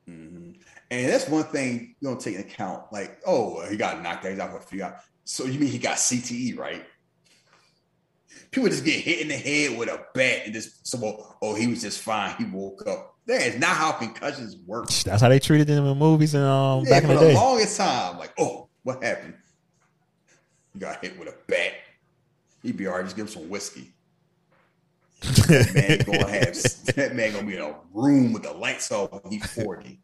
Mhm. 0.09 0.55
And 0.91 1.09
that's 1.13 1.29
one 1.29 1.45
thing 1.45 1.97
you 2.01 2.09
don't 2.09 2.21
take 2.21 2.37
into 2.37 2.47
account. 2.47 2.85
Like, 2.93 3.21
oh, 3.27 3.67
he 3.69 3.77
got 3.77 4.01
knocked 4.03 4.25
out. 4.25 4.31
He's 4.31 4.39
out 4.39 4.51
for 4.53 4.59
a 4.59 4.63
few 4.63 4.85
hours. 4.85 5.01
So 5.25 5.45
you 5.47 5.59
mean 5.59 5.71
he 5.71 5.79
got 5.79 5.97
CTE, 5.99 6.57
right? 6.57 6.85
People 8.53 8.69
just 8.69 8.85
get 8.85 9.01
hit 9.01 9.21
in 9.21 9.29
the 9.29 9.35
head 9.37 9.77
with 9.77 9.89
a 9.89 10.05
bat 10.15 10.43
and 10.45 10.55
just 10.55 10.87
so 10.87 11.35
oh 11.43 11.55
he 11.55 11.67
was 11.67 11.83
just 11.83 12.01
fine. 12.03 12.35
He 12.37 12.45
woke 12.45 12.87
up. 12.87 13.15
That 13.27 13.43
is 13.43 13.59
not 13.59 13.77
how 13.77 13.93
concussions 13.93 14.57
work. 14.67 14.89
That's 14.89 15.21
how 15.23 15.29
they 15.29 15.41
treated 15.41 15.67
them 15.67 15.85
in 15.87 15.99
movies 15.99 16.35
and 16.35 16.45
um 16.45 16.85
Yeah, 16.85 16.91
back 16.91 17.03
in 17.03 17.09
the 17.09 17.15
the 17.17 17.21
day. 17.21 17.35
longest 17.35 17.77
time, 17.77 18.19
like, 18.19 18.33
oh, 18.39 18.69
what 18.85 19.03
happened? 19.03 19.35
You 20.75 20.81
got 20.81 21.03
hit 21.03 21.19
with 21.19 21.29
a 21.29 21.35
bat. 21.49 21.73
He'd 22.63 22.77
be 22.77 22.87
all 22.87 22.95
right, 22.97 23.05
just 23.05 23.17
give 23.17 23.27
him 23.27 23.33
some 23.33 23.49
whiskey. 23.49 23.96
That 25.27 25.75
man 25.75 25.99
gonna 26.07 26.33
have 26.33 26.55
that 26.95 27.15
man 27.15 27.33
gonna 27.33 27.47
be 27.47 27.57
in 27.57 27.63
a 27.63 27.75
room 27.93 28.33
with 28.33 28.43
the 28.43 28.53
lights 28.53 28.91
off 28.93 29.13
when 29.13 29.33
he's 29.33 29.47
40. 29.47 30.01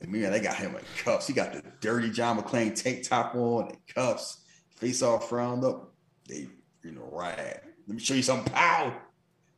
And 0.00 0.12
man, 0.12 0.32
they 0.32 0.40
got 0.40 0.56
him 0.56 0.74
in 0.74 0.82
cuffs. 1.02 1.26
He 1.26 1.32
got 1.32 1.52
the 1.52 1.62
dirty 1.80 2.10
John 2.10 2.38
McClane 2.40 2.74
tank 2.74 3.08
top 3.08 3.34
on 3.34 3.68
and 3.68 3.78
cuffs, 3.94 4.44
face 4.76 5.02
all 5.02 5.18
frowned 5.18 5.64
up. 5.64 5.92
They 6.28 6.48
you 6.82 6.92
know, 6.92 7.08
right. 7.10 7.60
Let 7.86 7.94
me 7.94 7.98
show 7.98 8.14
you 8.14 8.22
something. 8.22 8.52
Pow! 8.52 8.94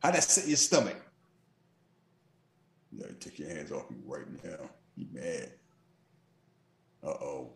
How'd 0.02 0.14
that 0.14 0.22
sit 0.22 0.44
in 0.44 0.50
your 0.50 0.56
stomach? 0.56 0.96
You 2.92 3.00
gotta 3.00 3.14
take 3.14 3.38
your 3.38 3.48
hands 3.48 3.72
off 3.72 3.90
me 3.90 3.98
right 4.04 4.26
now. 4.44 4.70
You 4.96 5.06
mad. 5.12 5.52
Uh-oh. 7.02 7.50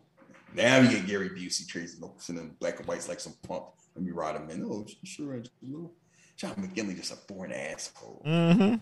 Now 0.53 0.77
you 0.77 0.89
get 0.89 1.07
Gary 1.07 1.29
Busey. 1.29 1.99
No, 1.99 2.13
sending 2.17 2.55
black 2.59 2.79
and 2.79 2.87
whites 2.87 3.07
like 3.07 3.19
some 3.19 3.33
pump. 3.47 3.65
Let 3.95 4.03
me 4.03 4.11
ride 4.11 4.35
him 4.35 4.49
in. 4.49 4.63
Oh, 4.65 4.85
sure. 5.03 5.41
little. 5.61 5.93
John 6.41 6.55
McGinley 6.55 6.97
just 6.97 7.13
a 7.13 7.17
born 7.31 7.51
asshole. 7.51 8.23
Mm-hmm. 8.25 8.77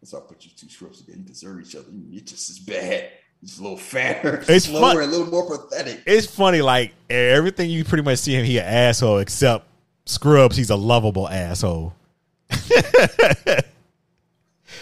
That's 0.00 0.12
why 0.12 0.18
I 0.18 0.22
put 0.22 0.44
you 0.44 0.50
two 0.56 0.68
strips 0.68 0.98
together. 0.98 1.18
You 1.18 1.24
deserve 1.24 1.60
each 1.60 1.76
other. 1.76 1.86
You're 2.10 2.24
just 2.24 2.50
as 2.50 2.58
bad. 2.58 3.10
Just 3.44 3.60
a 3.60 3.62
little 3.62 3.76
fatter, 3.78 4.44
It's 4.48 4.64
slower, 4.64 4.94
fun- 4.94 5.02
and 5.02 5.12
a 5.12 5.16
little 5.16 5.30
more 5.30 5.46
pathetic. 5.48 6.02
It's 6.06 6.26
funny, 6.26 6.62
like 6.62 6.92
everything 7.08 7.70
you 7.70 7.84
pretty 7.84 8.02
much 8.02 8.18
see 8.18 8.34
him, 8.34 8.44
he 8.44 8.58
an 8.58 8.64
asshole, 8.64 9.18
except 9.18 9.68
Scrubs, 10.06 10.56
he's 10.56 10.70
a 10.70 10.76
lovable 10.76 11.28
asshole. 11.28 11.94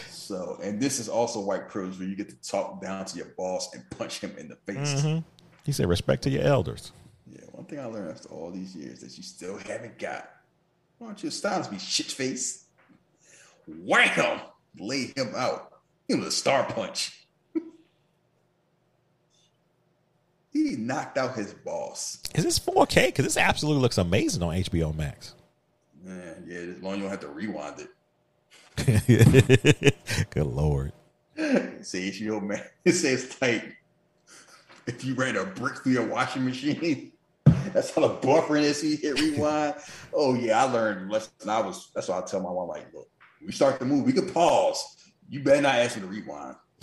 So, 0.08 0.58
and 0.62 0.80
this 0.80 0.98
is 0.98 1.10
also 1.10 1.40
white 1.40 1.68
privilege 1.68 1.98
where 1.98 2.08
you 2.08 2.16
get 2.16 2.30
to 2.30 2.48
talk 2.48 2.80
down 2.80 3.04
to 3.04 3.16
your 3.18 3.26
boss 3.36 3.74
and 3.74 3.84
punch 3.90 4.20
him 4.20 4.34
in 4.38 4.48
the 4.48 4.56
face. 4.56 5.02
Mm-hmm. 5.02 5.18
He 5.66 5.72
said, 5.72 5.86
respect 5.86 6.22
to 6.22 6.30
your 6.30 6.44
elders. 6.44 6.92
Yeah, 7.26 7.44
one 7.52 7.66
thing 7.66 7.78
I 7.78 7.84
learned 7.84 8.10
after 8.12 8.28
all 8.30 8.50
these 8.50 8.74
years 8.74 9.00
that 9.00 9.16
you 9.18 9.22
still 9.22 9.58
haven't 9.58 9.98
got. 9.98 10.30
Why 10.98 11.08
don't 11.08 11.22
you 11.22 11.30
stop 11.30 11.70
me, 11.70 11.78
shit 11.78 12.06
face? 12.06 12.64
Wham! 13.66 14.40
Lay 14.78 15.12
him 15.16 15.32
out. 15.36 15.72
He 16.08 16.14
was 16.14 16.26
a 16.26 16.30
star 16.32 16.64
punch. 16.64 17.26
he 20.52 20.76
knocked 20.76 21.18
out 21.18 21.34
his 21.34 21.54
boss. 21.54 22.18
Is 22.34 22.44
this 22.44 22.58
4K? 22.58 23.06
Because 23.06 23.24
this 23.24 23.36
absolutely 23.36 23.82
looks 23.82 23.98
amazing 23.98 24.42
on 24.42 24.54
HBO 24.54 24.94
Max. 24.94 25.34
Man, 26.02 26.44
yeah, 26.46 26.58
as 26.58 26.82
long 26.82 26.94
as 26.94 26.98
you 26.98 27.02
don't 27.04 27.10
have 27.10 27.20
to 27.20 27.28
rewind 27.28 27.80
it. 27.80 27.88
Good 30.30 30.46
lord. 30.46 30.92
See, 31.82 32.10
your 32.10 32.40
man. 32.40 32.62
It 32.84 32.92
says 32.92 33.36
like 33.40 33.76
if 34.86 35.04
you 35.04 35.14
ran 35.14 35.36
a 35.36 35.44
brick 35.44 35.78
through 35.78 35.92
your 35.92 36.06
washing 36.06 36.44
machine, 36.44 37.12
that's 37.72 37.94
how 37.94 38.02
the 38.06 38.14
buffering 38.26 38.62
is. 38.62 38.82
You 38.82 38.96
hit 38.96 39.20
rewind. 39.20 39.74
Oh 40.12 40.34
yeah, 40.34 40.64
I 40.64 40.70
learned 40.70 41.10
lesson. 41.10 41.32
I 41.48 41.60
was 41.60 41.90
that's 41.94 42.08
why 42.08 42.18
I 42.18 42.22
tell 42.22 42.40
my 42.40 42.50
mom 42.50 42.68
like, 42.68 42.92
look, 42.92 43.08
we 43.44 43.52
start 43.52 43.78
the 43.78 43.84
movie, 43.86 44.12
we 44.12 44.12
could 44.12 44.32
pause. 44.32 44.96
You 45.28 45.42
better 45.42 45.62
not 45.62 45.76
ask 45.76 45.96
me 45.96 46.02
to 46.02 46.08
rewind. 46.08 46.56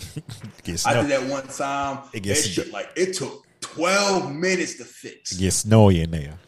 I 0.86 0.94
did 0.94 1.10
that 1.10 1.28
one 1.28 1.46
time. 1.46 2.00
It 2.12 2.22
gets- 2.22 2.46
shit 2.46 2.72
like 2.72 2.90
it 2.96 3.14
took 3.14 3.46
twelve 3.60 4.32
minutes 4.32 4.76
to 4.78 4.84
fix. 4.84 5.36
get 5.36 5.52
snowy 5.52 6.02
in 6.02 6.10
there. 6.10 6.38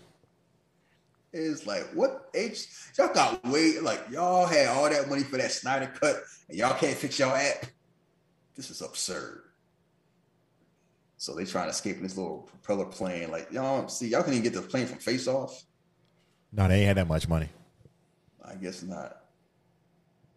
It's 1.32 1.66
like 1.66 1.84
what 1.94 2.30
H 2.34 2.66
y'all 2.96 3.12
got 3.12 3.42
way 3.44 3.78
like 3.80 4.00
y'all 4.10 4.46
had 4.46 4.68
all 4.68 4.88
that 4.88 5.08
money 5.08 5.24
for 5.24 5.36
that 5.36 5.50
Snyder 5.50 5.92
cut 6.00 6.16
and 6.48 6.56
y'all 6.56 6.78
can't 6.78 6.96
fix 6.96 7.18
y'all 7.18 7.34
app. 7.34 7.66
This 8.54 8.70
is 8.70 8.82
absurd. 8.82 9.42
So 11.24 11.34
they 11.34 11.46
trying 11.46 11.64
to 11.64 11.70
escape 11.70 11.96
in 11.96 12.02
this 12.02 12.18
little 12.18 12.40
propeller 12.50 12.84
plane. 12.84 13.30
Like 13.30 13.50
y'all 13.50 13.88
see, 13.88 14.08
y'all 14.08 14.22
can 14.22 14.34
even 14.34 14.42
get 14.42 14.52
the 14.52 14.60
plane 14.60 14.86
from 14.86 14.98
face 14.98 15.26
off. 15.26 15.64
No, 16.52 16.68
they 16.68 16.80
ain't 16.80 16.88
had 16.88 16.96
that 16.98 17.08
much 17.08 17.26
money. 17.28 17.48
I 18.44 18.56
guess 18.56 18.82
not. 18.82 19.22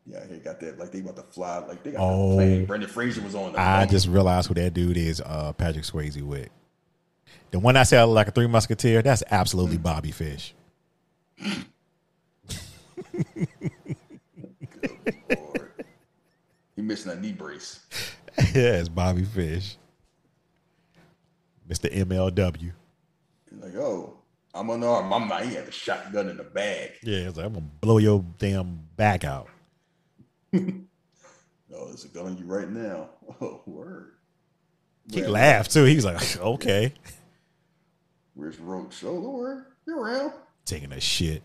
Yeah, 0.06 0.22
they 0.30 0.38
got 0.38 0.62
that. 0.62 0.80
Like 0.80 0.94
they 0.94 1.00
about 1.02 1.18
to 1.18 1.24
fly. 1.24 1.58
Like 1.58 1.84
they 1.84 1.92
got 1.92 2.00
Oh. 2.02 2.30
the 2.30 2.36
plane. 2.38 2.66
Brendan 2.66 2.90
Fraser 2.90 3.20
was 3.22 3.36
on. 3.36 3.52
The 3.52 3.60
I 3.60 3.86
just 3.86 4.08
realized 4.08 4.48
who 4.48 4.54
that 4.54 4.74
dude 4.74 4.96
is. 4.96 5.20
Uh, 5.20 5.52
Patrick 5.52 5.84
Swayze 5.84 6.22
with 6.22 6.48
the 7.52 7.60
one 7.60 7.76
I 7.76 7.84
said 7.84 8.04
like 8.06 8.30
a 8.30 8.32
Three 8.32 8.48
Musketeer. 8.48 9.02
That's 9.02 9.24
absolutely 9.30 9.78
Bobby 9.78 10.12
Fish. 10.12 10.56
Lord. 15.30 15.74
he 16.78 16.82
missing 16.82 17.12
a 17.12 17.16
knee 17.16 17.34
brace. 17.34 17.82
yeah, 18.54 18.78
it's 18.80 18.88
Bobby 18.90 19.24
Fish, 19.26 19.76
Mister 21.68 21.89
MLW. 21.89 22.72
He's 23.49 23.60
like, 23.61 23.76
oh, 23.76 24.18
I'm 24.53 24.69
unarmed. 24.69 25.11
I'm 25.14 25.27
not. 25.27 25.44
He 25.45 25.53
had 25.56 25.65
the 25.65 25.72
shotgun 25.72 26.30
in 26.30 26.38
the 26.38 26.44
bag. 26.44 26.91
Yeah, 27.03 27.27
it's 27.27 27.38
like, 27.38 27.45
I'm 27.45 27.53
gonna 27.53 27.65
blow 27.81 27.98
your 27.98 28.23
damn 28.38 28.80
back 28.95 29.23
out. 29.23 29.48
Oh, 31.76 31.88
there's 31.88 32.06
a 32.06 32.07
gun 32.07 32.26
on 32.27 32.38
you 32.38 32.45
right 32.45 32.69
now. 32.69 33.10
Oh, 33.41 33.61
word. 33.65 34.14
He 35.11 35.19
Where- 35.22 35.30
laughed 35.30 35.72
too. 35.73 35.84
He 35.84 35.95
was 35.95 36.06
like, 36.06 36.38
okay, 36.41 36.94
Where's 38.34 38.57
Roach? 38.57 39.03
Oh, 39.03 39.19
worry. 39.19 39.64
You're 39.85 39.99
around. 39.99 40.31
taking 40.65 40.91
a 40.94 40.99
shit. 41.02 41.44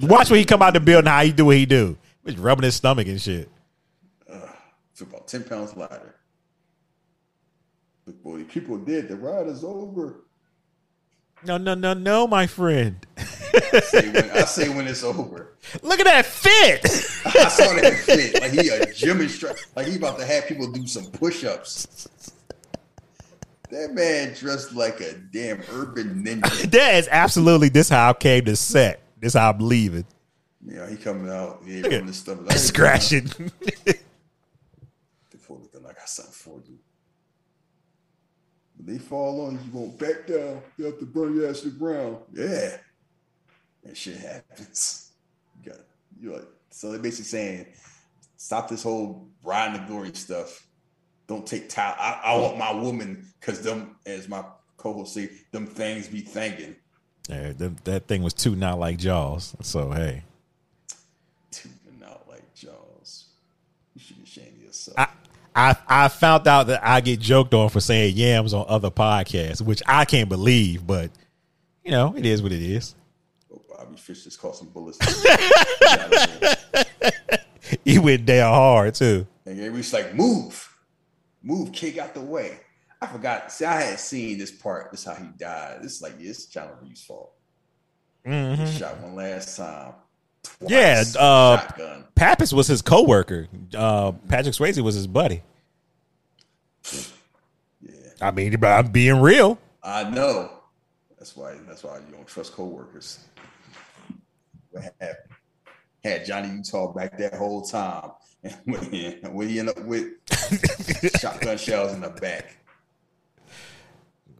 Watch 0.00 0.30
when 0.30 0.38
he 0.38 0.44
come 0.44 0.62
out 0.62 0.74
the 0.74 0.80
building, 0.80 1.08
how 1.10 1.22
he 1.22 1.32
do 1.32 1.44
what 1.46 1.56
he 1.56 1.66
do. 1.66 1.96
He's 2.24 2.38
rubbing 2.38 2.64
his 2.64 2.74
stomach 2.76 3.06
and 3.06 3.20
shit. 3.20 3.48
It's 4.92 5.00
about 5.02 5.28
10 5.28 5.44
pounds 5.44 5.76
lighter. 5.76 6.16
Look, 8.06 8.22
boy, 8.22 8.38
the 8.38 8.44
people 8.44 8.78
dead. 8.78 9.08
The 9.08 9.16
ride 9.16 9.46
is 9.46 9.64
over. 9.64 10.24
No, 11.44 11.56
no, 11.56 11.74
no, 11.74 11.94
no, 11.94 12.26
my 12.26 12.46
friend. 12.46 13.06
Say 13.82 14.10
when, 14.10 14.30
I 14.30 14.42
say 14.42 14.68
when 14.68 14.86
it's 14.86 15.02
over. 15.02 15.54
Look 15.82 16.00
at 16.00 16.04
that 16.04 16.26
fit. 16.26 16.84
I 17.24 17.48
saw 17.48 17.72
that 17.80 17.94
fit. 18.04 18.40
Like 18.40 18.50
he 18.50 18.68
a 18.68 18.92
gym 18.92 19.20
instructor. 19.22 19.62
Like 19.74 19.86
he 19.86 19.96
about 19.96 20.18
to 20.18 20.26
have 20.26 20.46
people 20.46 20.70
do 20.70 20.86
some 20.86 21.06
push-ups. 21.06 22.10
That 23.70 23.92
man 23.94 24.34
dressed 24.34 24.74
like 24.74 25.00
a 25.00 25.14
damn 25.14 25.62
urban 25.70 26.24
ninja. 26.24 26.70
that 26.72 26.94
is 26.96 27.08
absolutely 27.10 27.68
this 27.68 27.88
how 27.88 28.10
I 28.10 28.12
came 28.14 28.44
to 28.46 28.56
set. 28.56 29.00
This 29.18 29.34
how 29.34 29.50
I'm 29.50 29.60
leaving. 29.60 30.04
Yeah, 30.66 30.90
he 30.90 30.96
coming 30.96 31.30
out. 31.30 31.62
Yeah, 31.64 31.76
Look 31.76 31.86
at 31.86 31.92
rubbing 31.92 32.06
his 32.08 32.18
stomach. 32.18 32.46
Like, 32.48 32.58
Scratching. 32.58 33.26
Before 35.30 35.58
looking 35.58 35.82
like 35.84 35.96
I 35.96 36.06
something 36.06 36.34
for 36.34 36.60
you. 36.68 36.79
They 38.90 38.98
fall 38.98 39.46
on 39.46 39.52
you, 39.52 39.60
you 39.66 39.78
won't 39.78 39.98
back 40.00 40.26
down. 40.26 40.60
You 40.76 40.86
have 40.86 40.98
to 40.98 41.06
burn 41.06 41.36
your 41.36 41.48
ass 41.48 41.60
to 41.60 41.70
the 41.70 41.78
ground. 41.78 42.16
Yeah. 42.34 42.76
That 43.84 43.96
shit 43.96 44.16
happens. 44.16 45.12
You 45.62 45.70
got 45.70 45.80
you're 46.20 46.32
like 46.34 46.48
so 46.70 46.90
they're 46.90 46.98
basically 46.98 47.26
saying, 47.26 47.66
stop 48.36 48.68
this 48.68 48.82
whole 48.82 49.28
riding 49.44 49.80
the 49.80 49.86
glory 49.86 50.12
stuff. 50.14 50.66
Don't 51.28 51.46
take 51.46 51.68
time. 51.68 51.94
I, 52.00 52.20
I 52.24 52.36
want 52.38 52.58
my 52.58 52.72
woman 52.72 53.32
because 53.38 53.62
them, 53.62 53.94
as 54.06 54.28
my 54.28 54.42
co-host 54.76 55.14
say, 55.14 55.30
them 55.52 55.66
things 55.66 56.08
be 56.08 56.20
thinking. 56.22 56.74
Yeah, 57.28 57.52
that, 57.58 57.84
that 57.84 58.08
thing 58.08 58.24
was 58.24 58.34
too 58.34 58.56
not 58.56 58.80
like 58.80 58.98
Jaws. 58.98 59.54
So 59.62 59.92
hey, 59.92 60.24
Tooting 61.52 62.02
out 62.04 62.24
like 62.28 62.52
Jaws. 62.56 63.26
You 63.94 64.00
should 64.00 64.16
be 64.16 64.24
ashamed 64.24 64.56
of 64.56 64.62
yourself. 64.64 64.98
I 64.98 65.06
I 65.60 65.76
I 65.86 66.08
found 66.08 66.48
out 66.48 66.68
that 66.68 66.80
I 66.82 67.00
get 67.00 67.20
joked 67.20 67.54
on 67.54 67.68
for 67.68 67.80
saying 67.80 68.16
yams 68.16 68.54
on 68.54 68.64
other 68.68 68.90
podcasts, 68.90 69.60
which 69.60 69.82
I 69.86 70.04
can't 70.04 70.28
believe, 70.28 70.86
but 70.86 71.10
you 71.84 71.90
know 71.90 72.14
it 72.16 72.24
is 72.24 72.42
what 72.42 72.52
it 72.52 72.62
is. 72.62 72.94
oh, 73.52 73.62
Bobby 73.68 73.96
Fish 73.96 74.24
just 74.24 74.40
caught 74.40 74.56
some 74.56 74.68
bullets. 74.68 74.98
He 77.84 77.98
went 77.98 78.26
down 78.26 78.52
hard 78.52 78.94
too. 78.94 79.26
And 79.46 79.58
everybody's 79.58 79.92
like, 79.92 80.14
move, 80.14 80.76
move, 81.42 81.72
kid, 81.72 81.98
out 81.98 82.14
the 82.14 82.20
way. 82.20 82.60
I 83.00 83.06
forgot. 83.06 83.50
See, 83.50 83.64
I 83.64 83.82
had 83.82 84.00
seen 84.00 84.38
this 84.38 84.50
part. 84.50 84.90
This 84.90 85.00
is 85.00 85.06
how 85.06 85.14
he 85.14 85.28
died. 85.38 85.78
This 85.82 85.96
is 85.96 86.02
like, 86.02 86.14
yeah, 86.18 86.30
it's 86.30 86.46
John 86.46 86.70
Reeves' 86.82 87.02
fault. 87.02 87.32
He 88.24 88.30
mm-hmm. 88.30 88.66
shot 88.76 89.00
one 89.00 89.14
last 89.14 89.56
time. 89.56 89.94
Twice, 90.42 90.70
Yeah, 90.70 91.04
uh, 91.18 91.60
shotgun. 91.60 92.04
Pappas 92.14 92.52
was 92.52 92.66
his 92.66 92.82
coworker. 92.82 93.48
Uh, 93.74 94.12
Patrick 94.28 94.54
Swayze 94.54 94.80
was 94.82 94.94
his 94.94 95.06
buddy. 95.06 95.42
Yeah, 97.80 97.92
I 98.20 98.30
mean, 98.30 98.58
but 98.58 98.68
I'm 98.68 98.92
being 98.92 99.20
real. 99.20 99.58
I 99.82 100.04
know. 100.08 100.50
That's 101.18 101.36
why. 101.36 101.54
That's 101.66 101.82
why 101.82 101.98
you 101.98 102.14
don't 102.14 102.26
trust 102.26 102.52
coworkers. 102.52 103.20
What 104.70 104.84
happened? 105.00 105.16
Had 106.04 106.24
Johnny 106.24 106.48
Utah 106.48 106.92
back 106.92 107.18
that 107.18 107.34
whole 107.34 107.62
time, 107.62 108.12
and 108.42 108.56
when 108.64 109.48
he, 109.48 109.58
ended 109.58 109.76
up 109.76 109.84
with 109.84 110.12
shotgun 111.20 111.58
shells 111.58 111.92
in 111.92 112.00
the 112.00 112.08
back. 112.08 112.56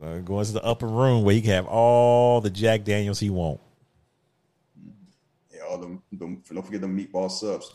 Uh, 0.03 0.19
going 0.21 0.47
to 0.47 0.53
the 0.53 0.65
upper 0.65 0.87
room 0.87 1.25
where 1.25 1.35
he 1.35 1.43
can 1.43 1.51
have 1.51 1.67
all 1.67 2.41
the 2.41 2.49
Jack 2.49 2.85
Daniels 2.85 3.21
he 3.21 3.29
want. 3.29 3.61
All 5.71 5.79
them, 5.79 6.03
them 6.11 6.43
don't 6.53 6.67
forget 6.67 6.81
them 6.81 6.99
meatball 6.99 7.31
subs. 7.31 7.73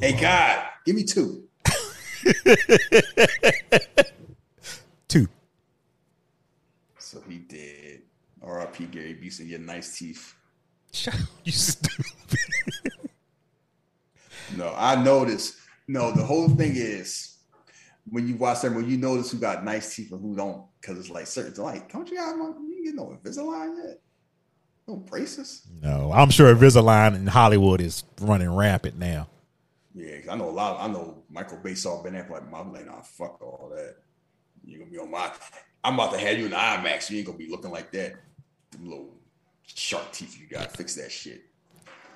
Hey 0.00 0.18
God, 0.18 0.64
give 0.86 0.96
me 0.96 1.04
two. 1.04 1.46
Two. 5.08 5.28
So 6.98 7.20
he 7.28 7.38
did. 7.38 8.00
R.I.P. 8.42 8.86
Gary 8.86 9.14
Busey, 9.22 9.50
your 9.50 9.58
nice 9.58 9.98
teeth. 9.98 10.34
Shut 10.92 11.14
up, 11.14 11.20
you 11.44 11.52
stupid. 11.52 12.06
No, 14.56 14.72
I 14.76 15.02
noticed. 15.02 15.56
No, 15.88 16.12
the 16.12 16.22
whole 16.22 16.48
thing 16.48 16.72
is 16.76 17.38
when 18.08 18.28
you 18.28 18.36
watch 18.36 18.60
them, 18.60 18.74
when 18.74 18.88
you 18.88 18.96
notice 18.98 19.32
who 19.32 19.38
got 19.38 19.64
nice 19.64 19.96
teeth 19.96 20.12
and 20.12 20.20
who 20.20 20.36
don't, 20.36 20.64
because 20.80 20.98
it's 20.98 21.10
like 21.10 21.26
certain 21.26 21.64
like, 21.64 21.90
don't 21.90 22.08
you 22.10 22.18
have 22.18 22.38
one? 22.38 22.70
You 22.70 22.84
get 22.84 22.94
no 22.94 23.18
Invisalign 23.22 23.76
yet? 23.84 24.00
No 24.86 24.96
braces? 24.96 25.66
No, 25.80 26.12
I'm 26.12 26.30
sure 26.30 26.54
Invisalign 26.54 27.14
in 27.14 27.26
Hollywood 27.26 27.80
is 27.80 28.04
running 28.20 28.54
rampant 28.54 28.98
now. 28.98 29.28
Yeah, 29.94 30.18
'cause 30.20 30.28
I 30.28 30.36
know 30.36 30.48
a 30.48 30.50
lot. 30.50 30.80
I 30.80 30.92
know 30.92 31.22
Michael 31.30 31.58
Bay 31.58 31.74
saw 31.74 32.02
Ben 32.02 32.14
Affleck. 32.14 32.52
I'm 32.52 32.72
like, 32.72 32.86
nah, 32.86 33.00
fuck 33.00 33.40
all 33.40 33.70
that. 33.74 33.96
You're 34.64 34.80
gonna 34.80 34.90
be 34.90 34.98
on 34.98 35.10
my. 35.10 35.32
I'm 35.82 35.94
about 35.94 36.12
to 36.12 36.18
have 36.18 36.38
you 36.38 36.46
in 36.46 36.52
IMAX. 36.52 37.10
You 37.10 37.18
ain't 37.18 37.26
gonna 37.26 37.38
be 37.38 37.48
looking 37.48 37.70
like 37.70 37.92
that. 37.92 38.14
Them 38.72 38.88
little 38.88 39.14
shark 39.62 40.10
teeth 40.12 40.38
you 40.38 40.46
got. 40.46 40.76
Fix 40.76 40.94
that 40.96 41.12
shit. 41.12 41.42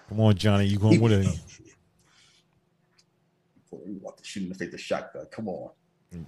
Come 0.09 0.21
on, 0.21 0.35
Johnny, 0.37 0.67
you 0.67 0.79
going 0.79 1.01
with 1.01 1.13
a 1.13 1.25
You 3.87 3.99
about 4.01 4.17
to 4.19 4.25
shoot 4.25 4.43
in 4.45 4.49
the 4.49 4.55
face 4.55 4.71
the 4.71 4.79
shotgun. 4.79 5.27
Come 5.31 5.49
on. 5.49 5.71
Mm. 6.15 6.25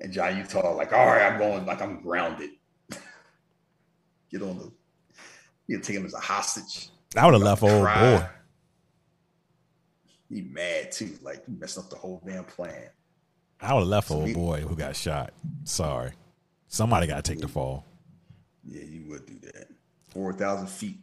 And 0.00 0.12
John 0.12 0.36
Utah, 0.36 0.74
like, 0.74 0.92
all 0.92 1.06
right, 1.06 1.22
I'm 1.22 1.38
going, 1.38 1.64
like, 1.64 1.80
I'm 1.80 2.02
grounded. 2.02 2.50
Get 4.30 4.42
on 4.42 4.58
the. 4.58 4.72
You 5.72 5.80
take 5.80 5.96
him 5.96 6.04
as 6.04 6.12
a 6.12 6.20
hostage. 6.20 6.90
I 7.16 7.24
would 7.24 7.32
have 7.32 7.42
left 7.42 7.62
old 7.62 7.82
Cry. 7.82 8.16
boy. 8.18 8.26
He 10.28 10.42
mad 10.42 10.92
too. 10.92 11.16
Like, 11.22 11.42
you 11.48 11.56
messed 11.58 11.78
up 11.78 11.88
the 11.88 11.96
whole 11.96 12.20
damn 12.26 12.44
plan. 12.44 12.90
I 13.58 13.72
would 13.72 13.80
have 13.80 13.88
left 13.88 14.08
So 14.08 14.16
old 14.16 14.26
he- 14.28 14.34
boy 14.34 14.60
who 14.60 14.76
got 14.76 14.94
shot. 14.94 15.32
Sorry. 15.64 16.12
Somebody 16.68 17.06
got 17.06 17.24
to 17.24 17.32
take 17.32 17.40
the 17.40 17.48
fall. 17.48 17.86
Yeah, 18.66 18.82
you 18.84 19.04
would 19.08 19.24
do 19.24 19.38
that. 19.44 19.68
4,000 20.10 20.66
feet. 20.68 20.98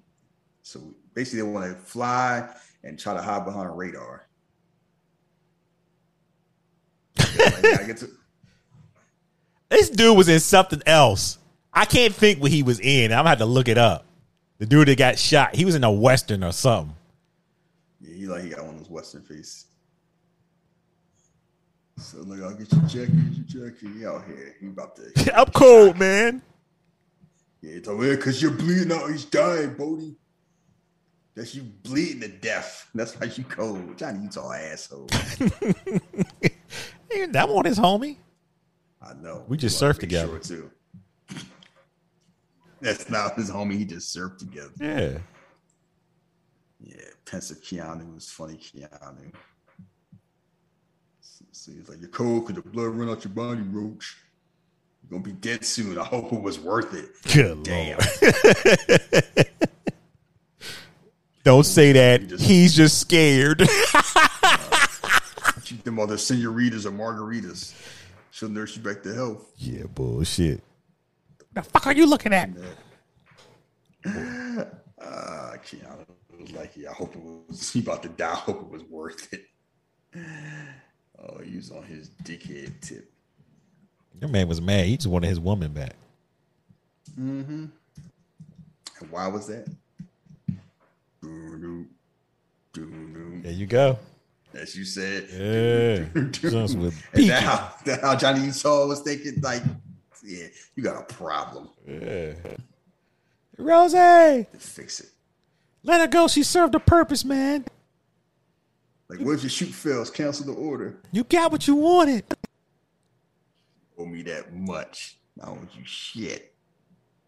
So 0.61 0.93
basically, 1.15 1.41
they 1.41 1.47
want 1.47 1.65
to 1.75 1.75
fly 1.83 2.47
and 2.83 2.99
try 2.99 3.15
to 3.15 3.21
hide 3.23 3.43
behind 3.45 3.75
radar. 3.75 4.27
Like, 7.17 7.97
to- 7.97 8.09
This 9.69 9.89
dude 9.89 10.15
was 10.15 10.29
in 10.29 10.39
something 10.39 10.81
else. 10.85 11.39
I 11.73 11.85
can't 11.85 12.13
think 12.13 12.39
what 12.39 12.51
he 12.51 12.61
was 12.63 12.79
in. 12.79 13.11
I'm 13.11 13.19
gonna 13.19 13.29
have 13.29 13.37
to 13.39 13.45
look 13.45 13.67
it 13.67 13.77
up. 13.79 14.05
The 14.60 14.65
dude 14.65 14.88
that 14.90 14.98
got 14.98 15.18
shot, 15.18 15.56
he 15.56 15.65
was 15.65 15.76
in 15.76 15.84
a 15.84 15.91
western 15.91 16.44
or 16.44 16.52
something. 16.52 16.95
yeah, 18.02 18.14
he 18.15 18.26
like 18.27 18.44
he 18.44 18.49
got 18.49 18.65
one 18.65 18.76
of 18.76 18.81
those 18.81 18.90
Western 18.90 19.22
face. 19.23 19.65
So 21.98 22.19
like, 22.22 22.41
I'll 22.41 22.53
get 22.56 22.72
your 22.72 22.81
jacket, 22.84 23.36
get 23.48 23.53
your 23.53 23.69
jacket. 23.69 23.90
He 23.98 24.06
out 24.06 24.26
here. 24.26 24.56
He 24.60 24.68
about 24.68 24.95
to. 24.98 25.34
I'm 25.38 25.48
cold, 25.48 25.98
man. 25.98 26.41
Yeah, 27.61 27.72
it's 27.76 27.88
over 27.90 28.03
here 28.03 28.15
because 28.18 28.41
you're 28.41 28.52
bleeding 28.52 28.91
out. 28.91 29.10
He's 29.10 29.26
dying, 29.26 29.73
Bodhi. 29.73 30.15
That's 31.36 31.56
you 31.56 31.64
bleeding 31.64 32.22
to 32.22 32.27
death. 32.27 32.90
That's 32.95 33.18
why 33.19 33.27
you 33.27 33.44
cold. 33.45 33.98
Johnny 33.98 34.23
Utah 34.23 34.52
asshole. 34.53 35.07
That 37.31 37.49
one 37.49 37.65
is 37.65 37.77
homie. 37.80 38.18
I 39.02 39.14
know. 39.15 39.44
We 39.48 39.57
just 39.57 39.81
You 39.81 39.88
surfed 39.88 39.99
together. 39.99 40.31
sure, 40.31 40.40
too. 40.40 40.72
That's 42.81 43.10
not 43.10 43.35
his 43.35 43.49
homie. 43.51 43.77
He 43.77 43.85
just 43.85 44.15
surfed 44.15 44.38
together. 44.39 44.72
Yeah. 44.80 45.18
Yeah, 46.81 47.06
pensive 47.26 47.61
Keanu 47.61 48.14
was 48.14 48.30
funny. 48.30 48.56
Keanu. 48.56 49.34
So, 51.51 51.72
he's 51.73 51.89
like, 51.89 51.99
"You're 51.99 52.10
cold 52.10 52.47
because 52.47 52.64
the 52.64 52.69
blood 52.69 52.88
run 52.95 53.10
out 53.10 53.26
your 53.26 53.34
body, 53.34 53.61
Roach. 53.61 54.15
You're 55.03 55.19
gonna 55.19 55.23
be 55.23 55.34
dead 55.34 55.65
soon. 55.65 55.97
I 55.97 56.06
hope 56.06 56.31
it 56.31 56.41
was 56.41 56.57
worth 56.60 56.93
it." 56.93 57.10
Good 57.34 57.64
Damn. 57.64 57.99
Don't 61.43 61.65
say 61.65 61.91
that. 61.93 62.22
He's 62.39 62.73
just 62.76 62.99
scared. 62.99 63.60
Keep 65.64 65.84
them 65.84 65.99
other 65.99 66.18
senoritas 66.18 66.85
or 66.85 66.91
margaritas. 66.91 67.73
She'll 68.31 68.49
nurse 68.49 68.76
you 68.76 68.81
back 68.84 69.03
to 69.03 69.14
health. 69.14 69.51
yeah, 69.57 69.84
bullshit. 69.93 70.61
The 71.53 71.63
fuck 71.63 71.88
are 71.88 71.93
you 71.93 72.05
looking 72.07 72.34
at? 72.34 72.49
Uh, 74.05 74.65
I 75.01 75.57
was 76.39 76.51
like, 76.53 76.71
yeah, 76.76 76.91
I 76.91 76.93
hope 76.93 77.15
it 77.15 77.21
was. 77.21 77.71
He 77.71 77.80
about 77.80 78.03
to 78.03 78.09
die. 78.09 78.31
I 78.31 78.35
hope 78.35 78.61
it 78.61 78.69
was 78.69 78.84
worth 78.84 79.34
it. 79.34 79.45
Oh, 81.21 81.39
he 81.43 81.57
was 81.57 81.71
on 81.71 81.84
his 81.84 82.09
dickhead 82.23 82.80
tip. 82.81 83.11
Your 84.21 84.30
man 84.30 84.47
was 84.47 84.61
mad. 84.61 84.85
He 84.85 84.95
just 84.95 85.07
wanted 85.07 85.27
his 85.27 85.39
woman 85.39 85.73
back. 85.73 85.93
Mm-hmm. 87.19 87.65
And 89.01 89.11
why 89.11 89.27
was 89.27 89.47
that? 89.47 89.67
Doo-doo, 91.21 91.88
doo-doo. 92.73 93.41
There 93.43 93.51
you 93.51 93.65
go. 93.65 93.97
As 94.53 94.76
you 94.76 94.85
said. 94.85 95.27
Yeah. 96.15 96.21
Jones 96.31 96.76
with 96.76 96.93
And 96.93 97.13
Peaky. 97.13 97.27
that 97.30 97.43
how, 97.43 97.73
that 97.85 98.01
how 98.01 98.15
Johnny 98.15 98.45
Utah 98.45 98.88
was 98.88 99.01
thinking, 99.01 99.39
like, 99.41 99.63
yeah, 100.23 100.47
you 100.75 100.83
got 100.83 101.01
a 101.01 101.13
problem. 101.13 101.69
Yeah. 101.87 102.33
Rose, 103.57 103.93
Fix 104.57 105.01
it. 105.01 105.09
let 105.83 105.99
her 106.01 106.07
go. 106.07 106.27
She 106.27 106.43
served 106.43 106.75
a 106.75 106.79
purpose, 106.79 107.25
man. 107.25 107.65
Like, 109.09 109.19
what 109.19 109.33
if 109.33 109.43
your 109.43 109.49
shoot 109.49 109.69
fails? 109.69 110.09
Cancel 110.09 110.45
the 110.45 110.53
order. 110.53 111.01
You 111.11 111.23
got 111.23 111.51
what 111.51 111.67
you 111.67 111.75
wanted. 111.75 112.23
Owe 113.97 114.05
me 114.05 114.21
that 114.23 114.53
much. 114.53 115.17
I 115.41 115.47
don't 115.47 115.57
want 115.57 115.75
you 115.75 115.83
shit. 115.83 116.53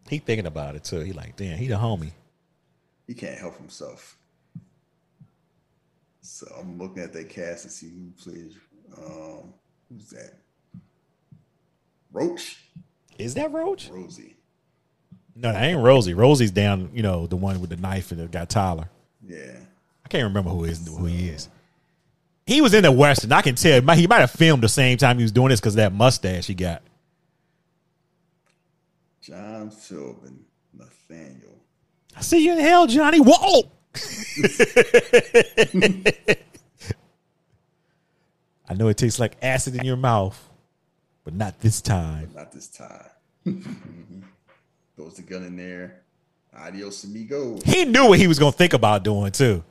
He 0.08 0.18
thinking 0.18 0.46
about 0.46 0.74
it 0.74 0.84
too. 0.84 1.00
He 1.00 1.12
like, 1.12 1.36
damn, 1.36 1.58
he 1.58 1.66
the 1.66 1.74
homie. 1.74 2.12
He 3.06 3.14
can't 3.14 3.38
help 3.38 3.58
himself. 3.58 4.16
So 6.20 6.46
I'm 6.58 6.78
looking 6.78 7.02
at 7.02 7.12
that 7.12 7.28
cast 7.28 7.64
to 7.64 7.70
see 7.70 7.90
who 7.90 8.10
plays. 8.22 8.56
Um, 8.96 9.52
who's 9.88 10.08
that? 10.10 10.38
Roach, 12.12 12.58
Is 13.18 13.34
that 13.34 13.52
Roach? 13.52 13.88
Rosie. 13.90 14.36
No, 15.34 15.52
that 15.52 15.62
ain't 15.62 15.82
Rosie. 15.82 16.14
Rosie's 16.14 16.50
down, 16.50 16.90
you 16.92 17.02
know, 17.02 17.26
the 17.26 17.36
one 17.36 17.60
with 17.60 17.70
the 17.70 17.76
knife 17.76 18.12
and 18.12 18.20
it 18.20 18.30
got 18.30 18.50
Tyler. 18.50 18.88
Yeah, 19.26 19.56
I 20.04 20.08
can't 20.08 20.24
remember 20.24 20.50
who 20.50 20.64
is 20.64 20.86
who 20.86 21.06
he 21.06 21.28
is. 21.28 21.48
He 22.46 22.60
was 22.60 22.74
in 22.74 22.82
the 22.82 22.92
Western. 22.92 23.32
I 23.32 23.40
can 23.40 23.54
tell. 23.54 23.74
He 23.74 23.80
might- 23.80 23.98
He 23.98 24.06
might 24.06 24.20
have 24.20 24.30
filmed 24.32 24.62
the 24.62 24.68
same 24.68 24.98
time 24.98 25.16
he 25.16 25.22
was 25.22 25.32
doing 25.32 25.48
this 25.50 25.60
because 25.60 25.76
that 25.76 25.92
mustache 25.92 26.46
he 26.48 26.54
got. 26.54 26.82
John 29.22 29.70
Philbin, 29.70 30.40
Nathaniel. 30.74 31.56
I 32.16 32.20
see 32.22 32.44
you 32.44 32.52
in 32.52 32.58
hell, 32.58 32.86
Johnny. 32.88 33.20
Whoa! 33.20 33.70
I 38.68 38.74
know 38.74 38.88
it 38.88 38.96
tastes 38.96 39.20
like 39.20 39.36
acid 39.42 39.76
in 39.76 39.84
your 39.84 39.96
mouth, 39.96 40.42
but 41.24 41.34
not 41.34 41.60
this 41.60 41.80
time. 41.80 42.30
Not 42.34 42.52
this 42.52 42.68
time. 42.68 43.06
Mm-hmm. 43.44 44.20
Throws 44.94 45.14
the 45.14 45.22
gun 45.22 45.42
in 45.42 45.56
there. 45.56 46.02
Adios, 46.56 47.02
amigo. 47.02 47.58
He 47.64 47.84
knew 47.84 48.06
what 48.06 48.20
he 48.20 48.28
was 48.28 48.38
gonna 48.38 48.52
think 48.52 48.72
about 48.72 49.02
doing 49.02 49.32
too. 49.32 49.64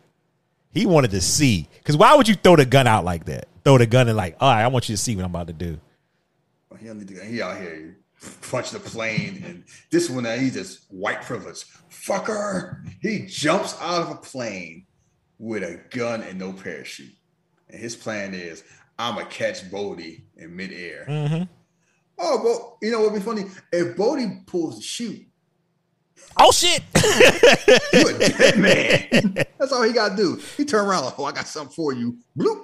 He 0.74 0.86
wanted 0.86 1.12
to 1.12 1.22
see. 1.22 1.70
Because 1.78 1.96
why 1.96 2.16
would 2.16 2.28
you 2.28 2.36
throw 2.36 2.58
the 2.58 2.66
gun 2.66 2.86
out 2.86 3.06
like 3.06 3.26
that? 3.26 3.48
Throw 3.64 3.78
the 3.78 3.86
gun 3.86 4.10
and 4.10 4.18
like, 4.18 4.36
all 4.42 4.52
right, 4.52 4.64
I 4.64 4.68
want 4.68 4.90
you 4.90 4.96
to 4.96 5.02
see 5.02 5.16
what 5.16 5.24
I'm 5.24 5.32
about 5.32 5.48
to 5.48 5.54
do. 5.54 5.80
He, 6.80 6.88
don't 6.88 7.00
need 7.00 7.08
to, 7.10 7.24
he 7.24 7.42
out 7.42 7.62
here 7.62 7.98
punch 8.42 8.72
the 8.72 8.80
plane, 8.80 9.44
and 9.46 9.64
this 9.90 10.10
one 10.10 10.26
uh, 10.26 10.36
now 10.36 10.42
he's 10.42 10.54
just 10.54 10.86
white 10.90 11.22
privilege. 11.22 11.66
Fucker. 11.90 12.84
He 13.02 13.26
jumps 13.28 13.76
out 13.82 14.02
of 14.02 14.12
a 14.12 14.16
plane 14.16 14.86
with 15.40 15.64
a 15.64 15.82
gun 15.96 16.22
and 16.22 16.38
no 16.38 16.54
parachute, 16.54 17.14
and 17.70 17.80
his 17.80 17.96
plan 17.96 18.34
is 18.34 18.64
I'ma 19.02 19.24
catch 19.26 19.70
Bodhi 19.72 20.24
in 20.38 20.56
midair. 20.56 21.06
Mm-hmm. 21.10 21.44
Oh, 22.20 22.42
well, 22.44 22.78
you 22.82 22.92
know 22.92 23.00
what'd 23.02 23.16
be 23.16 23.20
funny? 23.22 23.46
If 23.72 23.98
Bodhi 23.98 24.44
pulls 24.46 24.78
the 24.78 24.84
chute, 24.84 25.26
Oh 26.38 26.52
shit! 26.52 26.84
you 27.94 28.08
a 28.08 28.20
dead 28.20 28.58
man. 28.60 29.46
That's 29.58 29.72
all 29.74 29.82
he 29.82 29.92
gotta 29.92 30.16
do. 30.16 30.40
He 30.56 30.64
turn 30.66 30.88
around 30.88 31.06
like, 31.06 31.20
oh, 31.20 31.26
I 31.26 31.32
got 31.32 31.48
something 31.48 31.74
for 31.74 31.94
you. 31.94 32.16
Bloop. 32.38 32.62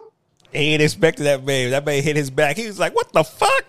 he 0.53 0.59
ain't 0.59 0.82
expected 0.82 1.24
that 1.24 1.43
man. 1.43 1.72
That 1.72 1.83
man 1.85 2.01
hit 2.03 2.16
his 2.16 2.30
back. 2.30 2.56
He 2.56 2.67
was 2.67 2.80
like, 2.80 2.93
what 2.95 3.11
the 3.11 3.24
fuck? 3.24 3.66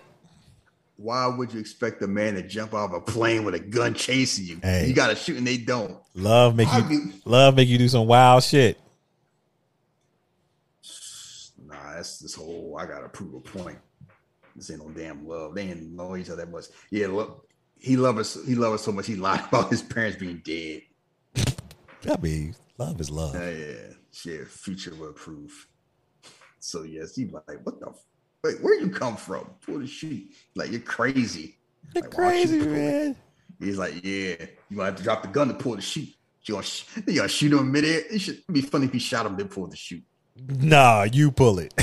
Why 0.95 1.25
would 1.27 1.51
you 1.53 1.59
expect 1.59 2.01
a 2.03 2.07
man 2.07 2.35
to 2.35 2.43
jump 2.43 2.73
out 2.75 2.91
of 2.91 2.93
a 2.93 3.01
plane 3.01 3.43
with 3.45 3.55
a 3.55 3.59
gun 3.59 3.93
chasing 3.95 4.45
you? 4.45 4.59
Hey. 4.61 4.85
You 4.87 4.93
gotta 4.93 5.15
shoot 5.15 5.37
and 5.37 5.47
they 5.47 5.57
don't. 5.57 5.97
Love 6.13 6.55
make 6.55 6.67
I 6.67 6.77
you 6.79 6.83
mean- 6.85 7.13
love 7.25 7.55
make 7.55 7.67
you 7.67 7.77
do 7.79 7.87
some 7.89 8.05
wild 8.05 8.43
shit. 8.43 8.79
Nah, 11.65 11.75
that's 11.99 12.19
this 12.19 12.33
whole 12.35 12.77
I 12.79 12.85
gotta 12.85 13.09
prove 13.09 13.33
a 13.33 13.39
point. 13.41 13.77
This 14.55 14.71
ain't 14.71 14.85
no 14.85 14.89
damn 14.91 15.27
love. 15.27 15.53
They 15.53 15.63
ain't 15.63 15.91
know 15.91 16.15
each 16.15 16.29
other 16.29 16.45
that 16.45 16.51
much. 16.51 16.65
Yeah, 16.91 17.07
look, 17.07 17.45
he 17.77 17.97
love 17.97 18.17
us. 18.17 18.37
He 18.45 18.55
love 18.55 18.73
us 18.73 18.83
so 18.83 18.93
much. 18.93 19.05
He 19.05 19.15
lied 19.15 19.43
about 19.49 19.69
his 19.69 19.81
parents 19.81 20.17
being 20.17 20.41
dead. 20.45 20.81
I 22.09 22.15
mean, 22.21 22.55
love 22.77 22.99
is 23.01 23.09
love. 23.09 23.35
Yeah, 23.35 23.49
yeah. 23.49 23.93
Shit, 24.11 24.47
future 24.47 24.95
will 24.95 25.11
proof. 25.11 25.67
So 26.59 26.83
yes, 26.83 27.15
he 27.15 27.25
like, 27.25 27.59
what 27.63 27.79
the? 27.81 27.89
F- 27.89 28.05
Wait, 28.45 28.61
where 28.61 28.79
you 28.79 28.89
come 28.89 29.17
from? 29.17 29.49
Pull 29.65 29.79
the 29.79 29.87
chute. 29.87 30.31
Like 30.55 30.71
you're 30.71 30.79
crazy. 30.79 31.57
You're 31.93 32.03
Like, 32.03 32.11
don't 32.11 32.23
you 32.23 32.29
crazy, 32.29 32.59
man. 32.59 33.15
He's 33.59 33.77
like, 33.77 33.95
yeah, 33.95 34.35
you 34.69 34.77
gonna 34.77 34.85
have 34.85 34.95
to 34.95 35.03
drop 35.03 35.23
the 35.23 35.27
gun 35.27 35.49
to 35.49 35.53
pull 35.53 35.75
the 35.75 35.81
chute. 35.81 36.07
You 36.43 36.53
gonna, 36.53 36.63
sh- 36.63 36.85
you 37.05 37.15
gonna 37.17 37.27
shoot 37.27 37.51
him 37.51 37.69
midair? 37.71 38.01
It 38.09 38.19
should 38.19 38.35
it'd 38.35 38.53
be 38.53 38.61
funny 38.61 38.85
if 38.85 38.93
he 38.93 38.99
shot 38.99 39.25
him 39.25 39.35
then 39.35 39.49
pull 39.49 39.67
the 39.67 39.75
chute. 39.75 40.03
Nah, 40.47 41.03
you 41.03 41.31
pull 41.31 41.59
it. 41.59 41.73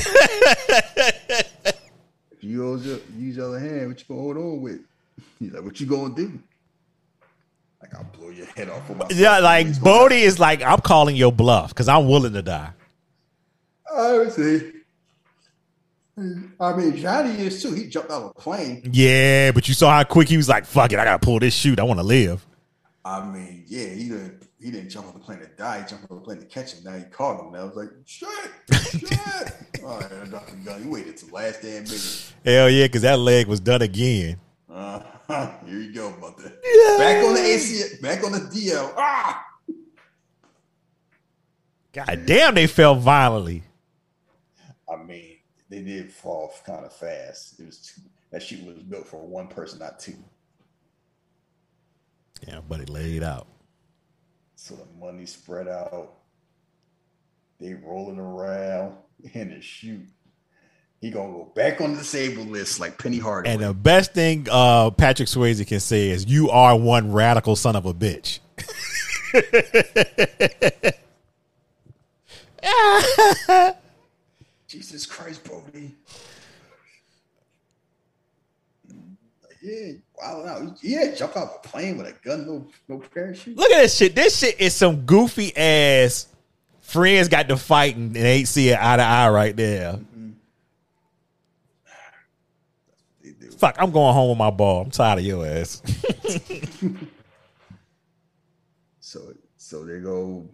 If 2.31 2.45
you 2.45 2.73
use 2.73 2.87
your, 2.87 2.99
use 3.17 3.37
your 3.37 3.49
other 3.49 3.59
hand, 3.59 3.89
what 3.89 3.99
you 3.99 4.05
gonna 4.09 4.21
hold 4.21 4.37
on 4.37 4.61
with? 4.61 4.81
He's 5.39 5.53
like, 5.53 5.65
what 5.65 5.81
you 5.81 5.87
gonna 5.87 6.15
do? 6.15 6.39
Like 7.81 7.95
I'll 7.95 8.05
blow 8.05 8.31
your 8.31 8.47
head 8.47 8.69
off. 8.71 8.89
With 8.89 8.99
my 8.99 9.07
yeah, 9.11 9.39
like 9.39 9.81
Bodhi 9.81 10.23
is 10.23 10.39
like, 10.39 10.63
I'm 10.63 10.81
calling 10.81 11.17
your 11.17 11.33
bluff 11.33 11.71
because 11.71 11.89
I'm 11.89 12.09
willing 12.09 12.33
to 12.33 12.43
die. 12.43 12.71
Oh, 13.91 14.15
I 14.15 14.19
would 14.19 14.33
say. 14.33 14.73
I 16.19 16.73
mean, 16.73 16.97
Johnny 16.97 17.39
is 17.43 17.63
too. 17.63 17.75
He 17.75 17.89
jumped 17.89 18.11
out 18.11 18.23
of 18.23 18.31
a 18.31 18.41
plane. 18.41 18.89
Yeah, 18.91 19.53
but 19.53 19.69
you 19.69 19.75
saw 19.75 19.91
how 19.91 20.05
quick 20.05 20.29
he 20.29 20.39
was 20.39 20.49
like, 20.49 20.65
fuck 20.65 20.93
it, 20.93 20.99
I 20.99 21.05
gotta 21.05 21.25
pull 21.25 21.39
this 21.39 21.55
chute. 21.55 21.79
I 21.79 21.83
wanna 21.83 22.03
live. 22.03 22.45
I 23.05 23.25
mean, 23.25 23.65
yeah, 23.67 23.89
he 23.89 24.09
didn't. 24.09 24.46
He 24.61 24.71
didn't 24.71 24.89
jump 24.89 25.09
on 25.09 25.13
the 25.13 25.21
plane 25.21 25.41
to 25.41 25.47
die. 25.47 25.83
He 25.83 25.89
jumped 25.89 26.11
on 26.11 26.17
the 26.17 26.23
plane 26.23 26.39
to 26.39 26.47
catch 26.47 26.73
him. 26.73 26.85
Now 26.85 26.97
he 26.97 27.05
caught 27.05 27.41
him. 27.41 27.53
Now 27.53 27.61
I 27.61 27.65
was 27.65 27.77
like, 27.77 27.91
shit, 28.07 28.29
shit. 28.91 29.13
All 29.85 30.01
right, 30.01 30.13
I 30.13 30.25
dropped 30.25 30.51
the 30.51 30.57
gun. 30.65 30.83
He 30.83 30.89
waited 30.89 31.17
till 31.19 31.29
last 31.29 31.61
damn 31.61 31.85
minute. 31.85 32.33
Hell 32.45 32.71
yeah, 32.71 32.85
because 32.87 33.03
that 33.03 33.19
leg 33.19 33.47
was 33.47 33.61
done 33.61 33.83
again. 33.83 34.39
Uh, 34.71 35.01
here 35.67 35.81
you 35.81 35.93
go, 35.93 36.11
mother. 36.19 36.53
Back 36.99 37.25
on 37.25 37.35
the 37.35 37.43
AC. 37.45 37.99
Back 38.01 38.25
on 38.25 38.33
the 38.33 38.39
DL. 38.39 38.95
Ah. 38.97 39.45
God 41.93 42.23
damn, 42.27 42.55
they 42.55 42.67
fell 42.67 42.95
violently. 42.95 43.63
I 44.91 44.97
mean, 45.03 45.37
they 45.69 45.83
did 45.83 46.13
fall 46.13 46.53
kind 46.65 46.85
of 46.85 46.93
fast. 46.93 47.59
It 47.61 47.67
was 47.67 47.79
too, 47.79 48.03
that 48.31 48.43
chute 48.43 48.65
was 48.65 48.83
built 48.83 49.07
for 49.07 49.27
one 49.27 49.49
person, 49.49 49.79
not 49.79 49.99
two. 49.99 50.15
Yeah, 52.47 52.61
but 52.69 52.81
it 52.81 52.91
laid 52.91 53.23
out. 53.23 53.47
So 54.57 54.75
the 54.75 54.87
money 54.99 55.27
spread 55.27 55.69
out. 55.69 56.15
They 57.61 57.75
rolling 57.75 58.19
around 58.19 58.97
in 59.35 59.51
the 59.51 59.61
chute. 59.61 60.09
He 61.01 61.11
gonna 61.11 61.31
go 61.31 61.53
back 61.55 61.81
on 61.83 61.93
the 61.93 61.99
disabled 61.99 62.49
list 62.49 62.81
like 62.81 62.99
Penny 62.99 63.19
Hardaway. 63.19 63.53
And 63.53 63.63
the 63.63 63.75
best 63.75 64.15
thing 64.15 64.49
uh, 64.51 64.91
Patrick 64.91 65.29
Swayze 65.29 65.65
can 65.67 65.79
say 65.79 66.09
is, 66.09 66.25
"You 66.25 66.51
are 66.51 66.77
one 66.77 67.13
radical 67.13 67.55
son 67.55 67.77
of 67.77 67.85
a 67.85 67.93
bitch." 67.95 68.41
Jesus 74.67 75.07
Christ, 75.07 75.45
Bodhi. 75.45 75.95
Yeah, 79.67 79.93
wow, 80.17 80.43
now 80.45 80.77
yeah, 80.81 81.13
jump 81.13 81.37
out 81.37 81.49
of 81.49 81.55
a 81.57 81.69
plane 81.69 81.99
with 81.99 82.07
a 82.07 82.13
gun, 82.25 82.47
no 82.47 82.69
no 82.87 82.99
parachute. 83.13 83.57
Look 83.57 83.69
at 83.73 83.83
this 83.83 83.97
shit. 83.97 84.15
This 84.15 84.39
shit 84.39 84.61
is 84.61 84.77
some 84.77 85.05
goofy 85.05 85.57
ass. 85.57 86.29
Friends 86.83 87.27
got 87.27 87.49
to 87.49 87.57
fighting 87.57 88.17
and 88.17 88.17
ain't 88.17 88.47
see 88.47 88.69
it 88.69 88.79
eye 88.81 88.97
to 88.97 89.03
eye 89.03 89.29
right 89.29 89.57
there. 89.57 89.95
Mm-hmm. 89.95 90.31
They 93.25 93.31
do. 93.31 93.51
Fuck, 93.51 93.75
I'm 93.81 93.91
going 93.91 94.15
home 94.15 94.29
with 94.29 94.39
my 94.39 94.51
ball. 94.51 94.83
I'm 94.83 94.91
tired 94.91 95.19
of 95.19 95.25
your 95.25 95.45
ass. 95.45 95.83
So 99.01 99.33
so 99.57 99.85
they 99.85 100.01
go 100.01 100.49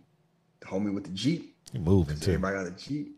homie 0.60 0.92
with 0.92 1.04
the 1.04 1.10
Jeep. 1.10 1.56
You 1.72 1.80
moving 1.80 2.20
too. 2.20 2.32
everybody 2.32 2.56
got 2.56 2.66
a 2.66 2.70
Jeep. 2.72 3.16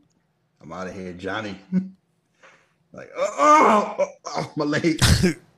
I'm 0.62 0.72
out 0.72 0.86
of 0.86 0.94
here, 0.94 1.12
Johnny. 1.12 1.58
like, 2.92 3.10
oh, 3.16 3.96
oh, 3.98 4.06
oh, 4.26 4.52
my 4.54 4.64
leg. 4.64 5.00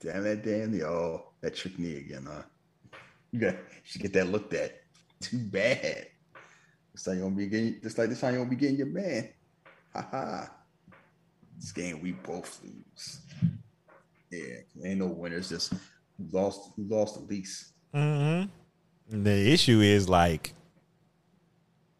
damn 0.00 0.24
that 0.24 0.42
the 0.42 0.86
oh 0.86 1.26
that 1.40 1.54
tricked 1.54 1.78
me 1.78 1.96
again, 1.96 2.26
huh? 2.28 2.42
You 3.32 3.40
got 3.40 3.56
should 3.84 4.02
get 4.02 4.12
that 4.14 4.28
looked 4.28 4.54
at. 4.54 4.80
Too 5.20 5.38
bad. 5.38 6.06
This 6.92 7.04
time 7.04 7.16
you 7.16 7.22
gonna 7.22 7.36
be 7.36 7.46
getting 7.46 7.80
just 7.82 7.98
like 7.98 8.08
this 8.08 8.20
time 8.20 8.34
you 8.34 8.40
gonna 8.40 8.50
be 8.50 8.56
getting 8.56 8.76
your 8.76 8.86
man. 8.86 9.28
Ha 9.94 10.08
ha. 10.10 10.50
This 11.58 11.72
game 11.72 12.00
we 12.00 12.12
both 12.12 12.60
lose. 12.64 13.20
Yeah, 14.30 14.56
ain't 14.84 15.00
no 15.00 15.06
winners. 15.06 15.50
Just 15.50 15.74
lost 16.32 16.70
who 16.76 16.84
lost 16.84 17.14
the 17.16 17.20
least. 17.26 17.72
Mm-hmm. 17.94 19.22
The 19.22 19.52
issue 19.52 19.80
is 19.80 20.08
like, 20.08 20.54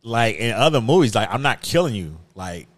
like 0.03 0.37
in 0.37 0.53
other 0.53 0.81
movies, 0.81 1.15
like 1.15 1.29
I'm 1.31 1.43
not 1.43 1.61
killing 1.61 1.95
you. 1.95 2.19
Like 2.35 2.69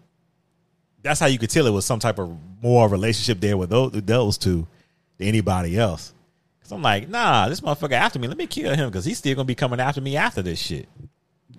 that's 1.01 1.19
how 1.19 1.27
you 1.27 1.37
could 1.37 1.49
tell 1.49 1.67
it 1.67 1.71
was 1.71 1.85
some 1.85 1.99
type 1.99 2.19
of 2.19 2.37
more 2.61 2.89
relationship 2.89 3.39
there 3.39 3.57
with 3.57 3.69
those, 3.69 3.91
those 3.91 4.37
two 4.37 4.67
than 5.17 5.27
anybody 5.27 5.77
else. 5.77 6.13
Cause 6.61 6.71
I'm 6.71 6.81
like, 6.81 7.09
nah, 7.09 7.49
this 7.49 7.59
motherfucker 7.59 7.91
after 7.91 8.19
me. 8.19 8.27
Let 8.27 8.37
me 8.37 8.47
kill 8.47 8.73
him 8.73 8.89
because 8.89 9.03
he's 9.03 9.17
still 9.17 9.35
gonna 9.35 9.45
be 9.45 9.55
coming 9.55 9.81
after 9.81 9.99
me 9.99 10.15
after 10.15 10.41
this 10.41 10.59
shit. 10.59 10.87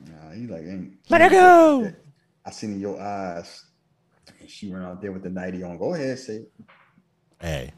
Nah, 0.07 0.31
he 0.33 0.47
like 0.47 0.63
ain't 0.63 0.97
Let 1.11 1.21
her 1.21 1.29
go. 1.29 1.93
I 2.45 2.51
seen 2.51 2.73
in 2.73 2.81
your 2.81 3.01
eyes. 3.01 3.65
And 4.41 4.49
she 4.49 4.69
went 4.69 4.85
out 4.85 5.03
there 5.03 5.13
with 5.13 5.23
the 5.23 5.31
nighty 5.31 5.63
on. 5.63 5.77
Go 5.77 5.95
ahead, 5.95 6.19
say 6.19 6.37
it. 6.37 6.53
Hey, 7.41 7.73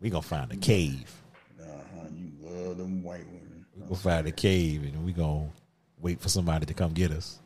we 0.00 0.10
gonna 0.10 0.22
find 0.22 0.50
a 0.52 0.56
cave. 0.56 1.12
Uh-huh, 1.60 2.06
you 2.12 2.32
love 2.40 2.78
them 2.78 3.04
white 3.04 3.26
women. 3.26 3.64
We 3.76 3.82
gonna 3.82 3.94
find 3.94 4.26
a 4.26 4.32
cave 4.32 4.82
and 4.82 5.04
we 5.04 5.12
gonna 5.12 5.48
wait 5.98 6.20
for 6.20 6.28
somebody 6.28 6.66
to 6.66 6.74
come 6.74 6.92
get 6.92 7.12
us. 7.12 7.38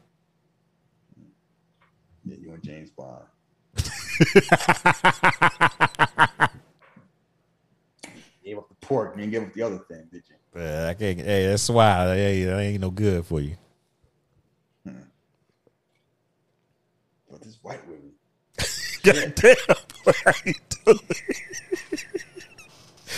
Yeah, 2.24 2.36
you 2.40 2.52
and 2.52 2.62
James 2.62 2.90
Bond. 2.90 3.24
gave 8.94 9.12
up 9.12 9.14
the 9.14 9.14
pork, 9.14 9.14
you 9.16 9.20
didn't 9.20 9.30
give 9.30 9.42
up 9.42 9.52
the 9.54 9.62
other 9.62 9.78
thing, 9.78 10.06
did 10.10 10.22
you? 10.28 10.60
Uh, 10.60 10.86
I 10.90 10.94
can't. 10.94 11.18
Hey, 11.18 11.46
that's 11.48 11.68
why. 11.68 12.14
Hey, 12.14 12.44
that 12.44 12.58
ain't 12.58 12.80
no 12.80 12.90
good 12.90 13.26
for 13.26 13.40
you. 13.40 13.56
But 17.30 17.42
this 17.42 17.58
white 17.62 17.84
women. 17.88 18.12
God 19.02 19.34
damn, 19.34 19.56
what 20.04 20.16
are 20.26 20.34
you 20.46 20.54
doing? 20.84 20.98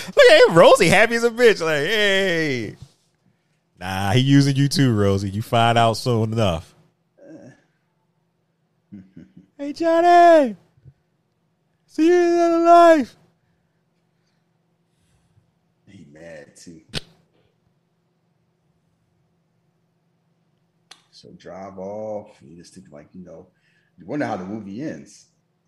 Look 0.06 0.30
at 0.30 0.48
him, 0.48 0.54
Rosie, 0.56 0.88
happy 0.88 1.16
as 1.16 1.24
a 1.24 1.30
bitch. 1.30 1.60
Like, 1.60 1.86
hey, 1.86 2.76
nah, 3.78 4.12
he 4.12 4.20
using 4.20 4.56
you 4.56 4.68
too, 4.68 4.94
Rosie. 4.94 5.28
You 5.30 5.42
find 5.42 5.76
out 5.76 5.98
soon 5.98 6.32
enough. 6.32 6.74
hey, 9.58 9.72
Johnny, 9.72 10.56
see 11.86 12.06
you 12.06 12.14
in 12.14 12.32
another 12.32 12.64
life. 12.64 13.16
He 15.88 16.06
mad 16.10 16.56
too. 16.56 16.80
Drive 21.36 21.78
off. 21.78 22.36
You 22.40 22.56
just 22.56 22.74
think 22.74 22.86
like, 22.90 23.08
you 23.12 23.24
know, 23.24 23.48
you 23.98 24.06
wonder 24.06 24.26
how 24.26 24.36
the 24.36 24.44
movie 24.44 24.82
ends. 24.82 25.26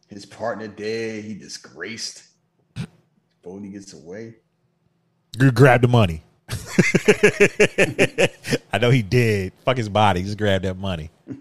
His 0.09 0.25
partner 0.25 0.69
dead, 0.69 1.25
he 1.25 1.35
disgraced. 1.35 2.25
Bodhi 3.43 3.69
gets 3.71 3.93
away. 3.93 4.37
You 5.39 5.51
grab 5.53 5.83
the 5.83 5.89
money. 5.89 6.25
I 8.73 8.79
know 8.79 8.91
he 8.91 9.03
did. 9.03 9.53
Fuck 9.65 9.77
his 9.77 9.89
body. 9.89 10.23
Just 10.23 10.39
grab 10.39 10.63
that 10.63 10.79
money. 10.79 11.11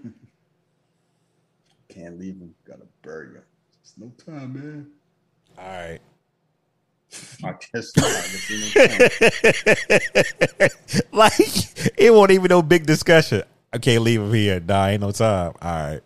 Can't 1.89 2.19
leave 2.19 2.35
him. 2.35 2.53
Gotta 2.67 2.85
bury 3.01 3.35
him. 3.35 3.43
It's 3.81 3.93
no 3.97 4.11
time, 4.25 4.53
man. 4.53 4.91
All 5.57 5.65
right. 5.65 5.99
I 7.43 7.53
guess 7.73 7.95
not. 7.95 8.05
There's 8.05 8.75
no 8.75 8.87
time. 10.59 10.69
like 11.13 11.97
it 11.97 12.13
won't 12.13 12.31
even 12.31 12.49
no 12.49 12.61
big 12.61 12.85
discussion. 12.85 13.43
I 13.73 13.77
can't 13.77 14.03
leave 14.03 14.21
him 14.21 14.33
here. 14.33 14.59
Nah, 14.59 14.87
ain't 14.87 15.01
no 15.01 15.11
time. 15.11 15.53
All 15.61 15.71
right. 15.71 16.01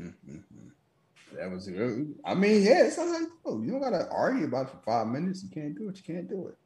Mm-hmm. 0.00 0.36
That 1.36 1.50
was 1.50 1.66
good. 1.68 2.14
I 2.24 2.34
mean, 2.34 2.62
yeah, 2.62 2.84
it's 2.84 2.98
not 2.98 3.08
like 3.08 3.28
oh, 3.44 3.62
you 3.62 3.70
don't 3.70 3.80
gotta 3.80 4.08
argue 4.10 4.46
about 4.46 4.66
it 4.66 4.70
for 4.70 4.78
five 4.84 5.06
minutes. 5.06 5.42
You 5.42 5.50
can't 5.50 5.76
do 5.76 5.88
it. 5.88 5.96
You 5.96 6.14
can't 6.14 6.28
do 6.28 6.48
it. 6.48 6.56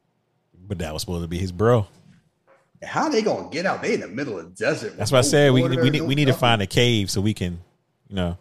But 0.67 0.79
that 0.79 0.93
was 0.93 1.01
supposed 1.01 1.23
to 1.23 1.27
be 1.27 1.37
his 1.37 1.51
bro. 1.51 1.87
How 2.83 3.09
they 3.09 3.21
gonna 3.21 3.49
get 3.49 3.65
out? 3.65 3.81
They 3.81 3.93
in 3.93 3.99
the 4.01 4.07
middle 4.07 4.37
of 4.37 4.45
the 4.45 4.51
desert. 4.51 4.97
That's 4.97 5.11
what 5.11 5.19
I 5.19 5.21
said. 5.21 5.53
We 5.53 5.63
we 5.63 5.89
need 5.89 6.01
we 6.01 6.15
need 6.15 6.25
to 6.25 6.33
find 6.33 6.61
a 6.61 6.67
cave 6.67 7.09
so 7.09 7.21
we 7.21 7.33
can, 7.33 7.59
you 8.09 8.15
know. 8.15 8.37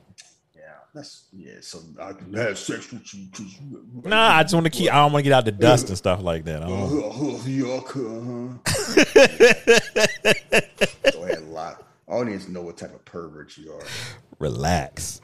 Yeah, 0.95 1.01
that's 1.01 1.25
yeah. 1.33 1.55
So 1.61 1.81
I 2.01 2.13
can 2.13 2.33
have 2.35 2.59
sex 2.59 2.91
with 2.93 3.13
you. 3.15 3.27
'cause 3.33 3.47
you- 3.61 4.03
Nah, 4.05 4.37
I 4.37 4.43
just 4.43 4.55
want 4.55 4.65
to 4.65 4.71
keep. 4.71 4.91
I 4.93 4.97
don't 4.97 5.13
want 5.13 5.25
to 5.25 5.31
get 5.31 5.37
out 5.37 5.45
the 5.45 5.53
dust 5.53 5.89
and 5.89 5.97
stuff 5.99 6.23
like 6.23 6.45
that. 6.45 6.63
I 6.63 6.67
Uh, 6.67 6.69
don't- 6.69 6.93
uh, 6.93 7.09
uh, 7.09 7.39
yuck, 7.45 7.97
uh-huh. 7.97 8.59
Go 11.13 11.23
ahead, 11.25 11.43
lot. 11.49 11.83
Audience 12.07 12.49
know 12.49 12.63
what 12.63 12.77
type 12.77 12.95
of 12.95 13.05
pervert 13.05 13.57
you 13.57 13.73
are. 13.73 13.83
Relax. 14.39 15.21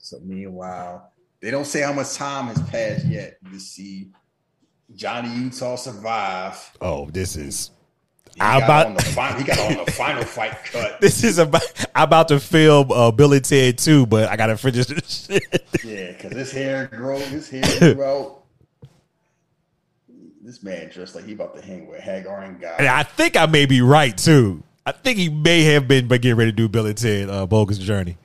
So 0.00 0.18
meanwhile, 0.22 1.10
they 1.40 1.50
don't 1.50 1.66
say 1.66 1.80
how 1.82 1.92
much 1.92 2.14
time 2.14 2.46
has 2.48 2.60
passed 2.68 3.06
yet. 3.06 3.38
You 3.50 3.58
see 3.58 4.10
Johnny 4.94 5.34
Utah 5.34 5.76
survive. 5.76 6.70
Oh, 6.80 7.08
this 7.10 7.36
is. 7.36 7.70
He 8.38 8.42
I 8.44 8.60
got, 8.60 8.86
about- 8.92 9.02
final, 9.02 9.38
he 9.38 9.44
got 9.44 9.58
on 9.58 9.84
the 9.84 9.90
final 9.90 10.22
fight 10.24 10.52
cut. 10.70 11.00
This 11.00 11.24
is 11.24 11.38
about. 11.38 11.62
I'm 11.94 12.04
about 12.04 12.28
to 12.28 12.38
film 12.38 12.92
uh, 12.92 13.10
Billy 13.10 13.40
Ted 13.40 13.78
too, 13.78 14.06
but 14.06 14.28
I 14.28 14.36
gotta 14.36 14.56
finish 14.56 14.86
this 14.86 15.26
shit. 15.30 15.66
Yeah, 15.84 16.12
because 16.12 16.32
his 16.36 16.52
hair 16.52 16.86
grow, 16.86 17.18
his 17.18 17.48
hair 17.50 18.00
out. 18.04 18.44
This 20.40 20.62
man 20.62 20.88
dressed 20.90 21.14
like 21.16 21.24
he 21.26 21.32
about 21.32 21.56
to 21.56 21.62
hang 21.62 21.88
with 21.88 22.00
Hagar 22.00 22.42
and 22.42 22.60
God. 22.60 22.76
And 22.78 22.86
I 22.88 23.02
think 23.02 23.36
I 23.36 23.46
may 23.46 23.66
be 23.66 23.82
right 23.82 24.16
too. 24.16 24.62
I 24.86 24.92
think 24.92 25.18
he 25.18 25.28
may 25.28 25.64
have 25.64 25.88
been 25.88 26.06
but 26.08 26.22
getting 26.22 26.38
ready 26.38 26.52
to 26.52 26.56
do 26.56 26.68
Billy 26.68 26.94
Ted 26.94 27.28
uh, 27.28 27.44
Bogus 27.44 27.76
Journey. 27.78 28.16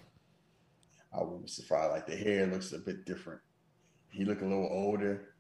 I 1.12 1.22
wouldn't 1.24 1.42
be 1.44 1.48
surprised. 1.50 1.92
Like 1.92 2.06
the 2.06 2.16
hair 2.16 2.46
looks 2.46 2.72
a 2.72 2.78
bit 2.78 3.06
different. 3.06 3.42
He 4.12 4.26
look 4.26 4.42
a 4.42 4.46
little 4.46 4.70
older. 4.72 5.33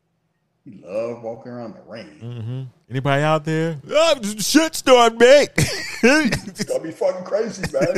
He 0.66 0.82
love 0.82 1.24
walking 1.24 1.51
around 1.51 1.75
the 1.75 1.82
rain. 1.82 2.19
Mm-hmm. 2.22 2.64
Anybody 2.90 3.24
out 3.24 3.43
there? 3.43 3.82
Oh, 3.90 4.19
shit 4.38 4.75
started, 4.75 5.19
mate. 5.19 5.50
It's 5.58 6.64
gonna 6.69 6.83
be 6.83 6.92
fucking 6.92 7.25
crazy, 7.25 7.64
man. 7.74 7.98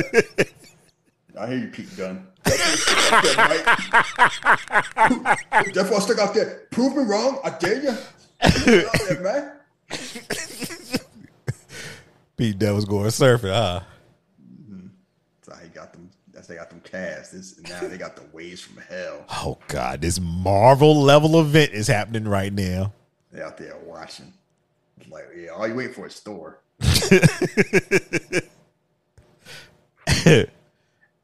I 1.38 1.46
hear 1.48 1.58
you, 1.58 1.68
Pete 1.68 1.96
Dunne. 1.96 2.26
That's 2.44 2.98
why 5.90 5.96
I 5.96 6.00
stuck 6.00 6.18
out 6.18 6.34
there. 6.34 6.62
Prove 6.70 6.96
me 6.96 7.04
wrong. 7.04 7.38
I 7.44 7.50
dare 7.50 7.82
you. 7.82 7.94
There, 8.64 9.20
man. 9.20 9.52
Pete 12.36 12.58
Dunne 12.58 12.74
was 12.74 12.84
going 12.84 13.06
surfing, 13.10 13.52
huh? 13.52 13.80
That's 15.44 15.58
how 15.58 15.64
he 15.64 15.68
got 15.70 15.92
them. 15.92 16.10
That's 16.32 16.35
how 16.35 16.35
they 16.46 16.56
got 16.56 16.70
them 16.70 16.80
cast. 16.80 17.32
This 17.32 17.60
now 17.60 17.80
they 17.80 17.98
got 17.98 18.16
the 18.16 18.24
waves 18.32 18.60
from 18.60 18.82
hell. 18.82 19.24
Oh 19.30 19.58
God, 19.68 20.00
this 20.00 20.20
Marvel 20.20 21.00
level 21.00 21.40
event 21.40 21.72
is 21.72 21.86
happening 21.86 22.26
right 22.26 22.52
now. 22.52 22.92
They 23.32 23.42
out 23.42 23.58
there 23.58 23.76
watching. 23.84 24.32
Like, 25.10 25.26
yeah, 25.36 25.50
all 25.50 25.68
you 25.68 25.74
waiting 25.74 25.92
for 25.92 26.06
is 26.06 26.18
Thor. 26.20 26.60
and 30.26 30.48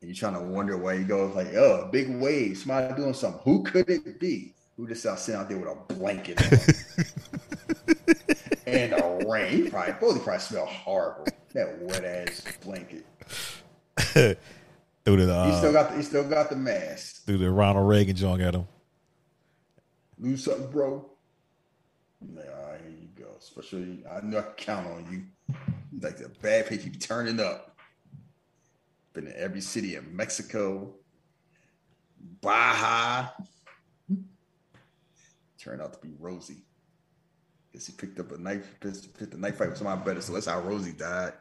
you're 0.01 0.15
trying 0.15 0.35
to 0.35 0.41
wonder 0.41 0.77
where 0.77 0.99
he 0.99 1.05
goes, 1.05 1.35
like, 1.35 1.55
oh, 1.55 1.89
big 1.91 2.15
wave, 2.21 2.59
somebody 2.59 2.95
doing 2.95 3.15
something. 3.15 3.41
Who 3.45 3.63
could 3.63 3.89
it 3.89 4.21
be? 4.21 4.53
Who 4.77 4.87
just 4.87 5.07
out 5.07 5.19
sitting 5.19 5.41
out 5.41 5.49
there 5.49 5.59
with 5.59 5.69
a 5.69 5.95
blanket 5.95 6.41
and 8.67 8.93
a 8.93 9.25
rain. 9.27 9.71
Probably 9.71 9.95
both 10.01 10.23
probably 10.25 10.41
smell 10.41 10.67
horrible. 10.67 11.27
That 11.53 11.81
wet 11.83 12.05
ass 12.05 12.43
blanket. 12.65 13.07
Through 15.05 15.27
the 15.27 15.45
He 15.45 15.57
still 15.57 15.71
uh, 15.71 15.73
got 15.73 15.91
the, 15.91 15.97
he 15.97 16.03
still 16.03 16.29
got 16.29 16.51
the 16.51 16.57
mask. 16.57 17.25
through 17.25 17.39
the 17.39 17.51
Ronald 17.51 17.89
Reagan 17.89 18.17
joint 18.17 18.43
at 18.43 18.55
him. 18.55 18.67
Lose 20.19 20.45
something, 20.45 20.71
bro. 20.71 21.09
Like, 22.35 22.47
all 22.47 22.71
right, 22.71 22.81
here 22.81 22.91
you 22.91 23.09
go. 23.25 23.31
Especially, 23.39 24.05
I 24.11 24.21
know 24.25 24.39
I 24.39 24.43
can 24.43 24.53
count 24.57 24.87
on 24.87 25.07
you. 25.11 25.57
Like 26.01 26.19
the 26.19 26.29
bad 26.41 26.67
pitch, 26.69 26.85
you 26.85 26.93
turning 26.93 27.41
up. 27.41 27.77
Been 29.13 29.27
in 29.27 29.35
every 29.37 29.61
city 29.61 29.97
in 29.97 30.15
Mexico, 30.17 30.95
Baja. 32.41 33.29
Turned 35.59 35.83
out 35.83 35.93
to 35.93 35.99
be 36.01 36.15
Rosie. 36.19 36.63
Guess 37.73 37.87
he 37.87 37.93
picked 37.93 38.19
up 38.21 38.33
a 38.33 38.39
knife, 38.39 38.75
picked 38.81 39.35
a 39.35 39.39
knife 39.39 39.57
fight 39.59 39.69
with 39.69 39.79
somebody 39.79 40.03
better. 40.05 40.21
So 40.21 40.33
that's 40.33 40.47
how 40.47 40.61
Rosie 40.61 40.93
died. 40.93 41.33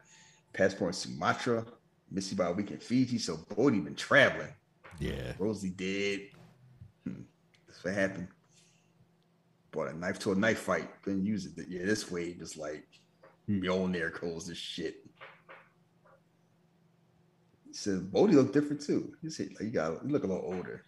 Passport 0.52 0.90
in 0.90 0.94
Sumatra, 0.94 1.64
missing 2.12 2.36
by 2.36 2.46
a 2.46 2.52
week 2.52 2.70
in 2.70 2.78
Fiji. 2.78 3.18
So 3.18 3.38
Bodhi 3.56 3.80
been 3.80 3.94
traveling. 3.94 4.52
Yeah. 4.98 5.32
Rosie 5.38 5.70
dead. 5.70 6.28
Hmm. 7.04 7.22
That's 7.66 7.82
what 7.82 7.94
happened. 7.94 8.28
Brought 9.70 9.92
a 9.92 9.98
knife 9.98 10.18
to 10.20 10.32
a 10.32 10.34
knife 10.34 10.60
fight. 10.60 10.88
Couldn't 11.02 11.24
use 11.24 11.46
it. 11.46 11.52
Yeah, 11.68 11.84
this 11.84 12.10
way 12.10 12.34
just 12.34 12.58
like 12.58 12.86
Mjolnir 13.48 14.12
calls 14.12 14.46
this 14.46 14.58
shit. 14.58 15.04
He 17.66 17.72
said 17.72 18.12
Bodhi 18.12 18.34
look 18.34 18.52
different 18.52 18.82
too. 18.82 19.14
He 19.22 19.30
said 19.30 19.48
like, 19.54 19.62
you 19.62 19.70
got 19.70 20.04
you 20.04 20.10
look 20.10 20.24
a 20.24 20.26
little 20.26 20.44
older. 20.44 20.84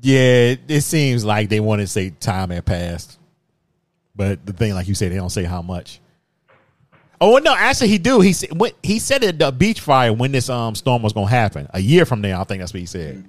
Yeah, 0.00 0.52
it, 0.52 0.60
it 0.68 0.80
seems 0.82 1.24
like 1.24 1.48
they 1.48 1.60
want 1.60 1.80
to 1.80 1.86
say 1.86 2.10
time 2.10 2.50
had 2.50 2.66
passed. 2.66 3.18
But 4.14 4.44
the 4.44 4.52
thing, 4.52 4.74
like 4.74 4.88
you 4.88 4.94
said, 4.94 5.12
they 5.12 5.16
don't 5.16 5.30
say 5.30 5.44
how 5.44 5.62
much. 5.62 6.00
Oh 7.20 7.38
no, 7.38 7.54
actually 7.54 7.88
he 7.88 7.98
do. 7.98 8.20
He 8.20 8.32
said 8.32 8.58
when 8.58 8.72
he 8.82 8.98
said 8.98 9.24
at 9.24 9.38
the 9.38 9.50
beach 9.50 9.80
fire 9.80 10.12
when 10.12 10.32
this 10.32 10.48
um 10.48 10.74
storm 10.74 11.02
was 11.02 11.12
gonna 11.12 11.26
happen. 11.26 11.68
A 11.74 11.80
year 11.80 12.04
from 12.06 12.20
now, 12.20 12.40
I 12.40 12.44
think 12.44 12.60
that's 12.60 12.72
what 12.72 12.80
he 12.80 12.86
said. 12.86 13.24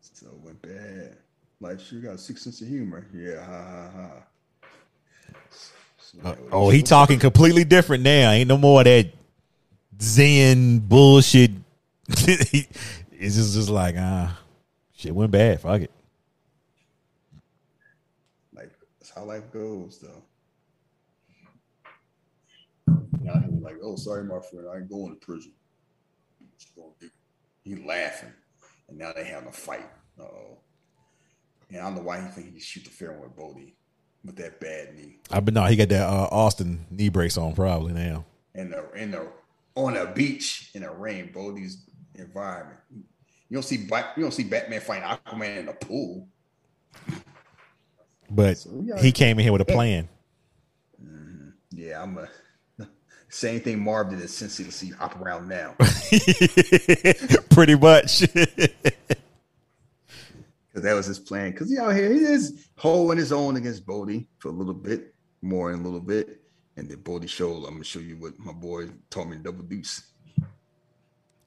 So 0.00 0.26
it 0.26 0.40
went 0.44 0.62
bad. 0.62 1.16
Like 1.60 1.80
sure 1.80 2.00
got 2.00 2.14
a 2.14 2.18
six 2.18 2.42
sense 2.42 2.60
of 2.60 2.68
humor. 2.68 3.06
Yeah, 3.12 3.44
ha 3.44 3.62
ha 3.70 3.90
ha. 3.94 4.10
So, 5.98 6.18
Uh, 6.24 6.34
oh, 6.52 6.70
he 6.70 6.82
talking 6.82 7.18
completely 7.18 7.64
different 7.64 8.02
now. 8.02 8.30
Ain't 8.30 8.48
no 8.48 8.56
more 8.56 8.80
of 8.80 8.84
that 8.84 9.08
Zen 10.00 10.78
bullshit. 10.80 11.50
It's 13.22 13.36
just, 13.36 13.52
just 13.52 13.68
like 13.68 13.96
ah, 13.98 14.34
shit 14.96 15.14
went 15.14 15.30
bad. 15.30 15.60
Fuck 15.60 15.82
it. 15.82 15.90
like 18.54 18.70
that's 18.98 19.10
how 19.10 19.24
life 19.24 19.52
goes, 19.52 19.98
though. 19.98 20.22
Now 23.22 23.34
he's 23.40 23.60
like, 23.62 23.76
"Oh, 23.82 23.96
sorry, 23.96 24.24
my 24.24 24.40
friend, 24.40 24.66
I 24.72 24.78
ain't 24.78 24.88
going 24.90 25.10
to 25.18 25.26
prison." 25.26 25.52
Just 26.58 26.74
gonna 26.74 26.88
do- 27.00 27.10
He 27.62 27.76
laughing, 27.76 28.32
and 28.88 28.98
now 28.98 29.12
they 29.14 29.24
having 29.24 29.48
a 29.48 29.52
fight. 29.52 29.88
Oh, 30.20 30.58
and 31.70 31.80
I 31.80 31.84
don't 31.84 31.94
know 31.96 32.02
why 32.02 32.20
he 32.20 32.28
think 32.28 32.46
he 32.46 32.52
can 32.52 32.60
shoot 32.60 32.84
the 32.84 32.90
fair 32.90 33.12
one 33.12 33.22
with 33.22 33.36
Bodhi 33.36 33.74
with 34.24 34.36
that 34.36 34.60
bad 34.60 34.94
knee 34.94 35.16
I 35.30 35.40
but 35.40 35.54
no, 35.54 35.64
he 35.64 35.76
got 35.76 35.88
that 35.88 36.06
uh, 36.06 36.28
Austin 36.30 36.84
knee 36.90 37.08
brace 37.08 37.38
on 37.38 37.54
probably 37.54 37.94
now. 37.94 38.26
in 38.54 38.70
the 38.70 38.90
in 38.92 39.10
the 39.12 39.28
on 39.76 39.96
a 39.96 40.12
beach 40.12 40.70
in 40.74 40.82
a 40.82 40.92
rain. 40.92 41.30
Bodhi's 41.32 41.86
environment. 42.16 42.80
You 42.92 43.54
don't 43.54 43.62
see 43.62 43.76
you 43.76 44.22
don't 44.22 44.32
see 44.34 44.44
Batman 44.44 44.80
fighting 44.80 45.08
Aquaman 45.08 45.58
in 45.58 45.68
a 45.68 45.72
pool. 45.72 46.28
But 48.30 48.58
So, 48.58 48.82
yeah. 48.84 49.00
he 49.00 49.10
came 49.12 49.38
in 49.38 49.42
here 49.44 49.52
with 49.52 49.62
a 49.62 49.64
plan. 49.64 50.08
Yeah, 51.72 52.02
I'm 52.02 52.18
a. 52.18 52.28
Same 53.30 53.60
thing 53.60 53.78
Marv 53.78 54.10
did 54.10 54.20
in 54.20 54.26
Cincy 54.26 54.64
to 54.64 54.72
see 54.72 54.90
hop 54.90 55.20
around 55.20 55.48
now. 55.48 55.74
Pretty 57.50 57.76
much. 57.76 58.24
Because 60.72 60.84
that 60.84 60.94
was 60.94 61.06
his 61.06 61.18
plan. 61.18 61.50
Because 61.50 61.68
he 61.68 61.78
out 61.78 61.96
here, 61.96 62.12
he 62.12 62.20
is 62.20 62.68
holding 62.76 63.18
his 63.18 63.32
own 63.32 63.56
against 63.56 63.84
Bodhi 63.84 64.28
for 64.38 64.50
a 64.50 64.52
little 64.52 64.72
bit, 64.72 65.14
more 65.42 65.72
in 65.72 65.80
a 65.80 65.82
little 65.82 65.98
bit. 65.98 66.40
And 66.76 66.88
then 66.88 67.00
Bodhi 67.00 67.26
showed, 67.26 67.64
I'm 67.64 67.70
going 67.70 67.78
to 67.78 67.84
show 67.84 67.98
you 67.98 68.16
what 68.16 68.38
my 68.38 68.52
boy 68.52 68.88
taught 69.10 69.26
me 69.26 69.36
to 69.36 69.42
double 69.42 69.64
deuce. 69.64 70.06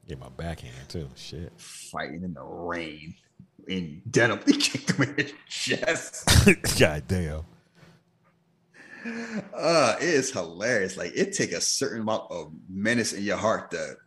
Get 0.08 0.20
my 0.20 0.28
backhand 0.28 0.90
too. 0.90 1.10
Shit. 1.16 1.54
Fighting 1.56 2.24
in 2.24 2.34
the 2.34 2.44
rain 2.44 3.16
in 3.68 4.02
denim. 4.10 4.42
He 4.46 4.58
kicked 4.58 4.92
him 4.92 5.04
in 5.04 5.16
his 5.16 5.34
chest. 5.48 6.30
God 6.78 7.04
damn. 7.08 7.46
Uh, 9.54 9.96
it 10.00 10.08
is 10.08 10.32
hilarious. 10.32 10.98
Like, 10.98 11.12
it 11.16 11.34
take 11.34 11.52
a 11.52 11.62
certain 11.62 12.02
amount 12.02 12.32
of 12.32 12.52
menace 12.70 13.14
in 13.14 13.24
your 13.24 13.38
heart 13.38 13.72
to 13.72 13.98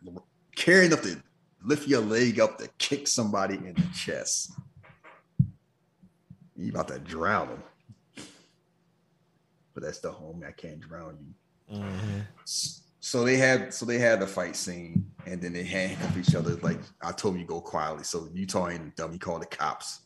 carry 0.55 0.85
enough 0.87 1.01
to 1.03 1.21
lift 1.63 1.87
your 1.87 2.01
leg 2.01 2.39
up 2.39 2.57
to 2.59 2.67
kick 2.77 3.07
somebody 3.07 3.55
in 3.55 3.73
the 3.75 3.83
chest. 3.95 4.51
You 6.55 6.71
about 6.71 6.87
to 6.87 6.99
drown 6.99 7.49
him. 7.49 7.63
But 9.73 9.83
that's 9.83 9.99
the 9.99 10.09
homie. 10.11 10.47
I 10.47 10.51
can't 10.51 10.79
drown 10.79 11.17
you. 11.19 11.83
S- 12.43 12.81
So 12.99 13.23
they 13.23 13.37
had 13.37 13.73
so 13.73 13.85
they 13.85 13.99
had 13.99 14.19
the 14.19 14.27
fight 14.27 14.55
scene 14.55 15.05
and 15.27 15.39
then 15.41 15.53
they 15.53 15.63
handcuff 15.63 16.17
each 16.17 16.33
other. 16.33 16.55
Like 16.57 16.79
I 17.01 17.11
told 17.11 17.37
you 17.37 17.45
go 17.45 17.61
quietly. 17.61 18.03
So 18.03 18.27
Utah 18.33 18.69
ain't 18.69 18.95
dumb. 18.95 19.11
He 19.11 19.19
called 19.19 19.43
the 19.43 19.45
cops. 19.45 20.01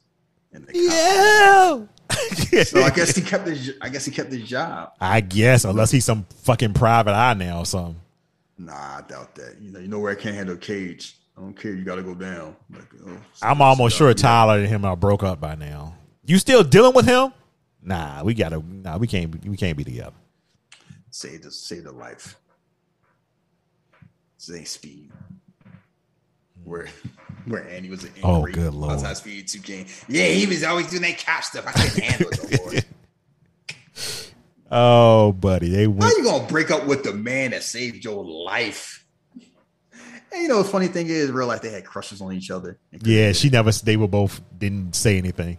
And 0.54 0.66
the 0.68 0.78
Yeah. 0.78 1.86
So 2.66 2.82
I 2.84 2.90
guess 2.90 3.16
he 3.16 3.22
kept 3.22 3.48
his 3.48 3.74
I 3.82 3.88
guess 3.88 4.04
he 4.06 4.12
kept 4.12 4.32
his 4.32 4.48
job. 4.48 4.92
I 5.00 5.22
guess 5.22 5.64
unless 5.64 5.92
he's 5.92 6.04
some 6.04 6.26
fucking 6.44 6.74
private 6.74 7.14
eye 7.14 7.34
now 7.34 7.60
or 7.60 7.66
something. 7.66 8.02
Nah, 8.58 8.74
I 8.74 9.02
doubt 9.08 9.34
that. 9.36 9.58
You 9.62 9.72
know, 9.72 9.80
you 9.80 9.88
know 9.88 10.00
where 10.00 10.12
I 10.12 10.16
can't 10.16 10.36
handle 10.36 10.56
a 10.56 10.58
cage. 10.58 11.18
I 11.38 11.42
don't 11.42 11.58
care. 11.58 11.74
You 11.74 11.84
got 11.84 11.96
to 11.96 12.04
go 12.04 12.14
down. 12.14 12.56
Like, 12.70 12.88
oh, 13.08 13.18
I'm 13.42 13.62
almost 13.62 13.98
sure 13.98 14.14
Tyler 14.14 14.60
and 14.60 14.68
him 14.68 14.86
are 14.86 14.96
broke 14.96 15.24
up 15.24 15.40
by 15.40 15.56
now. 15.56 15.96
You 16.26 16.38
still 16.38 16.64
dealing 16.64 16.94
with 16.94 17.06
him? 17.06 17.34
Nah, 17.82 18.24
we 18.24 18.34
gotta. 18.34 18.62
Nah, 18.64 18.98
we 18.98 19.08
can't. 19.08 19.44
We 19.46 19.58
can't 19.58 19.78
be 19.78 19.84
together. 19.84 20.14
Save 21.10 21.44
the 21.44 21.52
save 21.52 21.86
the 21.86 21.92
life. 21.92 22.38
This 24.38 24.56
ain't 24.56 24.68
speed. 24.68 25.12
Where 26.64 26.88
where 27.46 27.68
Andy 27.70 27.90
was 27.90 28.04
an 28.04 28.12
Oh, 28.24 28.46
good 28.46 28.74
lord. 28.74 28.94
outside 28.94 29.18
speed 29.18 29.48
two 29.48 29.60
game. 29.60 29.86
Yeah, 30.08 30.26
he 30.28 30.46
was 30.46 30.64
always 30.64 30.90
doing 30.90 31.02
that 31.04 31.24
cop 31.24 31.44
stuff. 31.44 31.66
I 31.68 31.72
couldn't 31.72 32.04
handle 32.04 32.30
it. 32.32 32.86
Oh, 34.74 35.34
buddy, 35.34 35.68
they 35.70 35.84
How 35.84 35.90
went. 35.90 36.18
you 36.18 36.24
gonna 36.24 36.48
break 36.48 36.72
up 36.72 36.86
with 36.88 37.04
the 37.04 37.12
man 37.14 37.52
that 37.52 37.62
saved 37.64 38.06
your 38.06 38.24
life? 38.24 39.06
And 40.32 40.44
you 40.44 40.48
know, 40.48 40.64
the 40.64 40.70
funny 40.70 40.88
thing 40.88 41.08
is, 41.08 41.30
real 41.30 41.48
life 41.48 41.62
they 41.62 41.72
had 41.72 41.84
crushes 41.84 42.22
on 42.22 42.32
each 42.32 42.50
other. 42.50 42.78
Yeah, 43.02 43.34
she 43.34 43.50
never. 43.50 43.70
They 43.72 43.98
were 43.98 44.08
both 44.08 44.40
didn't 44.58 44.96
say 44.96 45.18
anything. 45.18 45.58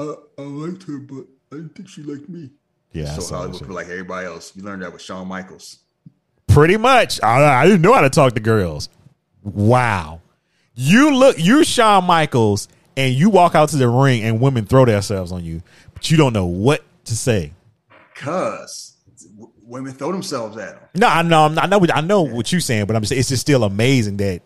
Uh, 0.00 0.14
I 0.38 0.42
liked 0.42 0.84
her, 0.84 0.96
but 0.98 1.26
I 1.52 1.56
didn't 1.56 1.74
think 1.74 1.90
she 1.90 2.02
liked 2.02 2.26
me. 2.30 2.50
Yeah, 2.92 3.12
so 3.18 3.34
Hollywood 3.36 3.60
people 3.60 3.74
like 3.74 3.88
everybody 3.88 4.26
else. 4.26 4.56
You 4.56 4.62
learned 4.62 4.80
that 4.82 4.94
with 4.94 5.02
Shawn 5.02 5.28
Michaels. 5.28 5.80
Pretty 6.46 6.78
much. 6.78 7.22
I, 7.22 7.62
I 7.62 7.66
didn't 7.66 7.82
know 7.82 7.92
how 7.92 8.00
to 8.00 8.08
talk 8.08 8.32
to 8.34 8.40
girls. 8.40 8.88
Wow. 9.42 10.22
You 10.74 11.14
look. 11.14 11.38
You 11.38 11.64
Shawn 11.64 12.04
Michaels, 12.04 12.68
and 12.96 13.14
you 13.14 13.30
walk 13.30 13.54
out 13.54 13.68
to 13.70 13.76
the 13.76 13.88
ring, 13.88 14.22
and 14.22 14.40
women 14.40 14.64
throw 14.66 14.84
themselves 14.84 15.32
on 15.32 15.44
you, 15.44 15.62
but 15.94 16.10
you 16.10 16.16
don't 16.16 16.32
know 16.32 16.46
what 16.46 16.82
to 17.04 17.16
say. 17.16 17.52
Cause 18.14 18.96
w- 19.34 19.52
women 19.62 19.92
throw 19.92 20.12
themselves 20.12 20.56
at 20.56 20.74
him. 20.74 20.82
No, 20.96 21.08
I 21.08 21.22
know. 21.22 21.44
I'm 21.46 21.54
not- 21.54 21.64
I 21.64 21.66
know. 21.68 21.78
What, 21.78 21.96
I 21.96 22.00
know 22.00 22.22
what 22.22 22.52
you're 22.52 22.60
saying, 22.60 22.86
but 22.86 22.96
I'm 22.96 23.02
just. 23.02 23.12
It's 23.12 23.28
just 23.28 23.40
still 23.40 23.64
amazing 23.64 24.16
that 24.18 24.42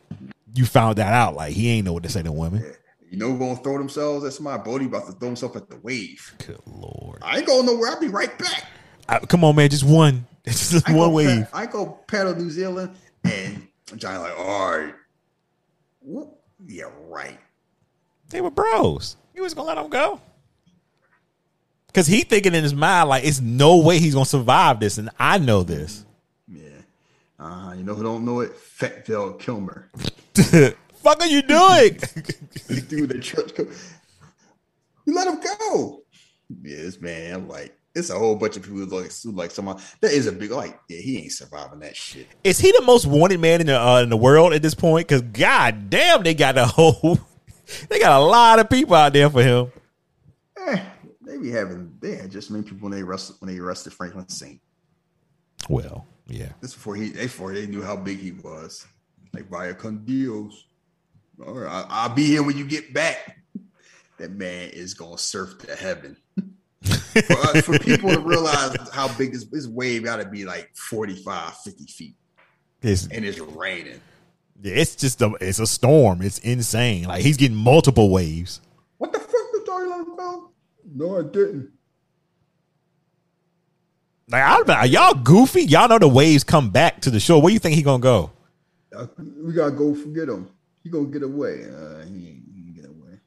you 0.54 0.64
found 0.66 0.96
that 0.96 1.12
out. 1.12 1.34
Like 1.34 1.52
he 1.52 1.70
ain't 1.70 1.84
know 1.86 1.92
what 1.92 2.02
to 2.04 2.08
say 2.08 2.22
to 2.22 2.32
women. 2.32 2.64
You 3.10 3.16
know, 3.18 3.30
who 3.32 3.38
gonna 3.38 3.56
throw 3.56 3.78
themselves. 3.78 4.24
That's 4.24 4.40
my 4.40 4.58
Bodhi 4.58 4.84
about 4.86 5.06
to 5.06 5.12
throw 5.12 5.28
himself 5.28 5.56
at 5.56 5.70
the 5.70 5.76
wave. 5.78 6.34
Good 6.46 6.60
lord. 6.66 7.20
I 7.22 7.38
ain't 7.38 7.46
going 7.46 7.64
nowhere. 7.66 7.90
I'll 7.90 8.00
be 8.00 8.08
right 8.08 8.36
back. 8.38 8.64
I- 9.08 9.18
come 9.20 9.44
on, 9.44 9.56
man. 9.56 9.70
Just 9.70 9.84
one. 9.84 10.26
It's 10.44 10.70
just 10.72 10.88
I 10.88 10.92
one 10.94 11.08
go 11.08 11.14
wave. 11.14 11.50
pa- 11.50 11.58
I 11.58 11.66
go 11.66 11.98
paddle 12.06 12.34
New 12.34 12.50
Zealand, 12.50 12.94
and 13.24 13.66
Johnny 13.96 14.18
like, 14.18 14.38
all 14.38 14.70
right, 14.78 14.94
Whoop. 16.08 16.40
yeah, 16.66 16.84
right. 17.06 17.38
They 18.30 18.40
were 18.40 18.50
bros. 18.50 19.16
He 19.34 19.42
was 19.42 19.52
gonna 19.52 19.68
let 19.68 19.76
him 19.78 19.90
go. 19.90 20.20
Cause 21.92 22.06
he 22.06 22.22
thinking 22.22 22.54
in 22.54 22.62
his 22.62 22.72
mind 22.74 23.10
like 23.10 23.24
it's 23.24 23.40
no 23.40 23.76
way 23.78 23.98
he's 23.98 24.14
gonna 24.14 24.24
survive 24.24 24.80
this, 24.80 24.96
and 24.96 25.10
I 25.18 25.36
know 25.36 25.62
this. 25.62 26.06
Yeah. 26.46 26.62
Uh, 27.38 27.74
you 27.76 27.84
know 27.84 27.94
who 27.94 28.02
don't 28.02 28.24
know 28.24 28.40
it? 28.40 28.56
Fat 28.56 29.06
Val 29.06 29.32
Kilmer. 29.34 29.90
Fuck 30.34 31.20
are 31.20 31.26
you 31.26 31.42
doing? 31.42 31.98
This 32.68 32.82
dude 32.88 33.14
at 33.14 33.22
church. 33.22 33.54
Co- 33.54 33.68
you 35.04 35.14
let 35.14 35.28
him 35.28 35.40
go. 35.40 36.02
Yeah, 36.62 36.76
this 36.76 37.00
man. 37.00 37.34
I'm 37.34 37.48
like, 37.48 37.77
it's 37.98 38.10
a 38.10 38.18
whole 38.18 38.36
bunch 38.36 38.56
of 38.56 38.62
people 38.62 38.78
who 38.78 38.86
like, 38.86 39.12
who 39.22 39.32
like 39.32 39.50
someone 39.50 39.80
that 40.00 40.12
is 40.12 40.26
a 40.26 40.32
big 40.32 40.50
like. 40.50 40.78
Yeah, 40.88 41.00
he 41.00 41.18
ain't 41.18 41.32
surviving 41.32 41.80
that 41.80 41.96
shit. 41.96 42.26
Is 42.44 42.58
he 42.58 42.72
the 42.72 42.82
most 42.82 43.06
wanted 43.06 43.40
man 43.40 43.60
in 43.60 43.66
the 43.66 43.80
uh, 43.80 44.00
in 44.02 44.08
the 44.08 44.16
world 44.16 44.52
at 44.52 44.62
this 44.62 44.74
point? 44.74 45.08
Because 45.08 45.22
god 45.22 45.90
damn, 45.90 46.22
they 46.22 46.34
got 46.34 46.56
a 46.56 46.66
whole, 46.66 47.18
they 47.88 47.98
got 47.98 48.20
a 48.20 48.24
lot 48.24 48.58
of 48.58 48.70
people 48.70 48.94
out 48.94 49.12
there 49.12 49.28
for 49.28 49.42
him. 49.42 49.72
Eh, 50.66 50.82
they 51.22 51.38
be 51.38 51.50
having. 51.50 51.96
They 52.00 52.16
had 52.16 52.30
just 52.30 52.50
many 52.50 52.64
people 52.64 52.88
when 52.88 52.92
they 52.92 53.02
arrested 53.02 53.36
when 53.40 53.52
they 53.52 53.58
arrested 53.60 53.92
Franklin 53.92 54.28
Saint. 54.28 54.60
Well, 55.68 56.06
yeah, 56.26 56.52
This 56.60 56.74
before 56.74 56.94
he 56.96 57.10
before 57.10 57.52
they 57.52 57.66
knew 57.66 57.82
how 57.82 57.96
big 57.96 58.18
he 58.18 58.32
was. 58.32 58.86
Like 59.34 59.48
vaya 59.48 59.74
con 59.74 60.04
Dios. 60.04 60.66
All 61.46 61.54
right, 61.54 61.86
I'll 61.88 62.14
be 62.14 62.26
here 62.26 62.42
when 62.42 62.56
you 62.56 62.66
get 62.66 62.92
back. 62.92 63.36
That 64.18 64.32
man 64.32 64.70
is 64.70 64.94
gonna 64.94 65.18
surf 65.18 65.58
to 65.58 65.76
heaven. 65.76 66.16
For, 66.82 67.38
us, 67.38 67.64
for 67.64 67.78
people 67.78 68.10
to 68.10 68.20
realize 68.20 68.76
how 68.92 69.08
big 69.16 69.32
this, 69.32 69.44
this 69.44 69.66
wave 69.66 70.04
got 70.04 70.16
to 70.16 70.28
be 70.28 70.44
like 70.44 70.70
45, 70.74 71.56
50 71.56 71.84
feet, 71.84 72.14
it's 72.82 73.08
and 73.08 73.24
it's 73.24 73.40
raining. 73.40 74.00
it's 74.62 74.94
just 74.94 75.20
a 75.22 75.32
it's 75.40 75.58
a 75.58 75.66
storm. 75.66 76.22
It's 76.22 76.38
insane. 76.38 77.04
Like 77.04 77.22
he's 77.22 77.36
getting 77.36 77.56
multiple 77.56 78.10
waves. 78.10 78.60
What 78.98 79.12
the 79.12 79.18
fuck 79.18 79.66
Dory 79.66 79.88
let 79.88 80.00
him? 80.00 80.48
No, 80.94 81.18
I 81.18 81.22
didn't. 81.22 81.70
Like 84.30 84.42
I, 84.42 84.74
are 84.74 84.86
y'all 84.86 85.14
goofy? 85.14 85.62
Y'all 85.62 85.88
know 85.88 85.98
the 85.98 86.08
waves 86.08 86.44
come 86.44 86.70
back 86.70 87.00
to 87.02 87.10
the 87.10 87.20
shore. 87.20 87.40
Where 87.40 87.52
you 87.52 87.58
think 87.58 87.74
he 87.74 87.82
gonna 87.82 88.02
go? 88.02 88.30
Uh, 88.94 89.06
we 89.18 89.52
gotta 89.52 89.72
go 89.72 89.94
forget 89.94 90.28
him. 90.28 90.48
He 90.82 90.90
gonna 90.90 91.06
get 91.06 91.22
away. 91.22 91.64
Uh, 91.64 92.04
he 92.06 92.28
ain't, 92.28 92.44
he 92.54 92.62
ain't 92.66 92.76
get 92.76 92.84
away. 92.86 93.18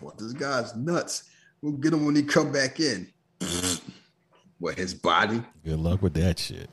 What 0.00 0.18
this 0.18 0.32
guy's 0.32 0.74
nuts. 0.74 1.30
We'll 1.62 1.72
get 1.72 1.92
him 1.92 2.04
when 2.04 2.16
he 2.16 2.22
come 2.24 2.50
back 2.52 2.80
in. 2.80 3.06
what 4.58 4.76
his 4.76 4.94
body 4.94 5.42
Good 5.64 5.78
luck 5.78 6.02
with 6.02 6.14
that 6.14 6.38
shit. 6.38 6.68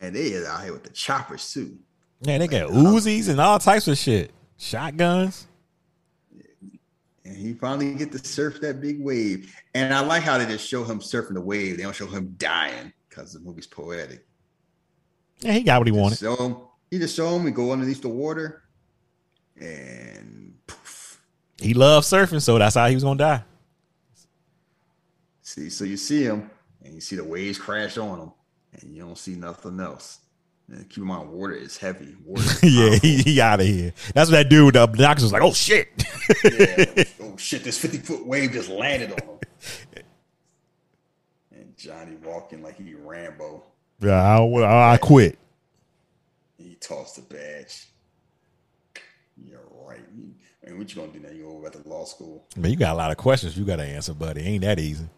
and 0.00 0.14
they 0.14 0.26
is 0.28 0.46
out 0.46 0.62
here 0.64 0.72
with 0.72 0.84
the 0.84 0.90
choppers 0.90 1.52
too. 1.52 1.78
Man, 2.26 2.40
they 2.40 2.48
got 2.48 2.70
Uzis 2.70 3.28
and 3.28 3.40
all 3.40 3.58
types 3.60 3.86
of 3.86 3.96
shit. 3.98 4.32
Shotguns. 4.56 5.46
and 7.24 7.36
he 7.36 7.54
finally 7.54 7.94
get 7.94 8.10
to 8.12 8.18
surf 8.18 8.60
that 8.60 8.80
big 8.80 9.00
wave. 9.00 9.54
And 9.74 9.94
I 9.94 10.00
like 10.00 10.22
how 10.24 10.38
they 10.38 10.46
just 10.46 10.66
show 10.68 10.82
him 10.84 10.98
surfing 10.98 11.34
the 11.34 11.40
wave. 11.40 11.76
They 11.76 11.84
don't 11.84 11.94
show 11.94 12.06
him 12.06 12.34
dying 12.38 12.92
because 13.08 13.32
the 13.34 13.40
movie's 13.40 13.66
poetic. 13.68 14.26
Yeah, 15.40 15.52
he 15.52 15.60
got 15.62 15.78
what 15.80 15.86
he 15.86 15.92
wanted. 15.92 16.18
So. 16.18 16.64
He 16.90 16.98
just 16.98 17.14
show 17.14 17.36
him 17.36 17.44
we 17.44 17.50
go 17.50 17.70
underneath 17.70 18.00
the 18.00 18.08
water, 18.08 18.62
and. 19.60 20.47
He 21.60 21.74
loved 21.74 22.06
surfing, 22.06 22.40
so 22.40 22.58
that's 22.58 22.76
how 22.76 22.86
he 22.88 22.94
was 22.94 23.04
gonna 23.04 23.18
die. 23.18 23.44
See, 25.42 25.70
so 25.70 25.84
you 25.84 25.96
see 25.96 26.22
him, 26.24 26.50
and 26.84 26.94
you 26.94 27.00
see 27.00 27.16
the 27.16 27.24
waves 27.24 27.58
crash 27.58 27.96
on 27.98 28.20
him, 28.20 28.32
and 28.74 28.94
you 28.94 29.02
don't 29.02 29.18
see 29.18 29.34
nothing 29.34 29.80
else. 29.80 30.20
And 30.70 30.88
keep 30.88 30.98
in 30.98 31.04
mind, 31.04 31.30
water 31.30 31.54
is 31.54 31.78
heavy. 31.78 32.14
Water 32.24 32.42
is 32.42 32.62
yeah, 32.62 32.96
he, 32.96 33.22
he 33.22 33.40
out 33.40 33.60
of 33.60 33.66
here. 33.66 33.94
That's 34.14 34.30
what 34.30 34.36
that 34.36 34.48
dude. 34.50 34.74
The 34.74 34.86
doctor 34.86 35.22
was 35.24 35.32
like, 35.32 35.42
"Oh 35.42 35.52
shit." 35.54 35.88
yeah. 36.44 37.04
Oh 37.22 37.36
shit! 37.38 37.64
This 37.64 37.78
fifty 37.78 37.98
foot 37.98 38.26
wave 38.26 38.52
just 38.52 38.68
landed 38.68 39.12
on 39.12 39.18
him. 39.18 39.38
And 41.50 41.76
Johnny 41.76 42.16
walking 42.22 42.62
like 42.62 42.76
he 42.76 42.94
Rambo. 42.94 43.64
yeah, 44.00 44.12
I, 44.12 44.38
I, 44.40 44.92
I 44.92 44.96
quit. 44.98 45.38
He 46.56 46.76
tossed 46.76 47.16
the 47.16 47.22
badge. 47.22 47.87
You're 50.78 51.04
right. 51.04 51.08
I 51.08 51.12
mean, 51.12 51.12
what 51.12 51.12
you 51.12 51.12
gonna 51.12 51.12
do 51.12 51.20
now? 51.20 51.30
You 51.30 51.42
go 51.44 51.62
back 51.62 51.82
to 51.82 51.88
law 51.88 52.04
school, 52.04 52.44
Man, 52.56 52.70
you 52.70 52.76
got 52.76 52.92
a 52.92 52.96
lot 52.96 53.10
of 53.10 53.16
questions 53.16 53.56
you 53.56 53.64
got 53.64 53.76
to 53.76 53.84
answer, 53.84 54.14
buddy. 54.14 54.42
Ain't 54.42 54.62
that 54.62 54.78
easy? 54.78 55.08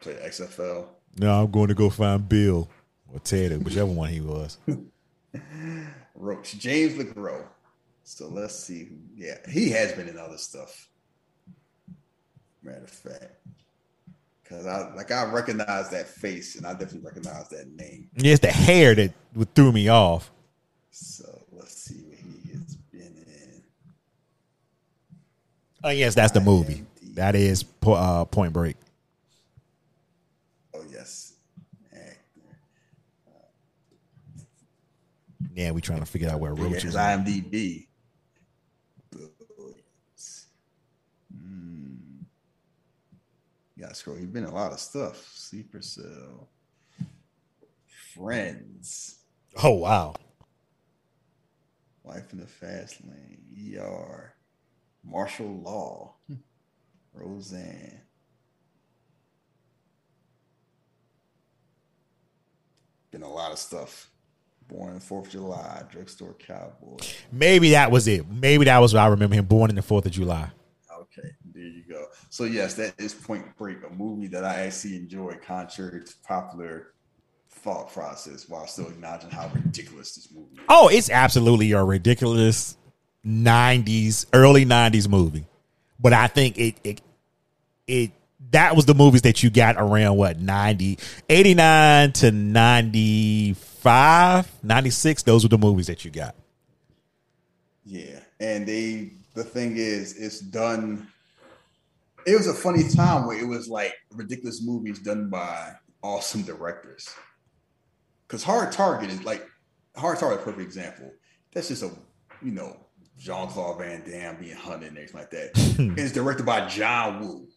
play 0.00 0.14
XFL. 0.14 0.86
No, 1.18 1.42
I'm 1.42 1.50
going 1.50 1.68
to 1.68 1.74
go 1.74 1.88
find 1.90 2.28
Bill 2.28 2.68
or 3.12 3.20
Ted, 3.20 3.64
whichever 3.64 3.86
one 3.86 4.10
he 4.10 4.20
was. 4.20 4.58
Roach, 6.14 6.58
James 6.58 6.94
LeGros. 6.94 7.44
So 8.04 8.28
let's 8.28 8.54
see. 8.54 8.88
Yeah, 9.14 9.36
he 9.48 9.70
has 9.70 9.92
been 9.92 10.08
in 10.08 10.18
other 10.18 10.38
stuff. 10.38 10.88
Matter 12.62 12.84
of 12.84 12.90
fact, 12.90 13.32
because 14.42 14.66
I 14.66 14.92
like 14.94 15.10
I 15.10 15.24
recognize 15.24 15.90
that 15.90 16.08
face, 16.08 16.56
and 16.56 16.66
I 16.66 16.72
definitely 16.72 17.00
recognize 17.00 17.48
that 17.48 17.68
name. 17.68 18.10
Yeah, 18.16 18.32
it's 18.32 18.40
the 18.40 18.48
hair 18.48 18.94
that 18.94 19.12
would 19.34 19.54
threw 19.54 19.72
me 19.72 19.88
off. 19.88 20.30
So 20.90 21.42
let's 21.52 21.74
see 21.74 22.02
what 22.02 22.18
he 22.18 22.52
has 22.52 22.76
been 22.92 23.24
in. 23.26 23.62
Oh 25.84 25.90
yes, 25.90 26.14
that's 26.14 26.32
the 26.32 26.40
movie. 26.40 26.84
That 27.14 27.34
is 27.34 27.64
uh, 27.86 28.24
Point 28.26 28.52
Break. 28.52 28.76
Oh 30.74 30.82
yes. 30.90 31.34
Yeah, 35.56 35.70
we 35.70 35.80
trying 35.80 36.00
to 36.00 36.06
figure 36.06 36.28
out 36.28 36.38
where 36.38 36.54
Yeah, 36.54 36.64
Roach 36.64 36.84
is. 36.84 36.94
IMDb. 36.94 37.86
Billions. 39.10 40.46
Hmm. 41.34 41.94
Yeah, 43.74 43.90
scroll. 43.92 44.18
He's 44.18 44.26
been 44.28 44.44
a 44.44 44.54
lot 44.54 44.72
of 44.72 44.80
stuff. 44.80 45.26
Sleeper 45.34 45.80
Cell. 45.80 46.48
Friends. 48.14 49.16
Oh 49.62 49.72
wow. 49.72 50.14
Life 52.04 52.32
in 52.34 52.40
the 52.40 52.46
Fast 52.46 53.00
Lane. 53.02 53.78
ER. 53.78 54.34
Martial 55.08 55.60
Law. 55.62 56.14
Hmm. 56.28 56.34
Roseanne. 57.14 58.00
Been 63.10 63.22
a 63.22 63.32
lot 63.32 63.52
of 63.52 63.58
stuff. 63.58 64.10
Born 64.68 64.98
4th 64.98 65.26
of 65.26 65.30
July. 65.30 65.82
Drugstore 65.90 66.34
Cowboy. 66.34 66.96
Maybe 67.30 67.70
that 67.70 67.90
was 67.90 68.08
it. 68.08 68.28
Maybe 68.28 68.64
that 68.64 68.78
was 68.78 68.92
what 68.92 69.00
I 69.00 69.06
remember 69.06 69.36
him 69.36 69.46
born 69.46 69.70
in 69.70 69.76
the 69.76 69.82
Fourth 69.82 70.06
of 70.06 70.12
July. 70.12 70.50
Okay, 70.92 71.28
there 71.54 71.62
you 71.62 71.84
go. 71.88 72.06
So 72.30 72.44
yes, 72.44 72.74
that 72.74 72.94
is 72.98 73.14
Point 73.14 73.56
Break, 73.56 73.78
a 73.88 73.94
movie 73.94 74.26
that 74.28 74.44
I 74.44 74.66
actually 74.66 74.96
enjoy, 74.96 75.36
contrary 75.46 76.04
to 76.04 76.14
popular 76.26 76.94
thought 77.48 77.92
process, 77.92 78.48
while 78.48 78.66
still 78.66 78.88
acknowledging 78.88 79.30
how 79.30 79.50
ridiculous 79.54 80.16
this 80.16 80.28
movie 80.34 80.56
is. 80.56 80.64
Oh, 80.68 80.88
it's 80.88 81.08
absolutely 81.08 81.72
a 81.72 81.82
ridiculous 81.82 82.76
'90s, 83.26 84.26
early 84.32 84.64
'90s 84.64 85.08
movie. 85.08 85.46
But 85.98 86.12
I 86.12 86.28
think 86.28 86.58
it 86.58 86.76
it 86.84 87.00
it 87.86 88.12
that 88.50 88.76
was 88.76 88.86
the 88.86 88.94
movies 88.94 89.22
that 89.22 89.42
you 89.42 89.50
got 89.50 89.74
around 89.76 90.16
what 90.16 90.38
90 90.38 91.00
89 91.28 92.12
to 92.12 92.30
95 92.30 94.52
96 94.62 95.22
those 95.24 95.42
were 95.42 95.48
the 95.48 95.58
movies 95.58 95.88
that 95.88 96.04
you 96.04 96.12
got 96.12 96.36
Yeah, 97.84 98.20
and 98.38 98.64
they 98.66 99.10
the 99.36 99.44
thing 99.44 99.76
is, 99.76 100.16
it's 100.16 100.40
done. 100.40 101.06
It 102.26 102.36
was 102.36 102.48
a 102.48 102.54
funny 102.54 102.88
time 102.88 103.26
where 103.26 103.38
it 103.38 103.46
was 103.46 103.68
like 103.68 103.92
ridiculous 104.10 104.62
movies 104.64 104.98
done 104.98 105.28
by 105.28 105.74
awesome 106.02 106.42
directors. 106.42 107.08
Because 108.26 108.42
Hard 108.42 108.72
Target 108.72 109.10
is 109.10 109.22
like 109.22 109.46
Hard 109.94 110.18
Target, 110.18 110.42
perfect 110.42 110.62
example. 110.62 111.12
That's 111.52 111.68
just 111.68 111.82
a 111.82 111.90
you 112.42 112.50
know 112.50 112.85
Jean 113.18 113.48
Claude 113.48 113.78
Van 113.78 114.02
Damme 114.08 114.36
being 114.36 114.56
hunted 114.56 114.88
and 114.88 114.98
everything 114.98 115.20
like 115.20 115.30
that. 115.30 115.50
it's 115.96 116.12
directed 116.12 116.44
by 116.44 116.66
John 116.68 117.20
Woo. 117.20 117.48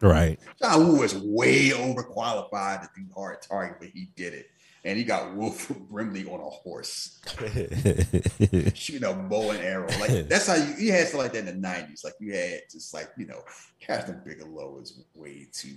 right 0.00 0.38
John 0.60 0.88
Woo 0.88 1.02
is 1.02 1.14
way 1.14 1.70
overqualified 1.70 2.82
to 2.82 2.88
do 2.96 3.06
Hard 3.14 3.42
Target, 3.42 3.76
but 3.80 3.88
he 3.88 4.08
did 4.16 4.34
it. 4.34 4.46
And 4.84 4.96
he 4.96 5.04
got 5.04 5.34
Wolf 5.34 5.68
Brimley 5.90 6.24
on 6.26 6.40
a 6.40 6.44
horse, 6.44 7.20
shooting 8.74 9.04
a 9.04 9.12
bow 9.12 9.50
and 9.50 9.60
arrow. 9.60 9.88
Like 9.98 10.28
that's 10.28 10.46
how 10.46 10.54
you, 10.54 10.74
you 10.78 10.92
had 10.92 11.08
stuff 11.08 11.22
like 11.22 11.32
that 11.32 11.46
in 11.46 11.60
the 11.60 11.68
'90s. 11.68 12.04
Like 12.04 12.14
you 12.20 12.32
had 12.32 12.60
just 12.70 12.94
like 12.94 13.10
you 13.18 13.26
know, 13.26 13.42
Kathryn 13.84 14.24
Bigelow 14.24 14.78
is 14.80 15.02
way 15.14 15.48
too. 15.52 15.76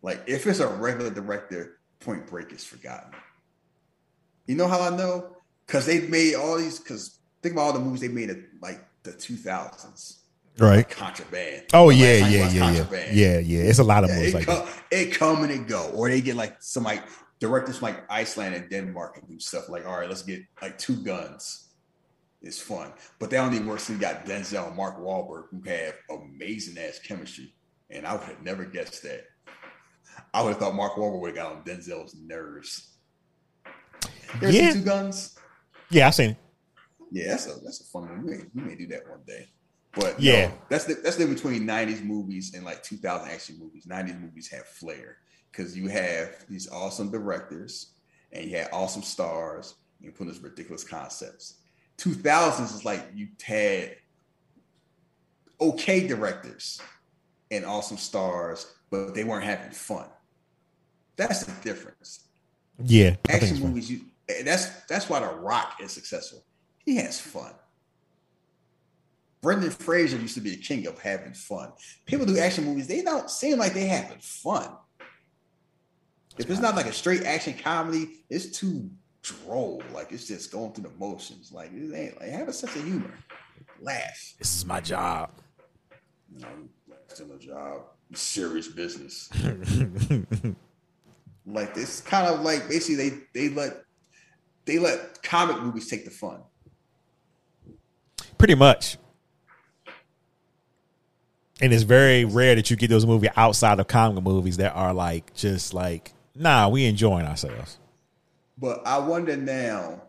Like 0.00 0.22
if 0.26 0.46
it's 0.46 0.60
a 0.60 0.66
regular 0.66 1.10
director, 1.10 1.78
Point 2.00 2.26
Break 2.26 2.52
is 2.52 2.64
forgotten. 2.64 3.12
You 4.46 4.56
know 4.56 4.66
how 4.66 4.80
I 4.80 4.96
know? 4.96 5.36
Because 5.66 5.86
they've 5.86 6.10
made 6.10 6.34
all 6.34 6.56
these. 6.56 6.80
Because 6.80 7.18
think 7.42 7.54
about 7.54 7.62
all 7.62 7.72
the 7.72 7.80
movies 7.80 8.00
they 8.00 8.08
made 8.08 8.30
in 8.30 8.46
like 8.60 8.84
the 9.02 9.12
2000s. 9.12 10.18
right 10.58 10.88
Contraband. 10.88 11.64
oh 11.74 11.90
The 11.90 11.96
yeah 11.96 12.14
you 12.26 12.38
yeah 12.38 12.40
watched 12.42 12.54
yeah 12.54 12.70
yeah 12.72 13.10
yeah 13.12 13.38
yeah 13.38 13.60
it's 13.62 13.78
a 13.78 13.84
lot 13.84 14.04
of 14.04 14.10
Yeah, 14.10 14.16
movies 14.16 14.34
it, 14.34 14.34
like 14.34 14.46
come, 14.46 14.66
that 14.66 14.82
it 14.90 15.12
come 15.14 15.42
and 15.42 15.52
it 15.52 15.66
go, 15.68 15.90
or 15.94 16.08
they 16.08 16.20
get 16.20 16.36
like 16.36 16.56
some 16.62 16.84
like 16.84 17.02
directors 17.40 17.78
from 17.78 17.88
like 17.88 18.04
Iceland 18.10 18.54
and 18.54 18.70
Denmark 18.70 19.18
and 19.18 19.28
do 19.28 19.38
stuff 19.40 19.68
like, 19.68 19.86
all 19.86 19.98
right, 19.98 20.08
let's 20.08 20.22
get 20.22 20.42
like 20.60 20.78
two 20.78 20.96
guns. 20.96 21.68
It's 22.42 22.60
fun, 22.60 22.92
but 23.18 23.30
they 23.30 23.38
only 23.38 23.60
works. 23.60 23.88
You 23.88 23.96
got 23.98 24.26
Denzel 24.26 24.66
and 24.68 24.76
Mark 24.76 24.98
Wahlberg 24.98 25.44
who 25.50 25.62
have 25.70 25.94
amazing 26.10 26.76
ass 26.78 26.98
chemistry, 26.98 27.54
and 27.90 28.04
I 28.06 28.12
would 28.14 28.22
have 28.24 28.42
never 28.42 28.64
guessed 28.64 29.02
that. 29.04 29.24
I 30.34 30.42
would 30.42 30.50
have 30.50 30.58
thought 30.58 30.74
Mark 30.74 30.94
Wahlberg 30.94 31.20
would 31.20 31.36
have 31.36 31.46
got 31.46 31.52
on 31.56 31.62
Denzel's 31.64 32.14
nerves. 32.16 32.96
You 34.40 34.48
ever 34.48 34.50
Yeah. 34.50 34.72
Two 34.72 34.82
Guns? 34.82 35.38
yeah 35.90 36.06
i've 36.08 36.14
seen 36.14 36.30
it 36.30 36.36
Yeah, 37.12 37.28
that's 37.28 37.46
a 37.46 37.60
that's 37.62 37.80
a 37.80 37.84
fun 37.84 38.08
one. 38.08 38.24
We 38.24 38.30
may, 38.36 38.42
we 38.54 38.62
may 38.62 38.74
do 38.74 38.86
that 38.88 39.08
one 39.08 39.20
day. 39.26 39.48
But 39.94 40.18
Yeah. 40.18 40.48
no, 40.48 40.54
that's 40.68 40.84
the 40.84 40.94
that's 40.94 41.16
the 41.16 41.26
between 41.26 41.66
'90s 41.66 42.02
movies 42.02 42.54
and 42.54 42.64
like 42.64 42.82
2000 42.82 43.28
action 43.28 43.58
movies. 43.58 43.86
'90s 43.86 44.20
movies 44.20 44.48
have 44.50 44.66
flair 44.66 45.18
because 45.50 45.76
you 45.76 45.88
have 45.88 46.46
these 46.48 46.70
awesome 46.70 47.10
directors 47.10 47.92
and 48.32 48.50
you 48.50 48.56
had 48.56 48.68
awesome 48.72 49.02
stars. 49.02 49.74
And 49.98 50.06
you 50.06 50.12
put 50.12 50.26
these 50.26 50.40
ridiculous 50.40 50.84
concepts. 50.84 51.58
2000s 51.98 52.74
is 52.74 52.84
like 52.84 53.06
you 53.14 53.28
had 53.44 53.96
okay 55.60 56.06
directors 56.06 56.80
and 57.50 57.66
awesome 57.66 57.98
stars, 57.98 58.74
but 58.90 59.14
they 59.14 59.24
weren't 59.24 59.44
having 59.44 59.70
fun. 59.70 60.06
That's 61.16 61.44
the 61.44 61.52
difference 61.62 62.28
yeah 62.84 63.14
action 63.28 63.60
movies 63.60 63.90
you 63.90 64.00
that's 64.44 64.66
that's 64.86 65.08
why 65.08 65.20
the 65.20 65.26
rock 65.26 65.76
is 65.80 65.92
successful 65.92 66.42
he 66.84 66.96
has 66.96 67.20
fun. 67.20 67.52
Brendan 69.40 69.70
fraser 69.70 70.16
used 70.16 70.34
to 70.34 70.40
be 70.40 70.50
the 70.50 70.62
king 70.62 70.86
of 70.86 71.00
having 71.00 71.32
fun. 71.32 71.72
People 72.06 72.26
do 72.26 72.38
action 72.38 72.64
movies 72.64 72.86
they 72.86 73.02
don't 73.02 73.30
seem 73.30 73.58
like 73.58 73.74
they 73.74 73.86
having 73.86 74.18
fun. 74.18 74.68
If 76.38 76.48
it's 76.48 76.60
not 76.60 76.76
like 76.76 76.86
a 76.86 76.92
straight 76.92 77.24
action 77.24 77.54
comedy 77.54 78.24
it's 78.30 78.46
too 78.46 78.88
droll. 79.22 79.82
Like 79.92 80.12
it's 80.12 80.26
just 80.26 80.52
going 80.52 80.72
through 80.72 80.84
the 80.84 80.96
motions. 80.98 81.52
Like 81.52 81.72
it 81.72 81.94
ain't 81.94 82.20
like 82.20 82.30
have 82.30 82.48
a 82.48 82.52
sense 82.52 82.76
of 82.76 82.84
humor. 82.84 83.14
Laugh 83.80 84.34
this 84.38 84.56
is 84.56 84.64
my 84.64 84.80
job. 84.80 85.30
No, 86.30 86.48
know 86.48 86.96
it's 87.08 87.20
in 87.20 87.30
a 87.30 87.38
job. 87.38 87.82
Serious 88.14 88.68
business. 88.68 89.28
Like 91.46 91.76
it's 91.76 92.00
kind 92.00 92.26
of 92.26 92.40
like 92.40 92.68
basically 92.68 93.08
they 93.08 93.18
they 93.34 93.48
let 93.48 93.84
they 94.64 94.78
let 94.78 95.22
comic 95.22 95.60
movies 95.60 95.88
take 95.88 96.04
the 96.04 96.10
fun. 96.10 96.40
Pretty 98.42 98.56
much 98.56 98.98
and 101.60 101.72
it's 101.72 101.84
very 101.84 102.24
rare 102.24 102.56
that 102.56 102.68
you 102.70 102.76
get 102.76 102.90
those 102.90 103.06
movies 103.06 103.30
outside 103.36 103.78
of 103.78 103.86
comic 103.86 104.24
movies 104.24 104.56
that 104.56 104.72
are 104.72 104.92
like 104.92 105.32
just 105.34 105.72
like 105.72 106.12
nah 106.34 106.68
we 106.68 106.84
enjoying 106.84 107.24
ourselves 107.24 107.78
But 108.58 108.84
I 108.84 108.98
wonder 108.98 109.36
now, 109.36 110.02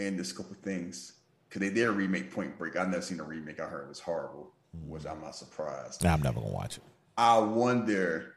in 0.00 0.16
this 0.16 0.32
couple 0.32 0.56
things, 0.62 1.12
because 1.48 1.60
they 1.60 1.70
did 1.72 1.88
remake 1.90 2.32
Point 2.32 2.58
Break. 2.58 2.76
I've 2.76 2.88
never 2.88 3.02
seen 3.02 3.20
a 3.20 3.24
remake. 3.24 3.60
I 3.60 3.66
heard 3.66 3.84
it 3.84 3.88
was 3.88 4.00
horrible. 4.00 4.52
Mm-hmm. 4.76 4.90
which 4.90 5.06
I'm 5.06 5.20
not 5.20 5.34
surprised. 5.34 6.04
Nah, 6.04 6.12
I'm 6.12 6.22
never 6.22 6.40
gonna 6.40 6.52
watch 6.52 6.76
it. 6.76 6.84
I 7.16 7.38
wonder 7.38 8.34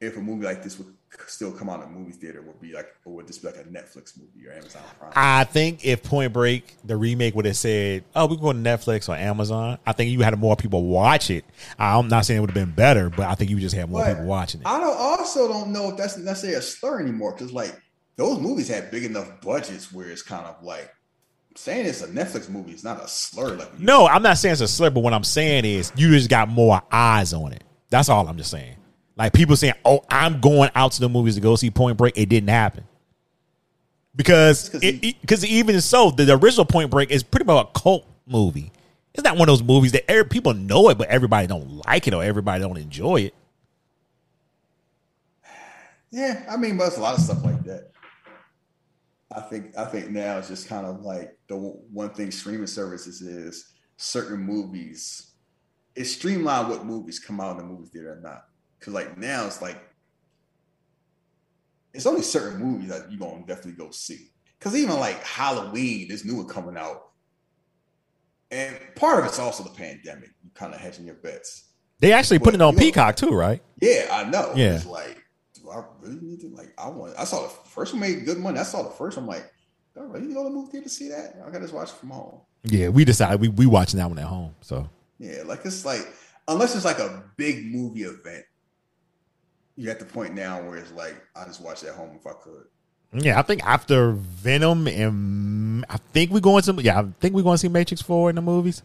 if 0.00 0.16
a 0.16 0.20
movie 0.20 0.44
like 0.44 0.62
this 0.62 0.78
would 0.78 0.92
still 1.26 1.52
come 1.52 1.68
out 1.68 1.82
in 1.82 1.88
a 1.88 1.90
movie 1.90 2.12
theater. 2.12 2.42
Would 2.42 2.60
be 2.60 2.72
like, 2.72 2.94
or 3.04 3.14
would 3.14 3.26
this 3.26 3.38
be 3.38 3.48
like 3.48 3.56
a 3.56 3.64
Netflix 3.64 4.18
movie 4.18 4.46
or 4.46 4.52
Amazon 4.52 4.82
Prime? 4.98 5.12
I 5.14 5.44
think 5.44 5.84
if 5.84 6.02
Point 6.02 6.32
Break, 6.32 6.76
the 6.84 6.96
remake, 6.96 7.34
would 7.34 7.46
have 7.46 7.56
said, 7.56 8.04
"Oh, 8.14 8.26
we 8.26 8.36
go 8.36 8.52
to 8.52 8.58
Netflix 8.58 9.08
or 9.08 9.16
Amazon," 9.16 9.78
I 9.86 9.92
think 9.92 10.10
you 10.10 10.20
had 10.22 10.38
more 10.38 10.56
people 10.56 10.84
watch 10.84 11.30
it. 11.30 11.44
I'm 11.78 12.08
not 12.08 12.26
saying 12.26 12.38
it 12.38 12.40
would 12.40 12.50
have 12.50 12.54
been 12.54 12.74
better, 12.74 13.10
but 13.10 13.26
I 13.26 13.34
think 13.34 13.50
you 13.50 13.58
just 13.58 13.74
had 13.74 13.90
more 13.90 14.00
But 14.02 14.14
people 14.14 14.26
watching 14.26 14.60
it. 14.60 14.66
I 14.66 14.78
don't 14.78 14.96
also 14.96 15.48
don't 15.48 15.72
know 15.72 15.90
if 15.90 15.96
that's 15.96 16.18
necessarily 16.18 16.58
a 16.58 16.62
slur 16.62 17.00
anymore 17.00 17.32
because 17.32 17.52
like 17.52 17.80
those 18.16 18.38
movies 18.38 18.68
had 18.68 18.90
big 18.90 19.04
enough 19.04 19.40
budgets 19.40 19.92
where 19.92 20.08
it's 20.08 20.22
kind 20.22 20.46
of 20.46 20.62
like 20.62 20.92
saying 21.54 21.86
it's 21.86 22.02
a 22.02 22.08
Netflix 22.08 22.50
movie 22.50 22.72
is 22.72 22.84
not 22.84 23.02
a 23.02 23.08
slur. 23.08 23.54
Like 23.54 23.78
No, 23.78 24.06
I'm 24.06 24.22
not 24.22 24.38
saying 24.38 24.52
it's 24.52 24.60
a 24.60 24.68
slur, 24.68 24.90
but 24.90 25.00
what 25.00 25.14
I'm 25.14 25.24
saying 25.24 25.64
is 25.64 25.92
you 25.96 26.10
just 26.10 26.28
got 26.28 26.48
more 26.48 26.82
eyes 26.92 27.32
on 27.32 27.52
it. 27.52 27.64
That's 27.88 28.08
all 28.08 28.28
I'm 28.28 28.36
just 28.36 28.50
saying. 28.50 28.76
Like 29.16 29.32
people 29.32 29.56
saying, 29.56 29.74
"Oh, 29.84 30.04
I'm 30.10 30.40
going 30.40 30.70
out 30.74 30.92
to 30.92 31.00
the 31.00 31.08
movies 31.08 31.36
to 31.36 31.40
go 31.40 31.56
see 31.56 31.70
Point 31.70 31.96
Break." 31.96 32.16
It 32.18 32.28
didn't 32.28 32.50
happen 32.50 32.84
because 34.14 34.68
'cause 34.68 34.82
it, 34.82 35.02
he- 35.02 35.18
because 35.20 35.44
even 35.44 35.80
so, 35.80 36.10
the, 36.10 36.24
the 36.24 36.36
original 36.38 36.66
Point 36.66 36.90
Break 36.90 37.10
is 37.10 37.22
pretty 37.22 37.46
much 37.46 37.66
a 37.66 37.78
cult 37.78 38.06
movie. 38.26 38.72
It's 39.14 39.24
not 39.24 39.38
one 39.38 39.48
of 39.48 39.58
those 39.58 39.62
movies 39.66 39.92
that 39.92 40.10
every, 40.10 40.26
people 40.26 40.52
know 40.52 40.90
it, 40.90 40.98
but 40.98 41.08
everybody 41.08 41.46
don't 41.46 41.82
like 41.86 42.06
it 42.06 42.12
or 42.12 42.22
everybody 42.22 42.62
don't 42.62 42.76
enjoy 42.76 43.22
it. 43.22 43.34
Yeah, 46.10 46.44
I 46.48 46.56
mean, 46.56 46.76
but 46.76 46.84
there's 46.84 46.98
a 46.98 47.02
lot 47.02 47.16
of 47.18 47.24
stuff 47.24 47.44
like 47.44 47.62
that. 47.64 47.90
I 49.34 49.40
think 49.40 49.76
I 49.76 49.84
think 49.86 50.10
now 50.10 50.38
it's 50.38 50.48
just 50.48 50.68
kind 50.68 50.86
of 50.86 51.00
like 51.02 51.36
the 51.48 51.56
one 51.56 52.10
thing 52.10 52.30
streaming 52.30 52.66
services 52.66 53.22
is 53.22 53.72
certain 53.96 54.40
movies. 54.40 55.32
It's 55.94 56.12
streamlined 56.12 56.68
what 56.68 56.84
movies 56.86 57.18
come 57.18 57.40
out 57.40 57.52
in 57.52 57.56
the 57.58 57.64
movie 57.64 57.88
theater 57.88 58.12
or 58.12 58.20
not. 58.20 58.46
Because 58.86 58.94
like 58.94 59.18
now 59.18 59.46
it's 59.46 59.60
like 59.60 59.82
it's 61.92 62.06
only 62.06 62.22
certain 62.22 62.60
movies 62.60 62.88
that 62.90 63.10
you're 63.10 63.18
gonna 63.18 63.44
definitely 63.44 63.72
go 63.72 63.90
see. 63.90 64.28
Because 64.56 64.76
even 64.76 65.00
like 65.00 65.20
Halloween, 65.24 66.06
this 66.08 66.24
new 66.24 66.36
one 66.36 66.46
coming 66.46 66.76
out, 66.76 67.08
and 68.52 68.76
part 68.94 69.18
of 69.18 69.24
it's 69.24 69.40
also 69.40 69.64
the 69.64 69.70
pandemic. 69.70 70.30
You 70.44 70.50
kind 70.54 70.72
of 70.72 70.78
hedging 70.80 71.04
your 71.04 71.16
bets. 71.16 71.70
They 71.98 72.12
actually 72.12 72.38
put 72.38 72.54
it 72.54 72.60
on 72.62 72.74
you 72.74 72.78
know- 72.78 72.84
Peacock 72.86 73.16
too, 73.16 73.30
right? 73.30 73.60
Yeah, 73.82 74.06
I 74.12 74.22
know. 74.30 74.52
Yeah. 74.54 74.76
It's 74.76 74.86
like, 74.86 75.20
do 75.54 75.68
I 75.68 75.82
really 76.00 76.20
need 76.20 76.40
to 76.42 76.48
like 76.50 76.72
I 76.78 76.88
want 76.88 77.14
I 77.18 77.24
saw 77.24 77.42
the 77.42 77.48
first 77.48 77.92
one 77.92 77.98
made 78.00 78.24
good 78.24 78.38
money. 78.38 78.60
I 78.60 78.62
saw 78.62 78.84
the 78.84 78.90
first 78.90 79.16
one, 79.16 79.24
I'm 79.24 79.28
like, 79.28 79.50
do 79.96 80.02
I 80.02 80.04
really 80.04 80.32
go 80.32 80.44
to 80.44 80.48
the 80.48 80.54
movie 80.54 80.70
theater 80.70 80.84
to 80.84 80.90
see 80.90 81.08
that? 81.08 81.34
I 81.44 81.46
gotta 81.46 81.62
just 81.62 81.74
watch 81.74 81.88
it 81.88 81.96
from 81.96 82.10
home. 82.10 82.40
Yeah, 82.62 82.90
we 82.90 83.04
decided 83.04 83.40
we 83.40 83.48
we 83.48 83.66
watching 83.66 83.98
that 83.98 84.08
one 84.08 84.18
at 84.20 84.26
home. 84.26 84.54
So 84.60 84.88
Yeah, 85.18 85.42
like 85.44 85.64
it's 85.64 85.84
like 85.84 86.06
unless 86.46 86.76
it's 86.76 86.84
like 86.84 87.00
a 87.00 87.24
big 87.36 87.64
movie 87.66 88.04
event, 88.04 88.44
you're 89.76 89.90
at 89.92 89.98
the 89.98 90.04
point 90.06 90.34
now 90.34 90.62
where 90.62 90.78
it's 90.78 90.92
like 90.92 91.14
I 91.34 91.44
just 91.44 91.60
watch 91.60 91.82
it 91.82 91.88
at 91.88 91.94
home 91.94 92.16
if 92.18 92.26
I 92.26 92.32
could. 92.42 92.64
yeah, 93.12 93.38
I 93.38 93.42
think 93.42 93.64
after 93.64 94.12
Venom 94.12 94.86
and 94.88 95.84
I 95.88 95.96
think 95.98 96.30
we're 96.30 96.40
going 96.40 96.62
to 96.62 96.72
yeah, 96.82 97.00
I 97.00 97.04
think 97.20 97.34
we're 97.34 97.42
going 97.42 97.54
to 97.54 97.58
see 97.58 97.68
Matrix 97.68 98.02
Four 98.02 98.30
in 98.30 98.36
the 98.36 98.42
movies. 98.42 98.82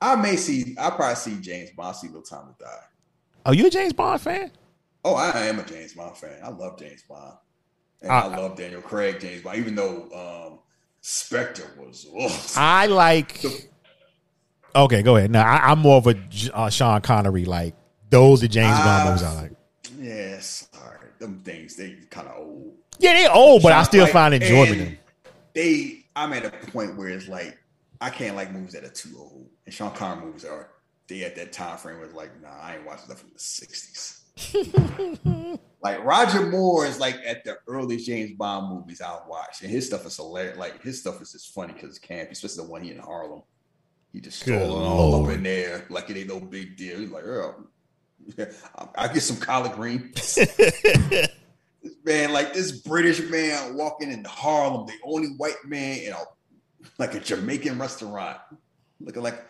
I 0.00 0.14
may 0.16 0.36
see 0.36 0.76
I 0.78 0.90
probably 0.90 1.16
see 1.16 1.40
James 1.40 1.70
Bond, 1.76 1.96
see 1.96 2.08
No 2.08 2.20
Time 2.20 2.46
to 2.58 2.64
Die. 2.64 2.70
Oh, 3.46 3.52
you 3.52 3.66
a 3.66 3.70
James 3.70 3.92
Bond 3.92 4.20
fan? 4.20 4.50
Oh, 5.04 5.14
I 5.14 5.46
am 5.46 5.58
a 5.58 5.64
James 5.64 5.94
Bond 5.94 6.16
fan. 6.16 6.38
I 6.42 6.48
love 6.50 6.78
James 6.78 7.02
Bond. 7.08 7.34
And 8.02 8.10
Uh, 8.10 8.14
I 8.14 8.26
love 8.36 8.56
Daniel 8.56 8.82
Craig 8.82 9.20
James 9.20 9.42
Bond, 9.42 9.58
even 9.58 9.74
though 9.74 10.08
um 10.50 10.58
Spectre 11.00 11.70
was 11.78 12.06
ugh. 12.20 12.32
I 12.56 12.86
like. 12.86 13.42
Okay, 14.74 15.02
go 15.02 15.16
ahead. 15.16 15.30
Now 15.30 15.46
I, 15.46 15.70
I'm 15.70 15.78
more 15.78 15.96
of 15.96 16.06
a 16.06 16.16
uh, 16.52 16.68
Sean 16.68 17.00
Connery. 17.00 17.44
Like 17.46 17.74
those 18.10 18.42
are 18.44 18.48
James 18.48 18.76
Bond 18.76 18.84
Ah. 18.88 19.04
movies 19.06 19.22
I 19.22 19.42
like. 19.42 19.52
Yeah, 19.98 20.38
sorry. 20.40 21.08
Them 21.18 21.40
things, 21.44 21.76
they 21.76 21.96
kind 22.10 22.28
of 22.28 22.36
old. 22.38 22.74
Yeah, 22.98 23.14
they 23.14 23.28
old, 23.28 23.62
but 23.62 23.72
I 23.72 23.82
still 23.82 24.04
Like, 24.04 24.12
find 24.12 24.34
enjoyment 24.34 24.72
in 24.72 24.78
them. 24.78 24.98
They, 25.54 26.04
I'm 26.14 26.32
at 26.32 26.44
a 26.44 26.50
point 26.70 26.96
where 26.96 27.08
it's 27.08 27.28
like, 27.28 27.58
I 28.00 28.10
can't 28.10 28.36
like 28.36 28.52
movies 28.52 28.72
that 28.72 28.84
are 28.84 28.90
too 28.90 29.16
old. 29.18 29.48
And 29.64 29.74
Sean 29.74 29.92
Connery 29.92 30.26
movies 30.26 30.44
are, 30.44 30.70
they 31.08 31.24
at 31.24 31.36
that 31.36 31.52
time 31.52 31.78
frame 31.78 31.98
it's 32.02 32.14
like, 32.14 32.30
nah, 32.42 32.48
I 32.60 32.76
ain't 32.76 32.86
watching 32.86 33.06
stuff 33.06 33.20
from 33.20 33.30
the 33.30 33.38
60s. 33.38 34.22
like 35.82 36.04
Roger 36.04 36.46
Moore 36.46 36.84
is 36.86 37.00
like 37.00 37.16
at 37.24 37.42
the 37.44 37.56
earliest 37.68 38.06
James 38.06 38.32
Bond 38.32 38.68
movies 38.68 39.00
I'll 39.00 39.24
watch. 39.28 39.62
And 39.62 39.70
his 39.70 39.86
stuff 39.86 40.04
is 40.04 40.16
hilarious. 40.16 40.58
Like 40.58 40.82
his 40.82 41.00
stuff 41.00 41.22
is 41.22 41.32
just 41.32 41.54
funny 41.54 41.72
because 41.72 41.96
it's 41.96 42.06
campy, 42.06 42.32
especially 42.32 42.64
the 42.64 42.70
one 42.70 42.82
he 42.82 42.90
in 42.90 42.98
Harlem. 42.98 43.42
He 44.12 44.20
just 44.20 44.40
strolling 44.40 44.86
all 44.86 45.24
up 45.24 45.30
in 45.32 45.42
there 45.42 45.86
like 45.90 46.10
it 46.10 46.16
ain't 46.16 46.28
no 46.28 46.40
big 46.40 46.76
deal. 46.76 46.98
He's 46.98 47.10
like, 47.10 47.24
oh, 47.24 47.66
yeah, 48.36 48.46
I, 48.94 49.08
get 49.08 49.22
some 49.22 49.36
collard 49.36 49.72
greens. 49.72 50.38
man, 52.04 52.32
like 52.32 52.54
this 52.54 52.72
British 52.72 53.20
man 53.30 53.76
walking 53.76 54.10
in 54.10 54.24
Harlem, 54.24 54.86
the 54.86 54.94
only 55.04 55.28
white 55.36 55.64
man 55.64 55.98
in 56.00 56.12
a 56.12 56.18
like 56.98 57.14
a 57.14 57.20
Jamaican 57.20 57.78
restaurant, 57.78 58.38
looking 59.00 59.22
like 59.22 59.44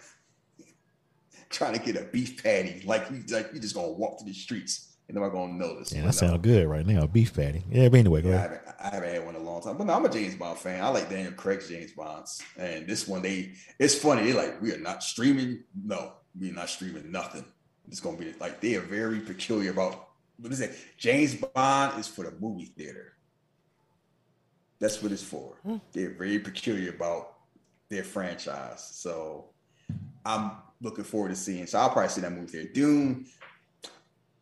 trying 1.51 1.79
to 1.79 1.85
get 1.85 1.97
a 1.97 2.05
beef 2.07 2.43
patty. 2.43 2.83
Like 2.85 3.09
he's 3.09 3.33
like 3.33 3.51
you 3.53 3.61
just 3.61 3.75
gonna 3.75 3.89
walk 3.89 4.19
through 4.19 4.29
the 4.29 4.35
streets 4.35 4.97
and 5.09 5.15
nobody 5.15 5.33
gonna 5.33 5.53
notice. 5.53 5.93
Yeah, 5.93 6.03
that 6.03 6.15
sounds 6.15 6.43
good 6.43 6.67
right 6.67 6.87
now. 6.87 7.07
Beef 7.07 7.35
patty. 7.35 7.65
Yeah, 7.71 7.89
but 7.89 7.99
anyway, 7.99 8.23
go 8.23 8.31
Yeah, 8.31 8.37
I 8.37 8.41
haven't, 8.41 8.61
I 8.81 8.89
haven't 8.91 9.15
had 9.15 9.27
one 9.27 9.37
in 9.37 9.43
a 9.43 9.45
long 9.45 9.63
time, 9.63 9.77
but 9.79 9.85
no, 9.85 9.95
I'm 9.95 10.05
a 10.05 10.09
James 10.09 10.35
Bond 10.35 10.59
fan. 10.59 10.83
I 10.83 10.89
like 10.89 11.09
Daniel 11.09 11.33
Craig's 11.33 11.69
James 11.69 11.93
Bonds, 11.93 12.43
and 12.59 12.87
this 12.87 13.07
one 13.07 13.23
they 13.23 13.53
it's 13.79 13.95
funny. 13.95 14.25
They 14.25 14.33
like 14.33 14.61
we 14.61 14.73
are 14.73 14.79
not 14.79 15.03
streaming. 15.03 15.65
No, 15.85 16.15
we 16.39 16.51
are 16.51 16.55
not 16.55 16.69
streaming 16.69 17.11
nothing. 17.11 17.45
It's 17.89 18.01
gonna 18.01 18.17
be 18.17 18.35
like 18.41 18.61
they 18.61 18.75
are 18.75 18.81
very 18.81 19.21
peculiar 19.21 19.71
about 19.71 20.09
what 20.39 20.53
is 20.53 20.61
it? 20.61 20.77
James 20.97 21.35
Bond 21.35 21.99
is 21.99 22.07
for 22.07 22.25
the 22.25 22.33
movie 22.41 22.67
theater. 22.67 23.15
That's 24.79 25.03
what 25.03 25.13
it's 25.13 25.23
for. 25.23 25.55
Hmm. 25.63 25.77
They're 25.93 26.11
very 26.11 26.39
peculiar 26.39 26.91
about 26.91 27.35
their 27.89 28.05
franchise. 28.05 28.87
So 28.93 29.47
I'm 30.25 30.53
looking 30.83 31.05
forward 31.05 31.31
to 31.31 31.37
seeing. 31.37 31.67
So 31.67 31.79
I'll 31.79 31.91
probably 31.91 32.11
see 32.11 32.21
that 32.21 32.33
movie 32.33 32.59
there. 32.59 32.73
Dune. 32.73 33.27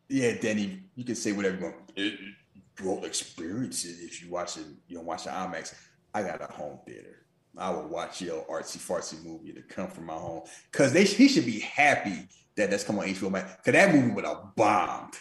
Yeah, 0.08 0.32
Danny, 0.40 0.80
you 0.96 1.04
can 1.04 1.14
say 1.14 1.32
whatever 1.32 1.56
you 1.56 1.62
want. 1.62 1.76
It, 1.96 2.18
you 2.80 2.88
won't 2.88 3.04
experience 3.04 3.84
it 3.84 3.96
if 4.00 4.22
you 4.22 4.30
watch 4.30 4.56
it. 4.56 4.64
You 4.88 4.96
don't 4.96 5.06
watch 5.06 5.24
the 5.24 5.30
IMAX. 5.30 5.74
I 6.12 6.22
got 6.22 6.42
a 6.42 6.52
home 6.52 6.78
theater. 6.86 7.24
I 7.56 7.70
will 7.70 7.88
watch 7.88 8.20
your 8.20 8.44
artsy 8.46 8.78
fartsy 8.78 9.24
movie 9.24 9.52
to 9.52 9.62
come 9.62 9.88
from 9.88 10.06
my 10.06 10.14
home 10.14 10.42
because 10.72 10.92
they 10.92 11.04
he 11.04 11.28
should 11.28 11.46
be 11.46 11.60
happy 11.60 12.26
that 12.56 12.70
that's 12.70 12.84
come 12.84 12.98
on 12.98 13.06
HBO 13.06 13.30
Max 13.30 13.56
because 13.56 13.72
that 13.72 13.94
movie 13.94 14.12
would 14.12 14.24
have 14.24 14.54
bombed 14.56 15.14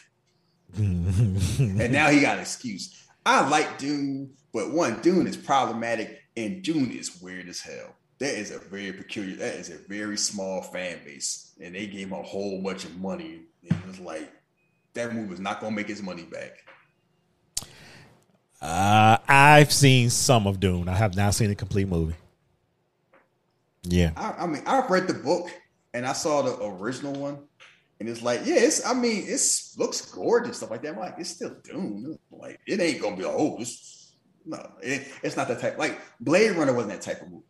and 0.78 1.92
now 1.92 2.10
he 2.10 2.22
got 2.22 2.36
an 2.36 2.42
excuse. 2.42 3.08
I 3.26 3.48
like 3.48 3.78
Dune, 3.78 4.34
but 4.54 4.72
one, 4.72 5.00
Dune 5.02 5.28
is 5.28 5.38
problematic, 5.38 6.20
and 6.36 6.64
Dune 6.64 6.92
is 6.92 7.22
weird 7.22 7.48
as 7.48 7.62
hell. 7.62 7.96
That 8.18 8.34
is 8.34 8.50
a 8.50 8.58
very 8.58 8.92
peculiar. 8.92 9.36
That 9.36 9.56
is 9.56 9.70
a 9.70 9.78
very 9.88 10.18
small 10.18 10.64
fan 10.64 11.00
base, 11.06 11.54
and 11.62 11.76
they 11.76 11.86
gave 11.86 12.08
him 12.08 12.14
a 12.14 12.24
whole 12.24 12.62
bunch 12.64 12.86
of 12.86 12.98
money. 12.98 13.42
And 13.62 13.72
it 13.72 13.88
was 13.88 14.00
like 14.00 14.32
that 14.96 15.14
movie 15.14 15.30
was 15.30 15.40
not 15.40 15.62
gonna 15.62 15.76
make 15.76 15.88
his 15.88 16.02
money 16.02 16.24
back. 16.24 16.66
Uh, 18.60 19.18
I've 19.28 19.72
seen 19.72 20.10
some 20.10 20.48
of 20.48 20.60
Dune. 20.60 20.90
I 20.90 20.96
have 20.96 21.16
not 21.16 21.36
seen 21.36 21.50
the 21.50 21.56
complete 21.56 21.88
movie. 21.88 22.16
Yeah. 23.84 24.12
I, 24.16 24.44
I 24.44 24.48
mean, 24.48 24.64
I've 24.66 24.90
read 24.90 25.08
the 25.08 25.14
book 25.14 25.50
and 25.94 26.06
I 26.06 26.14
saw 26.14 26.42
the 26.42 26.64
original 26.64 27.14
one, 27.14 27.40
and 28.00 28.10
it's 28.10 28.22
like, 28.22 28.42
yeah, 28.46 28.56
it's. 28.58 28.86
I 28.86 28.94
mean, 28.94 29.24
it's 29.28 29.78
looks 29.78 30.02
gorgeous 30.02 30.58
stuff 30.58 30.72
like 30.72 30.82
that. 30.84 30.94
I'm 30.94 31.00
like, 31.00 31.16
it's 31.18 31.30
still 31.30 31.56
Dune. 31.64 32.18
Like, 32.32 32.60
it 32.68 32.80
ain't 32.80 33.02
gonna 33.02 33.16
be 33.16 33.24
like, 33.24 33.36
oh. 33.38 33.64
No, 34.46 34.58
it, 34.82 35.08
it's 35.22 35.38
not 35.38 35.48
that 35.48 35.60
type. 35.60 35.78
Like 35.78 36.00
Blade 36.20 36.52
Runner 36.58 36.74
wasn't 36.74 36.94
that 36.94 37.02
type 37.02 37.22
of 37.22 37.32
movie, 37.32 37.46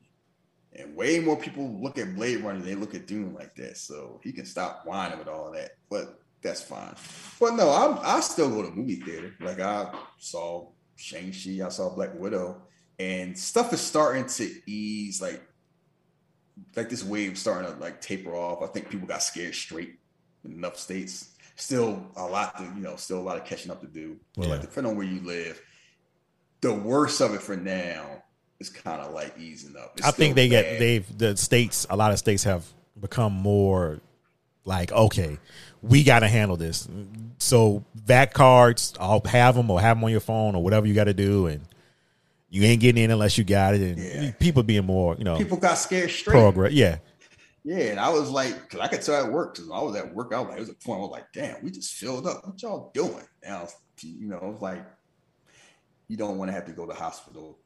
and 0.73 0.95
way 0.95 1.19
more 1.19 1.35
people 1.37 1.81
look 1.81 1.97
at 1.97 2.15
Blade 2.15 2.41
Runner 2.41 2.59
than 2.59 2.67
they 2.67 2.75
look 2.75 2.93
at 2.93 3.07
Dune 3.07 3.33
like 3.33 3.55
that. 3.55 3.77
So 3.77 4.19
he 4.23 4.31
can 4.31 4.45
stop 4.45 4.85
whining 4.85 5.17
with 5.17 5.27
all 5.27 5.51
that. 5.53 5.71
But 5.89 6.19
that's 6.43 6.61
fine. 6.61 6.93
But 7.39 7.55
no, 7.55 7.69
I 7.69 8.17
I 8.17 8.19
still 8.19 8.49
go 8.49 8.61
to 8.61 8.69
movie 8.69 8.97
theater. 8.97 9.33
Like 9.39 9.59
I 9.59 9.91
saw 10.19 10.69
Shang 10.95 11.31
Chi, 11.31 11.65
I 11.65 11.69
saw 11.69 11.89
Black 11.95 12.13
Widow, 12.13 12.61
and 12.99 13.37
stuff 13.37 13.73
is 13.73 13.81
starting 13.81 14.27
to 14.27 14.69
ease. 14.69 15.19
Like 15.21 15.41
like 16.75 16.89
this 16.89 17.03
wave 17.03 17.37
starting 17.37 17.71
to 17.71 17.79
like 17.79 18.01
taper 18.01 18.35
off. 18.35 18.61
I 18.61 18.67
think 18.67 18.89
people 18.89 19.07
got 19.07 19.23
scared 19.23 19.55
straight 19.55 19.95
in 20.45 20.51
enough 20.51 20.77
states. 20.77 21.29
Still 21.55 22.03
a 22.15 22.25
lot 22.25 22.57
to, 22.57 22.63
you 22.63 22.81
know, 22.81 22.95
still 22.95 23.19
a 23.19 23.21
lot 23.21 23.37
of 23.37 23.45
catching 23.45 23.71
up 23.71 23.81
to 23.81 23.87
do. 23.87 24.17
But 24.35 24.47
like 24.47 24.61
depending 24.61 24.91
on 24.91 24.97
where 24.97 25.05
you 25.05 25.21
live, 25.21 25.61
the 26.61 26.73
worst 26.73 27.21
of 27.21 27.33
it 27.33 27.41
for 27.41 27.55
now 27.55 28.23
is 28.59 28.69
kind 28.69 29.01
of 29.01 29.13
like 29.13 29.37
easing 29.37 29.75
up. 29.77 29.93
It's 29.97 30.07
I 30.07 30.11
think 30.11 30.35
they 30.35 30.49
bad. 30.49 30.63
get 30.63 30.79
they've 30.79 31.17
the 31.17 31.37
states. 31.37 31.85
A 31.89 31.95
lot 31.95 32.11
of 32.11 32.19
states 32.19 32.43
have 32.45 32.65
become 32.99 33.33
more 33.33 33.99
like 34.65 34.91
okay, 34.91 35.37
we 35.81 36.03
got 36.03 36.19
to 36.19 36.27
handle 36.27 36.57
this. 36.57 36.87
So 37.37 37.83
vac 37.93 38.33
cards, 38.33 38.93
I'll 38.99 39.21
have 39.25 39.55
them 39.55 39.69
or 39.69 39.79
have 39.81 39.97
them 39.97 40.03
on 40.05 40.11
your 40.11 40.21
phone 40.21 40.55
or 40.55 40.63
whatever 40.63 40.87
you 40.87 40.93
got 40.93 41.05
to 41.05 41.13
do, 41.13 41.47
and 41.47 41.61
you 42.53 42.61
ain't 42.65 42.79
getting 42.79 43.03
in 43.03 43.09
unless 43.09 43.35
you 43.35 43.43
got 43.43 43.73
it. 43.73 43.81
And 43.81 43.97
Yeah. 43.97 44.31
people 44.39 44.61
being 44.61 44.85
more, 44.85 45.15
you 45.17 45.23
know, 45.23 45.37
people 45.37 45.57
got 45.57 45.73
scared 45.73 46.11
straight. 46.11 46.33
progress. 46.35 46.71
Yeah, 46.71 46.99
Yeah, 47.63 47.85
and 47.85 47.99
I 47.99 48.09
was 48.09 48.29
like, 48.29 48.61
because 48.61 48.79
I 48.79 48.87
could 48.87 49.01
tell 49.01 49.25
at 49.25 49.31
work, 49.31 49.55
because 49.55 49.71
I 49.71 49.81
was 49.81 49.95
at 49.95 50.13
work, 50.13 50.31
I 50.33 50.39
was 50.39 50.49
like, 50.49 50.57
it 50.57 50.59
was 50.59 50.69
a 50.69 50.73
point 50.73 50.87
where 50.87 50.97
I 50.99 51.01
was 51.01 51.11
like, 51.11 51.33
damn, 51.33 51.63
we 51.63 51.71
just 51.71 51.93
filled 51.93 52.27
up. 52.27 52.45
What 52.45 52.61
y'all 52.61 52.91
doing? 52.93 53.25
Now, 53.43 53.67
you 54.03 54.27
know, 54.27 54.51
it's 54.53 54.61
like 54.61 54.85
you 56.07 56.15
don't 56.15 56.37
want 56.37 56.49
to 56.49 56.53
have 56.53 56.65
to 56.65 56.73
go 56.73 56.85
to 56.85 56.93
the 56.93 56.99
hospital 56.99 57.57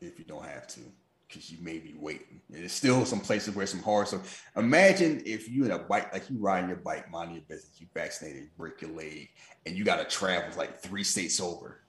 if 0.00 0.16
you 0.18 0.24
don't 0.24 0.44
have 0.44 0.68
to, 0.68 0.80
because 1.26 1.50
you 1.50 1.58
may 1.60 1.78
be 1.78 1.94
waiting. 1.98 2.40
And 2.52 2.60
there's 2.60 2.70
still 2.72 3.04
some 3.04 3.18
places 3.18 3.56
where 3.56 3.66
some 3.66 3.82
hard. 3.82 4.06
So 4.06 4.20
imagine 4.56 5.22
if 5.26 5.48
you 5.50 5.64
in 5.64 5.72
a 5.72 5.78
bike, 5.80 6.12
like 6.12 6.30
you 6.30 6.38
riding 6.38 6.68
your 6.68 6.78
bike, 6.78 7.10
minding 7.10 7.34
your 7.34 7.44
business, 7.48 7.80
you 7.80 7.88
vaccinated, 7.92 8.50
break 8.56 8.80
your 8.80 8.92
leg, 8.92 9.30
and 9.66 9.74
you 9.74 9.82
got 9.82 9.96
to 9.96 10.04
travel 10.04 10.56
like 10.56 10.80
three 10.80 11.02
states 11.02 11.40
over. 11.40 11.80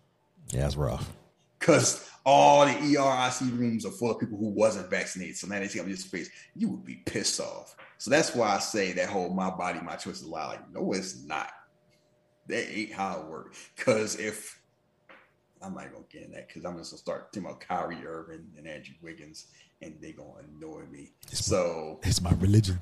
Yeah, 0.50 0.62
that's 0.62 0.76
rough. 0.76 1.12
Because 1.60 2.10
all 2.26 2.66
the 2.66 2.74
ERIC 2.74 3.58
rooms 3.58 3.86
are 3.86 3.92
full 3.92 4.12
of 4.12 4.20
people 4.20 4.38
who 4.38 4.50
wasn't 4.50 4.90
vaccinated. 4.90 5.38
So 5.38 5.48
now 5.48 5.60
they 5.60 5.68
see 5.68 5.80
on 5.80 5.88
your 5.88 5.98
face, 5.98 6.30
you 6.56 6.70
would 6.70 6.84
be 6.84 6.96
pissed 7.06 7.40
off. 7.40 7.76
So 7.98 8.10
that's 8.12 8.36
why 8.36 8.56
I 8.56 8.60
say 8.60 8.92
that 8.94 9.10
whole 9.10 9.30
my 9.34 9.50
body, 9.50 9.80
my 9.82 9.96
choice 9.96 10.22
is 10.22 10.24
a 10.24 10.30
lie. 10.30 10.48
Like, 10.48 10.72
no, 10.72 10.92
it's 10.94 11.24
not. 11.24 11.50
That 12.48 12.72
ain't 12.76 12.92
how 12.92 13.22
it 13.22 13.28
works. 13.28 13.70
Because 13.76 14.16
if 14.18 14.60
I'm 15.62 15.74
not 15.74 15.92
gonna 15.92 16.06
get 16.10 16.24
in 16.24 16.32
that 16.34 16.48
because 16.48 16.66
I'm 16.66 16.78
just 16.78 16.92
gonna 16.92 17.00
start 17.00 17.34
talking 17.34 17.48
about 17.48 17.60
Kyrie 17.60 18.06
Irving 18.06 18.46
and 18.58 18.68
Andrew 18.68 18.94
Wiggins, 19.02 19.48
and 19.82 19.96
they 20.02 20.12
gonna 20.12 20.30
annoy 20.58 20.84
me. 20.92 21.12
So 21.32 22.00
It's 22.04 22.22
my 22.22 22.32
religion. 22.34 22.80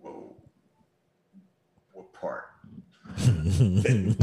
whoa, 0.00 0.34
what 1.92 2.12
part? 2.12 2.44
and, 3.18 4.16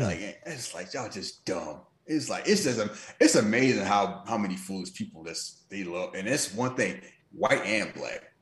like 0.00 0.40
it's 0.46 0.74
like 0.74 0.94
y'all 0.94 1.08
just 1.08 1.44
dumb. 1.44 1.80
It's 2.08 2.30
like 2.30 2.48
it's 2.48 2.64
just 2.64 2.80
it's 3.20 3.34
amazing 3.34 3.84
how 3.84 4.22
how 4.26 4.38
many 4.38 4.56
foolish 4.56 4.94
people 4.94 5.22
this 5.22 5.62
they 5.68 5.84
love, 5.84 6.14
and 6.14 6.26
it's 6.26 6.54
one 6.54 6.74
thing, 6.74 7.00
white 7.32 7.62
and 7.64 7.92
black. 7.94 8.32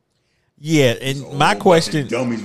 Yeah, 0.58 0.94
and 1.02 1.18
So, 1.18 1.32
my 1.32 1.54
question, 1.54 2.06
dummies. 2.06 2.42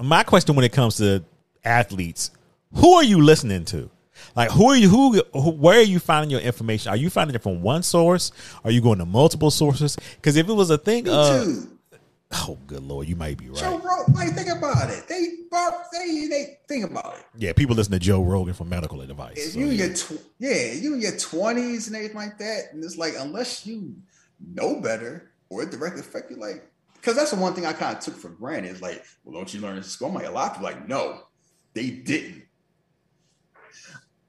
My 0.00 0.24
question 0.24 0.56
when 0.56 0.64
it 0.64 0.72
comes 0.72 0.96
to 0.96 1.24
athletes, 1.64 2.30
who 2.74 2.94
are 2.94 3.04
you 3.04 3.22
listening 3.22 3.64
to? 3.66 3.90
Like 4.34 4.50
who 4.50 4.70
are 4.70 4.76
you? 4.76 4.88
Who, 4.88 5.22
who? 5.34 5.50
Where 5.50 5.78
are 5.78 5.84
you 5.84 5.98
finding 5.98 6.30
your 6.30 6.40
information? 6.40 6.90
Are 6.90 6.96
you 6.96 7.10
finding 7.10 7.34
it 7.34 7.42
from 7.42 7.60
one 7.60 7.82
source? 7.82 8.32
Are 8.64 8.70
you 8.70 8.80
going 8.80 8.98
to 8.98 9.06
multiple 9.06 9.50
sources? 9.50 9.96
Because 10.16 10.36
if 10.36 10.48
it 10.48 10.52
was 10.52 10.70
a 10.70 10.78
thing, 10.78 11.04
me 11.04 11.10
uh, 11.10 11.44
too. 11.44 11.71
Oh 12.34 12.58
good 12.66 12.82
lord, 12.82 13.08
you 13.08 13.16
might 13.16 13.38
be 13.38 13.48
right. 13.48 13.58
Joe. 13.58 13.78
Rogan, 13.78 14.14
like 14.14 14.30
think 14.30 14.48
about 14.48 14.90
it. 14.90 15.06
They 15.08 15.28
they 15.92 16.26
they 16.28 16.58
think 16.68 16.84
about 16.84 17.16
it. 17.18 17.24
Yeah, 17.36 17.52
people 17.52 17.76
listen 17.76 17.92
to 17.92 17.98
Joe 17.98 18.22
Rogan 18.22 18.54
for 18.54 18.64
medical 18.64 19.00
advice. 19.00 19.36
If 19.36 19.52
so, 19.52 19.58
you 19.58 19.66
yeah. 19.66 19.86
your 19.86 19.94
tw- 19.94 20.22
yeah, 20.38 20.72
you 20.72 20.94
in 20.94 21.00
your 21.00 21.16
twenties 21.16 21.86
and 21.86 21.96
everything 21.96 22.16
like 22.16 22.38
that, 22.38 22.72
and 22.72 22.82
it's 22.82 22.96
like 22.96 23.14
unless 23.18 23.66
you 23.66 23.94
know 24.54 24.80
better 24.80 25.32
or 25.48 25.62
it 25.62 25.70
directly 25.70 26.00
affect 26.00 26.30
you, 26.30 26.36
like 26.36 26.68
because 26.94 27.16
that's 27.16 27.32
the 27.32 27.36
one 27.36 27.52
thing 27.52 27.66
I 27.66 27.72
kind 27.72 27.96
of 27.96 28.02
took 28.02 28.16
for 28.16 28.28
granted 28.28 28.70
is 28.70 28.82
like, 28.82 29.04
well, 29.24 29.34
don't 29.34 29.52
you 29.52 29.60
learn 29.60 29.76
in 29.76 29.82
school? 29.82 30.08
I'm 30.08 30.14
like 30.14 30.26
a 30.26 30.30
lot 30.30 30.52
of 30.52 30.56
people 30.58 30.64
like, 30.64 30.88
no, 30.88 31.22
they 31.74 31.90
didn't. 31.90 32.44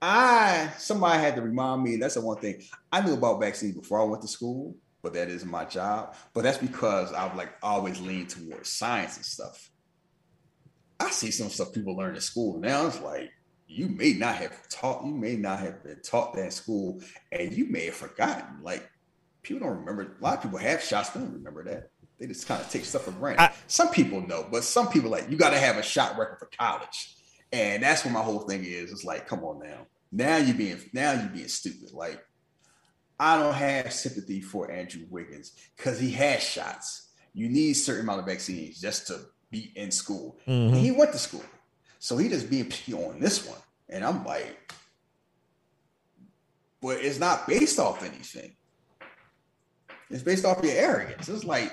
I 0.02 0.74
somebody 0.78 1.22
had 1.22 1.36
to 1.38 1.42
remind 1.42 1.82
me. 1.82 1.96
That's 1.96 2.16
the 2.16 2.22
one 2.22 2.38
thing 2.38 2.62
I 2.92 3.00
knew 3.06 3.14
about 3.14 3.40
vaccines 3.40 3.76
before 3.76 4.02
I 4.02 4.04
went 4.04 4.22
to 4.24 4.28
school, 4.28 4.76
but 5.04 5.14
that 5.14 5.30
isn't 5.30 5.52
my 5.52 5.66
job. 5.66 6.16
But 6.34 6.44
that's 6.44 6.58
because 6.58 7.14
I've 7.14 7.36
like 7.36 7.54
always 7.62 8.00
leaned 8.00 8.30
towards 8.30 8.70
science 8.70 9.18
and 9.18 9.26
stuff. 9.26 9.70
I 11.00 11.12
see 11.12 11.30
some 11.30 11.50
stuff 11.50 11.74
people 11.74 11.96
learn 11.96 12.16
in 12.16 12.22
school 12.22 12.60
now. 12.60 12.88
It's 12.88 13.02
like 13.02 13.30
you 13.68 13.90
may 13.90 14.14
not 14.14 14.36
have 14.36 14.68
taught, 14.70 15.06
you 15.06 15.14
may 15.14 15.36
not 15.36 15.60
have 15.60 15.84
been 15.84 16.02
taught 16.02 16.34
that 16.36 16.46
in 16.46 16.52
school, 16.52 17.02
and 17.32 17.54
you 17.54 17.66
may 17.70 17.86
have 17.86 17.96
forgotten. 17.96 18.64
Like 18.64 18.90
people 19.44 19.68
don't 19.68 19.80
remember. 19.80 20.16
A 20.20 20.24
lot 20.24 20.38
of 20.38 20.44
people 20.44 20.58
have 20.60 20.82
shots, 20.82 21.10
they 21.10 21.20
don't 21.20 21.34
remember 21.34 21.64
that. 21.66 21.90
They 22.20 22.28
just 22.28 22.48
kind 22.48 22.62
of 22.62 22.70
take 22.70 22.86
stuff 22.86 23.04
for 23.04 23.12
granted. 23.12 23.42
I- 23.42 23.54
some 23.68 23.90
people 23.90 24.22
know, 24.26 24.48
but 24.50 24.64
some 24.64 24.88
people 24.90 25.10
like 25.12 25.30
you 25.30 25.36
got 25.36 25.50
to 25.50 25.60
have 25.60 25.78
a 25.78 25.84
shot 25.84 26.18
record 26.18 26.38
for 26.40 26.50
college, 26.58 27.16
and 27.52 27.84
that's 27.84 28.06
what 28.06 28.14
my 28.14 28.22
whole 28.22 28.42
thing 28.42 28.64
is. 28.64 28.92
It's 28.92 29.04
like, 29.04 29.28
come 29.28 29.44
on 29.44 29.60
now, 29.60 29.88
now 30.14 30.38
you're 30.38 30.56
being 30.56 30.80
now 30.94 31.12
you're 31.12 31.30
being 31.30 31.50
stupid. 31.50 31.92
Like 31.92 32.24
I 33.24 33.38
don't 33.38 33.53
have 33.53 33.93
sympathy 33.93 34.42
for 34.42 34.69
Andrew 34.69 35.06
Wiggins 35.10 35.53
because 35.77 35.98
he 35.98 36.11
has 36.11 36.43
shots. 36.43 37.08
You 37.34 37.48
need 37.48 37.72
certain 37.72 38.02
amount 38.02 38.19
of 38.19 38.26
vaccines 38.26 38.82
just 38.82 39.08
to 39.08 39.22
be 39.50 39.72
in 39.77 39.92
school. 39.92 40.38
Mhm. 40.45 40.76
He 40.76 40.92
went 40.92 41.14
to 41.14 41.18
school, 41.18 41.45
so 42.00 42.18
he 42.18 42.27
just 42.27 42.50
being 42.50 42.66
picky 42.66 42.93
on 42.93 43.22
this 43.22 43.48
one, 43.48 43.60
and 43.88 44.03
I'm 44.03 44.26
like, 44.26 44.74
but 46.82 46.98
it's 46.98 47.18
not 47.18 47.48
based 47.48 47.80
off 47.80 48.03
anything. 48.03 48.58
It's 50.10 50.22
based 50.22 50.43
off 50.43 50.61
your 50.61 50.74
arrogance. 50.76 51.30
It's 51.30 51.45
like 51.45 51.72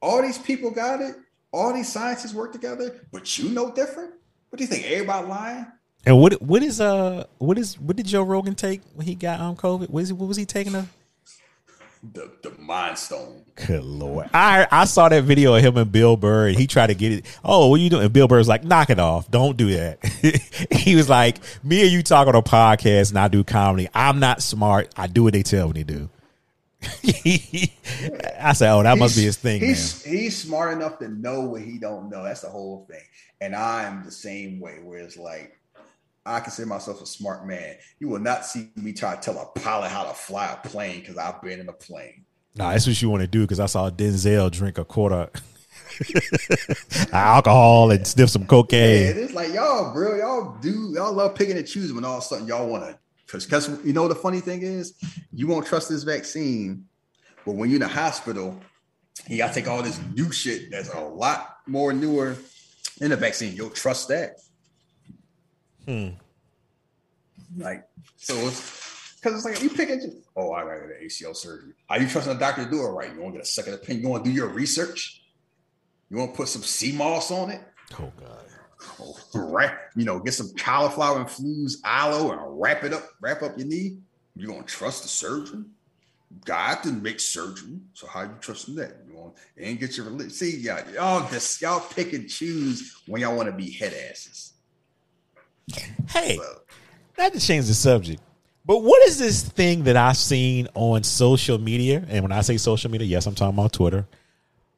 all 0.00 0.22
these 0.22 0.38
people 0.38 0.70
got 0.70 1.00
it, 1.00 1.16
all 1.50 1.72
these 1.72 1.90
scientists 1.92 2.32
work 2.32 2.52
together, 2.52 3.08
but 3.10 3.36
you 3.38 3.48
know 3.48 3.72
different. 3.72 4.12
What 4.50 4.58
do 4.58 4.62
you 4.62 4.68
think? 4.68 4.84
Everybody 4.84 5.26
lying? 5.26 5.66
And 6.06 6.18
what 6.18 6.40
what 6.40 6.62
is 6.62 6.80
uh 6.80 7.24
what 7.38 7.58
is 7.58 7.78
what 7.78 7.96
did 7.96 8.06
Joe 8.06 8.22
Rogan 8.22 8.54
take 8.54 8.80
when 8.94 9.06
he 9.06 9.14
got 9.14 9.40
on 9.40 9.56
COVID? 9.56 9.90
What, 9.90 10.02
is, 10.02 10.12
what 10.12 10.28
was 10.28 10.36
he 10.36 10.46
taking? 10.46 10.74
A 10.74 10.86
The 12.02 12.32
the 12.42 12.50
mind 12.58 12.96
stone. 12.96 13.44
good 13.54 13.84
lord! 13.84 14.30
I 14.32 14.66
I 14.70 14.86
saw 14.86 15.10
that 15.10 15.24
video 15.24 15.54
of 15.54 15.62
him 15.62 15.76
and 15.76 15.92
Bill 15.92 16.16
Burr, 16.16 16.48
and 16.48 16.56
he 16.56 16.66
tried 16.66 16.86
to 16.86 16.94
get 16.94 17.12
it. 17.12 17.26
Oh, 17.44 17.68
what 17.68 17.80
are 17.80 17.82
you 17.82 17.90
doing? 17.90 18.04
And 18.04 18.12
Bill 18.12 18.28
Burr's 18.28 18.48
like, 18.48 18.64
knock 18.64 18.88
it 18.88 18.98
off! 18.98 19.30
Don't 19.30 19.58
do 19.58 19.70
that. 19.76 20.02
he 20.70 20.96
was 20.96 21.10
like, 21.10 21.38
me 21.62 21.82
and 21.82 21.90
you 21.90 22.02
talk 22.02 22.26
on 22.26 22.34
a 22.34 22.42
podcast, 22.42 23.10
and 23.10 23.18
I 23.18 23.28
do 23.28 23.44
comedy. 23.44 23.88
I'm 23.92 24.18
not 24.20 24.42
smart. 24.42 24.90
I 24.96 25.06
do 25.06 25.24
what 25.24 25.34
they 25.34 25.42
tell 25.42 25.68
me 25.68 25.84
to 25.84 25.84
do. 25.84 26.08
I 28.40 28.54
said, 28.54 28.72
oh, 28.72 28.82
that 28.82 28.96
must 28.96 29.14
be 29.14 29.22
his 29.22 29.36
thing, 29.36 29.60
man. 29.60 29.68
He's 29.68 30.02
he's 30.02 30.42
smart 30.42 30.72
enough 30.72 30.98
to 31.00 31.08
know 31.08 31.40
what 31.40 31.60
he 31.60 31.76
don't 31.78 32.08
know. 32.08 32.24
That's 32.24 32.40
the 32.40 32.48
whole 32.48 32.86
thing. 32.90 33.02
And 33.42 33.54
I'm 33.54 34.04
the 34.06 34.10
same 34.10 34.60
way. 34.60 34.78
Where 34.82 35.00
it's 35.00 35.18
like 35.18 35.58
I 36.26 36.40
consider 36.40 36.66
myself 36.68 37.00
a 37.02 37.06
smart 37.06 37.46
man. 37.46 37.76
You 37.98 38.08
will 38.08 38.18
not 38.20 38.44
see 38.44 38.70
me 38.76 38.92
try 38.92 39.16
to 39.16 39.20
tell 39.20 39.38
a 39.40 39.58
pilot 39.58 39.88
how 39.90 40.04
to 40.04 40.14
fly 40.14 40.52
a 40.52 40.68
plane 40.68 41.00
because 41.00 41.16
I've 41.16 41.40
been 41.42 41.60
in 41.60 41.68
a 41.68 41.72
plane. 41.72 42.24
Nah, 42.54 42.72
that's 42.72 42.86
what 42.86 43.00
you 43.00 43.08
want 43.08 43.22
to 43.22 43.26
do 43.26 43.42
because 43.42 43.60
I 43.60 43.66
saw 43.66 43.90
Denzel 43.90 44.50
drink 44.50 44.76
a 44.78 44.84
quarter 44.84 45.30
alcohol 47.12 47.90
and 47.90 48.06
sniff 48.06 48.30
some 48.30 48.42
Yeah, 48.42 48.48
cocaine. 48.48 49.16
it's 49.16 49.32
like 49.32 49.52
y'all, 49.52 49.92
bro, 49.92 50.16
y'all 50.16 50.56
do 50.60 50.92
y'all 50.94 51.12
love 51.12 51.34
picking 51.34 51.56
and 51.56 51.66
choosing 51.66 51.94
when 51.96 52.04
all 52.04 52.18
of 52.18 52.22
a 52.22 52.26
sudden 52.26 52.46
y'all 52.46 52.68
want 52.68 52.84
to. 52.84 52.98
Because, 53.26 53.44
because 53.44 53.84
you 53.84 53.92
know 53.92 54.08
the 54.08 54.14
funny 54.14 54.40
thing 54.40 54.62
is, 54.62 54.94
you 55.32 55.46
won't 55.46 55.64
trust 55.66 55.88
this 55.88 56.02
vaccine, 56.02 56.84
but 57.46 57.52
when 57.54 57.70
you're 57.70 57.76
in 57.76 57.82
the 57.82 57.88
hospital, 57.88 58.60
you 59.28 59.36
got 59.38 59.48
to 59.48 59.54
take 59.54 59.68
all 59.68 59.82
this 59.82 60.00
new 60.14 60.32
shit 60.32 60.70
that's 60.70 60.92
a 60.92 61.00
lot 61.00 61.58
more 61.66 61.92
newer 61.92 62.36
in 63.00 63.10
the 63.10 63.16
vaccine. 63.16 63.54
You'll 63.54 63.70
trust 63.70 64.08
that. 64.08 64.40
Hmm. 65.86 66.08
Like 67.56 67.88
so, 68.16 68.34
it's 68.34 69.14
because 69.20 69.36
it's 69.36 69.44
like 69.44 69.62
you 69.62 69.70
pick 69.70 69.88
choose. 69.88 70.24
Oh, 70.36 70.52
I 70.52 70.62
got 70.62 70.88
get 70.88 71.02
ACL 71.02 71.34
surgery. 71.34 71.72
Are 71.88 72.00
you 72.00 72.08
trusting 72.08 72.34
a 72.34 72.38
doctor 72.38 72.64
to 72.64 72.70
do 72.70 72.82
it 72.82 72.90
right? 72.90 73.12
You 73.12 73.20
want 73.20 73.34
to 73.34 73.38
get 73.38 73.46
a 73.46 73.50
second 73.50 73.74
opinion? 73.74 74.04
You 74.04 74.10
want 74.10 74.24
to 74.24 74.30
do 74.30 74.34
your 74.34 74.48
research? 74.48 75.22
You 76.10 76.18
want 76.18 76.32
to 76.32 76.36
put 76.36 76.48
some 76.48 76.62
sea 76.62 76.92
moss 76.92 77.30
on 77.30 77.50
it? 77.50 77.60
Oh 77.98 78.12
god. 78.18 78.44
Oh, 78.98 79.16
wrap, 79.34 79.78
you 79.94 80.04
know, 80.04 80.18
get 80.18 80.32
some 80.32 80.50
cauliflower 80.56 81.18
and 81.18 81.28
infused 81.28 81.84
aloe 81.84 82.32
and 82.32 82.40
wrap 82.60 82.82
it 82.84 82.94
up, 82.94 83.04
wrap 83.20 83.42
up 83.42 83.58
your 83.58 83.66
knee. 83.66 83.98
You 84.36 84.46
gonna 84.46 84.62
trust 84.62 85.02
the 85.02 85.08
surgeon? 85.08 85.70
God 86.44 86.78
didn't 86.82 87.02
make 87.02 87.20
surgery, 87.20 87.78
so 87.92 88.06
how 88.06 88.22
you 88.22 88.34
trusting 88.40 88.76
that? 88.76 88.96
You 89.08 89.16
want 89.16 89.34
and 89.56 89.78
get 89.78 89.96
your 89.96 90.06
religion. 90.06 90.30
See, 90.30 90.58
y'all, 90.58 90.82
y'all 90.94 91.28
just 91.28 91.60
y'all 91.60 91.80
pick 91.80 92.12
and 92.12 92.28
choose 92.28 93.02
when 93.06 93.20
y'all 93.20 93.36
want 93.36 93.50
to 93.50 93.54
be 93.54 93.70
head 93.70 93.92
asses. 94.10 94.49
Hey, 96.08 96.36
So, 96.36 96.60
not 97.18 97.32
to 97.32 97.40
change 97.40 97.66
the 97.66 97.74
subject, 97.74 98.20
but 98.64 98.82
what 98.82 99.06
is 99.08 99.18
this 99.18 99.42
thing 99.42 99.84
that 99.84 99.96
I've 99.96 100.16
seen 100.16 100.68
on 100.74 101.02
social 101.02 101.58
media? 101.58 102.04
And 102.08 102.22
when 102.22 102.32
I 102.32 102.40
say 102.40 102.56
social 102.56 102.90
media, 102.90 103.06
yes, 103.06 103.26
I'm 103.26 103.34
talking 103.34 103.58
about 103.58 103.72
Twitter, 103.72 104.06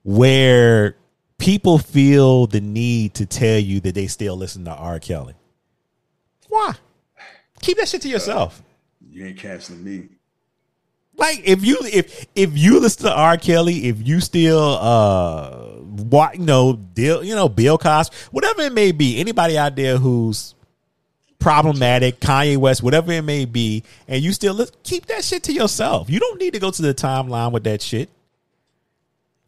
where 0.02 0.96
people 1.38 1.78
feel 1.78 2.46
the 2.46 2.60
need 2.60 3.14
to 3.14 3.26
tell 3.26 3.58
you 3.58 3.80
that 3.80 3.94
they 3.94 4.06
still 4.06 4.36
listen 4.36 4.64
to 4.64 4.70
R. 4.72 4.98
Kelly. 4.98 5.34
Why? 6.48 6.74
Keep 7.60 7.78
that 7.78 7.88
shit 7.88 8.02
to 8.02 8.08
yourself. 8.08 8.62
you 9.10 9.26
ain't 9.26 9.38
canceling 9.38 9.84
me. 9.84 10.08
Like 11.16 11.42
if 11.44 11.64
you 11.64 11.78
if 11.82 12.26
if 12.34 12.56
you 12.56 12.80
listen 12.80 13.04
to 13.06 13.12
R. 13.14 13.36
Kelly, 13.36 13.86
if 13.86 14.06
you 14.06 14.20
still 14.20 14.78
uh 14.80 15.50
what 15.82 16.38
you 16.38 16.44
know, 16.44 16.72
deal 16.74 17.22
you 17.22 17.34
know, 17.34 17.48
Bill 17.48 17.76
Cosby, 17.78 18.16
whatever 18.30 18.62
it 18.62 18.72
may 18.72 18.92
be, 18.92 19.20
anybody 19.20 19.58
out 19.58 19.76
there 19.76 19.98
who's 19.98 20.54
problematic, 21.42 22.20
Kanye 22.20 22.56
West, 22.56 22.82
whatever 22.82 23.12
it 23.12 23.22
may 23.22 23.44
be, 23.44 23.82
and 24.08 24.22
you 24.22 24.32
still 24.32 24.54
li- 24.54 24.66
keep 24.82 25.06
that 25.06 25.24
shit 25.24 25.42
to 25.44 25.52
yourself. 25.52 26.08
You 26.08 26.20
don't 26.20 26.40
need 26.40 26.54
to 26.54 26.60
go 26.60 26.70
to 26.70 26.82
the 26.82 26.94
timeline 26.94 27.52
with 27.52 27.64
that 27.64 27.82
shit. 27.82 28.08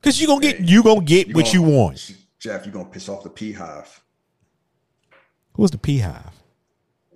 Cause 0.02 0.20
you 0.20 0.26
gonna 0.26 0.40
get 0.42 0.58
Hey, 0.58 0.64
you 0.66 0.82
gonna 0.82 1.00
get 1.00 1.28
what 1.34 1.44
gonna- 1.46 1.54
you 1.54 1.62
want. 1.62 2.14
Jeff. 2.38 2.66
You're 2.66 2.74
gonna 2.74 2.84
piss 2.90 3.08
off 3.08 3.22
the 3.22 3.30
P 3.30 3.52
Hive 3.52 4.02
Who's 5.54 5.70
the 5.70 5.78
P 5.78 5.98
Hive? 6.00 6.42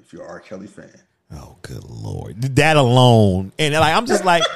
if 0.00 0.12
you're 0.12 0.22
an 0.24 0.30
R. 0.30 0.40
Kelly 0.40 0.66
fan. 0.68 0.90
Oh, 1.34 1.56
good 1.60 1.84
lord! 1.84 2.40
That 2.56 2.78
alone, 2.78 3.52
and 3.58 3.74
like 3.74 3.94
I'm 3.94 4.06
just 4.06 4.24
like, 4.24 4.42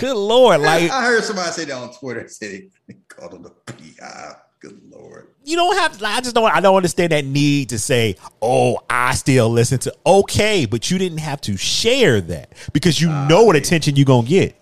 Good 0.00 0.16
lord, 0.16 0.60
like 0.60 0.90
I 0.90 1.04
heard 1.04 1.22
somebody 1.22 1.52
say 1.52 1.66
that 1.66 1.74
on 1.76 1.92
Twitter. 1.94 2.26
Say 2.28 2.68
they 2.88 2.94
called 3.08 3.34
him 3.34 3.42
the 3.42 3.50
PI. 3.50 4.34
Good 4.60 4.80
lord. 4.90 5.28
You 5.44 5.56
don't 5.56 5.76
have. 5.76 6.00
Like, 6.00 6.16
I 6.16 6.20
just 6.20 6.34
don't. 6.34 6.50
I 6.50 6.60
don't 6.60 6.76
understand 6.76 7.12
that 7.12 7.24
need 7.24 7.68
to 7.70 7.78
say, 7.78 8.16
"Oh, 8.40 8.78
I 8.88 9.14
still 9.14 9.48
listen 9.50 9.78
to." 9.80 9.94
Okay, 10.06 10.66
but 10.66 10.90
you 10.90 10.98
didn't 10.98 11.18
have 11.18 11.40
to 11.42 11.56
share 11.56 12.20
that 12.22 12.52
because 12.72 13.00
you 13.00 13.08
know 13.08 13.44
what 13.44 13.56
attention 13.56 13.96
you're 13.96 14.06
gonna 14.06 14.26
get. 14.26 14.56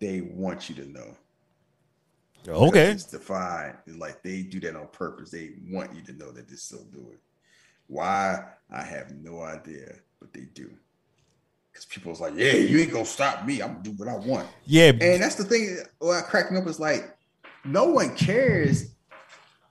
They 0.00 0.20
want 0.20 0.68
you 0.68 0.74
to 0.76 0.88
know. 0.88 1.16
Okay, 2.48 2.90
It's 2.90 3.04
defined. 3.04 3.76
Like 3.86 4.22
they 4.22 4.42
do 4.42 4.58
that 4.60 4.74
on 4.74 4.88
purpose. 4.88 5.30
They 5.30 5.50
want 5.70 5.94
you 5.94 6.02
to 6.02 6.12
know 6.14 6.32
that 6.32 6.48
they 6.48 6.56
still 6.56 6.84
do 6.92 7.06
it. 7.12 7.20
Why? 7.86 8.44
I 8.68 8.82
have 8.82 9.12
no 9.22 9.42
idea, 9.42 9.94
but 10.18 10.32
they 10.32 10.46
do. 10.54 10.70
Because 11.70 11.84
people's 11.86 12.20
like, 12.20 12.34
yeah, 12.36 12.54
you 12.54 12.80
ain't 12.80 12.90
gonna 12.92 13.04
stop 13.04 13.46
me. 13.46 13.62
I'm 13.62 13.74
gonna 13.74 13.82
do 13.84 13.90
what 13.92 14.08
I 14.08 14.16
want. 14.16 14.48
yeah, 14.64 14.88
And 14.88 15.22
that's 15.22 15.36
the 15.36 15.44
thing. 15.44 15.78
What 16.00 16.24
cracked 16.24 16.50
me 16.50 16.58
up 16.58 16.66
is 16.66 16.80
like, 16.80 17.16
no 17.64 17.84
one 17.84 18.16
cares. 18.16 18.91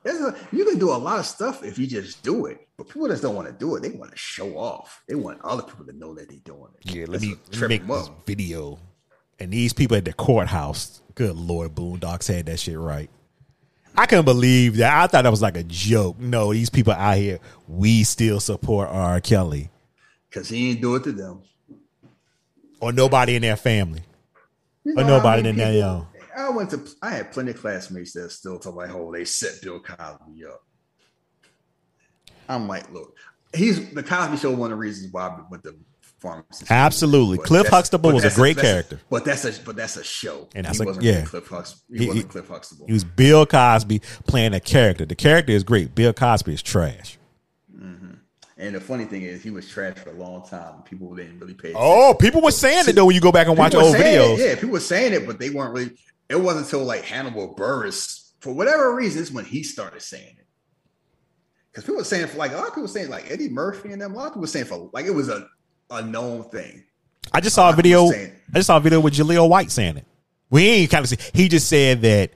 A, 0.04 0.34
you 0.52 0.64
can 0.64 0.78
do 0.78 0.90
a 0.90 0.96
lot 0.98 1.18
of 1.20 1.26
stuff 1.26 1.62
if 1.62 1.78
you 1.78 1.86
just 1.86 2.22
do 2.22 2.46
it, 2.46 2.66
but 2.76 2.88
people 2.88 3.08
just 3.08 3.22
don't 3.22 3.34
want 3.36 3.46
to 3.48 3.52
do 3.54 3.76
it. 3.76 3.82
They 3.82 3.90
want 3.90 4.10
to 4.10 4.16
show 4.16 4.56
off. 4.58 5.02
They 5.08 5.14
want 5.14 5.40
other 5.42 5.62
people 5.62 5.84
to 5.86 5.92
know 5.92 6.14
that 6.14 6.28
they're 6.28 6.38
doing 6.38 6.68
it. 6.80 6.94
yeah. 6.94 7.02
Let 7.02 7.20
That's 7.20 7.22
me, 7.24 7.34
let 7.52 7.60
me 7.62 7.68
make 7.68 7.86
this 7.86 8.10
video. 8.26 8.78
And 9.38 9.52
these 9.52 9.72
people 9.72 9.96
at 9.96 10.04
the 10.04 10.12
courthouse, 10.12 11.00
good 11.14 11.36
lord, 11.36 11.74
Boondocks 11.74 12.32
had 12.32 12.46
that 12.46 12.58
shit 12.60 12.78
right. 12.78 13.10
I 13.96 14.06
couldn't 14.06 14.24
believe 14.24 14.76
that. 14.78 14.92
I 15.02 15.06
thought 15.06 15.22
that 15.22 15.30
was 15.30 15.42
like 15.42 15.56
a 15.56 15.64
joke. 15.64 16.18
No, 16.18 16.52
these 16.52 16.70
people 16.70 16.94
out 16.94 17.16
here, 17.18 17.38
we 17.68 18.04
still 18.04 18.40
support 18.40 18.88
R. 18.88 19.20
Kelly 19.20 19.70
because 20.30 20.48
he 20.48 20.70
ain't 20.70 20.80
do 20.80 20.94
it 20.96 21.04
to 21.04 21.12
them. 21.12 21.42
or 22.80 22.92
nobody 22.92 23.36
in 23.36 23.42
their 23.42 23.56
family. 23.56 24.00
You 24.84 24.92
Or 24.94 24.96
know 24.96 25.02
how 25.04 25.16
nobody 25.18 25.48
in 25.48 25.56
people- 25.56 25.72
young. 25.72 26.06
I 26.36 26.50
went 26.50 26.70
to. 26.70 26.86
I 27.02 27.10
had 27.10 27.32
plenty 27.32 27.50
of 27.52 27.58
classmates 27.60 28.12
that 28.14 28.30
still 28.30 28.58
talk 28.58 28.74
like, 28.74 28.90
"Oh, 28.90 29.12
they 29.12 29.24
set 29.24 29.60
Bill 29.62 29.80
Cosby 29.80 30.44
up." 30.46 30.62
I'm 32.48 32.68
like, 32.68 32.90
look, 32.92 33.16
he's 33.54 33.90
the 33.92 34.02
Cosby 34.02 34.36
Show. 34.36 34.50
One 34.50 34.72
of 34.72 34.76
the 34.78 34.80
reasons 34.80 35.12
why 35.12 35.28
I 35.28 35.40
went 35.50 35.62
to 35.64 35.74
pharmacy. 36.20 36.64
school. 36.64 36.76
Absolutely. 36.76 37.36
But 37.38 37.46
Cliff 37.46 37.68
Huxtable 37.68 38.12
was 38.12 38.24
a 38.24 38.30
great 38.34 38.56
that's 38.56 38.68
character. 38.68 39.00
but 39.10 39.24
that's 39.24 39.44
a 39.44 39.52
but 39.62 39.76
that's 39.76 39.96
a 39.96 40.04
show, 40.04 40.48
And 40.54 40.66
that's 40.66 40.78
he 40.78 40.84
a- 40.84 40.86
wasn't 40.86 41.04
yeah. 41.04 41.24
Cliff 41.24 41.48
Hux. 41.48 41.80
He, 41.90 41.98
He- 41.98 42.06
wasn't 42.08 42.28
Cliff 42.30 42.48
Huxtable. 42.48 42.86
He 42.86 42.92
was 42.92 43.04
Bill 43.04 43.46
Cosby 43.46 44.00
playing 44.26 44.54
a 44.54 44.60
character. 44.60 45.04
The 45.06 45.14
character 45.14 45.52
is 45.52 45.64
great. 45.64 45.94
Bill 45.94 46.12
Cosby 46.12 46.52
is 46.54 46.62
trash. 46.62 47.18
Mm-hmm. 47.74 48.12
and 48.58 48.74
the 48.76 48.80
funny 48.80 49.04
thing 49.06 49.22
is, 49.22 49.42
he 49.42 49.50
was 49.50 49.68
trash 49.68 49.96
for 49.98 50.10
a 50.10 50.14
long 50.14 50.46
time. 50.46 50.82
People 50.82 51.12
didn't 51.14 51.38
really 51.40 51.54
pay. 51.54 51.72
Oh, 51.74 52.14
people 52.18 52.42
were 52.42 52.50
saying 52.52 52.84
it 52.88 52.92
though 52.94 53.06
when 53.06 53.14
you 53.14 53.20
go 53.20 53.32
back 53.32 53.48
and 53.48 53.56
watch 53.58 53.74
old 53.74 53.94
videos. 53.96 54.38
It, 54.38 54.40
yeah, 54.40 54.54
people 54.54 54.70
were 54.70 54.80
saying 54.80 55.12
it, 55.14 55.26
but 55.26 55.38
they 55.38 55.50
weren't 55.50 55.72
really. 55.74 55.90
It 56.32 56.40
wasn't 56.40 56.64
until 56.64 56.84
like 56.84 57.04
Hannibal 57.04 57.54
Buress, 57.54 58.30
for 58.40 58.52
whatever 58.52 58.94
reason, 58.94 59.22
is 59.22 59.30
when 59.30 59.44
he 59.44 59.62
started 59.62 60.02
saying 60.02 60.34
it. 60.38 60.46
Because 61.70 61.84
people 61.84 61.96
were 61.98 62.04
saying 62.04 62.26
for 62.26 62.38
like 62.38 62.52
a 62.52 62.56
lot 62.56 62.64
of 62.64 62.70
people 62.70 62.82
were 62.82 62.88
saying 62.88 63.10
like 63.10 63.30
Eddie 63.30 63.48
Murphy 63.48 63.92
and 63.92 64.00
them. 64.00 64.14
A 64.14 64.16
lot 64.16 64.26
of 64.26 64.30
people 64.32 64.40
were 64.42 64.46
saying 64.46 64.64
for 64.66 64.90
like 64.92 65.06
it 65.06 65.14
was 65.14 65.28
a 65.28 65.46
a 65.90 66.02
known 66.02 66.44
thing. 66.44 66.84
I 67.32 67.40
just 67.40 67.54
saw 67.54 67.66
a 67.68 67.70
of 67.70 67.76
video. 67.76 68.10
saying- 68.10 68.32
I 68.52 68.58
just 68.58 68.66
saw 68.66 68.78
a 68.78 68.80
video 68.80 69.00
with 69.00 69.14
Jaleel 69.14 69.48
White 69.48 69.70
saying 69.70 69.98
it. 69.98 70.06
We 70.50 70.66
ain't 70.66 70.90
kind 70.90 71.04
of 71.04 71.08
see. 71.08 71.16
He 71.34 71.48
just 71.48 71.68
said 71.68 72.02
that 72.02 72.30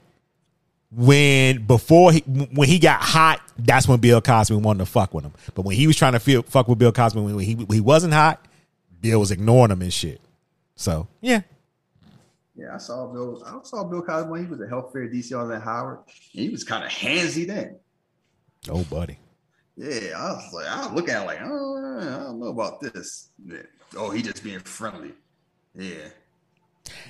when 0.91 1.65
before 1.65 2.11
he 2.11 2.19
when 2.19 2.67
he 2.67 2.79
got 2.79 3.01
hot, 3.01 3.41
that's 3.57 3.87
when 3.87 3.99
Bill 3.99 4.21
Cosby 4.21 4.55
wanted 4.55 4.79
to 4.79 4.85
fuck 4.85 5.13
with 5.13 5.25
him. 5.25 5.33
But 5.53 5.65
when 5.65 5.75
he 5.75 5.87
was 5.87 5.95
trying 5.97 6.13
to 6.13 6.19
feel 6.19 6.43
fuck 6.43 6.67
with 6.67 6.79
Bill 6.79 6.91
Cosby 6.91 7.19
when 7.19 7.39
he 7.39 7.55
when 7.55 7.75
he 7.75 7.81
wasn't 7.81 8.13
hot, 8.13 8.45
Bill 9.01 9.19
was 9.19 9.31
ignoring 9.31 9.71
him 9.71 9.81
and 9.81 9.93
shit. 9.93 10.21
So 10.75 11.07
yeah, 11.21 11.41
Yeah, 12.57 12.73
I 12.73 12.77
saw 12.77 13.07
Bill. 13.07 13.43
I 13.45 13.59
saw 13.63 13.83
Bill 13.83 14.01
Cosby 14.01 14.29
when 14.31 14.43
he 14.45 14.49
was 14.49 14.59
a 14.61 14.67
Health 14.67 14.91
Fair 14.91 15.07
DC 15.07 15.37
on 15.39 15.47
that 15.49 15.61
Howard. 15.61 15.99
And 16.33 16.43
he 16.43 16.49
was 16.49 16.63
kind 16.63 16.83
of 16.83 16.89
handsy 16.89 17.45
then. 17.45 17.77
oh 18.69 18.83
buddy. 18.85 19.19
Yeah, 19.75 20.13
I 20.17 20.31
was 20.31 20.53
like, 20.53 20.65
I 20.67 20.91
looking 20.93 21.13
at 21.13 21.21
it 21.21 21.25
like, 21.27 21.39
oh, 21.43 21.99
I 22.01 22.23
don't 22.23 22.39
know 22.39 22.47
about 22.47 22.81
this. 22.81 23.29
Yeah. 23.45 23.57
Oh, 23.95 24.09
he 24.09 24.23
just 24.23 24.43
being 24.43 24.59
friendly. 24.59 25.11
Yeah. 25.75 26.09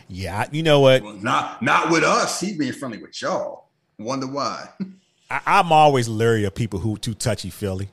Yeah, 0.09 0.47
you 0.51 0.63
know 0.63 0.81
what? 0.81 1.01
Well, 1.01 1.13
not 1.13 1.61
not 1.61 1.91
with 1.91 2.03
us. 2.03 2.41
He 2.41 2.57
being 2.57 2.73
friendly 2.73 2.97
with 2.97 3.21
y'all. 3.21 3.69
Wonder 3.97 4.27
why. 4.27 4.69
I, 5.31 5.41
I'm 5.45 5.71
always 5.71 6.07
leery 6.09 6.43
of 6.45 6.55
people 6.55 6.79
who 6.79 6.97
too 6.97 7.13
touchy 7.13 7.49
feely. 7.49 7.89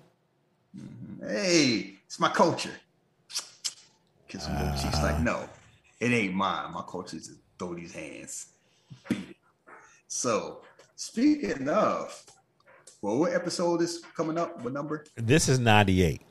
hey, 1.20 1.94
it's 2.06 2.18
my 2.18 2.28
culture. 2.30 2.74
Kiss 4.28 4.46
both 4.46 4.56
Ah. 4.58 5.00
like, 5.02 5.20
no, 5.20 5.48
it 6.00 6.10
ain't 6.12 6.34
mine. 6.34 6.72
My 6.72 6.82
culture 6.88 7.16
is 7.16 7.30
throw 7.64 7.74
these 7.74 7.92
hands. 7.92 8.46
So 10.08 10.62
speaking 10.96 11.68
of, 11.68 12.22
well, 13.02 13.18
what 13.18 13.32
episode 13.32 13.82
is 13.82 14.02
coming 14.16 14.38
up? 14.38 14.60
What 14.62 14.72
number? 14.72 15.04
This 15.16 15.48
is 15.48 15.58
98. 15.58 16.22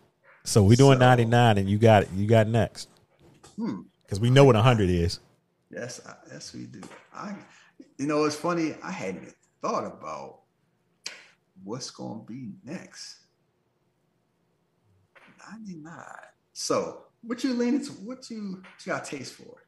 So 0.43 0.63
we're 0.63 0.75
doing 0.75 0.97
So- 0.97 1.05
99 1.05 1.57
and 1.57 1.69
you 1.69 1.77
got 1.77 2.03
it. 2.03 2.09
You 2.15 2.27
got 2.27 2.47
next. 2.47 2.89
Hmm. 3.55 3.81
Because 4.03 4.19
we 4.19 4.29
know 4.29 4.45
what 4.45 4.55
100 4.55 4.89
is. 4.89 5.19
Yes, 5.71 6.01
I, 6.07 6.13
yes, 6.31 6.53
we 6.53 6.65
do. 6.65 6.81
I, 7.13 7.35
you 7.97 8.05
know, 8.05 8.25
it's 8.25 8.35
funny. 8.35 8.75
I 8.83 8.91
hadn't 8.91 9.21
even 9.23 9.33
thought 9.61 9.85
about 9.85 10.41
what's 11.63 11.89
going 11.89 12.19
to 12.19 12.25
be 12.31 12.51
next. 12.63 13.17
Ninety-nine. 15.51 16.03
So, 16.53 17.05
what 17.21 17.43
you 17.43 17.53
leaning 17.53 17.83
to? 17.85 17.91
What 17.93 18.29
you, 18.29 18.61
what 18.61 18.85
you 18.85 18.91
got 18.91 19.03
taste 19.05 19.33
for? 19.33 19.62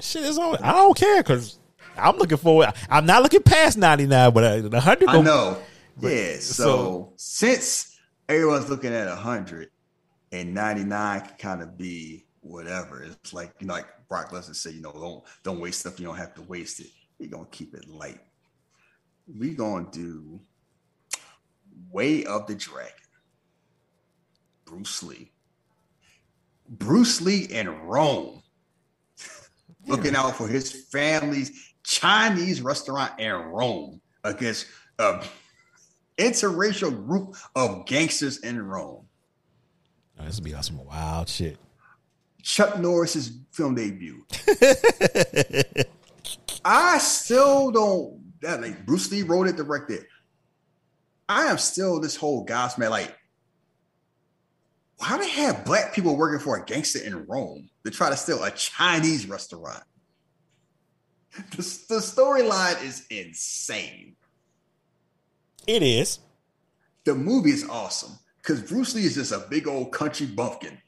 Shit 0.00 0.24
is 0.24 0.38
on. 0.38 0.56
I 0.62 0.72
don't 0.72 0.96
care 0.96 1.22
because 1.22 1.58
I'm 1.96 2.16
looking 2.16 2.38
forward. 2.38 2.72
I'm 2.88 3.06
not 3.06 3.22
looking 3.22 3.42
past 3.42 3.76
99, 3.78 4.32
but 4.32 4.44
uh, 4.44 4.56
the 4.60 4.68
100 4.70 5.08
I 5.08 5.12
gon- 5.12 5.24
know. 5.24 5.58
but- 5.96 6.08
yeah. 6.12 6.34
So, 6.38 6.64
so- 6.64 7.12
since 7.16 7.98
everyone's 8.28 8.68
looking 8.68 8.92
at 8.92 9.08
hundred, 9.08 9.70
and 10.30 10.52
ninety-nine 10.54 11.22
can 11.22 11.36
kind 11.38 11.62
of 11.62 11.76
be 11.78 12.26
whatever. 12.42 13.02
It's 13.02 13.32
like 13.32 13.54
you 13.60 13.66
know, 13.66 13.74
like 13.74 13.86
Brock 14.08 14.30
Lesnar 14.30 14.54
said, 14.54 14.74
you 14.74 14.82
know, 14.82 14.92
don't 14.92 15.24
don't 15.42 15.58
waste 15.60 15.80
stuff 15.80 15.98
you 15.98 16.06
don't 16.06 16.16
have 16.16 16.34
to 16.34 16.42
waste 16.42 16.80
it. 16.80 16.88
We're 17.18 17.30
gonna 17.30 17.46
keep 17.50 17.74
it 17.74 17.88
light. 17.88 18.20
we 19.38 19.54
gonna 19.54 19.88
do 19.90 20.38
Way 21.90 22.24
of 22.24 22.46
the 22.46 22.54
Dragon. 22.54 22.92
Bruce 24.66 25.02
Lee. 25.02 25.32
Bruce 26.68 27.20
Lee 27.22 27.44
in 27.44 27.68
Rome. 27.68 28.42
Looking 29.88 30.14
out 30.14 30.36
for 30.36 30.46
his 30.46 30.70
family's 30.70 31.72
Chinese 31.82 32.60
restaurant 32.60 33.18
in 33.18 33.32
Rome 33.32 34.00
against 34.24 34.66
a 34.98 35.24
interracial 36.18 37.06
group 37.06 37.36
of 37.54 37.86
gangsters 37.86 38.38
in 38.38 38.60
Rome. 38.60 39.06
Oh, 40.18 40.24
this 40.24 40.36
will 40.36 40.44
be 40.44 40.62
some 40.62 40.84
wild 40.84 41.28
shit. 41.28 41.58
Chuck 42.42 42.78
Norris's 42.78 43.38
film 43.52 43.74
debut. 43.74 44.24
I 46.64 46.98
still 46.98 47.70
don't 47.70 48.18
that 48.40 48.60
like 48.60 48.86
Bruce 48.86 49.10
Lee 49.10 49.22
wrote 49.22 49.48
it, 49.48 49.56
directed. 49.56 50.06
I 51.28 51.44
am 51.44 51.58
still 51.58 52.00
this 52.00 52.16
whole 52.16 52.44
gospel 52.44 52.82
man. 52.82 52.90
Like, 52.90 53.16
why 54.98 55.16
they 55.18 55.28
have 55.30 55.64
black 55.64 55.94
people 55.94 56.16
working 56.16 56.40
for 56.40 56.56
a 56.56 56.64
gangster 56.64 57.00
in 57.00 57.26
Rome 57.26 57.68
to 57.84 57.90
try 57.90 58.10
to 58.10 58.16
steal 58.16 58.42
a 58.42 58.50
Chinese 58.50 59.26
restaurant? 59.28 59.82
The, 61.50 61.58
the 61.88 62.00
storyline 62.00 62.82
is 62.84 63.06
insane. 63.10 64.16
It 65.68 65.84
is. 65.84 66.18
The 67.04 67.14
movie 67.14 67.50
is 67.50 67.68
awesome 67.68 68.18
because 68.38 68.60
Bruce 68.62 68.94
Lee 68.96 69.04
is 69.04 69.14
just 69.14 69.30
a 69.30 69.46
big 69.48 69.68
old 69.68 69.92
country 69.92 70.26
bumpkin. 70.26 70.78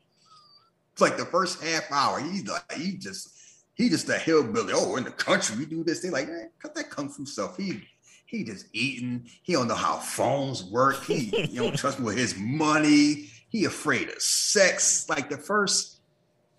It's 0.92 1.00
like 1.00 1.16
the 1.16 1.26
first 1.26 1.62
half 1.62 1.84
hour, 1.92 2.18
he's 2.18 2.48
like 2.48 2.72
he 2.72 2.96
just 2.96 3.30
he 3.74 3.88
just 3.88 4.08
a 4.08 4.18
hillbilly. 4.18 4.72
Oh, 4.74 4.96
in 4.96 5.04
the 5.04 5.10
country 5.10 5.56
we 5.56 5.66
do 5.66 5.84
this. 5.84 6.00
They 6.00 6.10
like 6.10 6.28
man, 6.28 6.50
cut 6.58 6.74
that 6.74 6.90
kung 6.90 7.08
fu 7.08 7.24
stuff. 7.24 7.56
He 7.56 7.82
he 8.26 8.44
just 8.44 8.66
eating. 8.72 9.28
He 9.42 9.52
don't 9.52 9.68
know 9.68 9.74
how 9.74 9.96
phones 9.96 10.64
work. 10.64 11.04
He 11.04 11.46
you 11.50 11.62
don't 11.62 11.76
trust 11.76 11.98
me 11.98 12.06
with 12.06 12.18
his 12.18 12.36
money. 12.36 13.28
He 13.50 13.64
afraid 13.64 14.08
of 14.08 14.22
sex. 14.22 15.08
Like 15.08 15.28
the 15.28 15.36
first 15.36 16.00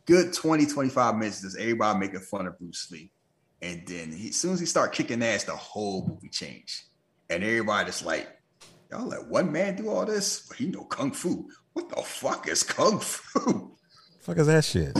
good 0.05 0.33
20, 0.33 0.67
25 0.67 1.15
minutes, 1.15 1.43
is 1.43 1.55
everybody 1.55 1.99
making 1.99 2.19
fun 2.19 2.45
of 2.45 2.59
Bruce 2.59 2.91
Lee. 2.91 3.09
And 3.61 3.85
then 3.87 4.11
he, 4.11 4.29
as 4.29 4.35
soon 4.35 4.53
as 4.53 4.59
he 4.59 4.65
start 4.65 4.91
kicking 4.91 5.23
ass, 5.23 5.45
the 5.45 5.55
whole 5.55 6.07
movie 6.07 6.29
changed. 6.29 6.83
And 7.29 7.43
everybody 7.43 7.85
just 7.85 8.05
like, 8.05 8.27
y'all 8.91 9.07
let 9.07 9.27
one 9.27 9.51
man 9.51 9.75
do 9.75 9.89
all 9.89 10.05
this? 10.05 10.45
But 10.47 10.57
he 10.57 10.67
know 10.67 10.83
kung 10.83 11.11
fu. 11.11 11.47
What 11.73 11.89
the 11.89 12.01
fuck 12.01 12.47
is 12.47 12.63
kung 12.63 12.99
fu? 12.99 13.77
Fuck 14.21 14.37
is 14.37 14.47
that 14.47 14.63
shit? 14.63 14.93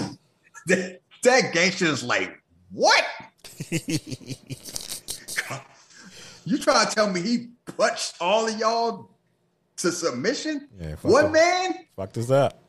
that, 0.65 1.01
that 1.21 1.53
gangster 1.53 1.85
is 1.85 2.03
like, 2.03 2.41
what? 2.71 3.03
you 6.45 6.57
trying 6.57 6.87
to 6.87 6.95
tell 6.95 7.07
me 7.11 7.21
he 7.21 7.49
punched 7.77 8.15
all 8.19 8.47
of 8.47 8.57
y'all 8.57 9.11
to 9.81 9.91
submission? 9.91 10.67
Yeah, 10.79 10.95
One 11.01 11.25
him. 11.27 11.31
man? 11.33 11.73
Fuck 11.95 12.13
this 12.13 12.31
up. 12.31 12.61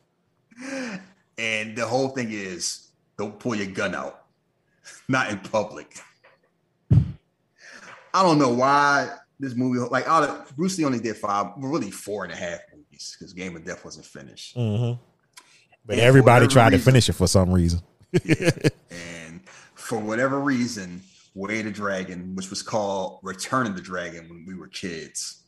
And 1.38 1.76
the 1.76 1.86
whole 1.86 2.08
thing 2.08 2.28
is 2.30 2.88
don't 3.18 3.38
pull 3.38 3.54
your 3.54 3.66
gun 3.68 3.94
out. 3.94 4.24
not 5.08 5.30
in 5.30 5.38
public. 5.40 5.98
I 8.14 8.22
don't 8.22 8.38
know 8.38 8.52
why 8.52 9.10
this 9.40 9.54
movie 9.54 9.80
like 9.90 10.06
out 10.06 10.28
of 10.28 10.56
Bruce 10.56 10.78
Lee 10.78 10.84
only 10.84 11.00
did 11.00 11.16
five, 11.16 11.46
really 11.56 11.90
four 11.90 12.24
and 12.24 12.32
a 12.32 12.36
half 12.36 12.60
movies 12.74 13.16
because 13.18 13.32
Game 13.32 13.56
of 13.56 13.64
Death 13.64 13.84
wasn't 13.84 14.06
finished. 14.06 14.56
Mm-hmm. 14.56 15.00
But 15.86 15.92
And 15.94 16.00
everybody 16.02 16.46
tried 16.46 16.70
to 16.70 16.78
finish 16.78 17.08
it 17.08 17.14
for 17.14 17.26
some 17.26 17.50
reason. 17.50 17.80
And 18.90 19.40
for 19.74 19.98
whatever 19.98 20.38
reason, 20.38 21.02
Way 21.34 21.60
of 21.60 21.64
the 21.64 21.70
Dragon, 21.70 22.34
which 22.36 22.50
was 22.50 22.62
called 22.62 23.20
Return 23.22 23.66
of 23.66 23.74
the 23.74 23.80
Dragon 23.82 24.28
when 24.28 24.44
we 24.46 24.54
were 24.54 24.68
kids, 24.68 25.41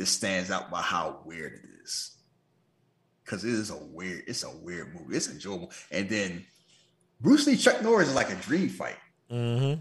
just 0.00 0.14
stands 0.14 0.50
out 0.50 0.70
by 0.70 0.80
how 0.80 1.20
weird 1.26 1.52
it 1.52 1.68
is. 1.84 2.16
Because 3.22 3.44
it 3.44 3.50
is 3.50 3.70
a 3.70 3.76
weird, 3.76 4.22
it's 4.26 4.44
a 4.44 4.50
weird 4.50 4.94
movie. 4.94 5.14
It's 5.14 5.28
enjoyable. 5.28 5.70
And 5.90 6.08
then 6.08 6.46
Bruce 7.20 7.46
Lee, 7.46 7.56
Chuck 7.56 7.82
Norris 7.82 8.08
is 8.08 8.14
like 8.14 8.30
a 8.32 8.36
dream 8.36 8.70
fight. 8.70 8.96
Mm-hmm. 9.30 9.78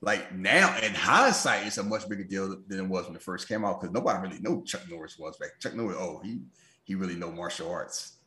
Like 0.00 0.32
now, 0.32 0.78
in 0.78 0.94
hindsight, 0.94 1.66
it's 1.66 1.78
a 1.78 1.82
much 1.82 2.08
bigger 2.08 2.22
deal 2.22 2.56
than 2.68 2.78
it 2.78 2.88
was 2.88 3.06
when 3.06 3.16
it 3.16 3.22
first 3.22 3.48
came 3.48 3.64
out 3.64 3.80
because 3.80 3.92
nobody 3.92 4.20
really 4.20 4.40
knew 4.40 4.62
Chuck 4.64 4.82
Norris 4.88 5.18
was 5.18 5.36
back. 5.36 5.58
Chuck 5.58 5.74
Norris, 5.74 5.96
oh, 5.98 6.20
he 6.22 6.42
he 6.84 6.94
really 6.94 7.16
know 7.16 7.32
martial 7.32 7.68
arts. 7.68 8.18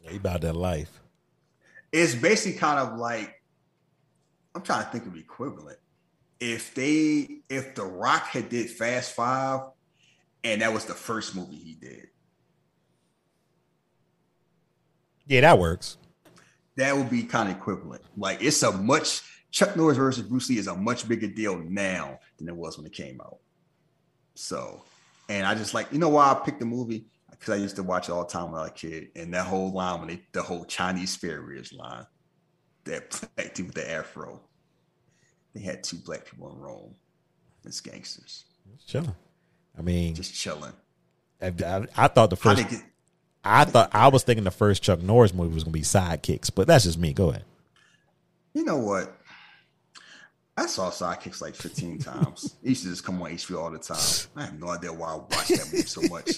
He 0.00 0.16
about 0.16 0.40
that 0.40 0.56
life. 0.56 1.00
it's 1.92 2.16
basically 2.16 2.58
kind 2.58 2.80
of 2.80 2.98
like 2.98 3.40
I'm 4.54 4.62
trying 4.62 4.84
to 4.84 4.90
think 4.90 5.06
of 5.06 5.16
equivalent. 5.16 5.78
If 6.40 6.74
they 6.74 7.42
if 7.48 7.76
The 7.76 7.84
Rock 7.84 8.26
had 8.26 8.48
did 8.48 8.68
Fast 8.70 9.14
Five 9.14 9.60
and 10.44 10.62
that 10.62 10.72
was 10.72 10.84
the 10.84 10.94
first 10.94 11.34
movie 11.36 11.56
he 11.56 11.74
did, 11.74 12.08
Yeah, 15.26 15.42
that 15.42 15.58
works. 15.58 15.96
that 16.76 16.96
would 16.96 17.10
be 17.10 17.22
kind 17.22 17.50
of 17.50 17.56
equivalent. 17.56 18.02
Like 18.16 18.42
it's 18.42 18.62
a 18.62 18.72
much 18.72 19.22
Chuck 19.50 19.76
Norris 19.76 19.96
versus 19.96 20.22
Bruce 20.24 20.48
Lee 20.48 20.58
is 20.58 20.66
a 20.66 20.76
much 20.76 21.08
bigger 21.08 21.26
deal 21.28 21.58
now 21.58 22.18
than 22.38 22.48
it 22.48 22.56
was 22.56 22.76
when 22.78 22.86
it 22.86 22.92
came 22.92 23.20
out. 23.20 23.38
So, 24.34 24.82
and 25.28 25.46
I 25.46 25.54
just 25.54 25.74
like 25.74 25.92
you 25.92 25.98
know 25.98 26.08
why 26.08 26.30
I 26.30 26.34
picked 26.34 26.60
the 26.60 26.66
movie 26.66 27.06
because 27.30 27.54
I 27.54 27.56
used 27.56 27.76
to 27.76 27.82
watch 27.82 28.08
it 28.08 28.12
all 28.12 28.24
the 28.24 28.30
time 28.30 28.50
when 28.52 28.60
I 28.60 28.64
was 28.64 28.70
a 28.70 28.74
kid, 28.74 29.08
and 29.16 29.32
that 29.34 29.46
whole 29.46 29.72
line 29.72 30.00
when 30.00 30.08
they 30.08 30.22
the 30.32 30.42
whole 30.42 30.64
Chinese 30.64 31.16
Farriers 31.16 31.72
line, 31.72 32.06
that 32.84 33.10
black 33.36 33.54
dude 33.54 33.66
with 33.66 33.74
the 33.74 33.90
afro, 33.90 34.40
they 35.54 35.60
had 35.60 35.82
two 35.82 35.96
black 35.98 36.24
people 36.26 36.50
in 36.52 36.58
Rome, 36.58 36.94
as 37.66 37.80
gangsters, 37.80 38.44
Chilling. 38.86 39.14
I 39.80 39.82
mean, 39.82 40.14
just 40.14 40.34
chilling. 40.34 40.72
I, 41.40 41.46
I, 41.64 41.86
I 41.96 42.08
thought 42.08 42.28
the 42.30 42.36
first. 42.36 42.62
I 43.42 43.64
thought 43.64 43.88
I 43.94 44.08
was 44.08 44.22
thinking 44.22 44.44
the 44.44 44.50
first 44.50 44.82
Chuck 44.82 45.00
Norris 45.00 45.32
movie 45.32 45.54
was 45.54 45.64
gonna 45.64 45.72
be 45.72 45.80
Sidekicks, 45.80 46.50
but 46.54 46.66
that's 46.66 46.84
just 46.84 46.98
me. 46.98 47.14
Go 47.14 47.30
ahead. 47.30 47.44
you 48.52 48.62
know 48.64 48.76
what? 48.76 49.16
I 50.58 50.66
saw 50.66 50.90
Sidekicks 50.90 51.40
like 51.40 51.54
15 51.54 51.98
times. 52.00 52.56
It 52.62 52.68
used 52.68 52.82
to 52.82 52.90
just 52.90 53.02
come 53.04 53.22
on 53.22 53.30
HBO 53.30 53.58
all 53.62 53.70
the 53.70 53.78
time. 53.78 53.96
I 54.36 54.44
have 54.44 54.60
no 54.60 54.68
idea 54.68 54.92
why 54.92 55.12
I 55.12 55.14
watched 55.14 55.48
that 55.48 55.66
movie 55.72 55.86
so 55.86 56.02
much. 56.02 56.30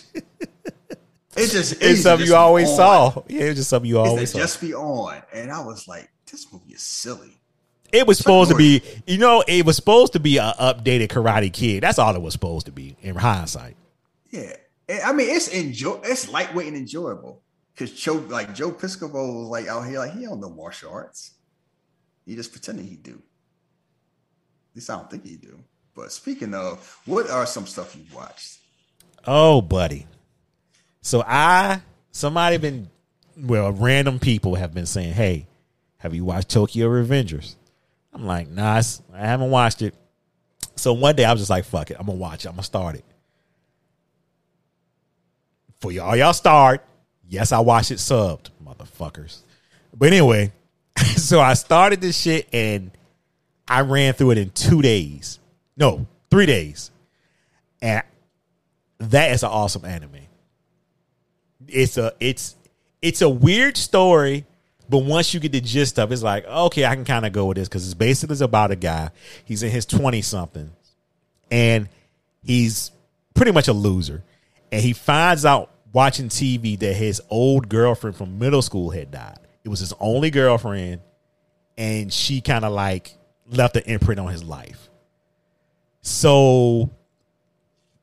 It's 1.36 1.52
just 1.52 1.72
it 1.72 1.82
It's 1.82 2.02
something 2.02 2.28
you 2.28 2.36
always 2.36 2.68
on. 2.68 2.76
saw. 2.76 3.22
Yeah, 3.26 3.42
it 3.42 3.48
was 3.48 3.56
just 3.56 3.70
something 3.70 3.88
you 3.88 3.98
always 3.98 4.30
saw. 4.30 4.38
just 4.38 4.60
be 4.60 4.72
on, 4.72 5.20
and 5.34 5.50
I 5.50 5.64
was 5.64 5.88
like, 5.88 6.08
"This 6.30 6.46
movie 6.52 6.74
is 6.74 6.82
silly." 6.82 7.40
It 7.92 8.06
was 8.06 8.16
supposed 8.16 8.50
to 8.50 8.56
be, 8.56 8.82
you 9.06 9.18
know, 9.18 9.44
it 9.46 9.66
was 9.66 9.76
supposed 9.76 10.14
to 10.14 10.20
be 10.20 10.38
a 10.38 10.54
updated 10.58 11.08
Karate 11.08 11.52
Kid. 11.52 11.82
That's 11.82 11.98
all 11.98 12.16
it 12.16 12.22
was 12.22 12.32
supposed 12.32 12.64
to 12.66 12.72
be 12.72 12.96
in 13.02 13.14
hindsight. 13.14 13.76
Yeah, 14.30 14.56
I 15.04 15.12
mean, 15.12 15.28
it's 15.28 15.48
enjoy, 15.48 16.00
it's 16.02 16.30
lightweight 16.30 16.68
and 16.68 16.76
enjoyable 16.76 17.42
because 17.74 17.92
Joe, 17.92 18.14
like 18.14 18.54
Joe 18.54 18.72
Piscopo, 18.72 19.12
was 19.12 19.48
like 19.48 19.68
out 19.68 19.86
here, 19.86 19.98
like 19.98 20.14
he 20.14 20.24
don't 20.24 20.40
know 20.40 20.48
martial 20.48 20.90
arts. 20.90 21.32
He 22.24 22.34
just 22.34 22.52
pretending 22.52 22.86
he 22.86 22.96
do. 22.96 23.20
At 24.70 24.76
least 24.76 24.88
I 24.88 24.96
don't 24.96 25.10
think 25.10 25.26
he 25.26 25.36
do. 25.36 25.58
But 25.94 26.12
speaking 26.12 26.54
of, 26.54 26.98
what 27.04 27.28
are 27.28 27.44
some 27.44 27.66
stuff 27.66 27.94
you 27.94 28.04
watched? 28.14 28.58
Oh, 29.26 29.60
buddy. 29.60 30.06
So 31.02 31.22
I, 31.26 31.82
somebody 32.10 32.56
been, 32.56 32.88
well, 33.36 33.70
random 33.70 34.18
people 34.18 34.54
have 34.54 34.72
been 34.72 34.86
saying, 34.86 35.12
"Hey, 35.12 35.46
have 35.98 36.14
you 36.14 36.24
watched 36.24 36.48
Tokyo 36.48 36.88
Revengers?" 36.88 37.56
I'm 38.12 38.26
like, 38.26 38.48
"Nah, 38.48 38.82
I 39.14 39.26
haven't 39.26 39.50
watched 39.50 39.82
it." 39.82 39.94
So 40.76 40.92
one 40.92 41.16
day 41.16 41.24
I 41.24 41.32
was 41.32 41.40
just 41.40 41.50
like, 41.50 41.64
"Fuck 41.64 41.90
it, 41.90 41.96
I'm 41.98 42.06
gonna 42.06 42.18
watch 42.18 42.44
it. 42.44 42.48
I'm 42.48 42.54
gonna 42.54 42.64
start 42.64 42.96
it." 42.96 43.04
For 45.80 45.90
y'all, 45.90 46.14
y'all 46.16 46.32
start. 46.32 46.84
Yes, 47.28 47.50
I 47.52 47.60
watched 47.60 47.90
it 47.90 47.98
subbed, 47.98 48.50
motherfuckers. 48.64 49.38
But 49.96 50.08
anyway, 50.08 50.52
so 51.16 51.40
I 51.40 51.54
started 51.54 52.00
this 52.00 52.16
shit 52.18 52.48
and 52.52 52.90
I 53.66 53.80
ran 53.80 54.12
through 54.14 54.32
it 54.32 54.38
in 54.38 54.50
two 54.50 54.82
days. 54.82 55.38
No, 55.76 56.06
three 56.30 56.46
days. 56.46 56.90
And 57.80 58.02
that 58.98 59.32
is 59.32 59.42
an 59.42 59.50
awesome 59.50 59.84
anime. 59.84 60.18
It's 61.66 61.96
a 61.96 62.12
it's 62.20 62.56
it's 63.00 63.22
a 63.22 63.28
weird 63.28 63.76
story, 63.76 64.44
but 64.92 65.04
once 65.04 65.32
you 65.32 65.40
get 65.40 65.52
the 65.52 65.60
gist 65.62 65.98
of 65.98 66.10
it, 66.10 66.12
it's 66.12 66.22
like, 66.22 66.44
okay, 66.44 66.84
I 66.84 66.94
can 66.94 67.06
kind 67.06 67.24
of 67.24 67.32
go 67.32 67.46
with 67.46 67.56
this 67.56 67.66
because 67.66 67.86
it's 67.86 67.94
basically 67.94 68.36
about 68.44 68.70
a 68.70 68.76
guy. 68.76 69.08
He's 69.46 69.62
in 69.62 69.70
his 69.70 69.86
20 69.86 70.20
something 70.20 70.70
and 71.50 71.88
he's 72.44 72.90
pretty 73.32 73.52
much 73.52 73.68
a 73.68 73.72
loser. 73.72 74.22
And 74.70 74.82
he 74.82 74.92
finds 74.92 75.46
out 75.46 75.70
watching 75.94 76.28
TV 76.28 76.78
that 76.78 76.92
his 76.92 77.22
old 77.30 77.70
girlfriend 77.70 78.16
from 78.16 78.38
middle 78.38 78.60
school 78.60 78.90
had 78.90 79.10
died. 79.10 79.38
It 79.64 79.70
was 79.70 79.80
his 79.80 79.94
only 79.98 80.30
girlfriend, 80.30 81.00
and 81.78 82.12
she 82.12 82.42
kind 82.42 82.66
of 82.66 82.72
like 82.72 83.14
left 83.50 83.76
an 83.76 83.84
imprint 83.86 84.20
on 84.20 84.28
his 84.28 84.44
life. 84.44 84.90
So 86.02 86.90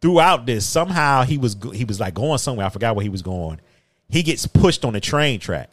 throughout 0.01 0.47
this, 0.47 0.65
somehow 0.65 1.21
he 1.21 1.37
was 1.37 1.55
he 1.71 1.85
was 1.85 1.99
like 1.99 2.15
going 2.15 2.39
somewhere. 2.39 2.65
I 2.65 2.69
forgot 2.69 2.95
where 2.95 3.03
he 3.03 3.09
was 3.09 3.21
going. 3.21 3.61
He 4.09 4.23
gets 4.23 4.47
pushed 4.47 4.85
on 4.85 4.93
the 4.93 4.99
train 4.99 5.39
track, 5.39 5.69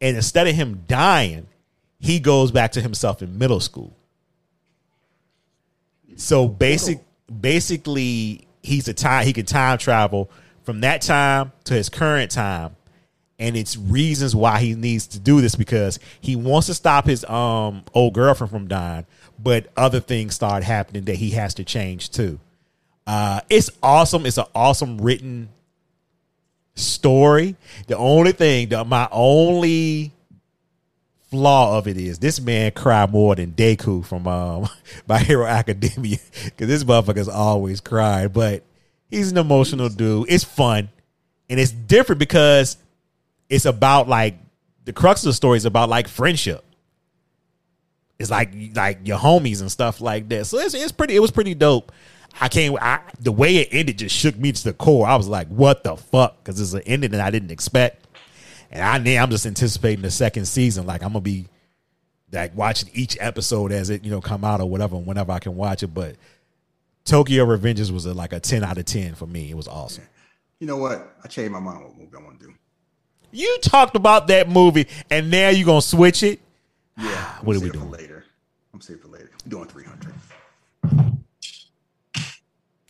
and 0.00 0.16
instead 0.16 0.46
of 0.46 0.54
him 0.54 0.84
dying, 0.86 1.46
he 1.98 2.20
goes 2.20 2.50
back 2.50 2.72
to 2.72 2.80
himself 2.80 3.22
in 3.22 3.38
middle 3.38 3.60
school. 3.60 3.94
So 6.16 6.48
basic, 6.48 7.00
basically, 7.40 8.46
he's 8.62 8.88
a 8.88 8.94
time 8.94 9.24
he 9.24 9.32
can 9.32 9.46
time 9.46 9.78
travel 9.78 10.30
from 10.62 10.80
that 10.80 11.02
time 11.02 11.52
to 11.64 11.74
his 11.74 11.88
current 11.88 12.30
time, 12.30 12.76
and 13.38 13.56
it's 13.56 13.76
reasons 13.76 14.34
why 14.36 14.60
he 14.60 14.74
needs 14.74 15.06
to 15.08 15.18
do 15.18 15.40
this 15.40 15.54
because 15.54 15.98
he 16.20 16.36
wants 16.36 16.66
to 16.66 16.74
stop 16.74 17.06
his 17.06 17.24
um 17.24 17.84
old 17.94 18.14
girlfriend 18.14 18.50
from 18.50 18.68
dying, 18.68 19.06
but 19.38 19.68
other 19.76 20.00
things 20.00 20.34
start 20.34 20.62
happening 20.62 21.04
that 21.04 21.16
he 21.16 21.30
has 21.30 21.54
to 21.54 21.64
change 21.64 22.10
too. 22.10 22.38
Uh, 23.06 23.40
it's 23.48 23.70
awesome. 23.82 24.26
It's 24.26 24.38
an 24.38 24.44
awesome 24.54 24.98
written 24.98 25.48
story. 26.80 27.56
The 27.86 27.96
only 27.96 28.32
thing, 28.32 28.68
the, 28.68 28.84
my 28.84 29.08
only 29.10 30.12
flaw 31.30 31.78
of 31.78 31.86
it 31.86 31.96
is 31.96 32.18
this 32.18 32.40
man 32.40 32.72
cry 32.72 33.06
more 33.06 33.36
than 33.36 33.52
Deku 33.52 34.04
from 34.04 34.26
um, 34.26 34.68
My 35.08 35.18
Hero 35.18 35.46
Academia 35.46 36.18
because 36.44 36.68
this 36.68 36.84
motherfucker's 36.84 37.28
always 37.28 37.80
crying. 37.80 38.28
But 38.28 38.64
he's 39.10 39.30
an 39.30 39.38
emotional 39.38 39.88
dude. 39.88 40.26
It's 40.28 40.44
fun 40.44 40.88
and 41.50 41.58
it's 41.58 41.72
different 41.72 42.20
because 42.20 42.76
it's 43.48 43.64
about 43.64 44.08
like 44.08 44.38
the 44.84 44.92
crux 44.92 45.22
of 45.22 45.26
the 45.26 45.32
story 45.34 45.56
is 45.58 45.66
about 45.66 45.88
like 45.88 46.08
friendship. 46.08 46.64
It's 48.18 48.30
like 48.30 48.52
like 48.74 49.00
your 49.04 49.18
homies 49.18 49.60
and 49.60 49.70
stuff 49.70 50.00
like 50.00 50.28
that. 50.28 50.46
So 50.46 50.58
it's 50.58 50.74
it's 50.74 50.92
pretty. 50.92 51.16
It 51.16 51.20
was 51.20 51.32
pretty 51.32 51.54
dope. 51.54 51.90
I 52.40 52.48
can't. 52.48 52.76
I, 52.80 53.00
the 53.18 53.32
way 53.32 53.56
it 53.56 53.68
ended 53.72 53.98
just 53.98 54.14
shook 54.14 54.36
me 54.36 54.52
to 54.52 54.64
the 54.64 54.72
core. 54.72 55.06
I 55.06 55.16
was 55.16 55.28
like, 55.28 55.48
"What 55.48 55.84
the 55.84 55.96
fuck?" 55.96 56.42
Because 56.42 56.60
it's 56.60 56.72
an 56.72 56.82
ending 56.86 57.10
that 57.12 57.20
I 57.20 57.30
didn't 57.30 57.50
expect, 57.50 58.06
and 58.70 58.82
I 58.82 58.98
now 58.98 59.22
I'm 59.22 59.30
just 59.30 59.46
anticipating 59.46 60.02
the 60.02 60.10
second 60.10 60.46
season. 60.46 60.86
Like 60.86 61.02
I'm 61.02 61.10
gonna 61.10 61.20
be 61.20 61.46
like 62.32 62.56
watching 62.56 62.90
each 62.92 63.16
episode 63.20 63.72
as 63.72 63.90
it 63.90 64.04
you 64.04 64.10
know 64.10 64.20
come 64.20 64.44
out 64.44 64.60
or 64.60 64.68
whatever 64.68 64.96
whenever 64.96 65.32
I 65.32 65.38
can 65.38 65.56
watch 65.56 65.82
it. 65.82 65.88
But 65.88 66.16
Tokyo 67.04 67.44
Revengers 67.44 67.90
was 67.90 68.06
a, 68.06 68.14
like 68.14 68.32
a 68.32 68.40
ten 68.40 68.64
out 68.64 68.78
of 68.78 68.84
ten 68.84 69.14
for 69.14 69.26
me. 69.26 69.50
It 69.50 69.56
was 69.56 69.68
awesome. 69.68 70.04
You 70.58 70.66
know 70.66 70.76
what? 70.76 71.16
I 71.24 71.28
changed 71.28 71.52
my 71.52 71.60
mind 71.60 71.84
what 71.84 71.96
movie 71.96 72.10
I 72.16 72.22
want 72.22 72.40
to 72.40 72.46
do. 72.46 72.54
You 73.32 73.58
talked 73.62 73.96
about 73.96 74.26
that 74.28 74.48
movie, 74.48 74.86
and 75.10 75.30
now 75.30 75.48
you're 75.48 75.66
gonna 75.66 75.82
switch 75.82 76.22
it. 76.22 76.40
Yeah. 76.98 77.06
Ah, 77.16 77.38
what 77.42 77.56
I'm 77.56 77.62
are 77.62 77.64
we 77.64 77.70
doing? 77.70 77.90
Later. 77.90 78.24
I'm 78.74 78.80
saving 78.80 79.02
for 79.02 79.08
later. 79.08 79.30
I'm 79.44 79.50
doing 79.50 79.66
300. 79.66 80.14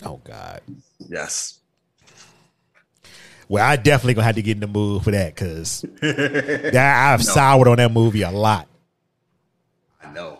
Oh 0.05 0.21
God. 0.25 0.61
Yes. 0.99 1.59
Well, 3.49 3.69
I 3.69 3.77
definitely 3.77 4.15
gonna 4.15 4.27
have 4.27 4.37
to 4.37 4.43
get 4.43 4.53
in 4.57 4.61
the 4.61 4.67
mood 4.69 5.03
for 5.03 5.11
that 5.11 5.35
because 5.35 5.85
I've 6.03 7.25
soured 7.25 7.67
on 7.69 7.77
that 7.79 7.91
movie 7.93 8.23
a 8.23 8.31
lot. 8.31 8.69
I 10.03 10.13
know. 10.13 10.39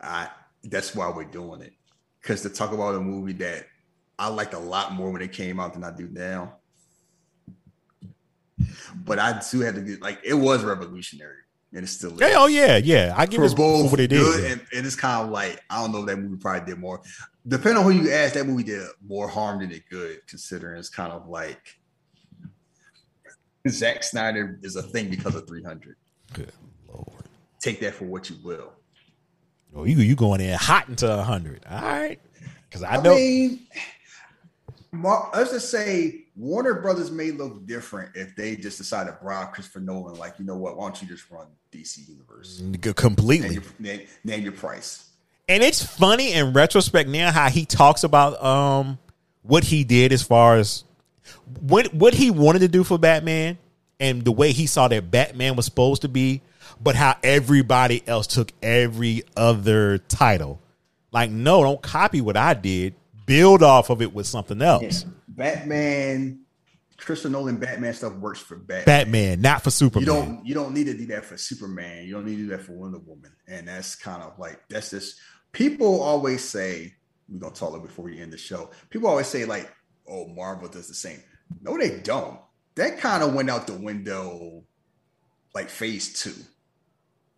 I 0.00 0.28
that's 0.64 0.94
why 0.94 1.08
we're 1.10 1.24
doing 1.24 1.62
it. 1.62 1.72
Because 2.20 2.42
to 2.42 2.50
talk 2.50 2.72
about 2.72 2.96
a 2.96 3.00
movie 3.00 3.32
that 3.34 3.66
I 4.18 4.28
liked 4.28 4.54
a 4.54 4.58
lot 4.58 4.92
more 4.92 5.10
when 5.10 5.22
it 5.22 5.32
came 5.32 5.60
out 5.60 5.72
than 5.74 5.84
I 5.84 5.92
do 5.92 6.08
now. 6.10 6.54
But 9.04 9.18
I 9.20 9.40
do 9.50 9.60
have 9.60 9.76
to 9.76 9.80
get 9.80 10.02
like 10.02 10.18
it 10.24 10.34
was 10.34 10.64
revolutionary. 10.64 11.36
and 11.72 11.84
it 11.84 11.88
still 11.88 12.12
is. 12.14 12.20
Yeah, 12.20 12.34
oh 12.38 12.46
yeah, 12.46 12.76
yeah. 12.78 13.14
I 13.16 13.26
give 13.26 13.38
for 13.38 13.46
it 13.46 13.56
both 13.56 13.84
for 13.86 13.90
what 13.92 14.00
it 14.00 14.10
good 14.10 14.44
is. 14.44 14.52
and, 14.52 14.60
and 14.74 14.84
it's 14.84 14.96
kind 14.96 15.24
of 15.24 15.30
like 15.30 15.62
I 15.70 15.80
don't 15.80 15.92
know 15.92 16.00
if 16.00 16.06
that 16.06 16.16
movie 16.18 16.36
probably 16.36 16.66
did 16.72 16.80
more. 16.80 17.00
Depending 17.48 17.78
on 17.82 17.90
who 17.90 17.98
you 18.02 18.10
ask, 18.12 18.34
that 18.34 18.46
movie 18.46 18.62
did 18.62 18.86
more 19.06 19.26
harm 19.26 19.60
than 19.60 19.72
it 19.72 19.84
good, 19.90 20.20
considering 20.26 20.78
it's 20.78 20.90
kind 20.90 21.12
of 21.12 21.28
like 21.28 21.78
Zack 23.68 24.02
Snyder 24.02 24.58
is 24.62 24.76
a 24.76 24.82
thing 24.82 25.08
because 25.08 25.34
of 25.34 25.46
300. 25.48 25.96
Good 26.34 26.52
lord. 26.86 27.24
Take 27.60 27.80
that 27.80 27.94
for 27.94 28.04
what 28.04 28.28
you 28.28 28.36
will. 28.44 28.72
Oh, 29.74 29.84
you 29.84 29.96
you 29.98 30.14
going 30.16 30.40
in 30.40 30.56
hot 30.58 30.88
into 30.88 31.10
a 31.12 31.22
hundred. 31.22 31.64
All 31.68 31.80
right. 31.80 32.20
Because 32.68 32.82
I 32.82 32.96
I, 32.96 33.02
know 33.02 33.14
mean, 33.14 33.60
Mar- 34.92 35.30
let's 35.34 35.50
just 35.50 35.70
say 35.70 36.24
Warner 36.36 36.80
Brothers 36.80 37.10
may 37.10 37.30
look 37.30 37.66
different 37.66 38.16
if 38.16 38.34
they 38.36 38.56
just 38.56 38.78
decide 38.78 39.06
to 39.06 39.12
bribe 39.20 39.52
Christopher 39.52 39.80
Nolan. 39.80 40.16
Like, 40.18 40.38
you 40.38 40.44
know 40.44 40.56
what? 40.56 40.76
Why 40.76 40.86
don't 40.86 41.02
you 41.02 41.08
just 41.08 41.30
run 41.30 41.46
DC 41.72 42.08
Universe? 42.08 42.58
g- 42.58 42.64
Name 42.64 42.94
completely. 42.94 43.54
your, 43.54 43.62
name, 43.78 44.06
name 44.24 44.42
your 44.42 44.52
price. 44.52 45.07
And 45.48 45.62
it's 45.62 45.82
funny 45.82 46.32
in 46.32 46.52
retrospect 46.52 47.08
now 47.08 47.32
how 47.32 47.48
he 47.48 47.64
talks 47.64 48.04
about 48.04 48.42
um 48.42 48.98
what 49.42 49.64
he 49.64 49.84
did 49.84 50.12
as 50.12 50.22
far 50.22 50.56
as 50.56 50.84
what 51.60 51.92
what 51.94 52.14
he 52.14 52.30
wanted 52.30 52.60
to 52.60 52.68
do 52.68 52.84
for 52.84 52.98
Batman 52.98 53.58
and 54.00 54.24
the 54.24 54.32
way 54.32 54.52
he 54.52 54.66
saw 54.66 54.88
that 54.88 55.10
Batman 55.10 55.56
was 55.56 55.64
supposed 55.64 56.02
to 56.02 56.08
be, 56.08 56.42
but 56.80 56.94
how 56.94 57.16
everybody 57.22 58.02
else 58.06 58.26
took 58.26 58.52
every 58.62 59.22
other 59.36 59.98
title. 59.98 60.60
Like, 61.10 61.30
no, 61.30 61.62
don't 61.62 61.82
copy 61.82 62.20
what 62.20 62.36
I 62.36 62.54
did. 62.54 62.94
Build 63.26 63.62
off 63.62 63.90
of 63.90 64.00
it 64.02 64.12
with 64.12 64.26
something 64.26 64.62
else. 64.62 65.04
Batman, 65.26 66.40
Christopher 66.96 67.30
Nolan 67.30 67.56
Batman 67.58 67.92
stuff 67.94 68.14
works 68.14 68.40
for 68.40 68.56
Batman. 68.56 68.84
Batman, 68.84 69.40
not 69.40 69.62
for 69.62 69.70
Superman. 69.70 70.06
You 70.06 70.12
don't 70.12 70.46
you 70.46 70.54
don't 70.54 70.74
need 70.74 70.84
to 70.84 70.94
do 70.94 71.06
that 71.06 71.24
for 71.24 71.36
Superman. 71.36 72.04
You 72.04 72.14
don't 72.14 72.24
need 72.24 72.36
to 72.36 72.42
do 72.42 72.48
that 72.48 72.62
for 72.62 72.72
Wonder 72.72 72.98
Woman. 72.98 73.32
And 73.46 73.68
that's 73.68 73.96
kind 73.96 74.22
of 74.22 74.38
like 74.38 74.60
that's 74.68 74.90
just 74.90 75.18
people 75.52 76.00
always 76.00 76.42
say, 76.42 76.94
we're 77.28 77.40
gonna 77.40 77.54
talk 77.54 77.70
a 77.70 77.72
little 77.72 77.86
before 77.86 78.04
we 78.06 78.20
end 78.20 78.32
the 78.32 78.38
show. 78.38 78.70
People 78.90 79.08
always 79.08 79.26
say, 79.26 79.44
like, 79.44 79.70
oh, 80.08 80.26
Marvel 80.28 80.68
does 80.68 80.88
the 80.88 80.94
same. 80.94 81.22
No, 81.62 81.76
they 81.76 82.00
don't. 82.00 82.38
That 82.74 82.98
kind 82.98 83.22
of 83.22 83.34
went 83.34 83.50
out 83.50 83.66
the 83.66 83.74
window 83.74 84.62
like 85.54 85.68
phase 85.68 86.22
2 86.22 86.34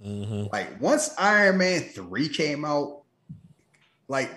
Mhm. 0.05 0.51
Like 0.51 0.81
once 0.81 1.15
Iron 1.19 1.59
Man 1.59 1.83
3 1.83 2.29
came 2.29 2.65
out, 2.65 3.03
like 4.09 4.31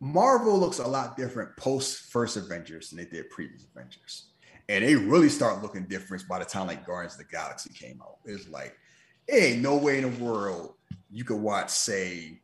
Marvel 0.00 0.58
looks 0.58 0.78
a 0.78 0.86
lot 0.86 1.16
different 1.16 1.56
post 1.56 2.10
first 2.10 2.36
Avengers 2.36 2.90
than 2.90 2.98
they 2.98 3.04
did 3.04 3.30
previous 3.30 3.64
Avengers. 3.64 4.26
And 4.68 4.84
they 4.84 4.96
really 4.96 5.28
start 5.28 5.62
looking 5.62 5.84
different 5.84 6.26
by 6.28 6.38
the 6.38 6.44
time 6.44 6.66
like 6.66 6.86
Guardians 6.86 7.14
of 7.14 7.18
the 7.18 7.24
Galaxy 7.24 7.70
came 7.72 8.00
out. 8.02 8.18
It's 8.24 8.48
like, 8.48 8.76
it 9.26 9.34
ain't 9.34 9.62
no 9.62 9.76
way 9.76 9.98
in 9.98 10.14
the 10.14 10.24
world 10.24 10.74
you 11.10 11.24
could 11.24 11.40
watch, 11.40 11.70
say, 11.70 12.40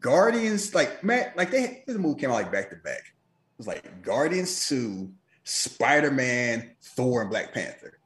Guardians, 0.00 0.74
like 0.74 1.02
man, 1.02 1.32
like 1.36 1.50
they 1.50 1.82
this 1.86 1.96
movie 1.96 2.20
came 2.20 2.30
out 2.30 2.34
like 2.34 2.52
back 2.52 2.70
to 2.70 2.76
back. 2.76 3.00
It 3.00 3.58
was 3.58 3.66
like 3.66 4.02
Guardians 4.02 4.68
2, 4.68 5.10
Spider-Man, 5.44 6.70
Thor, 6.82 7.22
and 7.22 7.30
Black 7.30 7.52
Panther. 7.52 7.98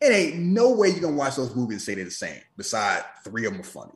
It 0.00 0.12
ain't 0.12 0.36
no 0.36 0.72
way 0.72 0.88
you're 0.88 1.00
gonna 1.00 1.16
watch 1.16 1.36
those 1.36 1.54
movies 1.54 1.76
and 1.76 1.82
say 1.82 1.94
they're 1.94 2.04
the 2.04 2.10
same, 2.10 2.40
besides 2.56 3.04
three 3.24 3.46
of 3.46 3.52
them 3.52 3.60
are 3.60 3.64
funny. 3.64 3.92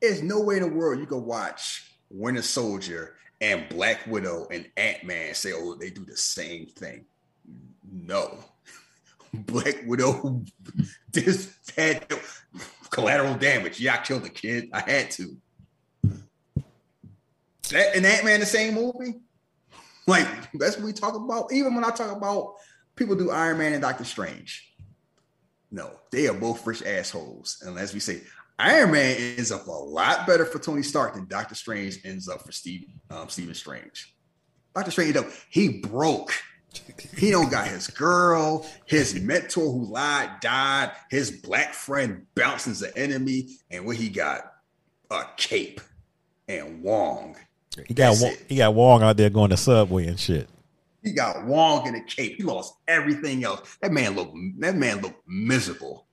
There's 0.00 0.22
no 0.22 0.40
way 0.40 0.56
in 0.56 0.62
the 0.62 0.68
world 0.68 0.98
you 0.98 1.06
can 1.06 1.24
watch 1.24 1.90
Winter 2.10 2.42
Soldier 2.42 3.16
and 3.40 3.68
Black 3.68 4.06
Widow 4.06 4.46
and 4.50 4.68
Ant-Man 4.76 5.34
say, 5.34 5.52
oh, 5.54 5.74
they 5.74 5.90
do 5.90 6.04
the 6.04 6.16
same 6.16 6.66
thing. 6.66 7.04
No. 7.90 8.38
Black 9.32 9.82
Widow 9.86 10.42
this 11.12 11.54
had 11.76 12.06
collateral 12.96 13.34
damage. 13.34 13.78
Yeah, 13.78 13.94
I 13.94 13.98
killed 13.98 14.24
a 14.24 14.30
kid. 14.30 14.70
I 14.72 14.80
had 14.80 15.10
to. 15.12 15.36
That 17.70 17.94
and 17.94 18.06
Ant-Man 18.06 18.40
the 18.40 18.46
same 18.46 18.74
movie? 18.74 19.20
Like 20.06 20.26
that's 20.54 20.76
what 20.76 20.86
we 20.86 20.92
talk 20.94 21.14
about. 21.14 21.52
Even 21.52 21.74
when 21.74 21.84
I 21.84 21.90
talk 21.90 22.16
about 22.16 22.54
people 22.94 23.14
do 23.14 23.30
Iron 23.30 23.58
Man 23.58 23.74
and 23.74 23.82
Doctor 23.82 24.04
Strange. 24.04 24.72
No, 25.70 25.90
they 26.10 26.26
are 26.26 26.32
both 26.32 26.66
rich 26.66 26.82
assholes. 26.84 27.62
And 27.66 27.78
as 27.78 27.92
we 27.92 28.00
say, 28.00 28.22
Iron 28.58 28.92
Man 28.92 29.16
ends 29.18 29.52
up 29.52 29.66
a 29.66 29.70
lot 29.70 30.26
better 30.26 30.46
for 30.46 30.58
Tony 30.58 30.82
Stark 30.82 31.14
than 31.14 31.26
Doctor 31.26 31.54
Strange 31.54 31.98
ends 32.04 32.28
up 32.28 32.46
for 32.46 32.52
Steve 32.52 32.86
um, 33.10 33.28
Stephen 33.28 33.54
Strange. 33.54 34.14
Doctor 34.74 34.90
Strange, 34.90 35.14
though, 35.14 35.30
he 35.50 35.80
broke. 35.80 36.32
He 37.16 37.30
don't 37.30 37.50
got 37.50 37.68
his 37.68 37.88
girl, 37.88 38.66
his 38.84 39.14
mentor 39.20 39.72
who 39.72 39.84
lied, 39.84 40.40
died, 40.40 40.92
his 41.10 41.30
black 41.30 41.74
friend 41.74 42.26
bounces 42.34 42.80
the 42.80 42.96
enemy, 42.96 43.58
and 43.70 43.86
what 43.86 43.96
he 43.96 44.08
got? 44.08 44.52
A 45.10 45.24
cape 45.36 45.80
and 46.48 46.82
Wong. 46.82 47.36
He 47.86 47.94
got 47.94 48.16
Wong, 48.20 48.34
he 48.48 48.56
got 48.56 48.74
Wong 48.74 49.02
out 49.02 49.16
there 49.16 49.30
going 49.30 49.50
to 49.50 49.56
Subway 49.56 50.06
and 50.06 50.18
shit. 50.18 50.48
He 51.02 51.12
got 51.12 51.44
Wong 51.44 51.86
in 51.86 51.94
a 51.94 52.02
cape. 52.02 52.36
He 52.36 52.42
lost 52.42 52.74
everything 52.88 53.44
else. 53.44 53.76
That 53.80 53.92
man 53.92 54.16
looked 54.16 54.36
that 54.58 54.74
man 54.74 55.00
looked 55.00 55.22
miserable. 55.26 56.06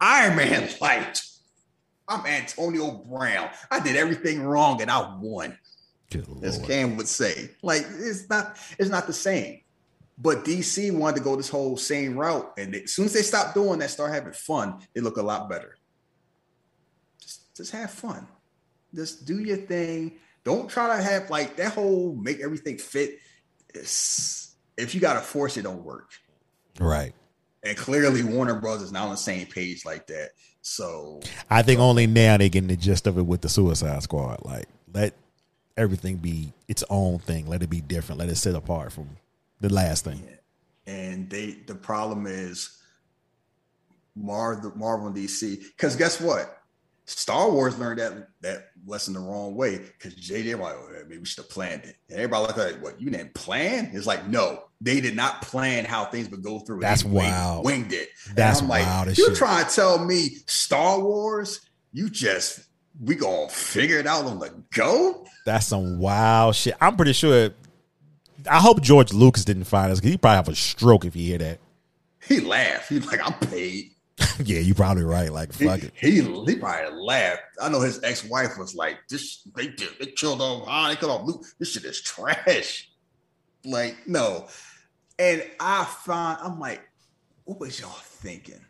Iron 0.00 0.36
Man 0.36 0.68
like 0.80 1.16
I'm 2.08 2.26
Antonio 2.26 2.90
Brown. 2.90 3.50
I 3.70 3.78
did 3.78 3.94
everything 3.94 4.42
wrong 4.42 4.82
and 4.82 4.90
I 4.90 5.16
won, 5.20 5.56
Good 6.10 6.26
as 6.42 6.58
lord. 6.58 6.68
Cam 6.68 6.96
would 6.96 7.08
say. 7.08 7.50
Like 7.62 7.86
it's 7.88 8.28
not 8.28 8.56
it's 8.78 8.90
not 8.90 9.06
the 9.06 9.12
same. 9.12 9.60
But 10.18 10.44
DC 10.44 10.92
wanted 10.92 11.16
to 11.16 11.22
go 11.22 11.34
this 11.34 11.48
whole 11.48 11.78
same 11.78 12.14
route, 12.14 12.52
and 12.58 12.74
they, 12.74 12.82
as 12.82 12.92
soon 12.92 13.06
as 13.06 13.14
they 13.14 13.22
stop 13.22 13.54
doing 13.54 13.78
that, 13.78 13.88
start 13.88 14.12
having 14.12 14.34
fun, 14.34 14.80
they 14.94 15.00
look 15.00 15.16
a 15.16 15.22
lot 15.22 15.48
better. 15.48 15.76
Just, 17.18 17.56
just 17.56 17.72
have 17.72 17.90
fun. 17.90 18.26
Just 18.94 19.24
do 19.24 19.38
your 19.38 19.56
thing. 19.56 20.18
Don't 20.44 20.68
try 20.68 20.94
to 20.94 21.02
have 21.02 21.30
like 21.30 21.56
that 21.56 21.72
whole 21.72 22.14
make 22.16 22.40
everything 22.40 22.76
fit. 22.76 23.18
It's, 23.74 24.56
if 24.76 24.94
you 24.94 25.00
got 25.00 25.14
to 25.14 25.20
force 25.20 25.56
it, 25.56 25.62
don't 25.62 25.84
work. 25.84 26.10
Right. 26.78 27.14
And 27.62 27.76
clearly, 27.76 28.22
Warner 28.22 28.60
Bros. 28.60 28.82
is 28.82 28.92
not 28.92 29.04
on 29.04 29.10
the 29.10 29.16
same 29.16 29.46
page 29.46 29.86
like 29.86 30.06
that. 30.08 30.30
So 30.62 31.20
I 31.48 31.62
think 31.62 31.80
only 31.80 32.06
now 32.06 32.36
they're 32.36 32.48
getting 32.50 32.68
the 32.68 32.76
gist 32.76 33.06
of 33.06 33.16
it 33.16 33.22
with 33.22 33.40
the 33.40 33.48
Suicide 33.48 34.02
Squad. 34.02 34.40
Like, 34.44 34.68
let 34.92 35.14
everything 35.80 36.16
be 36.16 36.52
its 36.68 36.84
own 36.90 37.18
thing. 37.18 37.48
Let 37.48 37.62
it 37.62 37.70
be 37.70 37.80
different. 37.80 38.18
Let 38.20 38.28
it 38.28 38.36
sit 38.36 38.54
apart 38.54 38.92
from 38.92 39.08
the 39.60 39.72
last 39.72 40.04
thing. 40.04 40.22
and 40.86 41.28
they 41.30 41.52
the 41.66 41.74
problem 41.74 42.26
is 42.26 42.76
Marvel, 44.16 44.72
Marvel 44.76 45.06
and 45.08 45.16
DC. 45.16 45.58
Because 45.76 45.96
guess 45.96 46.20
what? 46.20 46.56
Star 47.06 47.50
Wars 47.50 47.76
learned 47.78 47.98
that 47.98 48.28
that 48.42 48.70
lesson 48.86 49.14
the 49.14 49.20
wrong 49.20 49.54
way. 49.56 49.78
Because 49.78 50.14
JJ 50.14 50.58
like, 50.58 50.74
oh, 50.76 50.88
maybe 51.08 51.18
we 51.18 51.24
should 51.24 51.44
have 51.44 51.50
planned 51.50 51.82
it. 51.84 51.96
And 52.08 52.18
everybody 52.20 52.60
like, 52.72 52.82
what? 52.82 53.00
You 53.00 53.10
didn't 53.10 53.34
plan? 53.34 53.90
It's 53.94 54.06
like, 54.06 54.28
no, 54.28 54.64
they 54.80 55.00
did 55.00 55.16
not 55.16 55.42
plan 55.42 55.84
how 55.84 56.04
things 56.04 56.28
would 56.30 56.42
go 56.42 56.60
through. 56.60 56.80
That's 56.80 57.02
They 57.02 57.08
winged- 57.08 57.32
wild. 57.32 57.64
Winged 57.64 57.92
it. 57.92 58.10
And 58.28 58.36
That's 58.36 58.60
I'm 58.62 58.68
like, 58.68 58.86
wild 58.86 59.08
as 59.08 59.18
You 59.18 59.28
shit. 59.28 59.36
trying 59.38 59.66
to 59.66 59.74
tell 59.74 60.04
me 60.04 60.28
Star 60.46 61.00
Wars? 61.00 61.60
You 61.92 62.08
just 62.08 62.60
we 63.02 63.14
gonna 63.14 63.48
figure 63.48 63.98
it 63.98 64.06
out 64.06 64.24
on 64.24 64.38
the 64.38 64.52
go? 64.72 65.24
That's 65.46 65.66
some 65.66 65.98
wild 65.98 66.54
shit. 66.54 66.74
I'm 66.80 66.96
pretty 66.96 67.12
sure. 67.12 67.50
I 68.50 68.58
hope 68.58 68.80
George 68.80 69.12
Lucas 69.12 69.44
didn't 69.44 69.64
find 69.64 69.92
us 69.92 69.98
because 70.00 70.12
he 70.12 70.16
probably 70.18 70.36
have 70.36 70.48
a 70.48 70.54
stroke 70.54 71.04
if 71.04 71.14
he 71.14 71.26
hear 71.26 71.38
that. 71.38 71.58
He 72.26 72.40
laughed. 72.40 72.88
He's 72.88 73.06
like, 73.06 73.20
I'm 73.24 73.34
paid. 73.48 73.90
yeah, 74.44 74.60
you 74.60 74.74
probably 74.74 75.02
right. 75.02 75.32
Like, 75.32 75.54
He, 75.54 75.66
fuck 75.66 75.82
it. 75.82 75.92
he, 75.94 76.20
he 76.20 76.56
probably 76.56 76.92
laughed. 77.02 77.42
I 77.60 77.68
know 77.70 77.80
his 77.80 78.02
ex-wife 78.02 78.58
was 78.58 78.74
like, 78.74 78.98
"This 79.08 79.42
they 79.56 79.68
did 79.68 79.88
they 79.98 80.06
killed 80.06 80.40
off 80.42 80.66
Han, 80.66 80.68
ah, 80.68 80.88
they 80.88 80.96
killed 80.96 81.12
off 81.12 81.26
Luke. 81.26 81.44
This 81.58 81.72
shit 81.72 81.84
is 81.84 82.00
trash." 82.02 82.90
Like, 83.64 83.96
no. 84.06 84.46
And 85.18 85.42
I 85.58 85.84
find 85.84 86.38
I'm 86.42 86.58
like, 86.58 86.82
what 87.44 87.60
was 87.60 87.80
y'all 87.80 87.90
thinking? 87.90 88.60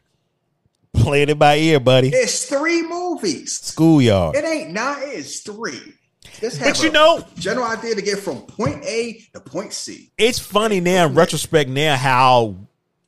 Playing 1.01 1.29
it 1.31 1.39
by 1.39 1.57
ear, 1.57 1.81
buddy. 1.81 2.09
It's 2.09 2.45
three 2.47 2.83
movies. 2.83 3.61
Schoolyard. 3.61 4.37
It 4.37 4.45
ain't 4.45 4.71
nine. 4.71 4.99
It's 5.03 5.41
three. 5.41 5.95
Just 6.41 6.61
But 6.61 6.83
you 6.83 6.91
know- 6.91 7.25
general 7.39 7.67
idea 7.67 7.95
to 7.95 8.03
get 8.03 8.19
from 8.19 8.43
point 8.43 8.85
A 8.85 9.23
to 9.35 9.41
point 9.41 9.73
C. 9.73 10.11
It's 10.17 10.39
funny 10.39 10.81
now 10.81 11.07
in 11.07 11.15
retrospect 11.15 11.69
now 11.69 11.97
how 11.97 12.57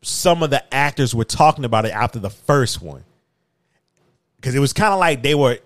some 0.03 0.43
of 0.43 0.51
the 0.51 0.75
actors 0.75 1.15
were 1.15 1.25
talking 1.25 1.65
about 1.65 1.85
it 1.87 1.93
after 1.93 2.19
the 2.19 2.31
first 2.31 2.83
one. 2.83 3.05
Because 4.37 4.55
it 4.55 4.59
was 4.59 4.73
kind 4.73 4.93
of 4.93 4.99
like 4.99 5.23
they 5.23 5.35
were 5.35 5.59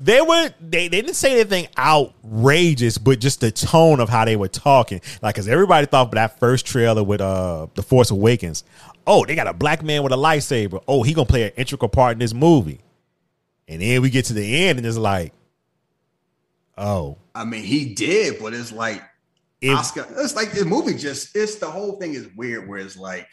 they 0.00 0.20
were 0.20 0.50
they, 0.60 0.88
they 0.88 1.00
didn't 1.02 1.14
say 1.14 1.32
anything 1.38 1.68
outrageous, 1.78 2.98
but 2.98 3.20
just 3.20 3.40
the 3.40 3.52
tone 3.52 4.00
of 4.00 4.08
how 4.08 4.24
they 4.24 4.34
were 4.36 4.48
talking. 4.48 5.00
Like 5.20 5.36
cause 5.36 5.46
everybody 5.46 5.86
thought 5.86 6.10
that 6.12 6.40
first 6.40 6.66
trailer 6.66 7.04
with 7.04 7.20
uh 7.20 7.68
The 7.74 7.82
Force 7.82 8.10
Awakens, 8.10 8.64
oh, 9.06 9.24
they 9.24 9.34
got 9.34 9.46
a 9.46 9.52
black 9.52 9.82
man 9.82 10.02
with 10.02 10.12
a 10.12 10.16
lightsaber. 10.16 10.82
Oh, 10.88 11.02
he 11.02 11.14
gonna 11.14 11.26
play 11.26 11.44
an 11.44 11.52
integral 11.56 11.88
part 11.88 12.12
in 12.12 12.18
this 12.18 12.34
movie. 12.34 12.80
And 13.68 13.80
then 13.80 14.02
we 14.02 14.10
get 14.10 14.26
to 14.26 14.32
the 14.34 14.66
end 14.66 14.78
and 14.78 14.86
it's 14.86 14.96
like, 14.98 15.32
oh, 16.76 17.18
I 17.34 17.44
mean, 17.44 17.62
he 17.64 17.94
did, 17.94 18.38
but 18.40 18.52
it's 18.54 18.72
like 18.72 19.02
If- 19.60 19.76
Oscar, 19.78 20.06
it's 20.18 20.34
like 20.36 20.52
the 20.52 20.64
movie 20.64 20.94
just 20.94 21.34
it's 21.36 21.56
the 21.56 21.70
whole 21.70 21.98
thing 21.98 22.14
is 22.14 22.28
weird 22.36 22.68
where 22.68 22.78
it's 22.80 22.96
like 22.96 23.26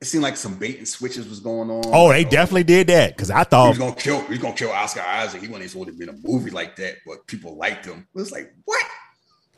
it 0.00 0.06
seemed 0.06 0.22
like 0.22 0.36
some 0.36 0.54
bait 0.54 0.78
and 0.78 0.86
switches 0.86 1.28
was 1.28 1.40
going 1.40 1.70
on. 1.70 1.82
Oh, 1.86 2.08
they 2.10 2.22
definitely 2.24 2.62
did 2.64 2.86
that 2.86 3.16
because 3.16 3.30
I 3.30 3.40
He 3.40 3.44
thought 3.46 3.68
was 3.70 3.78
gonna 3.78 3.94
kill. 3.94 4.22
He 4.22 4.30
was 4.30 4.38
gonna 4.38 4.54
kill 4.54 4.70
Oscar 4.70 5.00
Isaac. 5.00 5.40
He 5.42 5.48
wasn't 5.48 5.64
even 5.64 5.68
supposed 5.68 5.88
to 5.88 5.94
be 5.94 6.04
in 6.04 6.08
a 6.10 6.18
movie 6.28 6.50
like 6.50 6.76
that, 6.76 6.96
but 7.06 7.26
people 7.26 7.56
liked 7.56 7.84
him. 7.84 8.06
It 8.14 8.18
was 8.18 8.30
like 8.32 8.52
what? 8.64 8.84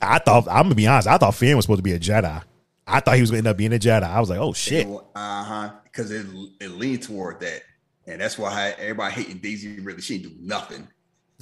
I 0.03 0.19
thought 0.19 0.49
I'm 0.49 0.65
gonna 0.65 0.75
be 0.75 0.87
honest. 0.87 1.09
I 1.09 1.19
thought 1.19 1.35
Finn 1.35 1.57
was 1.57 1.65
supposed 1.67 1.79
to 1.81 1.83
be 1.83 1.93
a 1.93 1.99
Jedi. 2.01 2.43
I 2.91 3.01
thought 3.01 3.15
he 3.17 3.21
was 3.21 3.31
gonna 3.31 3.39
end 3.39 3.47
up 3.49 3.57
being 3.57 3.73
a 3.73 3.79
Jedi. 3.79 4.03
I 4.03 4.21
was 4.21 4.31
like, 4.31 4.39
oh 4.39 4.53
shit. 4.53 4.87
Uh 5.15 5.45
huh. 5.45 5.71
Because 5.85 6.11
it 6.11 6.27
it 6.61 6.71
leaned 6.73 7.03
toward 7.03 7.41
that, 7.41 7.63
and 8.07 8.21
that's 8.21 8.39
why 8.39 8.75
everybody 8.79 9.15
hating 9.15 9.39
Daisy. 9.39 9.81
Really, 9.81 10.01
she 10.01 10.19
didn't 10.19 10.39
do 10.41 10.47
nothing. 10.47 10.89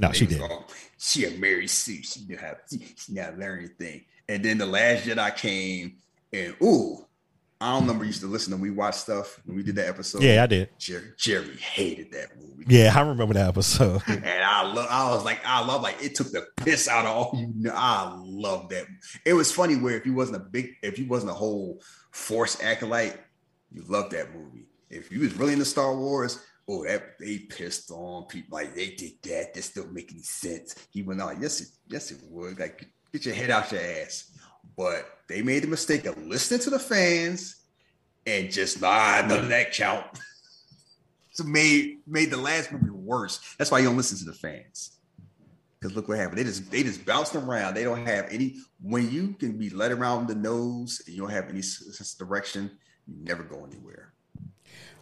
No, 0.00 0.12
she 0.12 0.26
They 0.26 0.34
did. 0.34 0.42
all, 0.42 0.66
She 0.98 1.24
a 1.24 1.30
Mary 1.38 1.66
Sue. 1.66 2.02
She 2.02 2.20
didn't 2.20 2.40
have. 2.40 2.58
She, 2.70 2.78
she 2.96 3.12
not 3.14 3.38
learn 3.38 3.58
anything. 3.60 4.04
And 4.28 4.44
then 4.44 4.58
the 4.58 4.66
Last 4.66 5.04
Jedi 5.06 5.36
came, 5.36 5.96
and 6.32 6.54
ooh, 6.62 7.04
I 7.60 7.72
don't 7.72 7.82
remember. 7.82 8.04
Used 8.04 8.20
to 8.20 8.28
listen 8.28 8.52
to 8.52 8.56
we 8.56 8.70
watch 8.70 8.94
stuff 8.94 9.40
when 9.44 9.56
we 9.56 9.62
did 9.62 9.76
that 9.76 9.88
episode. 9.88 10.22
Yeah, 10.22 10.44
I 10.44 10.46
did. 10.46 10.70
Jerry, 10.78 11.12
Jerry 11.16 11.56
hated 11.56 12.12
that 12.12 12.36
movie. 12.36 12.64
Yeah, 12.68 12.92
I 12.94 13.00
remember 13.00 13.34
that 13.34 13.48
episode. 13.48 14.02
And 14.08 14.44
I 14.44 14.62
love, 14.72 14.86
I 14.90 15.10
was 15.10 15.24
like, 15.24 15.40
I 15.44 15.64
love, 15.64 15.82
like 15.82 15.96
it 16.02 16.14
took 16.14 16.30
the 16.30 16.46
piss 16.56 16.86
out 16.86 17.04
of 17.04 17.10
all 17.10 17.32
you 17.34 17.52
know. 17.54 17.72
I 17.74 18.14
love 18.16 18.68
that. 18.68 18.86
It 19.24 19.32
was 19.32 19.50
funny 19.50 19.76
where 19.76 19.96
if 19.96 20.06
you 20.06 20.14
wasn't 20.14 20.36
a 20.36 20.44
big, 20.44 20.70
if 20.82 20.98
you 20.98 21.08
wasn't 21.08 21.32
a 21.32 21.34
whole 21.34 21.82
force 22.12 22.62
acolyte, 22.62 23.18
you 23.72 23.82
loved 23.88 24.12
that 24.12 24.34
movie. 24.34 24.66
If 24.90 25.10
you 25.10 25.20
was 25.20 25.34
really 25.34 25.52
into 25.52 25.64
Star 25.64 25.96
Wars, 25.96 26.40
oh, 26.68 26.84
that 26.84 27.18
they 27.18 27.38
pissed 27.38 27.90
on 27.90 28.26
people 28.26 28.56
like 28.56 28.74
they 28.74 28.90
did 28.90 29.12
that. 29.24 29.54
That 29.54 29.62
still 29.62 29.86
make 29.88 30.12
any 30.12 30.22
sense. 30.22 30.74
He 30.90 31.02
went 31.02 31.20
on, 31.20 31.40
yes, 31.42 31.60
it, 31.60 31.68
yes, 31.88 32.10
it 32.10 32.18
would. 32.24 32.58
Like, 32.58 32.88
get 33.12 33.26
your 33.26 33.34
head 33.34 33.50
out 33.50 33.72
your 33.72 33.80
ass. 33.80 34.30
But 34.78 35.04
they 35.28 35.42
made 35.42 35.64
the 35.64 35.68
mistake 35.68 36.06
of 36.06 36.16
listening 36.24 36.60
to 36.60 36.70
the 36.70 36.78
fans 36.78 37.56
and 38.24 38.50
just 38.50 38.80
nah, 38.80 39.20
none 39.26 39.40
of 39.40 39.48
that 39.48 39.72
count. 39.74 40.06
So 41.32 41.44
made 41.44 41.98
made 42.04 42.32
the 42.32 42.36
last 42.36 42.72
movie 42.72 42.90
worse. 42.90 43.38
That's 43.58 43.70
why 43.70 43.78
you 43.78 43.84
don't 43.84 43.96
listen 43.96 44.18
to 44.18 44.24
the 44.24 44.32
fans. 44.32 44.98
Because 45.78 45.94
look 45.94 46.08
what 46.08 46.18
happened. 46.18 46.38
They 46.38 46.42
just 46.42 46.68
they 46.68 46.82
just 46.82 47.06
bounced 47.06 47.36
around. 47.36 47.74
They 47.74 47.84
don't 47.84 48.04
have 48.04 48.26
any. 48.28 48.56
When 48.82 49.08
you 49.08 49.34
can 49.34 49.56
be 49.56 49.70
led 49.70 49.92
around 49.92 50.26
the 50.26 50.34
nose 50.34 51.00
and 51.06 51.14
you 51.14 51.22
don't 51.22 51.30
have 51.30 51.48
any 51.48 51.60
s- 51.60 52.00
s- 52.00 52.14
direction, 52.14 52.72
you 53.06 53.14
never 53.22 53.44
go 53.44 53.64
anywhere. 53.64 54.14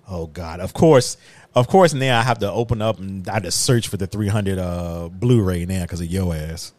Oh 0.07 0.27
God! 0.27 0.61
Of 0.61 0.75
course, 0.75 1.17
of 1.55 1.69
course. 1.69 1.95
Now 1.95 2.21
I 2.21 2.23
have 2.23 2.41
to 2.41 2.53
open 2.53 2.83
up 2.83 2.99
and 2.99 3.27
I 3.31 3.41
just 3.41 3.63
search 3.65 3.89
for 3.89 3.97
the 3.97 4.07
300 4.07 4.59
uh 4.59 5.09
Blu-ray 5.11 5.65
now 5.65 5.85
because 5.85 6.03
of 6.03 6.09
your 6.09 6.35
ass. 6.35 6.75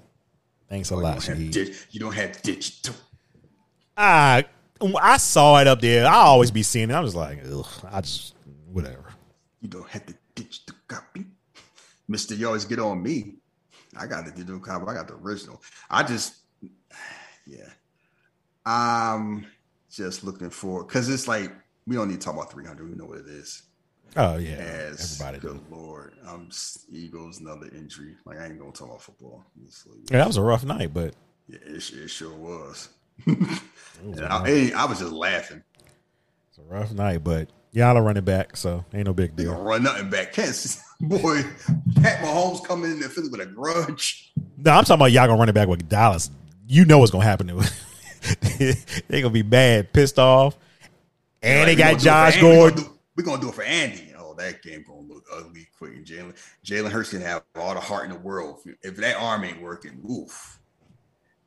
Thanks 0.69 0.91
a 0.91 0.95
oh, 0.95 0.97
You 0.97 1.03
lot, 1.03 1.25
don't 1.25 1.37
Shahid. 1.37 1.51
di- 1.51 1.73
you 1.91 1.99
don't 1.99 2.13
have 2.13 2.41
digital. 2.41 2.95
I 3.95 4.45
I 5.01 5.17
saw 5.17 5.59
it 5.59 5.67
up 5.67 5.81
there. 5.81 6.05
I 6.05 6.15
always 6.15 6.51
be 6.51 6.63
seeing 6.63 6.89
it. 6.89 6.93
I'm 6.93 7.03
just 7.05 7.15
like, 7.15 7.39
ugh. 7.51 7.67
I 7.89 8.01
just 8.01 8.35
whatever. 8.71 9.05
You 9.61 9.69
don't 9.69 9.89
have 9.89 10.05
to 10.05 10.13
ditch 10.35 10.65
the 10.65 10.73
digital 10.73 10.75
copy. 10.87 11.25
Mister, 12.07 12.35
you 12.35 12.47
always 12.47 12.65
get 12.65 12.79
on 12.79 13.01
me. 13.01 13.35
I 13.97 14.05
got 14.05 14.25
the 14.25 14.31
digital 14.31 14.59
copy. 14.59 14.85
I 14.87 14.93
got 14.93 15.07
the 15.07 15.15
original. 15.15 15.61
I 15.89 16.03
just, 16.03 16.35
yeah. 17.47 17.69
I'm 18.65 19.47
just 19.89 20.23
looking 20.23 20.49
for 20.49 20.83
because 20.83 21.09
it's 21.09 21.27
like 21.27 21.51
we 21.87 21.95
don't 21.95 22.09
need 22.09 22.19
to 22.21 22.25
talk 22.25 22.35
about 22.35 22.51
300. 22.51 22.87
We 22.89 22.95
know 22.95 23.05
what 23.05 23.19
it 23.19 23.27
is. 23.27 23.63
Oh 24.15 24.37
yeah, 24.37 24.55
As 24.55 25.19
everybody. 25.21 25.39
good 25.39 25.61
lord, 25.69 26.13
um, 26.27 26.49
Eagles 26.89 27.39
another 27.39 27.67
injury. 27.75 28.15
Like 28.25 28.39
I 28.39 28.45
ain't 28.45 28.59
gonna 28.59 28.71
talk 28.71 28.87
about 28.89 29.01
football. 29.01 29.43
Honestly. 29.59 29.97
Yeah, 30.09 30.17
that 30.19 30.27
was 30.27 30.37
a 30.37 30.41
rough 30.41 30.63
night, 30.63 30.93
but 30.93 31.13
Yeah, 31.47 31.59
it, 31.65 31.91
it 31.93 32.09
sure 32.09 32.33
was. 32.35 32.89
was 33.27 33.37
And 34.01 34.19
a 34.21 34.31
I, 34.31 34.71
I 34.75 34.85
was 34.85 34.99
just 34.99 35.11
laughing. 35.11 35.63
it's 36.49 36.57
a 36.57 36.61
rough 36.63 36.91
night. 36.93 37.23
But 37.23 37.49
y'all 37.73 37.95
are 37.97 38.01
running 38.03 38.23
back, 38.23 38.57
so 38.57 38.85
ain't 38.93 39.05
no 39.05 39.13
big 39.13 39.35
deal. 39.35 39.53
run 39.61 39.83
nothing 39.83 40.09
back. 40.09 40.33
Kansas 40.33 40.81
boy, 41.01 41.43
Pat 42.01 42.19
Mahomes 42.23 42.63
coming 42.65 42.91
in 42.91 42.99
the 42.99 43.09
Philly 43.09 43.29
with 43.29 43.41
a 43.41 43.45
grudge. 43.45 44.31
No, 44.57 44.71
I'm 44.71 44.83
talking 44.83 44.95
about 44.95 45.11
y'all 45.11 45.27
gonna 45.27 45.37
run 45.39 45.49
it 45.49 45.53
back 45.53 45.67
with 45.67 45.87
Dallas. 45.87 46.31
You 46.67 46.85
know 46.85 46.97
what's 46.99 47.11
gonna 47.11 47.23
happen 47.23 47.47
to 47.47 47.59
it. 47.59 49.03
they 49.07 49.21
gonna 49.21 49.31
be 49.31 49.43
bad, 49.43 49.93
pissed 49.93 50.17
off, 50.17 50.57
and 51.43 51.59
Like, 51.59 51.67
they 51.67 51.75
got 51.75 51.99
Josh 51.99 52.37
for 52.39 52.45
Andy. 52.45 52.47
We 52.47 52.55
Gordon. 52.71 52.96
We're 53.17 53.23
gonna 53.23 53.41
do 53.41 53.49
it 53.49 53.55
for 53.55 53.63
Andy. 53.63 54.13
Oh, 54.17 54.35
that 54.35 54.61
game 54.61 54.85
gonna 54.87 55.01
look 55.01 55.25
ugly 55.33 55.67
quick. 55.75 55.95
And 55.95 56.05
Jalen 56.05 56.35
Jalen 56.63 56.91
Hurts 56.91 57.09
can 57.09 57.21
have 57.21 57.43
all 57.55 57.73
the 57.73 57.79
heart 57.79 58.05
in 58.05 58.11
the 58.11 58.19
world. 58.19 58.59
If, 58.83 58.95
that 58.97 59.17
arm 59.17 59.43
ain't 59.43 59.59
working, 59.59 59.99
oof. 60.09 60.59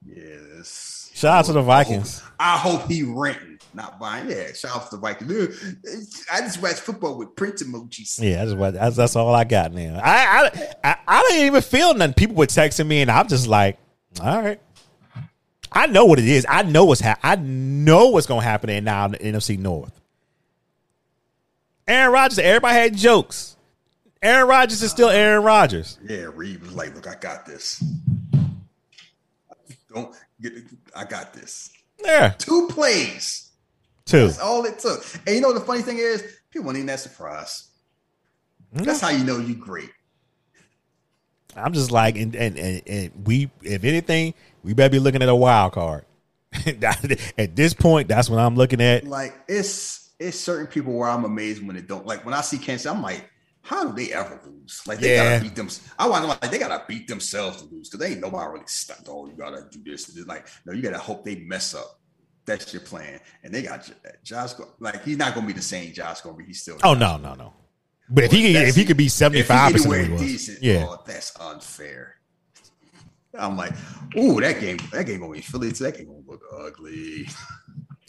Yes. 0.04 1.12
Shout 1.14 1.38
out 1.38 1.44
to 1.44 1.52
the 1.52 1.62
Vikings. 1.62 2.22
I 2.40 2.56
hope 2.56 2.88
he 2.88 3.04
renting, 3.04 3.60
not 3.72 4.00
buying. 4.00 4.28
Yeah, 4.28 4.52
shout 4.52 4.74
out 4.74 4.90
to 4.90 4.96
the 4.96 5.00
Vikings. 5.00 6.18
I 6.32 6.40
just 6.40 6.60
watch 6.60 6.80
football 6.80 7.16
with 7.16 7.36
print 7.36 7.56
emojis. 7.56 8.20
Yeah, 8.20 8.44
that's 8.44 8.56
what 8.56 8.74
that's, 8.74 8.96
that's 8.96 9.14
all 9.14 9.32
I 9.32 9.44
got 9.44 9.72
now. 9.72 10.00
I, 10.02 10.50
I 10.50 10.72
I 10.82 10.96
I 11.06 11.22
didn't 11.28 11.46
even 11.46 11.62
feel 11.62 11.94
nothing. 11.94 12.14
People 12.14 12.34
were 12.34 12.46
texting 12.46 12.86
me, 12.86 13.02
and 13.02 13.10
I'm 13.10 13.28
just 13.28 13.46
like, 13.46 13.78
all 14.20 14.42
right. 14.42 14.60
I 15.72 15.86
know 15.86 16.04
what 16.04 16.18
it 16.18 16.26
is. 16.26 16.44
I 16.48 16.62
know 16.62 16.84
what's 16.84 17.00
ha- 17.00 17.18
I 17.22 17.36
know 17.36 18.08
what's 18.08 18.26
gonna 18.26 18.42
happen 18.42 18.70
in 18.70 18.82
now 18.82 19.04
in 19.04 19.12
the 19.12 19.18
NFC 19.18 19.56
North. 19.56 19.99
Aaron 21.90 22.12
Rodgers. 22.12 22.38
Everybody 22.38 22.74
had 22.74 22.96
jokes. 22.96 23.56
Aaron 24.22 24.48
Rodgers 24.48 24.82
is 24.82 24.90
still 24.90 25.08
Aaron 25.08 25.42
Rodgers. 25.42 25.98
Yeah, 26.06 26.28
Reed 26.34 26.60
was 26.60 26.72
like, 26.72 26.94
"Look, 26.94 27.06
I 27.08 27.14
got 27.16 27.46
this. 27.46 27.82
Don't 29.92 30.14
get. 30.40 30.52
I 30.94 31.04
got 31.04 31.32
this. 31.32 31.70
Yeah, 32.04 32.30
Two 32.38 32.68
plays. 32.68 33.50
two. 34.06 34.26
That's 34.26 34.38
all 34.38 34.64
it 34.64 34.78
took. 34.78 35.04
And 35.26 35.34
you 35.34 35.40
know 35.40 35.52
the 35.52 35.60
funny 35.60 35.82
thing 35.82 35.98
is, 35.98 36.22
people 36.50 36.66
weren't 36.66 36.78
even 36.78 36.86
that 36.86 37.00
surprised. 37.00 37.66
Mm-hmm. 38.74 38.84
That's 38.84 39.00
how 39.00 39.10
you 39.10 39.24
know 39.24 39.38
you 39.38 39.54
great. 39.54 39.90
I'm 41.56 41.72
just 41.72 41.90
like, 41.90 42.16
and, 42.16 42.34
and 42.36 42.56
and 42.58 42.82
and 42.86 43.26
we, 43.26 43.50
if 43.62 43.84
anything, 43.84 44.34
we 44.62 44.74
better 44.74 44.90
be 44.90 44.98
looking 45.00 45.22
at 45.22 45.28
a 45.28 45.34
wild 45.34 45.72
card. 45.72 46.04
at 46.66 47.56
this 47.56 47.74
point, 47.74 48.08
that's 48.08 48.30
what 48.30 48.38
I'm 48.38 48.54
looking 48.54 48.80
at. 48.80 49.04
Like 49.04 49.34
it's 49.48 49.99
it's 50.20 50.38
certain 50.38 50.66
people 50.66 50.92
where 50.92 51.08
I'm 51.08 51.24
amazed 51.24 51.66
when 51.66 51.74
they 51.74 51.82
don't. 51.82 52.06
Like 52.06 52.24
when 52.24 52.34
I 52.34 52.42
see 52.42 52.58
Kansas, 52.58 52.86
I'm 52.86 53.02
like, 53.02 53.28
how 53.62 53.84
do 53.84 53.92
they 53.94 54.12
ever 54.12 54.40
lose? 54.46 54.82
Like 54.86 54.98
they 55.00 55.14
Yeah. 55.16 55.38
gotta 55.38 55.44
beat 55.44 55.56
them. 55.56 55.68
I 55.98 56.08
want 56.08 56.22
to 56.24 56.28
like 56.28 56.50
they 56.50 56.58
gotta 56.58 56.84
beat 56.86 57.08
themselves 57.08 57.62
to 57.62 57.68
lose 57.68 57.88
because 57.88 58.00
they 58.00 58.12
ain't 58.12 58.20
nobody 58.20 58.52
really 58.52 58.66
stopped. 58.66 59.08
Oh, 59.08 59.26
you 59.26 59.32
gotta 59.32 59.66
do 59.70 59.82
this. 59.84 60.16
Like 60.26 60.46
no, 60.64 60.72
you 60.72 60.82
gotta 60.82 60.98
hope 60.98 61.24
they 61.24 61.36
mess 61.36 61.74
up. 61.74 61.98
That's 62.46 62.72
your 62.72 62.82
plan. 62.82 63.20
And 63.42 63.52
they 63.54 63.62
got 63.62 63.90
Josh. 64.22 64.52
Like 64.78 65.04
he's 65.04 65.16
not 65.16 65.34
gonna 65.34 65.46
be 65.46 65.52
the 65.52 65.62
same 65.62 65.92
Josh 65.92 66.20
gonna 66.20 66.36
be. 66.36 66.44
He's 66.44 66.62
still. 66.62 66.78
Oh 66.84 66.94
no, 66.94 67.16
no, 67.16 67.34
no. 67.34 67.52
But 68.08 68.24
if 68.24 68.32
he 68.32 68.52
could, 68.52 68.68
if 68.68 68.76
he 68.76 68.84
could 68.84 68.96
be 68.96 69.08
seventy 69.08 69.42
five 69.42 69.72
percent, 69.72 69.92
anywhere 69.94 70.06
he 70.06 70.12
was, 70.12 70.22
decent, 70.22 70.62
yeah. 70.62 70.86
oh, 70.88 71.02
that's 71.06 71.38
unfair. 71.40 72.16
I'm 73.38 73.56
like, 73.56 73.72
ooh, 74.16 74.40
that 74.40 74.60
game, 74.60 74.78
that 74.92 75.06
game 75.06 75.20
gonna 75.20 75.32
be 75.32 75.40
Philly. 75.40 75.70
That 75.70 75.96
game 75.96 76.06
gonna 76.06 76.22
look 76.26 76.42
ugly. 76.58 77.28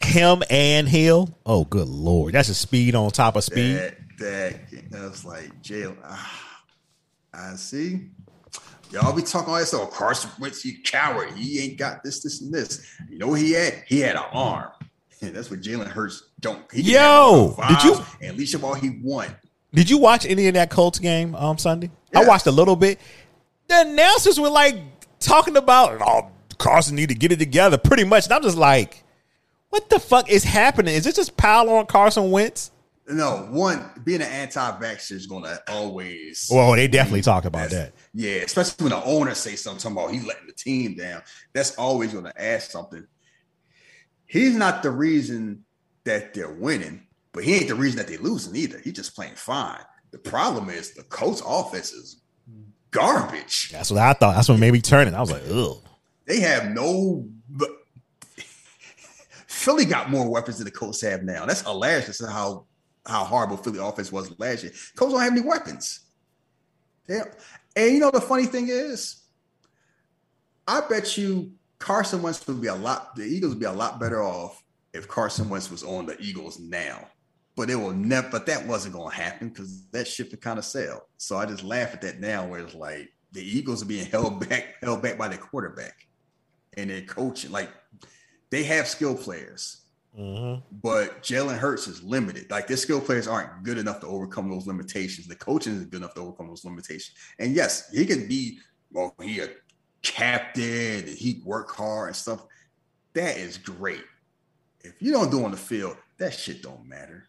Him 0.04 0.44
and 0.50 0.88
Hill. 0.88 1.30
Oh, 1.46 1.66
good 1.66 1.88
lord, 1.88 2.34
that's 2.34 2.50
a 2.50 2.54
speed 2.54 2.96
on 2.96 3.12
top 3.12 3.36
of 3.36 3.44
speed. 3.44 3.76
That 4.20 4.56
that 4.92 5.02
was 5.10 5.26
like 5.26 5.62
jail. 5.62 5.96
Ah, 6.04 6.62
I 7.34 7.56
see. 7.56 8.10
Y'all 8.92 9.14
be 9.16 9.22
talking 9.22 9.50
all 9.54 9.58
that 9.58 9.66
stuff. 9.68 9.90
Carson 9.92 10.30
Wentz, 10.40 10.66
you 10.66 10.82
coward. 10.84 11.32
He 11.32 11.60
ain't 11.62 11.78
got 11.78 12.04
this, 12.04 12.22
this, 12.22 12.42
and 12.42 12.54
this. 12.54 12.86
You 13.10 13.18
know 13.20 13.28
what 13.28 13.40
he 13.40 13.54
had? 13.54 13.84
He 13.88 14.02
had 14.02 14.18
an 14.18 14.24
arm. 14.34 14.70
And 15.22 15.34
that's 15.36 15.50
what 15.50 15.62
Jalen 15.62 15.88
Hurts 15.88 16.24
don't. 16.42 16.70
He 16.74 16.82
Yo, 16.82 17.56
did 17.70 17.84
you- 17.84 17.98
And 18.22 18.38
leash 18.38 18.54
up 18.54 18.64
all 18.64 18.74
he 18.74 19.00
won. 19.02 19.34
Did 19.74 19.90
you 19.90 19.98
watch 19.98 20.26
any 20.26 20.48
of 20.48 20.56
that 20.56 20.70
Colts 20.70 21.00
game 21.00 21.34
um 21.36 21.58
Sunday? 21.58 21.90
I 22.14 22.26
watched 22.26 22.48
a 22.48 22.52
little 22.52 22.76
bit. 22.76 23.00
The 23.70 23.82
announcers 23.88 24.38
were 24.38 24.50
like 24.50 24.76
talking 25.22 25.56
about 25.56 26.02
oh 26.02 26.30
Carson 26.58 26.96
need 26.98 27.08
to 27.10 27.16
get 27.16 27.32
it 27.32 27.40
together, 27.40 27.78
pretty 27.78 28.04
much. 28.04 28.26
And 28.26 28.34
I'm 28.34 28.44
just 28.44 28.58
like, 28.58 29.01
what 29.72 29.90
the 29.90 30.00
fuck 30.00 30.30
is 30.30 30.44
happening? 30.44 30.94
Is 30.94 31.08
it 31.08 31.16
just 31.16 31.36
pile 31.36 31.70
on 31.70 31.88
Carson 31.88 32.30
Wentz? 32.30 32.72
No, 33.08 33.48
one 33.50 33.90
being 34.06 34.22
an 34.22 34.28
anti-vaxxer 34.28 35.14
is 35.14 35.26
gonna 35.26 35.60
always. 35.68 36.48
Well, 36.52 36.72
they 36.74 36.88
definitely 36.88 37.24
talk 37.24 37.46
about 37.46 37.72
that. 37.72 37.94
Yeah, 38.14 38.36
especially 38.36 38.84
when 38.84 38.92
the 38.92 39.04
owner 39.04 39.34
say 39.34 39.56
something 39.56 39.82
talking 39.82 39.98
about 39.98 40.14
he 40.14 40.26
letting 40.26 40.48
the 40.48 40.54
team 40.54 40.96
down. 40.96 41.22
That's 41.54 41.76
always 41.76 42.14
going 42.14 42.26
to 42.26 42.42
ask 42.42 42.72
something. 42.72 43.06
He's 44.28 44.56
not 44.56 44.84
the 44.84 44.92
reason 44.92 45.66
that 46.04 46.34
they're 46.34 46.54
winning, 46.54 47.08
but 47.34 47.44
he 47.44 47.56
ain't 47.56 47.68
the 47.68 47.76
reason 47.76 47.98
that 47.98 48.08
they're 48.08 48.20
losing 48.20 48.56
either. 48.56 48.80
He's 48.80 48.94
just 48.94 49.16
playing 49.16 49.36
fine. 49.36 49.82
The 50.12 50.20
problem 50.20 50.70
is 50.70 50.94
the 50.94 51.04
coach 51.04 51.40
offense 51.46 51.92
is 51.92 52.22
garbage. 52.92 53.72
That's 53.72 53.92
what 53.92 54.02
I 54.02 54.14
thought. 54.14 54.36
That's 54.36 54.50
what 54.50 54.60
made 54.60 54.74
me 54.74 54.82
turn 54.82 55.08
it. 55.08 55.14
I 55.14 55.20
was 55.22 55.32
like, 55.32 55.44
ugh. 55.50 55.78
They 56.28 56.40
have 56.42 56.70
no. 56.72 57.28
Philly 59.62 59.86
got 59.86 60.10
more 60.10 60.28
weapons 60.28 60.58
than 60.58 60.66
the 60.66 60.72
Colts 60.72 61.02
have 61.02 61.22
now. 61.22 61.46
That's 61.46 61.62
hilarious. 61.62 62.18
to 62.18 62.28
how 62.28 62.66
how 63.06 63.24
horrible 63.24 63.58
Philly 63.58 63.80
offense 63.80 64.12
was 64.12 64.38
last 64.40 64.64
year. 64.64 64.72
Colts 64.96 65.14
don't 65.14 65.22
have 65.22 65.32
any 65.32 65.42
weapons. 65.42 66.02
Yeah, 67.08 67.26
and 67.76 67.94
you 67.94 68.00
know 68.00 68.10
the 68.12 68.22
funny 68.22 68.46
thing 68.46 68.70
is, 68.70 69.24
I 70.68 70.82
bet 70.82 71.16
you 71.18 71.52
Carson 71.78 72.24
Wentz 72.24 72.46
would 72.48 72.62
be 72.62 72.68
a 72.68 72.76
lot. 72.76 73.16
The 73.16 73.24
Eagles 73.24 73.54
would 73.54 73.60
be 73.60 73.66
a 73.66 73.72
lot 73.72 74.00
better 74.00 74.24
off 74.24 74.64
if 74.94 75.08
Carson 75.08 75.48
Wentz 75.48 75.70
was 75.70 75.84
on 75.84 76.08
the 76.08 76.20
Eagles 76.20 76.60
now. 76.60 77.08
But 77.56 77.70
it 77.70 77.76
will 77.76 77.94
never. 77.94 78.30
But 78.30 78.48
that 78.48 78.66
wasn't 78.66 78.96
going 78.96 79.12
to 79.12 79.16
happen 79.16 79.50
because 79.50 79.88
that 79.92 80.08
ship 80.08 80.40
kind 80.42 80.58
of 80.58 80.66
sailed. 80.66 81.02
So 81.18 81.38
I 81.38 81.46
just 81.46 81.64
laugh 81.64 81.94
at 81.94 82.02
that 82.02 82.20
now, 82.20 82.48
where 82.48 82.62
it's 82.62 82.74
like 82.74 83.10
the 83.32 83.44
Eagles 83.44 83.84
are 83.84 83.88
being 83.88 84.06
held 84.06 84.48
back, 84.50 84.76
held 84.82 85.04
back 85.04 85.20
by 85.20 85.28
the 85.28 85.38
quarterback 85.38 86.08
and 86.78 86.90
their 86.90 87.02
coaching. 87.02 87.52
Like 87.52 87.70
they 88.52 88.64
have 88.64 88.88
skill 88.88 89.16
players, 89.16 89.82
mm-hmm. 90.18 90.62
but 90.84 91.24
Jalen 91.24 91.58
Hurts 91.58 91.88
is 91.88 92.04
limited. 92.04 92.52
Like 92.52 92.68
their 92.68 92.78
skill 92.78 93.02
players 93.02 93.28
aren't 93.28 93.64
good 93.64 93.78
enough 93.78 94.02
to 94.02 94.08
overcome 94.08 94.50
those 94.50 94.68
limitations. 94.68 95.28
The 95.28 95.36
coaching 95.36 95.74
isn't 95.74 95.90
good 95.90 96.02
enough 96.02 96.14
to 96.16 96.22
overcome 96.22 96.50
those 96.50 96.66
limitations. 96.66 97.18
And 97.40 97.56
yes, 97.56 97.90
he 97.92 98.06
can 98.06 98.28
be 98.28 98.60
well, 98.92 99.16
he 99.22 99.40
a 99.40 99.50
captain, 100.04 101.00
and 101.00 101.08
he 101.08 101.42
work 101.46 101.72
hard 101.72 102.10
and 102.10 102.16
stuff. 102.16 102.46
That 103.14 103.38
is 103.38 103.58
great. 103.58 104.04
If 104.82 105.02
you 105.02 105.12
don't 105.12 105.32
do 105.32 105.44
on 105.46 105.52
the 105.52 105.58
field, 105.58 105.96
that 106.18 106.34
shit 106.34 106.62
don't 106.62 106.86
matter. 106.86 107.28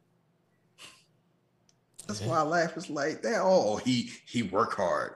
That's 2.08 2.20
why 2.20 2.38
I 2.38 2.42
laugh. 2.42 2.76
It's 2.76 2.90
like 2.90 3.22
that. 3.22 3.40
Oh, 3.42 3.76
he 3.76 4.10
he 4.26 4.42
work 4.42 4.74
hard. 4.74 5.14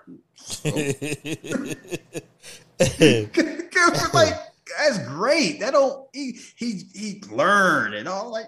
like 4.15 4.35
that's 4.79 4.99
great. 5.07 5.61
That 5.61 5.73
don't 5.73 6.09
he 6.13 6.39
he 6.57 6.83
he 6.95 7.23
learned 7.31 7.95
and 7.95 8.09
all 8.09 8.31
like. 8.31 8.47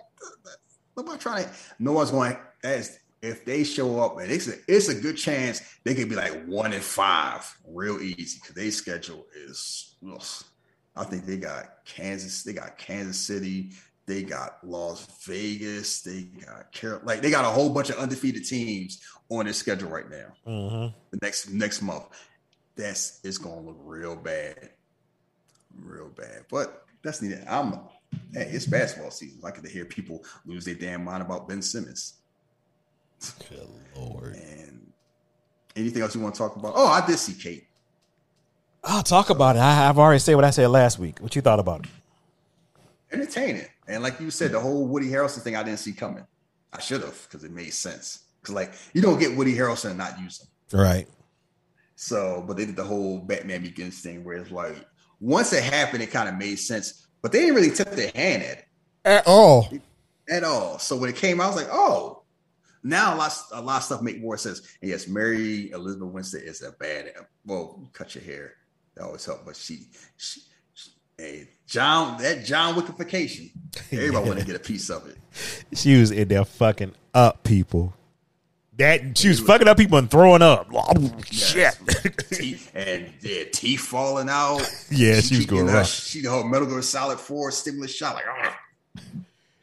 Nobody 0.97 1.19
trying 1.19 1.45
to. 1.45 1.51
No 1.79 1.93
one's 1.93 2.11
going. 2.11 2.37
As 2.65 2.99
if 3.23 3.45
they 3.45 3.65
show 3.65 4.01
up 4.01 4.19
and 4.19 4.31
it's 4.31 4.49
a 4.49 4.55
it's 4.69 4.89
a 4.89 4.95
good 4.95 5.17
chance 5.17 5.61
they 5.85 5.95
could 5.95 6.09
be 6.09 6.15
like 6.15 6.45
one 6.47 6.73
in 6.73 6.81
five 6.81 7.53
real 7.67 8.01
easy 8.01 8.39
because 8.41 8.55
their 8.55 8.71
schedule 8.71 9.27
is. 9.35 9.97
ugh. 10.09 10.23
I 10.97 11.05
think 11.05 11.25
they 11.25 11.37
got 11.37 11.85
Kansas. 11.85 12.43
They 12.43 12.53
got 12.53 12.77
Kansas 12.77 13.19
City. 13.19 13.71
They 14.07 14.23
got 14.25 14.59
Las 14.65 15.07
Vegas. 15.27 16.03
They 16.03 16.23
got 16.23 16.73
Carol. 16.73 17.01
Like 17.05 17.21
they 17.21 17.31
got 17.31 17.45
a 17.45 17.49
whole 17.49 17.71
bunch 17.71 17.91
of 17.91 17.99
undefeated 17.99 18.45
teams 18.45 19.01
on 19.29 19.45
their 19.45 19.55
schedule 19.55 19.91
right 19.91 20.11
now. 20.11 20.33
Mm-hmm. 20.47 20.99
The 21.13 21.19
next 21.23 21.51
next 21.51 21.83
month, 21.83 22.05
that's 22.75 23.21
it's 23.23 23.39
gonna 23.39 23.61
look 23.61 23.79
real 23.81 24.17
bad, 24.17 24.71
real 25.77 26.09
bad. 26.09 26.45
But 26.51 26.85
that's 27.03 27.23
needed. 27.23 27.45
I'm. 27.49 27.81
Hey, 28.33 28.49
it's 28.53 28.67
basketball 28.67 29.11
season. 29.11 29.41
I 29.45 29.51
get 29.51 29.65
to 29.65 29.71
hear 29.71 29.85
people 29.85 30.25
lose 30.47 30.65
their 30.65 30.75
damn 30.75 31.05
mind 31.05 31.23
about 31.23 31.49
Ben 31.49 31.61
Simmons. 31.61 32.15
Good 33.51 33.69
lord. 33.97 34.35
And 34.35 34.91
anything 35.77 36.03
else 36.03 36.15
you 36.15 36.21
want 36.21 36.35
to 36.35 36.39
talk 36.39 36.57
about? 36.57 36.73
Oh, 36.75 36.87
I 36.87 37.05
did 37.07 37.19
see 37.19 37.35
Kate. 37.35 37.67
I'll 38.83 39.03
talk 39.03 39.29
about 39.29 39.57
it. 39.57 39.59
I, 39.59 39.89
I've 39.89 39.99
already 39.99 40.21
said 40.21 40.37
what 40.37 40.45
I 40.45 40.51
said 40.51 40.69
last 40.69 40.99
week. 40.99 41.19
What 41.21 41.37
you 41.37 41.43
thought 41.43 41.59
about 41.59 41.85
it? 41.85 41.91
entertaining. 43.13 43.67
And 43.87 44.03
like 44.03 44.21
you 44.21 44.31
said, 44.31 44.53
the 44.53 44.61
whole 44.61 44.87
Woody 44.87 45.09
Harrelson 45.09 45.41
thing 45.41 45.57
I 45.57 45.63
didn't 45.63 45.79
see 45.79 45.93
coming. 45.93 46.27
I 46.73 46.81
should 46.81 47.03
have 47.03 47.23
because 47.25 47.45
it 47.45 47.51
made 47.51 47.73
sense. 47.73 48.25
Because 48.41 48.55
like 48.55 48.73
you 48.93 49.03
don't 49.03 49.19
get 49.19 49.37
Woody 49.37 49.55
Harrelson 49.55 49.91
and 49.91 49.99
not 49.99 50.21
use 50.21 50.41
him. 50.41 50.79
Right. 50.79 51.09
So, 51.97 52.45
but 52.47 52.57
they 52.57 52.67
did 52.67 52.77
the 52.77 52.85
whole 52.85 53.19
Batman 53.19 53.63
Begins 53.63 54.01
thing 54.01 54.23
where 54.23 54.37
it's 54.37 54.51
like 54.51 54.77
once 55.21 55.53
it 55.53 55.63
happened, 55.63 56.03
it 56.03 56.11
kind 56.11 56.29
of 56.29 56.37
made 56.37 56.57
sense. 56.57 57.07
But 57.23 57.33
they 57.33 57.41
didn't 57.41 57.57
really 57.57 57.71
tip 57.71 57.91
their 57.93 58.13
hand 58.15 58.43
at 58.43 58.59
it 58.59 58.65
At 59.05 59.27
all. 59.27 59.69
at 60.29 60.45
all. 60.45 60.79
So 60.79 60.97
when 60.97 61.11
it 61.11 61.17
came 61.17 61.41
out, 61.41 61.45
I 61.45 61.47
was 61.49 61.57
like, 61.57 61.69
oh, 61.73 62.23
now 62.85 63.15
a 63.15 63.17
lot, 63.17 63.33
a 63.53 63.61
lot 63.61 63.79
of 63.79 63.83
stuff 63.83 64.03
make 64.03 64.21
more 64.21 64.37
sense. 64.37 64.63
And 64.81 64.91
yes, 64.91 65.09
Mary 65.09 65.71
Elizabeth 65.73 66.09
Winstead 66.09 66.43
is 66.43 66.63
a 66.63 66.73
bad. 66.73 67.13
Well, 67.45 67.91
cut 67.93 68.15
your 68.15 68.23
hair. 68.25 68.53
That 68.95 69.05
always 69.05 69.25
help. 69.25 69.45
But 69.45 69.57
she, 69.57 69.87
she, 70.17 70.41
she 70.75 70.91
hey, 71.17 71.49
John, 71.67 72.21
that 72.23 72.45
John 72.45 72.75
Wickification. 72.75 73.51
Everybody 73.93 74.29
want 74.29 74.39
to 74.41 74.47
get 74.47 74.57
a 74.57 74.61
piece 74.61 74.91
of 74.91 75.09
it. 75.09 75.17
She 75.77 75.99
was 75.99 76.13
in 76.13 76.29
there 76.29 76.45
fucking 76.45 76.93
up 77.15 77.43
people. 77.43 77.95
That 78.79 79.19
she 79.19 79.29
was 79.29 79.41
fucking 79.41 79.67
up 79.67 79.77
people 79.77 79.99
and 79.99 80.09
throwing 80.09 80.41
up. 80.41 80.69
Oh, 80.73 81.13
shit. 81.31 81.77
and 82.75 83.13
yeah, 83.21 83.45
teeth 83.53 83.81
falling 83.81 84.29
out. 84.29 84.63
Yeah, 84.91 85.21
she 85.21 85.37
was 85.37 85.47
going 85.47 85.67
rough. 85.67 85.89
She 85.89 86.23
the 86.23 86.31
whole 86.31 86.45
Metal 86.45 86.67
Gear 86.67 86.81
Solid 86.83 87.19
Four 87.19 87.51
stimulus 87.51 87.95
shot. 87.95 88.15
Like, 88.15 88.25
"Ah, 88.29 88.59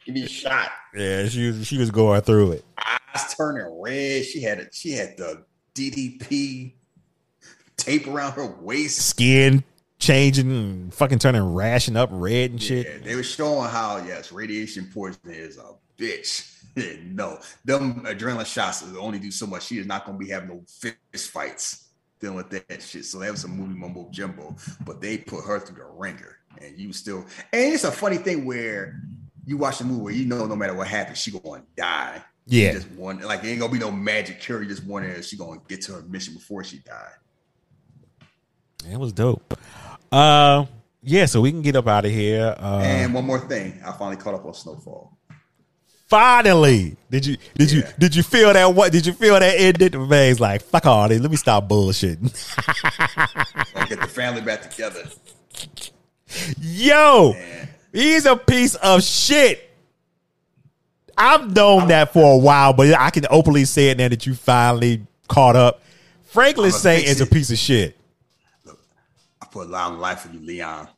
give 0.04 0.14
me 0.14 0.22
a 0.22 0.28
shot. 0.28 0.70
yeah, 0.94 1.26
she 1.28 1.50
was 1.50 1.66
she 1.66 1.78
was 1.78 1.90
going 1.90 2.20
through 2.20 2.52
it. 2.52 2.64
Eyes 2.78 3.34
turning 3.34 3.66
red. 3.80 4.24
She 4.24 4.42
had 4.42 4.60
a, 4.60 4.66
she 4.72 4.92
had 4.92 5.16
the 5.16 5.44
DDP 5.74 6.74
tape 7.76 8.06
around 8.06 8.32
her 8.32 8.46
waist. 8.60 8.98
Skin 8.98 9.64
changing 9.98 10.50
and 10.50 10.94
fucking 10.94 11.18
turning 11.18 11.54
rashing 11.54 11.96
up 11.96 12.10
red 12.12 12.50
and 12.50 12.62
shit. 12.62 13.02
They 13.02 13.16
were 13.16 13.22
showing 13.22 13.68
how 13.70 14.04
yes, 14.06 14.30
radiation 14.30 14.90
poisoning 14.92 15.36
is 15.36 15.58
a 15.58 15.72
bitch. 15.98 16.55
no, 17.06 17.38
them 17.64 18.02
adrenaline 18.04 18.46
shots 18.46 18.82
will 18.82 19.00
only 19.00 19.18
do 19.18 19.30
so 19.30 19.46
much. 19.46 19.66
She 19.66 19.78
is 19.78 19.86
not 19.86 20.04
going 20.04 20.18
to 20.18 20.24
be 20.24 20.30
having 20.30 20.48
no 20.48 20.62
fist 20.66 21.30
fights 21.30 21.88
dealing 22.20 22.36
with 22.36 22.50
that 22.50 22.82
shit. 22.82 23.04
So 23.04 23.18
that 23.20 23.30
was 23.30 23.40
some 23.40 23.56
movie 23.56 23.74
mumbo 23.74 24.08
jumbo, 24.10 24.54
but 24.84 25.00
they 25.00 25.18
put 25.18 25.44
her 25.44 25.58
through 25.58 25.76
the 25.76 25.84
ringer, 25.84 26.38
and 26.60 26.78
you 26.78 26.92
still. 26.92 27.24
And 27.52 27.74
it's 27.74 27.84
a 27.84 27.92
funny 27.92 28.18
thing 28.18 28.44
where 28.44 29.00
you 29.46 29.56
watch 29.56 29.78
the 29.78 29.84
movie 29.84 30.02
where 30.02 30.12
you 30.12 30.26
know 30.26 30.46
no 30.46 30.56
matter 30.56 30.74
what 30.74 30.88
happens, 30.88 31.18
she 31.18 31.30
going 31.30 31.62
to 31.62 31.66
die. 31.76 32.22
Yeah. 32.46 32.72
Just 32.72 32.90
one 32.92 33.18
like 33.20 33.42
it 33.42 33.48
ain't 33.48 33.60
gonna 33.60 33.72
be 33.72 33.78
no 33.78 33.90
magic 33.90 34.40
cure. 34.40 34.62
You 34.62 34.68
just 34.68 34.84
wondering 34.84 35.16
if 35.16 35.24
she 35.24 35.36
gonna 35.36 35.60
get 35.66 35.80
to 35.82 35.94
her 35.94 36.02
mission 36.02 36.34
before 36.34 36.62
she 36.62 36.78
died. 36.78 37.14
It 38.88 38.98
was 38.98 39.12
dope. 39.12 39.58
Uh 40.12 40.66
yeah, 41.02 41.26
so 41.26 41.40
we 41.40 41.50
can 41.50 41.62
get 41.62 41.74
up 41.74 41.88
out 41.88 42.04
of 42.04 42.12
here. 42.12 42.54
Uh 42.58 42.82
and 42.84 43.12
one 43.12 43.24
more 43.24 43.40
thing, 43.40 43.80
I 43.84 43.90
finally 43.92 44.16
caught 44.16 44.34
up 44.34 44.44
on 44.44 44.54
Snowfall. 44.54 45.15
Finally. 46.06 46.96
Did 47.10 47.26
you 47.26 47.36
did 47.54 47.70
you 47.70 47.84
did 47.98 48.16
you 48.16 48.22
feel 48.22 48.52
that 48.52 48.74
what 48.74 48.92
did 48.92 49.06
you 49.06 49.12
feel 49.12 49.38
that 49.38 49.54
ended? 49.58 49.94
Man's 49.94 50.40
like, 50.40 50.62
fuck 50.62 50.86
all 50.86 51.08
this. 51.08 51.20
Let 51.20 51.30
me 51.30 51.36
stop 51.36 51.68
bullshitting. 51.68 52.32
Get 53.88 54.00
the 54.00 54.08
family 54.08 54.40
back 54.40 54.62
together. 54.68 55.02
Yo, 56.60 57.34
he's 57.92 58.26
a 58.26 58.36
piece 58.36 58.74
of 58.76 59.02
shit. 59.02 59.62
I've 61.18 61.54
known 61.54 61.88
that 61.88 62.12
for 62.12 62.34
a 62.34 62.38
while, 62.38 62.72
but 62.72 62.92
I 62.94 63.10
can 63.10 63.24
openly 63.30 63.64
say 63.64 63.88
it 63.88 63.98
now 63.98 64.08
that 64.08 64.26
you 64.26 64.34
finally 64.34 65.06
caught 65.28 65.56
up. 65.56 65.80
Franklin 66.24 66.72
Saint 66.72 67.06
is 67.06 67.22
a 67.22 67.26
piece 67.26 67.50
of 67.50 67.56
shit. 67.56 67.96
Look, 68.64 68.78
I 69.40 69.46
put 69.46 69.68
a 69.68 69.70
lot 69.70 69.92
of 69.92 69.98
life 69.98 70.20
for 70.20 70.32
you, 70.32 70.40
Leon. 70.40 70.88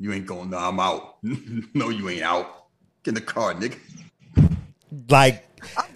You 0.00 0.12
ain't 0.12 0.26
going. 0.26 0.50
No, 0.50 0.58
I'm 0.58 0.80
out. 0.80 1.18
no, 1.22 1.90
you 1.90 2.08
ain't 2.08 2.22
out. 2.22 2.64
Get 3.04 3.10
in 3.10 3.14
the 3.14 3.20
car, 3.20 3.54
nigga. 3.54 3.78
Like, 5.08 5.46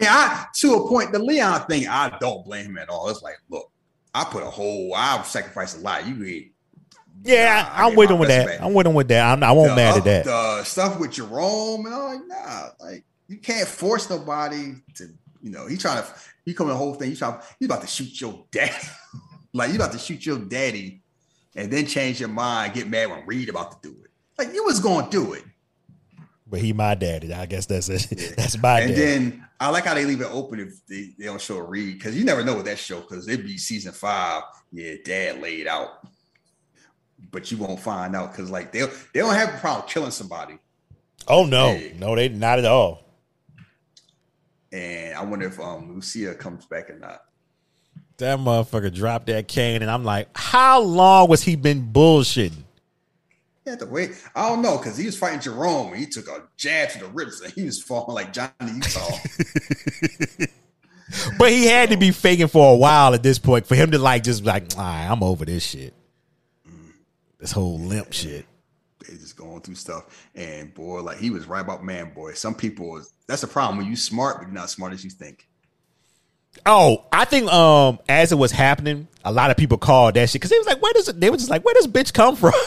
Yeah, 0.00 0.12
I, 0.12 0.46
to 0.56 0.74
a 0.74 0.88
point, 0.88 1.12
the 1.12 1.18
Leon 1.18 1.66
thing, 1.66 1.88
I 1.88 2.16
don't 2.20 2.44
blame 2.44 2.66
him 2.66 2.78
at 2.78 2.88
all. 2.88 3.08
It's 3.08 3.22
like, 3.22 3.38
look, 3.48 3.70
I 4.14 4.24
put 4.24 4.42
a 4.42 4.50
whole, 4.50 4.92
I've 4.94 5.26
sacrificed 5.26 5.78
a 5.78 5.80
lot. 5.80 6.06
You 6.06 6.24
ain't 6.24 6.54
yeah, 7.22 7.62
Nah, 7.62 7.82
I 7.84 7.88
I'm 7.88 7.96
with 7.96 8.10
him 8.10 8.18
with 8.18 8.28
that. 8.28 8.62
I'm 8.62 8.74
with 8.74 8.86
him 8.86 8.94
with 8.94 9.08
that. 9.08 9.32
I'm, 9.32 9.42
I 9.42 9.52
won't 9.52 9.70
the, 9.70 9.76
mad 9.76 9.96
at 9.96 10.04
that. 10.04 10.24
The 10.24 10.64
stuff 10.64 10.98
with 11.00 11.12
Jerome 11.12 11.86
and 11.86 11.94
all, 11.94 12.08
like, 12.14 12.26
nah, 12.26 12.68
like 12.80 13.04
you 13.28 13.38
can't 13.38 13.66
force 13.66 14.10
nobody 14.10 14.74
to, 14.96 15.06
you 15.40 15.50
know, 15.50 15.66
he 15.66 15.76
trying 15.76 16.02
to, 16.02 16.08
he 16.44 16.52
coming 16.52 16.72
the 16.72 16.76
whole 16.76 16.94
thing. 16.94 17.10
He 17.10 17.16
trying, 17.16 17.40
he's 17.58 17.66
about 17.66 17.80
to 17.80 17.86
shoot 17.86 18.20
your 18.20 18.44
daddy, 18.50 18.72
like 19.54 19.70
you 19.70 19.76
about 19.76 19.92
to 19.92 19.98
shoot 19.98 20.26
your 20.26 20.38
daddy, 20.38 21.02
and 21.56 21.70
then 21.70 21.86
change 21.86 22.20
your 22.20 22.28
mind, 22.28 22.74
get 22.74 22.88
mad 22.88 23.10
when 23.10 23.24
Reed 23.26 23.48
about 23.48 23.82
to 23.82 23.88
do 23.88 23.96
it. 24.04 24.10
Like 24.36 24.52
you 24.52 24.64
was 24.64 24.80
going 24.80 25.06
to 25.06 25.10
do 25.10 25.32
it, 25.32 25.44
But 26.54 26.62
he 26.62 26.72
my 26.72 26.94
daddy. 26.94 27.34
I 27.34 27.46
guess 27.46 27.66
that's 27.66 27.88
it. 27.88 28.34
That's 28.36 28.56
my 28.56 28.78
daddy. 28.78 28.92
and 28.92 28.94
daddy. 28.94 29.10
then 29.10 29.44
I 29.58 29.70
like 29.70 29.86
how 29.86 29.94
they 29.94 30.04
leave 30.04 30.20
it 30.20 30.28
open 30.30 30.60
if 30.60 30.86
they, 30.86 31.10
they 31.18 31.24
don't 31.24 31.40
show 31.40 31.56
a 31.56 31.64
read 31.64 31.94
because 31.94 32.16
you 32.16 32.24
never 32.24 32.44
know 32.44 32.54
with 32.54 32.66
that 32.66 32.78
show 32.78 33.00
because 33.00 33.26
it'd 33.26 33.44
be 33.44 33.58
season 33.58 33.90
five. 33.90 34.44
Yeah, 34.70 34.94
dad 35.04 35.42
laid 35.42 35.66
out, 35.66 36.06
but 37.32 37.50
you 37.50 37.58
won't 37.58 37.80
find 37.80 38.14
out 38.14 38.30
because 38.30 38.52
like 38.52 38.70
they 38.70 38.82
they 38.82 39.18
don't 39.18 39.34
have 39.34 39.52
a 39.52 39.58
problem 39.58 39.88
killing 39.88 40.12
somebody. 40.12 40.58
oh 41.26 41.44
no, 41.44 41.76
no, 41.98 42.14
they 42.14 42.28
not 42.28 42.60
at 42.60 42.66
all. 42.66 43.02
And 44.70 45.16
I 45.16 45.24
wonder 45.24 45.48
if 45.48 45.58
um 45.58 45.92
Lucia 45.92 46.36
comes 46.36 46.66
back 46.66 46.88
or 46.88 47.00
not. 47.00 47.24
That 48.18 48.38
motherfucker 48.38 48.94
dropped 48.94 49.26
that 49.26 49.48
cane, 49.48 49.82
and 49.82 49.90
I'm 49.90 50.04
like, 50.04 50.28
how 50.36 50.82
long 50.82 51.28
was 51.28 51.42
he 51.42 51.56
been 51.56 51.92
bullshitting? 51.92 52.63
He 53.64 53.70
had 53.70 53.78
to 53.78 53.86
wait. 53.86 54.12
I 54.34 54.48
don't 54.48 54.62
know 54.62 54.76
because 54.76 54.96
he 54.96 55.06
was 55.06 55.16
fighting 55.16 55.40
Jerome 55.40 55.94
he 55.94 56.06
took 56.06 56.28
a 56.28 56.42
jab 56.56 56.90
to 56.90 56.98
the 56.98 57.06
ribs 57.06 57.40
and 57.40 57.52
he 57.52 57.64
was 57.64 57.82
falling 57.82 58.14
like 58.14 58.32
Johnny 58.32 58.52
Utah. 58.60 59.16
But 61.38 61.50
he 61.50 61.66
had 61.66 61.90
to 61.90 61.96
be 61.96 62.10
faking 62.10 62.48
for 62.48 62.72
a 62.72 62.76
while 62.76 63.14
at 63.14 63.22
this 63.22 63.38
point 63.38 63.66
for 63.66 63.74
him 63.74 63.90
to 63.90 63.98
like 63.98 64.22
just 64.22 64.44
like, 64.44 64.76
all 64.76 64.82
right, 64.82 65.06
I'm 65.08 65.22
over 65.22 65.44
this 65.44 65.64
shit. 65.64 65.94
This 67.38 67.52
whole 67.52 67.78
limp 67.78 68.12
shit. 68.12 68.46
they 69.06 69.14
just 69.14 69.36
going 69.36 69.60
through 69.60 69.74
stuff. 69.74 70.28
And 70.34 70.72
boy, 70.72 71.02
like 71.02 71.18
he 71.18 71.30
was 71.30 71.46
right 71.46 71.60
about 71.60 71.84
man 71.84 72.14
boy. 72.14 72.32
Some 72.32 72.54
people 72.54 73.02
that's 73.28 73.42
a 73.42 73.48
problem 73.48 73.78
when 73.78 73.86
you 73.86 73.96
smart, 73.96 74.38
but 74.38 74.46
you're 74.46 74.54
not 74.54 74.70
smart 74.70 74.92
as 74.92 75.04
you 75.04 75.10
think. 75.10 75.46
Oh, 76.66 77.04
I 77.12 77.24
think 77.24 77.52
um 77.52 77.98
as 78.08 78.32
it 78.32 78.36
was 78.36 78.52
happening, 78.52 79.08
a 79.24 79.32
lot 79.32 79.50
of 79.50 79.56
people 79.56 79.78
called 79.78 80.14
that 80.14 80.30
shit 80.30 80.40
because 80.40 80.50
they 80.50 80.58
was 80.58 80.66
like, 80.66 80.82
"Where 80.82 80.92
does 80.92 81.08
it?" 81.08 81.20
They 81.20 81.30
were 81.30 81.36
just 81.36 81.50
like, 81.50 81.64
"Where 81.64 81.74
does 81.74 81.86
bitch 81.86 82.12
come 82.12 82.36
from?" 82.36 82.52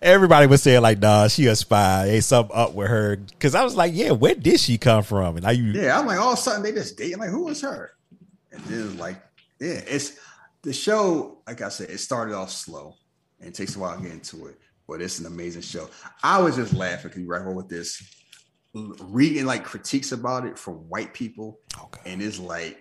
Everybody 0.00 0.46
was 0.46 0.62
saying 0.62 0.82
like, 0.82 0.98
"Nah, 1.00 1.28
she 1.28 1.46
a 1.46 1.56
spy. 1.56 2.06
Ain't 2.06 2.24
something 2.24 2.56
up 2.56 2.74
with 2.74 2.88
her." 2.88 3.16
Because 3.16 3.54
I 3.54 3.64
was 3.64 3.74
like, 3.74 3.92
"Yeah, 3.94 4.12
where 4.12 4.34
did 4.34 4.60
she 4.60 4.78
come 4.78 5.02
from?" 5.02 5.36
And 5.36 5.46
I 5.46 5.52
you 5.52 5.72
Yeah, 5.72 5.98
I'm 5.98 6.06
like, 6.06 6.18
all 6.18 6.32
of 6.32 6.38
a 6.38 6.42
sudden 6.42 6.62
they 6.62 6.72
just 6.72 6.96
date. 6.96 7.12
I'm 7.12 7.20
like, 7.20 7.30
who 7.30 7.48
is 7.48 7.60
her? 7.62 7.90
And 8.52 8.62
then 8.64 8.96
like, 8.98 9.16
yeah, 9.60 9.80
it's 9.86 10.18
the 10.62 10.72
show. 10.72 11.38
Like 11.46 11.62
I 11.62 11.68
said, 11.68 11.90
it 11.90 11.98
started 11.98 12.34
off 12.34 12.50
slow 12.50 12.94
and 13.40 13.48
it 13.48 13.54
takes 13.54 13.76
a 13.76 13.78
while 13.78 13.96
to 13.96 14.02
get 14.02 14.12
into 14.12 14.46
it, 14.46 14.58
but 14.86 15.00
it's 15.02 15.18
an 15.18 15.26
amazing 15.26 15.62
show. 15.62 15.88
I 16.22 16.40
was 16.40 16.56
just 16.56 16.72
laughing 16.74 17.08
because 17.08 17.22
you 17.22 17.28
right 17.28 17.44
with 17.44 17.68
this, 17.68 18.02
reading 19.00 19.46
like 19.46 19.64
critiques 19.64 20.12
about 20.12 20.46
it 20.46 20.58
from 20.58 20.74
white 20.88 21.14
people, 21.14 21.58
Okay. 21.82 22.12
and 22.12 22.22
it's 22.22 22.38
like, 22.38 22.78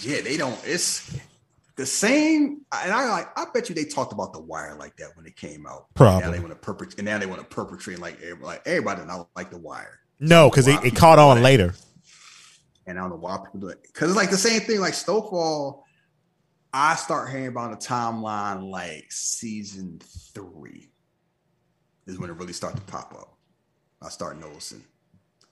yeah, 0.00 0.20
they 0.20 0.36
don't. 0.36 0.58
It's 0.64 1.16
the 1.76 1.86
same. 1.86 2.62
And 2.72 2.92
I 2.92 3.08
like, 3.10 3.38
I 3.38 3.46
bet 3.52 3.68
you 3.68 3.74
they 3.74 3.84
talked 3.84 4.12
about 4.12 4.32
the 4.32 4.40
wire 4.40 4.76
like 4.78 4.96
that 4.96 5.10
when 5.16 5.26
it 5.26 5.36
came 5.36 5.66
out. 5.66 5.86
Probably. 5.94 6.24
Now 6.24 6.30
they 6.32 6.40
want 6.40 6.50
to 6.52 6.56
perpetrate, 6.56 6.98
and 6.98 7.06
now 7.06 7.18
they 7.18 7.26
want 7.26 7.40
to 7.40 7.46
perpetrate 7.46 7.98
like 7.98 8.16
everybody, 8.22 8.44
like 8.44 8.62
everybody 8.66 9.04
not 9.04 9.28
like 9.36 9.50
the 9.50 9.58
wire. 9.58 10.00
no, 10.20 10.48
because 10.50 10.66
it, 10.68 10.82
it 10.84 10.94
caught 10.96 11.18
on 11.18 11.42
later. 11.42 11.74
and 12.86 12.98
I 12.98 13.02
don't 13.02 13.10
know 13.10 13.16
why 13.16 13.36
people 13.38 13.60
do 13.60 13.68
it. 13.68 13.82
Because 13.82 14.10
it's 14.10 14.16
like 14.16 14.30
the 14.30 14.36
same 14.38 14.60
thing, 14.60 14.80
like 14.80 14.94
Snowfall. 14.94 15.84
I 16.72 16.94
start 16.96 17.30
hearing 17.30 17.46
about 17.46 17.70
the 17.80 17.86
timeline 17.86 18.70
like 18.70 19.06
season 19.10 19.98
three 20.34 20.90
is 22.06 22.18
when 22.18 22.28
it 22.28 22.34
really 22.34 22.52
started 22.52 22.76
to 22.78 22.82
pop 22.92 23.14
up. 23.14 23.38
I 24.02 24.10
start 24.10 24.38
noticing. 24.38 24.84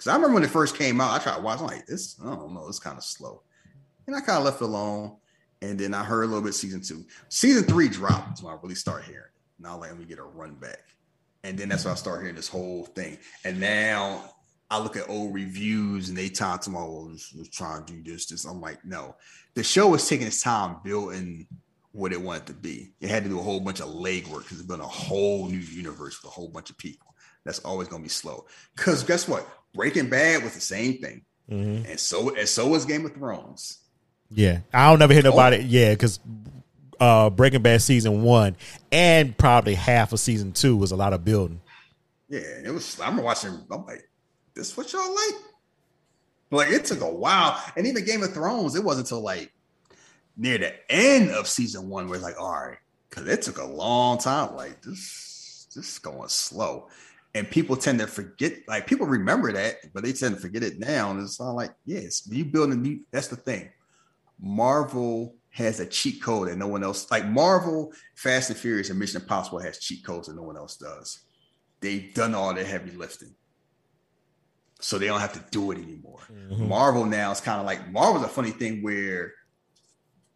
Because 0.05 0.13
I 0.13 0.17
remember 0.17 0.35
when 0.35 0.43
it 0.43 0.51
first 0.51 0.77
came 0.77 1.01
out, 1.01 1.19
I 1.19 1.23
tried 1.23 1.37
to 1.37 1.41
watch. 1.41 1.61
I'm 1.61 1.67
like, 1.67 1.87
this, 1.87 2.21
I 2.21 2.27
don't 2.27 2.53
know, 2.53 2.69
it's 2.69 2.79
kind 2.79 2.99
of 2.99 3.05
slow. 3.05 3.41
And 4.07 4.15
I 4.15 4.21
kind 4.21 4.37
of 4.37 4.45
left 4.45 4.61
it 4.61 4.65
alone. 4.65 5.17
And 5.63 5.79
then 5.79 5.95
I 5.95 6.05
heard 6.05 6.25
a 6.25 6.27
little 6.27 6.43
bit 6.43 6.53
season 6.53 6.83
two. 6.83 7.07
Season 7.31 7.65
three 7.65 7.89
dropped 7.89 8.43
when 8.43 8.53
I 8.53 8.59
really 8.63 8.75
start 8.75 9.05
hearing 9.05 9.25
it. 9.25 9.63
Now 9.63 9.79
let 9.79 9.99
me 9.99 10.05
get 10.05 10.19
a 10.19 10.23
run 10.23 10.57
back. 10.57 10.83
And 11.43 11.57
then 11.57 11.71
that's 11.71 11.87
when 11.87 11.93
I 11.93 11.95
start 11.95 12.21
hearing 12.21 12.35
this 12.35 12.49
whole 12.49 12.85
thing. 12.85 13.17
And 13.47 13.59
now 13.59 14.31
I 14.71 14.79
look 14.79 14.99
at 14.99 15.09
old 15.09 15.33
reviews 15.33 16.11
and 16.11 16.19
they 16.19 16.29
talk 16.29 16.61
to 16.63 16.71
my 16.71 16.81
oh, 16.81 16.83
old 16.83 17.13
was 17.13 17.49
trying 17.51 17.87
to 17.87 17.93
do 17.95 18.03
this, 18.03 18.27
this. 18.27 18.45
I'm 18.45 18.61
like, 18.61 18.85
no. 18.85 19.17
The 19.55 19.65
show 19.65 19.89
was 19.89 20.07
taking 20.07 20.27
its 20.27 20.43
time 20.43 20.81
building 20.85 21.47
what 21.93 22.13
it 22.13 22.21
wanted 22.21 22.49
to 22.49 22.53
be. 22.53 22.93
It 23.01 23.09
had 23.09 23.23
to 23.23 23.31
do 23.31 23.39
a 23.39 23.43
whole 23.43 23.61
bunch 23.61 23.81
of 23.81 23.89
legwork 23.89 24.43
because 24.43 24.59
it's 24.59 24.69
been 24.69 24.81
a 24.81 24.87
whole 24.87 25.49
new 25.49 25.57
universe 25.57 26.23
with 26.23 26.31
a 26.31 26.35
whole 26.35 26.49
bunch 26.49 26.69
of 26.69 26.77
people. 26.77 27.15
That's 27.47 27.61
always 27.61 27.89
gonna 27.89 28.03
be 28.03 28.11
slow. 28.11 28.45
Because 28.77 29.03
guess 29.03 29.27
what? 29.27 29.49
Breaking 29.75 30.09
Bad 30.09 30.43
was 30.43 30.55
the 30.55 30.61
same 30.61 30.99
thing. 30.99 31.23
And 31.49 32.01
so 32.01 32.35
and 32.35 32.49
so 32.49 32.69
was 32.69 32.87
Game 32.87 33.05
of 33.05 33.13
Thrones. 33.13 33.79
Yeah, 34.31 34.61
I 34.73 34.89
don't 34.89 34.99
never 34.99 35.13
hear 35.13 35.23
nobody. 35.23 35.59
Oh. 35.59 35.67
Yeah, 35.67 35.91
because 35.91 36.19
uh, 36.99 37.29
Breaking 37.31 37.61
Bad 37.63 37.83
season 37.83 38.23
one 38.23 38.57
and 38.91 39.37
probably 39.37 39.75
half 39.75 40.13
of 40.13 40.21
season 40.21 40.53
two 40.53 40.77
was 40.77 40.91
a 40.91 40.97
lot 40.97 41.13
of 41.13 41.25
building. 41.25 41.61
Yeah, 42.29 42.41
it 42.65 42.71
was. 42.73 42.99
I'm 42.99 43.19
watching. 43.19 43.61
I'm 43.71 43.85
like, 43.85 44.09
this 44.55 44.77
what 44.77 44.93
y'all 44.93 45.15
like? 45.15 45.35
Like 46.51 46.71
it 46.71 46.85
took 46.85 47.01
a 47.01 47.09
while, 47.09 47.63
and 47.77 47.87
even 47.87 48.05
Game 48.05 48.23
of 48.23 48.33
Thrones, 48.33 48.75
it 48.75 48.83
wasn't 48.83 49.07
until 49.07 49.21
like 49.23 49.53
near 50.37 50.59
the 50.59 50.75
end 50.91 51.31
of 51.31 51.47
season 51.47 51.89
one 51.89 52.07
where 52.07 52.17
it's 52.17 52.25
like, 52.25 52.41
all 52.41 52.53
right, 52.53 52.79
because 53.11 53.29
it 53.29 53.43
took 53.43 53.59
a 53.59 53.65
long 53.65 54.19
time. 54.19 54.57
Like 54.57 54.81
this, 54.83 55.67
this 55.75 55.93
is 55.93 55.99
going 55.99 56.29
slow, 56.29 56.89
and 57.35 57.51
people 57.51 57.77
tend 57.77 57.99
to 57.99 58.07
forget. 58.07 58.55
Like 58.69 58.87
people 58.87 59.07
remember 59.07 59.53
that, 59.53 59.77
but 59.93 60.05
they 60.05 60.13
tend 60.13 60.35
to 60.35 60.41
forget 60.41 60.63
it 60.63 60.79
now. 60.79 61.11
And 61.11 61.21
it's 61.21 61.41
all 61.41 61.55
like, 61.55 61.73
yes, 61.85 62.27
you 62.31 62.45
build 62.45 62.73
a 62.73 62.77
new. 62.77 63.01
That's 63.11 63.29
the 63.29 63.37
thing. 63.37 63.71
Marvel 64.41 65.37
has 65.51 65.81
a 65.81 65.87
cheat 65.87 66.23
code 66.23 66.49
that 66.49 66.57
no 66.57 66.67
one 66.67 66.83
else. 66.83 67.11
Like 67.11 67.27
Marvel, 67.27 67.93
Fast 68.17 68.51
and 68.51 68.59
Furious, 68.59 68.91
and 68.91 68.99
Mission 68.99 69.21
Impossible 69.21 69.61
has 69.61 69.79
cheat 69.79 70.05
codes 70.05 70.29
that 70.29 70.37
no 70.37 70.43
one 70.43 70.57
else 70.57 70.77
does 70.77 71.25
they've 71.85 72.15
done 72.15 72.35
all 72.35 72.55
their 72.55 72.65
heavy 72.65 72.91
lifting. 72.93 73.35
So 74.81 74.99
they 74.99 75.07
don't 75.07 75.21
have 75.21 75.35
to 75.35 75.45
do 75.51 75.71
it 75.71 75.79
anymore. 75.79 76.21
Mm-hmm. 76.33 76.67
Marvel 76.67 77.05
now 77.05 77.31
is 77.31 77.41
kind 77.41 77.61
of 77.61 77.67
like 77.67 77.91
Marvel's 77.91 78.25
a 78.25 78.29
funny 78.29 78.51
thing 78.51 78.83
where 78.83 79.35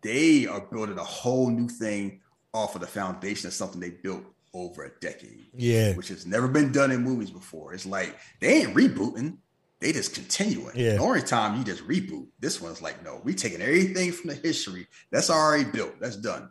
they 0.03 0.47
are 0.47 0.61
building 0.61 0.99
a 0.99 1.05
whole 1.05 1.49
new 1.49 1.69
thing 1.69 2.21
off 2.53 2.75
of 2.75 2.83
the 2.83 2.87
foundation 2.87 3.47
of 3.47 3.55
something 3.55 3.81
they 3.81 3.91
built 3.91 4.23
over 4.55 4.85
a 4.85 4.91
decade. 5.01 5.47
Yeah. 5.55 5.95
Which 5.95 6.09
has 6.09 6.27
never 6.27 6.49
been 6.49 6.73
done 6.73 6.91
in 6.91 7.03
movies 7.03 7.31
before. 7.31 7.75
It's 7.75 7.87
like 7.87 8.17
they 8.41 8.63
ain't 8.63 8.75
rebooting. 8.75 9.39
They 9.81 9.93
just 9.93 10.15
continuing. 10.15 10.73
Yeah. 10.75 10.95
The 10.95 10.99
only 11.03 11.23
time 11.23 11.57
you 11.59 11.65
just 11.65 11.87
reboot, 11.87 12.27
this 12.41 12.61
one's 12.61 12.83
like, 12.83 13.05
no, 13.05 13.21
we 13.23 13.33
taking 13.35 13.61
everything 13.63 14.11
from 14.13 14.29
the 14.31 14.35
history 14.35 14.89
that's 15.13 15.31
already 15.31 15.65
built. 15.65 16.01
That's 16.01 16.17
done. 16.17 16.51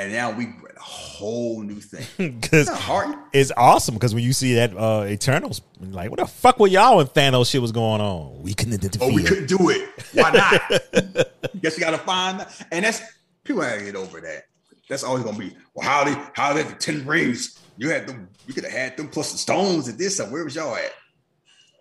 And 0.00 0.12
now 0.12 0.30
we 0.30 0.44
a 0.44 0.80
whole 0.80 1.60
new 1.62 1.80
thing. 1.80 2.06
Because 2.40 2.68
It's 2.68 2.78
hard. 2.78 3.16
it's 3.32 3.50
awesome. 3.56 3.94
Because 3.94 4.14
when 4.14 4.22
you 4.22 4.32
see 4.32 4.54
that 4.54 4.76
uh, 4.76 5.06
Eternals, 5.08 5.60
like, 5.80 6.10
what 6.10 6.20
the 6.20 6.26
fuck 6.26 6.60
were 6.60 6.68
y'all 6.68 6.98
when 6.98 7.06
Thanos 7.06 7.50
shit 7.50 7.60
was 7.62 7.72
going 7.72 8.00
on? 8.00 8.40
We 8.42 8.54
couldn't 8.54 8.74
interfere. 8.84 9.08
Oh, 9.10 9.12
we 9.12 9.24
couldn't 9.24 9.46
do 9.48 9.70
it. 9.70 9.88
Why 10.12 10.30
not? 10.30 11.30
Guess 11.62 11.76
you 11.78 11.80
gotta 11.84 11.98
find 11.98 12.38
that. 12.40 12.66
And 12.70 12.84
that's 12.84 13.00
people 13.42 13.62
gotta 13.62 13.82
get 13.82 13.96
over 13.96 14.20
that. 14.20 14.44
That's 14.88 15.04
always 15.04 15.24
gonna 15.24 15.38
be, 15.38 15.54
well, 15.74 15.86
how 15.86 16.04
they 16.04 16.16
how 16.34 16.52
they 16.52 16.62
the 16.62 16.74
10 16.74 17.06
rings? 17.06 17.60
You 17.76 17.90
had 17.90 18.08
them, 18.08 18.28
you 18.46 18.54
could 18.54 18.64
have 18.64 18.72
had 18.72 18.96
them 18.96 19.08
plus 19.08 19.32
the 19.32 19.38
stones 19.38 19.88
and 19.88 19.98
this. 19.98 20.18
And 20.18 20.32
where 20.32 20.44
was 20.44 20.54
y'all 20.56 20.74
at? 20.74 20.92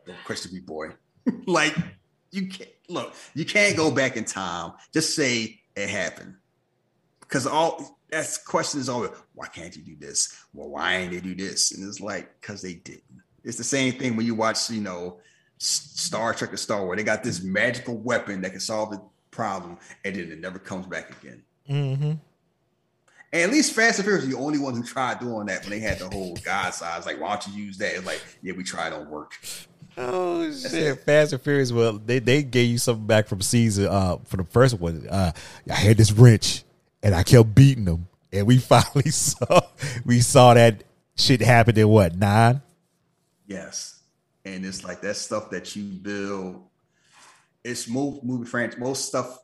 Don't 0.05 0.23
question 0.25 0.53
me, 0.53 0.59
boy. 0.59 0.89
like 1.45 1.75
you 2.31 2.47
can't 2.47 2.69
look, 2.89 3.13
you 3.33 3.45
can't 3.45 3.75
go 3.75 3.91
back 3.91 4.17
in 4.17 4.25
time. 4.25 4.73
Just 4.93 5.15
say 5.15 5.61
it 5.75 5.89
happened. 5.89 6.35
Because 7.19 7.47
all 7.47 7.99
that's 8.09 8.37
question 8.37 8.79
is 8.79 8.89
always, 8.89 9.11
why 9.33 9.47
can't 9.47 9.75
you 9.75 9.83
do 9.83 9.95
this? 9.99 10.33
Well, 10.53 10.69
why 10.69 10.95
ain't 10.95 11.11
they 11.11 11.19
do 11.19 11.35
this? 11.35 11.73
And 11.73 11.87
it's 11.87 11.99
like, 11.99 12.39
because 12.39 12.61
they 12.61 12.75
didn't. 12.75 13.03
It's 13.43 13.57
the 13.57 13.63
same 13.63 13.93
thing 13.93 14.15
when 14.15 14.25
you 14.25 14.35
watch, 14.35 14.69
you 14.69 14.81
know, 14.81 15.19
Star 15.57 16.33
Trek 16.33 16.53
or 16.53 16.57
Star 16.57 16.83
Wars. 16.85 16.97
They 16.97 17.03
got 17.03 17.23
this 17.23 17.43
magical 17.43 17.97
weapon 17.97 18.41
that 18.41 18.51
can 18.51 18.59
solve 18.59 18.91
the 18.91 19.01
problem, 19.31 19.77
and 20.05 20.15
then 20.15 20.31
it 20.31 20.39
never 20.39 20.59
comes 20.59 20.85
back 20.85 21.09
again. 21.21 21.43
Mm-hmm. 21.69 22.11
And 23.33 23.43
at 23.43 23.49
least 23.51 23.73
Fast 23.73 23.99
and 23.99 24.05
Furious 24.05 24.25
are 24.25 24.29
the 24.29 24.37
only 24.37 24.57
one 24.57 24.73
who 24.73 24.83
tried 24.83 25.19
doing 25.19 25.47
that 25.47 25.61
when 25.61 25.71
they 25.71 25.79
had 25.79 25.99
the 25.99 26.07
whole 26.07 26.35
God's 26.45 26.81
Eye. 26.81 26.99
Like, 27.05 27.19
why 27.19 27.29
don't 27.29 27.47
you 27.47 27.63
use 27.63 27.77
that? 27.79 27.93
It's 27.93 28.05
like, 28.05 28.23
yeah, 28.41 28.53
we 28.53 28.63
tried, 28.63 28.91
don't 28.91 29.09
work. 29.09 29.33
Oh 29.97 30.51
shit! 30.51 30.99
Fast 30.99 31.33
and 31.33 31.41
Furious. 31.41 31.71
Well, 31.71 31.93
they 31.93 32.19
they 32.19 32.43
gave 32.43 32.69
you 32.69 32.77
something 32.77 33.07
back 33.07 33.27
from 33.27 33.41
season 33.41 33.87
uh 33.87 34.17
for 34.25 34.37
the 34.37 34.43
first 34.43 34.79
one. 34.79 35.07
Uh, 35.09 35.31
I 35.69 35.73
had 35.73 35.97
this 35.97 36.11
wrench 36.11 36.63
and 37.01 37.15
I 37.15 37.23
kept 37.23 37.55
beating 37.55 37.85
them, 37.85 38.07
and 38.31 38.45
we 38.45 38.57
finally 38.59 39.09
saw 39.09 39.61
we 40.05 40.19
saw 40.19 40.53
that 40.53 40.83
shit 41.15 41.41
happen 41.41 41.77
in 41.77 41.87
what 41.87 42.15
nine? 42.15 42.61
Yes. 43.47 44.01
And 44.45 44.65
it's 44.65 44.83
like 44.83 45.01
that 45.01 45.15
stuff 45.15 45.49
that 45.49 45.75
you 45.75 45.83
build. 45.83 46.63
It's 47.63 47.87
most 47.87 48.23
movie 48.23 48.45
franchise, 48.45 48.79
most 48.79 49.05
stuff. 49.05 49.39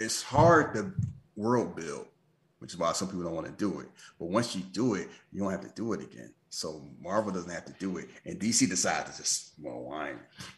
It's 0.00 0.22
hard 0.22 0.74
to 0.74 0.92
world 1.36 1.76
build, 1.76 2.06
which 2.60 2.72
is 2.72 2.78
why 2.78 2.92
some 2.92 3.08
people 3.08 3.24
don't 3.24 3.34
want 3.34 3.46
to 3.46 3.52
do 3.52 3.80
it. 3.80 3.88
But 4.18 4.28
once 4.28 4.54
you 4.54 4.62
do 4.62 4.94
it, 4.94 5.08
you 5.32 5.40
don't 5.40 5.50
have 5.50 5.62
to 5.62 5.72
do 5.74 5.92
it 5.92 6.00
again. 6.00 6.32
So 6.50 6.88
Marvel 7.00 7.32
doesn't 7.32 7.50
have 7.50 7.64
to 7.66 7.72
do 7.74 7.98
it, 7.98 8.08
and 8.24 8.38
DC 8.38 8.68
decides 8.68 9.10
to 9.10 9.16
just 9.16 9.52
well, 9.60 9.80
why? 9.80 10.14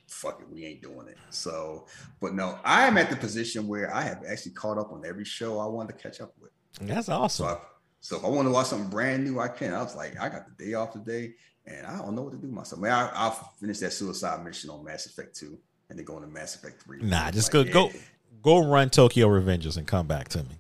Fuck 0.07 0.41
it, 0.41 0.51
we 0.53 0.65
ain't 0.65 0.83
doing 0.83 1.09
it. 1.09 1.19
So, 1.31 1.87
but 2.21 2.35
no, 2.35 2.59
I 2.65 2.87
am 2.87 2.97
at 2.97 3.11
the 3.11 3.17
position 3.17 3.67
where 3.69 3.95
I 3.95 4.03
have 4.03 4.23
actually 4.29 4.53
caught 4.53 4.79
up 4.79 4.93
on 4.93 5.05
every 5.07 5.25
show 5.25 5.59
I 5.59 5.67
wanted 5.67 5.97
to 5.99 6.03
catch 6.03 6.21
up 6.21 6.33
with. 6.41 6.51
That's 6.81 7.07
So, 7.07 7.13
awesome. 7.13 7.47
I, 7.47 7.57
so 8.01 8.17
if 8.17 8.25
I 8.25 8.29
want 8.29 8.49
to 8.49 8.53
watch 8.53 8.69
something 8.69 8.89
brand 8.89 9.25
new, 9.25 9.39
I 9.39 9.49
can. 9.49 9.75
I 9.75 9.83
was 9.83 9.95
like, 9.95 10.19
I 10.19 10.29
got 10.31 10.47
the 10.47 10.65
day 10.65 10.73
off 10.75 10.93
today, 10.93 11.35
and 11.67 11.87
I 11.87 11.99
don't 11.99 12.15
know 12.17 12.23
what 12.23 12.33
to 12.33 12.39
do 12.39 12.49
myself. 12.49 12.81
Man, 12.81 12.91
I, 12.93 13.11
I'll 13.15 13.53
finish 13.61 13.79
that 13.81 13.93
Suicide 13.93 14.43
Mission 14.43 14.71
on 14.71 14.83
Mass 14.83 15.05
Effect 15.07 15.37
Two, 15.37 15.59
and 15.91 15.99
then 15.99 16.07
go 16.07 16.17
into 16.17 16.29
Mass 16.29 16.55
Effect 16.55 16.83
Three. 16.83 17.03
Nah, 17.03 17.31
just 17.31 17.53
Like, 17.53 17.71
go 17.71 17.91
go 17.91 17.99
go 18.43 18.67
run 18.67 18.89
Tokyo 18.89 19.29
Revengers 19.29 19.77
and 19.77 19.87
come 19.87 20.07
back 20.07 20.29
to 20.31 20.39
me. 20.39 20.57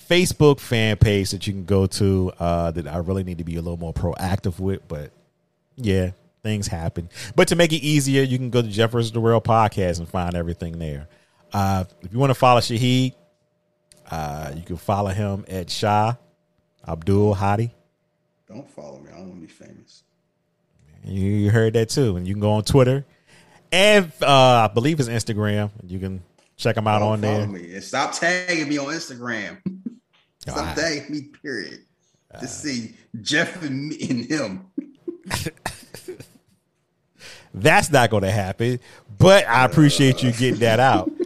Facebook 0.08 0.58
fan 0.58 0.96
page 0.96 1.30
that 1.30 1.46
you 1.46 1.52
can 1.52 1.64
go 1.64 1.86
to. 1.86 2.32
Uh, 2.38 2.70
that 2.70 2.88
I 2.88 2.96
really 2.98 3.22
need 3.22 3.38
to 3.38 3.44
be 3.44 3.56
a 3.56 3.62
little 3.62 3.78
more 3.78 3.92
proactive 3.92 4.58
with, 4.58 4.86
but 4.88 5.10
yeah, 5.76 6.12
things 6.42 6.66
happen. 6.66 7.08
But 7.36 7.48
to 7.48 7.56
make 7.56 7.72
it 7.72 7.82
easier, 7.82 8.22
you 8.22 8.38
can 8.38 8.50
go 8.50 8.62
to 8.62 8.68
Jeff 8.68 8.90
versus 8.90 9.12
the 9.12 9.20
World 9.20 9.44
podcast 9.44 9.98
and 9.98 10.08
find 10.08 10.34
everything 10.34 10.78
there. 10.78 11.08
Uh, 11.52 11.84
if 12.00 12.12
you 12.12 12.18
want 12.18 12.30
to 12.30 12.34
follow 12.34 12.60
Shahid, 12.60 13.14
uh, 14.10 14.52
you 14.56 14.62
can 14.62 14.76
follow 14.76 15.10
him 15.10 15.44
at 15.48 15.70
Shah 15.70 16.14
Abdul 16.86 17.34
Hadi. 17.34 17.70
Don't 18.48 18.68
follow 18.68 18.98
me. 18.98 19.10
I 19.10 19.16
don't 19.16 19.28
want 19.28 19.40
to 19.40 19.46
be 19.46 19.52
famous. 19.52 20.02
You 21.04 21.50
heard 21.50 21.72
that 21.74 21.88
too. 21.88 22.16
And 22.16 22.26
you 22.26 22.34
can 22.34 22.40
go 22.40 22.52
on 22.52 22.64
Twitter 22.64 23.04
and 23.72 24.12
uh, 24.22 24.68
I 24.68 24.70
believe 24.72 25.00
it's 25.00 25.08
Instagram. 25.08 25.70
You 25.86 25.98
can 25.98 26.22
check 26.56 26.76
him 26.76 26.86
out 26.86 27.00
Don't 27.00 27.12
on 27.12 27.20
there. 27.22 27.46
Me. 27.46 27.74
And 27.74 27.82
stop 27.82 28.12
tagging 28.12 28.68
me 28.68 28.78
on 28.78 28.86
Instagram. 28.86 29.58
stop 30.38 30.58
Alright. 30.58 30.76
tagging 30.76 31.10
me. 31.10 31.22
Period. 31.42 31.80
To 32.40 32.46
see 32.46 32.94
Jeff 33.20 33.62
and 33.62 33.88
me 33.88 33.96
and 34.08 34.24
him. 34.24 34.66
That's 37.54 37.90
not 37.90 38.08
going 38.08 38.22
to 38.22 38.30
happen. 38.30 38.80
But 39.18 39.46
I 39.46 39.66
appreciate 39.66 40.22
you 40.22 40.32
getting 40.32 40.60
that 40.60 40.80
out. 40.80 41.10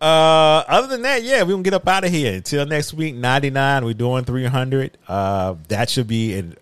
Uh, 0.00 0.62
other 0.68 0.88
than 0.88 1.00
that, 1.00 1.22
yeah, 1.22 1.42
we're 1.42 1.52
gonna 1.52 1.62
get 1.62 1.72
up 1.72 1.88
out 1.88 2.04
of 2.04 2.10
here. 2.10 2.34
Until 2.34 2.66
next 2.66 2.92
week, 2.92 3.14
99. 3.14 3.86
We're 3.86 3.94
doing 3.94 4.24
300. 4.24 4.98
Uh, 5.08 5.54
that 5.68 5.88
should 5.88 6.06
be 6.06 6.34
an, 6.34 6.56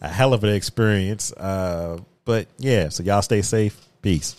a 0.00 0.08
hell 0.08 0.34
of 0.34 0.42
an 0.42 0.52
experience. 0.52 1.32
Uh, 1.32 2.00
but 2.24 2.48
yeah, 2.58 2.88
so 2.88 3.04
y'all 3.04 3.22
stay 3.22 3.42
safe. 3.42 3.80
Peace. 4.02 4.34